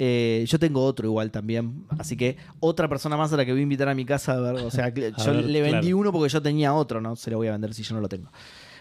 Eh, 0.00 0.44
yo 0.46 0.58
tengo 0.60 0.84
otro 0.84 1.08
igual 1.08 1.32
también, 1.32 1.84
así 1.98 2.16
que 2.16 2.36
otra 2.60 2.88
persona 2.88 3.16
más 3.16 3.32
a 3.32 3.36
la 3.36 3.44
que 3.44 3.50
voy 3.50 3.60
a 3.60 3.62
invitar 3.64 3.88
a 3.88 3.96
mi 3.96 4.04
casa 4.04 4.34
a 4.34 4.40
ver, 4.40 4.54
o 4.64 4.70
sea, 4.70 4.88
yo 4.94 5.02
ver, 5.02 5.44
le 5.44 5.60
vendí 5.60 5.88
claro. 5.88 5.98
uno 5.98 6.12
porque 6.12 6.28
yo 6.28 6.40
tenía 6.40 6.72
otro, 6.72 7.00
no 7.00 7.16
se 7.16 7.32
lo 7.32 7.38
voy 7.38 7.48
a 7.48 7.52
vender 7.52 7.74
si 7.74 7.82
yo 7.82 7.96
no 7.96 8.00
lo 8.00 8.08
tengo, 8.08 8.30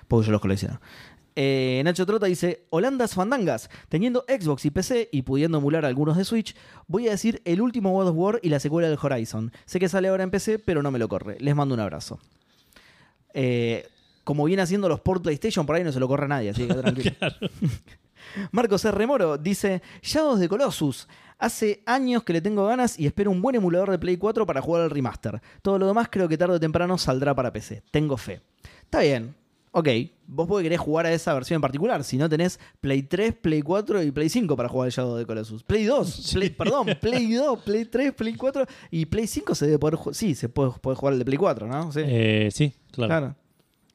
porque 0.08 0.28
yo 0.28 0.32
los 0.32 0.42
colecciono. 0.42 0.80
Eh, 1.36 1.82
Nacho 1.84 2.06
Trota 2.06 2.28
dice, 2.28 2.66
Holandas 2.70 3.16
Fandangas, 3.16 3.70
teniendo 3.90 4.26
Xbox 4.28 4.66
y 4.66 4.72
PC 4.72 5.10
y 5.12 5.24
pudiendo 5.24 5.58
emular 5.58 5.86
algunos 5.86 6.18
de 6.18 6.26
Switch, 6.26 6.56
voy 6.88 7.08
a 7.08 7.12
decir 7.12 7.42
el 7.46 7.62
último 7.62 7.92
God 7.94 8.10
of 8.10 8.16
War 8.16 8.40
y 8.44 8.50
la 8.50 8.60
secuela 8.60 8.88
del 8.88 8.98
Horizon. 9.02 9.52
Sé 9.66 9.80
que 9.80 9.90
sale 9.90 10.08
ahora 10.08 10.24
en 10.24 10.32
PC, 10.32 10.58
pero 10.60 10.82
no 10.82 10.90
me 10.90 10.98
lo 10.98 11.08
corre. 11.08 11.38
Les 11.40 11.56
mando 11.56 11.76
un 11.76 11.80
abrazo. 11.80 12.20
Eh, 13.36 13.88
como 14.28 14.44
viene 14.44 14.62
haciendo 14.62 14.90
los 14.90 15.00
port 15.00 15.24
PlayStation, 15.24 15.66
por 15.66 15.78
ahí 15.78 15.84
no 15.86 15.92
se 15.94 16.00
lo 16.02 16.08
corre 16.10 16.26
a 16.26 16.28
nadie, 16.28 16.50
así 16.50 16.68
que 16.68 16.74
tranquilo. 16.76 17.16
Marcos 18.52 18.84
R. 18.86 19.08
Moro 19.08 19.38
dice: 19.38 19.82
Shadows 20.02 20.40
de 20.40 20.50
Colossus. 20.50 21.08
Hace 21.40 21.82
años 21.86 22.24
que 22.24 22.34
le 22.34 22.42
tengo 22.42 22.66
ganas 22.66 23.00
y 23.00 23.06
espero 23.06 23.30
un 23.32 23.42
buen 23.42 23.56
emulador 23.56 23.92
de 23.92 24.00
Play 24.00 24.18
4 24.18 24.46
para 24.46 24.60
jugar 24.62 24.82
al 24.82 24.90
remaster. 24.90 25.40
Todo 25.62 25.78
lo 25.80 25.88
demás 25.88 26.08
creo 26.12 26.28
que 26.28 26.38
tarde 26.38 26.56
o 26.56 26.60
temprano 26.60 26.98
saldrá 26.98 27.34
para 27.36 27.54
PC. 27.54 27.84
Tengo 27.92 28.18
fe. 28.18 28.42
Está 28.84 29.02
bien. 29.02 29.34
Ok, 29.72 29.88
vos 30.26 30.48
podés 30.48 30.64
querer 30.64 30.80
jugar 30.80 31.06
a 31.06 31.12
esa 31.14 31.34
versión 31.36 31.58
en 31.58 31.62
particular. 31.62 32.04
Si 32.04 32.18
no 32.18 32.28
tenés 32.28 32.60
Play 32.82 33.04
3, 33.04 33.34
Play 33.36 33.62
4 33.62 34.02
y 34.02 34.12
Play 34.12 34.30
5 34.30 34.56
para 34.58 34.68
jugar 34.68 34.88
al 34.88 34.92
Shadow 34.92 35.16
de 35.16 35.26
Colossus. 35.28 35.64
Play 35.64 35.86
2, 35.86 36.32
Play- 36.34 36.50
perdón, 36.50 36.88
Play 37.00 37.32
2, 37.34 37.60
Play 37.60 37.86
3, 37.86 38.14
Play 38.14 38.34
4 38.34 38.66
y 38.90 39.06
Play 39.06 39.28
5 39.28 39.54
se 39.54 39.66
debe 39.68 39.78
poder 39.78 39.96
jugar. 39.96 40.16
Sí, 40.16 40.34
se 40.34 40.50
puede, 40.50 40.72
puede 40.82 40.98
jugar 40.98 41.14
el 41.14 41.20
de 41.20 41.26
Play 41.26 41.38
4, 41.38 41.68
¿no? 41.68 41.92
Sí, 41.92 42.00
Eh, 42.04 42.50
sí, 42.52 42.74
claro. 42.92 43.10
claro. 43.10 43.36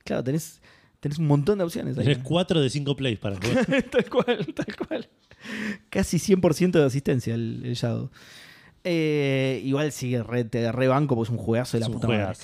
Claro, 0.05 0.25
tenés, 0.25 0.61
tenés 1.01 1.19
un 1.19 1.27
montón 1.27 1.59
de 1.59 1.65
opciones 1.65 1.97
ahí. 1.99 2.05
Tenés 2.05 2.23
4 2.23 2.61
de 2.61 2.71
5 2.71 2.97
plays 2.97 3.19
para 3.19 3.37
jugar. 3.37 3.83
tal 3.91 4.11
cual, 4.11 4.47
tal 4.55 4.77
cual. 4.77 5.09
Casi 5.91 6.19
100% 6.19 6.73
de 6.73 6.85
asistencia 6.85 7.35
el, 7.35 7.63
el 7.65 7.75
Shadow. 7.75 8.11
Eh, 8.85 9.61
igual 9.65 9.93
sigue 9.93 10.23
re, 10.23 10.45
te 10.45 10.73
re 10.73 10.89
banco 10.89 11.15
porque 11.15 11.33
es 11.33 11.39
un 11.39 11.45
juegazo 11.45 11.77
de 11.77 11.81
la 11.81 11.87
Es 11.87 11.89
un 11.89 11.95
puta 11.95 12.09
madre. 12.09 12.37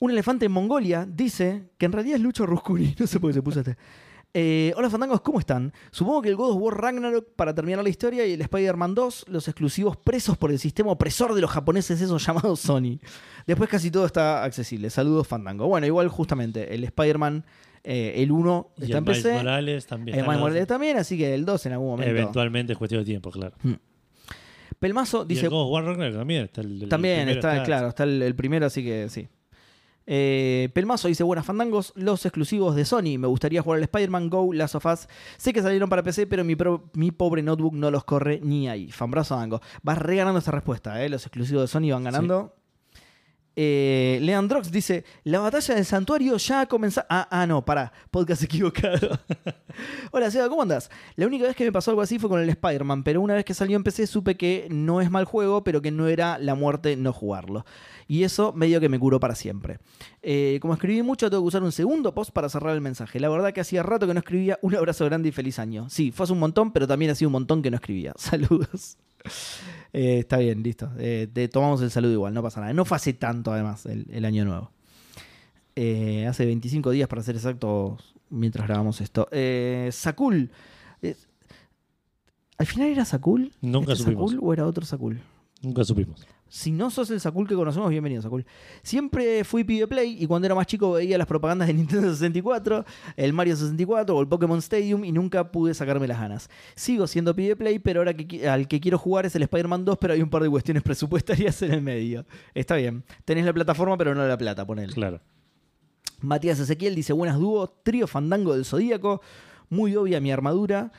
Un 0.00 0.10
elefante 0.12 0.46
en 0.46 0.52
Mongolia 0.52 1.06
dice 1.08 1.64
que 1.76 1.86
en 1.86 1.92
realidad 1.92 2.16
es 2.16 2.22
Lucho 2.22 2.46
Ruscuni. 2.46 2.94
No 2.98 3.06
sé 3.06 3.20
por 3.20 3.30
qué 3.30 3.34
se 3.34 3.42
puso 3.42 3.60
este. 3.60 3.76
Eh, 4.34 4.74
hola 4.76 4.90
fandangos, 4.90 5.22
¿cómo 5.22 5.40
están? 5.40 5.72
Supongo 5.90 6.20
que 6.22 6.28
el 6.28 6.36
God 6.36 6.50
of 6.50 6.62
War 6.62 6.76
Ragnarok 6.76 7.28
para 7.34 7.54
terminar 7.54 7.82
la 7.82 7.88
historia 7.88 8.26
y 8.26 8.34
el 8.34 8.40
Spider-Man 8.42 8.94
2, 8.94 9.26
los 9.28 9.48
exclusivos 9.48 9.96
presos 9.96 10.36
por 10.36 10.50
el 10.50 10.58
sistema 10.58 10.90
opresor 10.90 11.34
de 11.34 11.40
los 11.40 11.50
japoneses, 11.50 12.00
esos 12.00 12.24
llamados 12.26 12.60
Sony. 12.60 12.98
Después 13.46 13.70
casi 13.70 13.90
todo 13.90 14.04
está 14.04 14.44
accesible. 14.44 14.90
Saludos 14.90 15.26
fandango. 15.26 15.66
Bueno, 15.66 15.86
igual 15.86 16.08
justamente 16.08 16.74
el 16.74 16.84
Spider-Man, 16.84 17.44
eh, 17.84 18.14
el 18.16 18.30
1 18.30 18.70
Y 18.76 18.84
está 18.84 18.98
el 18.98 19.04
en 19.04 19.04
Miles. 19.04 19.34
Morales 19.34 19.86
también. 19.86 20.18
El 20.18 20.24
Miles 20.24 20.40
Morales 20.40 20.66
también, 20.66 20.96
así 20.98 21.16
que 21.16 21.34
el 21.34 21.46
2 21.46 21.66
en 21.66 21.72
algún 21.72 21.88
momento. 21.88 22.10
Eventualmente 22.10 22.72
es 22.74 22.78
cuestión 22.78 23.00
de 23.00 23.06
tiempo, 23.06 23.30
claro. 23.30 23.56
Pelmazo 24.78 25.24
y 25.24 25.28
dice. 25.28 25.46
el 25.46 25.50
God 25.50 25.62
of 25.62 25.72
War 25.72 25.84
Ragnarok 25.84 26.18
también 26.18 26.44
está. 26.44 26.60
El, 26.60 26.82
el 26.82 26.88
También 26.88 27.28
está, 27.30 27.62
claro, 27.62 27.88
está 27.88 28.04
el, 28.04 28.20
el 28.20 28.34
primero, 28.34 28.66
así 28.66 28.84
que 28.84 29.08
sí. 29.08 29.26
Eh, 30.10 30.70
Pelmazo 30.72 31.06
dice, 31.08 31.22
buenas 31.22 31.44
fandangos, 31.44 31.92
los 31.94 32.24
exclusivos 32.24 32.74
de 32.74 32.86
Sony. 32.86 33.18
Me 33.18 33.26
gustaría 33.26 33.60
jugar 33.60 33.76
al 33.76 33.82
Spider-Man 33.84 34.30
Go, 34.30 34.54
Last 34.54 34.74
of 34.74 34.86
Us. 34.86 35.06
Sé 35.36 35.52
que 35.52 35.60
salieron 35.60 35.90
para 35.90 36.02
PC, 36.02 36.26
pero 36.26 36.44
mi, 36.44 36.56
pro- 36.56 36.88
mi 36.94 37.10
pobre 37.10 37.42
notebook 37.42 37.74
no 37.74 37.90
los 37.90 38.04
corre 38.04 38.40
ni 38.42 38.70
ahí. 38.70 38.90
Fanbrazo 38.90 39.36
Dango. 39.36 39.60
Vas 39.82 39.98
reganando 39.98 40.38
esta 40.38 40.50
respuesta, 40.50 41.04
¿eh? 41.04 41.10
Los 41.10 41.26
exclusivos 41.26 41.62
de 41.64 41.68
Sony 41.68 41.92
van 41.92 42.04
ganando. 42.04 42.54
Eh, 43.60 44.20
Leandrox 44.22 44.70
dice, 44.70 45.04
la 45.24 45.40
batalla 45.40 45.74
del 45.74 45.84
santuario 45.84 46.36
ya 46.36 46.60
ha 46.60 46.66
comenzado... 46.66 47.08
Ah, 47.10 47.26
ah, 47.28 47.44
no, 47.44 47.64
pará, 47.64 47.92
podcast 48.12 48.42
equivocado. 48.44 49.18
Hola, 50.12 50.30
Seba, 50.30 50.48
¿cómo 50.48 50.62
andás? 50.62 50.88
La 51.16 51.26
única 51.26 51.44
vez 51.44 51.56
que 51.56 51.64
me 51.64 51.72
pasó 51.72 51.90
algo 51.90 52.00
así 52.00 52.20
fue 52.20 52.30
con 52.30 52.40
el 52.40 52.48
Spider-Man, 52.48 53.02
pero 53.02 53.20
una 53.20 53.34
vez 53.34 53.44
que 53.44 53.54
salió 53.54 53.76
en 53.76 53.82
PC 53.82 54.06
supe 54.06 54.36
que 54.36 54.68
no 54.70 55.00
es 55.00 55.10
mal 55.10 55.24
juego, 55.24 55.64
pero 55.64 55.82
que 55.82 55.90
no 55.90 56.06
era 56.06 56.38
la 56.38 56.54
muerte 56.54 56.94
no 56.96 57.12
jugarlo. 57.12 57.64
Y 58.10 58.22
eso 58.22 58.54
medio 58.54 58.80
que 58.80 58.88
me 58.88 58.98
curó 58.98 59.20
para 59.20 59.34
siempre. 59.34 59.80
Eh, 60.22 60.58
como 60.62 60.72
escribí 60.72 61.02
mucho, 61.02 61.28
tengo 61.28 61.42
que 61.42 61.48
usar 61.48 61.62
un 61.62 61.72
segundo 61.72 62.14
post 62.14 62.30
para 62.32 62.48
cerrar 62.48 62.74
el 62.74 62.80
mensaje. 62.80 63.20
La 63.20 63.28
verdad 63.28 63.52
que 63.52 63.60
hacía 63.60 63.82
rato 63.82 64.06
que 64.06 64.14
no 64.14 64.20
escribía. 64.20 64.58
Un 64.62 64.74
abrazo 64.74 65.04
grande 65.04 65.28
y 65.28 65.32
feliz 65.32 65.58
año. 65.58 65.90
Sí, 65.90 66.10
fue 66.10 66.24
hace 66.24 66.32
un 66.32 66.38
montón, 66.38 66.72
pero 66.72 66.86
también 66.88 67.10
hacía 67.10 67.28
un 67.28 67.32
montón 67.32 67.60
que 67.60 67.70
no 67.70 67.76
escribía. 67.76 68.14
Saludos. 68.16 68.96
Eh, 69.92 70.20
está 70.20 70.38
bien, 70.38 70.62
listo. 70.62 70.90
Eh, 70.98 71.28
te 71.30 71.48
tomamos 71.48 71.82
el 71.82 71.90
saludo 71.90 72.14
igual, 72.14 72.32
no 72.32 72.42
pasa 72.42 72.60
nada. 72.62 72.72
No 72.72 72.86
fue 72.86 72.96
hace 72.96 73.12
tanto, 73.12 73.52
además, 73.52 73.84
el, 73.84 74.06
el 74.10 74.24
año 74.24 74.46
nuevo. 74.46 74.72
Hace 75.76 76.44
25 76.46 76.90
días, 76.90 77.08
para 77.08 77.22
ser 77.22 77.36
exactos, 77.36 78.16
mientras 78.30 78.66
grabamos 78.66 79.02
esto. 79.02 79.28
Sakul. 79.90 80.50
¿Al 82.56 82.66
final 82.66 82.88
era 82.88 83.04
Sakul? 83.04 83.52
Nunca 83.60 83.92
¿Este 83.92 84.04
supimos. 84.04 84.32
Sakul 84.32 84.48
o 84.48 84.52
era 84.52 84.66
otro 84.66 84.84
Sakul? 84.84 85.20
Nunca 85.62 85.84
supimos. 85.84 86.26
Si 86.48 86.70
no 86.72 86.90
sos 86.90 87.10
el 87.10 87.20
Sakul 87.20 87.46
que 87.46 87.54
conocemos, 87.54 87.90
bienvenido 87.90 88.22
Sakul. 88.22 88.46
Siempre 88.82 89.44
fui 89.44 89.64
pibe 89.64 89.86
Play 89.86 90.16
y 90.22 90.26
cuando 90.26 90.46
era 90.46 90.54
más 90.54 90.66
chico 90.66 90.92
veía 90.92 91.18
las 91.18 91.26
propagandas 91.26 91.68
de 91.68 91.74
Nintendo 91.74 92.10
64, 92.10 92.86
el 93.16 93.32
Mario 93.34 93.54
64 93.54 94.16
o 94.16 94.20
el 94.20 94.28
Pokémon 94.28 94.58
Stadium 94.58 95.04
y 95.04 95.12
nunca 95.12 95.52
pude 95.52 95.74
sacarme 95.74 96.08
las 96.08 96.18
ganas. 96.18 96.48
Sigo 96.74 97.06
siendo 97.06 97.36
pibe 97.36 97.54
Play, 97.54 97.78
pero 97.78 98.00
ahora 98.00 98.14
que, 98.14 98.48
al 98.48 98.66
que 98.66 98.80
quiero 98.80 98.98
jugar 98.98 99.26
es 99.26 99.34
el 99.36 99.42
Spider-Man 99.42 99.84
2, 99.84 99.98
pero 99.98 100.14
hay 100.14 100.22
un 100.22 100.30
par 100.30 100.42
de 100.42 100.48
cuestiones 100.48 100.82
presupuestarias 100.84 101.60
en 101.62 101.72
el 101.72 101.82
medio. 101.82 102.24
Está 102.54 102.76
bien. 102.76 103.04
Tenés 103.26 103.44
la 103.44 103.52
plataforma, 103.52 103.98
pero 103.98 104.14
no 104.14 104.26
la 104.26 104.38
plata, 104.38 104.66
ponele. 104.66 104.94
Claro. 104.94 105.20
Matías 106.20 106.58
Ezequiel 106.58 106.94
dice: 106.94 107.12
Buenas 107.12 107.38
dúo, 107.38 107.68
trío 107.82 108.06
fandango 108.06 108.54
del 108.54 108.64
Zodíaco. 108.64 109.20
Muy 109.68 109.94
obvia 109.96 110.18
mi 110.20 110.32
armadura. 110.32 110.92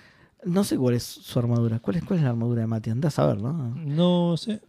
No 0.43 0.63
sé 0.63 0.77
cuál 0.77 0.95
es 0.95 1.03
su 1.03 1.39
armadura. 1.39 1.80
¿Cuál 1.80 1.97
es, 1.97 2.03
cuál 2.03 2.19
es 2.19 2.23
la 2.23 2.30
armadura 2.30 2.61
de 2.61 2.67
Mati? 2.67 2.91
Andás 2.91 3.19
a 3.19 3.26
ver, 3.26 3.41
¿no? 3.41 3.76
No 3.76 4.38
sé. 4.38 4.61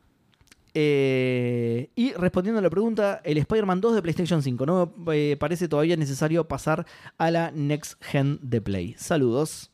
Eh, 0.75 1.91
y 1.97 2.13
respondiendo 2.13 2.59
a 2.59 2.63
la 2.63 2.71
pregunta, 2.71 3.21
el 3.25 3.39
Spider-Man 3.39 3.81
2 3.81 3.95
de 3.97 4.03
PlayStation 4.03 4.43
5. 4.43 4.67
No 4.67 4.93
me 4.97 5.33
eh, 5.33 5.37
parece 5.37 5.69
todavía 5.69 5.97
necesario 5.97 6.47
pasar 6.47 6.87
a 7.19 7.31
la 7.31 7.51
Next 7.51 8.03
Gen 8.03 8.39
de 8.43 8.61
Play. 8.61 8.95
Saludos. 8.99 9.71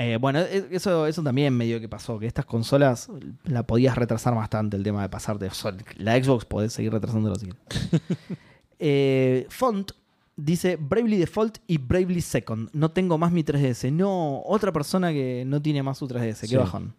Eh, 0.00 0.16
bueno, 0.20 0.38
eh, 0.38 0.68
eso, 0.70 1.06
eso 1.06 1.24
también 1.24 1.56
medio 1.56 1.80
que 1.80 1.88
pasó, 1.88 2.20
que 2.20 2.28
estas 2.28 2.46
consolas 2.46 3.10
la 3.42 3.64
podías 3.64 3.96
retrasar 3.98 4.32
bastante 4.32 4.76
el 4.76 4.84
tema 4.84 5.02
de 5.02 5.08
pasar 5.08 5.40
de 5.40 5.50
La 5.96 6.22
Xbox 6.22 6.44
podés 6.44 6.72
seguir 6.72 6.92
retrasándolo 6.92 7.34
si 7.36 7.46
querés. 7.46 8.02
Eh, 8.80 9.44
Font 9.50 9.90
dice 10.36 10.76
Bravely 10.76 11.16
Default 11.18 11.58
y 11.66 11.78
Bravely 11.78 12.20
Second. 12.20 12.70
No 12.72 12.92
tengo 12.92 13.18
más 13.18 13.32
mi 13.32 13.42
3DS. 13.42 13.90
No, 13.92 14.40
otra 14.44 14.70
persona 14.70 15.10
que 15.10 15.42
no 15.44 15.60
tiene 15.60 15.82
más 15.82 15.98
su 15.98 16.06
3DS. 16.06 16.48
Qué 16.48 16.56
bajón. 16.56 16.94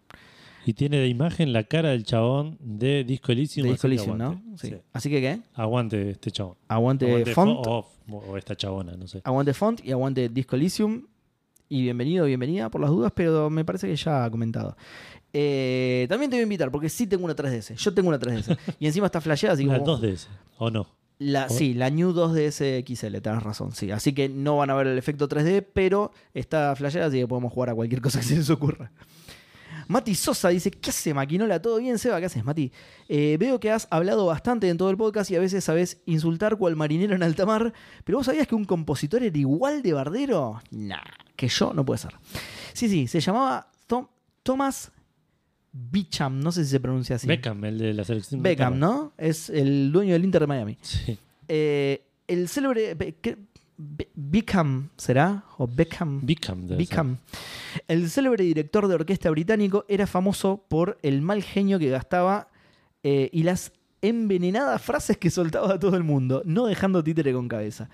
Y 0.66 0.74
tiene 0.74 0.98
de 0.98 1.08
imagen 1.08 1.52
la 1.52 1.64
cara 1.64 1.90
del 1.90 2.04
chabón 2.04 2.58
de 2.60 3.04
Disco 3.04 3.32
Elysium. 3.32 3.66
De 3.66 3.72
Disco 3.72 3.86
Elysium, 3.86 4.18
¿no? 4.18 4.42
Sí. 4.56 4.68
Sí. 4.68 4.76
Así 4.92 5.08
que, 5.10 5.20
¿qué? 5.20 5.40
Aguante 5.54 6.10
este 6.10 6.30
chabón. 6.30 6.56
Aguante, 6.68 7.06
Aguante 7.06 7.32
Font. 7.34 7.58
Fo- 7.66 7.86
o, 8.10 8.16
o 8.16 8.36
esta 8.36 8.54
chabona, 8.56 8.92
no 8.96 9.06
sé. 9.06 9.20
Aguante 9.24 9.54
Font 9.54 9.84
y 9.84 9.92
aguante 9.92 10.28
Disco 10.28 10.56
Elysium. 10.56 11.06
Y 11.68 11.82
bienvenido, 11.82 12.26
bienvenida 12.26 12.68
por 12.68 12.80
las 12.80 12.90
dudas, 12.90 13.12
pero 13.14 13.48
me 13.48 13.64
parece 13.64 13.86
que 13.86 13.94
ya 13.96 14.24
ha 14.24 14.30
comentado. 14.30 14.76
Eh, 15.32 16.06
también 16.08 16.30
te 16.30 16.36
voy 16.36 16.40
a 16.40 16.42
invitar, 16.42 16.70
porque 16.70 16.88
sí 16.88 17.06
tengo 17.06 17.24
una 17.24 17.36
3DS. 17.36 17.76
Yo 17.76 17.94
tengo 17.94 18.08
una 18.08 18.18
3DS. 18.18 18.58
y 18.80 18.86
encima 18.86 19.06
está 19.06 19.20
flasheada, 19.20 19.54
así 19.54 19.64
La 19.66 19.78
como. 19.78 19.98
2DS, 19.98 20.26
¿o 20.58 20.70
no? 20.70 20.86
La, 21.20 21.46
¿O? 21.46 21.48
sí, 21.50 21.74
la 21.74 21.90
New 21.90 22.12
2DS 22.12 22.82
XL, 22.84 23.18
tenés 23.20 23.42
razón, 23.42 23.72
sí. 23.72 23.90
Así 23.90 24.14
que 24.14 24.28
no 24.28 24.56
van 24.56 24.70
a 24.70 24.74
ver 24.74 24.86
el 24.86 24.96
efecto 24.98 25.28
3D, 25.28 25.64
pero 25.72 26.12
está 26.34 26.74
flasheada, 26.74 27.06
así 27.08 27.18
que 27.18 27.28
podemos 27.28 27.52
jugar 27.52 27.68
a 27.70 27.74
cualquier 27.74 28.00
cosa 28.00 28.20
que 28.20 28.24
se 28.26 28.36
les 28.36 28.48
ocurra. 28.50 28.90
Mati 29.90 30.14
Sosa 30.14 30.50
dice, 30.50 30.70
¿qué 30.70 30.90
hace 30.90 31.12
Maquinola? 31.12 31.60
¿Todo 31.60 31.78
bien, 31.78 31.98
Seba? 31.98 32.20
¿Qué 32.20 32.26
haces, 32.26 32.44
Mati? 32.44 32.70
Eh, 33.08 33.36
veo 33.40 33.58
que 33.58 33.72
has 33.72 33.88
hablado 33.90 34.24
bastante 34.24 34.68
en 34.68 34.76
todo 34.76 34.88
el 34.88 34.96
podcast 34.96 35.28
y 35.32 35.34
a 35.36 35.40
veces 35.40 35.64
sabes 35.64 36.00
insultar 36.06 36.56
cual 36.56 36.76
marinero 36.76 37.16
en 37.16 37.24
alta 37.24 37.44
mar, 37.44 37.72
pero 38.04 38.18
¿vos 38.18 38.26
sabías 38.26 38.46
que 38.46 38.54
un 38.54 38.64
compositor 38.64 39.22
era 39.24 39.36
igual 39.36 39.82
de 39.82 39.92
bardero? 39.92 40.62
Nah, 40.70 40.98
que 41.34 41.48
yo 41.48 41.72
no 41.74 41.84
puede 41.84 41.98
ser. 41.98 42.12
Sí, 42.72 42.88
sí, 42.88 43.08
se 43.08 43.18
llamaba 43.20 43.68
Tom- 43.88 44.06
Thomas 44.44 44.92
Beecham, 45.72 46.38
no 46.38 46.52
sé 46.52 46.64
si 46.64 46.70
se 46.70 46.78
pronuncia 46.80 47.16
así. 47.16 47.26
Beckham, 47.26 47.64
el 47.64 47.78
de 47.78 47.92
la 47.94 48.04
selección. 48.04 48.42
Beckham, 48.42 48.78
¿no? 48.78 49.12
Es 49.18 49.50
el 49.50 49.90
dueño 49.90 50.12
del 50.12 50.24
Inter 50.24 50.42
de 50.42 50.46
Miami. 50.46 50.78
Sí. 50.82 51.18
Eh, 51.48 52.04
el 52.28 52.48
célebre. 52.48 52.94
Beckham, 54.14 54.90
¿será? 54.96 55.44
¿O 55.56 55.66
Beckham? 55.66 56.20
Beckham. 56.22 56.68
Beckham. 56.68 57.16
El 57.88 58.10
célebre 58.10 58.44
director 58.44 58.86
de 58.88 58.94
orquesta 58.94 59.30
británico 59.30 59.84
era 59.88 60.06
famoso 60.06 60.64
por 60.68 60.98
el 61.02 61.22
mal 61.22 61.42
genio 61.42 61.78
que 61.78 61.88
gastaba 61.88 62.48
eh, 63.02 63.30
y 63.32 63.42
las 63.42 63.72
envenenadas 64.02 64.82
frases 64.82 65.16
que 65.16 65.30
soltaba 65.30 65.74
a 65.74 65.78
todo 65.78 65.96
el 65.96 66.04
mundo, 66.04 66.42
no 66.44 66.66
dejando 66.66 67.02
títere 67.02 67.32
con 67.32 67.48
cabeza. 67.48 67.88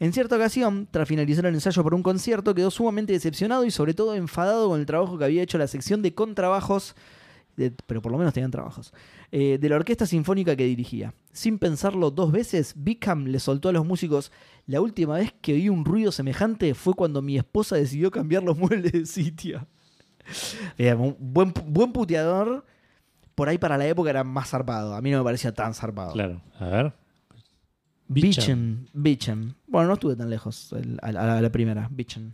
En 0.00 0.12
cierta 0.12 0.36
ocasión, 0.36 0.88
tras 0.90 1.08
finalizar 1.08 1.46
el 1.46 1.54
ensayo 1.54 1.82
por 1.82 1.94
un 1.94 2.02
concierto, 2.02 2.54
quedó 2.54 2.70
sumamente 2.70 3.12
decepcionado 3.12 3.64
y 3.64 3.70
sobre 3.70 3.94
todo 3.94 4.14
enfadado 4.14 4.68
con 4.68 4.80
el 4.80 4.86
trabajo 4.86 5.18
que 5.18 5.24
había 5.24 5.42
hecho 5.42 5.58
la 5.58 5.66
sección 5.66 6.02
de 6.02 6.14
contrabajos, 6.14 6.94
de- 7.58 7.72
pero 7.86 8.00
por 8.00 8.10
lo 8.12 8.16
menos 8.18 8.32
tenían 8.32 8.50
trabajos, 8.50 8.92
eh, 9.32 9.58
de 9.60 9.68
la 9.68 9.76
orquesta 9.76 10.06
sinfónica 10.06 10.56
que 10.56 10.64
dirigía. 10.64 11.12
Sin 11.32 11.58
pensarlo 11.58 12.10
dos 12.10 12.32
veces, 12.32 12.72
Beckham 12.76 13.26
le 13.26 13.38
soltó 13.40 13.68
a 13.68 13.72
los 13.72 13.84
músicos, 13.84 14.32
la 14.66 14.80
última 14.80 15.16
vez 15.16 15.34
que 15.42 15.52
oí 15.54 15.68
un 15.68 15.84
ruido 15.84 16.12
semejante 16.12 16.72
fue 16.74 16.94
cuando 16.94 17.20
mi 17.20 17.36
esposa 17.36 17.76
decidió 17.76 18.10
cambiar 18.10 18.42
los 18.44 18.56
muebles 18.58 18.92
de 18.92 19.04
sitio. 19.06 19.66
Bien, 20.78 21.16
buen, 21.18 21.52
buen 21.66 21.92
puteador, 21.92 22.64
por 23.34 23.48
ahí 23.48 23.58
para 23.58 23.76
la 23.76 23.86
época 23.86 24.10
era 24.10 24.24
más 24.24 24.48
zarpado, 24.50 24.94
a 24.94 25.00
mí 25.00 25.10
no 25.10 25.18
me 25.18 25.24
parecía 25.24 25.52
tan 25.52 25.74
zarpado. 25.74 26.12
Claro. 26.12 26.40
A 26.58 26.66
ver. 26.66 26.92
Beecham. 28.08 28.86
Beecham. 28.94 29.54
Bueno, 29.66 29.88
no 29.88 29.94
estuve 29.94 30.16
tan 30.16 30.30
lejos 30.30 30.72
el- 30.72 30.98
a, 31.02 31.12
la- 31.12 31.38
a 31.38 31.40
la 31.42 31.52
primera. 31.52 31.88
Beecham. 31.90 32.32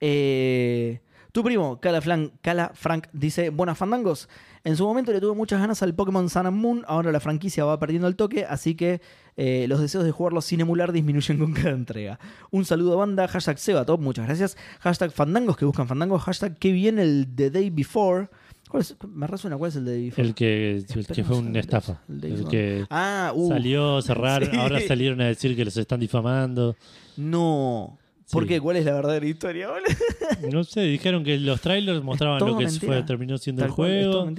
Eh, 0.00 1.00
tu 1.36 1.44
primo, 1.44 1.78
Cala, 1.80 2.00
Flan- 2.00 2.32
Cala 2.40 2.72
Frank, 2.74 3.08
dice: 3.12 3.50
Buenas 3.50 3.76
fandangos. 3.78 4.28
En 4.64 4.74
su 4.76 4.84
momento 4.86 5.12
le 5.12 5.20
tuve 5.20 5.34
muchas 5.36 5.60
ganas 5.60 5.82
al 5.82 5.94
Pokémon 5.94 6.28
Sun 6.30 6.46
and 6.46 6.56
Moon. 6.56 6.82
Ahora 6.88 7.12
la 7.12 7.20
franquicia 7.20 7.64
va 7.64 7.78
perdiendo 7.78 8.08
el 8.08 8.16
toque, 8.16 8.44
así 8.46 8.74
que 8.74 9.00
eh, 9.36 9.66
los 9.68 9.80
deseos 9.80 10.02
de 10.04 10.10
jugarlo 10.12 10.40
sin 10.40 10.60
emular 10.62 10.92
disminuyen 10.92 11.38
con 11.42 11.52
cada 11.52 11.70
entrega. 11.70 12.18
Un 12.50 12.64
saludo 12.64 12.94
a 12.94 12.96
banda. 12.96 13.28
Hashtag 13.28 13.58
Sebatop, 13.58 14.00
muchas 14.00 14.26
gracias. 14.26 14.56
Hashtag 14.80 15.12
fandangos 15.12 15.56
que 15.56 15.64
buscan 15.66 15.86
fandangos. 15.86 16.22
Hashtag 16.22 16.56
que 16.58 16.72
viene 16.72 17.02
el 17.02 17.28
The 17.36 17.50
Day 17.50 17.70
Before. 17.70 18.28
¿Cuál 18.68 18.80
es? 18.80 18.96
Me 19.06 19.26
resuena, 19.28 19.56
¿cuál 19.56 19.68
es 19.68 19.76
el 19.76 19.84
The 19.84 19.90
Day 19.90 20.04
Before? 20.06 20.26
El 20.28 20.34
que, 20.34 20.76
el 20.78 20.86
que 20.86 21.00
Esperemos 21.00 21.28
fue 21.28 21.38
una 21.38 21.60
estafa. 21.60 22.00
el 22.08 22.20
de 22.20 22.44
que 22.50 22.86
Ah, 22.90 23.30
uh, 23.34 23.48
salió 23.48 23.98
a 23.98 24.02
cerrar. 24.02 24.44
Sí. 24.50 24.56
Ahora 24.56 24.80
salieron 24.80 25.20
a 25.20 25.26
decir 25.26 25.54
que 25.54 25.64
los 25.66 25.76
están 25.76 26.00
difamando. 26.00 26.74
No. 27.16 27.98
¿Por 28.30 28.42
Sí. 28.44 28.48
qué? 28.48 28.60
¿Cuál 28.60 28.76
es 28.76 28.84
la 28.84 28.92
verdadera 28.94 29.26
historia? 29.26 29.68
No 30.52 30.64
sé, 30.64 30.82
dijeron 30.82 31.22
que 31.24 31.38
los 31.38 31.60
trailers 31.60 32.02
mostraban 32.02 32.40
lo 32.40 32.58
que 32.58 32.64
mentira. 32.64 32.92
fue, 32.92 33.02
terminó 33.04 33.38
siendo 33.38 33.60
Tal 33.62 33.68
el 33.70 33.74
juego. 33.74 34.30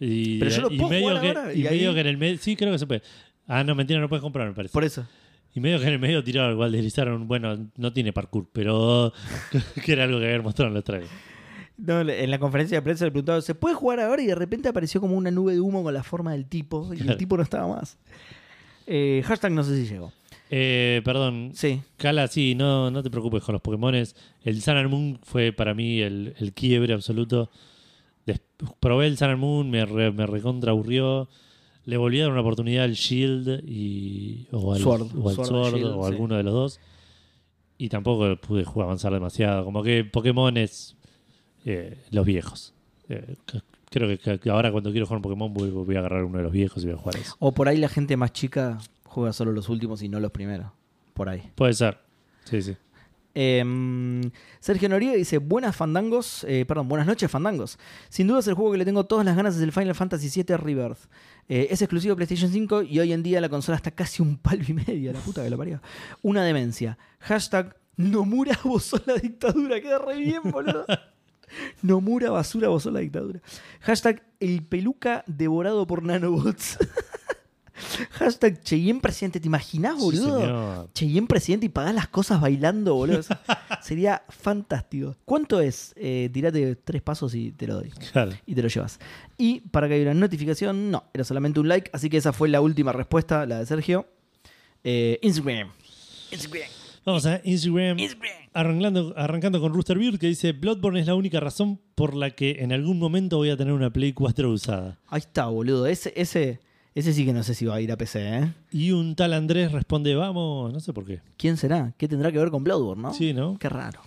Y, 0.00 0.38
Pero 0.38 0.50
yo 0.50 0.62
lo 0.62 0.70
y 0.72 0.76
puedo 0.78 0.90
medio 0.90 1.08
jugar 1.08 1.20
que, 1.22 1.28
ahora, 1.28 1.54
y 1.54 1.60
y 1.60 1.64
medio 1.64 1.94
que 1.94 2.00
en 2.00 2.06
el 2.06 2.16
medio. 2.16 2.38
Sí, 2.38 2.56
creo 2.56 2.72
que 2.72 2.78
se 2.78 2.86
puede. 2.86 3.02
Ah, 3.46 3.62
no, 3.64 3.74
mentira, 3.74 4.00
no 4.00 4.08
puedes 4.08 4.22
comprar, 4.22 4.48
me 4.48 4.54
parece. 4.54 4.72
Por 4.72 4.84
eso. 4.84 5.06
Y 5.54 5.60
medio 5.60 5.78
que 5.78 5.86
en 5.86 5.92
el 5.94 5.98
medio 5.98 6.22
tiraron, 6.24 6.52
igual 6.52 6.72
deslizaron. 6.72 7.26
Bueno, 7.28 7.70
no 7.76 7.92
tiene 7.92 8.12
parkour, 8.12 8.46
pero 8.52 9.12
que 9.84 9.92
era 9.92 10.04
algo 10.04 10.18
que 10.18 10.26
habían 10.26 10.42
mostrado 10.42 10.68
en 10.68 10.74
los 10.74 10.84
trailers. 10.84 11.10
No, 11.78 12.00
en 12.00 12.30
la 12.30 12.38
conferencia 12.38 12.78
de 12.78 12.82
prensa 12.82 13.04
le 13.04 13.10
preguntaron, 13.10 13.42
¿se 13.42 13.54
puede 13.54 13.74
jugar 13.74 14.00
ahora? 14.00 14.22
Y 14.22 14.26
de 14.26 14.34
repente 14.34 14.68
apareció 14.68 15.00
como 15.00 15.14
una 15.14 15.30
nube 15.30 15.52
de 15.52 15.60
humo 15.60 15.82
con 15.82 15.92
la 15.94 16.02
forma 16.02 16.32
del 16.32 16.46
tipo. 16.46 16.92
Y 16.94 17.00
el 17.06 17.16
tipo 17.18 17.36
no 17.36 17.42
estaba 17.42 17.68
más. 17.68 17.98
Eh, 18.86 19.22
hashtag 19.26 19.52
no 19.52 19.62
sé 19.62 19.76
si 19.76 19.86
llegó. 19.92 20.12
Eh, 20.50 21.02
perdón, 21.04 21.50
Sí. 21.54 21.80
Cala, 21.96 22.28
sí, 22.28 22.54
no, 22.54 22.90
no 22.90 23.02
te 23.02 23.10
preocupes 23.10 23.42
con 23.42 23.52
los 23.54 23.62
Pokémones. 23.62 24.14
El 24.44 24.60
Sun 24.62 24.76
and 24.76 24.90
Moon 24.90 25.18
fue 25.22 25.52
para 25.52 25.74
mí 25.74 26.00
el, 26.00 26.34
el 26.38 26.52
quiebre 26.52 26.94
absoluto. 26.94 27.50
Des- 28.26 28.40
probé 28.80 29.06
el 29.08 29.16
Sun 29.18 29.30
and 29.30 29.40
Moon, 29.40 29.70
me, 29.70 29.84
re- 29.84 30.12
me 30.12 30.26
recontra 30.26 30.70
aburrió. 30.70 31.28
Le 31.84 31.96
volví 31.96 32.18
a 32.20 32.24
dar 32.24 32.32
una 32.32 32.40
oportunidad 32.40 32.84
al 32.84 32.94
Shield 32.94 33.62
y, 33.68 34.46
o 34.52 34.72
al 34.74 34.80
Sword. 34.80 35.08
o, 35.16 35.28
al 35.28 35.34
Sword 35.36 35.46
Sword, 35.48 35.66
and 35.66 35.76
Shield, 35.76 35.92
o 35.96 36.02
sí. 36.06 36.12
alguno 36.12 36.36
de 36.36 36.42
los 36.42 36.52
dos. 36.52 36.80
Y 37.78 37.88
tampoco 37.88 38.36
pude 38.36 38.64
jugar 38.64 38.86
avanzar 38.86 39.12
demasiado. 39.12 39.64
Como 39.64 39.82
que 39.82 40.04
Pokémon 40.04 40.56
es 40.56 40.96
eh, 41.64 41.98
los 42.10 42.24
viejos. 42.26 42.72
Eh, 43.08 43.36
creo 43.90 44.08
que, 44.18 44.38
que 44.38 44.50
ahora 44.50 44.72
cuando 44.72 44.90
quiero 44.90 45.06
jugar 45.06 45.18
un 45.18 45.22
Pokémon 45.22 45.52
voy, 45.54 45.70
voy 45.70 45.94
a 45.96 45.98
agarrar 46.00 46.24
uno 46.24 46.38
de 46.38 46.44
los 46.44 46.52
viejos 46.52 46.82
y 46.82 46.86
voy 46.86 46.94
a 46.94 46.98
jugar 46.98 47.16
eso. 47.16 47.36
O 47.38 47.52
por 47.52 47.68
ahí 47.68 47.76
la 47.78 47.88
gente 47.88 48.16
más 48.16 48.32
chica 48.32 48.78
juega 49.16 49.32
solo 49.32 49.50
los 49.50 49.70
últimos 49.70 50.02
y 50.02 50.10
no 50.10 50.20
los 50.20 50.30
primeros. 50.30 50.66
Por 51.14 51.30
ahí. 51.30 51.50
Puede 51.54 51.72
ser. 51.72 51.98
Sí, 52.44 52.60
sí. 52.60 52.76
Eh, 53.34 53.64
Sergio 54.60 54.90
Noriega 54.90 55.14
dice, 55.14 55.38
buenas 55.38 55.74
fandangos, 55.74 56.44
eh, 56.44 56.66
perdón, 56.66 56.88
buenas 56.88 57.06
noches 57.06 57.30
fandangos. 57.30 57.78
Sin 58.10 58.26
duda 58.26 58.40
es 58.40 58.46
el 58.48 58.52
juego 58.52 58.72
que 58.72 58.78
le 58.78 58.84
tengo 58.84 59.06
todas 59.06 59.24
las 59.24 59.34
ganas 59.34 59.56
es 59.56 59.62
el 59.62 59.72
Final 59.72 59.94
Fantasy 59.94 60.42
VII 60.42 60.58
Rebirth. 60.58 60.98
Eh, 61.48 61.68
es 61.70 61.80
exclusivo 61.80 62.14
de 62.14 62.16
PlayStation 62.16 62.52
5 62.52 62.82
y 62.82 63.00
hoy 63.00 63.14
en 63.14 63.22
día 63.22 63.40
la 63.40 63.48
consola 63.48 63.76
está 63.76 63.90
casi 63.90 64.20
un 64.20 64.36
palo 64.36 64.62
y 64.68 64.74
medio, 64.74 65.10
la 65.14 65.20
puta 65.20 65.42
que 65.42 65.48
lo 65.48 65.56
parió. 65.56 65.80
Una 66.20 66.44
demencia. 66.44 66.98
Hashtag 67.20 67.74
Nomura 67.96 68.58
vos 68.64 68.92
la 69.06 69.14
dictadura, 69.14 69.80
queda 69.80 69.98
re 69.98 70.18
bien, 70.18 70.42
boludo. 70.44 70.84
Nomura 71.80 72.30
basura 72.30 72.68
vos 72.68 72.84
la 72.84 73.00
dictadura. 73.00 73.40
Hashtag 73.80 74.22
el 74.40 74.62
peluca 74.62 75.24
devorado 75.26 75.86
por 75.86 76.02
nanobots. 76.02 76.76
Hashtag 78.12 78.62
Cheyenne 78.62 79.00
presidente, 79.00 79.40
¿te 79.40 79.46
imaginás, 79.46 79.96
Sí, 79.98 80.04
boludo? 80.04 80.40
señor. 80.40 80.90
Cheyenne 80.94 81.26
presidente 81.26 81.66
y 81.66 81.68
pagás 81.68 81.94
las 81.94 82.08
cosas 82.08 82.40
bailando, 82.40 82.94
boludo. 82.94 83.20
Sería 83.82 84.22
fantástico. 84.28 85.16
¿Cuánto 85.24 85.60
es? 85.60 85.92
Eh, 85.96 86.30
tirate 86.32 86.76
tres 86.76 87.02
pasos 87.02 87.34
y 87.34 87.52
te 87.52 87.66
lo 87.66 87.76
doy. 87.76 87.90
Claro. 88.12 88.32
Y 88.46 88.54
te 88.54 88.62
lo 88.62 88.68
llevas. 88.68 88.98
Y 89.38 89.60
para 89.60 89.88
que 89.88 89.94
haya 89.94 90.04
una 90.10 90.14
notificación, 90.14 90.90
no, 90.90 91.04
era 91.12 91.24
solamente 91.24 91.60
un 91.60 91.68
like. 91.68 91.90
Así 91.92 92.08
que 92.10 92.16
esa 92.16 92.32
fue 92.32 92.48
la 92.48 92.60
última 92.60 92.92
respuesta, 92.92 93.46
la 93.46 93.58
de 93.60 93.66
Sergio. 93.66 94.06
Eh, 94.84 95.18
Instagram. 95.22 95.70
Instagram. 96.30 96.68
Vamos 97.04 97.26
a 97.26 97.40
Instagram. 97.44 97.98
Instagram. 97.98 98.32
Arrancando, 98.52 99.14
arrancando 99.16 99.60
con 99.60 99.72
Rooster 99.72 99.98
Beard 99.98 100.18
que 100.18 100.26
dice: 100.28 100.52
Bloodborne 100.52 101.00
es 101.00 101.06
la 101.06 101.14
única 101.14 101.38
razón 101.40 101.80
por 101.94 102.14
la 102.14 102.30
que 102.30 102.56
en 102.60 102.72
algún 102.72 102.98
momento 102.98 103.36
voy 103.36 103.50
a 103.50 103.56
tener 103.56 103.72
una 103.72 103.90
Play 103.92 104.12
4 104.12 104.50
usada. 104.50 104.98
Ahí 105.08 105.20
está, 105.20 105.46
boludo. 105.46 105.86
Ese, 105.86 106.12
ese, 106.16 106.60
ese 106.96 107.12
sí 107.12 107.24
que 107.24 107.32
no 107.32 107.42
sé 107.44 107.54
si 107.54 107.64
va 107.66 107.76
a 107.76 107.80
ir 107.80 107.92
a 107.92 107.96
PC, 107.96 108.38
¿eh? 108.38 108.52
Y 108.72 108.90
un 108.90 109.14
tal 109.14 109.32
Andrés 109.34 109.70
responde: 109.70 110.14
Vamos, 110.14 110.72
no 110.72 110.80
sé 110.80 110.92
por 110.92 111.04
qué. 111.04 111.20
¿Quién 111.36 111.56
será? 111.56 111.94
¿Qué 111.96 112.08
tendrá 112.08 112.32
que 112.32 112.38
ver 112.38 112.50
con 112.50 112.64
Bloodborne, 112.64 113.02
no? 113.02 113.14
Sí, 113.14 113.32
¿no? 113.32 113.58
Qué 113.58 113.68
raro. 113.68 114.00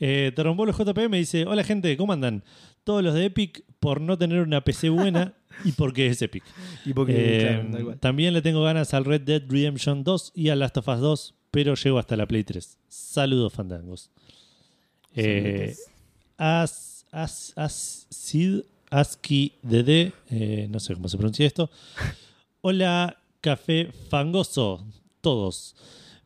Eh, 0.00 0.32
Terombolo 0.34 0.72
JP 0.72 1.08
me 1.10 1.18
dice: 1.18 1.44
Hola 1.46 1.62
gente, 1.64 1.96
¿cómo 1.96 2.12
andan? 2.12 2.42
Todos 2.84 3.02
los 3.04 3.14
de 3.14 3.26
Epic 3.26 3.64
por 3.78 4.00
no 4.00 4.16
tener 4.18 4.40
una 4.40 4.62
PC 4.62 4.88
buena 4.90 5.34
y 5.64 5.72
porque 5.72 6.06
es 6.06 6.22
Epic. 6.22 6.42
Y 6.84 6.92
porque, 6.94 7.12
Eh, 7.16 7.40
claro, 7.40 7.68
da 7.70 7.80
igual. 7.80 7.98
también 8.00 8.34
le 8.34 8.42
tengo 8.42 8.62
ganas 8.62 8.94
al 8.94 9.04
Red 9.04 9.20
Dead 9.22 9.42
Redemption 9.48 10.02
2 10.04 10.32
y 10.34 10.48
al 10.48 10.58
Last 10.60 10.76
of 10.78 10.88
Us 10.88 11.00
2, 11.00 11.34
pero 11.50 11.74
llego 11.74 11.98
hasta 11.98 12.16
la 12.16 12.26
Play 12.26 12.44
3. 12.44 12.78
Saludos, 12.88 13.52
fandangos. 13.52 14.10
Eh, 15.14 15.74
as, 16.38 17.04
as, 17.12 17.52
as, 17.56 18.06
Sid, 18.10 18.62
Aski 18.92 19.54
DD, 19.62 20.12
eh, 20.30 20.68
no 20.70 20.78
sé 20.78 20.94
cómo 20.94 21.08
se 21.08 21.16
pronuncia 21.16 21.46
esto. 21.46 21.70
Hola, 22.60 23.16
café 23.40 23.88
fangoso, 24.10 24.84
todos. 25.20 25.74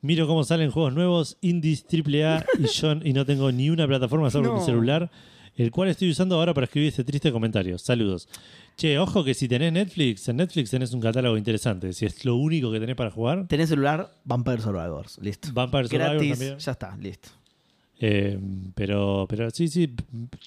Miro 0.02 0.26
cómo 0.26 0.42
salen 0.44 0.70
juegos 0.72 0.92
nuevos, 0.92 1.38
indies, 1.40 1.84
AAA 1.90 2.44
y 2.58 2.66
yo 2.74 2.92
y 3.04 3.12
no 3.12 3.24
tengo 3.24 3.50
ni 3.52 3.70
una 3.70 3.86
plataforma 3.86 4.30
salvo 4.30 4.48
No. 4.48 4.58
mi 4.58 4.64
celular, 4.64 5.10
el 5.56 5.70
cual 5.70 5.88
estoy 5.88 6.10
usando 6.10 6.34
ahora 6.34 6.52
para 6.52 6.64
escribir 6.64 6.88
este 6.88 7.04
triste 7.04 7.30
comentario. 7.32 7.78
Saludos. 7.78 8.28
Che, 8.76 8.98
ojo 8.98 9.24
que 9.24 9.32
si 9.32 9.48
tenés 9.48 9.72
Netflix, 9.72 10.28
en 10.28 10.36
Netflix 10.36 10.70
tenés 10.70 10.92
un 10.92 11.00
catálogo 11.00 11.38
interesante. 11.38 11.92
Si 11.92 12.04
es 12.04 12.24
lo 12.24 12.36
único 12.36 12.70
que 12.72 12.78
tenés 12.80 12.96
para 12.96 13.10
jugar, 13.10 13.46
Tenés 13.48 13.68
celular, 13.70 14.12
Vampire 14.24 14.60
Survivors. 14.60 15.18
Listo. 15.22 15.48
Vampire 15.54 15.84
Survivor 15.88 16.10
Gratis, 16.10 16.30
también. 16.38 16.58
ya 16.58 16.72
está, 16.72 16.96
listo. 16.96 17.28
Eh, 17.98 18.38
pero, 18.74 19.26
pero 19.28 19.50
sí, 19.50 19.68
sí, 19.68 19.90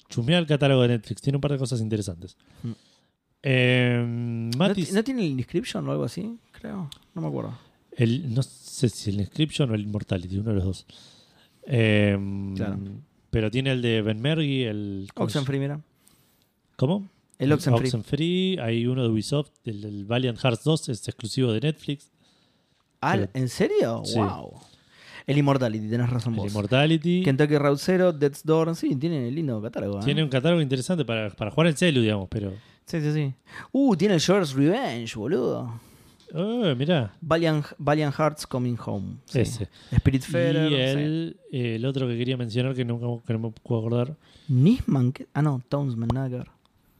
chumea 0.08 0.38
el 0.38 0.46
catálogo 0.46 0.82
de 0.82 0.88
Netflix. 0.88 1.20
Tiene 1.20 1.36
un 1.36 1.40
par 1.40 1.52
de 1.52 1.58
cosas 1.58 1.80
interesantes. 1.80 2.36
Mm. 2.62 2.70
Eh, 3.42 4.04
¿No, 4.52 4.58
Matis, 4.58 4.88
ti- 4.88 4.94
¿No 4.94 5.02
tiene 5.02 5.22
el 5.26 5.32
Inscription 5.38 5.88
o 5.88 5.92
algo 5.92 6.04
así? 6.04 6.38
Creo. 6.52 6.88
No 7.14 7.22
me 7.22 7.28
acuerdo. 7.28 7.58
el, 7.96 8.32
no 8.34 8.42
sé 8.42 8.88
si 8.88 9.10
el 9.10 9.20
Inscription 9.20 9.70
o 9.70 9.74
el 9.74 9.82
Immortality, 9.82 10.38
uno 10.38 10.50
de 10.50 10.54
los 10.56 10.64
dos. 10.64 10.86
Eh, 11.66 12.16
Claro. 12.56 12.78
Pero 13.30 13.50
tiene 13.50 13.70
el 13.72 13.80
de 13.82 14.02
Ben 14.02 14.20
Mergy, 14.20 14.64
el. 14.64 15.08
¿cómo 15.14 15.28
se- 15.28 15.38
Oxenfree, 15.38 15.60
mira. 15.60 15.80
¿Cómo? 16.76 17.08
El 17.38 17.52
Oxenfree. 17.52 17.86
Oxenfree. 17.88 18.60
Hay 18.60 18.86
uno 18.86 19.02
de 19.04 19.08
Ubisoft, 19.08 19.50
el, 19.64 19.84
el 19.84 20.04
Valiant 20.04 20.38
Hearts 20.38 20.64
2, 20.64 20.88
es 20.90 21.06
exclusivo 21.08 21.52
de 21.52 21.60
Netflix. 21.60 22.10
Ah, 23.00 23.12
Pero- 23.16 23.30
¿En 23.34 23.48
serio? 23.48 24.02
Sí. 24.04 24.18
Wow. 24.18 24.60
El 25.30 25.38
Immortality, 25.38 25.88
tenés 25.88 26.10
razón 26.10 26.34
El 26.34 26.40
vos. 26.40 26.50
Immortality. 26.50 27.22
Kentucky 27.22 27.56
Route 27.56 27.78
Zero, 27.80 28.12
Death's 28.12 28.44
Door. 28.44 28.74
Sí, 28.74 28.96
tiene 28.96 29.30
lindo 29.30 29.60
catálogo. 29.62 30.00
¿eh? 30.00 30.04
Tiene 30.04 30.22
un 30.24 30.28
catálogo 30.28 30.60
interesante 30.60 31.04
para, 31.04 31.30
para 31.30 31.50
jugar 31.50 31.68
en 31.68 31.76
celu, 31.76 32.00
digamos, 32.00 32.28
pero. 32.28 32.52
Sí, 32.86 33.00
sí, 33.00 33.12
sí. 33.12 33.32
Uh, 33.70 33.94
tiene 33.96 34.14
el 34.14 34.20
Shores 34.20 34.52
Revenge, 34.54 35.14
boludo. 35.14 35.80
Oh, 36.34 36.74
mirá. 36.76 37.12
Valiant, 37.20 37.64
Valiant 37.78 38.14
Hearts 38.14 38.46
Coming 38.46 38.76
Home. 38.86 39.16
Sí. 39.24 39.40
Ese. 39.40 39.68
Spirit 39.92 40.22
Y 40.28 40.30
Fair. 40.30 40.56
el, 40.56 41.36
el 41.52 41.84
otro 41.84 42.06
que 42.08 42.16
quería 42.16 42.36
mencionar 42.36 42.74
que 42.74 42.84
no, 42.84 43.22
que 43.26 43.32
no 43.32 43.38
me 43.38 43.50
puedo 43.50 43.80
acordar. 43.80 44.16
Nisman. 44.48 45.12
¿qué? 45.12 45.26
Ah, 45.34 45.42
no, 45.42 45.60
Townsman 45.68 46.08
Nagger. 46.12 46.48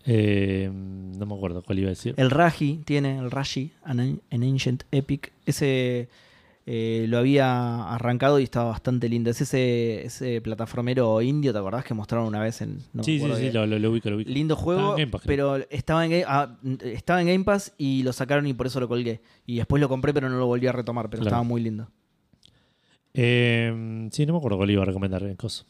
eh, 0.05 0.69
no 0.73 1.27
me 1.27 1.35
acuerdo 1.35 1.63
cuál 1.63 1.79
iba 1.79 1.87
a 1.89 1.91
decir. 1.91 2.15
El 2.17 2.31
Raji 2.31 2.81
tiene, 2.85 3.19
el 3.19 3.31
Raji, 3.31 3.71
an, 3.85 4.01
an 4.01 4.43
Ancient 4.43 4.83
Epic. 4.93 5.33
Ese 5.47 6.09
eh, 6.73 7.07
lo 7.09 7.19
había 7.19 7.93
arrancado 7.93 8.39
y 8.39 8.45
estaba 8.45 8.71
bastante 8.71 9.09
lindo. 9.09 9.29
Es 9.29 9.41
ese, 9.41 10.07
ese 10.07 10.41
plataformero 10.41 11.21
indio, 11.21 11.53
¿te 11.53 11.59
acordás 11.59 11.85
que 11.85 11.95
mostraron 11.95 12.29
una 12.29 12.39
vez 12.41 12.61
en. 12.61 12.79
no 12.93 13.03
sí, 13.03 13.19
sí, 13.19 13.51
lo, 13.51 13.67
lo, 13.67 13.79
lo 13.81 13.91
ubico, 13.91 14.09
lo 14.09 14.15
ubico. 14.17 14.31
Lindo 14.31 14.55
juego, 14.55 14.81
Estaba 14.91 15.01
en 15.03 15.11
Pass, 15.11 15.23
pero 15.27 15.57
estaba 15.69 16.05
en, 16.05 16.11
Game, 16.13 16.25
ah, 16.29 16.57
estaba 16.85 17.21
en 17.23 17.27
Game 17.27 17.45
Pass 17.45 17.73
y 17.77 18.05
lo 18.05 18.13
sacaron 18.13 18.47
y 18.47 18.55
por 18.55 18.69
eso 18.69 18.79
lo 18.79 18.87
colgué. 18.87 19.21
Y 19.47 19.57
después 19.57 19.81
lo 19.81 19.89
compré, 19.89 20.15
pero 20.15 20.29
no 20.29 20.39
lo 20.39 20.47
volví 20.47 20.69
a 20.69 20.73
retomar, 20.73 21.11
pero 21.11 21.23
Claro. 21.23 21.29
estaba 21.37 21.43
muy 21.43 21.61
lindo. 21.61 21.89
Eh, 23.15 24.09
sí, 24.13 24.25
no 24.27 24.35
me 24.35 24.39
acuerdo 24.39 24.57
cuál 24.57 24.71
iba 24.71 24.83
a 24.83 24.87
recomendar. 24.87 25.23
eh, 25.25 25.35
cosa. 25.37 25.65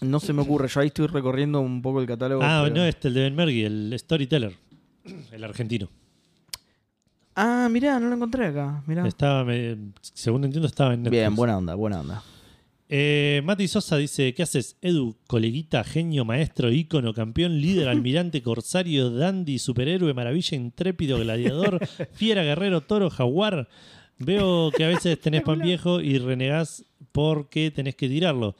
No 0.00 0.20
se 0.20 0.32
me 0.32 0.42
ocurre, 0.42 0.68
yo 0.68 0.80
ahí 0.80 0.88
estoy 0.88 1.06
recorriendo 1.06 1.60
un 1.60 1.80
poco 1.82 2.00
el 2.00 2.06
catálogo. 2.06 2.42
Ah, 2.42 2.62
pero- 2.64 2.74
no, 2.76 2.84
este, 2.84 3.08
el 3.08 3.14
de 3.14 3.20
Ben 3.22 3.34
Mergy, 3.34 3.64
el 3.64 3.94
Storyteller. 3.98 4.54
El 5.32 5.44
argentino. 5.44 5.88
Ah, 7.36 7.68
mirá, 7.70 7.98
no 7.98 8.08
lo 8.08 8.14
encontré 8.14 8.46
acá. 8.46 8.82
Mirá. 8.86 9.06
Estaba, 9.06 9.44
me- 9.44 9.76
según 10.00 10.44
entiendo, 10.44 10.66
estaba 10.68 10.94
en 10.94 11.02
Netflix. 11.02 11.20
Bien, 11.20 11.34
buena 11.34 11.58
onda, 11.58 11.74
buena 11.74 12.00
onda. 12.00 12.22
Eh, 12.88 13.40
Mati 13.44 13.66
Sosa 13.66 13.96
dice: 13.96 14.34
¿Qué 14.34 14.42
haces, 14.42 14.76
Edu? 14.82 15.16
Coleguita, 15.26 15.82
genio, 15.84 16.24
maestro, 16.24 16.70
ícono, 16.70 17.12
campeón, 17.14 17.60
líder, 17.60 17.88
almirante, 17.88 18.42
corsario, 18.42 19.10
dandy, 19.10 19.58
superhéroe, 19.58 20.14
maravilla, 20.14 20.56
intrépido, 20.56 21.18
gladiador, 21.18 21.80
fiera, 22.12 22.42
guerrero, 22.44 22.82
toro, 22.82 23.10
jaguar. 23.10 23.68
Veo 24.18 24.70
que 24.70 24.84
a 24.84 24.88
veces 24.88 25.18
tenés 25.20 25.42
pan 25.42 25.58
viejo 25.58 26.00
y 26.00 26.18
renegás 26.18 26.84
porque 27.10 27.72
tenés 27.72 27.96
que 27.96 28.08
tirarlo. 28.08 28.54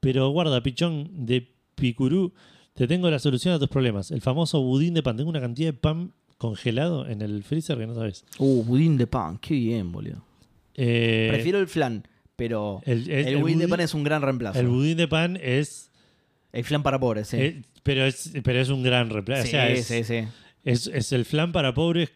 Pero 0.00 0.28
guarda, 0.30 0.62
pichón 0.62 1.08
de 1.26 1.48
picurú, 1.74 2.34
te 2.74 2.86
tengo 2.86 3.08
la 3.08 3.18
solución 3.18 3.54
a 3.54 3.58
tus 3.58 3.68
problemas. 3.68 4.10
El 4.10 4.20
famoso 4.20 4.60
budín 4.60 4.92
de 4.94 5.02
pan. 5.02 5.16
Tengo 5.16 5.30
una 5.30 5.40
cantidad 5.40 5.68
de 5.68 5.72
pan 5.78 6.12
congelado 6.40 7.06
en 7.06 7.20
el 7.20 7.44
freezer 7.44 7.76
que 7.76 7.86
no 7.86 7.94
sabes. 7.94 8.24
Uh, 8.38 8.64
budín 8.64 8.96
de 8.96 9.06
pan, 9.06 9.36
qué 9.38 9.52
bien, 9.52 9.92
boludo. 9.92 10.24
Eh, 10.74 11.28
Prefiero 11.30 11.58
el 11.58 11.68
flan, 11.68 12.08
pero 12.34 12.80
el, 12.86 13.02
el, 13.10 13.10
el- 13.10 13.26
el 13.34 13.36
budín 13.42 13.58
de 13.58 13.68
pan 13.68 13.80
es 13.80 13.92
un 13.92 14.02
gran 14.04 14.22
reemplazo. 14.22 14.58
el 14.58 14.64
El, 14.66 14.72
budín 14.72 14.96
de 14.96 15.06
pan 15.06 15.38
es 15.42 15.90
flan 16.64 16.82
para 16.82 16.98
pobres, 16.98 17.28
sí. 17.28 17.36
Eh, 17.36 17.62
pero, 17.82 18.06
es, 18.06 18.32
pero 18.42 18.58
es 18.58 18.70
un 18.70 18.82
gran 18.82 19.10
reemplazo. 19.10 19.42
sí, 19.42 19.48
o 19.48 19.50
sea, 19.50 19.68
es, 19.70 19.84
sí, 19.86 20.02
sí. 20.02 20.24
es, 20.64 20.86
es 20.86 21.12
el 21.12 21.26
flan 21.26 21.52
para 21.52 21.74
pobres, 21.74 22.08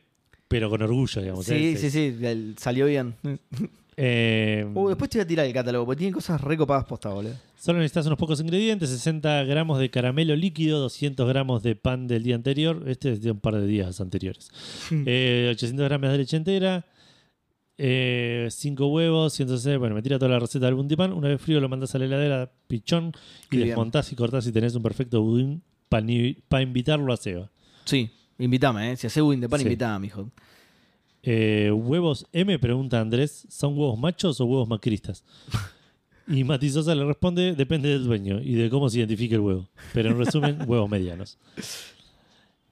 pero 0.49 0.71
con 0.71 0.81
orgullo, 0.81 1.21
digamos. 1.21 1.45
Sí, 1.45 1.73
Es- 1.75 1.81
sí, 1.83 1.91
sí, 1.91 2.17
el- 2.23 2.57
salió 2.59 2.87
bien. 2.87 3.17
eh, 3.97 4.67
Uh, 4.75 4.89
después 4.89 5.11
te 5.11 5.19
voy 5.19 5.25
a 5.25 5.27
tirar 5.27 5.47
el 5.47 5.53
catálogo, 5.53 5.87
porque 5.87 5.99
tiene 6.01 6.13
cosas 6.13 6.41
recopadas 6.41 6.85
posta, 6.85 7.09
boludo. 7.11 7.35
Solo 7.57 7.79
necesitas 7.79 8.07
unos 8.07 8.19
pocos 8.19 8.41
ingredientes: 8.41 8.91
60 8.91 9.45
gramos 9.45 9.79
de 9.79 9.91
caramelo 9.91 10.35
líquido, 10.37 10.81
200 10.81 11.27
gramos 11.29 11.63
de 11.63 11.77
pan 11.77 12.07
del 12.07 12.23
día 12.23 12.35
anterior. 12.35 12.83
Este 12.87 13.13
es 13.13 13.23
de 13.23 13.31
un 13.31 13.41
par 13.41 13.55
de 13.55 13.67
días 13.67 14.01
anteriores. 14.01 14.51
Eh, 14.91 15.49
800 15.53 15.85
gramos 15.89 16.11
de 16.13 16.19
leche 16.19 16.37
entera. 16.37 16.85
5 17.77 18.87
huevos, 18.87 19.33
160. 19.35 19.79
Bueno, 19.79 19.95
me 19.95 20.03
tira 20.03 20.19
toda 20.19 20.31
la 20.31 20.39
receta 20.39 20.67
del 20.67 20.75
bundy 20.75 20.97
pan. 20.97 21.13
Una 21.13 21.29
vez 21.29 21.41
frío 21.41 21.61
lo 21.61 21.69
mandas 21.69 21.95
a 21.95 21.99
la 21.99 22.05
heladera, 22.05 22.51
pichón, 22.69 23.13
y 23.51 23.57
bien. 23.57 23.69
desmontás 23.69 24.13
y 24.13 24.17
cortás 24.17 24.47
y 24.47 24.53
tenés 24.53 24.75
un 24.75 24.83
perfecto 24.83 25.23
budín 25.23 25.63
para 25.89 26.63
invitarlo 26.63 27.13
a 27.13 27.17
Seba. 27.17 27.51
Sí, 27.85 28.11
invítame, 28.39 28.93
¿eh? 28.93 28.97
Si 28.97 29.07
hace 29.07 29.21
budín 29.21 29.41
de 29.41 29.49
pan, 29.49 29.61
Sí. 29.61 29.67
invítame, 29.67 30.07
hijo. 30.07 30.31
Eh, 31.27 31.71
huevos 31.73 32.27
M, 32.33 32.59
pregunta 32.59 33.01
Andrés, 33.01 33.47
¿son 33.49 33.79
huevos 33.79 33.99
machos 33.99 34.41
o 34.41 34.45
huevos 34.45 34.69
macristas? 34.69 35.25
Y 36.29 36.45
Mati 36.45 36.71
Sosa 36.71 36.95
le 36.95 37.05
responde, 37.05 37.55
depende 37.55 37.89
del 37.89 38.05
dueño 38.05 38.41
y 38.43 38.55
de 38.55 38.69
cómo 38.71 38.89
se 38.91 38.99
identifique 38.99 39.35
el 39.35 39.41
huevo. 39.41 39.69
Pero 39.93 40.11
en 40.11 40.19
resumen, 40.19 40.59
huevos 40.67 40.89
medianos. 40.91 41.39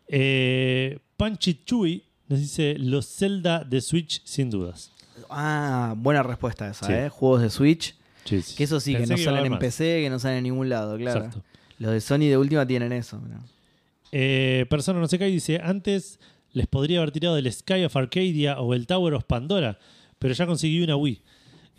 Eh, 0.08 0.98
Panchi 1.16 1.62
Chui 1.64 2.04
nos 2.28 2.40
dice, 2.40 2.76
los 2.78 3.06
Zelda 3.06 3.64
de 3.64 3.80
Switch 3.80 4.22
sin 4.24 4.50
dudas. 4.50 4.90
Ah, 5.30 5.94
buena 5.96 6.22
respuesta 6.22 6.68
esa, 6.70 6.86
Sí. 6.86 6.92
¿eh? 6.92 7.08
Juegos 7.08 7.42
de 7.42 7.50
Switch. 7.50 7.94
Sí, 8.24 8.40
Que 8.56 8.64
eso 8.64 8.78
sí, 8.80 8.92
Pensé 8.94 9.14
que 9.14 9.20
no 9.20 9.24
salen 9.24 9.44
en 9.46 9.50
más. 9.52 9.60
PC, 9.60 10.00
que 10.02 10.10
no 10.10 10.18
salen 10.18 10.38
en 10.38 10.44
ningún 10.44 10.68
lado, 10.68 10.96
claro. 10.96 11.24
Exacto. 11.24 11.42
Los 11.78 11.92
de 11.92 12.00
Sony 12.00 12.18
de 12.28 12.36
última 12.36 12.66
tienen 12.66 12.92
eso. 12.92 13.18
mirá. 13.20 13.40
Eh, 14.12 14.66
persona 14.70 15.00
no 15.00 15.08
se 15.08 15.18
cae 15.18 15.30
dice, 15.30 15.60
antes 15.62 16.20
les 16.52 16.66
podría 16.66 16.98
haber 16.98 17.12
tirado 17.12 17.36
el 17.36 17.50
Sky 17.52 17.84
of 17.84 17.96
Arcadia 17.96 18.60
o 18.60 18.74
el 18.74 18.86
Tower 18.86 19.14
of 19.14 19.24
Pandora, 19.24 19.78
pero 20.18 20.34
ya 20.34 20.46
conseguí 20.46 20.82
una 20.82 20.96
Wii. 20.96 21.22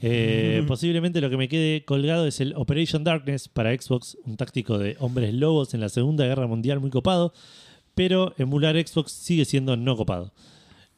Eh, 0.02 0.64
posiblemente 0.68 1.22
lo 1.22 1.30
que 1.30 1.38
me 1.38 1.48
quede 1.48 1.86
colgado 1.86 2.28
es 2.28 2.42
el 2.42 2.54
Operation 2.56 3.04
Darkness 3.04 3.48
para 3.48 3.74
Xbox, 3.74 4.18
un 4.26 4.38
táctico 4.38 4.78
de 4.78 4.98
hombres 5.00 5.34
lobos 5.34 5.74
en 5.74 5.80
la 5.80 5.90
Segunda 5.90 6.26
Guerra 6.26 6.48
Mundial 6.48 6.80
muy 6.80 6.90
copado, 6.90 7.34
pero 7.96 8.34
emular 8.38 8.76
Xbox 8.76 9.12
sigue 9.12 9.46
siendo 9.46 9.78
no 9.78 9.96
copado. 9.96 10.34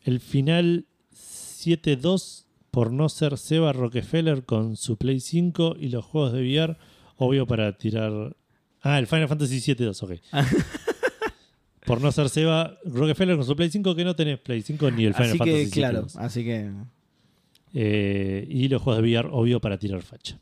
El 0.04 0.20
final 0.20 0.86
7-2 1.14 2.46
por 2.72 2.92
no 2.92 3.08
ser 3.10 3.38
Seba 3.38 3.74
Rockefeller 3.74 4.44
con 4.44 4.76
su 4.76 4.98
Play 4.98 5.20
5 5.20 5.78
y 5.80 5.90
los 5.90 6.04
juegos 6.04 6.34
de 6.34 6.42
VR, 6.42 6.78
obvio 7.16 7.48
para 7.48 7.78
tirar... 7.78 8.36
Ah, 8.82 9.00
el 9.00 9.08
Final 9.08 9.28
Fantasy 9.28 9.60
7-2, 9.60 10.04
ok. 10.04 10.12
por 11.86 12.02
no 12.02 12.12
ser 12.12 12.30
Seba 12.30 12.78
Rockefeller 12.86 13.36
con 13.36 13.46
su 13.46 13.56
Play 13.56 13.70
5 13.70 13.96
que 13.96 14.04
no 14.06 14.16
tenés 14.16 14.40
Play 14.40 14.62
5 14.62 14.92
ni 14.92 15.06
el 15.06 15.14
Final 15.14 15.30
Así 15.30 15.38
Fantasy 15.38 15.66
que, 15.66 15.72
claro, 15.72 16.04
7-2. 16.08 16.16
así 16.18 16.44
que. 16.44 16.72
Eh, 17.74 18.48
y 18.50 18.68
los 18.70 18.82
juegos 18.82 19.04
de 19.04 19.10
VR, 19.10 19.30
obvio, 19.32 19.60
para 19.60 19.78
tirar 19.78 20.02
facha. 20.02 20.40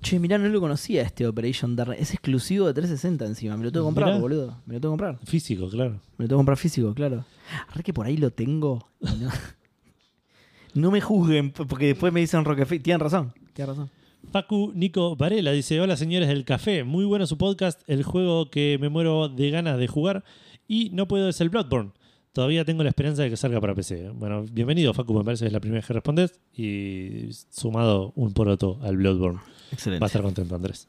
Che, 0.00 0.18
mirá, 0.18 0.36
no 0.38 0.48
lo 0.48 0.60
conocía 0.60 1.02
este 1.02 1.26
Operation 1.26 1.76
Dark. 1.76 1.94
Es 1.98 2.12
exclusivo 2.12 2.66
de 2.66 2.74
360 2.74 3.24
encima. 3.26 3.56
Me 3.56 3.64
lo 3.64 3.70
tengo 3.72 3.84
que 3.84 3.88
comprar, 3.88 4.08
Mirá. 4.08 4.20
boludo. 4.20 4.62
Me 4.66 4.74
lo 4.74 4.80
tengo 4.80 4.96
que 4.96 5.02
comprar. 5.04 5.18
Físico, 5.26 5.68
claro. 5.68 5.92
Me 6.18 6.24
lo 6.24 6.28
tengo 6.28 6.38
que 6.38 6.40
comprar 6.40 6.56
físico, 6.58 6.92
claro. 6.94 7.24
Ahora 7.68 7.82
que 7.84 7.92
por 7.92 8.06
ahí 8.06 8.16
lo 8.16 8.30
tengo. 8.32 8.88
No, 9.00 9.30
no 10.74 10.90
me 10.90 11.00
juzguen, 11.00 11.52
porque 11.52 11.86
después 11.86 12.12
me 12.12 12.18
dicen 12.20 12.44
Rockefeller. 12.44 12.82
Tienen 12.82 13.00
razón, 13.00 13.32
tienen 13.52 13.74
razón. 13.74 13.90
Facu 14.30 14.72
Nico 14.74 15.16
Varela 15.16 15.52
dice: 15.52 15.80
Hola 15.80 15.96
señores 15.96 16.28
del 16.28 16.44
café, 16.44 16.84
muy 16.84 17.04
bueno 17.04 17.26
su 17.26 17.36
podcast, 17.38 17.82
el 17.86 18.02
juego 18.02 18.50
que 18.50 18.78
me 18.80 18.88
muero 18.88 19.28
de 19.28 19.50
ganas 19.50 19.78
de 19.78 19.88
jugar 19.88 20.24
y 20.68 20.90
no 20.90 21.08
puedo 21.08 21.28
es 21.28 21.40
el 21.40 21.48
Bloodborne. 21.48 21.92
Todavía 22.32 22.64
tengo 22.64 22.82
la 22.82 22.88
esperanza 22.88 23.22
de 23.22 23.30
que 23.30 23.36
salga 23.36 23.60
para 23.60 23.74
PC. 23.74 24.08
Bueno, 24.10 24.44
bienvenido 24.50 24.94
Facu, 24.94 25.12
me 25.12 25.24
parece 25.24 25.44
que 25.44 25.48
es 25.48 25.52
la 25.52 25.60
primera 25.60 25.80
vez 25.80 25.86
que 25.86 25.92
respondes 25.92 26.40
y 26.56 27.28
sumado 27.50 28.12
un 28.16 28.32
poroto 28.32 28.78
al 28.82 28.96
Bloodborne. 28.96 29.40
Excelente. 29.70 30.00
Va 30.00 30.06
a 30.06 30.08
estar 30.08 30.22
contento 30.22 30.54
Andrés. 30.54 30.88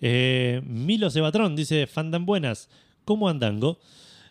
Eh, 0.00 0.60
Milo 0.66 1.08
Sebatrón 1.08 1.56
dice: 1.56 1.86
Fandan 1.86 2.26
buenas, 2.26 2.68
¿cómo 3.04 3.28
andango? 3.28 3.78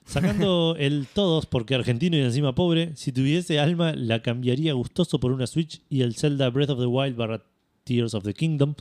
Sacando 0.06 0.76
el 0.80 1.08
todos 1.12 1.48
porque 1.48 1.74
argentino 1.74 2.16
y 2.16 2.22
encima 2.22 2.54
pobre, 2.54 2.96
si 2.96 3.12
tuviese 3.12 3.60
alma 3.60 3.94
la 3.96 4.22
cambiaría 4.22 4.74
gustoso 4.74 5.20
por 5.20 5.32
una 5.32 5.48
Switch 5.48 5.82
y 5.90 6.02
el 6.02 6.16
Zelda 6.16 6.50
Breath 6.52 6.70
of 6.70 6.80
the 6.80 6.86
Wild 6.86 7.16
barra 7.16 7.44
Tears 7.86 8.14
of 8.14 8.24
the 8.26 8.34
Kingdom. 8.34 8.76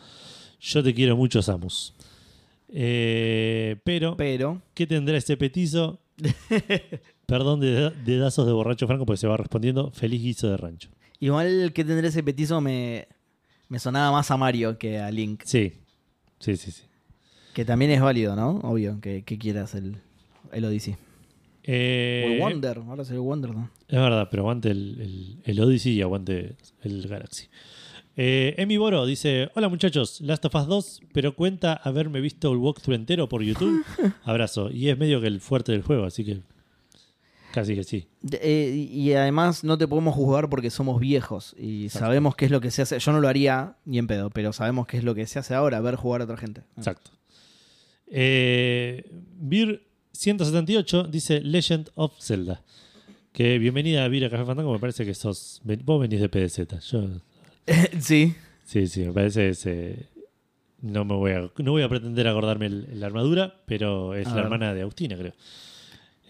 Yo 0.61 0.83
te 0.83 0.93
quiero 0.93 1.17
mucho, 1.17 1.41
Samus. 1.43 1.95
Eh, 2.69 3.77
pero, 3.85 4.17
Pero, 4.17 4.61
¿qué 4.75 4.87
tendrá 4.87 5.17
ese 5.17 5.37
petizo? 5.37 6.01
Perdón 7.27 7.61
de 7.61 7.91
dedazos 8.05 8.47
de 8.47 8.53
borracho 8.53 8.87
Franco 8.87 9.07
porque 9.07 9.19
se 9.19 9.29
va 9.29 9.37
respondiendo. 9.37 9.91
Feliz 9.93 10.23
guiso 10.23 10.51
de 10.51 10.57
rancho. 10.57 10.89
igual 11.21 11.73
que 11.73 11.85
tendré 11.85 12.09
ese 12.09 12.23
petizo 12.23 12.61
me, 12.61 13.07
me 13.69 13.79
sonaba 13.79 14.11
más 14.13 14.31
a 14.31 14.37
Mario 14.37 14.77
que 14.79 14.99
a 14.99 15.11
Link. 15.11 15.43
Sí, 15.45 15.73
sí, 16.41 16.57
sí, 16.57 16.71
sí. 16.73 16.83
Que 17.55 17.65
también 17.65 17.93
es 17.93 18.01
válido, 18.01 18.35
¿no? 18.35 18.59
Obvio, 18.65 19.01
que, 19.01 19.23
que 19.23 19.39
quieras 19.39 19.75
el, 19.77 19.99
el 20.53 20.65
Odyssey. 20.65 20.97
Eh, 21.63 22.25
o 22.27 22.33
el 22.35 22.41
Wonder, 22.41 22.79
ahora 22.79 23.03
es 23.05 23.11
el 23.11 23.21
Wonder, 23.21 23.55
¿no? 23.55 23.71
Es 23.89 23.99
verdad, 23.99 24.29
pero 24.31 24.43
aguante 24.43 24.71
el, 24.71 25.01
el- 25.01 25.43
el 25.45 25.61
Odyssey 25.61 25.93
y 25.95 26.03
aguante 26.03 26.57
el 26.83 27.07
Galaxy. 27.07 27.47
Eh, 28.16 28.55
Emi 28.59 28.77
Boro 28.77 29.07
dice: 29.07 29.51
Hola 29.55 29.69
muchachos, 29.69 30.20
Last 30.20 30.45
of 30.45 30.55
Us 30.55 30.66
2, 30.66 31.01
pero 31.12 31.35
cuenta 31.35 31.74
haberme 31.74 32.20
visto 32.20 32.53
el 32.53 32.59
walkthrough 32.59 32.95
entero 32.95 33.28
por 33.28 33.43
YouTube. 33.43 33.85
Abrazo. 34.24 34.70
Y 34.70 34.89
es 34.89 34.99
medio 34.99 35.20
que 35.20 35.27
el 35.27 35.41
fuerte 35.41 35.73
del 35.73 35.82
juego, 35.82 36.05
así 36.05 36.24
que 36.24 36.41
casi 37.53 37.74
que 37.74 37.85
sí. 37.85 38.07
Eh, 38.32 38.89
y 38.91 39.12
además 39.12 39.62
no 39.65 39.78
te 39.78 39.86
podemos 39.89 40.15
juzgar 40.15 40.49
porque 40.49 40.70
somos 40.70 41.01
viejos 41.01 41.55
y 41.59 41.85
Exacto. 41.85 42.07
sabemos 42.07 42.35
qué 42.36 42.45
es 42.47 42.51
lo 42.51 42.61
que 42.61 42.70
se 42.70 42.82
hace. 42.82 42.99
Yo 42.99 43.12
no 43.12 43.20
lo 43.20 43.28
haría 43.28 43.77
ni 43.85 43.99
en 43.99 44.07
pedo, 44.07 44.31
pero 44.31 44.53
sabemos 44.53 44.86
qué 44.86 44.99
es 44.99 45.05
lo 45.05 45.15
que 45.15 45.27
se 45.27 45.39
hace 45.39 45.55
ahora, 45.55 45.81
ver 45.81 45.97
jugar 45.97 46.20
a 46.20 46.24
otra 46.24 46.36
gente. 46.36 46.62
Exacto. 46.77 47.11
Eh, 48.09 49.11
Vir 49.41 49.86
178 50.12 51.05
dice 51.05 51.41
Legend 51.41 51.91
of 51.95 52.12
Zelda. 52.20 52.62
Que 53.32 53.59
bienvenida 53.59 54.05
a 54.05 54.09
Vir 54.09 54.24
a 54.24 54.31
Café 54.31 54.45
Fandango, 54.45 54.73
me 54.73 54.78
parece 54.78 55.05
que 55.05 55.15
sos. 55.15 55.61
Vos 55.65 56.01
venís 56.01 56.20
de 56.20 56.28
PDZ. 56.28 56.78
Yo 56.91 57.09
sí. 58.01 58.35
Sí, 58.65 58.86
sí, 58.89 59.05
me 59.05 59.12
parece 59.12 59.49
ese- 59.51 60.09
no 60.81 61.05
me 61.05 61.15
voy 61.15 61.32
a 61.32 61.51
no 61.59 61.70
voy 61.73 61.82
a 61.82 61.89
pretender 61.89 62.28
acordarme 62.28 62.69
la 62.69 63.07
armadura, 63.07 63.62
pero 63.66 64.15
es 64.15 64.27
A 64.27 64.31
la 64.31 64.36
ver. 64.36 64.45
hermana 64.45 64.74
de 64.74 64.82
Agustina, 64.82 65.16
creo. 65.16 65.32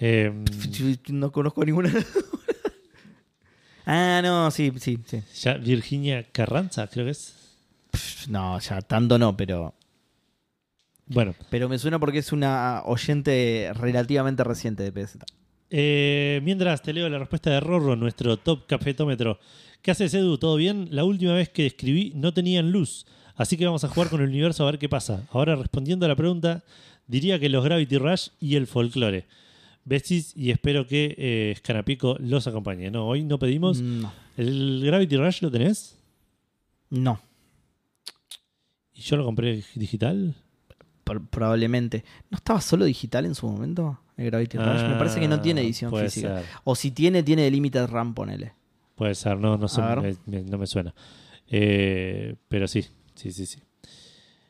Eh, 0.00 0.32
Yo 0.70 0.86
No 1.08 1.32
conozco 1.32 1.64
ninguna. 1.64 1.92
ah, 3.86 4.20
no, 4.22 4.50
sí, 4.50 4.72
sí, 4.78 4.98
sí. 5.06 5.22
ya 5.40 5.54
Virginia 5.54 6.24
Carranza, 6.30 6.86
creo 6.88 7.04
que 7.06 7.12
es. 7.12 7.34
No, 8.28 8.58
ya 8.60 8.80
tanto 8.82 9.18
no, 9.18 9.36
pero. 9.36 9.74
Bueno, 11.06 11.34
Pero 11.50 11.68
me 11.68 11.78
suena 11.78 11.98
porque 11.98 12.18
es 12.18 12.32
una 12.32 12.82
oyente 12.86 13.70
relativamente 13.74 14.42
reciente 14.42 14.82
de 14.82 14.90
PZ. 14.92 15.18
Eh, 15.76 16.40
mientras 16.44 16.82
te 16.82 16.92
leo 16.92 17.08
la 17.08 17.18
respuesta 17.18 17.50
de 17.50 17.58
Rorro, 17.58 17.96
nuestro 17.96 18.36
top 18.36 18.64
cafetómetro. 18.66 19.40
¿Qué 19.82 19.90
haces, 19.90 20.14
Edu? 20.14 20.38
¿Todo 20.38 20.54
bien? 20.54 20.86
La 20.92 21.02
última 21.04 21.34
vez 21.34 21.48
que 21.48 21.66
escribí 21.66 22.12
no 22.14 22.32
tenían 22.32 22.70
luz, 22.70 23.06
así 23.34 23.56
que 23.56 23.66
vamos 23.66 23.82
a 23.82 23.88
jugar 23.88 24.08
con 24.08 24.20
el 24.22 24.28
universo 24.28 24.62
a 24.62 24.70
ver 24.70 24.78
qué 24.78 24.88
pasa. 24.88 25.26
Ahora, 25.32 25.56
respondiendo 25.56 26.06
a 26.06 26.08
la 26.08 26.14
pregunta, 26.16 26.62
diría 27.08 27.40
que 27.40 27.48
los 27.48 27.64
Gravity 27.64 27.98
Rush 27.98 28.28
y 28.40 28.54
el 28.54 28.66
folclore. 28.68 29.24
Besis 29.84 30.32
y 30.36 30.50
espero 30.52 30.86
que 30.86 31.14
eh, 31.18 31.56
los 32.20 32.46
acompañe. 32.46 32.90
No, 32.90 33.06
hoy 33.08 33.24
no 33.24 33.38
pedimos. 33.40 33.80
No. 33.82 34.12
¿El 34.36 34.80
Gravity 34.84 35.16
Rush 35.16 35.42
lo 35.42 35.50
tenés? 35.50 35.98
No, 36.88 37.20
¿Y 38.94 39.00
yo 39.02 39.16
lo 39.16 39.24
compré 39.24 39.64
digital? 39.74 40.34
por- 41.02 41.26
probablemente. 41.26 42.04
¿No 42.30 42.36
estaba 42.36 42.60
solo 42.60 42.84
digital 42.84 43.26
en 43.26 43.34
su 43.34 43.46
momento? 43.48 43.98
El 44.16 44.26
Gravity 44.26 44.58
Rush. 44.58 44.82
Me 44.82 44.94
parece 44.96 45.18
que 45.20 45.28
no 45.28 45.40
tiene 45.40 45.60
Ah, 45.60 45.64
edición 45.64 45.90
puede 45.90 46.04
física. 46.10 46.38
Ser, 46.40 46.46
O 46.64 46.74
si 46.74 46.90
tiene, 46.92 47.22
tiene 47.22 47.42
de 47.42 47.50
Limited 47.50 47.86
RAM, 47.86 48.14
ponele. 48.14 48.52
puede 48.94 49.14
ser, 49.14 49.38
no, 49.38 49.56
no, 49.58 49.66
sé, 49.68 49.80
me- 50.26 50.42
no 50.42 50.56
me 50.58 50.66
suena. 50.66 50.94
Eh, 51.48 52.36
pero 52.48 52.68
sí, 52.68 52.84
sí, 53.14 53.32
sí, 53.32 53.44
sí. 53.46 53.58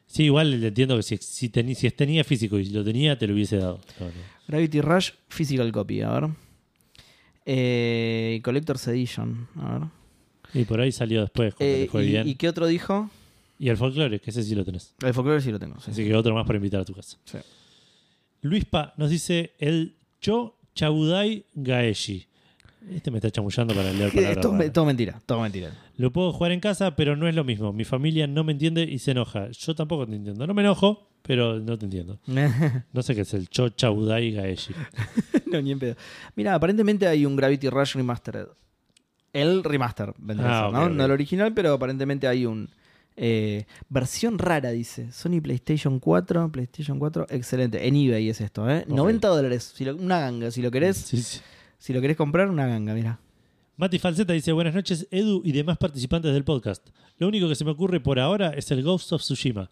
Sí, 0.07 0.25
igual 0.25 0.63
entiendo 0.63 0.97
que 0.97 1.03
si, 1.03 1.17
si, 1.17 1.49
teni- 1.49 1.75
si 1.75 1.91
tenía 1.91 2.23
físico 2.25 2.59
y 2.59 2.67
lo 2.67 2.85
tenía, 2.85 3.19
te 3.19 3.27
lo 3.27 3.35
hubiese 3.35 3.57
dado. 3.57 3.81
No, 3.99 4.07
no. 4.07 4.13
Gravity 4.47 4.81
Rush 4.81 5.11
Physical 5.29 5.73
Copy, 5.73 6.03
a 6.03 6.11
ver. 6.21 6.31
Eh, 7.47 8.41
Collector's 8.43 8.87
Edition, 8.89 9.49
a 9.57 9.79
ver. 9.79 9.89
Y 10.55 10.65
por 10.65 10.81
ahí 10.81 10.93
salió 10.93 11.21
después, 11.23 11.55
Eh, 11.59 11.89
y, 11.93 11.99
bien. 12.07 12.29
¿Y 12.29 12.35
qué 12.37 12.49
otro 12.49 12.67
dijo? 12.67 13.11
Y 13.59 13.69
el 13.69 13.77
folclore, 13.77 14.21
que 14.21 14.31
ese 14.31 14.43
sí 14.43 14.55
lo 14.55 14.65
tenés. 14.65 14.95
El 15.03 15.15
folclore 15.15 15.41
sí 15.41 15.51
lo 15.51 15.59
tengo. 15.59 15.81
sí. 15.81 15.91
Así 15.91 16.05
que 16.05 16.15
otro 16.15 16.35
más 16.35 16.47
para 16.47 16.57
invitar 16.59 16.81
a 16.81 16.85
tu 16.85 16.93
casa. 16.95 17.19
Sí. 17.25 17.39
Luispa 18.45 18.93
nos 18.99 19.09
dice 19.11 19.55
el 19.59 19.97
Cho 20.21 20.59
Chabudai 20.75 21.47
Gaeshi. 21.55 22.27
Este 22.95 23.11
me 23.11 23.17
está 23.17 23.31
chamullando 23.31 23.75
para 23.75 23.91
leer 23.91 24.13
palabras 24.15 24.41
Todo, 24.43 24.53
raras. 24.53 24.73
todo 24.75 24.85
mentira, 24.85 25.19
todo 25.25 25.41
mentira. 25.41 25.71
Lo 25.97 26.13
puedo 26.13 26.31
jugar 26.33 26.53
en 26.53 26.61
casa, 26.61 26.95
pero 26.95 27.17
no 27.17 27.27
es 27.27 27.35
lo 27.35 27.43
mismo. 27.43 27.73
Mi 27.73 27.85
familia 27.85 28.27
no 28.27 28.45
me 28.45 28.53
entiende 28.53 28.83
y 28.83 28.99
se 28.99 29.13
enoja. 29.13 29.51
Yo 29.51 29.75
tampoco 29.75 30.07
te 30.07 30.15
entiendo. 30.15 30.47
No 30.47 30.53
me 30.53 30.61
enojo, 30.61 31.09
pero 31.23 31.59
no 31.59 31.79
te 31.79 31.87
entiendo. 31.87 32.21
No 32.93 33.03
sé 33.03 33.15
qué 33.15 33.23
es 33.23 33.33
el 33.33 33.49
Cho 33.49 33.71
Chaudai 33.71 34.33
Gaeshi. 34.33 34.75
no, 35.51 35.63
ni 35.63 35.73
en 35.73 35.79
pedo. 35.79 35.97
Mira, 36.37 36.55
aparentemente 36.55 37.07
hay 37.07 37.25
un 37.25 37.37
Gravity 37.37 37.71
Rush 37.71 37.95
Remastered. 37.95 38.49
El 39.33 39.65
remaster, 39.65 40.13
vendría 40.19 40.51
Ah, 40.51 40.67
a 40.67 40.71
ser, 40.71 40.73
¿no? 40.75 40.89
No 40.91 41.05
el 41.07 41.11
original, 41.11 41.55
pero 41.55 41.73
aparentemente 41.73 42.29
hay 42.29 42.45
un. 42.45 42.69
Eh, 43.17 43.65
versión 43.89 44.39
rara, 44.39 44.71
dice. 44.71 45.11
Sony 45.13 45.41
PlayStation 45.43 45.99
4, 46.01 46.51
PlayStation 46.51 46.99
4, 46.99 47.27
excelente. 47.31 47.87
En 47.87 47.97
eBay 47.97 48.29
es 48.29 48.41
esto, 48.41 48.69
¿eh? 48.69 48.81
Ok. 48.89 48.95
90 48.95 49.29
dólares. 49.29 49.73
Si 49.75 49.85
lo- 49.85 49.97
una 49.97 50.21
ganga. 50.21 50.51
Si 50.51 50.63
lo 50.63 50.71
querés, 50.71 50.97
Sí, 50.97 51.23
sí. 51.23 51.41
si 51.79 51.93
lo 51.93 52.01
querés 52.01 52.17
comprar, 52.17 52.49
una 52.51 52.67
ganga, 52.67 52.95
mira. 52.95 53.21
Mati 53.77 53.99
Falseta 53.99 54.33
dice: 54.33 54.53
Buenas 54.53 54.75
noches, 54.75 55.07
Edu 55.11 55.43
y 55.45 55.53
demás 55.53 55.79
participantes 55.79 56.33
del 56.33 56.45
podcast. 56.45 56.87
Lo 57.19 57.29
único 57.29 57.49
que 57.49 57.55
se 57.55 57.65
me 57.65 57.71
ocurre 57.73 58.01
por 58.01 58.19
ahora 58.19 58.51
es 58.51 58.71
el 58.71 58.83
Ghost 58.83 59.13
of 59.13 59.23
Tsushima, 59.23 59.71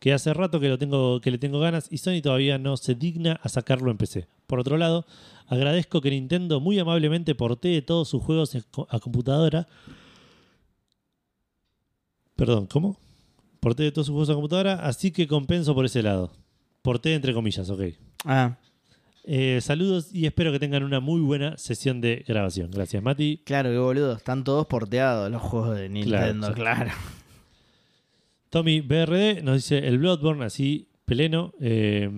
que 0.00 0.12
hace 0.12 0.32
rato 0.34 0.58
que, 0.60 0.68
lo 0.68 0.78
tengo, 0.78 1.20
que 1.20 1.30
le 1.30 1.38
tengo 1.38 1.58
ganas 1.60 1.86
y 1.90 1.98
Sony 1.98 2.20
todavía 2.22 2.58
no 2.58 2.76
se 2.76 2.94
digna 2.94 3.40
a 3.42 3.48
sacarlo 3.48 3.90
en 3.90 3.96
PC. 3.96 4.26
Por 4.46 4.58
otro 4.60 4.76
lado, 4.76 5.06
agradezco 5.46 6.00
que 6.00 6.10
Nintendo 6.10 6.60
muy 6.60 6.78
amablemente 6.78 7.34
portee 7.34 7.80
todos 7.82 8.08
sus 8.08 8.22
juegos 8.22 8.56
a 8.88 8.98
computadora. 9.00 9.66
Perdón, 12.36 12.66
¿cómo? 12.66 12.98
Portee 13.60 13.90
todos 13.92 14.06
sus 14.06 14.12
juegos 14.12 14.30
a 14.30 14.34
computadora, 14.34 14.74
así 14.86 15.10
que 15.10 15.26
compenso 15.26 15.74
por 15.74 15.84
ese 15.86 16.02
lado. 16.02 16.32
Porté 16.82 17.14
entre 17.14 17.32
comillas, 17.32 17.68
ok. 17.70 17.82
Ah, 18.24 18.56
Eh, 19.26 19.60
saludos 19.62 20.08
y 20.12 20.26
espero 20.26 20.52
que 20.52 20.58
tengan 20.58 20.82
una 20.82 21.00
muy 21.00 21.20
buena 21.22 21.56
sesión 21.56 22.02
de 22.02 22.24
grabación. 22.28 22.70
Gracias, 22.70 23.02
Mati. 23.02 23.40
claro, 23.44 23.70
qué 23.70 23.78
boludo. 23.78 24.12
Están 24.12 24.44
todos 24.44 24.66
porteados 24.66 25.30
los 25.30 25.40
juegos 25.40 25.76
de 25.78 25.88
Nintendo, 25.88 26.52
Claro, 26.52 26.84
claro. 26.84 26.90
Tommy 28.50 28.80
BRD 28.82 29.42
nos 29.42 29.56
dice 29.56 29.78
el 29.78 29.98
Bloodborne 29.98 30.44
así, 30.44 30.88
peleno. 31.06 31.52
eh, 31.60 32.08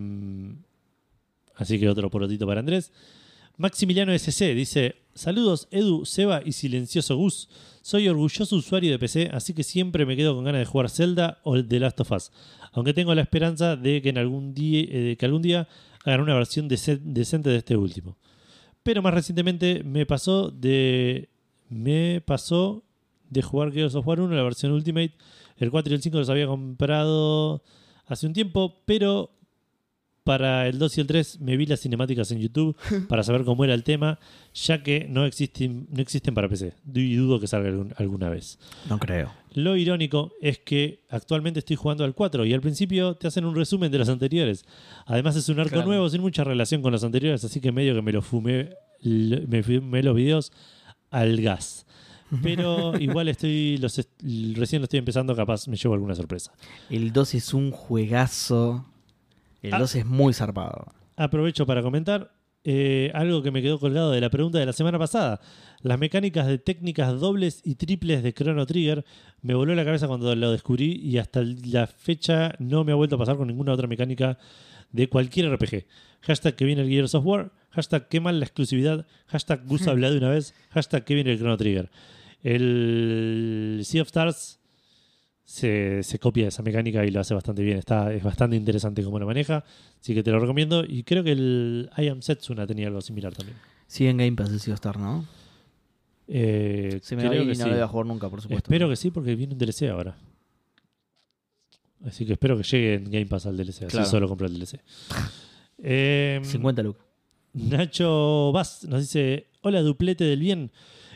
así 1.55 1.79
que 1.79 1.89
otro 1.89 2.11
porotito 2.11 2.47
para 2.47 2.61
Andrés. 2.61 2.93
Maximiliano 3.57 4.13
SC 4.13 4.53
dice: 4.55 4.97
Saludos, 5.15 5.69
Edu, 5.71 6.05
Seba 6.05 6.43
y 6.45 6.53
Silencioso 6.53 7.17
Gus. 7.17 7.49
Soy 7.87 8.09
orgulloso 8.09 8.57
usuario 8.57 8.91
de 8.91 8.99
PC, 8.99 9.31
así 9.33 9.55
que 9.55 9.63
siempre 9.63 10.05
me 10.07 10.17
quedo 10.17 10.35
con 10.35 10.43
ganas 10.43 10.59
de 10.59 10.65
jugar 10.65 10.91
Zelda 10.91 11.39
o 11.45 11.65
The 11.65 11.79
Last 11.79 12.01
of 12.01 12.11
Us. 12.11 12.33
Aunque 12.73 12.93
tengo 12.93 13.15
la 13.15 13.21
esperanza 13.23 13.77
de 13.77 14.03
que, 14.03 14.09
en 14.09 14.19
algún, 14.19 14.55
día, 14.55 14.85
eh, 14.89 15.17
que 15.17 15.25
algún 15.25 15.41
día 15.41 15.69
hagan 16.05 16.23
una 16.23 16.35
versión 16.35 16.69
dece- 16.69 16.99
decente 17.01 17.49
de 17.49 17.59
este 17.59 17.77
último. 17.77 18.17
Pero 18.83 19.03
más 19.03 19.15
recientemente 19.15 19.85
me 19.85 20.05
pasó 20.05 20.51
de. 20.51 21.29
Me 21.69 22.21
pasó 22.27 22.83
de 23.31 23.43
jugar 23.43 23.71
Gears 23.71 23.95
of 23.95 24.05
War 24.05 24.21
1, 24.21 24.35
la 24.35 24.43
versión 24.43 24.73
Ultimate. 24.73 25.13
El 25.57 25.71
4 25.71 25.93
y 25.93 25.95
el 25.95 26.03
5 26.03 26.19
los 26.19 26.29
había 26.29 26.49
comprado 26.49 27.63
hace 28.07 28.27
un 28.27 28.33
tiempo, 28.33 28.83
pero 28.85 29.31
para 30.27 30.67
el 30.67 30.79
2 30.81 30.99
y 30.99 31.01
el 31.01 31.07
3 31.07 31.41
me 31.41 31.57
vi 31.57 31.67
las 31.67 31.81
cinemáticas 31.81 32.33
en 32.33 32.41
YouTube 32.41 32.77
para 33.09 33.23
saber 33.23 33.45
cómo 33.45 33.65
era 33.65 33.73
el 33.75 33.85
tema, 33.85 34.19
ya 34.53 34.83
que 34.83 35.07
no 35.09 35.25
existen, 35.25 35.87
no 35.91 36.03
existen 36.03 36.35
para 36.35 36.49
PC. 36.49 36.75
Y 36.93 37.15
dudo 37.15 37.39
que 37.39 37.47
salga 37.47 37.69
algún- 37.69 37.95
alguna 37.97 38.29
vez. 38.29 38.59
No 38.89 38.99
creo. 38.99 39.33
Lo 39.55 39.77
irónico 39.77 40.33
es 40.43 40.59
que 40.59 41.05
actualmente 41.09 41.61
estoy 41.61 41.77
jugando 41.77 42.05
al 42.05 42.15
4 42.15 42.45
y 42.45 42.53
al 42.53 42.61
principio 42.61 43.15
te 43.15 43.29
hacen 43.29 43.45
un 43.45 43.55
resumen 43.55 43.93
de 43.93 43.99
los 43.99 44.09
anteriores. 44.09 44.65
Además 45.07 45.37
es 45.37 45.49
un 45.49 45.61
arco 45.61 45.71
Claro. 45.75 45.87
nuevo 45.87 46.09
sin 46.11 46.21
mucha 46.21 46.43
relación 46.43 46.83
con 46.83 46.91
los 46.91 47.05
anteriores, 47.05 47.45
así 47.45 47.61
que 47.61 47.71
medio 47.71 47.95
que 47.95 48.03
me 48.03 48.13
lo 48.13 48.21
fumé, 48.21 48.71
me 49.03 49.63
fumé 49.63 50.03
los 50.03 50.17
videos 50.17 50.53
al 51.11 51.41
gas. 51.41 51.87
Pero 52.43 52.99
igual 52.99 53.29
estoy 53.29 53.79
los 53.79 53.97
recién 54.57 54.83
lo 54.83 54.85
estoy 54.87 54.99
empezando, 54.99 55.37
capaz 55.37 55.69
me 55.69 55.77
llevo 55.77 55.95
alguna 55.95 56.17
sorpresa. 56.17 56.53
El 56.91 57.13
2 57.13 57.35
es 57.35 57.55
un 57.55 57.71
juegazo. 57.71 58.85
El 59.69 59.75
Ah. 59.75 59.79
2 59.79 59.95
es 59.97 60.07
muy 60.07 60.33
zarpado. 60.33 60.93
Aprovecho 61.17 61.67
para 61.67 61.83
comentar 61.83 62.33
eh, 62.69 63.13
algo 63.15 63.43
que 63.43 63.51
me 63.53 63.63
quedó 63.63 63.79
colgado 63.79 64.11
de 64.11 64.21
la 64.21 64.29
pregunta 64.29 64.59
de 64.59 64.67
la 64.67 64.73
semana 64.73 64.99
pasada. 64.99 65.41
Las 65.83 65.99
mecánicas 66.01 66.47
de 66.49 66.59
técnicas 66.59 67.21
dobles 67.21 67.61
y 67.65 67.77
triples 67.77 68.23
de 68.25 68.33
Chrono 68.35 68.67
Trigger 68.67 69.05
me 69.43 69.55
voló 69.55 69.75
la 69.77 69.85
cabeza 69.85 70.09
cuando 70.09 70.35
lo 70.35 70.51
descubrí 70.51 70.93
y 71.01 71.19
hasta 71.19 71.43
la 71.45 71.87
fecha 71.87 72.55
no 72.59 72.83
me 72.83 72.91
ha 72.91 72.97
vuelto 72.97 73.15
a 73.15 73.19
pasar 73.19 73.37
con 73.37 73.47
ninguna 73.47 73.73
otra 73.73 73.87
mecánica 73.87 74.37
de 74.91 75.09
cualquier 75.09 75.49
RPG. 75.53 75.85
Hashtag 76.23 76.57
que 76.57 76.65
viene 76.65 76.83
el 76.83 76.89
Gears 76.89 77.15
of 77.15 77.25
War, 77.25 77.53
hashtag 77.71 78.09
que 78.09 78.19
mal 78.21 78.41
la 78.41 78.47
exclusividad, 78.47 79.07
hashtag 79.27 79.65
Gus 79.67 79.87
habla 79.87 80.11
de 80.11 80.19
una 80.19 80.31
vez, 80.31 80.53
hashtag 80.71 81.05
que 81.05 81.15
viene 81.15 81.31
el 81.33 81.39
Chrono 81.39 81.57
Trigger. 81.57 81.89
El 82.43 83.81
Sea 83.85 84.03
of 84.03 84.09
Stars 84.09 84.59
se, 85.47 86.03
se 86.03 86.19
copia 86.19 86.49
esa 86.49 86.61
mecánica 86.65 87.07
y 87.07 87.11
lo 87.13 87.21
hace 87.21 87.33
bastante 87.33 87.63
bien. 87.63 87.79
Está, 87.79 88.13
es 88.13 88.23
bastante 88.23 88.57
interesante 88.57 89.05
cómo 89.05 89.21
lo 89.21 89.27
maneja. 89.27 89.65
Así 90.01 90.13
que 90.13 90.25
te 90.25 90.33
lo 90.33 90.41
recomiendo. 90.41 90.85
Y 90.85 91.05
creo 91.05 91.23
que 91.23 91.33
el 91.33 91.89
I 91.97 92.09
Am 92.09 92.21
Setsuna 92.21 92.67
tenía 92.67 92.89
algo 92.89 93.01
similar 93.01 93.33
también. 93.33 93.57
Sigue 93.87 94.11
en 94.11 94.17
Game 94.17 94.33
Pass 94.33 94.51
el 94.51 94.73
Star, 94.75 94.99
¿no? 94.99 95.25
Eh, 96.27 96.99
Se 97.01 97.15
me 97.15 97.29
creo 97.29 97.45
y 97.45 97.47
no 97.47 97.55
sí. 97.55 97.61
lo 97.63 97.71
voy 97.71 97.79
a 97.81 97.87
jugar 97.87 98.07
nunca, 98.07 98.29
por 98.29 98.43
supuesto. 98.43 98.67
Espero 98.67 98.89
que 98.89 98.97
sí, 98.97 99.13
porque 99.13 99.37
viene 99.37 99.53
un 99.53 99.59
DLC 99.61 99.83
ahora. 99.89 100.17
Así 102.05 102.27
que 102.27 102.33
espero 102.33 102.57
que 102.57 102.65
llegue 102.65 102.95
en 102.95 103.05
Game 103.05 103.27
Pass 103.27 103.47
al 103.47 103.57
DLC. 103.57 103.85
Así 103.85 104.05
solo 104.11 104.29
compro 104.29 104.49
el 104.49 104.55
DLC. 104.59 104.81
Eh, 105.79 106.41
50 106.43 106.83
lucas. 106.83 107.05
Nacho 107.53 108.51
Vaz 108.53 108.83
nos 108.85 109.01
dice: 109.01 109.47
Hola, 109.63 109.81
duplete 109.83 110.25
del 110.25 110.41
bien. 110.41 110.73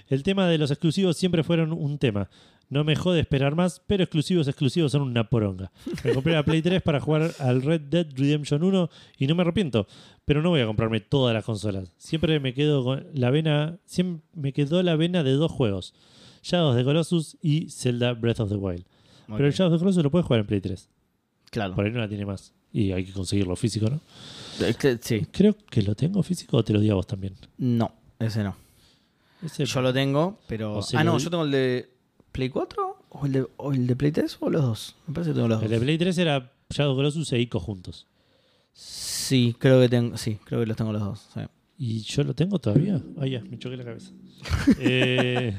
El 0.09 0.23
tema 0.23 0.47
de 0.49 0.59
los 0.59 0.71
exclusivos 0.71 1.17
siempre 1.17 1.43
fueron 1.43 1.73
un 1.73 1.99
tema. 1.99 2.31
No 2.71 2.85
me 2.85 2.95
jode 2.97 3.21
esperar 3.21 3.55
más, 3.57 3.83
pero 3.87 4.05
exclusivos 4.05 4.47
exclusivos 4.49 4.93
son 4.93 5.03
una 5.03 5.29
poronga. 5.29 5.71
Me 6.05 6.15
compré 6.15 6.33
la 6.33 6.45
Play 6.45 6.63
3 6.63 6.81
para 6.83 7.01
jugar 7.01 7.33
al 7.41 7.63
Red 7.63 7.81
Dead 7.83 8.07
Redemption 8.15 8.63
1 8.63 8.89
y 9.19 9.27
no 9.27 9.35
me 9.35 9.43
arrepiento, 9.43 9.87
pero 10.25 10.41
no 10.41 10.51
voy 10.51 10.61
a 10.61 10.67
comprarme 10.67 11.01
todas 11.01 11.35
las 11.35 11.45
consolas. 11.45 11.93
Siempre 11.99 12.39
me 12.41 12.55
quedo 12.55 12.85
con 12.85 13.07
la 13.13 13.31
vena, 13.31 13.79
siempre 13.87 14.25
me 14.35 14.53
quedó 14.53 14.83
la 14.85 14.95
vena 14.97 15.23
de 15.25 15.33
dos 15.33 15.51
juegos, 15.51 15.95
Shadows 16.43 16.77
de 16.77 16.85
Colossus 16.85 17.37
y 17.43 17.69
Zelda 17.71 18.13
Breath 18.15 18.41
of 18.41 18.49
the 18.51 18.57
Wild. 18.57 18.85
Pero 19.27 19.47
el. 19.47 19.53
Shadows 19.53 19.73
de 19.73 19.79
Colossus 19.81 20.03
lo 20.05 20.11
puedes 20.11 20.27
jugar 20.27 20.41
en 20.41 20.47
Play 20.47 20.61
3. 20.61 20.89
Claro. 21.51 21.75
Por 21.75 21.85
ahí 21.85 21.91
no 21.93 21.99
la 21.99 22.09
tiene 22.09 22.25
más. 22.25 22.53
Y 22.73 22.93
hay 22.93 23.05
que 23.05 23.13
conseguirlo 23.13 23.57
físico, 23.57 23.91
¿no? 23.91 24.01
Sí. 25.01 25.27
Creo 25.33 25.57
que 25.69 25.83
lo 25.83 25.97
tengo 25.97 26.23
físico 26.23 26.59
o 26.59 26.63
te 26.65 26.73
lo 26.73 26.79
di 26.79 26.89
a 26.89 26.95
vos 26.95 27.07
también. 27.09 27.35
No, 27.59 27.93
ese 28.21 28.45
no. 28.45 28.55
Ese- 29.43 29.65
Yo 29.65 29.81
lo 29.83 29.93
tengo, 29.93 30.39
pero. 30.47 30.81
Ah, 30.95 31.03
no, 31.03 31.19
yo 31.19 31.31
tengo 31.31 31.43
el 31.45 31.51
de 31.51 31.91
Play 32.33 32.49
4 32.49 32.97
o 33.11 33.27
el 33.27 33.33
de, 33.33 33.47
o 33.57 33.73
el 33.73 33.87
de 33.87 33.97
Play 33.97 34.13
3 34.13 34.37
o 34.41 34.51
los 34.51 34.63
dos. 34.63 34.97
Me 35.07 35.15
parece 35.15 35.31
que 35.31 35.35
tengo 35.35 35.49
los 35.49 35.63
El 35.63 35.69
dos. 35.69 35.79
de 35.79 35.85
Play 35.85 35.99
3 35.99 36.19
era 36.19 36.53
Shadow 36.71 36.95
Colossus 36.97 37.33
e 37.33 37.41
Ico 37.41 37.59
juntos. 37.61 38.07
Sí, 38.73 39.55
creo 39.59 39.81
que 39.81 39.89
tengo. 39.89 40.17
Sí, 40.17 40.39
creo 40.45 40.61
que 40.61 40.67
los 40.67 40.77
tengo 40.77 40.93
los 40.93 41.03
dos. 41.03 41.29
sí. 41.35 41.41
¿Y 41.83 42.01
yo 42.01 42.23
lo 42.25 42.35
tengo 42.35 42.59
todavía? 42.59 43.01
Ah, 43.19 43.27
ya, 43.27 43.41
me 43.43 43.59
choqué 43.59 43.77
la 43.79 43.85
cabeza. 43.85 44.11
Eh, 44.79 45.57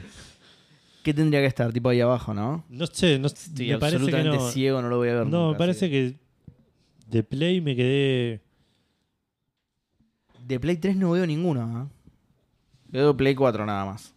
¿Qué 1.04 1.14
tendría 1.16 1.40
que 1.42 1.48
estar? 1.48 1.74
Tipo 1.74 1.90
ahí 1.90 2.00
abajo, 2.00 2.32
¿no? 2.34 2.64
no 2.70 2.86
sé, 2.86 3.18
no, 3.18 3.26
Estoy 3.26 3.70
me 3.70 3.78
parece 3.80 3.98
que 3.98 4.04
absolutamente 4.06 4.38
no. 4.38 4.52
ciego, 4.52 4.82
no 4.84 4.90
lo 4.90 4.98
voy 4.98 5.10
a 5.10 5.16
ver. 5.16 5.26
No, 5.28 5.48
nunca, 5.48 5.52
me 5.54 5.58
parece 5.58 5.86
así 5.86 5.92
que 5.92 6.20
de 7.10 7.24
Play 7.24 7.60
me 7.60 7.76
quedé. 7.76 8.42
De 10.48 10.60
Play 10.60 10.78
3 10.78 10.96
no 10.96 11.12
veo 11.12 11.26
ninguno, 11.26 11.84
¿eh? 11.84 11.88
Veo 12.90 13.18
Play 13.18 13.34
4 13.34 13.66
nada 13.66 13.86
más. 13.86 14.14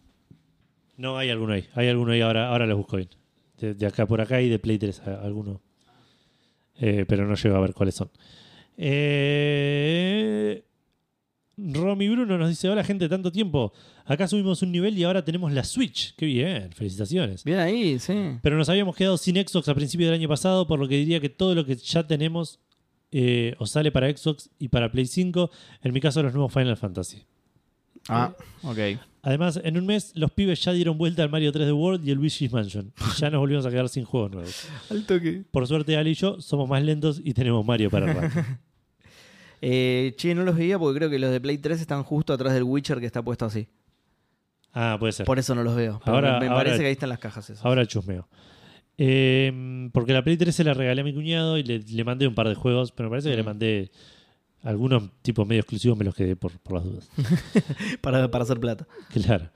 No, 0.97 1.17
hay 1.17 1.29
alguno 1.29 1.53
ahí. 1.53 1.65
Hay 1.73 1.87
alguno 1.89 2.11
ahí, 2.13 2.21
ahora, 2.21 2.49
ahora 2.49 2.65
los 2.65 2.77
busco 2.77 2.97
bien. 2.97 3.09
De, 3.59 3.73
de 3.73 3.85
acá 3.85 4.05
por 4.05 4.21
acá 4.21 4.41
y 4.41 4.49
de 4.49 4.59
Play 4.59 4.77
3 4.77 5.01
a- 5.07 5.21
alguno. 5.23 5.61
Eh, 6.77 7.05
pero 7.07 7.25
no 7.25 7.35
llego 7.35 7.55
a 7.55 7.59
ver 7.61 7.73
cuáles 7.73 7.95
son. 7.95 8.09
Eh, 8.77 10.63
Romy 11.57 12.09
Bruno 12.09 12.37
nos 12.37 12.49
dice: 12.49 12.69
Hola, 12.69 12.83
gente, 12.83 13.07
tanto 13.07 13.31
tiempo. 13.31 13.71
Acá 14.05 14.27
subimos 14.27 14.61
un 14.61 14.71
nivel 14.71 14.97
y 14.97 15.03
ahora 15.03 15.23
tenemos 15.23 15.51
la 15.53 15.63
Switch. 15.63 16.13
Qué 16.15 16.25
bien, 16.25 16.71
felicitaciones. 16.73 17.43
Bien 17.43 17.59
ahí, 17.59 17.97
sí. 17.99 18.13
Pero 18.41 18.57
nos 18.57 18.67
habíamos 18.69 18.95
quedado 18.95 19.17
sin 19.17 19.35
Xbox 19.35 19.69
a 19.69 19.75
principios 19.75 20.09
del 20.11 20.19
año 20.19 20.27
pasado, 20.29 20.67
por 20.67 20.79
lo 20.79 20.87
que 20.87 20.97
diría 20.97 21.19
que 21.21 21.29
todo 21.29 21.55
lo 21.55 21.65
que 21.65 21.75
ya 21.75 22.05
tenemos 22.05 22.59
eh, 23.11 23.55
o 23.57 23.65
sale 23.65 23.91
para 23.91 24.09
Xbox 24.15 24.49
y 24.59 24.67
para 24.67 24.91
Play 24.91 25.05
5, 25.05 25.49
en 25.81 25.93
mi 25.93 26.01
caso 26.01 26.21
los 26.21 26.33
nuevos 26.33 26.51
Final 26.53 26.75
Fantasy. 26.77 27.23
Ah, 28.09 28.33
ok. 28.63 28.77
Además, 29.27 29.59
en 29.63 29.75
un 29.77 29.87
mes 29.87 30.11
los 30.15 30.29
pibes 30.31 30.63
ya 30.63 30.71
dieron 30.71 30.99
vuelta 30.99 31.23
al 31.23 31.29
Mario 31.29 31.51
3D 31.51 31.75
World 31.75 32.07
y 32.07 32.11
el 32.11 32.17
Luigi's 32.19 32.53
Mansion. 32.53 32.93
Y 32.95 33.19
ya 33.19 33.31
nos 33.31 33.39
volvimos 33.39 33.65
a 33.65 33.71
quedar 33.71 33.89
sin 33.89 34.05
juegos 34.05 34.31
nuevos. 34.31 34.67
Al 34.91 35.03
toque. 35.05 35.43
Por 35.49 35.65
suerte, 35.65 35.97
Ali 35.97 36.11
y 36.11 36.13
yo 36.13 36.39
somos 36.39 36.69
más 36.69 36.83
lentos 36.83 37.19
y 37.23 37.33
tenemos 37.33 37.65
Mario 37.65 37.89
para 37.89 38.13
rato. 38.13 38.39
Eh, 39.61 40.13
che, 40.17 40.35
no 40.35 40.43
los 40.43 40.55
veía 40.55 40.77
porque 40.77 40.99
creo 40.99 41.09
que 41.09 41.17
los 41.17 41.31
de 41.31 41.41
Play 41.41 41.57
3 41.57 41.81
están 41.81 42.03
justo 42.03 42.33
atrás 42.33 42.53
del 42.53 42.63
Witcher 42.63 42.99
que 42.99 43.07
está 43.07 43.23
puesto 43.23 43.45
así. 43.45 43.67
Ah, 44.73 44.97
puede 44.99 45.13
ser. 45.13 45.25
Por 45.25 45.39
eso 45.39 45.55
no 45.55 45.63
los 45.63 45.75
veo. 45.75 45.99
Pero 46.03 46.15
Ahora- 46.17 46.33
me, 46.33 46.41
me 46.41 46.45
ahora- 46.47 46.57
parece 46.65 46.79
que 46.81 46.85
ahí 46.87 46.91
están 46.91 47.09
las 47.09 47.17
cajas 47.19 47.49
esas. 47.49 47.65
Ahora 47.65 47.85
chusmeo. 47.87 48.27
Eh, 48.97 49.89
porque 49.91 50.13
la 50.13 50.23
Play 50.23 50.37
3 50.37 50.53
se 50.53 50.63
la 50.63 50.73
regalé 50.75 51.01
a 51.01 51.03
mi 51.03 51.13
cuñado 51.15 51.57
y 51.57 51.63
le, 51.63 51.79
le 51.79 52.03
mandé 52.03 52.27
un 52.27 52.35
par 52.35 52.47
de 52.47 52.53
juegos, 52.55 52.91
pero 52.91 53.09
me 53.09 53.13
parece 53.13 53.31
que 53.31 53.37
le 53.37 53.43
mandé 53.43 53.91
algunos 54.65 55.09
tipos 55.21 55.47
medio 55.47 55.61
exclusivos, 55.61 55.97
me 55.97 56.03
los 56.05 56.13
quedé 56.15 56.35
por, 56.35 56.51
por 56.59 56.73
las 56.73 56.83
dudas. 56.83 57.09
para, 58.01 58.29
para 58.29 58.43
hacer 58.43 58.59
plata. 58.59 58.87
Claro. 59.13 59.49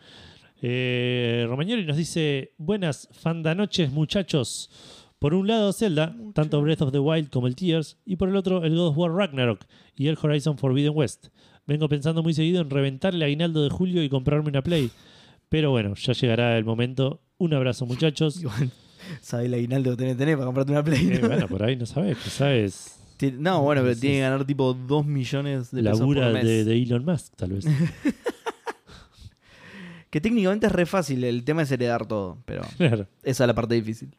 Eh, 0.62 1.46
Romagnoli 1.48 1.86
nos 1.86 1.98
dice: 1.98 2.54
Buenas 2.58 3.10
fandanoches, 3.12 3.92
muchachos. 3.92 4.70
Por 5.20 5.34
un 5.34 5.48
lado, 5.48 5.74
Zelda, 5.74 6.16
tanto 6.34 6.62
Breath 6.62 6.82
of 6.82 6.92
the 6.94 7.00
Wild 7.00 7.30
como 7.30 7.48
el 7.48 7.56
Tears, 7.56 7.98
y 8.06 8.16
por 8.16 8.30
el 8.30 8.36
otro, 8.38 8.64
el 8.64 8.76
God 8.76 8.88
of 8.88 8.98
War 8.98 9.12
Ragnarok 9.12 9.66
y 9.96 10.08
el 10.08 10.18
Horizon 10.22 10.58
Forbidden 10.58 10.94
West. 10.96 11.28
Vengo 11.68 11.90
pensando 11.90 12.24
muy 12.24 12.34
seguido 12.34 12.62
en 12.62 12.70
reventar 12.70 13.14
el 13.14 13.22
aguinaldo 13.22 13.62
de 13.64 13.70
julio 13.70 14.02
y 14.02 14.10
comprarme 14.10 14.48
una 14.50 14.62
Play. 14.62 14.90
Pero 15.50 15.72
bueno, 15.72 15.94
ya 15.96 16.14
llegará 16.14 16.58
el 16.58 16.64
momento. 16.64 17.22
Un 17.38 17.54
abrazo, 17.54 17.86
muchachos. 17.86 18.38
Igual, 18.42 18.72
¿sabes 19.22 19.48
el 19.48 19.54
aguinaldo 19.56 19.92
que 19.92 19.98
tenés, 19.98 20.18
tenés 20.18 20.36
para 20.36 20.46
comprarte 20.46 20.72
una 20.72 20.84
Play? 20.84 21.08
Eh, 21.12 21.20
bueno, 21.22 21.48
por 21.48 21.64
ahí 21.64 21.76
no 21.76 21.86
sabes, 21.86 22.18
quizás 22.18 22.96
Ti- 22.98 22.99
No, 23.38 23.62
bueno, 23.64 23.82
pero 23.82 23.96
tiene 23.96 24.16
que 24.18 24.22
ganar 24.22 24.46
tipo 24.46 24.74
2 24.74 25.06
millones 25.06 25.72
de 25.72 25.84
pesos 25.84 26.00
labura 26.00 26.24
por 26.26 26.34
mes. 26.34 26.46
de, 26.46 26.64
de 26.64 26.82
Elon 26.82 27.06
Musk, 27.06 27.36
tal 27.36 27.54
vez. 27.54 27.66
Que 30.10 30.20
técnicamente 30.20 30.66
es 30.66 30.72
re 30.72 30.86
fácil, 30.86 31.24
el 31.24 31.44
tema 31.44 31.62
es 31.62 31.72
heredar 31.72 32.08
todo, 32.08 32.40
pero 32.46 32.64
claro. 32.78 33.08
esa 33.24 33.44
es 33.44 33.48
la 33.48 33.54
parte 33.54 33.76
difícil. 33.76 34.10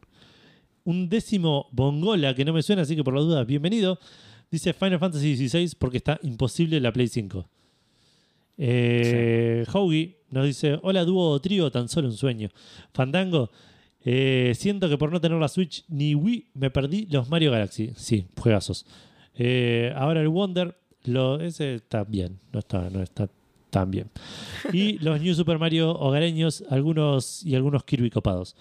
un 0.85 1.09
décimo 1.09 1.69
bongola 1.73 2.35
que 2.35 2.45
no 2.45 2.53
me 2.53 2.63
suena, 2.63 2.83
así 2.83 2.95
que 2.95 3.03
por 3.03 3.15
las 3.15 3.25
dudas, 3.25 3.47
bienvenido. 3.47 3.99
Dice 4.51 4.73
Final 4.73 4.99
Fantasy 4.99 5.49
XVI 5.49 5.73
porque 5.79 5.99
está 5.99 6.19
imposible 6.23 6.81
la 6.81 6.93
Play 6.93 7.09
5. 7.09 7.49
Eh, 8.59 9.65
nos 10.31 10.45
dice: 10.45 10.79
Hola, 10.83 11.05
dúo 11.05 11.31
o 11.31 11.41
trío, 11.41 11.71
tan 11.71 11.89
solo 11.89 12.09
un 12.09 12.17
sueño. 12.17 12.51
Fandango, 12.93 13.51
eh, 14.05 14.53
siento 14.57 14.89
que 14.89 14.97
por 14.97 15.13
no 15.13 15.21
tener 15.21 15.39
la 15.39 15.49
Switch 15.49 15.85
ni 15.89 16.15
Wii 16.15 16.51
me 16.55 16.71
perdí 16.71 17.07
los 17.11 17.29
Mario 17.29 17.51
Galaxy. 17.51 17.93
Sí, 17.97 18.27
juegazos. 18.37 18.87
Eh, 19.35 19.93
ahora 19.97 20.21
el 20.21 20.29
Wonder, 20.29 20.77
lo, 21.05 21.41
ese 21.41 21.75
está 21.75 22.05
bien, 22.05 22.41
no 22.53 22.61
está, 22.61 22.89
no 22.91 23.03
está 23.03 23.29
tan 23.71 23.91
bien. 23.91 24.11
Y 24.73 24.99
los 25.05 25.21
New 25.21 25.35
Super 25.35 25.59
Mario 25.59 25.93
hogareños, 25.93 26.65
algunos 26.71 27.45
y 27.45 27.55
algunos 27.55 27.85
Kirby 27.85 28.11
copados. 28.11 28.57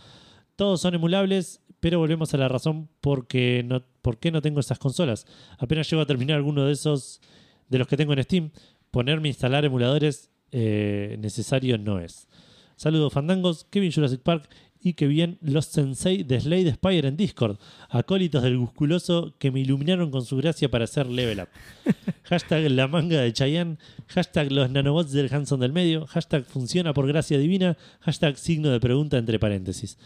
Todos 0.56 0.82
son 0.82 0.94
emulables, 0.94 1.62
pero 1.80 2.00
volvemos 2.00 2.34
a 2.34 2.38
la 2.38 2.50
razón 2.50 2.90
porque 3.02 3.64
no, 3.66 3.84
por 4.02 4.18
qué 4.18 4.32
no 4.32 4.42
tengo 4.42 4.60
esas 4.60 4.80
consolas. 4.80 5.26
Apenas 5.58 5.90
llego 5.90 6.02
a 6.02 6.06
terminar 6.06 6.38
alguno 6.38 6.66
de 6.66 6.74
esos 6.74 7.22
de 7.70 7.78
los 7.78 7.88
que 7.88 7.98
tengo 7.98 8.14
en 8.14 8.24
Steam, 8.24 8.52
ponerme 8.92 9.30
a 9.30 9.32
instalar 9.32 9.64
emuladores 9.64 10.30
eh, 10.52 11.18
necesario 11.20 11.78
no 11.78 12.00
es. 12.00 12.28
Saludos 12.76 13.14
fandangos, 13.14 13.66
Kevin 13.66 13.92
Jurassic 13.92 14.22
Park 14.22 14.50
y 14.82 14.94
que 14.94 15.08
bien 15.08 15.38
los 15.42 15.66
sensei 15.66 16.24
de 16.24 16.40
Slade 16.40 16.74
Spire 16.74 17.08
en 17.08 17.18
Discord, 17.18 17.58
acólitos 17.90 18.44
del 18.44 18.58
musculoso 18.58 19.36
que 19.38 19.52
me 19.52 19.60
iluminaron 19.60 20.12
con 20.12 20.26
su 20.26 20.38
gracia 20.38 20.72
para 20.72 20.86
hacer 20.86 21.08
level 21.08 21.42
up. 21.42 21.50
hashtag 22.24 22.70
la 22.72 22.88
manga 22.88 23.22
de 23.22 23.34
Chayanne, 23.34 23.78
hashtag 24.08 24.52
los 24.52 24.70
nanobots 24.70 25.12
del 25.12 25.34
Hanson 25.34 25.60
del 25.60 25.74
medio, 25.74 26.06
hashtag 26.08 26.46
funciona 26.46 26.94
por 26.94 27.08
gracia 27.08 27.38
divina, 27.38 27.78
hashtag 28.02 28.38
signo 28.38 28.70
de 28.70 28.80
pregunta 28.80 29.18
entre 29.18 29.40
paréntesis. 29.40 29.98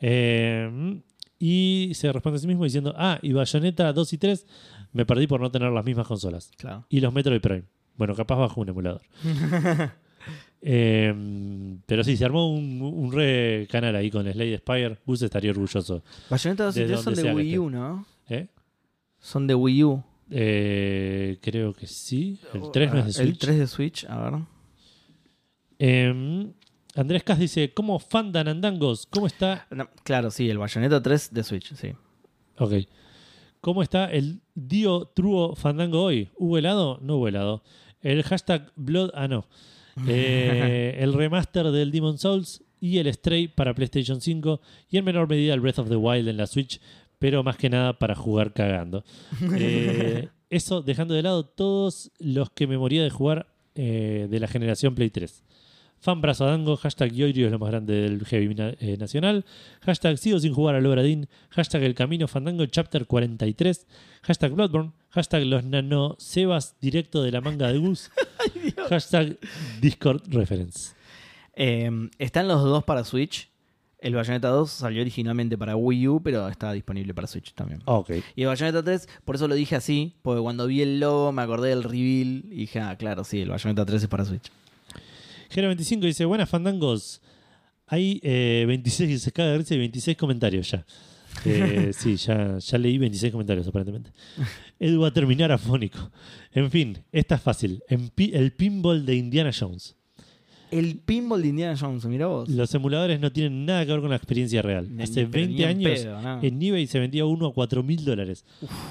Eh, 0.00 1.00
y 1.38 1.92
se 1.94 2.12
responde 2.12 2.36
a 2.36 2.40
sí 2.40 2.46
mismo 2.46 2.64
diciendo, 2.64 2.94
ah, 2.96 3.18
y 3.22 3.32
Bayonetta 3.32 3.92
2 3.92 4.12
y 4.12 4.18
3 4.18 4.46
me 4.92 5.06
perdí 5.06 5.26
por 5.26 5.40
no 5.40 5.50
tener 5.50 5.72
las 5.72 5.84
mismas 5.84 6.06
consolas. 6.06 6.50
Claro. 6.56 6.86
Y 6.88 7.00
los 7.00 7.12
Metroid 7.12 7.40
Prime. 7.40 7.64
Bueno, 7.96 8.14
capaz 8.14 8.36
bajo 8.36 8.60
un 8.60 8.68
emulador. 8.68 9.02
Eh, 10.62 11.78
pero 11.86 12.04
sí, 12.04 12.16
se 12.16 12.24
armó 12.24 12.52
un, 12.52 12.82
un 12.82 13.12
re 13.12 13.66
canal 13.70 13.96
ahí 13.96 14.10
con 14.10 14.30
Slade 14.30 14.58
Spire. 14.58 14.98
Gus 15.06 15.22
estaría 15.22 15.50
orgulloso. 15.50 16.02
Bayonetta 16.28 16.64
2 16.64 16.76
y 16.76 16.80
De 16.80 16.86
3 16.86 17.00
son 17.00 17.14
de 17.14 17.32
Wii. 17.32 17.58
U, 17.58 17.70
¿no? 17.70 18.06
¿Eh? 18.28 18.48
Son 19.18 19.46
de 19.46 19.54
Wii 19.54 19.84
U. 19.84 20.04
Eh, 20.30 21.38
creo 21.40 21.72
que 21.72 21.86
sí. 21.86 22.38
El 22.54 22.70
3 22.70 22.92
no 22.92 22.98
es 23.00 23.06
de 23.06 23.12
Switch. 23.12 23.28
El 23.28 23.38
3 23.38 23.58
de 23.58 23.66
Switch, 23.66 24.04
a 24.06 24.30
ver. 24.30 24.40
Eh, 25.78 26.52
Andrés 26.94 27.22
Cas 27.24 27.38
dice: 27.38 27.72
¿Cómo 27.72 27.98
fandan 27.98 28.48
andangos? 28.48 29.06
¿Cómo 29.06 29.26
está? 29.26 29.66
No, 29.70 29.88
claro, 30.04 30.30
sí, 30.30 30.48
el 30.50 30.58
Bayonetta 30.58 31.02
3 31.02 31.32
de 31.32 31.42
Switch, 31.44 31.74
sí. 31.74 31.92
Ok. 32.58 32.74
¿Cómo 33.60 33.82
está 33.82 34.10
el 34.10 34.40
Dio 34.54 35.06
Truo 35.06 35.54
Fandango 35.54 36.02
hoy? 36.02 36.30
¿Hubo 36.36 36.58
helado? 36.58 36.98
No 37.02 37.16
hubo 37.16 37.28
helado. 37.28 37.62
El 38.00 38.22
hashtag 38.22 38.72
Blood. 38.76 39.10
Ah, 39.14 39.28
no. 39.28 39.46
Eh, 40.06 40.96
el 41.00 41.12
remaster 41.12 41.70
del 41.70 41.90
Demon 41.90 42.18
Souls 42.18 42.62
y 42.80 42.98
el 42.98 43.12
Stray 43.12 43.48
para 43.48 43.74
PlayStation 43.74 44.20
5 44.20 44.60
y 44.90 44.96
en 44.98 45.04
menor 45.04 45.28
medida 45.28 45.54
el 45.54 45.60
Breath 45.60 45.78
of 45.80 45.88
the 45.88 45.96
Wild 45.96 46.28
en 46.28 46.36
la 46.36 46.46
Switch, 46.46 46.80
pero 47.18 47.42
más 47.42 47.56
que 47.56 47.68
nada 47.70 47.98
para 47.98 48.14
jugar 48.14 48.52
cagando. 48.52 49.04
Eh, 49.58 50.28
eso 50.48 50.82
dejando 50.82 51.14
de 51.14 51.22
lado 51.22 51.44
todos 51.44 52.10
los 52.18 52.50
que 52.50 52.66
me 52.66 52.76
moría 52.78 53.02
de 53.04 53.10
jugar 53.10 53.46
eh, 53.76 54.26
de 54.28 54.40
la 54.40 54.48
generación 54.48 54.94
Play 54.94 55.10
3. 55.10 55.44
Fan 56.00 56.20
brazo 56.22 56.46
dango, 56.46 56.76
hashtag 56.78 57.12
Yoirio 57.12 57.46
es 57.46 57.52
lo 57.52 57.58
más 57.58 57.70
grande 57.70 57.94
del 57.94 58.24
heavy 58.24 58.54
na- 58.54 58.74
eh, 58.80 58.96
nacional, 58.98 59.44
hashtag 59.82 60.16
sigo 60.16 60.38
sin 60.40 60.54
jugar 60.54 60.74
al 60.74 60.86
Obradín, 60.86 61.28
hashtag 61.50 61.82
el 61.82 61.94
camino 61.94 62.26
fandango 62.26 62.64
chapter 62.66 63.04
43, 63.06 63.86
hashtag 64.22 64.52
Bloodborne, 64.52 64.92
hashtag 65.10 65.44
los 65.44 65.64
nano 65.64 66.16
sebas 66.18 66.76
directo 66.80 67.22
de 67.22 67.32
la 67.32 67.40
manga 67.40 67.70
de 67.72 67.78
Gus, 67.78 68.10
hashtag 68.88 69.38
Discord 69.80 70.22
reference. 70.28 70.94
Eh, 71.54 71.90
están 72.18 72.48
los 72.48 72.62
dos 72.62 72.84
para 72.84 73.04
Switch. 73.04 73.50
El 73.98 74.14
Bayonetta 74.14 74.48
2 74.48 74.70
salió 74.70 75.02
originalmente 75.02 75.58
para 75.58 75.76
Wii 75.76 76.08
U, 76.08 76.22
pero 76.22 76.48
está 76.48 76.72
disponible 76.72 77.12
para 77.12 77.26
Switch 77.26 77.52
también. 77.52 77.82
Ok. 77.84 78.10
Y 78.34 78.42
el 78.42 78.48
Bayonetta 78.48 78.82
3, 78.82 79.06
por 79.26 79.34
eso 79.34 79.46
lo 79.46 79.54
dije 79.54 79.76
así, 79.76 80.14
porque 80.22 80.40
cuando 80.40 80.66
vi 80.66 80.80
el 80.80 81.00
logo 81.00 81.32
me 81.32 81.42
acordé 81.42 81.68
del 81.68 81.82
reveal 81.82 82.44
y 82.50 82.60
dije, 82.60 82.80
ah, 82.80 82.96
claro, 82.96 83.24
sí, 83.24 83.42
el 83.42 83.50
Bayonetta 83.50 83.84
3 83.84 84.02
es 84.02 84.08
para 84.08 84.24
Switch. 84.24 84.50
Gero25 85.54 86.00
dice, 86.00 86.24
buenas 86.24 86.48
fandangos. 86.48 87.20
Hay 87.86 88.20
eh, 88.22 88.64
26, 88.66 89.20
se 89.20 89.32
caga 89.32 89.50
de 89.50 89.58
risa 89.58 89.74
y 89.74 89.78
26 89.78 90.16
comentarios 90.16 90.70
ya. 90.70 90.86
Eh, 91.44 91.90
sí, 91.96 92.16
ya, 92.16 92.58
ya 92.58 92.78
leí 92.78 92.98
26 92.98 93.32
comentarios 93.32 93.66
aparentemente. 93.68 94.10
Edu 94.78 95.00
va 95.00 95.08
a 95.08 95.12
terminar 95.12 95.50
afónico. 95.52 96.10
En 96.52 96.70
fin, 96.70 96.98
esta 97.12 97.36
es 97.36 97.40
fácil. 97.42 97.82
El 97.88 98.52
pinball 98.52 99.04
de 99.06 99.14
Indiana 99.16 99.50
Jones. 99.58 99.96
El 100.70 100.98
pinball 100.98 101.42
de 101.42 101.48
Indiana 101.48 101.76
Jones, 101.76 102.04
mira 102.06 102.26
vos. 102.28 102.48
Los 102.48 102.72
emuladores 102.74 103.18
no 103.18 103.32
tienen 103.32 103.66
nada 103.66 103.84
que 103.84 103.90
ver 103.90 104.00
con 104.00 104.10
la 104.10 104.16
experiencia 104.16 104.62
real. 104.62 104.86
Ni- 104.94 105.02
Hace 105.02 105.26
pero 105.26 105.46
ni 105.48 105.54
20 105.56 105.62
en 105.64 105.68
años 105.68 106.00
pedo, 106.00 106.22
no. 106.22 106.42
en 106.42 106.62
eBay 106.62 106.86
se 106.86 107.00
vendía 107.00 107.24
uno 107.26 107.46
a 107.46 107.52
4 107.52 107.82
mil 107.82 108.04
dólares. 108.04 108.44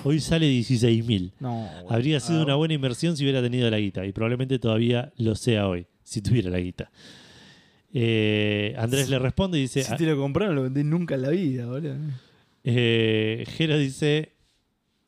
Hoy 0.03 0.19
sale 0.19 0.47
16 0.49 1.05
mil. 1.05 1.31
No. 1.39 1.69
Habría 1.89 2.19
sido 2.19 2.43
una 2.43 2.55
buena 2.55 2.73
inversión 2.73 3.15
si 3.15 3.23
hubiera 3.23 3.41
tenido 3.41 3.69
la 3.69 3.79
guita 3.79 4.05
y 4.05 4.11
probablemente 4.11 4.59
todavía 4.59 5.13
lo 5.17 5.35
sea 5.35 5.69
hoy, 5.69 5.87
si 6.03 6.21
tuviera 6.21 6.49
la 6.49 6.59
guita. 6.59 6.91
Eh, 7.93 8.75
Andrés 8.77 9.09
le 9.09 9.17
responde 9.17 9.57
y 9.57 9.61
dice, 9.61 9.83
Si 9.83 9.95
te 9.95 10.05
lo 10.05 10.17
compraron, 10.17 10.55
lo 10.55 10.63
vendés 10.63 10.85
nunca 10.85 11.15
en 11.15 11.21
la 11.21 11.29
vida, 11.29 11.65
boludo. 11.65 11.95
Eh, 12.63 13.45
Jero 13.57 13.77
dice, 13.77 14.33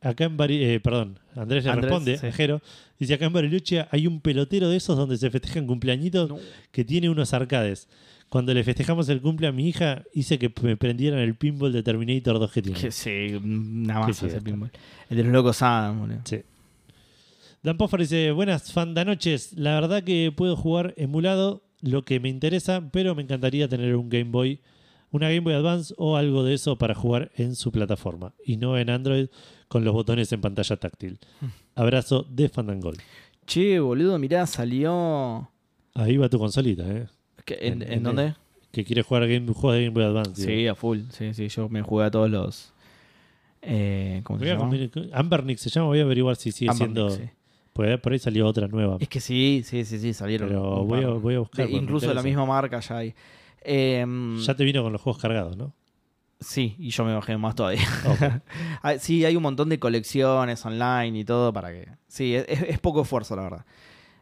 acá 0.02 0.26
en 0.26 0.38
Bari- 0.38 0.64
eh, 0.64 0.80
perdón, 0.80 1.20
Andrés 1.36 1.64
le 1.66 1.72
Andrés, 1.72 1.90
responde 1.92 2.18
sí. 2.18 2.26
a 2.28 2.32
Jero, 2.32 2.62
dice, 3.00 3.14
acá 3.14 3.26
en 3.26 3.34
Bariloche 3.34 3.86
hay 3.92 4.08
un 4.08 4.22
pelotero 4.22 4.70
de 4.70 4.78
esos 4.78 4.98
donde 4.98 5.18
se 5.18 5.30
festejan 5.30 5.68
cumpleañitos 5.68 6.30
No. 6.30 6.38
que 6.72 6.84
tiene 6.86 7.10
unos 7.10 7.34
arcades. 7.34 7.88
Cuando 8.30 8.54
le 8.54 8.64
festejamos 8.64 9.10
el 9.10 9.20
cumple 9.22 9.48
a 9.48 9.52
mi 9.52 9.68
hija, 9.68 10.04
hice 10.14 10.40
que 10.40 10.50
me 10.62 10.78
prendieran 10.78 11.20
el 11.20 11.36
pinball 11.36 11.74
de 11.74 11.84
Terminator 11.84 12.40
2 12.40 12.52
que 12.52 12.62
tiene. 12.62 12.80
Que 12.80 12.90
sí, 12.92 13.38
nada 13.44 14.08
más 14.08 14.24
ese 14.24 14.40
pinball. 14.42 14.72
El 15.10 15.18
de 15.18 15.24
los 15.24 15.34
locos 15.34 15.62
Adam, 15.62 16.00
boludo. 16.00 16.20
Sí. 16.24 16.38
Dan 17.62 17.78
Poffer 17.78 18.00
dice, 18.00 18.32
buenas 18.32 18.72
fandanoches, 18.72 19.54
la 19.54 19.74
verdad 19.76 20.04
que 20.04 20.32
puedo 20.36 20.56
jugar 20.56 20.94
emulado 20.98 21.64
lo 21.82 22.04
que 22.04 22.20
me 22.20 22.30
interesa, 22.30 22.90
pero 22.92 23.14
me 23.16 23.22
encantaría 23.24 23.68
tener 23.68 23.96
un 23.96 24.10
Game 24.10 24.32
Boy, 24.32 24.60
una 25.12 25.28
Game 25.28 25.42
Boy 25.42 25.54
Advance 25.54 25.94
o 25.98 26.16
algo 26.18 26.44
de 26.44 26.54
eso 26.54 26.78
para 26.78 26.96
jugar 26.96 27.32
en 27.36 27.56
su 27.56 27.72
plataforma 27.72 28.34
y 28.46 28.58
no 28.58 28.78
en 28.78 28.90
Android 28.90 29.28
con 29.68 29.84
los 29.86 29.94
botones 29.94 30.32
en 30.32 30.42
pantalla 30.42 30.76
táctil. 30.78 31.20
Abrazo 31.76 32.26
de 32.30 32.50
Fandangol. 32.50 32.96
Che, 33.46 33.80
boludo, 33.80 34.18
mirá, 34.20 34.46
salió. 34.48 35.50
Ahí 35.94 36.18
va 36.18 36.30
tu 36.30 36.40
consolita, 36.40 36.84
¿eh? 36.90 37.08
¿Qué- 37.46 37.58
¿En, 37.62 37.74
En- 37.74 37.82
en 37.84 37.92
en 37.94 38.04
dónde? 38.04 38.36
Que 38.72 38.86
quiere 38.86 39.02
jugar 39.02 39.28
game, 39.28 39.46
juegos 39.54 39.74
de 39.74 39.86
Game 39.86 39.94
Boy 39.94 40.04
Advance. 40.06 40.42
Sí, 40.46 40.68
a 40.68 40.76
full. 40.76 41.00
Sí, 41.10 41.34
sí, 41.34 41.50
yo 41.50 41.68
me 41.68 41.82
jugué 41.82 42.06
a 42.06 42.12
todos 42.12 42.30
los. 42.30 42.74
Eh, 43.62 44.22
¿Cómo 44.24 44.40
se 44.40 44.46
llama? 44.46 44.70
Ambernick 45.14 45.58
se 45.58 45.70
llama, 45.70 45.88
voy 45.88 46.00
a 46.00 46.04
averiguar 46.04 46.36
si 46.36 46.52
sigue 46.52 46.72
Ambernick, 46.72 46.96
siendo... 47.10 47.10
sí. 47.16 47.24
Pues 47.74 47.98
por 48.02 48.12
ahí 48.12 48.20
salió 48.20 48.48
otra 48.48 48.68
nueva. 48.68 48.98
Es 49.00 49.08
que 49.08 49.22
sí, 49.22 49.62
sí, 49.66 49.86
sí, 49.86 49.98
sí, 50.00 50.14
salieron. 50.14 50.50
Pero 50.50 50.84
voy 50.84 51.00
a, 51.04 51.08
par. 51.08 51.20
voy 51.20 51.36
a 51.36 51.40
buscar. 51.40 51.68
De- 51.68 51.72
incluso 51.74 52.08
de 52.08 52.14
la 52.14 52.22
misma 52.24 52.46
marca 52.46 52.80
ya 52.82 52.98
hay. 52.98 53.14
Em, 53.62 54.40
Ya 54.40 54.56
te 54.56 54.64
vino 54.64 54.82
con 54.84 54.92
los 54.92 55.02
juegos 55.02 55.22
cargados, 55.22 55.56
¿no? 55.58 55.74
Sí, 56.40 56.76
y 56.80 56.90
yo 56.90 57.06
me 57.06 57.14
bajé 57.14 57.38
más 57.38 57.54
todavía. 57.56 57.82
Ah, 58.84 58.98
sí, 58.98 59.24
hay 59.26 59.36
un 59.36 59.44
montón 59.44 59.70
de 59.70 59.78
colecciones 59.80 60.66
online 60.66 61.20
y 61.20 61.24
todo 61.24 61.54
para 61.54 61.72
que. 61.72 61.88
Sí, 62.08 62.34
es, 62.36 62.46
es 62.48 62.80
poco 62.80 63.04
esfuerzo, 63.04 63.36
la 63.36 63.44
verdad. 63.44 63.66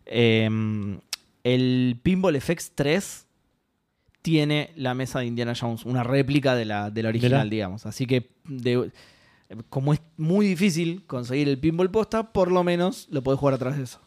Em, 0.05 0.99
el 1.43 1.97
Pinball 2.03 2.35
FX 2.35 2.73
3 2.75 3.25
tiene 4.21 4.71
la 4.75 4.93
mesa 4.93 5.19
de 5.19 5.27
Indiana 5.27 5.53
Jones, 5.59 5.85
una 5.85 6.03
réplica 6.03 6.55
de 6.55 6.65
la, 6.65 6.91
de 6.91 7.03
la 7.03 7.09
original, 7.09 7.49
digamos. 7.49 7.85
Así 7.85 8.05
que, 8.05 8.29
de- 8.43 8.91
como 9.69 9.93
es 9.93 10.01
muy 10.17 10.45
difícil 10.45 11.05
conseguir 11.07 11.47
el 11.47 11.57
Pinball 11.57 11.89
posta, 11.89 12.33
por 12.33 12.51
lo 12.51 12.63
menos 12.63 13.07
lo 13.09 13.23
podés 13.23 13.39
jugar 13.39 13.55
a 13.55 13.57
través 13.57 13.77
de 13.77 13.85
eso. 13.85 14.01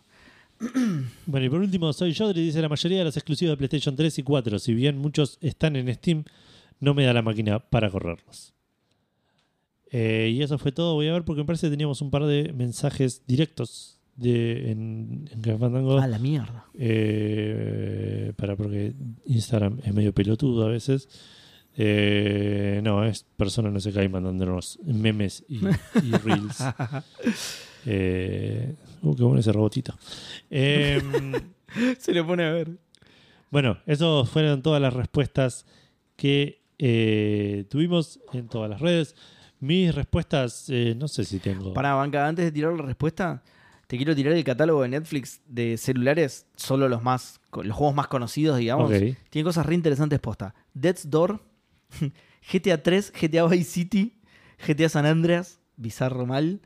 Bueno, 1.27 1.47
y 1.47 1.49
por 1.51 1.61
último, 1.61 1.93
soy 1.93 2.15
Jodri, 2.15 2.43
dice 2.43 2.61
la 2.61 2.69
mayoría 2.69 2.99
de 2.99 3.05
los 3.05 3.17
exclusivos 3.17 3.53
de 3.53 3.57
PlayStation 3.57 3.97
3 3.97 4.19
y 4.19 4.23
4, 4.23 4.59
si 4.59 4.75
bien 4.75 4.99
muchos 4.99 5.39
están 5.41 5.77
en 5.77 5.93
Steam, 5.95 6.25
no 6.81 6.95
me 6.95 7.05
da 7.05 7.13
la 7.13 7.23
máquina 7.23 7.59
para 7.59 7.91
correrlos. 7.91 8.55
Eh, 9.91 10.33
y 10.35 10.43
eso 10.43 10.59
fue 10.59 10.73
todo. 10.73 10.95
Voy 10.95 11.09
a 11.09 11.13
ver 11.13 11.25
porque 11.25 11.43
me 11.43 11.47
parece 11.47 11.67
que 11.67 11.73
teníamos 11.73 12.01
un 12.01 12.11
par 12.11 12.25
de 12.25 12.53
mensajes 12.53 13.23
directos 13.27 14.01
de, 14.17 14.71
en, 14.71 15.29
en 15.31 15.59
Fandango. 15.59 15.99
Ah, 15.99 16.07
la 16.07 16.19
mierda. 16.19 16.67
Eh, 16.79 18.33
para 18.37 18.57
porque 18.57 18.95
Instagram 19.27 19.81
es 19.85 19.93
medio 19.95 20.15
pelotudo 20.15 20.67
a 20.67 20.69
veces. 20.71 21.09
Eh, 21.77 22.81
no, 22.83 23.05
es 23.05 23.25
persona 23.37 23.71
no 23.71 23.81
se 23.81 23.93
cae 23.93 24.09
mandándonos 24.09 24.79
memes 24.85 25.45
y, 25.49 25.57
y 25.59 26.11
reels. 26.25 26.59
Eh, 27.87 28.75
uh, 29.03 29.15
qué 29.15 29.23
bueno 29.23 29.41
ese 29.41 29.53
robotito. 29.53 29.95
Eh, 30.51 31.01
Se 31.99 32.13
le 32.13 32.23
pone 32.23 32.45
a 32.45 32.53
ver. 32.53 32.71
bueno, 33.51 33.79
eso 33.87 34.25
fueron 34.25 34.63
todas 34.63 34.81
las 34.81 34.93
respuestas 34.93 35.67
que 36.17 36.63
eh, 36.79 37.65
tuvimos 37.69 38.21
en 38.33 38.49
todas 38.49 38.69
las 38.69 38.81
redes. 38.81 39.15
Mis 39.61 39.95
respuestas, 39.95 40.67
eh, 40.69 40.95
no 40.99 41.09
sé 41.09 41.25
si 41.25 41.39
tengo. 41.39 41.73
Para 41.73 41.95
banca, 41.95 42.27
antes 42.27 42.45
de 42.45 42.53
tirar 42.53 42.73
la 42.73 42.83
respuesta, 42.83 43.43
te 43.87 43.97
quiero 43.97 44.15
tirar 44.15 44.33
el 44.33 44.43
catálogo 44.43 44.83
de 44.83 44.89
Netflix 44.89 45.41
de 45.47 45.77
celulares, 45.77 46.47
solo 46.57 46.89
los 46.89 47.03
más 47.03 47.41
los 47.61 47.77
juegos 47.77 47.95
más 47.95 48.09
conocidos, 48.09 48.59
digamos. 48.59 48.91
Tiene 48.91 49.45
cosas 49.45 49.67
re 49.67 49.75
interesantes 49.75 50.19
posta. 50.19 50.55
Death's 50.75 51.11
Door, 51.11 51.41
GTA 52.53 52.83
3, 52.83 53.13
GTA 53.13 53.47
Vice 53.47 53.71
City, 53.71 54.19
GTA 54.67 54.89
San 54.89 55.07
Andreas, 55.07 55.61
bizarro 55.77 56.27
mal. 56.27 56.61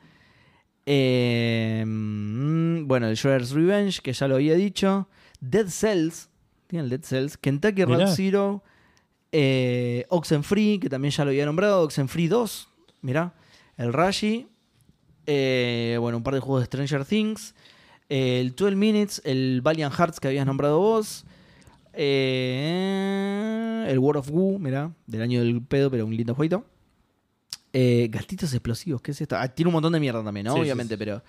Eh, 0.87 1.85
mm, 1.87 2.87
bueno, 2.87 3.09
el 3.09 3.17
Shredder's 3.17 3.51
Revenge, 3.51 4.01
que 4.01 4.13
ya 4.13 4.29
lo 4.29 4.37
había 4.37 4.55
dicho. 4.55 5.09
Dead 5.41 5.67
Cells, 5.69 6.31
tienen 6.69 6.89
Dead 6.89 7.03
Cells. 7.03 7.37
Kentucky 7.37 7.85
Road. 7.85 8.15
Zero. 8.15 8.63
Eh, 9.33 10.07
Oxenfree, 10.09 10.79
que 10.81 10.89
también 10.89 11.11
ya 11.13 11.25
lo 11.25 11.31
había 11.31 11.45
nombrado. 11.45 11.83
Oxenfree 11.83 12.29
2, 12.29 12.69
mirá. 13.03 13.35
El 13.77 13.93
Rashi. 13.93 14.47
Eh, 15.27 15.99
bueno, 16.01 16.19
un 16.19 16.23
par 16.23 16.35
de 16.35 16.41
juegos 16.41 16.63
de 16.63 16.67
Stranger 16.67 17.05
Things. 17.05 17.55
El 18.09 18.55
12 18.55 18.77
Minutes, 18.77 19.21
el 19.25 19.61
Valiant 19.63 19.93
Hearts 19.93 20.21
que 20.21 20.29
habías 20.29 20.47
nombrado 20.47 20.79
vos. 20.79 21.27
Eh, 21.93 23.87
el 23.89 23.99
World 23.99 24.21
of 24.21 24.31
Goo, 24.31 24.59
mirá, 24.59 24.93
del 25.07 25.23
año 25.23 25.41
del 25.41 25.61
pedo, 25.63 25.91
pero 25.91 26.07
un 26.07 26.17
lindo 26.17 26.35
jueguito. 26.35 26.65
Eh, 27.73 28.09
gatitos 28.11 28.53
explosivos, 28.55 29.03
¿qué 29.03 29.11
es 29.11 29.21
esto? 29.21 29.37
Ah, 29.37 29.49
tiene 29.49 29.69
un 29.69 29.75
montón 29.75 29.93
de 29.93 30.01
mierda 30.01 30.23
también, 30.25 30.47
¿no? 30.47 30.55
Sí, 30.55 30.61
Obviamente, 30.61 30.95
sí. 30.95 30.99
pero. 30.99 31.23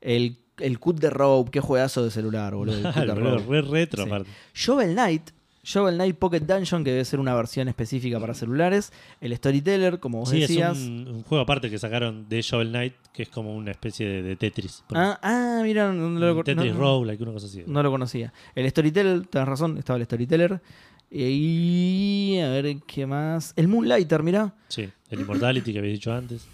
El, 0.00 0.38
el 0.58 0.78
Cut 0.78 0.98
de 0.98 1.10
Rope, 1.10 1.50
qué 1.50 1.60
juegazo 1.60 2.02
de 2.02 2.10
celular, 2.10 2.54
boludo. 2.54 2.76
El 2.76 2.82
Cut 2.94 2.94
de 2.94 3.04
Claro, 3.04 3.38
Rope. 3.38 3.46
re 3.48 3.62
retro, 3.62 4.04
aparte. 4.04 4.30
Shovel 4.54 4.92
Knight. 4.94 5.30
Shovel 5.62 5.96
Knight 5.96 6.16
Pocket 6.16 6.40
Dungeon, 6.40 6.82
que 6.82 6.90
debe 6.90 7.04
ser 7.04 7.20
una 7.20 7.34
versión 7.34 7.68
específica 7.68 8.18
para 8.18 8.32
celulares. 8.32 8.94
El 9.20 9.36
Storyteller, 9.36 10.00
como 10.00 10.20
vos 10.20 10.30
Sí, 10.30 10.42
es 10.42 10.48
decías. 10.48 10.78
un, 10.78 11.06
un 11.06 11.22
juego 11.22 11.42
aparte 11.42 11.68
que 11.68 11.78
sacaron 11.78 12.26
de 12.30 12.40
Shovel 12.40 12.70
Knight, 12.70 12.94
que 13.12 13.24
es 13.24 13.28
como 13.28 13.54
una 13.54 13.70
especie 13.72 14.08
de, 14.08 14.22
de 14.22 14.36
Tetris. 14.36 14.82
Ah, 14.94 15.18
ah, 15.22 15.60
mira, 15.62 15.92
no, 15.92 16.18
lo, 16.18 16.34
Un 16.38 16.44
Tetris 16.44 16.72
no- 16.72 16.80
Roguelike, 16.80 17.20
una 17.20 17.32
cosa 17.32 17.46
así. 17.46 17.62
no 17.66 17.82
lo 17.82 17.90
conocía. 17.90 18.32
El 18.54 18.70
Storyteller, 18.70 19.26
tenés 19.26 19.46
razón, 19.48 19.76
estaba 19.76 19.98
el 19.98 20.06
Storyteller. 20.06 20.62
Y 21.10 22.38
a 22.42 22.48
ver 22.48 22.76
qué 22.86 23.04
más. 23.06 23.52
El 23.56 23.68
Moonlighter, 23.68 24.22
mirá. 24.22 24.54
Sí, 24.68 24.88
el 25.10 25.20
Immortality 25.20 25.72
que 25.72 25.78
había 25.78 25.90
dicho 25.92 26.12
antes. 26.12 26.46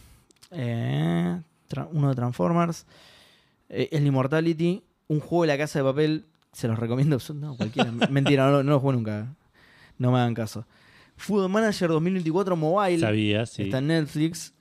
Eh, 0.51 1.39
uno 1.93 2.09
de 2.09 2.15
Transformers. 2.15 2.87
Eh, 3.69 3.89
el 3.93 4.07
Immortality. 4.07 4.83
Un 5.09 5.21
juego 5.21 5.43
de 5.43 5.49
la 5.49 5.59
casa 5.59 5.79
de 5.79 5.85
papel. 5.85 6.25
Se 6.53 6.69
los 6.69 6.79
recomiendo. 6.79 7.19
No, 7.35 7.57
cualquiera. 7.57 7.91
Mentira, 8.11 8.51
no, 8.51 8.63
no 8.63 8.73
lo 8.73 8.81
juego 8.81 8.97
nunca. 8.97 9.35
No 9.99 10.11
me 10.13 10.19
hagan 10.19 10.35
caso. 10.35 10.67
Football 11.17 11.51
Manager 11.51 11.89
2024 11.89 12.57
Mobile. 12.57 12.99
Sabía, 12.99 13.47
sí. 13.47 13.63
Está 13.63 13.79
en 13.79 13.87
Netflix. 13.89 14.53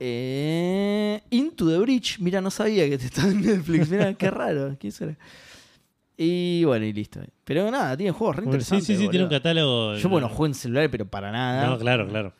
Eh, 0.00 1.22
Into 1.30 1.68
the 1.68 1.78
Bridge. 1.78 2.18
Mira, 2.20 2.40
no 2.40 2.50
sabía 2.50 2.88
que 2.88 2.94
estaba 2.94 3.28
en 3.28 3.40
Netflix. 3.40 3.88
Mira, 3.90 4.12
qué 4.14 4.30
raro. 4.30 4.76
¿Qué 4.80 4.90
será? 4.90 5.16
Y 6.16 6.62
bueno, 6.64 6.84
y 6.84 6.92
listo. 6.92 7.20
Pero 7.44 7.70
nada, 7.70 7.96
tiene 7.96 8.12
juegos 8.12 8.36
re 8.36 8.42
Bueno, 8.42 8.60
sí, 8.60 8.76
interesantes. 8.76 8.98
sí, 8.98 9.04
sí, 9.04 9.10
tiene 9.10 9.24
un 9.24 9.30
catálogo. 9.30 9.96
Yo, 9.96 10.08
bueno, 10.08 10.28
juego 10.28 10.46
en 10.46 10.54
celular, 10.54 10.88
pero 10.90 11.06
para 11.06 11.32
nada. 11.32 11.66
No, 11.68 11.78
claro, 11.78 12.08
claro. 12.08 12.32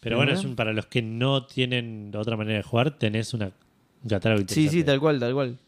Pero 0.00 0.16
bueno, 0.16 0.32
es 0.32 0.44
un- 0.44 0.56
para 0.56 0.72
los 0.72 0.86
que 0.86 1.02
no 1.02 1.44
tienen 1.46 2.10
otra 2.16 2.36
manera 2.36 2.56
de 2.58 2.62
jugar, 2.62 2.98
tenés 2.98 3.34
una, 3.34 3.46
un 4.02 4.08
catálogo 4.08 4.38
Sí, 4.40 4.42
interesante. 4.42 4.70
sí, 4.78 4.84
tal 4.84 5.00
cual, 5.00 5.20
tal 5.20 5.34
cual. 5.34 5.58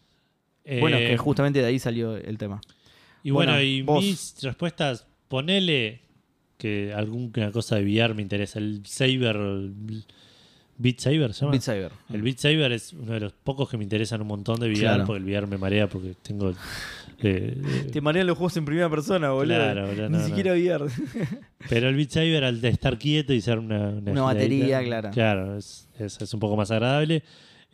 Bueno, 0.80 0.96
Eh, 0.96 1.08
que 1.08 1.16
justamente 1.18 1.58
de 1.60 1.66
ahí 1.66 1.78
salió 1.78 2.16
el 2.16 2.38
tema. 2.38 2.60
Y 3.22 3.30
bueno, 3.30 3.52
Bueno, 3.52 3.64
y 3.64 3.82
vos. 3.82 4.02
mis 4.02 4.36
respuestas, 4.42 5.06
ponele 5.28 6.00
que 6.58 6.92
alguna 6.94 7.50
cosa 7.52 7.76
de 7.76 7.82
VR 7.84 8.14
me 8.14 8.22
interesa. 8.22 8.58
El 8.58 8.82
Saber, 8.86 9.36
el 9.36 10.04
Beat 10.78 10.98
Saber, 11.00 11.34
¿se 11.34 11.40
llama? 11.40 11.50
Beat 11.52 11.62
Saber. 11.62 11.92
El 12.12 12.22
Beat 12.22 12.38
Saber 12.38 12.72
es 12.72 12.92
uno 12.92 13.12
de 13.12 13.20
los 13.20 13.32
pocos 13.32 13.68
que 13.68 13.76
me 13.76 13.84
interesan 13.84 14.20
un 14.22 14.28
montón 14.28 14.58
de 14.60 14.66
VR, 14.68 14.80
Claro. 14.80 15.04
porque 15.06 15.18
el 15.22 15.24
VR 15.28 15.46
me 15.46 15.58
marea 15.58 15.88
porque 15.88 16.14
tengo... 16.22 16.52
eh, 17.23 17.57
eh, 17.86 17.91
Te 17.92 18.01
marean 18.01 18.26
los 18.26 18.36
juegos 18.36 18.57
en 18.57 18.65
primera 18.65 18.89
persona, 18.91 19.31
boludo. 19.31 19.55
Claro, 19.57 19.86
boludo, 19.86 20.09
Ni 20.09 20.17
no, 20.17 20.18
no. 20.23 20.26
siquiera 20.26 20.52
VR. 20.52 20.86
pero 21.68 21.89
el 21.89 21.97
Beat 21.97 22.10
Saber 22.10 22.44
al 22.44 22.60
de 22.60 22.68
estar 22.68 22.99
quieto 22.99 23.33
y 23.33 23.41
ser 23.41 23.59
una... 23.59 23.91
Una 23.91 24.23
batería, 24.23 24.83
claro. 24.83 25.10
Claro, 25.10 25.57
es, 25.59 25.89
es- 25.99 26.20
es 26.20 26.34
un 26.34 26.41
poco 26.41 26.57
más 26.57 26.70
agradable. 26.70 27.23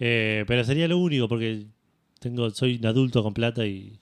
Eh, 0.00 0.44
pero 0.46 0.62
sería 0.64 0.86
lo 0.88 0.98
único 0.98 1.28
porque 1.28 1.64
tengo 2.20 2.50
soy 2.50 2.76
un 2.76 2.86
adulto 2.86 3.22
con 3.22 3.34
plata 3.34 3.66
y... 3.66 3.98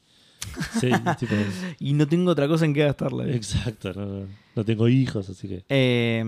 sí, 0.80 0.90
tipo, 1.18 1.34
y 1.80 1.92
no 1.94 2.06
tengo 2.06 2.30
otra 2.30 2.46
cosa 2.48 2.64
en 2.64 2.72
qué 2.74 2.84
gastarla. 2.84 3.26
¿eh? 3.26 3.34
exacto, 3.34 3.92
no, 3.94 4.06
no- 4.06 4.26
no 4.54 4.64
tengo 4.64 4.88
hijos, 4.88 5.28
así 5.28 5.48
que... 5.48 5.64
Eh, 5.68 6.24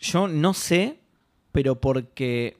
yo 0.00 0.28
no 0.28 0.52
sé, 0.54 0.98
pero 1.52 1.80
porque. 1.80 2.58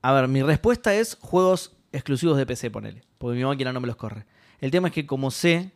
A 0.00 0.12
ver, 0.12 0.26
mi 0.26 0.42
respuesta 0.42 0.94
es 0.94 1.14
juegos 1.20 1.72
exclusivos 1.92 2.36
de 2.36 2.46
PC, 2.46 2.70
ponele. 2.70 3.02
Porque 3.18 3.36
mi 3.38 3.44
máquina 3.44 3.72
no 3.72 3.80
me 3.80 3.86
los 3.86 3.96
corre. 3.96 4.26
El 4.60 4.70
tema 4.70 4.88
es 4.88 4.94
que, 4.94 5.06
como 5.06 5.30
sé 5.30 5.72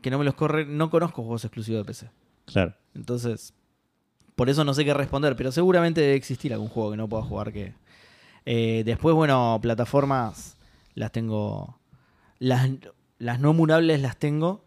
que 0.00 0.10
no 0.10 0.18
me 0.18 0.24
los 0.24 0.34
corre, 0.34 0.64
no 0.64 0.90
conozco 0.90 1.22
juegos 1.22 1.44
exclusivos 1.44 1.82
de 1.82 1.84
PC. 1.86 2.10
Claro. 2.46 2.74
Entonces, 2.94 3.52
por 4.36 4.48
eso 4.48 4.64
no 4.64 4.74
sé 4.74 4.84
qué 4.84 4.94
responder, 4.94 5.36
pero 5.36 5.52
seguramente 5.52 6.00
debe 6.00 6.14
existir 6.14 6.52
algún 6.52 6.68
juego 6.68 6.92
que 6.92 6.96
no 6.96 7.08
pueda 7.08 7.22
jugar 7.22 7.52
que. 7.52 7.74
Eh, 8.46 8.82
después, 8.86 9.14
bueno, 9.14 9.58
plataformas 9.60 10.56
las 10.94 11.12
tengo. 11.12 11.78
Las, 12.38 12.70
las 13.18 13.40
no 13.40 13.50
emulables 13.50 14.00
las 14.00 14.16
tengo. 14.18 14.64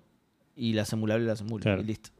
Y 0.55 0.73
las 0.73 0.91
emulables 0.93 1.25
las 1.27 1.41
emulo. 1.41 1.63
Claro. 1.63 1.81
Y 1.81 1.85
listo. 1.85 2.09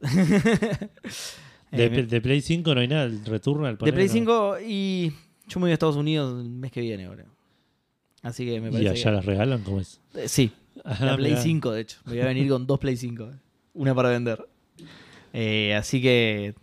De, 1.70 1.86
Eh, 1.86 1.88
de 2.06 2.20
Play 2.20 2.40
5 2.42 2.74
no 2.74 2.80
hay 2.82 2.88
nada, 2.88 3.04
el 3.04 3.24
Returnal. 3.24 3.78
de 3.78 3.92
Play 3.92 4.06
¿no? 4.08 4.12
5 4.12 4.56
y 4.66 5.12
yo 5.46 5.58
me 5.58 5.62
voy 5.64 5.70
a 5.70 5.74
Estados 5.74 5.96
Unidos 5.96 6.42
el 6.44 6.50
mes 6.50 6.70
que 6.70 6.82
viene, 6.82 7.08
boludo. 7.08 7.28
Así 8.22 8.44
que 8.46 8.60
me 8.60 8.68
¿Y 8.68 8.72
parece 8.72 8.90
allá 8.90 9.04
que- 9.04 9.10
las 9.16 9.24
regalan? 9.26 9.62
¿Cómo 9.62 9.80
es? 9.80 10.00
Eh, 10.14 10.28
Sí, 10.28 10.52
Ah, 10.84 10.96
la 11.04 11.16
Play 11.16 11.32
mirá. 11.32 11.42
5 11.42 11.70
de 11.72 11.80
hecho. 11.82 11.98
Me 12.06 12.12
voy 12.12 12.20
a 12.22 12.24
venir 12.26 12.48
con 12.48 12.66
dos 12.66 12.78
Play 12.78 12.96
5. 12.96 13.24
eh. 13.24 13.36
Una 13.74 13.94
para 13.94 14.08
vender. 14.08 14.48
Eh, 15.34 15.74
así 15.74 16.00
que... 16.00 16.54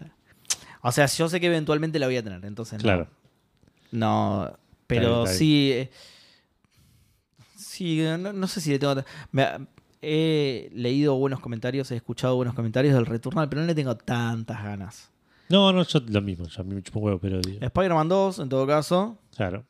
O 0.81 0.91
sea, 0.91 1.05
yo 1.05 1.29
sé 1.29 1.39
que 1.39 1.47
eventualmente 1.47 1.99
la 1.99 2.07
voy 2.07 2.17
a 2.17 2.23
tener, 2.23 2.43
entonces 2.45 2.79
no. 2.79 2.83
Claro. 2.83 3.07
No, 3.91 4.51
pero 4.87 5.01
Está 5.01 5.11
bien, 5.15 5.23
está 5.25 5.37
sí... 5.37 5.71
eh, 5.73 5.89
Sí, 7.55 8.01
no, 8.19 8.33
no 8.33 8.47
sé 8.47 8.61
si 8.61 8.71
le 8.71 8.79
tengo... 8.79 8.95
me- 9.31 9.67
he 10.01 10.69
leído 10.73 11.15
buenos 11.15 11.41
comentarios, 11.41 11.91
he 11.91 11.95
escuchado 11.97 12.35
buenos 12.37 12.53
comentarios 12.55 12.95
del 12.95 13.05
Returnal, 13.05 13.49
pero 13.49 13.61
no 13.61 13.67
le 13.67 13.75
tengo 13.75 13.95
tantas 13.97 14.63
ganas. 14.63 15.11
No, 15.49 15.73
no, 15.73 15.83
yo 15.83 15.99
lo 16.07 16.21
mismo, 16.21 16.47
yo 16.47 16.61
a 16.61 16.63
mí 16.63 16.73
me 16.73 16.81
chupo 16.81 16.99
huevo, 17.01 17.19
pero 17.19 17.41
digo, 17.41 17.59
Spider-Man 17.65 18.07
2, 18.07 18.39
en 18.39 18.47
todo 18.49 18.65
caso, 18.65 19.17
claro. 19.35 19.65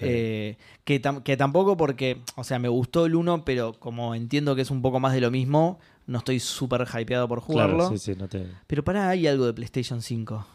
Eh, 0.00 0.56
que, 0.84 1.00
tam- 1.02 1.22
que 1.22 1.36
tampoco 1.36 1.76
porque, 1.76 2.22
o 2.36 2.44
sea, 2.44 2.58
me 2.58 2.68
gustó 2.68 3.06
el 3.06 3.14
1, 3.14 3.44
pero 3.44 3.72
como 3.78 4.14
entiendo 4.14 4.54
que 4.56 4.62
es 4.62 4.70
un 4.70 4.82
poco 4.82 5.00
más 5.00 5.12
de 5.12 5.20
lo 5.20 5.30
mismo, 5.30 5.78
no 6.06 6.18
estoy 6.18 6.40
súper 6.40 6.86
hypeado 6.98 7.28
por 7.28 7.40
jugarlo. 7.40 7.76
Claro, 7.78 7.96
sí, 7.96 7.98
sí, 8.12 8.18
no 8.18 8.28
te... 8.28 8.46
Pero 8.66 8.82
para, 8.84 9.08
hay 9.08 9.26
algo 9.26 9.46
de 9.46 9.52
PlayStation 9.54 10.02
5. 10.02 10.46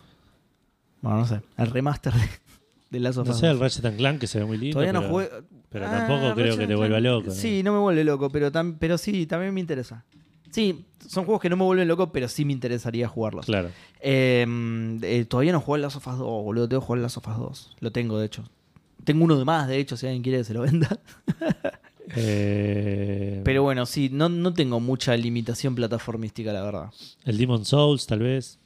Bueno, 1.01 1.19
no 1.19 1.25
sé, 1.27 1.41
el 1.57 1.67
remaster 1.67 2.13
de, 2.13 2.27
de 2.89 2.99
Last 2.99 3.19
of 3.19 3.27
No 3.27 3.33
sé, 3.33 3.47
el 3.47 3.59
Ratchet 3.59 3.85
and 3.85 3.97
Clank 3.97 4.19
que 4.19 4.27
se 4.27 4.39
ve 4.39 4.45
muy 4.45 4.57
lindo. 4.57 4.73
Todavía 4.79 4.93
no 4.93 5.01
jugué. 5.07 5.29
pero 5.69 5.85
Ah, 5.85 5.91
tampoco 5.91 6.33
creo 6.33 6.45
Ratchet 6.47 6.59
que 6.59 6.67
te 6.67 6.75
vuelva 6.75 6.99
loco. 6.99 7.31
Sí, 7.31 7.61
no 7.63 7.73
me 7.73 7.79
vuelve 7.79 8.03
loco, 8.03 8.29
pero, 8.29 8.51
tam- 8.51 8.77
pero 8.79 8.97
sí, 8.97 9.25
también 9.27 9.53
me 9.53 9.59
interesa. 9.59 10.05
Sí, 10.49 10.85
son 11.05 11.25
juegos 11.25 11.41
que 11.41 11.49
no 11.49 11.57
me 11.57 11.63
vuelven 11.65 11.87
loco, 11.87 12.11
pero 12.11 12.27
sí 12.29 12.45
me 12.45 12.53
interesaría 12.53 13.07
jugarlos. 13.07 13.45
Claro. 13.45 13.69
Eh, 13.99 14.45
eh, 15.03 15.25
todavía 15.25 15.51
no 15.51 15.59
jugué 15.61 15.79
Last 15.81 15.97
of 15.97 16.07
Us 16.07 16.17
2, 16.17 16.25
boludo. 16.43 16.67
Tengo 16.69 16.81
que 16.81 16.85
jugar 16.87 17.01
Last 17.01 17.17
of 17.17 17.27
Us 17.27 17.37
2. 17.37 17.75
Lo 17.81 17.91
tengo, 17.91 18.17
de 18.17 18.25
hecho. 18.25 18.43
Tengo 19.07 19.23
uno 19.23 19.37
de 19.39 19.45
más, 19.45 19.69
de 19.69 19.77
hecho, 19.79 19.95
si 19.95 20.05
alguien 20.05 20.21
quiere 20.21 20.39
que 20.39 20.43
se 20.43 20.53
lo 20.53 20.61
venda. 20.63 20.99
Eh, 22.15 23.41
Pero 23.43 23.63
bueno, 23.63 23.85
sí, 23.85 24.09
no, 24.11 24.29
no 24.29 24.53
tengo 24.53 24.79
mucha 24.79 25.15
limitación 25.17 25.75
plataformística, 25.75 26.53
la 26.53 26.63
verdad. 26.63 26.89
El 27.25 27.37
Demon 27.37 27.65
Souls, 27.65 28.07
tal 28.07 28.19
vez. 28.19 28.59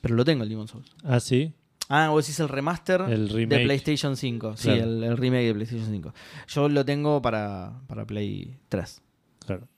Pero 0.00 0.16
lo 0.16 0.24
tengo, 0.24 0.42
el 0.42 0.48
Demon 0.48 0.66
Souls. 0.66 0.90
Ah, 1.04 1.20
sí. 1.20 1.52
Ah, 1.88 2.08
vos 2.10 2.24
decís 2.26 2.40
el 2.40 2.48
remaster 2.48 3.02
El 3.02 3.28
de. 3.28 3.46
PlayStation 3.46 4.16
5. 4.16 4.56
Sí, 4.56 4.64
Claro. 4.64 4.82
el, 4.82 5.02
el 5.04 5.16
remake 5.16 5.46
de 5.46 5.54
PlayStation 5.54 5.88
5. 5.90 6.14
Yo 6.48 6.68
lo 6.68 6.84
tengo 6.84 7.22
para, 7.22 7.80
para 7.86 8.04
Play 8.04 8.56
3. 8.68 9.00
Claro. 9.46 9.68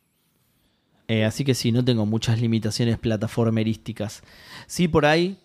Eh, 1.09 1.25
así 1.27 1.45
que 1.45 1.55
sí, 1.55 1.73
no 1.73 1.85
tengo 1.85 2.07
muchas 2.07 2.41
limitaciones 2.41 2.99
plataformerísticas. 2.99 4.23
Sí, 4.67 4.89
por 4.89 5.05
ahí. 5.05 5.37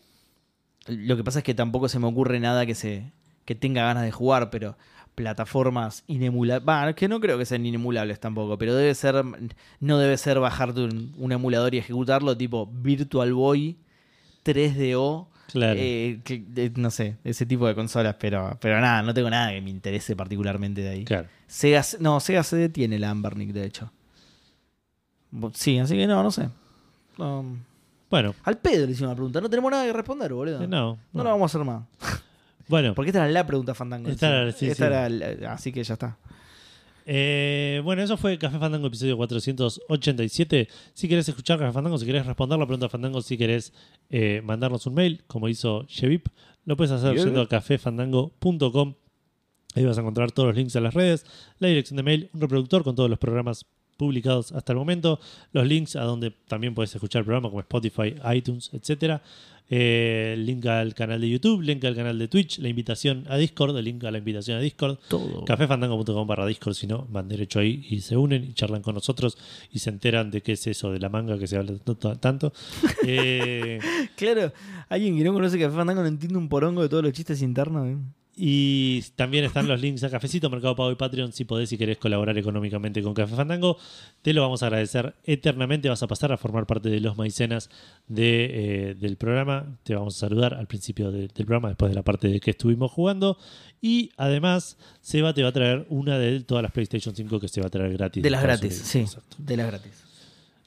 Lo 0.87 1.17
que 1.17 1.25
pasa 1.25 1.39
es 1.39 1.43
que 1.45 1.53
tampoco 1.53 1.89
se 1.89 1.99
me 1.99 2.07
ocurre 2.07 2.39
nada 2.39 2.65
que 2.65 2.73
se 2.73 3.11
que 3.49 3.55
tenga 3.55 3.81
ganas 3.83 4.03
de 4.03 4.11
jugar, 4.11 4.51
pero 4.51 4.77
plataformas 5.15 6.03
inemulables. 6.05 6.95
Que 6.95 7.07
no 7.07 7.19
creo 7.19 7.39
que 7.39 7.45
sean 7.47 7.65
inemulables 7.65 8.19
tampoco, 8.19 8.59
pero 8.59 8.75
debe 8.75 8.93
ser. 8.93 9.23
No 9.79 9.97
debe 9.97 10.17
ser 10.17 10.39
bajarte 10.39 10.81
un, 10.81 11.15
un 11.17 11.31
emulador 11.31 11.73
y 11.73 11.79
ejecutarlo, 11.79 12.37
tipo 12.37 12.67
Virtual 12.71 13.33
Boy 13.33 13.75
3DO. 14.45 15.27
Claro. 15.51 15.79
eh, 15.81 16.19
que- 16.23 16.43
de- 16.47 16.69
no 16.75 16.91
sé, 16.91 17.17
ese 17.23 17.43
tipo 17.47 17.65
de 17.65 17.73
consolas, 17.73 18.17
pero, 18.19 18.55
pero 18.61 18.79
nada, 18.81 19.01
no 19.01 19.15
tengo 19.15 19.31
nada 19.31 19.49
que 19.51 19.61
me 19.61 19.71
interese 19.71 20.15
particularmente 20.15 20.81
de 20.81 20.89
ahí. 20.89 21.05
claro. 21.05 21.27
Sega, 21.47 21.81
no, 21.99 22.19
Sega 22.19 22.43
CD 22.43 22.69
tiene 22.69 22.99
la 22.99 23.09
Ambernic, 23.09 23.51
de 23.51 23.65
hecho. 23.65 23.91
Sí, 25.55 25.79
así 25.79 25.95
que 25.95 26.05
no, 26.05 26.21
no 26.21 26.29
sé. 26.29 26.49
No, 27.17 27.43
Bueno, 28.11 28.35
al 28.43 28.59
pedo 28.59 28.85
le 28.85 28.91
hicimos 28.91 29.09
una 29.09 29.15
pregunta. 29.15 29.41
No 29.41 29.49
tenemos 29.49 29.71
nada 29.71 29.85
que 29.85 29.93
responder, 29.93 30.31
boludo. 30.33 30.63
eh, 30.63 30.67
no, 30.67 30.91
no. 30.91 30.99
no. 31.13 31.23
lo 31.23 31.29
vamos 31.31 31.43
a 31.55 31.57
hacer 31.57 31.65
más. 31.65 31.83
Bueno, 32.69 32.93
Porque 32.95 33.09
esta 33.09 33.19
era 33.25 33.29
la 33.31 33.45
pregunta 33.45 33.73
fandango. 33.75 34.09
Esta 34.09 34.49
sí, 34.53 34.67
Esta 34.67 34.75
sí. 34.85 34.87
era 34.93 35.09
la- 35.09 35.53
así 35.53 35.71
que 35.73 35.83
ya 35.83 35.93
está. 35.95 36.17
Eh, 37.11 37.81
bueno, 37.83 38.03
eso 38.03 38.15
fue 38.17 38.37
Café 38.37 38.59
Fandango, 38.59 38.85
episodio 38.87 39.17
487. 39.17 40.67
Si 40.93 41.07
querés 41.09 41.27
escuchar 41.27 41.57
Café 41.57 41.71
Fandango, 41.73 41.97
si 41.97 42.05
querés 42.05 42.25
responder 42.25 42.59
la 42.59 42.67
pregunta 42.67 42.87
Fandango, 42.87 43.21
si 43.23 43.35
querés 43.37 43.73
eh, 44.11 44.41
mandarnos 44.43 44.85
un 44.85 44.93
mail, 44.93 45.23
como 45.25 45.49
hizo 45.49 45.85
Shevip, 45.87 46.27
lo 46.65 46.77
puedes 46.77 46.91
hacer 46.91 47.13
Bien. 47.15 47.25
yendo 47.25 47.41
a 47.41 47.49
cafefandango.com. 47.49 48.93
Ahí 49.75 49.85
vas 49.85 49.97
a 49.97 50.01
encontrar 50.01 50.31
todos 50.31 50.47
los 50.49 50.55
links 50.55 50.75
a 50.75 50.81
las 50.81 50.93
redes, 50.93 51.25
la 51.57 51.67
dirección 51.69 51.97
de 51.97 52.03
mail, 52.03 52.29
un 52.33 52.41
reproductor 52.41 52.83
con 52.83 52.95
todos 52.95 53.09
los 53.09 53.17
programas 53.17 53.65
publicados 53.97 54.51
hasta 54.51 54.73
el 54.73 54.77
momento. 54.77 55.19
Los 55.51 55.65
links 55.65 55.95
a 55.95 56.03
donde 56.03 56.31
también 56.47 56.75
puedes 56.75 56.93
escuchar 56.93 57.21
el 57.21 57.25
programa, 57.25 57.49
como 57.49 57.59
Spotify, 57.61 58.15
iTunes, 58.35 58.69
etcétera. 58.73 59.21
Eh, 59.69 60.31
el 60.33 60.45
link 60.45 60.65
al 60.65 60.93
canal 60.95 61.21
de 61.21 61.29
YouTube, 61.29 61.61
link 61.61 61.83
al 61.85 61.95
canal 61.95 62.17
de 62.17 62.27
Twitch, 62.27 62.59
la 62.59 62.69
invitación 62.69 63.25
a 63.29 63.37
Discord, 63.37 63.77
el 63.77 63.85
link 63.85 64.03
a 64.03 64.11
la 64.11 64.17
invitación 64.17 64.57
a 64.57 64.61
Discord. 64.61 64.97
Todo. 65.07 65.45
Cafefandango.com 65.45 66.27
barra 66.27 66.45
Discord, 66.47 66.73
si 66.73 66.87
no, 66.87 67.05
van 67.09 67.27
derecho 67.27 67.59
ahí 67.59 67.85
y 67.89 68.01
se 68.01 68.17
unen 68.17 68.43
y 68.43 68.53
charlan 68.53 68.81
con 68.81 68.95
nosotros 68.95 69.37
y 69.71 69.79
se 69.79 69.89
enteran 69.89 70.31
de 70.31 70.41
qué 70.41 70.53
es 70.53 70.65
eso 70.67 70.91
de 70.91 70.99
la 70.99 71.09
manga 71.09 71.37
que 71.37 71.47
se 71.47 71.57
habla 71.57 71.73
tanto. 71.77 72.15
tanto. 72.17 72.53
Eh, 73.05 73.79
Claro, 74.15 74.51
alguien 74.89 75.17
que 75.17 75.23
no 75.23 75.33
conoce 75.33 75.57
Café 75.59 75.75
Fandango 75.75 76.01
no 76.01 76.07
entiende 76.07 76.37
un 76.37 76.49
porongo 76.49 76.81
de 76.81 76.89
todos 76.89 77.03
los 77.03 77.13
chistes 77.13 77.41
internos. 77.41 77.87
¿eh? 77.87 77.97
Y 78.41 79.01
también 79.17 79.43
están 79.43 79.67
los 79.67 79.81
links 79.81 80.01
a 80.05 80.09
Cafecito, 80.09 80.49
Mercado 80.49 80.73
Pago 80.73 80.91
y 80.91 80.95
Patreon. 80.95 81.33
Si 81.33 81.43
podés 81.43 81.73
y 81.73 81.77
querés 81.77 81.97
colaborar 81.97 82.37
económicamente 82.37 83.03
con 83.03 83.13
Café 83.13 83.35
Fandango, 83.35 83.77
te 84.21 84.31
lo 84.33 84.41
vamos 84.41 84.63
a 84.63 84.67
agradecer 84.67 85.13
eternamente. 85.25 85.89
Vas 85.89 86.01
a 86.03 86.07
pasar 86.07 86.31
a 86.31 86.37
formar 86.37 86.65
parte 86.65 86.87
de 86.89 87.01
los 87.01 87.17
maicenas 87.17 87.69
de, 88.07 88.91
eh, 88.91 88.95
del 88.95 89.17
programa. 89.17 89.77
Te 89.83 89.93
vamos 89.93 90.15
a 90.15 90.19
saludar 90.21 90.53
al 90.53 90.67
principio 90.67 91.11
de- 91.11 91.27
del 91.27 91.45
programa, 91.45 91.67
después 91.67 91.91
de 91.91 91.95
la 91.95 92.03
parte 92.03 92.29
de 92.29 92.39
que 92.39 92.51
estuvimos 92.51 92.91
jugando. 92.91 93.37
Y 93.81 94.11
además, 94.15 94.77
Seba 95.01 95.33
te 95.33 95.43
va 95.43 95.49
a 95.49 95.53
traer 95.53 95.85
una 95.89 96.17
de 96.17 96.39
todas 96.41 96.63
las 96.63 96.71
PlayStation 96.71 97.13
5 97.13 97.41
que 97.41 97.49
se 97.49 97.59
va 97.59 97.67
a 97.67 97.69
traer 97.69 97.91
gratis. 97.93 98.23
De 98.23 98.29
las 98.29 98.41
gratis, 98.41 98.73
sí. 98.85 98.99
Exacto. 98.99 99.35
De 99.37 99.57
las 99.57 99.67
gratis. 99.67 100.03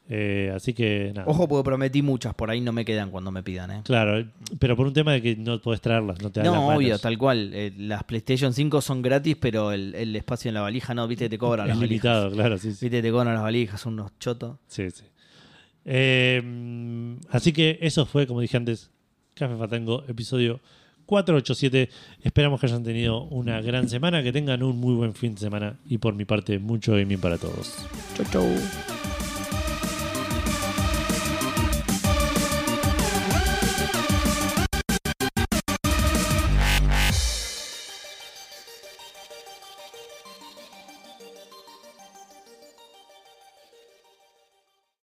Eh, 0.08 0.52
así 0.54 0.74
que 0.74 1.12
nada. 1.14 1.26
Ojo, 1.28 1.48
porque 1.48 1.64
prometí 1.64 2.02
muchas, 2.02 2.34
por 2.34 2.50
ahí 2.50 2.60
no 2.60 2.72
me 2.72 2.84
quedan 2.84 3.10
cuando 3.10 3.30
me 3.30 3.42
pidan, 3.42 3.70
¿eh? 3.70 3.80
Claro, 3.84 4.26
pero 4.58 4.76
por 4.76 4.86
un 4.86 4.92
tema 4.92 5.12
de 5.12 5.22
que 5.22 5.36
no 5.36 5.58
podés 5.60 5.80
traerlas, 5.80 6.20
no 6.20 6.30
te 6.30 6.40
dan 6.40 6.46
las 6.50 6.54
No, 6.54 6.66
manos. 6.66 6.78
obvio, 6.78 6.98
tal 6.98 7.16
cual. 7.16 7.50
Eh, 7.54 7.72
las 7.78 8.04
PlayStation 8.04 8.52
5 8.52 8.80
son 8.82 9.00
gratis, 9.00 9.36
pero 9.40 9.72
el, 9.72 9.94
el 9.94 10.14
espacio 10.16 10.48
en 10.48 10.54
la 10.54 10.60
valija 10.60 10.92
no, 10.92 11.06
viste, 11.08 11.28
te 11.28 11.38
cobran 11.38 11.68
Es 11.70 11.76
las 11.76 11.82
limitado, 11.88 12.24
valijas. 12.24 12.36
claro, 12.40 12.58
sí, 12.58 12.72
sí. 12.72 12.86
Viste, 12.86 13.00
te 13.00 13.10
cobran 13.10 13.32
las 13.34 13.42
valijas, 13.42 13.80
son 13.80 13.94
unos 13.94 14.18
chotos. 14.18 14.58
Sí, 14.66 14.90
sí. 14.90 15.04
Eh, 15.84 17.16
así 17.30 17.52
que 17.52 17.78
eso 17.80 18.04
fue, 18.04 18.26
como 18.26 18.40
dije 18.40 18.56
antes, 18.56 18.90
Café 19.34 19.56
Fatango, 19.56 20.04
episodio 20.08 20.60
487. 21.06 21.88
Esperamos 22.22 22.60
que 22.60 22.66
hayan 22.66 22.82
tenido 22.82 23.22
una 23.24 23.60
gran 23.60 23.88
semana, 23.88 24.22
que 24.22 24.32
tengan 24.32 24.62
un 24.62 24.78
muy 24.78 24.94
buen 24.94 25.14
fin 25.14 25.34
de 25.34 25.40
semana 25.40 25.78
y 25.88 25.98
por 25.98 26.14
mi 26.14 26.24
parte, 26.24 26.58
mucho 26.58 26.92
gaming 26.92 27.18
para 27.20 27.38
todos. 27.38 27.74
Chau, 28.16 28.26
chau. 28.30 28.91